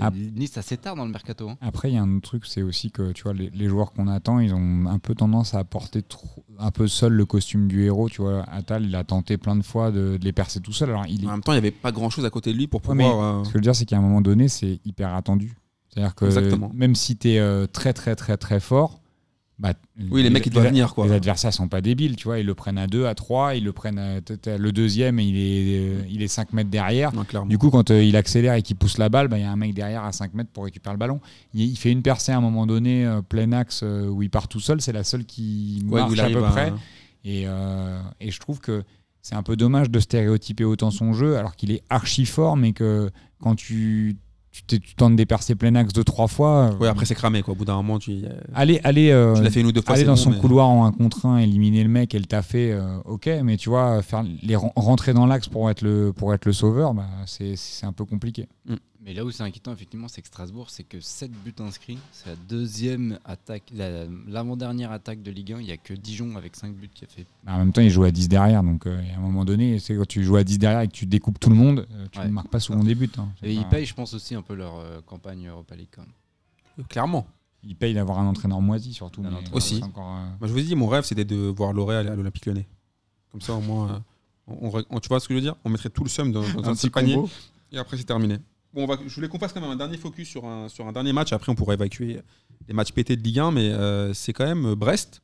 Ah. 0.00 0.10
Nice 0.12 0.56
assez 0.58 0.76
tard 0.76 0.96
dans 0.96 1.04
le 1.04 1.10
mercato. 1.10 1.48
hein. 1.50 1.56
Après, 1.60 1.90
il 1.90 1.94
y 1.94 1.96
a 1.98 2.02
un 2.02 2.16
autre 2.16 2.28
truc, 2.28 2.46
c'est 2.46 2.62
aussi 2.62 2.90
que 2.90 3.12
tu 3.12 3.22
vois, 3.24 3.32
les, 3.34 3.50
les 3.50 3.68
joueurs 3.68 3.92
qu'on 3.92 4.08
attend, 4.08 4.38
ils 4.40 4.54
ont 4.54 4.86
un 4.86 4.98
peu 4.98 5.14
tendance 5.14 5.54
à 5.54 5.58
apporter 5.60 6.02
trop, 6.02 6.44
un 6.58 6.70
peu 6.70 6.88
seul 6.88 7.12
le 7.12 7.24
costume 7.26 7.68
du 7.68 7.84
héros. 7.84 8.08
Tu 8.08 8.22
vois, 8.22 8.42
Atal, 8.50 8.84
il 8.84 8.94
a 8.96 9.04
tenté 9.04 9.36
plein 9.38 9.56
de 9.56 9.62
fois 9.62 9.90
de, 9.90 10.16
de 10.18 10.24
les 10.24 10.32
percer 10.32 10.60
tout 10.60 10.72
seul. 10.72 10.90
Alors, 10.90 11.06
il 11.06 11.24
est- 11.24 11.26
En 11.28 11.32
même 11.32 11.42
temps, 11.42 11.52
il 11.52 11.56
n'y 11.56 11.58
avait 11.66 11.70
pas 11.70 11.92
grand 11.92 12.10
chose 12.10 12.24
à 12.24 12.30
côté 12.30 12.52
de 12.52 12.58
lui 12.58 12.66
pour 12.66 12.80
Ouais, 12.88 12.94
mais 12.94 13.04
pouvoir. 13.08 13.40
euh, 13.40 13.44
Ce 13.44 13.48
que 13.48 13.52
je 13.52 13.58
veux 13.58 13.62
dire, 13.62 13.74
c'est 13.76 13.84
qu'à 13.86 13.98
un 13.98 14.02
moment 14.02 14.20
donné, 14.20 14.48
c'est 14.48 14.80
hyper 14.84 15.14
attendu. 15.14 15.56
C'est-à-dire 15.88 16.14
que 16.14 16.26
Exactement. 16.26 16.70
même 16.74 16.94
si 16.94 17.16
tu 17.16 17.28
es 17.30 17.66
très, 17.68 17.92
très, 17.92 18.14
très, 18.14 18.36
très 18.36 18.60
fort, 18.60 19.00
bah, 19.58 19.72
Oui, 20.10 20.22
les 20.22 20.30
mecs, 20.30 20.46
ils 20.46 20.50
doivent 20.50 20.64
les- 20.64 20.70
venir, 20.70 20.94
quoi. 20.94 21.06
Les 21.06 21.12
adversaires 21.12 21.52
sont 21.52 21.66
pas 21.68 21.80
débiles, 21.80 22.14
tu 22.16 22.24
vois. 22.24 22.38
Ils 22.38 22.46
le 22.46 22.54
prennent 22.54 22.78
à 22.78 22.86
2, 22.86 23.06
à 23.06 23.14
3, 23.14 23.54
ils 23.56 23.64
le 23.64 23.72
prennent 23.72 23.98
à, 23.98 24.20
le 24.56 24.70
deuxième, 24.72 25.18
il 25.18 25.36
est, 25.36 25.78
euh, 25.80 26.02
il 26.10 26.22
est 26.22 26.28
5 26.28 26.52
mètres 26.52 26.70
derrière. 26.70 27.12
non. 27.14 27.24
Du 27.46 27.58
coup, 27.58 27.70
quand 27.70 27.90
euh, 27.90 28.02
il 28.02 28.14
accélère 28.16 28.54
et 28.54 28.62
qu'il 28.62 28.76
pousse 28.76 28.98
la 28.98 29.08
balle, 29.08 29.28
bah, 29.28 29.38
il 29.38 29.42
y 29.42 29.44
a 29.44 29.50
un 29.50 29.56
mec 29.56 29.74
derrière 29.74 30.04
à 30.04 30.12
5 30.12 30.34
mètres 30.34 30.50
pour 30.52 30.64
récupérer 30.64 30.94
le 30.94 30.98
ballon. 30.98 31.20
Il, 31.54 31.62
il 31.62 31.76
fait 31.76 31.90
une 31.90 32.02
percée 32.02 32.30
à 32.32 32.36
un 32.38 32.40
moment 32.40 32.66
donné, 32.66 33.04
euh, 33.04 33.20
plein 33.22 33.50
axe, 33.52 33.80
euh, 33.82 34.06
où 34.08 34.22
il 34.22 34.30
part 34.30 34.46
tout 34.48 34.60
seul. 34.60 34.80
C'est 34.80 34.92
la 34.92 35.02
seule 35.04 35.24
qui 35.24 35.82
Ouais, 35.88 36.00
marche 36.00 36.18
à 36.18 36.30
peu 36.30 36.44
à- 36.44 36.50
près. 36.50 36.72
Et, 37.24 37.42
et 38.20 38.30
je 38.30 38.38
trouve 38.40 38.60
que 38.60 38.84
c'est 39.20 39.34
un 39.34 39.42
peu 39.42 39.56
dommage 39.56 39.90
de 39.90 39.98
stéréotyper 40.00 40.64
autant 40.64 40.90
son 40.90 41.12
jeu, 41.12 41.36
alors 41.36 41.56
qu'il 41.56 41.72
est 41.72 41.82
archi 41.90 42.24
fort, 42.24 42.56
mais 42.56 42.72
que 42.72 43.10
quand 43.42 43.54
tu, 43.56 44.16
tu, 44.58 44.64
t'es- 44.64 44.78
tu 44.78 44.94
tentes 44.94 45.14
des 45.16 45.26
percées 45.26 45.54
plein 45.54 45.74
axe 45.76 45.92
deux, 45.92 46.02
trois 46.04 46.26
fois, 46.26 46.70
euh, 46.72 46.76
Ouais, 46.78 46.88
après, 46.88 47.04
c'est 47.06 47.14
cramé, 47.14 47.42
quoi. 47.42 47.52
Au 47.52 47.56
bout 47.56 47.64
d'un 47.64 47.76
moment, 47.76 47.98
tu, 47.98 48.10
euh, 48.24 48.28
aller, 48.54 48.80
aller, 48.84 49.10
euh, 49.10 49.34
tu 49.34 49.42
l'as 49.42 49.50
fait 49.50 49.60
une 49.60 49.66
ou 49.66 49.72
deux 49.72 49.82
fois. 49.82 49.94
aller 49.94 50.04
dans 50.04 50.12
bon, 50.12 50.16
son 50.16 50.30
mais- 50.30 50.38
couloir 50.38 50.68
en 50.68 50.84
un 50.86 50.92
contre 50.92 51.26
un, 51.26 51.38
éliminer 51.38 51.82
le 51.84 51.88
mec 51.88 52.14
et 52.14 52.18
le 52.18 52.24
taffer, 52.24 52.72
euh, 52.72 52.98
ok, 53.04 53.28
mais 53.44 53.56
tu 53.56 53.68
vois, 53.68 54.02
faire 54.02 54.24
les 54.42 54.56
ren- 54.56 54.72
rentrer 54.76 55.12
dans 55.14 55.26
l'axe 55.26 55.48
pour 55.48 55.70
être 55.70 55.82
le, 55.82 56.12
pour 56.12 56.34
être 56.34 56.44
le 56.46 56.52
sauveur, 56.52 56.94
bah, 56.94 57.06
c'est 57.26 57.54
c'est 57.56 57.86
un 57.86 57.92
peu 57.92 58.04
compliqué. 58.04 58.48
Mais 59.00 59.14
là 59.14 59.24
où 59.24 59.30
c'est 59.30 59.44
inquiétant, 59.44 59.72
effectivement, 59.72 60.08
c'est 60.08 60.22
que 60.22 60.26
Strasbourg, 60.26 60.70
c'est 60.70 60.82
que 60.82 60.98
7 60.98 61.30
buts 61.30 61.54
inscrits. 61.60 61.98
C'est 62.10 62.30
la 62.30 62.36
deuxième 62.48 63.20
attaque, 63.24 63.62
la- 63.72 64.06
l'avant-dernière 64.26 64.90
attaque 64.90 65.22
de 65.22 65.30
Ligue 65.30 65.52
1. 65.52 65.60
Il 65.60 65.66
n'y 65.66 65.70
a 65.72 65.76
que 65.76 65.94
Dijon 65.94 66.34
avec 66.36 66.56
5 66.56 66.74
buts 66.74 66.90
qui 66.92 67.04
a 67.04 67.06
fait. 67.06 67.24
En 67.46 67.58
même 67.58 67.72
temps, 67.72 67.80
il 67.80 67.90
joue 67.90 68.02
à 68.02 68.10
10 68.10 68.28
derrière, 68.28 68.64
donc 68.64 68.86
euh, 68.86 69.00
à 69.14 69.16
un 69.16 69.20
moment 69.20 69.44
donné, 69.44 69.78
c'est 69.78 69.94
quand 69.94 70.06
tu 70.06 70.24
joues 70.24 70.34
à 70.36 70.42
10 70.42 70.58
derrière 70.58 70.80
et 70.80 70.88
que 70.88 70.92
tu 70.92 71.06
découpes 71.06 71.38
tout 71.38 71.48
le 71.48 71.54
monde, 71.54 71.86
euh, 71.92 72.06
tu 72.10 72.18
Ouais. 72.18 72.26
ne 72.26 72.32
marques 72.32 72.48
pas 72.48 72.58
souvent 72.58 72.82
des 72.82 72.96
buts. 72.96 73.08
hein. 73.18 73.28
Et 73.42 73.54
ils 73.54 73.64
payent, 73.68 73.86
je 73.86 73.94
pense, 73.94 74.14
aussi 74.14 74.34
un 74.34 74.42
peu 74.42 74.54
leur 74.54 74.76
euh, 74.78 75.00
campagne 75.06 75.46
Europa 75.46 75.76
League 75.76 75.88
quand 75.94 76.02
même. 76.02 76.86
Clairement. 76.88 77.26
Ils 77.62 77.76
payent 77.76 77.94
d'avoir 77.94 78.18
un 78.18 78.26
entraîneur 78.26 78.60
moisi 78.60 78.92
surtout. 78.94 79.20
Un 79.20 79.30
mais, 79.30 79.36
entraîneur 79.36 79.54
Aussi. 79.54 79.76
c'est 79.76 79.84
encore, 79.84 80.16
euh, 80.16 80.26
Moi, 80.40 80.48
je 80.48 80.52
vous 80.52 80.58
ai 80.58 80.62
dit, 80.64 80.74
mon 80.74 80.88
rêve, 80.88 81.04
c'était 81.04 81.24
de 81.24 81.36
voir 81.36 81.72
Loré 81.72 81.96
aller 81.96 82.08
à 82.08 82.16
l'Olympique 82.16 82.46
Lyonnais. 82.46 82.66
Comme 83.30 83.40
ça, 83.42 83.54
au 83.54 83.60
moins, 83.60 83.92
euh, 83.92 83.98
on, 84.48 84.76
on- 84.76 84.84
on- 84.90 84.98
tu 85.00 85.08
vois 85.08 85.20
ce 85.20 85.28
que 85.28 85.34
je 85.34 85.38
veux 85.38 85.42
dire? 85.42 85.54
On 85.64 85.70
mettrait 85.70 85.90
tout 85.90 86.02
le 86.02 86.08
seum 86.08 86.32
dans, 86.32 86.40
dans 86.40 86.68
un, 86.68 86.74
petit 86.74 86.90
panier 86.90 87.16
et 87.72 87.78
après, 87.78 87.96
c'est 87.96 88.04
terminé. 88.04 88.38
Bon, 88.74 88.84
on 88.84 88.86
va, 88.86 88.98
je 89.06 89.14
voulais 89.14 89.28
qu'on 89.28 89.38
fasse 89.38 89.52
quand 89.52 89.60
même 89.60 89.70
un 89.70 89.76
dernier 89.76 89.96
focus 89.96 90.28
sur 90.28 90.44
un, 90.44 90.68
sur 90.68 90.86
un 90.86 90.92
dernier 90.92 91.12
match. 91.12 91.32
Après, 91.32 91.50
on 91.50 91.54
pourra 91.54 91.74
évacuer 91.74 92.20
les 92.66 92.74
matchs 92.74 92.92
pétés 92.92 93.16
de 93.16 93.22
Ligue 93.22 93.38
1, 93.38 93.50
mais 93.50 93.70
euh, 93.70 94.12
c'est 94.12 94.32
quand 94.32 94.44
même 94.46 94.74
Brest. 94.74 95.22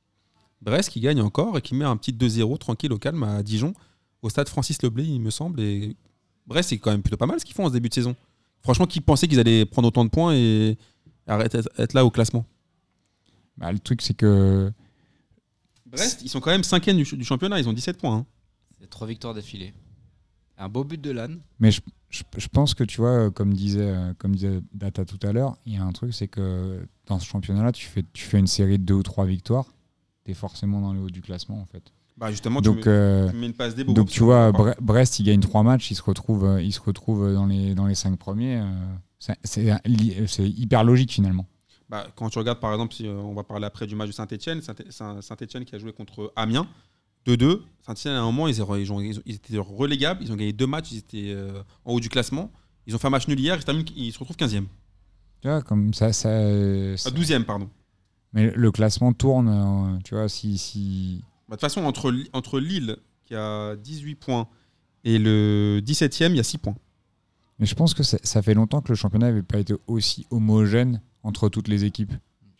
Brest 0.62 0.88
qui 0.90 1.00
gagne 1.00 1.20
encore 1.20 1.58
et 1.58 1.62
qui 1.62 1.74
met 1.74 1.84
un 1.84 1.96
petit 1.96 2.12
2-0 2.12 2.56
tranquille 2.58 2.92
au 2.92 2.98
calme 2.98 3.22
à 3.22 3.42
Dijon, 3.42 3.74
au 4.22 4.30
stade 4.30 4.48
Francis 4.48 4.80
Leblay, 4.82 5.04
il 5.04 5.20
me 5.20 5.30
semble. 5.30 5.60
Et 5.60 5.94
Brest, 6.46 6.70
c'est 6.70 6.78
quand 6.78 6.90
même 6.90 7.02
plutôt 7.02 7.18
pas 7.18 7.26
mal 7.26 7.38
ce 7.38 7.44
qu'ils 7.44 7.54
font 7.54 7.66
en 7.66 7.68
ce 7.68 7.74
début 7.74 7.90
de 7.90 7.94
saison. 7.94 8.16
Franchement, 8.62 8.86
qui 8.86 9.02
pensait 9.02 9.28
qu'ils 9.28 9.38
allaient 9.40 9.66
prendre 9.66 9.88
autant 9.88 10.06
de 10.06 10.10
points 10.10 10.34
et 10.34 10.78
arrêter 11.26 11.58
être 11.76 11.92
là 11.92 12.06
au 12.06 12.10
classement? 12.10 12.46
Bah, 13.58 13.70
le 13.70 13.78
truc, 13.78 14.00
c'est 14.00 14.14
que 14.14 14.72
Brest, 15.84 16.22
ils 16.22 16.30
sont 16.30 16.40
quand 16.40 16.50
même 16.50 16.64
cinquième 16.64 16.96
du, 16.96 17.04
du 17.04 17.24
championnat, 17.24 17.60
ils 17.60 17.68
ont 17.68 17.74
17 17.74 17.98
points. 17.98 18.16
hein. 18.16 18.26
C'est 18.80 18.88
3 18.88 19.06
victoires 19.06 19.34
d'affilée. 19.34 19.74
Un 20.58 20.68
beau 20.68 20.84
but 20.84 21.00
de 21.00 21.10
Lannes. 21.10 21.40
Mais 21.60 21.70
je, 21.70 21.80
je- 22.10 22.22
je 22.36 22.48
pense 22.48 22.74
que 22.74 22.84
tu 22.84 23.00
vois, 23.00 23.30
comme 23.30 23.52
disait, 23.54 23.80
euh, 23.90 24.12
comme 24.18 24.34
disait 24.34 24.60
Data 24.72 25.04
tout 25.04 25.18
à 25.26 25.32
l'heure, 25.32 25.56
il 25.66 25.74
y 25.74 25.76
a 25.76 25.82
un 25.84 25.92
truc, 25.92 26.14
c'est 26.14 26.28
que 26.28 26.86
dans 27.06 27.18
ce 27.18 27.26
championnat-là, 27.26 27.72
tu 27.72 27.86
fais, 27.86 28.04
tu 28.12 28.24
fais 28.24 28.38
une 28.38 28.46
série 28.46 28.78
de 28.78 28.84
deux 28.84 28.94
ou 28.94 29.02
trois 29.02 29.24
victoires, 29.26 29.66
tu 30.24 30.30
es 30.30 30.34
forcément 30.34 30.80
dans 30.80 30.92
le 30.92 31.00
haut 31.00 31.10
du 31.10 31.22
classement 31.22 31.60
en 31.60 31.66
fait. 31.66 31.82
Bah 32.16 32.30
justement, 32.30 32.60
tu, 32.62 32.68
Donc, 32.68 32.76
mets, 32.76 32.82
euh, 32.86 33.28
tu 33.30 33.36
mets 33.36 33.46
une 33.46 33.52
passe 33.54 33.74
des 33.74 33.82
donc 33.82 34.08
tu 34.08 34.22
vois, 34.22 34.52
Bre- 34.52 34.76
Brest, 34.80 35.18
il 35.18 35.24
gagne 35.24 35.40
trois 35.40 35.64
matchs, 35.64 35.90
il 35.90 35.96
se 35.96 36.02
retrouve, 36.02 36.44
euh, 36.44 36.62
il 36.62 36.72
se 36.72 36.80
retrouve 36.80 37.32
dans 37.34 37.46
les, 37.46 37.74
dans 37.74 37.86
les 37.86 37.96
cinq 37.96 38.16
premiers. 38.16 38.62
c'est- 39.18 40.48
hyper 40.48 40.84
logique 40.84 41.10
finalement. 41.12 41.46
Bah, 41.88 42.06
quand 42.14 42.30
tu 42.30 42.38
regardes, 42.38 42.60
par 42.60 42.72
exemple, 42.72 42.94
si, 42.94 43.06
on 43.08 43.34
va 43.34 43.42
parler 43.42 43.66
après 43.66 43.86
du 43.86 43.94
match 43.96 44.08
de 44.08 44.12
Saint-Etienne, 44.12 44.60
Saint-Etienne 44.62 45.64
qui 45.64 45.74
a 45.74 45.78
joué 45.78 45.92
contre 45.92 46.32
Amiens, 46.36 46.66
2-2. 47.26 47.60
Saint-Etienne, 47.86 48.14
à 48.14 48.20
un 48.20 48.24
moment, 48.24 48.48
ils, 48.48 48.60
étaient- 48.60 49.58
relégables, 49.58 50.22
ils 50.22 50.32
ont 50.32 50.36
gagné 50.36 50.52
deux 50.52 50.66
matchs, 50.66 50.92
ils 50.92 50.98
étaient 50.98 51.32
euh, 51.34 51.62
en 51.84 51.92
haut 51.94 52.00
du 52.00 52.08
classement. 52.08 52.50
Ils 52.86 52.94
ont 52.94 52.98
fait 52.98 53.06
un 53.06 53.10
match 53.10 53.28
nul 53.28 53.38
hier, 53.38 53.56
ils, 53.56 53.64
terminent- 53.64 53.92
ils 53.96 54.12
se 54.12 54.18
retrouvent 54.18 54.36
15e. 54.36 54.66
Tu 55.42 55.48
vois, 55.48 55.60
comme 55.62 55.92
ça, 55.92 56.12
ça, 56.12 56.30
Ah, 56.30 56.96
ça- 56.96 57.10
12e, 57.10 57.44
pardon. 57.44 57.68
mais 58.32 58.50
le 58.50 58.72
classement 58.72 59.12
tourne, 59.12 59.48
euh, 59.48 59.98
tu 60.04 60.14
vois, 60.14 60.28
si, 60.28 60.56
si, 60.58 61.22
Bah, 61.48 61.56
De 61.56 61.60
toute 61.60 61.60
façon, 61.60 61.84
entre, 61.84 62.14
entre 62.32 62.58
Lille, 62.58 62.96
qui 63.26 63.34
a 63.34 63.76
18 63.76 64.14
points, 64.14 64.48
et 65.04 65.18
le 65.18 65.80
17e, 65.84 66.32
il 66.32 66.36
y 66.36 66.40
a 66.40 66.44
6 66.44 66.56
points. 66.56 66.76
Mais 67.58 67.66
je 67.66 67.74
pense 67.74 67.92
que 67.92 68.02
ça, 68.02 68.16
ça 68.22 68.40
fait 68.42 68.54
longtemps 68.54 68.80
que 68.80 68.88
le 68.88 68.94
championnat 68.96 69.26
n'avait 69.26 69.42
pas 69.42 69.58
été 69.58 69.74
aussi 69.86 70.26
homogène 70.30 71.02
entre 71.22 71.48
toutes 71.50 71.68
les 71.68 71.84
équipes. 71.84 72.12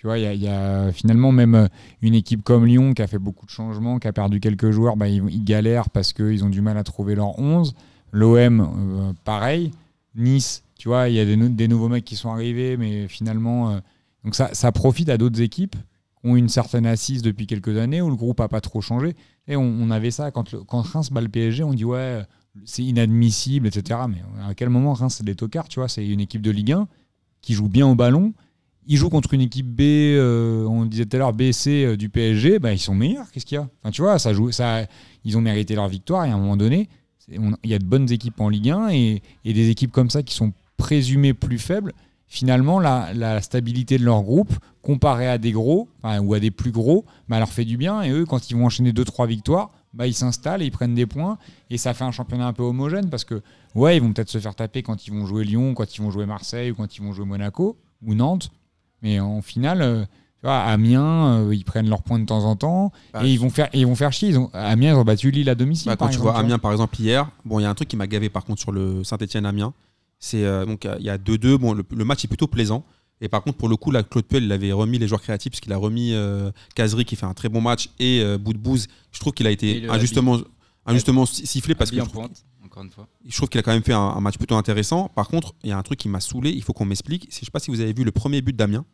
Tu 0.05 0.09
vois, 0.09 0.19
il 0.19 0.43
y, 0.43 0.49
a- 0.49 0.93
finalement 0.93 1.33
même 1.33 1.55
euh, 1.55 1.67
une 2.03 2.13
équipe 2.13 2.43
comme 2.45 2.67
Lyon 2.67 2.93
qui 2.93 3.01
a 3.01 3.07
fait 3.07 3.19
beaucoup 3.19 3.47
de 3.47 3.51
changements, 3.51 3.99
qui 3.99 4.07
a 4.07 4.13
perdu 4.13 4.39
quelques 4.39 4.71
joueurs, 4.71 4.99
bah, 4.99 5.09
ils, 5.09 5.43
galèrent 5.43 5.89
parce 5.89 6.13
qu'ils 6.13 6.45
ont 6.45 6.51
du 6.51 6.61
mal 6.61 6.77
à 6.77 6.85
trouver 6.85 7.15
leur 7.15 7.39
11. 7.39 7.75
L'OM, 8.13 8.61
euh, 8.61 9.13
pareil. 9.25 9.71
Nice, 10.15 10.63
tu 10.79 10.89
vois, 10.89 11.09
il 11.09 11.15
y 11.15 11.21
a 11.21 11.25
des, 11.25 11.37
nou- 11.37 11.49
des 11.49 11.69
nouveaux 11.69 11.89
mecs 11.89 12.05
qui 12.05 12.17
sont 12.17 12.29
arrivés, 12.31 12.77
mais 12.77 13.09
finalement. 13.09 13.71
euh, 13.71 13.79
donc 14.25 14.35
ça, 14.35 14.73
profite 14.73 15.09
à 15.09 15.17
d'autres 15.17 15.41
équipes 15.41 15.75
qui 15.75 16.29
ont 16.29 16.37
une 16.37 16.51
certaine 16.51 16.85
assise 16.85 17.23
depuis 17.23 17.47
quelques 17.47 17.79
années 17.79 18.03
où 18.03 18.11
le 18.11 18.17
groupe 18.17 18.41
a 18.41 18.49
pas 18.49 18.61
trop 18.61 18.83
changé. 18.83 19.17
Et 19.49 19.57
on, 19.57 19.91
avait 19.91 20.11
ça 20.11 20.31
quand, 20.31 20.55
quand 20.67 20.83
Reims 20.83 21.11
bat 21.13 21.23
le 21.23 21.31
PSG, 21.31 21.65
on 21.65 21.73
dit 21.73 21.87
ouais, 21.87 22.21
c'est 22.67 22.83
inadmissible, 22.83 23.69
etc. 23.69 24.01
Mais 24.11 24.23
à 24.47 24.53
quel 24.53 24.69
moment 24.69 24.93
Reims 24.93 25.15
c'est 25.17 25.25
des 25.25 25.35
tocards, 25.35 25.69
tu 25.69 25.81
vois 25.81 25.89
C'est 25.89 26.07
une 26.07 26.21
équipe 26.21 26.43
de 26.43 26.51
Ligue 26.51 26.73
1 26.73 26.89
qui 27.41 27.55
joue 27.55 27.69
bien 27.69 27.87
au 27.87 27.95
ballon. 27.95 28.35
Ils 28.87 28.97
jouent 28.97 29.11
contre 29.11 29.35
une 29.35 29.41
équipe 29.41 29.67
B, 29.67 29.81
euh, 29.81 30.67
on 30.67 30.85
disait 30.85 31.07
tout 31.07 31.17
à 31.17 31.19
l'heure 31.19 31.33
BC 31.33 31.85
euh, 31.85 31.97
du 31.97 32.09
PSG, 32.09 32.59
bah, 32.59 32.73
ils 32.73 32.79
sont 32.79 32.95
meilleurs. 32.95 33.31
Qu'est-ce 33.31 33.47
qu'il 33.47 33.57
y 33.57 33.59
a? 33.59 33.69
Enfin, 33.83 33.91
tu 33.91 34.03
vois, 34.03 34.19
ça 34.19 34.35
joue, 34.35 34.53
ça, 34.53 34.87
ils 35.25 35.39
ont 35.39 35.41
mérité 35.41 35.75
leur 35.75 35.89
victoire 35.89 36.25
et 36.25 36.31
à 36.31 36.35
un 36.35 36.39
moment 36.39 36.57
donné, 36.57 36.89
il 37.29 37.57
y 37.65 37.75
a 37.75 37.79
de 37.79 37.85
bonnes 37.85 38.11
équipes 38.11 38.41
en 38.41 38.49
Ligue 38.49 38.71
1 38.71 38.89
et, 38.91 39.23
des 39.45 39.71
équipes 39.71 39.93
comme 39.93 40.11
ça 40.11 40.23
qui 40.23 40.35
sont 40.35 40.53
présumées 40.77 41.35
plus 41.35 41.59
faibles. 41.59 41.93
Finalement, 42.27 42.81
la, 42.81 43.41
stabilité 43.41 43.97
de 43.97 44.05
leur 44.05 44.23
groupe, 44.23 44.53
comparée 44.83 45.29
à 45.29 45.39
des 45.39 45.53
gros 45.53 45.89
ou 46.03 46.35
à 46.35 46.41
des 46.41 46.51
plus 46.51 46.73
gros, 46.73 47.07
bah, 47.29 47.39
leur 47.39 47.49
fait 47.49 47.65
du 47.65 47.77
bien. 47.77 48.03
Et 48.03 48.11
eux, 48.11 48.27
quand 48.27 48.51
ils 48.51 48.57
vont 48.57 48.67
enchaîner 48.67 48.93
2-3 48.93 49.27
victoires, 49.27 49.71
bah, 49.95 50.07
ils 50.07 50.15
s'installent 50.15 50.63
et 50.63 50.67
ils 50.67 50.71
prennent 50.71 50.95
des 50.95 51.07
points. 51.07 51.39
Et 51.71 51.79
ça 51.79 51.95
fait 51.95 52.05
un 52.05 52.11
championnat 52.11 52.47
un 52.47 52.53
peu 52.53 52.63
homogène 52.63 53.09
parce 53.09 53.25
que, 53.25 53.43
ouais, 53.75 53.97
ils 53.97 54.03
vont 54.03 54.13
peut-être 54.13 54.29
se 54.29 54.39
faire 54.39 54.55
taper 54.55 54.83
quand 54.83 55.07
ils 55.07 55.13
vont 55.13 55.25
jouer 55.25 55.45
Lyon, 55.45 55.75
quand 55.75 55.97
ils 55.97 56.03
vont 56.03 56.11
jouer 56.11 56.27
Marseille 56.27 56.73
ou 56.73 56.75
quand 56.75 56.97
ils 56.97 57.03
vont 57.03 57.13
jouer 57.13 57.25
Monaco 57.25 57.79
ou 58.03 58.15
Nantes. 58.15 58.51
Mais 59.05 59.21
en 59.21 59.41
finale, 59.41 59.83
euh, 59.83 60.05
tu 60.05 60.43
vois, 60.43 60.59
Amiens, 60.59 61.39
euh, 61.45 61.55
ils 61.55 61.65
prennent 61.65 61.89
leurs 61.89 62.03
points 62.03 62.19
de 62.19 62.27
temps 62.27 62.45
en 62.45 62.57
temps 62.57 62.91
Bah, 63.13 63.25
et 63.25 63.33
ils 63.33 63.39
vont 63.39 63.51
faire, 63.51 63.69
et 63.73 63.81
ils 63.81 63.87
vont 63.87 63.95
faire 63.95 64.13
chier. 64.13 64.31
Ils 64.31 64.39
ont, 64.39 64.51
Amiens, 64.53 64.95
ils 64.95 64.97
ont 64.97 65.05
battu 65.05 65.31
Lille 65.31 65.49
à 65.49 65.55
domicile. 65.55 65.87
Bah, 65.87 65.97
par 65.97 66.09
quand 66.09 66.13
tu 66.13 66.17
exemple, 66.17 66.33
vois 66.33 66.41
Amiens, 66.41 66.59
par 66.59 66.73
exemple, 66.73 67.01
hier, 67.01 67.31
bon, 67.45 67.61
il 67.61 67.63
y 67.63 67.67
a 67.67 67.71
un 67.71 67.75
truc 67.75 67.89
qui 67.89 67.97
m'a 67.97 68.09
gavé 68.09 68.29
par 68.31 68.45
contre 68.45 68.61
sur 68.61 68.73
le 68.73 69.05
Saint-Etienne-Amiens. 69.05 69.73
C'est 70.19 70.45
euh, 70.45 70.65
donc 70.65 70.89
il 70.99 71.05
y 71.05 71.11
a 71.11 71.19
2-2. 71.19 71.57
Bon, 71.59 71.75
le, 71.75 71.85
le 71.89 72.05
match 72.05 72.25
est 72.25 72.29
plutôt 72.29 72.49
plaisant. 72.49 72.85
Et 73.21 73.29
par 73.29 73.43
contre, 73.43 73.57
pour 73.57 73.69
le 73.69 73.77
coup, 73.77 73.91
là, 73.91 74.03
Claude 74.03 74.25
Puel, 74.27 74.45
il 74.45 74.53
avait 74.53 74.73
remis 74.73 74.99
les 74.99 75.09
joueurs 75.09 75.23
créatifs, 75.23 75.51
puisqu'il 75.51 75.73
a 75.73 75.77
remis 75.77 76.13
euh, 76.13 76.51
Kazri 76.75 77.05
qui 77.05 77.17
fait 77.17 77.27
un 77.27 77.35
très 77.35 77.49
bon 77.49 77.61
match 77.61 77.91
et 77.99 78.21
euh, 78.23 78.39
Boudbouz. 78.39 78.89
Je 79.13 79.21
trouve 79.21 79.33
qu'il 79.33 79.47
a 79.47 79.51
été 79.51 79.89
injustement, 79.89 80.39
injustement 80.85 81.25
sifflé 81.25 81.75
parce 81.75 81.91
que 81.91 81.97
je 81.97 82.03
trouve, 82.03 82.29
encore 82.75 82.83
une 82.85 82.91
fois. 82.91 83.07
je 83.25 83.37
trouve 83.37 83.49
qu'il 83.49 83.59
a 83.61 83.63
quand 83.63 83.73
même 83.73 83.85
fait 83.85 83.93
un, 83.93 84.01
un 84.01 84.21
match 84.21 84.37
plutôt 84.37 84.57
intéressant. 84.57 85.09
Par 85.09 85.29
contre, 85.29 85.55
il 85.63 85.71
y 85.71 85.73
a 85.73 85.79
un 85.79 85.83
truc 85.83 85.99
qui 86.01 86.09
m'a 86.09 86.21
saoulé, 86.21 86.51
il 86.51 86.63
faut 86.63 86.73
qu'on 86.73 86.85
m'explique. 86.85 87.29
Je 87.31 87.37
ne 87.41 87.45
sais 87.45 87.51
pas 87.53 87.61
si 87.61 87.71
vous 87.71 87.81
avez 87.81 87.93
vu 87.93 88.03
le 88.05 88.11
premier 88.11 88.43
but 88.43 88.55
d'Amiens. 88.57 88.85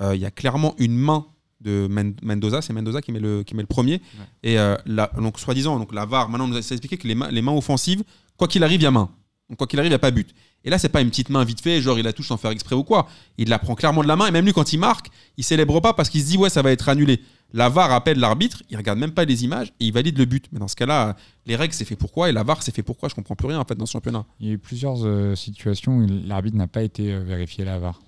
Euh, 0.00 0.14
Il 0.16 0.20
y 0.20 0.26
a 0.26 0.30
clairement 0.32 0.74
une 0.78 0.96
main 0.96 1.26
de 1.60 1.86
Men- 1.88 2.16
Mendoza, 2.22 2.60
c'est 2.60 2.72
Mendoza 2.72 3.00
qui 3.00 3.12
met 3.12 3.20
le, 3.20 3.44
qui 3.44 3.54
met 3.54 3.62
le 3.62 3.68
premier. 3.68 4.00
Et 4.42 4.58
euh, 4.58 4.76
la- 4.84 5.12
donc, 5.16 5.38
soi-disant, 5.38 5.78
donc 5.78 5.94
la 5.94 6.04
VAR, 6.06 6.28
maintenant, 6.28 6.46
on 6.46 6.48
nous 6.48 6.56
a 6.56 6.58
expliqué 6.58 6.98
que 6.98 7.06
les 7.06 7.14
mains, 7.14 7.30
les 7.30 7.40
mains 7.42 7.52
offensives, 7.52 8.02
quoi 8.36 8.48
qu'il 8.48 8.64
arrive, 8.64 8.80
il 8.80 8.84
y 8.84 8.86
a 8.86 8.90
main. 8.90 9.08
Donc, 9.48 9.58
quoi 9.58 9.68
qu'il 9.68 9.78
arrive, 9.78 9.90
il 9.90 9.92
n'y 9.92 9.96
a 9.96 10.00
pas 10.00 10.10
but. 10.10 10.34
Et 10.64 10.70
là, 10.70 10.78
c'est 10.78 10.88
pas 10.88 11.00
une 11.00 11.10
petite 11.10 11.28
main 11.30 11.44
vite 11.44 11.60
fait, 11.60 11.80
genre 11.80 11.98
il 11.98 12.04
la 12.04 12.12
touche 12.12 12.28
sans 12.28 12.36
faire 12.36 12.50
exprès 12.52 12.76
ou 12.76 12.84
quoi. 12.84 13.08
Il 13.38 13.48
la 13.48 13.58
prend 13.58 13.74
clairement 13.74 14.02
de 14.02 14.08
la 14.08 14.16
main, 14.16 14.26
et 14.26 14.30
même 14.30 14.44
lui, 14.44 14.52
quand 14.52 14.72
il 14.72 14.78
marque, 14.78 15.08
il 15.36 15.44
célèbre 15.44 15.80
pas 15.80 15.92
parce 15.92 16.08
qu'il 16.08 16.20
se 16.22 16.26
dit, 16.26 16.36
ouais, 16.36 16.50
ça 16.50 16.62
va 16.62 16.70
être 16.70 16.88
annulé. 16.88 17.20
La 17.54 17.68
VAR 17.68 17.92
appelle 17.92 18.18
l'arbitre, 18.18 18.62
il 18.70 18.76
regarde 18.78 18.98
même 18.98 19.12
pas 19.12 19.24
les 19.26 19.44
images 19.44 19.74
et 19.78 19.84
il 19.86 19.92
valide 19.92 20.16
le 20.16 20.24
but. 20.24 20.46
Mais 20.52 20.58
dans 20.58 20.68
ce 20.68 20.76
cas-là, 20.76 21.16
les 21.44 21.54
règles, 21.56 21.74
c'est 21.74 21.84
fait 21.84 21.96
pourquoi 21.96 22.30
et 22.30 22.32
la 22.32 22.44
VAR, 22.44 22.62
c'est 22.62 22.74
fait 22.74 22.82
pourquoi 22.82 23.10
Je 23.10 23.14
comprends 23.14 23.34
plus 23.36 23.48
rien 23.48 23.58
en 23.60 23.64
fait 23.64 23.74
dans 23.74 23.84
ce 23.84 23.92
championnat. 23.92 24.24
Il 24.40 24.46
y 24.46 24.50
a 24.50 24.54
eu 24.54 24.58
plusieurs 24.58 25.04
euh, 25.04 25.34
situations 25.34 25.98
où 25.98 26.06
l'arbitre 26.26 26.56
n'a 26.56 26.66
pas 26.66 26.82
été 26.82 27.12
euh, 27.12 27.20
vérifié 27.22 27.64
la 27.66 27.78
VAR 27.78 28.00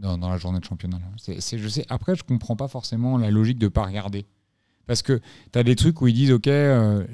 dans, 0.00 0.16
dans 0.16 0.30
la 0.30 0.38
journée 0.38 0.60
de 0.60 0.64
championnat. 0.64 0.98
c'est- 1.18 1.58
je 1.58 1.68
sais, 1.68 1.84
après, 1.90 2.14
je 2.16 2.22
comprends 2.22 2.56
pas 2.56 2.68
forcément 2.68 3.18
la 3.18 3.30
logique 3.30 3.58
de 3.58 3.68
pas 3.68 3.84
regarder. 3.84 4.24
Parce 4.86 5.02
que 5.02 5.20
tu 5.52 5.58
as 5.58 5.62
des 5.62 5.76
trucs 5.76 6.00
où 6.00 6.06
ils 6.08 6.14
disent, 6.14 6.32
OK, 6.32 6.46
euh, 6.46 7.04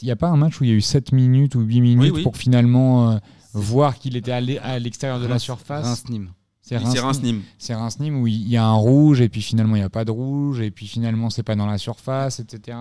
il 0.00 0.04
n'y 0.04 0.12
a 0.12 0.16
pas 0.16 0.28
un 0.28 0.36
match 0.36 0.60
où 0.60 0.64
il 0.64 0.70
y 0.70 0.72
a 0.72 0.76
eu 0.76 0.80
7 0.80 1.10
minutes 1.12 1.56
ou 1.56 1.60
8 1.62 1.80
minutes 1.80 2.12
oui. 2.14 2.22
pour 2.22 2.36
finalement 2.36 3.10
euh, 3.10 3.18
voir 3.52 3.98
qu'il 3.98 4.16
était 4.16 4.32
à 4.32 4.40
l'e- 4.40 4.58
à 4.62 4.78
l'extérieur 4.78 5.18
de 5.20 5.24
la 5.26 5.32
Reims- 5.34 5.42
surface. 5.42 5.84
Reims-Nîmes. 5.86 6.30
C'est 6.62 6.76
Reims-Nîmes. 6.76 7.42
C'est 7.58 7.74
Reims-Nîmes 7.74 8.20
où 8.20 8.26
il 8.26 8.46
y 8.48 8.56
a 8.58 8.64
un 8.66 8.74
rouge 8.74 9.20
et 9.22 9.28
puis 9.30 9.40
finalement 9.40 9.74
il 9.76 9.78
n'y 9.78 9.84
a 9.84 9.88
pas 9.88 10.04
de 10.04 10.10
rouge 10.10 10.60
et 10.60 10.70
puis 10.70 10.86
finalement 10.86 11.30
c'est 11.30 11.42
pas 11.42 11.56
dans 11.56 11.66
la 11.66 11.78
surface, 11.78 12.40
etc. 12.40 12.76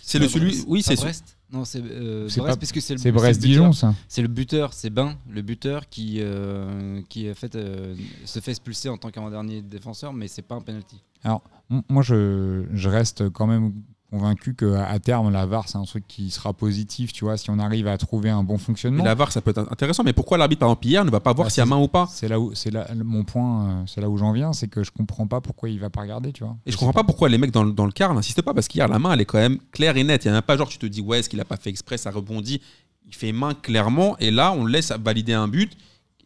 C'est 0.00 0.18
le 0.18 0.28
celui. 0.28 0.50
Brest. 0.52 0.64
Oui, 0.68 0.82
c'est 0.82 0.94
Brest. 0.96 1.36
Non, 1.50 1.64
c'est 1.64 1.82
euh, 1.82 2.28
C'est 2.28 2.40
Brest 2.40 2.54
pas- 2.56 2.60
parce 2.60 2.72
que 2.72 2.80
c'est 2.80 2.94
le 2.94 2.98
C'est 3.00 3.10
Brest-Dijon 3.12 3.70
buteur. 3.70 3.74
ça. 3.74 3.94
C'est 4.06 4.22
le 4.22 4.28
buteur, 4.28 4.72
c'est 4.74 4.90
Ben, 4.90 5.16
le 5.28 5.42
buteur 5.42 5.88
qui, 5.88 6.16
euh, 6.20 7.00
qui 7.08 7.32
fait, 7.34 7.56
euh, 7.56 7.94
se 8.24 8.38
fait 8.40 8.52
expulser 8.52 8.88
en 8.90 8.96
tant 8.96 9.10
qu'avant-dernier 9.10 9.62
défenseur, 9.62 10.12
mais 10.12 10.28
c'est 10.28 10.42
pas 10.42 10.54
un 10.54 10.60
penalty. 10.60 11.02
Alors, 11.24 11.42
moi, 11.88 12.02
je, 12.02 12.64
je 12.72 12.88
reste 12.88 13.28
quand 13.30 13.46
même 13.46 13.72
convaincu 14.10 14.54
qu'à 14.54 14.86
à 14.88 14.98
terme, 14.98 15.30
la 15.30 15.44
VAR, 15.46 15.68
c'est 15.68 15.76
un 15.78 15.84
truc 15.84 16.06
qui 16.08 16.30
sera 16.30 16.52
positif, 16.54 17.12
tu 17.12 17.24
vois, 17.24 17.36
si 17.36 17.50
on 17.50 17.58
arrive 17.58 17.86
à 17.88 17.98
trouver 17.98 18.30
un 18.30 18.42
bon 18.42 18.56
fonctionnement. 18.58 19.04
La 19.04 19.14
VAR, 19.14 19.30
ça 19.32 19.40
peut 19.40 19.50
être 19.50 19.66
intéressant, 19.70 20.02
mais 20.04 20.12
pourquoi 20.12 20.38
l'arbitre, 20.38 20.60
par 20.60 20.68
exemple, 20.70 20.86
hier, 20.86 21.04
ne 21.04 21.10
va 21.10 21.20
pas 21.20 21.32
voir 21.32 21.46
Bah, 21.46 21.50
s'il 21.50 21.60
y 21.60 21.62
a 21.62 21.66
main 21.66 21.76
ou 21.76 21.88
pas? 21.88 22.08
C'est 22.10 22.28
là 22.28 22.40
où, 22.40 22.54
c'est 22.54 22.70
là, 22.70 22.86
mon 22.94 23.24
point, 23.24 23.68
euh, 23.68 23.82
c'est 23.86 24.00
là 24.00 24.08
où 24.08 24.16
j'en 24.16 24.32
viens, 24.32 24.52
c'est 24.52 24.68
que 24.68 24.82
je 24.82 24.90
comprends 24.90 25.26
pas 25.26 25.40
pourquoi 25.40 25.68
il 25.68 25.78
va 25.78 25.90
pas 25.90 26.00
regarder, 26.00 26.32
tu 26.32 26.42
vois. 26.44 26.56
Et 26.64 26.70
je 26.70 26.76
sais 26.76 26.78
comprends 26.78 26.92
pas 26.94 27.04
pourquoi 27.04 27.28
les 27.28 27.38
mecs 27.38 27.50
dans, 27.50 27.64
le- 27.64 27.72
dans 27.72 27.86
le 27.86 27.92
quart 27.92 28.14
n'insistent 28.14 28.42
pas, 28.42 28.54
parce 28.54 28.66
qu'hier, 28.68 28.88
la 28.88 28.98
main, 28.98 29.12
elle 29.12 29.20
est 29.20 29.26
quand 29.26 29.38
même 29.38 29.58
claire 29.72 29.96
et 29.96 30.04
nette. 30.04 30.24
Il 30.24 30.28
n'y 30.28 30.30
a 30.30 30.34
même 30.34 30.42
pas 30.42 30.56
genre, 30.56 30.68
tu 30.68 30.78
te 30.78 30.86
dis, 30.86 31.00
ouais, 31.00 31.18
est-ce 31.20 31.28
qu'il 31.28 31.40
a 31.40 31.44
pas 31.44 31.56
fait 31.56 31.70
exprès, 31.70 31.98
ça 31.98 32.10
rebondit. 32.10 32.60
Il 33.06 33.14
fait 33.14 33.32
main 33.32 33.54
clairement, 33.54 34.16
et 34.18 34.30
là, 34.30 34.52
on 34.52 34.64
le 34.64 34.72
laisse 34.72 34.90
valider 34.92 35.32
un 35.34 35.48
but. 35.48 35.72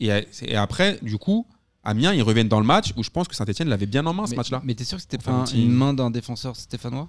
Et, 0.01 0.09
et 0.43 0.57
après, 0.57 0.99
du 1.03 1.17
coup, 1.19 1.47
Amiens, 1.85 2.13
ils 2.13 2.23
reviennent 2.23 2.49
dans 2.49 2.61
le 2.61 2.67
match 2.67 2.93
où 2.97 3.03
je 3.03 3.11
pense 3.11 3.27
que 3.29 3.35
Saint-Etienne 3.35 3.69
l'avait 3.69 3.87
bien 3.87 4.05
en 4.07 4.13
main 4.15 4.27
ce 4.27 4.35
match-là. 4.37 4.61
mais 4.65 4.75
t'es 4.75 4.85
sûr 4.85 4.99
que 4.99 5.03
c'était 5.03 5.19
pas 5.19 5.45
une 5.53 5.71
main 5.73 5.95
d'un 5.95 6.11
défenseur 6.11 6.55
stéphanois? 6.57 7.09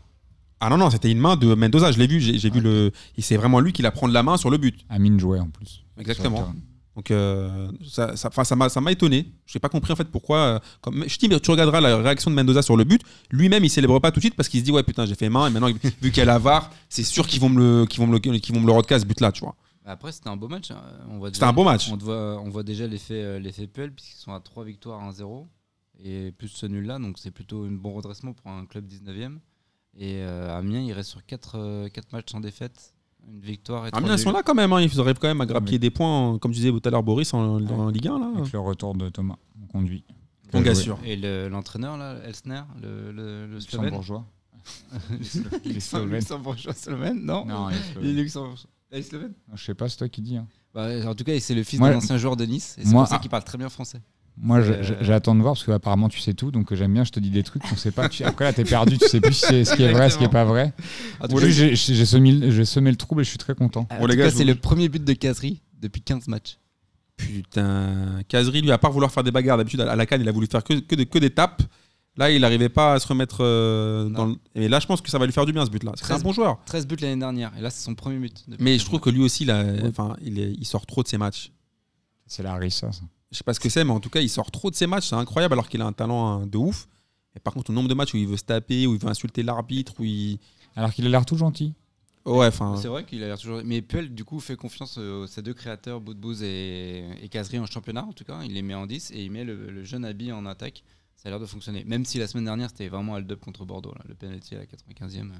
Ah 0.60 0.70
non, 0.70 0.78
non, 0.78 0.90
c'était 0.90 1.12
une 1.12 1.20
main 1.20 1.36
de 1.36 1.54
Mendoza, 1.56 1.92
je 1.92 2.00
l'ai 2.00 2.08
vu, 2.08 2.20
j'ai 2.22 2.50
vu 2.50 2.62
le. 2.62 2.92
et 3.18 3.22
C'est 3.22 3.36
vraiment 3.38 3.60
lui 3.60 3.74
qui 3.74 3.82
la 3.82 3.92
prend 3.92 4.08
de 4.08 4.14
la 4.14 4.24
main 4.24 4.38
sur 4.38 4.50
le 4.50 4.58
but. 4.58 4.86
Amine 4.90 5.20
jouait 5.20 5.40
en 5.40 5.50
plus. 5.50 5.84
Exactement. 5.98 6.52
Le. 6.54 6.60
Donc 6.96 7.10
euh, 7.10 7.72
ça, 7.90 8.16
ça, 8.16 8.56
m'a 8.56 8.70
ça 8.70 8.80
m'a 8.80 8.92
étonné. 8.92 9.34
Je 9.48 9.58
n'ai 9.58 9.60
pas 9.60 9.68
compris 9.70 9.92
en 9.92 9.96
fait 9.96 10.08
pourquoi. 10.10 10.38
euh, 10.38 10.60
comme, 10.80 11.04
je 11.08 11.18
dis, 11.18 11.28
mais 11.28 11.40
tu 11.40 11.50
regarderas 11.50 11.82
la 11.82 11.98
réaction 11.98 12.30
de 12.30 12.36
Mendoza 12.36 12.62
sur 12.62 12.78
le 12.78 12.84
but. 12.84 13.02
Lui-même, 13.32 13.64
il 13.66 13.70
célèbre 13.70 14.00
pas 14.00 14.12
tout 14.12 14.20
de 14.20 14.24
suite 14.24 14.36
parce 14.36 14.48
qu'il 14.48 14.60
se 14.60 14.66
dit 14.66 14.72
ouais 14.72 14.84
putain 14.84 15.06
j'ai 15.08 15.16
fait 15.16 15.28
main 15.28 15.48
et 15.48 15.50
maintenant 15.50 15.70
vu 16.02 16.12
qu'il 16.12 16.18
y 16.18 16.22
a 16.22 16.26
la 16.26 16.38
VAR, 16.38 16.70
c'est 16.90 17.04
sûr 17.04 17.26
qu'ils 17.28 17.42
vont 17.42 17.50
me 17.50 17.60
le 17.82 17.86
qu'ils 17.88 18.00
vont 18.00 18.06
me 18.08 18.14
le 18.14 18.20
qu'ils 18.20 18.54
vont 18.56 18.62
me 18.62 18.68
le 18.68 18.72
rodca 18.74 19.00
ce 19.00 19.06
but 19.06 19.20
là, 19.22 19.32
tu 19.32 19.42
vois. 19.42 19.56
Après, 19.86 20.12
c'était 20.14 20.30
un 20.30 20.38
beau 20.38 20.48
match. 20.48 20.70
hein. 20.72 20.82
On 21.10 21.18
voit 21.18 21.28
C'était 21.30 21.40
déjà- 21.40 21.50
un 21.50 21.54
beau 21.54 21.64
match. 21.66 21.90
On 21.92 21.98
voit, 21.98 22.40
on 22.42 22.50
voit 22.50 22.64
déjà 22.64 22.88
l'effet 22.88 23.22
euh, 23.22 23.40
l'effet 23.40 23.68
Puel, 23.68 23.92
puisqu'ils 23.92 24.22
sont 24.22 24.32
à 24.32 24.40
3 24.40 24.64
victoires 24.64 25.02
à 25.04 25.10
1-0, 25.12 25.46
et 26.04 26.32
plus 26.32 26.48
ce 26.48 26.68
nul-là, 26.68 27.00
donc 27.00 27.18
c'est 27.18 27.32
plutôt 27.32 27.64
un 27.66 27.72
bon 27.72 27.92
redressement 27.94 28.34
pour 28.34 28.50
un 28.52 28.66
club 28.66 28.86
19e. 28.88 29.40
Et 29.98 30.22
euh, 30.24 30.58
Amiens, 30.58 30.80
il 30.82 30.92
reste 30.94 31.10
sur 31.10 31.24
4, 31.26 31.90
matchs 32.12 32.32
sans 32.32 32.40
défaite, 32.40 32.94
une 33.28 33.40
victoire 33.40 33.86
et 33.88 33.90
Ah 33.94 34.02
bien 34.02 34.14
ils 34.14 34.20
sont 34.20 34.32
là 34.32 34.42
quand 34.44 34.56
même. 34.56 34.74
hein. 34.74 34.82
Ils 34.82 35.00
arrivent 35.00 35.20
quand 35.20 35.28
même 35.28 35.42
à 35.42 35.46
grappiller 35.46 35.74
mais- 35.78 35.80
des 35.80 35.90
points, 35.92 36.38
comme 36.40 36.52
tu 36.52 36.58
disais 36.58 36.72
tout 36.72 36.82
à 36.84 36.90
l'heure 36.90 37.04
Boris 37.04 37.34
en, 37.34 37.40
en 37.64 37.90
Ligue 37.90 38.08
1 38.08 38.20
là. 38.20 38.32
Avec 38.38 38.52
le 38.54 38.60
retour 38.60 38.96
de 38.96 39.10
Thomas, 39.10 39.36
on 39.62 39.68
conduit. 39.68 40.04
On 40.56 40.62
Bien 40.62 40.72
joué. 40.74 40.82
assure. 40.82 41.00
Et 41.04 41.16
le- 41.16 41.48
l'entraîneur, 41.50 41.98
là, 41.98 42.16
Elsner, 42.26 42.62
le, 42.82 43.12
le, 43.12 43.48
le 43.48 43.60
Slovène 43.60 43.86
Luxembourgeois. 43.92 44.26
Luxembourgeois 45.66 46.74
slovène, 46.74 47.24
non 47.24 47.46
Non. 47.46 47.70
Luxembourgeois. 48.02 48.70
Ah, 48.92 48.98
il 48.98 49.00
est 49.00 49.04
slovène 49.04 49.34
je 49.56 49.64
sais 49.64 49.74
pas, 49.74 49.90
c'est 49.90 49.98
toi 49.98 50.10
qui 50.10 50.22
dis. 50.22 50.38
hein. 50.38 50.48
Bah, 50.74 50.88
En 51.10 51.16
tout 51.16 51.24
cas, 51.24 51.40
c'est 51.40 51.56
le 51.56 51.64
fils 51.64 51.80
d'un 51.80 51.98
ancien 51.98 52.18
joueur 52.18 52.36
de 52.36 52.46
Nice, 52.46 52.76
et 52.78 52.84
c'est 52.84 52.92
Moi- 52.92 53.04
pour 53.04 53.10
ça 53.10 53.20
qu'il 53.20 53.30
parle 53.30 53.44
très 53.44 53.58
bien 53.58 53.70
français. 53.70 54.02
Moi, 54.36 54.60
Euh, 54.60 54.82
j'attends 55.02 55.36
de 55.36 55.42
voir 55.42 55.54
parce 55.54 55.64
que 55.64 55.72
apparemment 55.72 56.10
tu 56.10 56.20
sais 56.20 56.34
tout, 56.34 56.50
donc 56.52 56.74
j'aime 56.74 56.94
bien. 56.94 57.04
Je 57.04 57.12
te 57.12 57.20
dis 57.20 57.30
des 57.30 57.44
trucs 57.44 57.62
qu'on 57.62 57.76
sait 57.76 57.92
pas. 57.92 58.10
Tu- 58.10 58.24
après 58.24 58.46
là, 58.46 58.54
t'es 58.54 58.64
perdu, 58.64 58.98
tu 58.98 59.08
sais 59.08 59.22
plus 59.22 59.34
ce 59.36 59.76
qui 59.76 59.84
est 59.84 59.92
vrai, 59.92 60.10
ce 60.10 60.18
qui 60.18 60.24
est 60.24 60.30
pas 60.30 60.44
vrai. 60.46 60.74
J'ai 61.40 61.76
semé, 62.06 62.32
le- 62.32 62.52
j'ai 62.52 62.66
semé 62.66 62.90
le 62.90 62.98
trouble 62.98 63.22
et 63.22 63.24
je 63.24 63.30
suis 63.30 63.38
très 63.38 63.54
content. 63.56 63.88
en 63.92 64.00
Bon, 64.00 64.06
les 64.08 64.14
tout 64.16 64.20
gars, 64.20 64.30
cas, 64.30 64.36
c'est 64.36 64.44
le 64.44 64.56
premier 64.56 64.90
but 64.90 65.04
de 65.04 65.14
Casery 65.14 65.62
depuis 65.82 66.02
15 66.02 66.28
matchs. 66.28 66.58
Putain, 67.18 68.22
Casery 68.28 68.62
lui 68.62 68.72
à 68.72 68.78
part 68.78 68.92
vouloir 68.92 69.12
faire 69.12 69.24
des 69.24 69.32
bagarres 69.32 69.58
d'habitude 69.58 69.82
à 69.82 69.96
la 69.96 70.06
canne, 70.06 70.22
il 70.22 70.28
a 70.28 70.32
voulu 70.32 70.48
faire 70.48 70.64
que, 70.64 70.74
que, 70.80 70.96
des, 70.96 71.06
que 71.06 71.20
des 71.20 71.30
tapes. 71.30 71.62
Là, 72.16 72.30
il 72.32 72.42
n'arrivait 72.42 72.70
pas 72.70 72.94
à 72.94 73.00
se 73.00 73.08
remettre 73.08 73.38
euh, 73.42 74.08
dans 74.10 74.26
le... 74.28 74.36
Et 74.54 74.68
là, 74.68 74.80
je 74.80 74.86
pense 74.86 75.02
que 75.02 75.10
ça 75.10 75.18
va 75.18 75.26
lui 75.26 75.34
faire 75.34 75.48
du 75.48 75.54
bien 75.54 75.66
ce 75.66 75.72
but-là. 75.72 75.94
C'est 75.96 76.12
un 76.12 76.20
bon 76.20 76.32
joueur. 76.32 76.60
13 76.66 76.86
buts 76.86 76.96
l'année 77.02 77.20
dernière, 77.20 77.52
et 77.58 77.62
là, 77.62 77.72
c'est 77.72 77.84
son 77.84 77.96
premier 77.96 78.20
but. 78.20 78.44
Mais 78.60 78.74
15 78.74 78.82
je 78.82 78.86
trouve 78.86 79.00
que 79.00 79.10
lui 79.10 79.22
aussi, 79.22 79.46
là, 79.46 79.64
il, 80.22 80.40
est- 80.40 80.54
il 80.54 80.66
sort 80.66 80.86
trop 80.86 81.02
de 81.02 81.08
ses 81.08 81.18
matchs. 81.18 81.52
C'est 82.28 82.44
la 82.44 82.54
Rissa, 82.56 82.92
ça. 82.92 83.02
Je 83.34 83.40
sais 83.40 83.44
pas 83.44 83.56
ce 83.56 83.60
que 83.60 83.68
c'est, 83.68 83.84
mais 83.84 83.92
en 83.92 84.00
tout 84.00 84.12
cas, 84.12 84.22
il 84.22 84.30
sort 84.30 84.52
trop 84.52 84.70
de 84.70 84.76
ses 84.76 84.86
matchs. 84.86 85.10
C'est 85.10 85.16
incroyable 85.16 85.54
alors 85.54 85.68
qu'il 85.68 85.82
a 85.82 85.86
un 85.88 85.92
talent 85.92 86.28
hein, 86.28 86.46
de 86.46 86.58
ouf. 86.58 86.88
Et 87.36 87.40
par 87.40 87.54
contre, 87.56 87.72
le 87.72 87.76
nombre 87.76 87.90
de 87.90 87.96
matchs 87.96 88.14
où 88.14 88.18
il 88.18 88.28
veut 88.28 88.38
se 88.38 88.44
taper, 88.44 88.86
où 88.86 88.94
il 88.94 89.00
veut 89.00 89.10
insulter 89.10 89.42
l'arbitre, 89.42 89.94
où 90.00 90.04
il. 90.04 90.38
Alors 90.76 90.94
qu'il 90.94 91.04
a 91.08 91.10
l'air 91.10 91.26
tout 91.26 91.36
gentil. 91.36 91.74
Ouais, 92.26 92.46
enfin. 92.46 92.78
C'est 92.80 92.88
vrai 92.88 93.04
qu'il 93.06 93.24
a 93.24 93.28
l'air 93.28 93.40
toujours. 93.40 93.62
Mais 93.66 93.82
Puel, 93.82 94.14
du 94.14 94.24
coup, 94.24 94.40
fait 94.40 94.56
confiance 94.56 94.98
euh, 95.00 95.24
aux 95.24 95.28
ces 95.28 95.42
deux 95.42 95.56
créateurs, 95.56 96.00
Boudbouz 96.00 96.44
et, 96.44 97.06
et 97.22 97.60
en 97.60 97.66
championnat, 97.66 98.06
en 98.06 98.14
tout 98.14 98.24
cas. 98.24 98.40
Il 98.44 98.54
les 98.54 98.62
met 98.62 98.76
en 98.76 98.86
10 98.86 99.12
et 99.12 99.24
il 99.24 99.32
met 99.32 99.44
le, 99.44 99.72
le 99.72 99.84
jeune 99.84 100.06
Abi 100.06 100.32
en 100.32 100.46
attaque. 100.46 100.84
Ça 101.16 101.30
a 101.30 101.32
l'air 101.32 101.40
de 101.40 101.48
fonctionner. 101.48 101.84
Même 101.86 102.06
si 102.06 102.20
la 102.20 102.28
semaine 102.28 102.46
dernière, 102.46 102.70
c'était 102.70 102.88
vraiment 102.88 103.14
hold-up 103.14 103.40
contre 103.40 103.66
Bordeaux. 103.66 103.94
Là. 103.96 104.04
Le 104.08 104.14
penalty 104.14 104.54
à 104.56 104.60
la 104.60 104.66
95e. 104.66 105.32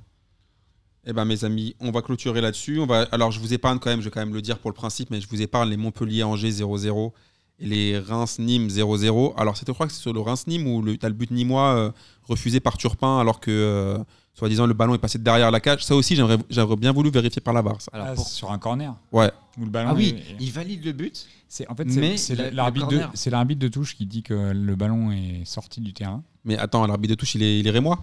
Eh 1.06 1.14
ben, 1.14 1.26
mes 1.26 1.46
amis, 1.46 1.76
on 1.80 1.92
va 1.92 2.02
clôturer 2.02 2.42
là-dessus. 2.42 2.80
On 2.80 2.88
va... 2.88 3.04
Alors, 3.12 3.32
je 3.32 3.40
vous 3.40 3.54
épargne 3.54 3.78
quand 3.78 3.92
même, 3.92 4.00
je 4.00 4.06
vais 4.06 4.12
quand 4.12 4.22
même 4.22 4.34
le 4.34 4.42
dire 4.42 4.58
pour 4.58 4.72
le 4.72 4.76
principe, 4.76 5.12
mais 5.12 5.22
je 5.22 5.28
vous 5.28 5.42
épargne 5.42 5.70
les 5.70 5.78
Montpellier-Angers 5.78 6.50
0-0 6.50 7.12
et 7.60 7.66
les 7.68 8.00
Reims-Nîmes 8.00 8.68
0-0. 8.68 9.34
Alors, 9.38 9.56
c'est, 9.58 9.68
je 9.68 9.72
crois 9.72 9.88
que 9.88 9.94
c'est 9.94 10.00
sur 10.02 10.14
le 10.14 10.20
Reims-Nîmes 10.20 10.68
où 10.68 10.82
le, 10.82 10.98
t'as 10.98 11.08
le 11.10 11.14
but 11.14 11.32
nîmois 11.32 11.76
euh, 11.76 11.92
refusé 12.24 12.60
par 12.60 12.78
Turpin 12.78 13.20
alors 13.20 13.40
que, 13.40 13.52
euh, 13.52 13.98
soi-disant, 14.34 14.66
le 14.66 14.74
ballon 14.74 14.96
est 14.96 15.00
passé 15.00 15.18
derrière 15.20 15.52
la 15.52 15.60
cage. 15.60 15.86
Ça 15.86 15.96
aussi, 15.96 16.16
j'aimerais, 16.16 16.38
j'aurais 16.50 16.76
bien 16.76 16.92
voulu 16.92 17.10
vérifier 17.12 17.42
par 17.42 17.54
la. 17.54 17.62
Ça. 17.80 17.90
Alors, 17.94 18.08
Ah, 18.10 18.14
pour- 18.16 18.28
Sur 18.28 18.52
un 18.52 18.58
corner. 18.58 18.94
Ouais. 19.12 19.32
Où 19.60 19.66
le 19.66 19.70
ballon 19.70 19.90
Ah 19.92 19.96
oui, 19.96 20.16
est- 20.18 20.36
il 20.44 20.52
valide 20.52 20.84
le 20.84 20.92
but. 20.94 21.26
C'est 21.48 21.68
en 21.70 21.76
fait 21.76 21.86
l'arbitre 22.52 22.88
de 22.88 23.02
c'est 23.14 23.30
l'arbitre 23.30 23.60
de 23.62 23.68
touche 23.68 23.96
qui 23.96 24.08
dit 24.08 24.24
que 24.24 24.34
le 24.52 24.76
ballon 24.76 25.12
est 25.12 25.46
sorti 25.46 25.82
du 25.82 25.94
terrain. 25.94 26.24
Mais 26.46 26.58
attends, 26.58 26.86
l'arbitre 26.88 27.12
de 27.14 27.20
touche, 27.20 27.36
il 27.36 27.44
est, 27.44 27.60
il 27.60 27.68
est 27.68 27.72
rémois? 27.72 28.00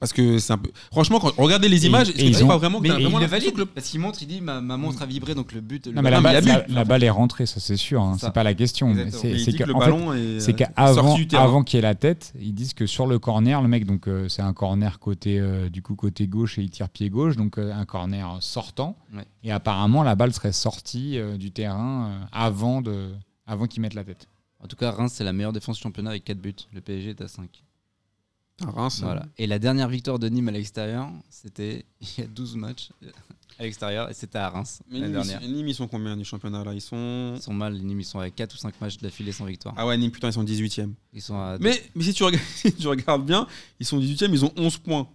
Parce 0.00 0.14
que 0.14 0.38
c'est 0.38 0.54
un 0.54 0.58
peu. 0.58 0.70
Franchement, 0.90 1.20
quand 1.20 1.30
regardez 1.36 1.68
les 1.68 1.84
Et- 1.84 1.88
images, 1.88 2.08
et 2.08 2.14
que 2.14 2.20
ils 2.22 2.42
ont- 2.42 2.48
pas 2.48 2.56
vraiment 2.56 2.78
que 2.80 2.84
Mais 2.88 3.02
il 3.02 3.06
le 3.06 3.26
valide 3.26 3.52
que 3.52 3.58
le- 3.58 3.66
parce 3.66 3.86
qu'il 3.86 4.00
montre, 4.00 4.22
il 4.22 4.26
dit 4.28 4.40
ma, 4.40 4.62
ma 4.62 4.78
montre 4.78 5.02
a 5.02 5.06
vibré 5.06 5.34
donc 5.34 5.52
le 5.52 5.60
but. 5.60 5.86
le 5.86 5.92
Non 5.92 6.00
mais 6.00 6.10
la 6.10 6.22
balle, 6.22 6.42
la, 6.70 6.84
la 6.84 7.04
est 7.04 7.10
rentrée, 7.10 7.44
ça 7.44 7.60
c'est 7.60 7.76
sûr. 7.76 8.00
hein, 8.00 8.16
C'est 8.18 8.32
pas 8.32 8.42
la 8.42 8.54
question. 8.54 8.94
c'est- 8.94 9.04
Mais 9.28 9.32
il 9.34 9.40
c'est 9.40 9.50
dit 9.50 9.58
que- 9.58 9.64
que 9.64 9.68
le 9.68 9.76
en 9.76 9.80
fait, 9.80 9.90
ballon 9.90 10.14
est, 10.14 10.40
c'est 10.40 10.52
euh, 10.52 10.64
sorti 10.64 10.64
qu'avant 10.74 11.16
terrain. 11.26 11.44
avant 11.44 11.62
qu'il 11.64 11.76
y 11.76 11.78
ait 11.80 11.82
la 11.82 11.94
tête, 11.94 12.32
ils 12.40 12.54
disent 12.54 12.72
que 12.72 12.86
sur 12.86 13.06
le 13.06 13.18
corner, 13.18 13.60
le 13.60 13.68
mec, 13.68 13.84
donc 13.84 14.08
euh, 14.08 14.26
c'est 14.30 14.40
un 14.40 14.54
corner 14.54 14.98
côté 15.00 15.38
euh, 15.38 15.68
du 15.68 15.82
coup 15.82 15.94
côté 15.96 16.26
gauche 16.26 16.58
et 16.58 16.62
il 16.62 16.70
tire 16.70 16.88
pied 16.88 17.10
gauche, 17.10 17.36
donc 17.36 17.58
euh, 17.58 17.70
un 17.74 17.84
corner 17.84 18.38
sortant. 18.40 18.96
Ouais. 19.14 19.24
Et 19.44 19.52
apparemment 19.52 20.02
la 20.02 20.14
balle 20.14 20.32
serait 20.32 20.52
sortie 20.52 21.18
euh, 21.18 21.36
du 21.36 21.50
terrain 21.50 22.06
euh, 22.06 22.24
avant 22.32 22.80
de 22.80 23.10
avant 23.46 23.66
qu'ils 23.66 23.82
mettent 23.82 23.92
la 23.94 24.04
tête. 24.04 24.28
En 24.64 24.66
tout 24.66 24.76
cas, 24.76 24.92
Reims, 24.92 25.12
c'est 25.14 25.24
la 25.24 25.34
meilleure 25.34 25.52
défense 25.52 25.76
du 25.76 25.82
championnat 25.82 26.10
avec 26.10 26.24
4 26.24 26.38
buts. 26.38 26.54
Le 26.72 26.80
PSG 26.80 27.10
est 27.10 27.20
à 27.20 27.28
5. 27.28 27.48
Ah, 28.66 28.70
Reims, 28.70 29.00
Voilà. 29.02 29.26
Et 29.38 29.46
la 29.46 29.58
dernière 29.58 29.88
victoire 29.88 30.18
de 30.18 30.28
Nîmes 30.28 30.48
à 30.48 30.52
l'extérieur, 30.52 31.08
c'était 31.28 31.84
il 32.00 32.08
y 32.18 32.20
a 32.22 32.26
12 32.26 32.56
matchs 32.56 32.90
à 33.58 33.62
l'extérieur 33.64 34.08
et 34.10 34.14
c'était 34.14 34.38
à 34.38 34.48
Reims 34.50 34.80
Mais 34.90 35.00
Nîmes, 35.00 35.12
dernière. 35.12 35.42
ils- 35.42 35.52
Nîmes, 35.52 35.68
ils 35.68 35.74
sont 35.74 35.86
combien 35.88 36.16
du 36.16 36.24
championnat 36.24 36.64
là? 36.64 36.72
Ils 36.74 36.80
sont. 36.80 37.34
Ils 37.36 37.42
sont 37.42 37.52
mal, 37.54 37.74
les 37.74 37.82
Nîmes, 37.82 38.00
ils 38.00 38.04
sont 38.04 38.18
à 38.18 38.30
4 38.30 38.54
ou 38.54 38.56
5 38.56 38.80
matchs 38.80 38.98
d'affilée 38.98 39.32
sans 39.32 39.44
victoire. 39.44 39.74
Ah 39.76 39.86
ouais, 39.86 39.96
Nîmes, 39.98 40.10
putain, 40.10 40.28
ils 40.28 40.32
sont 40.32 40.44
18ème. 40.44 40.92
Ils 41.12 41.22
sont 41.22 41.36
à 41.36 41.58
Mais, 41.60 41.82
mais 41.94 42.02
si, 42.04 42.12
tu 42.14 42.22
regardes, 42.22 42.44
si 42.54 42.72
tu 42.72 42.86
regardes 42.88 43.24
bien, 43.26 43.46
ils 43.78 43.86
sont 43.86 43.98
18ème, 43.98 44.30
ils 44.32 44.44
ont 44.44 44.52
11 44.56 44.78
points. 44.78 45.08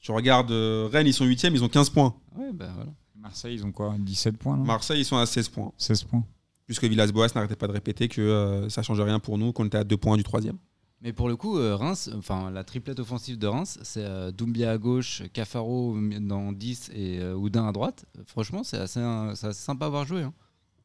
Tu 0.00 0.12
regardes 0.12 0.50
euh, 0.50 0.88
Rennes, 0.92 1.06
ils 1.06 1.14
sont 1.14 1.24
8ème, 1.26 1.52
ils 1.54 1.64
ont 1.64 1.68
15 1.68 1.90
points. 1.90 2.14
Ouais, 2.36 2.52
bah 2.52 2.70
voilà. 2.74 2.90
Marseille, 3.16 3.54
ils 3.54 3.64
ont 3.64 3.72
quoi? 3.72 3.94
17 3.98 4.36
points, 4.36 4.56
non? 4.58 4.64
Marseille, 4.64 5.00
ils 5.00 5.04
sont 5.06 5.16
à 5.16 5.24
16 5.24 5.48
points. 5.48 5.72
16 5.78 6.02
points. 6.04 6.22
Puisque 6.66 6.84
Villas-Boas 6.84 7.28
n'arrêtait 7.34 7.56
pas 7.56 7.66
de 7.66 7.72
répéter 7.72 8.08
que 8.08 8.20
euh, 8.20 8.68
ça 8.68 8.82
changeait 8.82 9.02
rien 9.02 9.18
pour 9.18 9.38
nous, 9.38 9.52
qu'on 9.52 9.64
était 9.66 9.78
à 9.78 9.84
2 9.84 9.96
points 9.96 10.16
du 10.18 10.22
troisième. 10.22 10.56
Mais 11.00 11.12
pour 11.12 11.28
le 11.28 11.36
coup, 11.36 11.58
euh, 11.58 11.76
Reims, 11.76 12.08
enfin 12.16 12.50
la 12.50 12.64
triplette 12.64 12.98
offensive 12.98 13.38
de 13.38 13.46
Reims, 13.46 13.78
c'est 13.82 14.04
euh, 14.04 14.30
Doumbia 14.30 14.70
à 14.70 14.78
gauche, 14.78 15.22
Cafaro 15.34 15.96
dans 16.20 16.50
10 16.52 16.90
et 16.94 17.18
euh, 17.18 17.34
Oudin 17.34 17.66
à 17.68 17.72
droite. 17.72 18.06
Euh, 18.18 18.22
Franchement, 18.26 18.62
c'est 18.64 18.78
assez, 18.78 19.00
euh, 19.00 19.34
sympa 19.34 19.86
à 19.86 19.88
voir 19.90 20.06
jouer. 20.06 20.22
hein. 20.22 20.32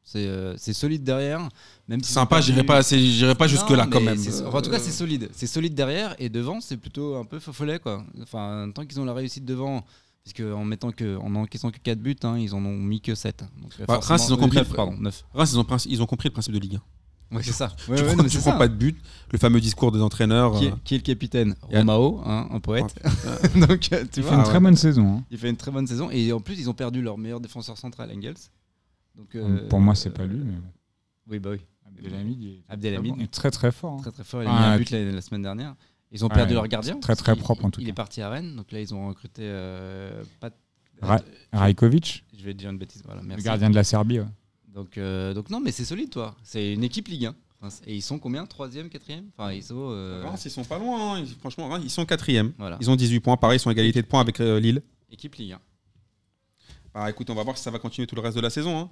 C'est 0.02 0.26
euh, 0.26 0.56
solide 0.58 1.04
derrière. 1.04 1.48
Même 1.88 2.02
Sympa, 2.02 2.40
j'irai 2.40 2.64
pas, 2.64 2.82
pas 2.82 3.44
Non, 3.44 3.46
jusque-là 3.48 3.86
quand 3.86 4.00
même. 4.00 4.18
enfin, 4.18 4.58
en 4.58 4.62
tout 4.62 4.70
cas, 4.70 4.78
c'est 4.78 4.88
Euh, 4.90 4.92
solide. 4.92 5.28
C'est 5.32 5.46
solide 5.46 5.74
derrière 5.74 6.14
et 6.18 6.28
devant, 6.28 6.60
c'est 6.60 6.76
plutôt 6.78 7.16
un 7.16 7.24
peu 7.24 7.38
follet 7.38 7.78
quoi. 7.78 8.04
Enfin, 8.22 8.70
tant 8.74 8.84
qu'ils 8.84 8.98
ont 9.00 9.04
la 9.04 9.14
réussite 9.14 9.44
devant, 9.44 9.84
parce 10.24 10.34
qu'en 10.36 10.64
mettant 10.64 10.90
que, 10.90 11.16
en 11.16 11.34
encaissant 11.36 11.70
que 11.70 11.78
4 11.78 11.98
buts, 11.98 12.16
hein, 12.24 12.38
ils 12.38 12.54
en 12.54 12.64
ont 12.64 12.76
mis 12.76 13.00
que 13.00 13.14
7. 13.14 13.44
Donc, 13.62 13.72
euh, 13.80 13.84
Bah, 13.86 14.00
Reims, 14.02 14.24
ils 14.26 14.32
ont 14.32 14.36
euh, 14.36 14.40
compris- 14.40 14.58
neuf, 14.58 14.72
pardon, 14.74 14.96
9. 14.98 15.24
Reims, 15.32 15.50
ils 15.52 15.58
ont, 15.58 15.62
princi- 15.64 15.86
ils 15.88 16.02
ont 16.02 16.06
compris 16.06 16.28
le 16.28 16.32
principe 16.32 16.54
de 16.54 16.58
Ligue 16.58 16.76
1. 16.76 16.82
Ouais, 17.32 17.42
c'est 17.42 17.52
ça. 17.52 17.72
tu 17.76 17.90
Ouais, 17.90 17.96
ouais, 17.98 18.06
prends, 18.06 18.16
non, 18.16 18.22
mais 18.24 18.28
tu 18.28 18.36
c'est 18.36 18.42
prends 18.42 18.52
ça. 18.52 18.58
pas 18.58 18.68
de 18.68 18.74
but. 18.74 18.96
Le 19.32 19.38
fameux 19.38 19.60
discours 19.60 19.92
des 19.92 20.00
entraîneurs. 20.00 20.58
Qui 20.58 20.66
euh, 20.66 20.70
est, 20.70 20.82
qui 20.82 20.94
est 20.94 20.98
le 20.98 21.02
capitaine 21.04 21.54
Romao, 21.62 22.20
hein, 22.26 22.48
un 22.50 22.58
poète. 22.60 22.94
Donc, 23.54 23.88
euh, 23.92 24.04
tu 24.12 24.20
Il 24.20 24.22
vois, 24.22 24.30
fait 24.30 24.34
une 24.34 24.40
Ah 24.40 24.44
très 24.44 24.54
ouais. 24.54 24.60
bonne 24.60 24.76
saison. 24.76 25.18
hein. 25.18 25.24
il 25.30 25.38
fait 25.38 25.48
une 25.50 25.56
très 25.56 25.70
bonne 25.70 25.86
saison. 25.86 26.10
Et 26.10 26.32
en 26.32 26.40
plus, 26.40 26.58
ils 26.58 26.68
ont 26.68 26.74
perdu 26.74 27.02
leur 27.02 27.18
meilleur 27.18 27.40
défenseur 27.40 27.78
central, 27.78 28.10
Engels. 28.12 28.34
Donc, 29.16 29.34
euh, 29.36 29.68
Pour 29.68 29.80
moi, 29.80 29.94
c'est 29.94 30.10
pas 30.10 30.24
lui. 30.26 30.38
Mais... 30.44 30.54
Oui, 31.28 31.38
bah 31.38 31.50
oui. 31.50 31.60
Abdelhamid, 31.86 32.42
il 32.42 32.48
est 32.50 32.62
Abdelhamid. 32.68 33.14
il 33.18 33.22
est 33.24 33.26
très 33.30 33.50
très 33.50 33.70
fort. 33.72 33.94
hein. 33.94 34.02
Très 34.02 34.10
très 34.12 34.24
fort. 34.24 34.42
Il 34.42 34.48
a 34.48 34.52
Ah, 34.52 34.58
mis 34.60 34.64
un 34.66 34.70
ouais. 34.72 34.78
but 34.78 34.90
la, 34.90 35.04
la 35.12 35.20
semaine 35.20 35.42
dernière. 35.42 35.74
Ils 36.12 36.24
ont 36.24 36.28
Ouais, 36.28 36.34
perdu 36.34 36.54
leur 36.54 36.66
gardien. 36.66 36.98
très, 36.98 37.14
très 37.14 37.36
propre, 37.36 37.64
en 37.64 37.70
tout 37.70 37.80
Il 37.80 37.84
cas. 37.84 37.90
est 37.90 37.94
parti 37.94 38.20
à 38.22 38.28
Rennes. 38.30 38.56
Donc 38.56 38.72
là, 38.72 38.80
ils 38.80 38.92
ont 38.92 39.06
recruté. 39.08 39.42
euh, 39.44 40.22
Pat- 40.40 40.56
Ra- 41.02 41.20
Rajkovic, 41.52 42.24
Je 42.36 42.44
vais 42.44 42.52
te 42.52 42.58
dire 42.58 42.70
une 42.70 42.78
bêtise. 42.78 43.02
Voilà, 43.06 43.22
le 43.22 43.42
gardien 43.42 43.70
de 43.70 43.74
la 43.74 43.84
Serbie. 43.84 44.20
Donc, 44.74 44.98
euh, 44.98 45.34
donc 45.34 45.50
non, 45.50 45.60
mais 45.60 45.72
c'est 45.72 45.84
solide, 45.84 46.10
toi. 46.10 46.36
C'est 46.42 46.72
une 46.72 46.84
équipe 46.84 47.08
Ligue 47.08 47.26
1. 47.26 47.34
Reims. 47.60 47.82
Et 47.86 47.94
ils 47.96 48.00
sont 48.02 48.18
combien 48.18 48.46
Troisième, 48.46 48.88
quatrième? 48.88 49.26
Enfin, 49.36 49.52
ils 49.52 49.62
sont. 49.62 49.90
euh, 49.90 50.22
Reims, 50.24 50.42
ils 50.44 50.50
sont 50.50 50.64
pas 50.64 50.78
loin. 50.78 51.14
hein. 51.16 51.20
Ils- 51.20 51.34
franchement, 51.38 51.68
Reims, 51.68 51.82
ils 51.84 51.90
sont 51.90 52.06
quatrième. 52.06 52.52
Voilà. 52.58 52.78
Ils 52.80 52.90
ont 52.90 52.96
18 52.96 53.20
points. 53.20 53.36
Pareil, 53.36 53.56
ils 53.56 53.60
sont 53.60 53.68
à 53.68 53.72
égalité 53.72 54.00
de 54.00 54.06
points 54.06 54.20
avec 54.20 54.40
euh, 54.40 54.58
Lille. 54.60 54.80
Équipe 55.10 55.34
Ligue 55.34 55.52
1. 55.52 55.60
Bah, 56.94 57.10
écoute, 57.10 57.28
on 57.30 57.34
va 57.34 57.42
voir 57.42 57.56
si 57.58 57.62
ça 57.62 57.70
va 57.70 57.78
continuer 57.78 58.06
tout 58.06 58.14
le 58.14 58.20
reste 58.22 58.36
de 58.36 58.40
la 58.42 58.50
saison. 58.50 58.78
hein. 58.78 58.90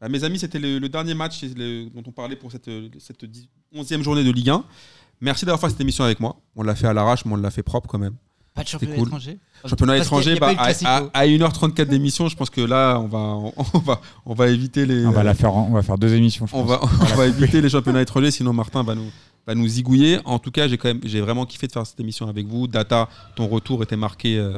Bah, 0.00 0.08
mes 0.08 0.24
amis, 0.24 0.38
c'était 0.38 0.58
le, 0.58 0.78
le 0.78 0.88
dernier 0.88 1.14
match 1.14 1.42
le- 1.42 1.88
dont 1.90 2.02
on 2.06 2.12
parlait 2.12 2.36
pour 2.36 2.50
cette, 2.52 2.70
cette 2.98 3.24
10 3.24 3.48
11e 3.74 4.02
journée 4.02 4.24
de 4.24 4.30
Ligue 4.30 4.50
1. 4.50 4.64
Merci 5.20 5.44
d'avoir 5.44 5.60
fait 5.60 5.70
cette 5.70 5.80
émission 5.80 6.04
avec 6.04 6.20
moi. 6.20 6.40
On 6.54 6.62
l'a 6.62 6.74
fait 6.74 6.86
à 6.86 6.92
l'arrache, 6.92 7.24
mais 7.24 7.32
on 7.32 7.36
l'a 7.36 7.50
fait 7.50 7.62
propre 7.62 7.88
quand 7.88 7.98
même. 7.98 8.16
Pas 8.56 8.62
de 8.64 8.68
championnat 8.68 8.96
cool. 8.96 9.06
étranger 9.06 9.38
Championnat 9.66 9.96
y 9.96 10.00
a- 10.00 10.02
étranger, 10.02 10.36
bah, 10.40 10.52
à, 10.56 10.70
à- 10.70 11.10
à 11.12 11.26
1h34 11.26 11.84
d'émission, 11.88 12.26
je 12.28 12.34
pense 12.36 12.50
que 12.50 12.60
là, 12.62 12.98
on 12.98 13.06
va, 13.06 13.18
on, 13.74 13.78
va, 13.78 14.00
on 14.24 14.34
va 14.34 14.48
éviter 14.48 14.86
les. 14.86 15.04
On 15.06 15.10
va 15.12 15.22
la 15.22 15.34
faire, 15.34 15.54
on 15.54 15.70
va 15.72 15.82
faire 15.82 15.98
deux 15.98 16.14
émissions. 16.14 16.46
Je 16.46 16.56
on 16.56 16.64
pense. 16.64 16.68
va, 16.70 17.12
on 17.12 17.16
va 17.16 17.26
éviter 17.26 17.60
les 17.60 17.68
championnats 17.68 18.02
étrangers, 18.02 18.30
sinon 18.30 18.52
Martin 18.52 18.82
va 18.82 18.94
nous, 18.94 19.10
va 19.46 19.54
nous 19.54 19.68
zigouiller. 19.68 20.18
En 20.24 20.38
tout 20.38 20.50
cas, 20.50 20.66
j'ai 20.68 20.78
quand 20.78 20.88
même, 20.88 21.00
j'ai 21.04 21.20
vraiment 21.20 21.44
kiffé 21.46 21.66
de 21.66 21.72
faire 21.72 21.86
cette 21.86 22.00
émission 22.00 22.26
avec 22.28 22.46
vous. 22.46 22.66
Data, 22.66 23.08
ton 23.36 23.46
retour 23.46 23.82
était 23.82 23.96
marqué 23.96 24.38
euh, 24.38 24.56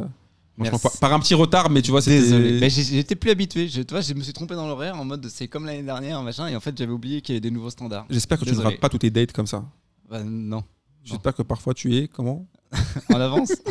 par, 0.71 0.81
par 1.01 1.13
un 1.13 1.19
petit 1.21 1.35
retard, 1.35 1.69
mais 1.69 1.83
tu 1.83 1.91
vois, 1.91 2.01
c'était. 2.01 2.21
Désolé. 2.21 2.61
Mais 2.61 2.71
j'étais 2.71 3.17
plus 3.17 3.31
habitué. 3.33 3.67
Je, 3.69 3.83
tu 3.83 3.93
vois, 3.95 4.01
je 4.01 4.15
me 4.15 4.23
suis 4.23 4.33
trompé 4.33 4.55
dans 4.55 4.67
l'horaire 4.69 4.95
en 4.97 5.05
mode 5.05 5.27
c'est 5.29 5.49
comme 5.49 5.67
l'année 5.67 5.83
dernière, 5.83 6.23
machin. 6.23 6.47
Et 6.47 6.55
en 6.55 6.61
fait, 6.61 6.77
j'avais 6.79 6.93
oublié 6.93 7.21
qu'il 7.21 7.35
y 7.35 7.37
avait 7.37 7.41
des 7.41 7.51
nouveaux 7.51 7.71
standards. 7.71 8.07
J'espère 8.11 8.39
que 8.39 8.45
tu 8.45 8.53
ne 8.55 8.61
rates 8.61 8.79
pas 8.79 8.89
tous 8.89 8.99
tes 8.99 9.11
dates 9.11 9.33
comme 9.33 9.47
ça. 9.49 9.65
Bah, 10.09 10.23
non. 10.25 10.63
J'espère 11.05 11.35
que 11.35 11.43
parfois 11.43 11.75
tu 11.75 11.97
es. 11.97 12.07
Comment? 12.07 12.47
En 13.13 13.21
avance. 13.21 13.53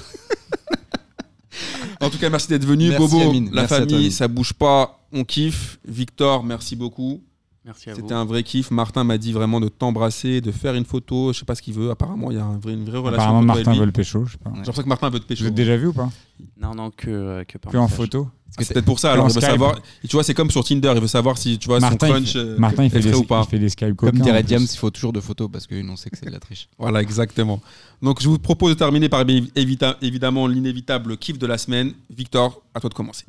En 1.99 2.09
tout 2.11 2.19
cas, 2.19 2.29
merci 2.29 2.47
d'être 2.49 2.65
venu. 2.65 2.89
Merci, 2.89 3.07
Bobo, 3.07 3.29
Amine. 3.29 3.45
la 3.51 3.61
Merci 3.61 3.73
à 3.73 3.77
toi, 3.79 3.89
famille, 3.89 4.11
ça 4.11 4.27
bouge 4.27 4.53
pas. 4.53 4.99
On 5.11 5.23
kiffe. 5.23 5.79
Victor, 5.87 6.43
merci 6.43 6.75
beaucoup. 6.75 7.23
Merci 7.65 7.89
à 7.89 7.93
vous. 7.95 8.01
C'était 8.01 8.13
un 8.13 8.23
vrai 8.25 8.43
kiff. 8.43 8.69
Martin 8.69 9.03
m'a 9.03 9.17
dit 9.17 9.33
vraiment 9.33 9.59
de 9.59 9.67
t'embrasser, 9.67 10.39
de 10.39 10.51
faire 10.51 10.75
une 10.75 10.85
photo. 10.85 11.33
Je 11.33 11.39
sais 11.39 11.45
pas 11.45 11.55
ce 11.55 11.61
qu'il 11.63 11.73
veut. 11.73 11.89
Apparemment, 11.89 12.29
il 12.29 12.37
y 12.37 12.39
a 12.39 12.45
un 12.45 12.57
vrai- 12.59 12.73
une 12.73 12.85
vraie 12.85 12.99
relation. 12.99 13.23
Apparemment, 13.23 13.41
Martin 13.41 13.73
veut 13.73 13.85
le 13.85 13.91
pécho. 13.91 14.25
Je 14.25 14.33
sais 14.33 14.37
pas. 14.37 14.51
Ouais. 14.51 14.55
J'ai 14.57 14.59
l'impression 14.59 14.83
que 14.83 14.89
Martin 14.89 15.09
veut 15.09 15.19
te 15.19 15.23
Vous 15.23 15.27
pécho. 15.29 15.43
l'avez 15.45 15.55
déjà 15.55 15.75
vu 15.77 15.87
ou 15.87 15.93
pas? 15.93 16.09
Non, 16.61 16.75
non, 16.75 16.91
que, 16.91 17.09
euh, 17.09 17.43
que 17.45 17.57
par 17.57 17.75
en 17.81 17.87
photo 17.87 18.27
c'est 18.59 18.73
peut-être 18.73 18.85
pour 18.85 18.99
ça. 18.99 19.13
Alors, 19.13 19.27
il 19.27 19.33
veut 19.33 19.39
Skype. 19.41 19.51
savoir. 19.51 19.79
Tu 20.01 20.15
vois, 20.15 20.23
c'est 20.23 20.33
comme 20.33 20.49
sur 20.51 20.63
Tinder. 20.63 20.91
Il 20.95 21.01
veut 21.01 21.07
savoir 21.07 21.37
si 21.37 21.59
tu 21.59 21.67
vois 21.67 21.79
Martin, 21.79 22.07
son 22.07 22.07
il 22.07 22.11
crunch. 22.13 22.33
fait, 22.33 22.39
euh, 22.39 22.57
Martin, 22.57 22.83
il 22.83 22.89
fait, 22.89 22.99
est 22.99 23.01
des, 23.03 23.13
ou 23.13 23.23
pas. 23.23 23.43
il 23.45 23.49
fait 23.49 23.59
des 23.59 23.69
Skype 23.69 23.95
Comme 23.95 24.19
dirait. 24.19 24.43
Diams, 24.43 24.63
il 24.69 24.77
faut 24.77 24.89
toujours 24.89 25.13
de 25.13 25.19
photos 25.19 25.49
parce 25.51 25.67
qu'on 25.67 25.95
sait 25.95 26.09
que 26.09 26.17
c'est 26.17 26.25
de 26.25 26.31
la 26.31 26.39
triche. 26.39 26.69
Voilà, 26.79 27.01
exactement. 27.01 27.61
Donc, 28.01 28.21
je 28.21 28.29
vous 28.29 28.39
propose 28.39 28.73
de 28.73 28.77
terminer 28.79 29.09
par 29.09 29.23
évidemment 30.01 30.47
l'inévitable 30.47 31.17
kiff 31.17 31.37
de 31.37 31.47
la 31.47 31.57
semaine. 31.57 31.93
Victor, 32.09 32.61
à 32.73 32.79
toi 32.79 32.89
de 32.89 32.93
commencer. 32.95 33.25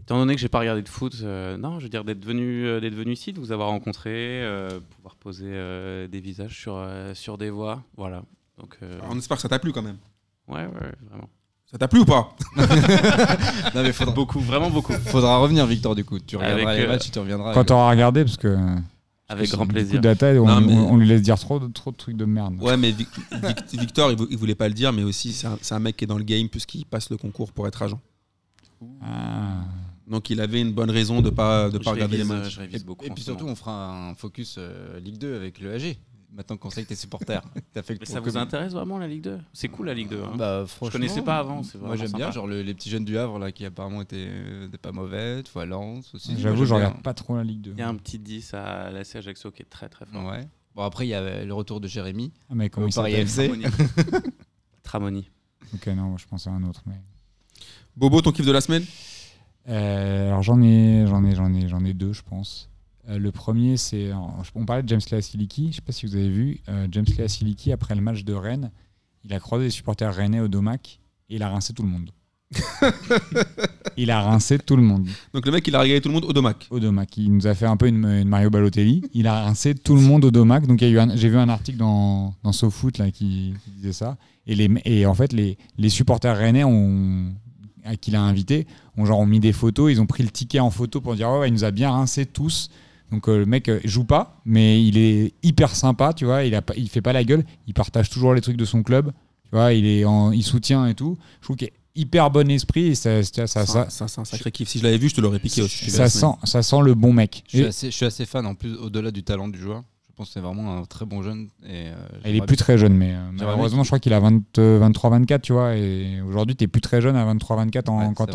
Étant 0.00 0.18
donné 0.18 0.34
que 0.36 0.40
j'ai 0.40 0.48
pas 0.48 0.60
regardé 0.60 0.80
de 0.80 0.88
foot, 0.88 1.14
euh, 1.22 1.58
non, 1.58 1.78
je 1.78 1.84
veux 1.84 1.90
dire 1.90 2.02
d'être 2.02 2.24
venu, 2.24 2.64
euh, 2.64 2.80
d'être 2.80 2.94
venu 2.94 3.12
ici, 3.12 3.34
de 3.34 3.40
vous 3.40 3.52
avoir 3.52 3.68
rencontré, 3.68 4.42
euh, 4.42 4.80
pouvoir 4.96 5.16
poser 5.16 5.44
euh, 5.48 6.08
des 6.08 6.20
visages 6.20 6.58
sur, 6.58 6.76
euh, 6.76 7.12
sur 7.12 7.36
des 7.36 7.50
voix, 7.50 7.82
voilà. 7.94 8.22
Donc, 8.58 8.78
euh, 8.82 8.98
on 9.10 9.18
espère 9.18 9.36
que 9.36 9.42
ça 9.42 9.50
t'a 9.50 9.58
plu 9.58 9.70
quand 9.70 9.82
même. 9.82 9.98
ouais, 10.48 10.64
ouais, 10.64 10.92
vraiment. 11.10 11.28
Ça 11.70 11.76
t'a 11.76 11.86
plu 11.88 12.00
ou 12.00 12.04
pas 12.06 12.34
Non, 13.74 13.82
mais 13.82 13.92
faudra, 13.92 14.14
Beaucoup, 14.14 14.40
vraiment 14.40 14.70
beaucoup. 14.70 14.92
faudra 14.94 15.36
revenir, 15.38 15.66
Victor, 15.66 15.94
du 15.94 16.04
coup. 16.04 16.18
Tu 16.18 16.36
Avec, 16.36 16.48
regarderas 16.48 16.74
les 16.76 16.82
euh, 16.84 16.88
matchs, 16.88 17.10
tu 17.10 17.18
reviendras. 17.18 17.52
Quand 17.54 17.64
t'auras 17.64 17.90
regardé, 17.90 18.24
parce 18.24 18.36
que. 18.38 18.56
Avec 19.30 19.50
grand 19.50 19.66
plaisir. 19.66 20.00
Data, 20.00 20.28
on, 20.28 20.46
Non, 20.46 20.60
mais- 20.62 20.72
on- 20.72 20.92
on 20.92 20.96
lui 20.96 21.06
laisse 21.06 21.20
dire 21.20 21.38
trop, 21.38 21.58
de- 21.58 21.66
trop 21.70 21.90
de 21.90 21.96
trucs 21.96 22.16
de 22.16 22.24
merde. 22.24 22.56
Ouais, 22.62 22.78
mais 22.78 22.90
Vic- 22.92 23.08
Vic- 23.32 23.78
Victor, 23.78 24.10
il, 24.12 24.18
il 24.30 24.38
voulait 24.38 24.54
pas 24.54 24.68
le 24.68 24.72
dire, 24.74 24.90
mais 24.94 25.02
aussi, 25.02 25.34
c'est 25.34 25.74
un, 25.74 25.78
mec 25.78 25.98
qui 25.98 26.04
est 26.04 26.06
dans 26.06 26.16
le 26.16 26.24
game 26.24 26.48
puisqu'il 26.48 26.86
passe 26.86 27.10
le 27.10 27.18
concours 27.18 27.52
pour 27.52 27.66
être 27.68 27.82
agent. 27.82 28.00
Ah. 29.02 29.64
Donc, 30.06 30.30
il 30.30 30.40
avait 30.40 30.62
une 30.62 30.72
bonne 30.72 30.90
raison 30.90 31.20
de 31.20 31.28
pas, 31.28 31.68
de 31.68 31.78
Je 31.78 31.84
pas 31.84 31.90
regarder 31.90 32.16
les 32.16 32.22
révise, 32.22 32.38
matchs. 32.42 32.54
je 32.54 32.60
révise 32.60 32.84
beaucoup. 32.86 33.04
Et 33.04 33.10
puis 33.10 33.22
surtout, 33.22 33.44
on 33.46 33.54
fera 33.54 34.08
un 34.08 34.14
focus 34.14 34.54
euh, 34.56 34.98
Ligue 35.00 35.18
2 35.18 35.36
avec 35.36 35.60
le 35.60 35.74
AG. 35.74 35.98
Maintenant 36.38 36.56
qu'on 36.56 36.70
sait 36.70 36.84
que 36.84 36.88
t'es 36.88 36.94
supporter. 36.94 37.42
T'as 37.74 37.82
fait 37.82 37.98
Mais 37.98 38.06
ça 38.06 38.20
vous 38.20 38.36
intéresse 38.36 38.72
vraiment 38.72 38.96
la 38.96 39.08
Ligue 39.08 39.22
2 39.22 39.40
C'est 39.52 39.66
cool 39.68 39.86
la 39.86 39.94
Ligue 39.94 40.08
2. 40.08 40.22
hein. 40.22 40.36
Bah, 40.36 40.60
je 40.62 40.66
franchement, 40.66 40.92
connaissais 40.92 41.22
pas 41.22 41.38
avant. 41.38 41.64
c'est 41.64 41.78
Moi 41.80 41.96
j'aime 41.96 42.12
bien, 42.12 42.30
genre 42.30 42.46
le- 42.46 42.62
les 42.62 42.74
petits 42.74 42.90
jeunes 42.90 43.04
du 43.04 43.18
Havre 43.18 43.40
là 43.40 43.50
qui 43.50 43.64
apparemment 43.66 44.02
étaient, 44.02 44.28
euh, 44.30 44.68
étaient 44.68 44.78
pas 44.78 44.92
mauvais, 44.92 45.42
fois 45.44 45.66
Lens 45.66 46.14
aussi. 46.14 46.38
J'avoue, 46.38 46.58
je 46.60 46.66
j'aime 46.66 46.76
regarde 46.76 47.02
pas 47.02 47.12
trop 47.12 47.36
la 47.36 47.42
Ligue 47.42 47.60
2. 47.62 47.72
Il 47.72 47.78
y 47.78 47.82
a 47.82 47.88
un 47.88 47.96
petit 47.96 48.20
10 48.20 48.54
à 48.54 48.90
la 48.92 49.00
Ajaccio 49.00 49.50
qui 49.50 49.62
est 49.62 49.68
très 49.68 49.88
très 49.88 50.06
fort. 50.06 50.24
Ouais. 50.26 50.46
Bon 50.76 50.82
après 50.84 51.06
il 51.06 51.10
y 51.10 51.14
avait 51.14 51.44
le 51.44 51.52
retour 51.54 51.80
de 51.80 51.88
Jérémy. 51.88 52.32
Ah, 52.48 52.54
mais 52.54 52.70
comment 52.70 52.86
Au 52.86 52.88
il 52.88 52.94
Paris 52.94 53.26
s'appelle 53.28 53.64
FC. 53.66 54.22
Tramoni. 54.84 55.28
Ok, 55.74 55.88
non, 55.88 56.16
je 56.16 56.26
pensais 56.28 56.48
à 56.50 56.52
un 56.52 56.62
autre. 56.62 56.82
Mais... 56.86 56.94
Bobo, 57.96 58.22
ton 58.22 58.30
kiff 58.30 58.46
de 58.46 58.52
la 58.52 58.60
semaine? 58.60 58.84
Euh, 59.68 60.28
alors 60.28 60.42
j'en 60.42 60.62
ai, 60.62 61.04
j'en 61.06 61.24
ai, 61.24 61.34
j'en 61.34 61.52
ai, 61.52 61.68
j'en 61.68 61.84
ai 61.84 61.92
deux, 61.94 62.12
je 62.12 62.22
pense. 62.22 62.67
Euh, 63.08 63.18
le 63.18 63.32
premier, 63.32 63.76
c'est, 63.76 64.10
on 64.54 64.64
parlait 64.64 64.82
de 64.82 64.88
James 64.88 65.00
Leasiliki. 65.10 65.68
Je 65.70 65.76
sais 65.76 65.82
pas 65.82 65.92
si 65.92 66.06
vous 66.06 66.14
avez 66.14 66.28
vu, 66.28 66.60
euh, 66.68 66.86
James 66.90 67.06
Leasiliki 67.16 67.72
après 67.72 67.94
le 67.94 68.00
match 68.00 68.24
de 68.24 68.34
Rennes, 68.34 68.70
il 69.24 69.32
a 69.32 69.40
croisé 69.40 69.64
les 69.64 69.70
supporters 69.70 70.14
rennais 70.14 70.40
au 70.40 70.48
Domac 70.48 71.00
et 71.28 71.36
il 71.36 71.42
a 71.42 71.48
rincé 71.48 71.72
tout 71.72 71.82
le 71.82 71.88
monde. 71.88 72.10
il 73.98 74.10
a 74.10 74.22
rincé 74.22 74.58
tout 74.58 74.76
le 74.76 74.82
monde 74.82 75.06
Donc, 75.34 75.44
le 75.44 75.52
mec, 75.52 75.66
il 75.68 75.76
a 75.76 75.80
régalé 75.80 76.00
tout 76.00 76.08
le 76.08 76.14
monde 76.14 76.24
au 76.24 76.32
domac. 76.32 76.66
au 76.70 76.80
Domac. 76.80 77.14
Il 77.18 77.34
nous 77.34 77.46
a 77.46 77.54
fait 77.54 77.66
un 77.66 77.76
peu 77.76 77.88
une, 77.88 78.06
une 78.06 78.28
Mario 78.28 78.48
Balotelli. 78.48 79.02
Il 79.12 79.26
a 79.26 79.44
rincé 79.44 79.74
tout 79.74 79.94
le 79.94 80.00
monde 80.00 80.24
au 80.24 80.30
Domac. 80.30 80.66
Donc 80.66 80.80
il 80.80 81.12
j'ai 81.16 81.28
vu 81.28 81.36
un 81.36 81.48
article 81.48 81.76
dans, 81.78 82.34
dans 82.42 82.52
SoFoot 82.52 82.96
là, 82.98 83.10
qui, 83.10 83.54
qui 83.64 83.70
disait 83.70 83.92
ça. 83.92 84.16
Et, 84.46 84.54
les, 84.54 84.70
et 84.86 85.04
en 85.04 85.12
fait, 85.14 85.34
les, 85.34 85.58
les 85.76 85.88
supporters 85.90 86.36
rennais 86.36 86.64
ont, 86.64 87.34
à 87.84 87.96
qu'il 87.96 88.16
a 88.16 88.22
invité 88.22 88.66
ont, 88.96 89.04
genre, 89.04 89.18
ont 89.18 89.26
mis 89.26 89.40
des 89.40 89.52
photos. 89.52 89.92
Ils 89.92 90.00
ont 90.00 90.06
pris 90.06 90.22
le 90.22 90.30
ticket 90.30 90.60
en 90.60 90.70
photo 90.70 91.02
pour 91.02 91.16
dire 91.16 91.30
ouais, 91.30 91.48
il 91.48 91.52
nous 91.52 91.64
a 91.64 91.70
bien 91.70 91.90
rincé 91.90 92.24
tous. 92.24 92.70
Donc 93.10 93.28
euh, 93.28 93.38
le 93.38 93.46
mec 93.46 93.68
euh, 93.68 93.80
joue 93.84 94.04
pas, 94.04 94.40
mais 94.44 94.82
il 94.84 94.98
est 94.98 95.32
hyper 95.42 95.74
sympa, 95.74 96.12
tu 96.12 96.24
vois. 96.26 96.44
Il, 96.44 96.54
a 96.54 96.62
pas, 96.62 96.74
il 96.76 96.88
fait 96.88 97.00
pas 97.00 97.12
la 97.12 97.24
gueule. 97.24 97.44
Il 97.66 97.74
partage 97.74 98.10
toujours 98.10 98.34
les 98.34 98.40
trucs 98.40 98.56
de 98.56 98.64
son 98.64 98.82
club. 98.82 99.12
Tu 99.44 99.50
vois, 99.52 99.72
il, 99.72 99.86
est 99.86 100.04
en, 100.04 100.30
il 100.32 100.42
soutient 100.42 100.86
et 100.86 100.94
tout. 100.94 101.16
Je 101.40 101.46
trouve 101.46 101.56
qu'il 101.56 101.68
est 101.68 101.72
hyper 101.94 102.30
bon 102.30 102.50
esprit. 102.50 102.88
Et 102.88 102.94
ça, 102.94 103.22
ça, 103.22 103.46
ça, 103.46 103.64
Ça, 103.66 103.88
ça, 103.88 104.08
c'est 104.08 104.20
un 104.20 104.24
sacré 104.26 104.50
kiff. 104.52 104.68
Si 104.68 104.78
je 104.78 104.84
l'avais 104.84 104.98
vu, 104.98 105.08
je 105.08 105.14
te 105.14 105.20
l'aurais 105.22 105.38
piqué 105.38 105.62
aussi. 105.62 105.90
ça 105.90 106.08
sent, 106.10 106.26
ça 106.44 106.62
sent 106.62 106.80
le 106.82 106.94
bon 106.94 107.12
mec. 107.14 107.42
Je 107.46 107.56
suis, 107.56 107.64
Et- 107.64 107.66
assez, 107.68 107.90
je 107.90 107.96
suis 107.96 108.04
assez 108.06 108.26
fan 108.26 108.44
en 108.46 108.54
plus 108.54 108.74
au-delà 108.76 109.10
du 109.10 109.22
talent 109.22 109.48
du 109.48 109.58
joueur. 109.58 109.82
Je 110.10 110.12
pense 110.14 110.26
que 110.28 110.32
c'est 110.34 110.40
vraiment 110.40 110.76
un 110.76 110.84
très 110.84 111.06
bon 111.06 111.22
jeune. 111.22 111.48
Et, 111.64 111.86
euh, 111.86 111.94
Il 112.26 112.34
est 112.36 112.44
plus 112.44 112.56
très 112.56 112.76
jeune, 112.76 112.92
mais 112.92 113.14
euh, 113.14 113.30
malheureusement, 113.32 113.84
je 113.84 113.88
crois 113.88 114.00
qu'il 114.00 114.12
a 114.12 114.20
23-24, 114.20 115.40
tu 115.40 115.52
vois. 115.52 115.76
Et 115.76 116.20
aujourd'hui, 116.20 116.56
tu 116.56 116.64
es 116.64 116.66
plus 116.66 116.80
très 116.80 117.00
jeune 117.00 117.16
à 117.16 117.24
23-24 117.24 117.88
en- 117.88 118.08
Ouais, 118.08 118.14
quand 118.14 118.26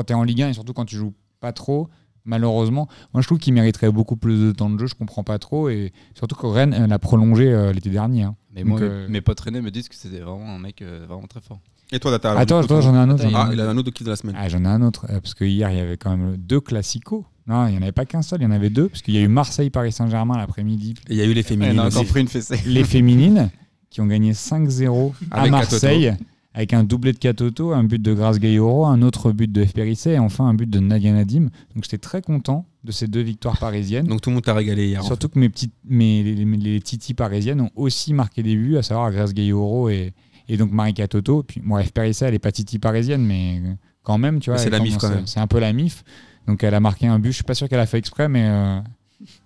tu 0.00 0.04
t'es 0.06 0.14
en 0.14 0.22
Ligue 0.22 0.42
1 0.42 0.50
et 0.50 0.52
surtout 0.52 0.72
quand 0.74 0.84
tu 0.84 0.96
joues 0.96 1.14
pas 1.40 1.52
trop. 1.52 1.88
Malheureusement, 2.24 2.88
moi 3.14 3.20
je 3.22 3.26
trouve 3.26 3.38
qu'il 3.38 3.52
mériterait 3.54 3.90
beaucoup 3.90 4.16
plus 4.16 4.38
de 4.38 4.52
temps 4.52 4.70
de 4.70 4.78
jeu. 4.78 4.86
Je 4.86 4.94
comprends 4.94 5.24
pas 5.24 5.38
trop. 5.38 5.68
Et 5.68 5.92
surtout 6.14 6.36
que 6.36 6.46
Rennes 6.46 6.86
l'a 6.88 6.98
prolongé 6.98 7.52
euh, 7.52 7.72
l'été 7.72 7.90
dernier. 7.90 8.22
hein. 8.22 8.36
Mais 8.54 8.60
Donc, 8.62 8.68
moi, 8.70 8.80
euh, 8.80 9.06
mes 9.08 9.20
potes 9.20 9.40
rennais 9.40 9.60
me 9.62 9.70
disent 9.70 9.88
que 9.88 9.94
c'était 9.94 10.20
vraiment 10.20 10.54
un 10.54 10.58
mec 10.58 10.82
euh, 10.82 11.04
vraiment 11.08 11.26
très 11.26 11.40
fort. 11.40 11.60
Et 11.90 11.98
toi, 11.98 12.10
Data 12.10 12.32
Attends, 12.38 12.60
attends, 12.60 12.80
j'en 12.80 12.94
ai 12.94 12.98
un 12.98 13.10
autre. 13.10 13.24
Ah, 13.34 13.50
il 13.52 13.60
a 13.60 13.68
un 13.68 13.76
autre 13.76 13.90
kiff 13.90 14.04
de 14.04 14.10
la 14.10 14.16
semaine. 14.16 14.34
Ah, 14.38 14.48
j'en 14.48 14.64
ai 14.64 14.68
un 14.68 14.80
autre. 14.82 15.06
euh, 15.10 15.20
parce 15.20 15.34
que 15.34 15.44
hier, 15.44 15.70
il 15.70 15.76
y 15.76 15.80
avait 15.80 15.96
quand 15.98 16.16
même 16.16 16.36
deux 16.38 16.60
classicos. 16.60 17.24
Non, 17.46 17.66
il 17.66 17.72
n'y 17.72 17.78
en 17.78 17.82
avait 17.82 17.92
pas 17.92 18.04
qu'un 18.06 18.22
seul, 18.22 18.40
il 18.40 18.44
y 18.44 18.46
en 18.46 18.50
avait 18.50 18.70
deux. 18.70 18.88
Parce 18.88 19.02
qu'il 19.02 19.14
y 19.14 19.18
a 19.18 19.20
eu 19.20 19.28
Marseille-Paris 19.28 19.92
Saint-Germain 19.92 20.36
l'après-midi. 20.38 20.94
Et 21.08 21.12
il 21.14 21.16
y 21.16 21.20
a 21.22 21.24
eu 21.24 21.32
les 21.34 21.42
féminines. 21.42 21.78
A 21.80 21.86
encore 21.86 22.06
pris 22.06 22.20
une 22.20 22.28
fessée. 22.28 22.60
les 22.66 22.84
féminines 22.96 23.50
qui 23.90 24.00
ont 24.00 24.06
gagné 24.06 24.32
5-0 24.32 25.12
à 25.30 25.48
Marseille 25.48 26.14
avec 26.54 26.72
un 26.74 26.84
doublé 26.84 27.12
de 27.12 27.18
Katoto, 27.18 27.72
un 27.72 27.84
but 27.84 28.00
de 28.02 28.12
Grace 28.14 28.38
Gayoro, 28.38 28.84
un 28.86 29.00
autre 29.02 29.32
but 29.32 29.50
de 29.50 29.64
FPRIC 29.64 30.06
et 30.08 30.18
enfin 30.18 30.46
un 30.46 30.54
but 30.54 30.68
de 30.68 30.80
Nadia 30.80 31.12
Nadim. 31.12 31.48
Donc 31.74 31.84
j'étais 31.84 31.98
très 31.98 32.20
content 32.22 32.66
de 32.84 32.92
ces 32.92 33.06
deux 33.06 33.20
victoires 33.22 33.58
parisiennes. 33.58 34.06
Donc 34.06 34.20
tout 34.20 34.30
le 34.30 34.34
monde 34.34 34.44
t'a 34.44 34.52
régalé 34.54 34.88
hier. 34.88 35.00
en 35.02 35.06
Surtout 35.06 35.28
que 35.28 35.38
mes 35.38 35.48
petites, 35.48 35.72
mes, 35.88 36.22
les, 36.22 36.34
les- 36.34 36.56
les 36.56 36.80
titis 36.80 37.14
parisiennes 37.14 37.60
ont 37.62 37.70
aussi 37.76 38.12
marqué 38.12 38.42
des 38.42 38.54
buts, 38.56 38.76
à 38.76 38.82
savoir 38.82 39.10
Grace 39.12 39.32
Gayoro 39.32 39.88
et, 39.88 40.12
et 40.48 40.56
donc 40.56 40.72
Marie 40.72 40.92
Katoto. 40.94 41.42
Puis 41.42 41.60
moi, 41.64 41.82
FPRIC, 41.82 42.20
elle 42.22 42.34
est 42.34 42.38
pas 42.38 42.52
titi 42.52 42.78
parisienne, 42.78 43.24
mais 43.24 43.62
quand 44.02 44.18
même, 44.18 44.40
tu 44.40 44.50
vois. 44.50 44.58
C'est 44.58 44.68
la 44.70 44.80
MIF, 44.80 44.98
quand 44.98 45.08
même. 45.10 45.26
C'est 45.26 45.40
un 45.40 45.46
peu 45.46 45.58
la 45.60 45.72
MIF. 45.72 46.02
Donc 46.48 46.64
elle 46.64 46.74
a 46.74 46.80
marqué 46.80 47.06
un 47.06 47.18
but. 47.18 47.28
Je 47.30 47.36
suis 47.36 47.44
pas 47.44 47.54
sûr 47.54 47.68
qu'elle 47.68 47.78
a 47.80 47.86
fait 47.86 47.98
exprès, 47.98 48.28
mais 48.28 48.44
euh, 48.48 48.80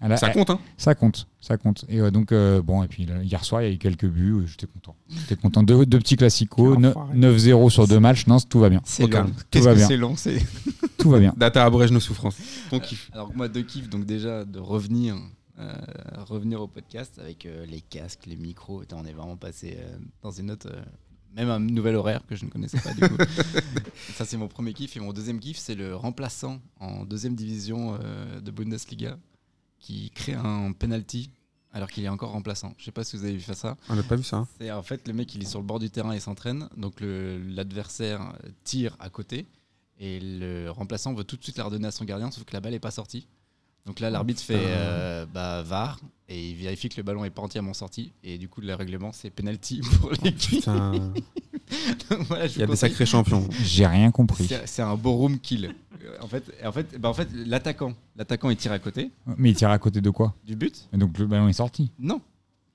elle 0.00 0.12
a- 0.12 0.16
Ça 0.16 0.30
compte, 0.30 0.50
hein 0.50 0.58
ça 0.76 0.94
compte, 0.94 1.26
ça 1.40 1.56
compte. 1.56 1.84
Et 1.88 2.00
euh, 2.00 2.10
donc, 2.10 2.32
euh, 2.32 2.62
bon, 2.62 2.82
et 2.82 2.88
puis 2.88 3.06
là, 3.06 3.22
hier 3.22 3.44
soir, 3.44 3.62
il 3.62 3.68
y 3.68 3.70
a 3.70 3.74
eu 3.74 3.78
quelques 3.78 4.06
buts, 4.06 4.32
euh, 4.32 4.46
j'étais 4.46 4.66
content. 4.66 4.96
J'étais 5.08 5.36
content. 5.36 5.62
Deux, 5.62 5.86
deux 5.86 5.98
petits 5.98 6.16
classicos, 6.16 6.74
Quel 6.74 6.82
ne- 6.82 6.88
enfoiré. 6.90 7.14
9-0 7.16 7.70
sur 7.70 7.86
deux 7.88 8.00
matchs, 8.00 8.26
non, 8.26 8.38
tout 8.40 8.58
va 8.60 8.68
bien. 8.68 8.80
C'est 8.84 9.06
long. 9.06 9.26
Tout 9.26 9.32
Qu'est-ce 9.50 9.64
va 9.64 9.72
que 9.72 9.78
bien. 9.78 9.86
c'est 9.88 9.96
long 9.96 10.16
c'est... 10.16 10.38
Tout 10.98 11.10
va 11.10 11.18
bien. 11.20 11.34
Data 11.36 11.64
abrège 11.64 11.92
nos 11.92 12.00
souffrances. 12.00 12.36
Ton 12.70 12.80
kiff. 12.80 13.10
Alors 13.12 13.30
moi, 13.36 13.48
deux 13.48 13.62
kiffs, 13.62 13.88
donc 13.88 14.06
déjà 14.06 14.44
de 14.44 14.58
revenir, 14.58 15.14
euh, 15.58 15.72
revenir 16.26 16.60
au 16.60 16.66
podcast 16.66 17.18
avec 17.20 17.46
euh, 17.46 17.64
les 17.66 17.80
casques, 17.80 18.26
les 18.26 18.34
micros. 18.36 18.82
On 18.92 19.04
est 19.04 19.12
vraiment 19.12 19.36
passé 19.36 19.76
euh, 19.78 19.96
dans 20.22 20.30
une 20.32 20.50
autre, 20.50 20.68
euh, 20.72 20.82
même 21.36 21.50
un 21.50 21.60
nouvel 21.60 21.94
horaire 21.96 22.22
que 22.26 22.34
je 22.34 22.44
ne 22.46 22.50
connaissais 22.50 22.78
pas 22.80 22.92
du 22.94 23.00
coup. 23.02 23.16
Ça, 24.16 24.24
c'est 24.24 24.36
mon 24.38 24.48
premier 24.48 24.72
kiff. 24.72 24.96
Et 24.96 25.00
mon 25.00 25.12
deuxième 25.12 25.38
kiff, 25.38 25.58
c'est 25.58 25.74
le 25.74 25.94
remplaçant 25.94 26.60
en 26.80 27.04
deuxième 27.04 27.34
division 27.36 27.96
euh, 28.02 28.40
de 28.40 28.50
Bundesliga 28.50 29.18
qui 29.78 30.10
crée 30.10 30.34
un 30.34 30.72
penalty 30.72 31.30
alors 31.72 31.90
qu'il 31.90 32.04
est 32.04 32.08
encore 32.08 32.30
remplaçant. 32.30 32.74
Je 32.78 32.84
sais 32.84 32.90
pas 32.92 33.04
si 33.04 33.16
vous 33.16 33.24
avez 33.24 33.34
vu 33.34 33.40
faire 33.40 33.56
ça. 33.56 33.76
On 33.88 33.94
n'a 33.96 34.02
pas 34.02 34.16
vu 34.16 34.22
ça. 34.22 34.38
hein. 34.38 34.48
C'est 34.58 34.70
en 34.70 34.82
fait 34.82 35.06
le 35.06 35.14
mec 35.14 35.34
il 35.34 35.42
est 35.42 35.46
sur 35.46 35.58
le 35.60 35.66
bord 35.66 35.78
du 35.78 35.90
terrain 35.90 36.12
et 36.12 36.20
s'entraîne, 36.20 36.68
donc 36.76 36.94
l'adversaire 37.00 38.32
tire 38.64 38.96
à 38.98 39.10
côté 39.10 39.46
et 39.98 40.20
le 40.20 40.70
remplaçant 40.70 41.14
veut 41.14 41.24
tout 41.24 41.36
de 41.36 41.42
suite 41.42 41.56
la 41.58 41.64
redonner 41.64 41.88
à 41.88 41.90
son 41.90 42.04
gardien, 42.04 42.30
sauf 42.30 42.44
que 42.44 42.52
la 42.52 42.60
balle 42.60 42.74
est 42.74 42.78
pas 42.78 42.90
sortie. 42.90 43.26
Donc 43.86 44.00
là, 44.00 44.10
l'arbitre 44.10 44.42
fait 44.42 44.56
euh, 44.58 45.26
bah, 45.26 45.62
VAR 45.62 46.00
et 46.28 46.50
il 46.50 46.56
vérifie 46.56 46.88
que 46.88 46.96
le 46.96 47.04
ballon 47.04 47.24
est 47.24 47.30
pas 47.30 47.42
entièrement 47.42 47.72
sorti. 47.72 48.12
Et 48.24 48.36
du 48.36 48.48
coup, 48.48 48.60
le 48.60 48.74
règlement, 48.74 49.12
c'est 49.12 49.30
penalty 49.30 49.80
pour 50.00 50.10
l'équipe. 50.22 50.68
Voilà, 52.28 52.46
je 52.46 52.54
il 52.56 52.60
y 52.60 52.62
a 52.62 52.66
des 52.66 52.76
sacrés 52.76 53.06
champions. 53.06 53.48
J'ai 53.64 53.86
rien 53.86 54.10
compris. 54.12 54.46
C'est 54.46 54.66
c'est 54.66 54.82
un 54.82 54.94
beau 54.96 55.12
room 55.14 55.38
kill. 55.40 55.74
Euh, 56.06 56.16
En 56.20 56.26
fait, 56.28 56.44
en 56.64 56.72
fait, 56.72 56.98
bah, 56.98 57.08
en 57.08 57.14
fait 57.14 57.28
l'attaquant, 57.34 57.94
l'attaquant, 58.16 58.50
il 58.50 58.56
tire 58.56 58.72
à 58.72 58.78
côté 58.78 59.10
Mais 59.38 59.50
il 59.50 59.54
tire 59.56 59.70
à 59.70 59.78
côté 59.78 60.00
de 60.00 60.10
quoi? 60.10 60.34
Du 60.44 60.56
but. 60.56 60.88
Et 60.92 60.96
Donc 60.96 61.18
le 61.18 61.26
ballon 61.26 61.48
est 61.48 61.52
sorti. 61.54 61.90
Non. 61.98 62.20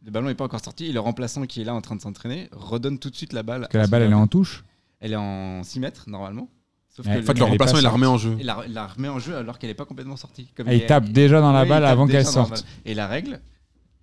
Le 0.04 0.12
ballon 0.12 0.28
n'est 0.28 0.36
pas 0.36 0.46
encore 0.46 0.64
sorti 0.64 0.86
et 0.88 0.92
le 0.92 1.00
remplaçant 1.00 1.46
qui 1.46 1.62
est 1.62 1.64
là 1.64 1.76
en 1.76 1.82
train 1.82 1.96
de 1.96 2.02
s'entraîner 2.02 2.50
redonne 2.52 2.98
tout 3.00 3.10
de 3.10 3.16
suite 3.16 3.34
la 3.34 3.44
balle. 3.44 3.62
Parce 3.62 3.72
que 3.74 3.78
la 3.78 3.88
balle, 3.88 4.02
elle 4.04 4.12
est 4.12 4.16
en 4.16 4.28
touche. 4.28 4.64
Elle 5.00 5.14
est 5.14 5.18
en 5.18 5.64
6 5.64 5.80
mètres 5.80 6.06
normalement. 6.10 6.50
Sauf 6.90 7.06
Ouais. 7.06 7.16
que 7.16 7.20
En 7.20 7.26
fait, 7.26 7.38
le 7.40 7.44
remplaçant, 7.46 7.78
il 7.78 7.84
la 7.84 7.90
remet 7.90 8.08
en 8.08 8.18
jeu. 8.18 8.36
il 8.40 8.46
la, 8.46 8.88
remet 8.88 9.08
en 9.08 9.20
jeu 9.20 9.36
alors 9.38 9.58
qu'elle 9.60 9.70
n'est 9.70 9.76
pas 9.76 9.86
complètement 9.86 10.18
sortie. 10.18 10.48
Comme 10.58 10.68
Ah, 10.68 10.74
il 10.74 10.86
tape 10.86 11.06
déjà 11.10 11.40
dans 11.40 11.52
la 11.52 11.64
Oui, 11.64 11.70
balle 11.70 11.86
avant 11.86 12.06
qu'elle 12.08 12.26
sorte. 12.26 12.66
Et 12.84 12.94
la 12.94 13.08
règle, 13.08 13.40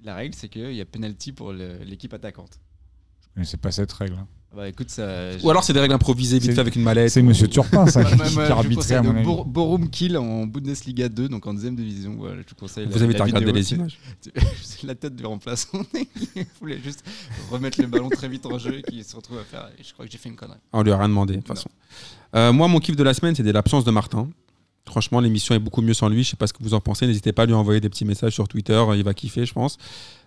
la 0.02 0.14
règle, 0.14 0.34
c'est 0.34 0.48
qu'il 0.48 0.72
y 0.72 0.80
a 0.80 0.84
penalty 0.86 1.32
pour 1.32 1.52
l'équipe 1.52 2.14
attaquante. 2.14 2.60
Mais 3.36 3.44
c'est 3.44 3.56
pas 3.60 3.72
cette 3.72 3.92
règle. 3.92 4.14
hein. 4.14 4.26
Bah 4.56 4.66
écoute, 4.66 4.88
ça. 4.90 5.06
Ou 5.42 5.50
alors 5.50 5.62
c'est 5.62 5.74
des 5.74 5.80
règles 5.80 5.92
improvisées 5.94 6.38
vite 6.38 6.52
fait 6.52 6.58
avec 6.58 6.74
une 6.74 6.82
mallette. 6.82 7.10
C'est 7.10 7.20
Monsieur 7.22 7.48
Turpin, 7.48 7.86
ça, 7.86 8.02
qui, 8.04 8.16
qui 8.16 8.38
arbitrait 8.40 8.94
à 8.94 9.02
mon 9.02 9.12
le 9.12 9.18
avis. 9.18 9.26
Bor- 9.26 9.44
Borum 9.44 9.90
Kill 9.90 10.16
en 10.16 10.46
Bundesliga 10.46 11.08
2, 11.10 11.28
donc 11.28 11.46
en 11.46 11.52
deuxième 11.52 11.76
division. 11.76 12.14
Voilà, 12.18 12.36
je 12.36 12.48
vous 12.48 12.54
conseille. 12.58 12.86
Vous 12.86 12.98
la- 12.98 13.04
avez 13.04 13.12
la 13.12 13.24
vidéo, 13.26 13.52
les 13.52 13.62
c'est- 13.62 13.74
images. 13.74 13.98
C'est 14.62 14.86
la 14.86 14.94
tête 14.94 15.14
du 15.14 15.26
remplaçant. 15.26 15.82
Il 16.34 16.46
voulait 16.60 16.80
juste 16.82 17.04
remettre 17.50 17.80
le 17.80 17.88
ballon 17.88 18.08
très 18.08 18.28
vite 18.28 18.46
en 18.46 18.58
jeu 18.58 18.78
et 18.78 18.82
qui 18.82 19.04
se 19.04 19.14
retrouve 19.14 19.38
à 19.38 19.44
faire. 19.44 19.68
Je 19.86 19.92
crois 19.92 20.06
que 20.06 20.10
j'ai 20.10 20.18
fait 20.18 20.30
une 20.30 20.36
connerie. 20.36 20.56
On 20.72 20.82
lui 20.82 20.92
a 20.92 20.96
rien 20.98 21.08
demandé 21.08 21.34
de 21.34 21.38
toute 21.40 21.48
façon. 21.48 21.68
Euh, 22.34 22.52
moi, 22.52 22.68
mon 22.68 22.78
kiff 22.78 22.96
de 22.96 23.02
la 23.02 23.12
semaine, 23.14 23.34
c'était 23.34 23.52
l'absence 23.52 23.84
de 23.84 23.90
Martin. 23.90 24.28
Franchement, 24.88 25.20
l'émission 25.20 25.54
est 25.54 25.58
beaucoup 25.58 25.82
mieux 25.82 25.94
sans 25.94 26.08
lui. 26.08 26.24
Je 26.24 26.30
sais 26.30 26.36
pas 26.36 26.46
ce 26.46 26.52
que 26.52 26.62
vous 26.62 26.74
en 26.74 26.80
pensez. 26.80 27.06
N'hésitez 27.06 27.32
pas 27.32 27.42
à 27.42 27.46
lui 27.46 27.54
envoyer 27.54 27.80
des 27.80 27.88
petits 27.88 28.04
messages 28.04 28.32
sur 28.32 28.48
Twitter. 28.48 28.82
Il 28.94 29.04
va 29.04 29.14
kiffer, 29.14 29.44
je 29.46 29.52
pense. 29.52 29.76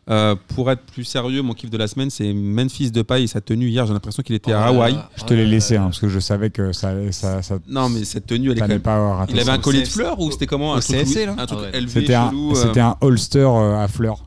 Euh, 0.10 0.36
pour 0.56 0.72
être 0.72 0.82
plus 0.84 1.04
sérieux, 1.04 1.42
mon 1.44 1.54
kiff 1.54 1.70
de 1.70 1.78
la 1.78 1.88
semaine, 1.88 2.10
c'est 2.10 2.34
Memphis 2.34 2.90
Depay 2.92 3.24
et 3.24 3.28
sa 3.28 3.40
tenue 3.42 3.68
hier. 3.70 3.86
J'ai 3.86 3.94
l'impression 3.94 4.24
qu'il 4.24 4.36
était 4.36 4.52
à 4.52 4.66
Hawaï. 4.66 4.98
Je 5.16 5.24
te 5.26 5.34
l'ai 5.34 5.46
laissé, 5.46 5.78
hein, 5.78 5.86
parce 5.86 6.00
que 6.00 6.10
je 6.10 6.20
savais 6.20 6.50
que 6.50 6.72
ça, 6.74 6.94
ça, 7.12 7.42
ça, 7.42 7.60
Non, 7.68 7.88
mais 7.90 8.04
cette 8.04 8.26
tenue, 8.26 8.52
elle 8.52 8.58
est 8.58 8.62
quand 8.62 8.68
même. 8.68 8.80
pas. 8.80 9.26
Il 9.30 9.40
avait 9.40 9.52
un 9.52 9.60
collier 9.60 9.84
de 9.84 9.88
fleurs 9.88 10.20
ou 10.20 10.32
c'était 10.32 10.48
comment 10.48 10.74
un 10.76 10.80
CFC, 10.82 11.26
là 11.28 11.36
un 11.38 11.46
truc 11.46 11.60
Ah 11.62 11.64
ouais. 11.72 11.78
élevé, 11.78 12.02
C'était 12.02 12.16
un, 12.16 12.30
chelou, 12.30 12.52
euh. 12.52 12.56
c'était 12.56 12.80
un 12.80 12.96
holster 13.02 13.40
euh, 13.40 13.84
à 13.84 13.88
fleurs. 13.88 14.24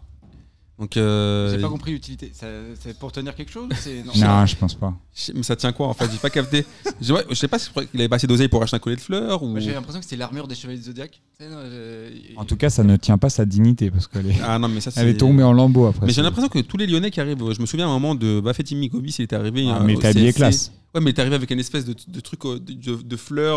Donc, 0.77 0.97
euh, 0.97 1.55
J'ai 1.55 1.61
pas 1.63 1.69
compris 1.69 1.93
l'utilité. 1.93 2.33
Ça- 2.35 2.47
C'est 2.81 2.99
pour 2.99 3.13
tenir 3.13 3.35
quelque 3.37 3.53
chose 3.53 3.69
c'est- 3.77 4.03
non. 4.07 4.13
Non, 4.17 4.45
je 4.45 4.57
pense 4.57 4.75
pas. 4.75 4.93
je- 5.15 5.31
mais 5.33 5.45
ça 5.45 5.55
tient 5.55 5.73
quoi 5.73 5.87
en 5.87 5.95
fait? 5.95 6.11
J'ai 6.11 6.19
pas 6.19 6.31
capté. 6.31 6.67
Je, 7.01 7.13
ouais, 7.13 7.25
je 7.31 7.35
sais 7.35 7.47
pas 7.47 7.61
si 7.61 7.71
il 7.95 8.01
avait 8.01 8.09
pas 8.09 8.17
assez 8.17 8.27
d'oseille 8.27 8.49
pour 8.49 8.61
acheter 8.61 8.75
un 8.75 8.81
collier 8.81 8.97
de 8.97 9.01
fleurs 9.01 9.43
ou. 9.45 9.49
Moi, 9.51 9.61
J'ai 9.61 9.73
l'impression 9.73 10.01
que 10.01 10.05
c'était 10.05 10.17
l'armure 10.17 10.49
des 10.49 10.57
chevaliers 10.57 10.79
du 10.79 10.85
Zodiac. 10.87 11.21
Non, 11.41 11.47
je- 11.71 12.37
En 12.37 12.45
tout 12.45 12.57
cas, 12.57 12.71
ça 12.71 12.83
ne 12.83 12.97
tient 12.97 13.19
pas 13.19 13.31
sa 13.31 13.45
dignité 13.45 13.89
parce 13.93 14.09
qu'elle 14.09 14.27
est, 14.31 14.37
Ah 14.45 14.59
non, 14.59 14.67
mais 14.69 14.81
ça 14.81 14.91
c'est. 14.91 15.01
elle 15.03 15.09
est 15.09 15.17
tombée 15.17 15.45
en 15.45 15.53
lambeaux 15.53 15.87
après. 15.87 16.07
Mais 16.07 16.13
j'ai 16.13 16.23
l'impression 16.23 16.49
que 16.49 16.59
tous 16.59 16.77
les 16.77 16.89
Lyonnais 16.89 17.13
qui 17.13 17.21
arrivent, 17.21 17.39
je 17.53 17.61
me 17.61 17.67
souviens 17.67 17.87
à 17.87 17.91
un 17.91 17.93
moment 17.93 18.17
de 18.17 18.41
Bafetti 18.41 18.75
Mikovic, 18.75 19.17
il 19.21 19.23
était 19.23 19.37
arrivé. 19.37 19.67
Ah, 19.71 19.79
euh, 19.81 19.85
mais 19.85 19.95
au 19.95 20.01
t'es 20.01 20.09
habillé 20.09 20.27
CFC. 20.33 20.37
classe. 20.39 20.73
Ouais, 20.95 21.01
mais 21.01 21.11
est 21.11 21.19
arrivé 21.19 21.35
avec 21.35 21.51
une 21.51 21.59
espèce 21.59 21.85
de, 21.85 21.95
de 22.07 22.21
truc 22.21 22.45
euh, 22.45 22.59
de, 22.61 22.73
de- 22.73 23.03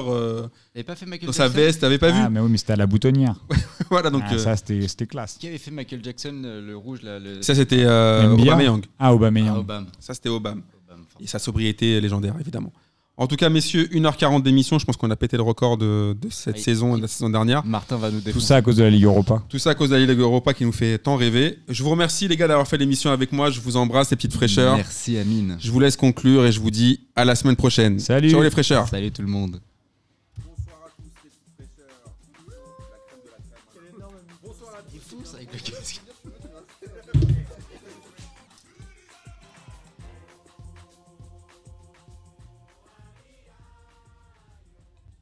euh, 0.10 0.48
pas 0.84 0.96
fait 0.96 1.06
Michael 1.06 1.28
dans 1.28 1.34
sa 1.34 1.44
Jackson 1.44 1.58
veste, 1.60 1.82
t'avais 1.82 1.98
pas 2.00 2.10
Ah, 2.12 2.28
vu 2.28 2.34
mais 2.34 2.40
oui, 2.40 2.50
mais 2.50 2.58
c'était 2.58 2.74
à 2.74 2.78
la 2.78 2.88
boutonnière. 2.88 3.36
Voilà, 3.90 4.10
donc 4.10 4.24
ah, 4.26 4.34
euh, 4.34 4.38
ça, 4.38 4.56
c'était 4.58 4.86
c'était 4.88 5.06
classe. 5.08 5.38
Qui 5.40 5.48
avait 5.48 5.58
fait 5.60 5.72
Michael 5.72 6.04
Jackson, 6.04 6.42
euh, 6.44 6.62
le 6.66 6.76
rouge 6.76 7.02
là 7.04 7.20
le... 7.20 7.42
ça 7.42 7.56
c'était 7.56 7.84
euh, 7.86 8.34
Mbia 8.34 8.54
Aubameyang. 8.54 8.82
Ah, 9.00 9.14
Aubameyang. 9.14 9.54
Ah, 9.56 9.60
Obama. 9.60 9.88
Ça 10.00 10.14
c'était 10.14 10.30
Obama. 10.30 10.62
Et 11.20 11.28
sa 11.28 11.40
sobriété 11.40 12.00
légendaire, 12.02 12.36
évidemment. 12.40 12.72
En 13.20 13.26
tout 13.26 13.36
cas, 13.36 13.50
messieurs, 13.50 13.88
1h40 13.92 14.44
d'émission, 14.44 14.78
je 14.78 14.86
pense 14.86 14.96
qu'on 14.96 15.10
a 15.10 15.16
pété 15.16 15.38
le 15.38 15.44
record 15.44 15.78
de, 15.78 16.16
de 16.22 16.28
cette 16.30 16.58
Oui. 16.58 16.62
saison 16.62 16.94
et 16.94 16.98
de 16.98 17.02
la 17.02 17.08
saison 17.08 17.32
dernière. 17.32 17.66
Martin 17.66 17.98
va 17.98 18.12
nous 18.12 18.20
Tout 18.20 18.26
défoncer. 18.26 18.46
ça 18.46 18.56
à 18.58 18.62
cause 18.62 18.76
de 18.76 18.84
la 18.84 18.92
Ligue 18.92 19.06
Europa. 19.06 19.42
Tout 19.50 19.58
ça 19.58 19.72
à 19.72 19.76
cause 19.76 19.90
de 19.90 19.96
la 19.96 20.06
Ligue 20.06 20.20
Europa 20.20 20.54
qui 20.54 20.66
nous 20.66 20.72
fait 20.72 21.00
tant 21.00 21.16
rêver. 21.16 21.58
Je 21.68 21.82
vous 21.82 21.90
remercie 21.90 22.28
les 22.28 22.38
gars 22.38 22.48
d'avoir 22.48 22.68
fait 22.68 22.78
l'émission 22.78 23.10
avec 23.10 23.32
moi. 23.32 23.50
Je 23.50 23.60
vous 23.60 23.76
embrasse 23.76 24.12
les 24.12 24.18
petites 24.18 24.34
fraîcheurs. 24.34 24.76
Merci 24.78 25.18
Amine. 25.18 25.58
Je 25.60 25.72
vous 25.72 25.80
laisse 25.80 25.98
conclure 25.98 26.46
et 26.46 26.52
je 26.52 26.60
vous 26.60 26.70
dis 26.70 27.00
à 27.16 27.26
la 27.26 27.34
semaine 27.34 27.56
prochaine. 27.56 27.98
Salut. 28.00 28.30
Ciao 28.30 28.44
les 28.44 28.52
fraîcheurs. 28.52 28.88
Salut 28.88 29.12
tout 29.12 29.24
le 29.24 29.28
monde. 29.30 29.60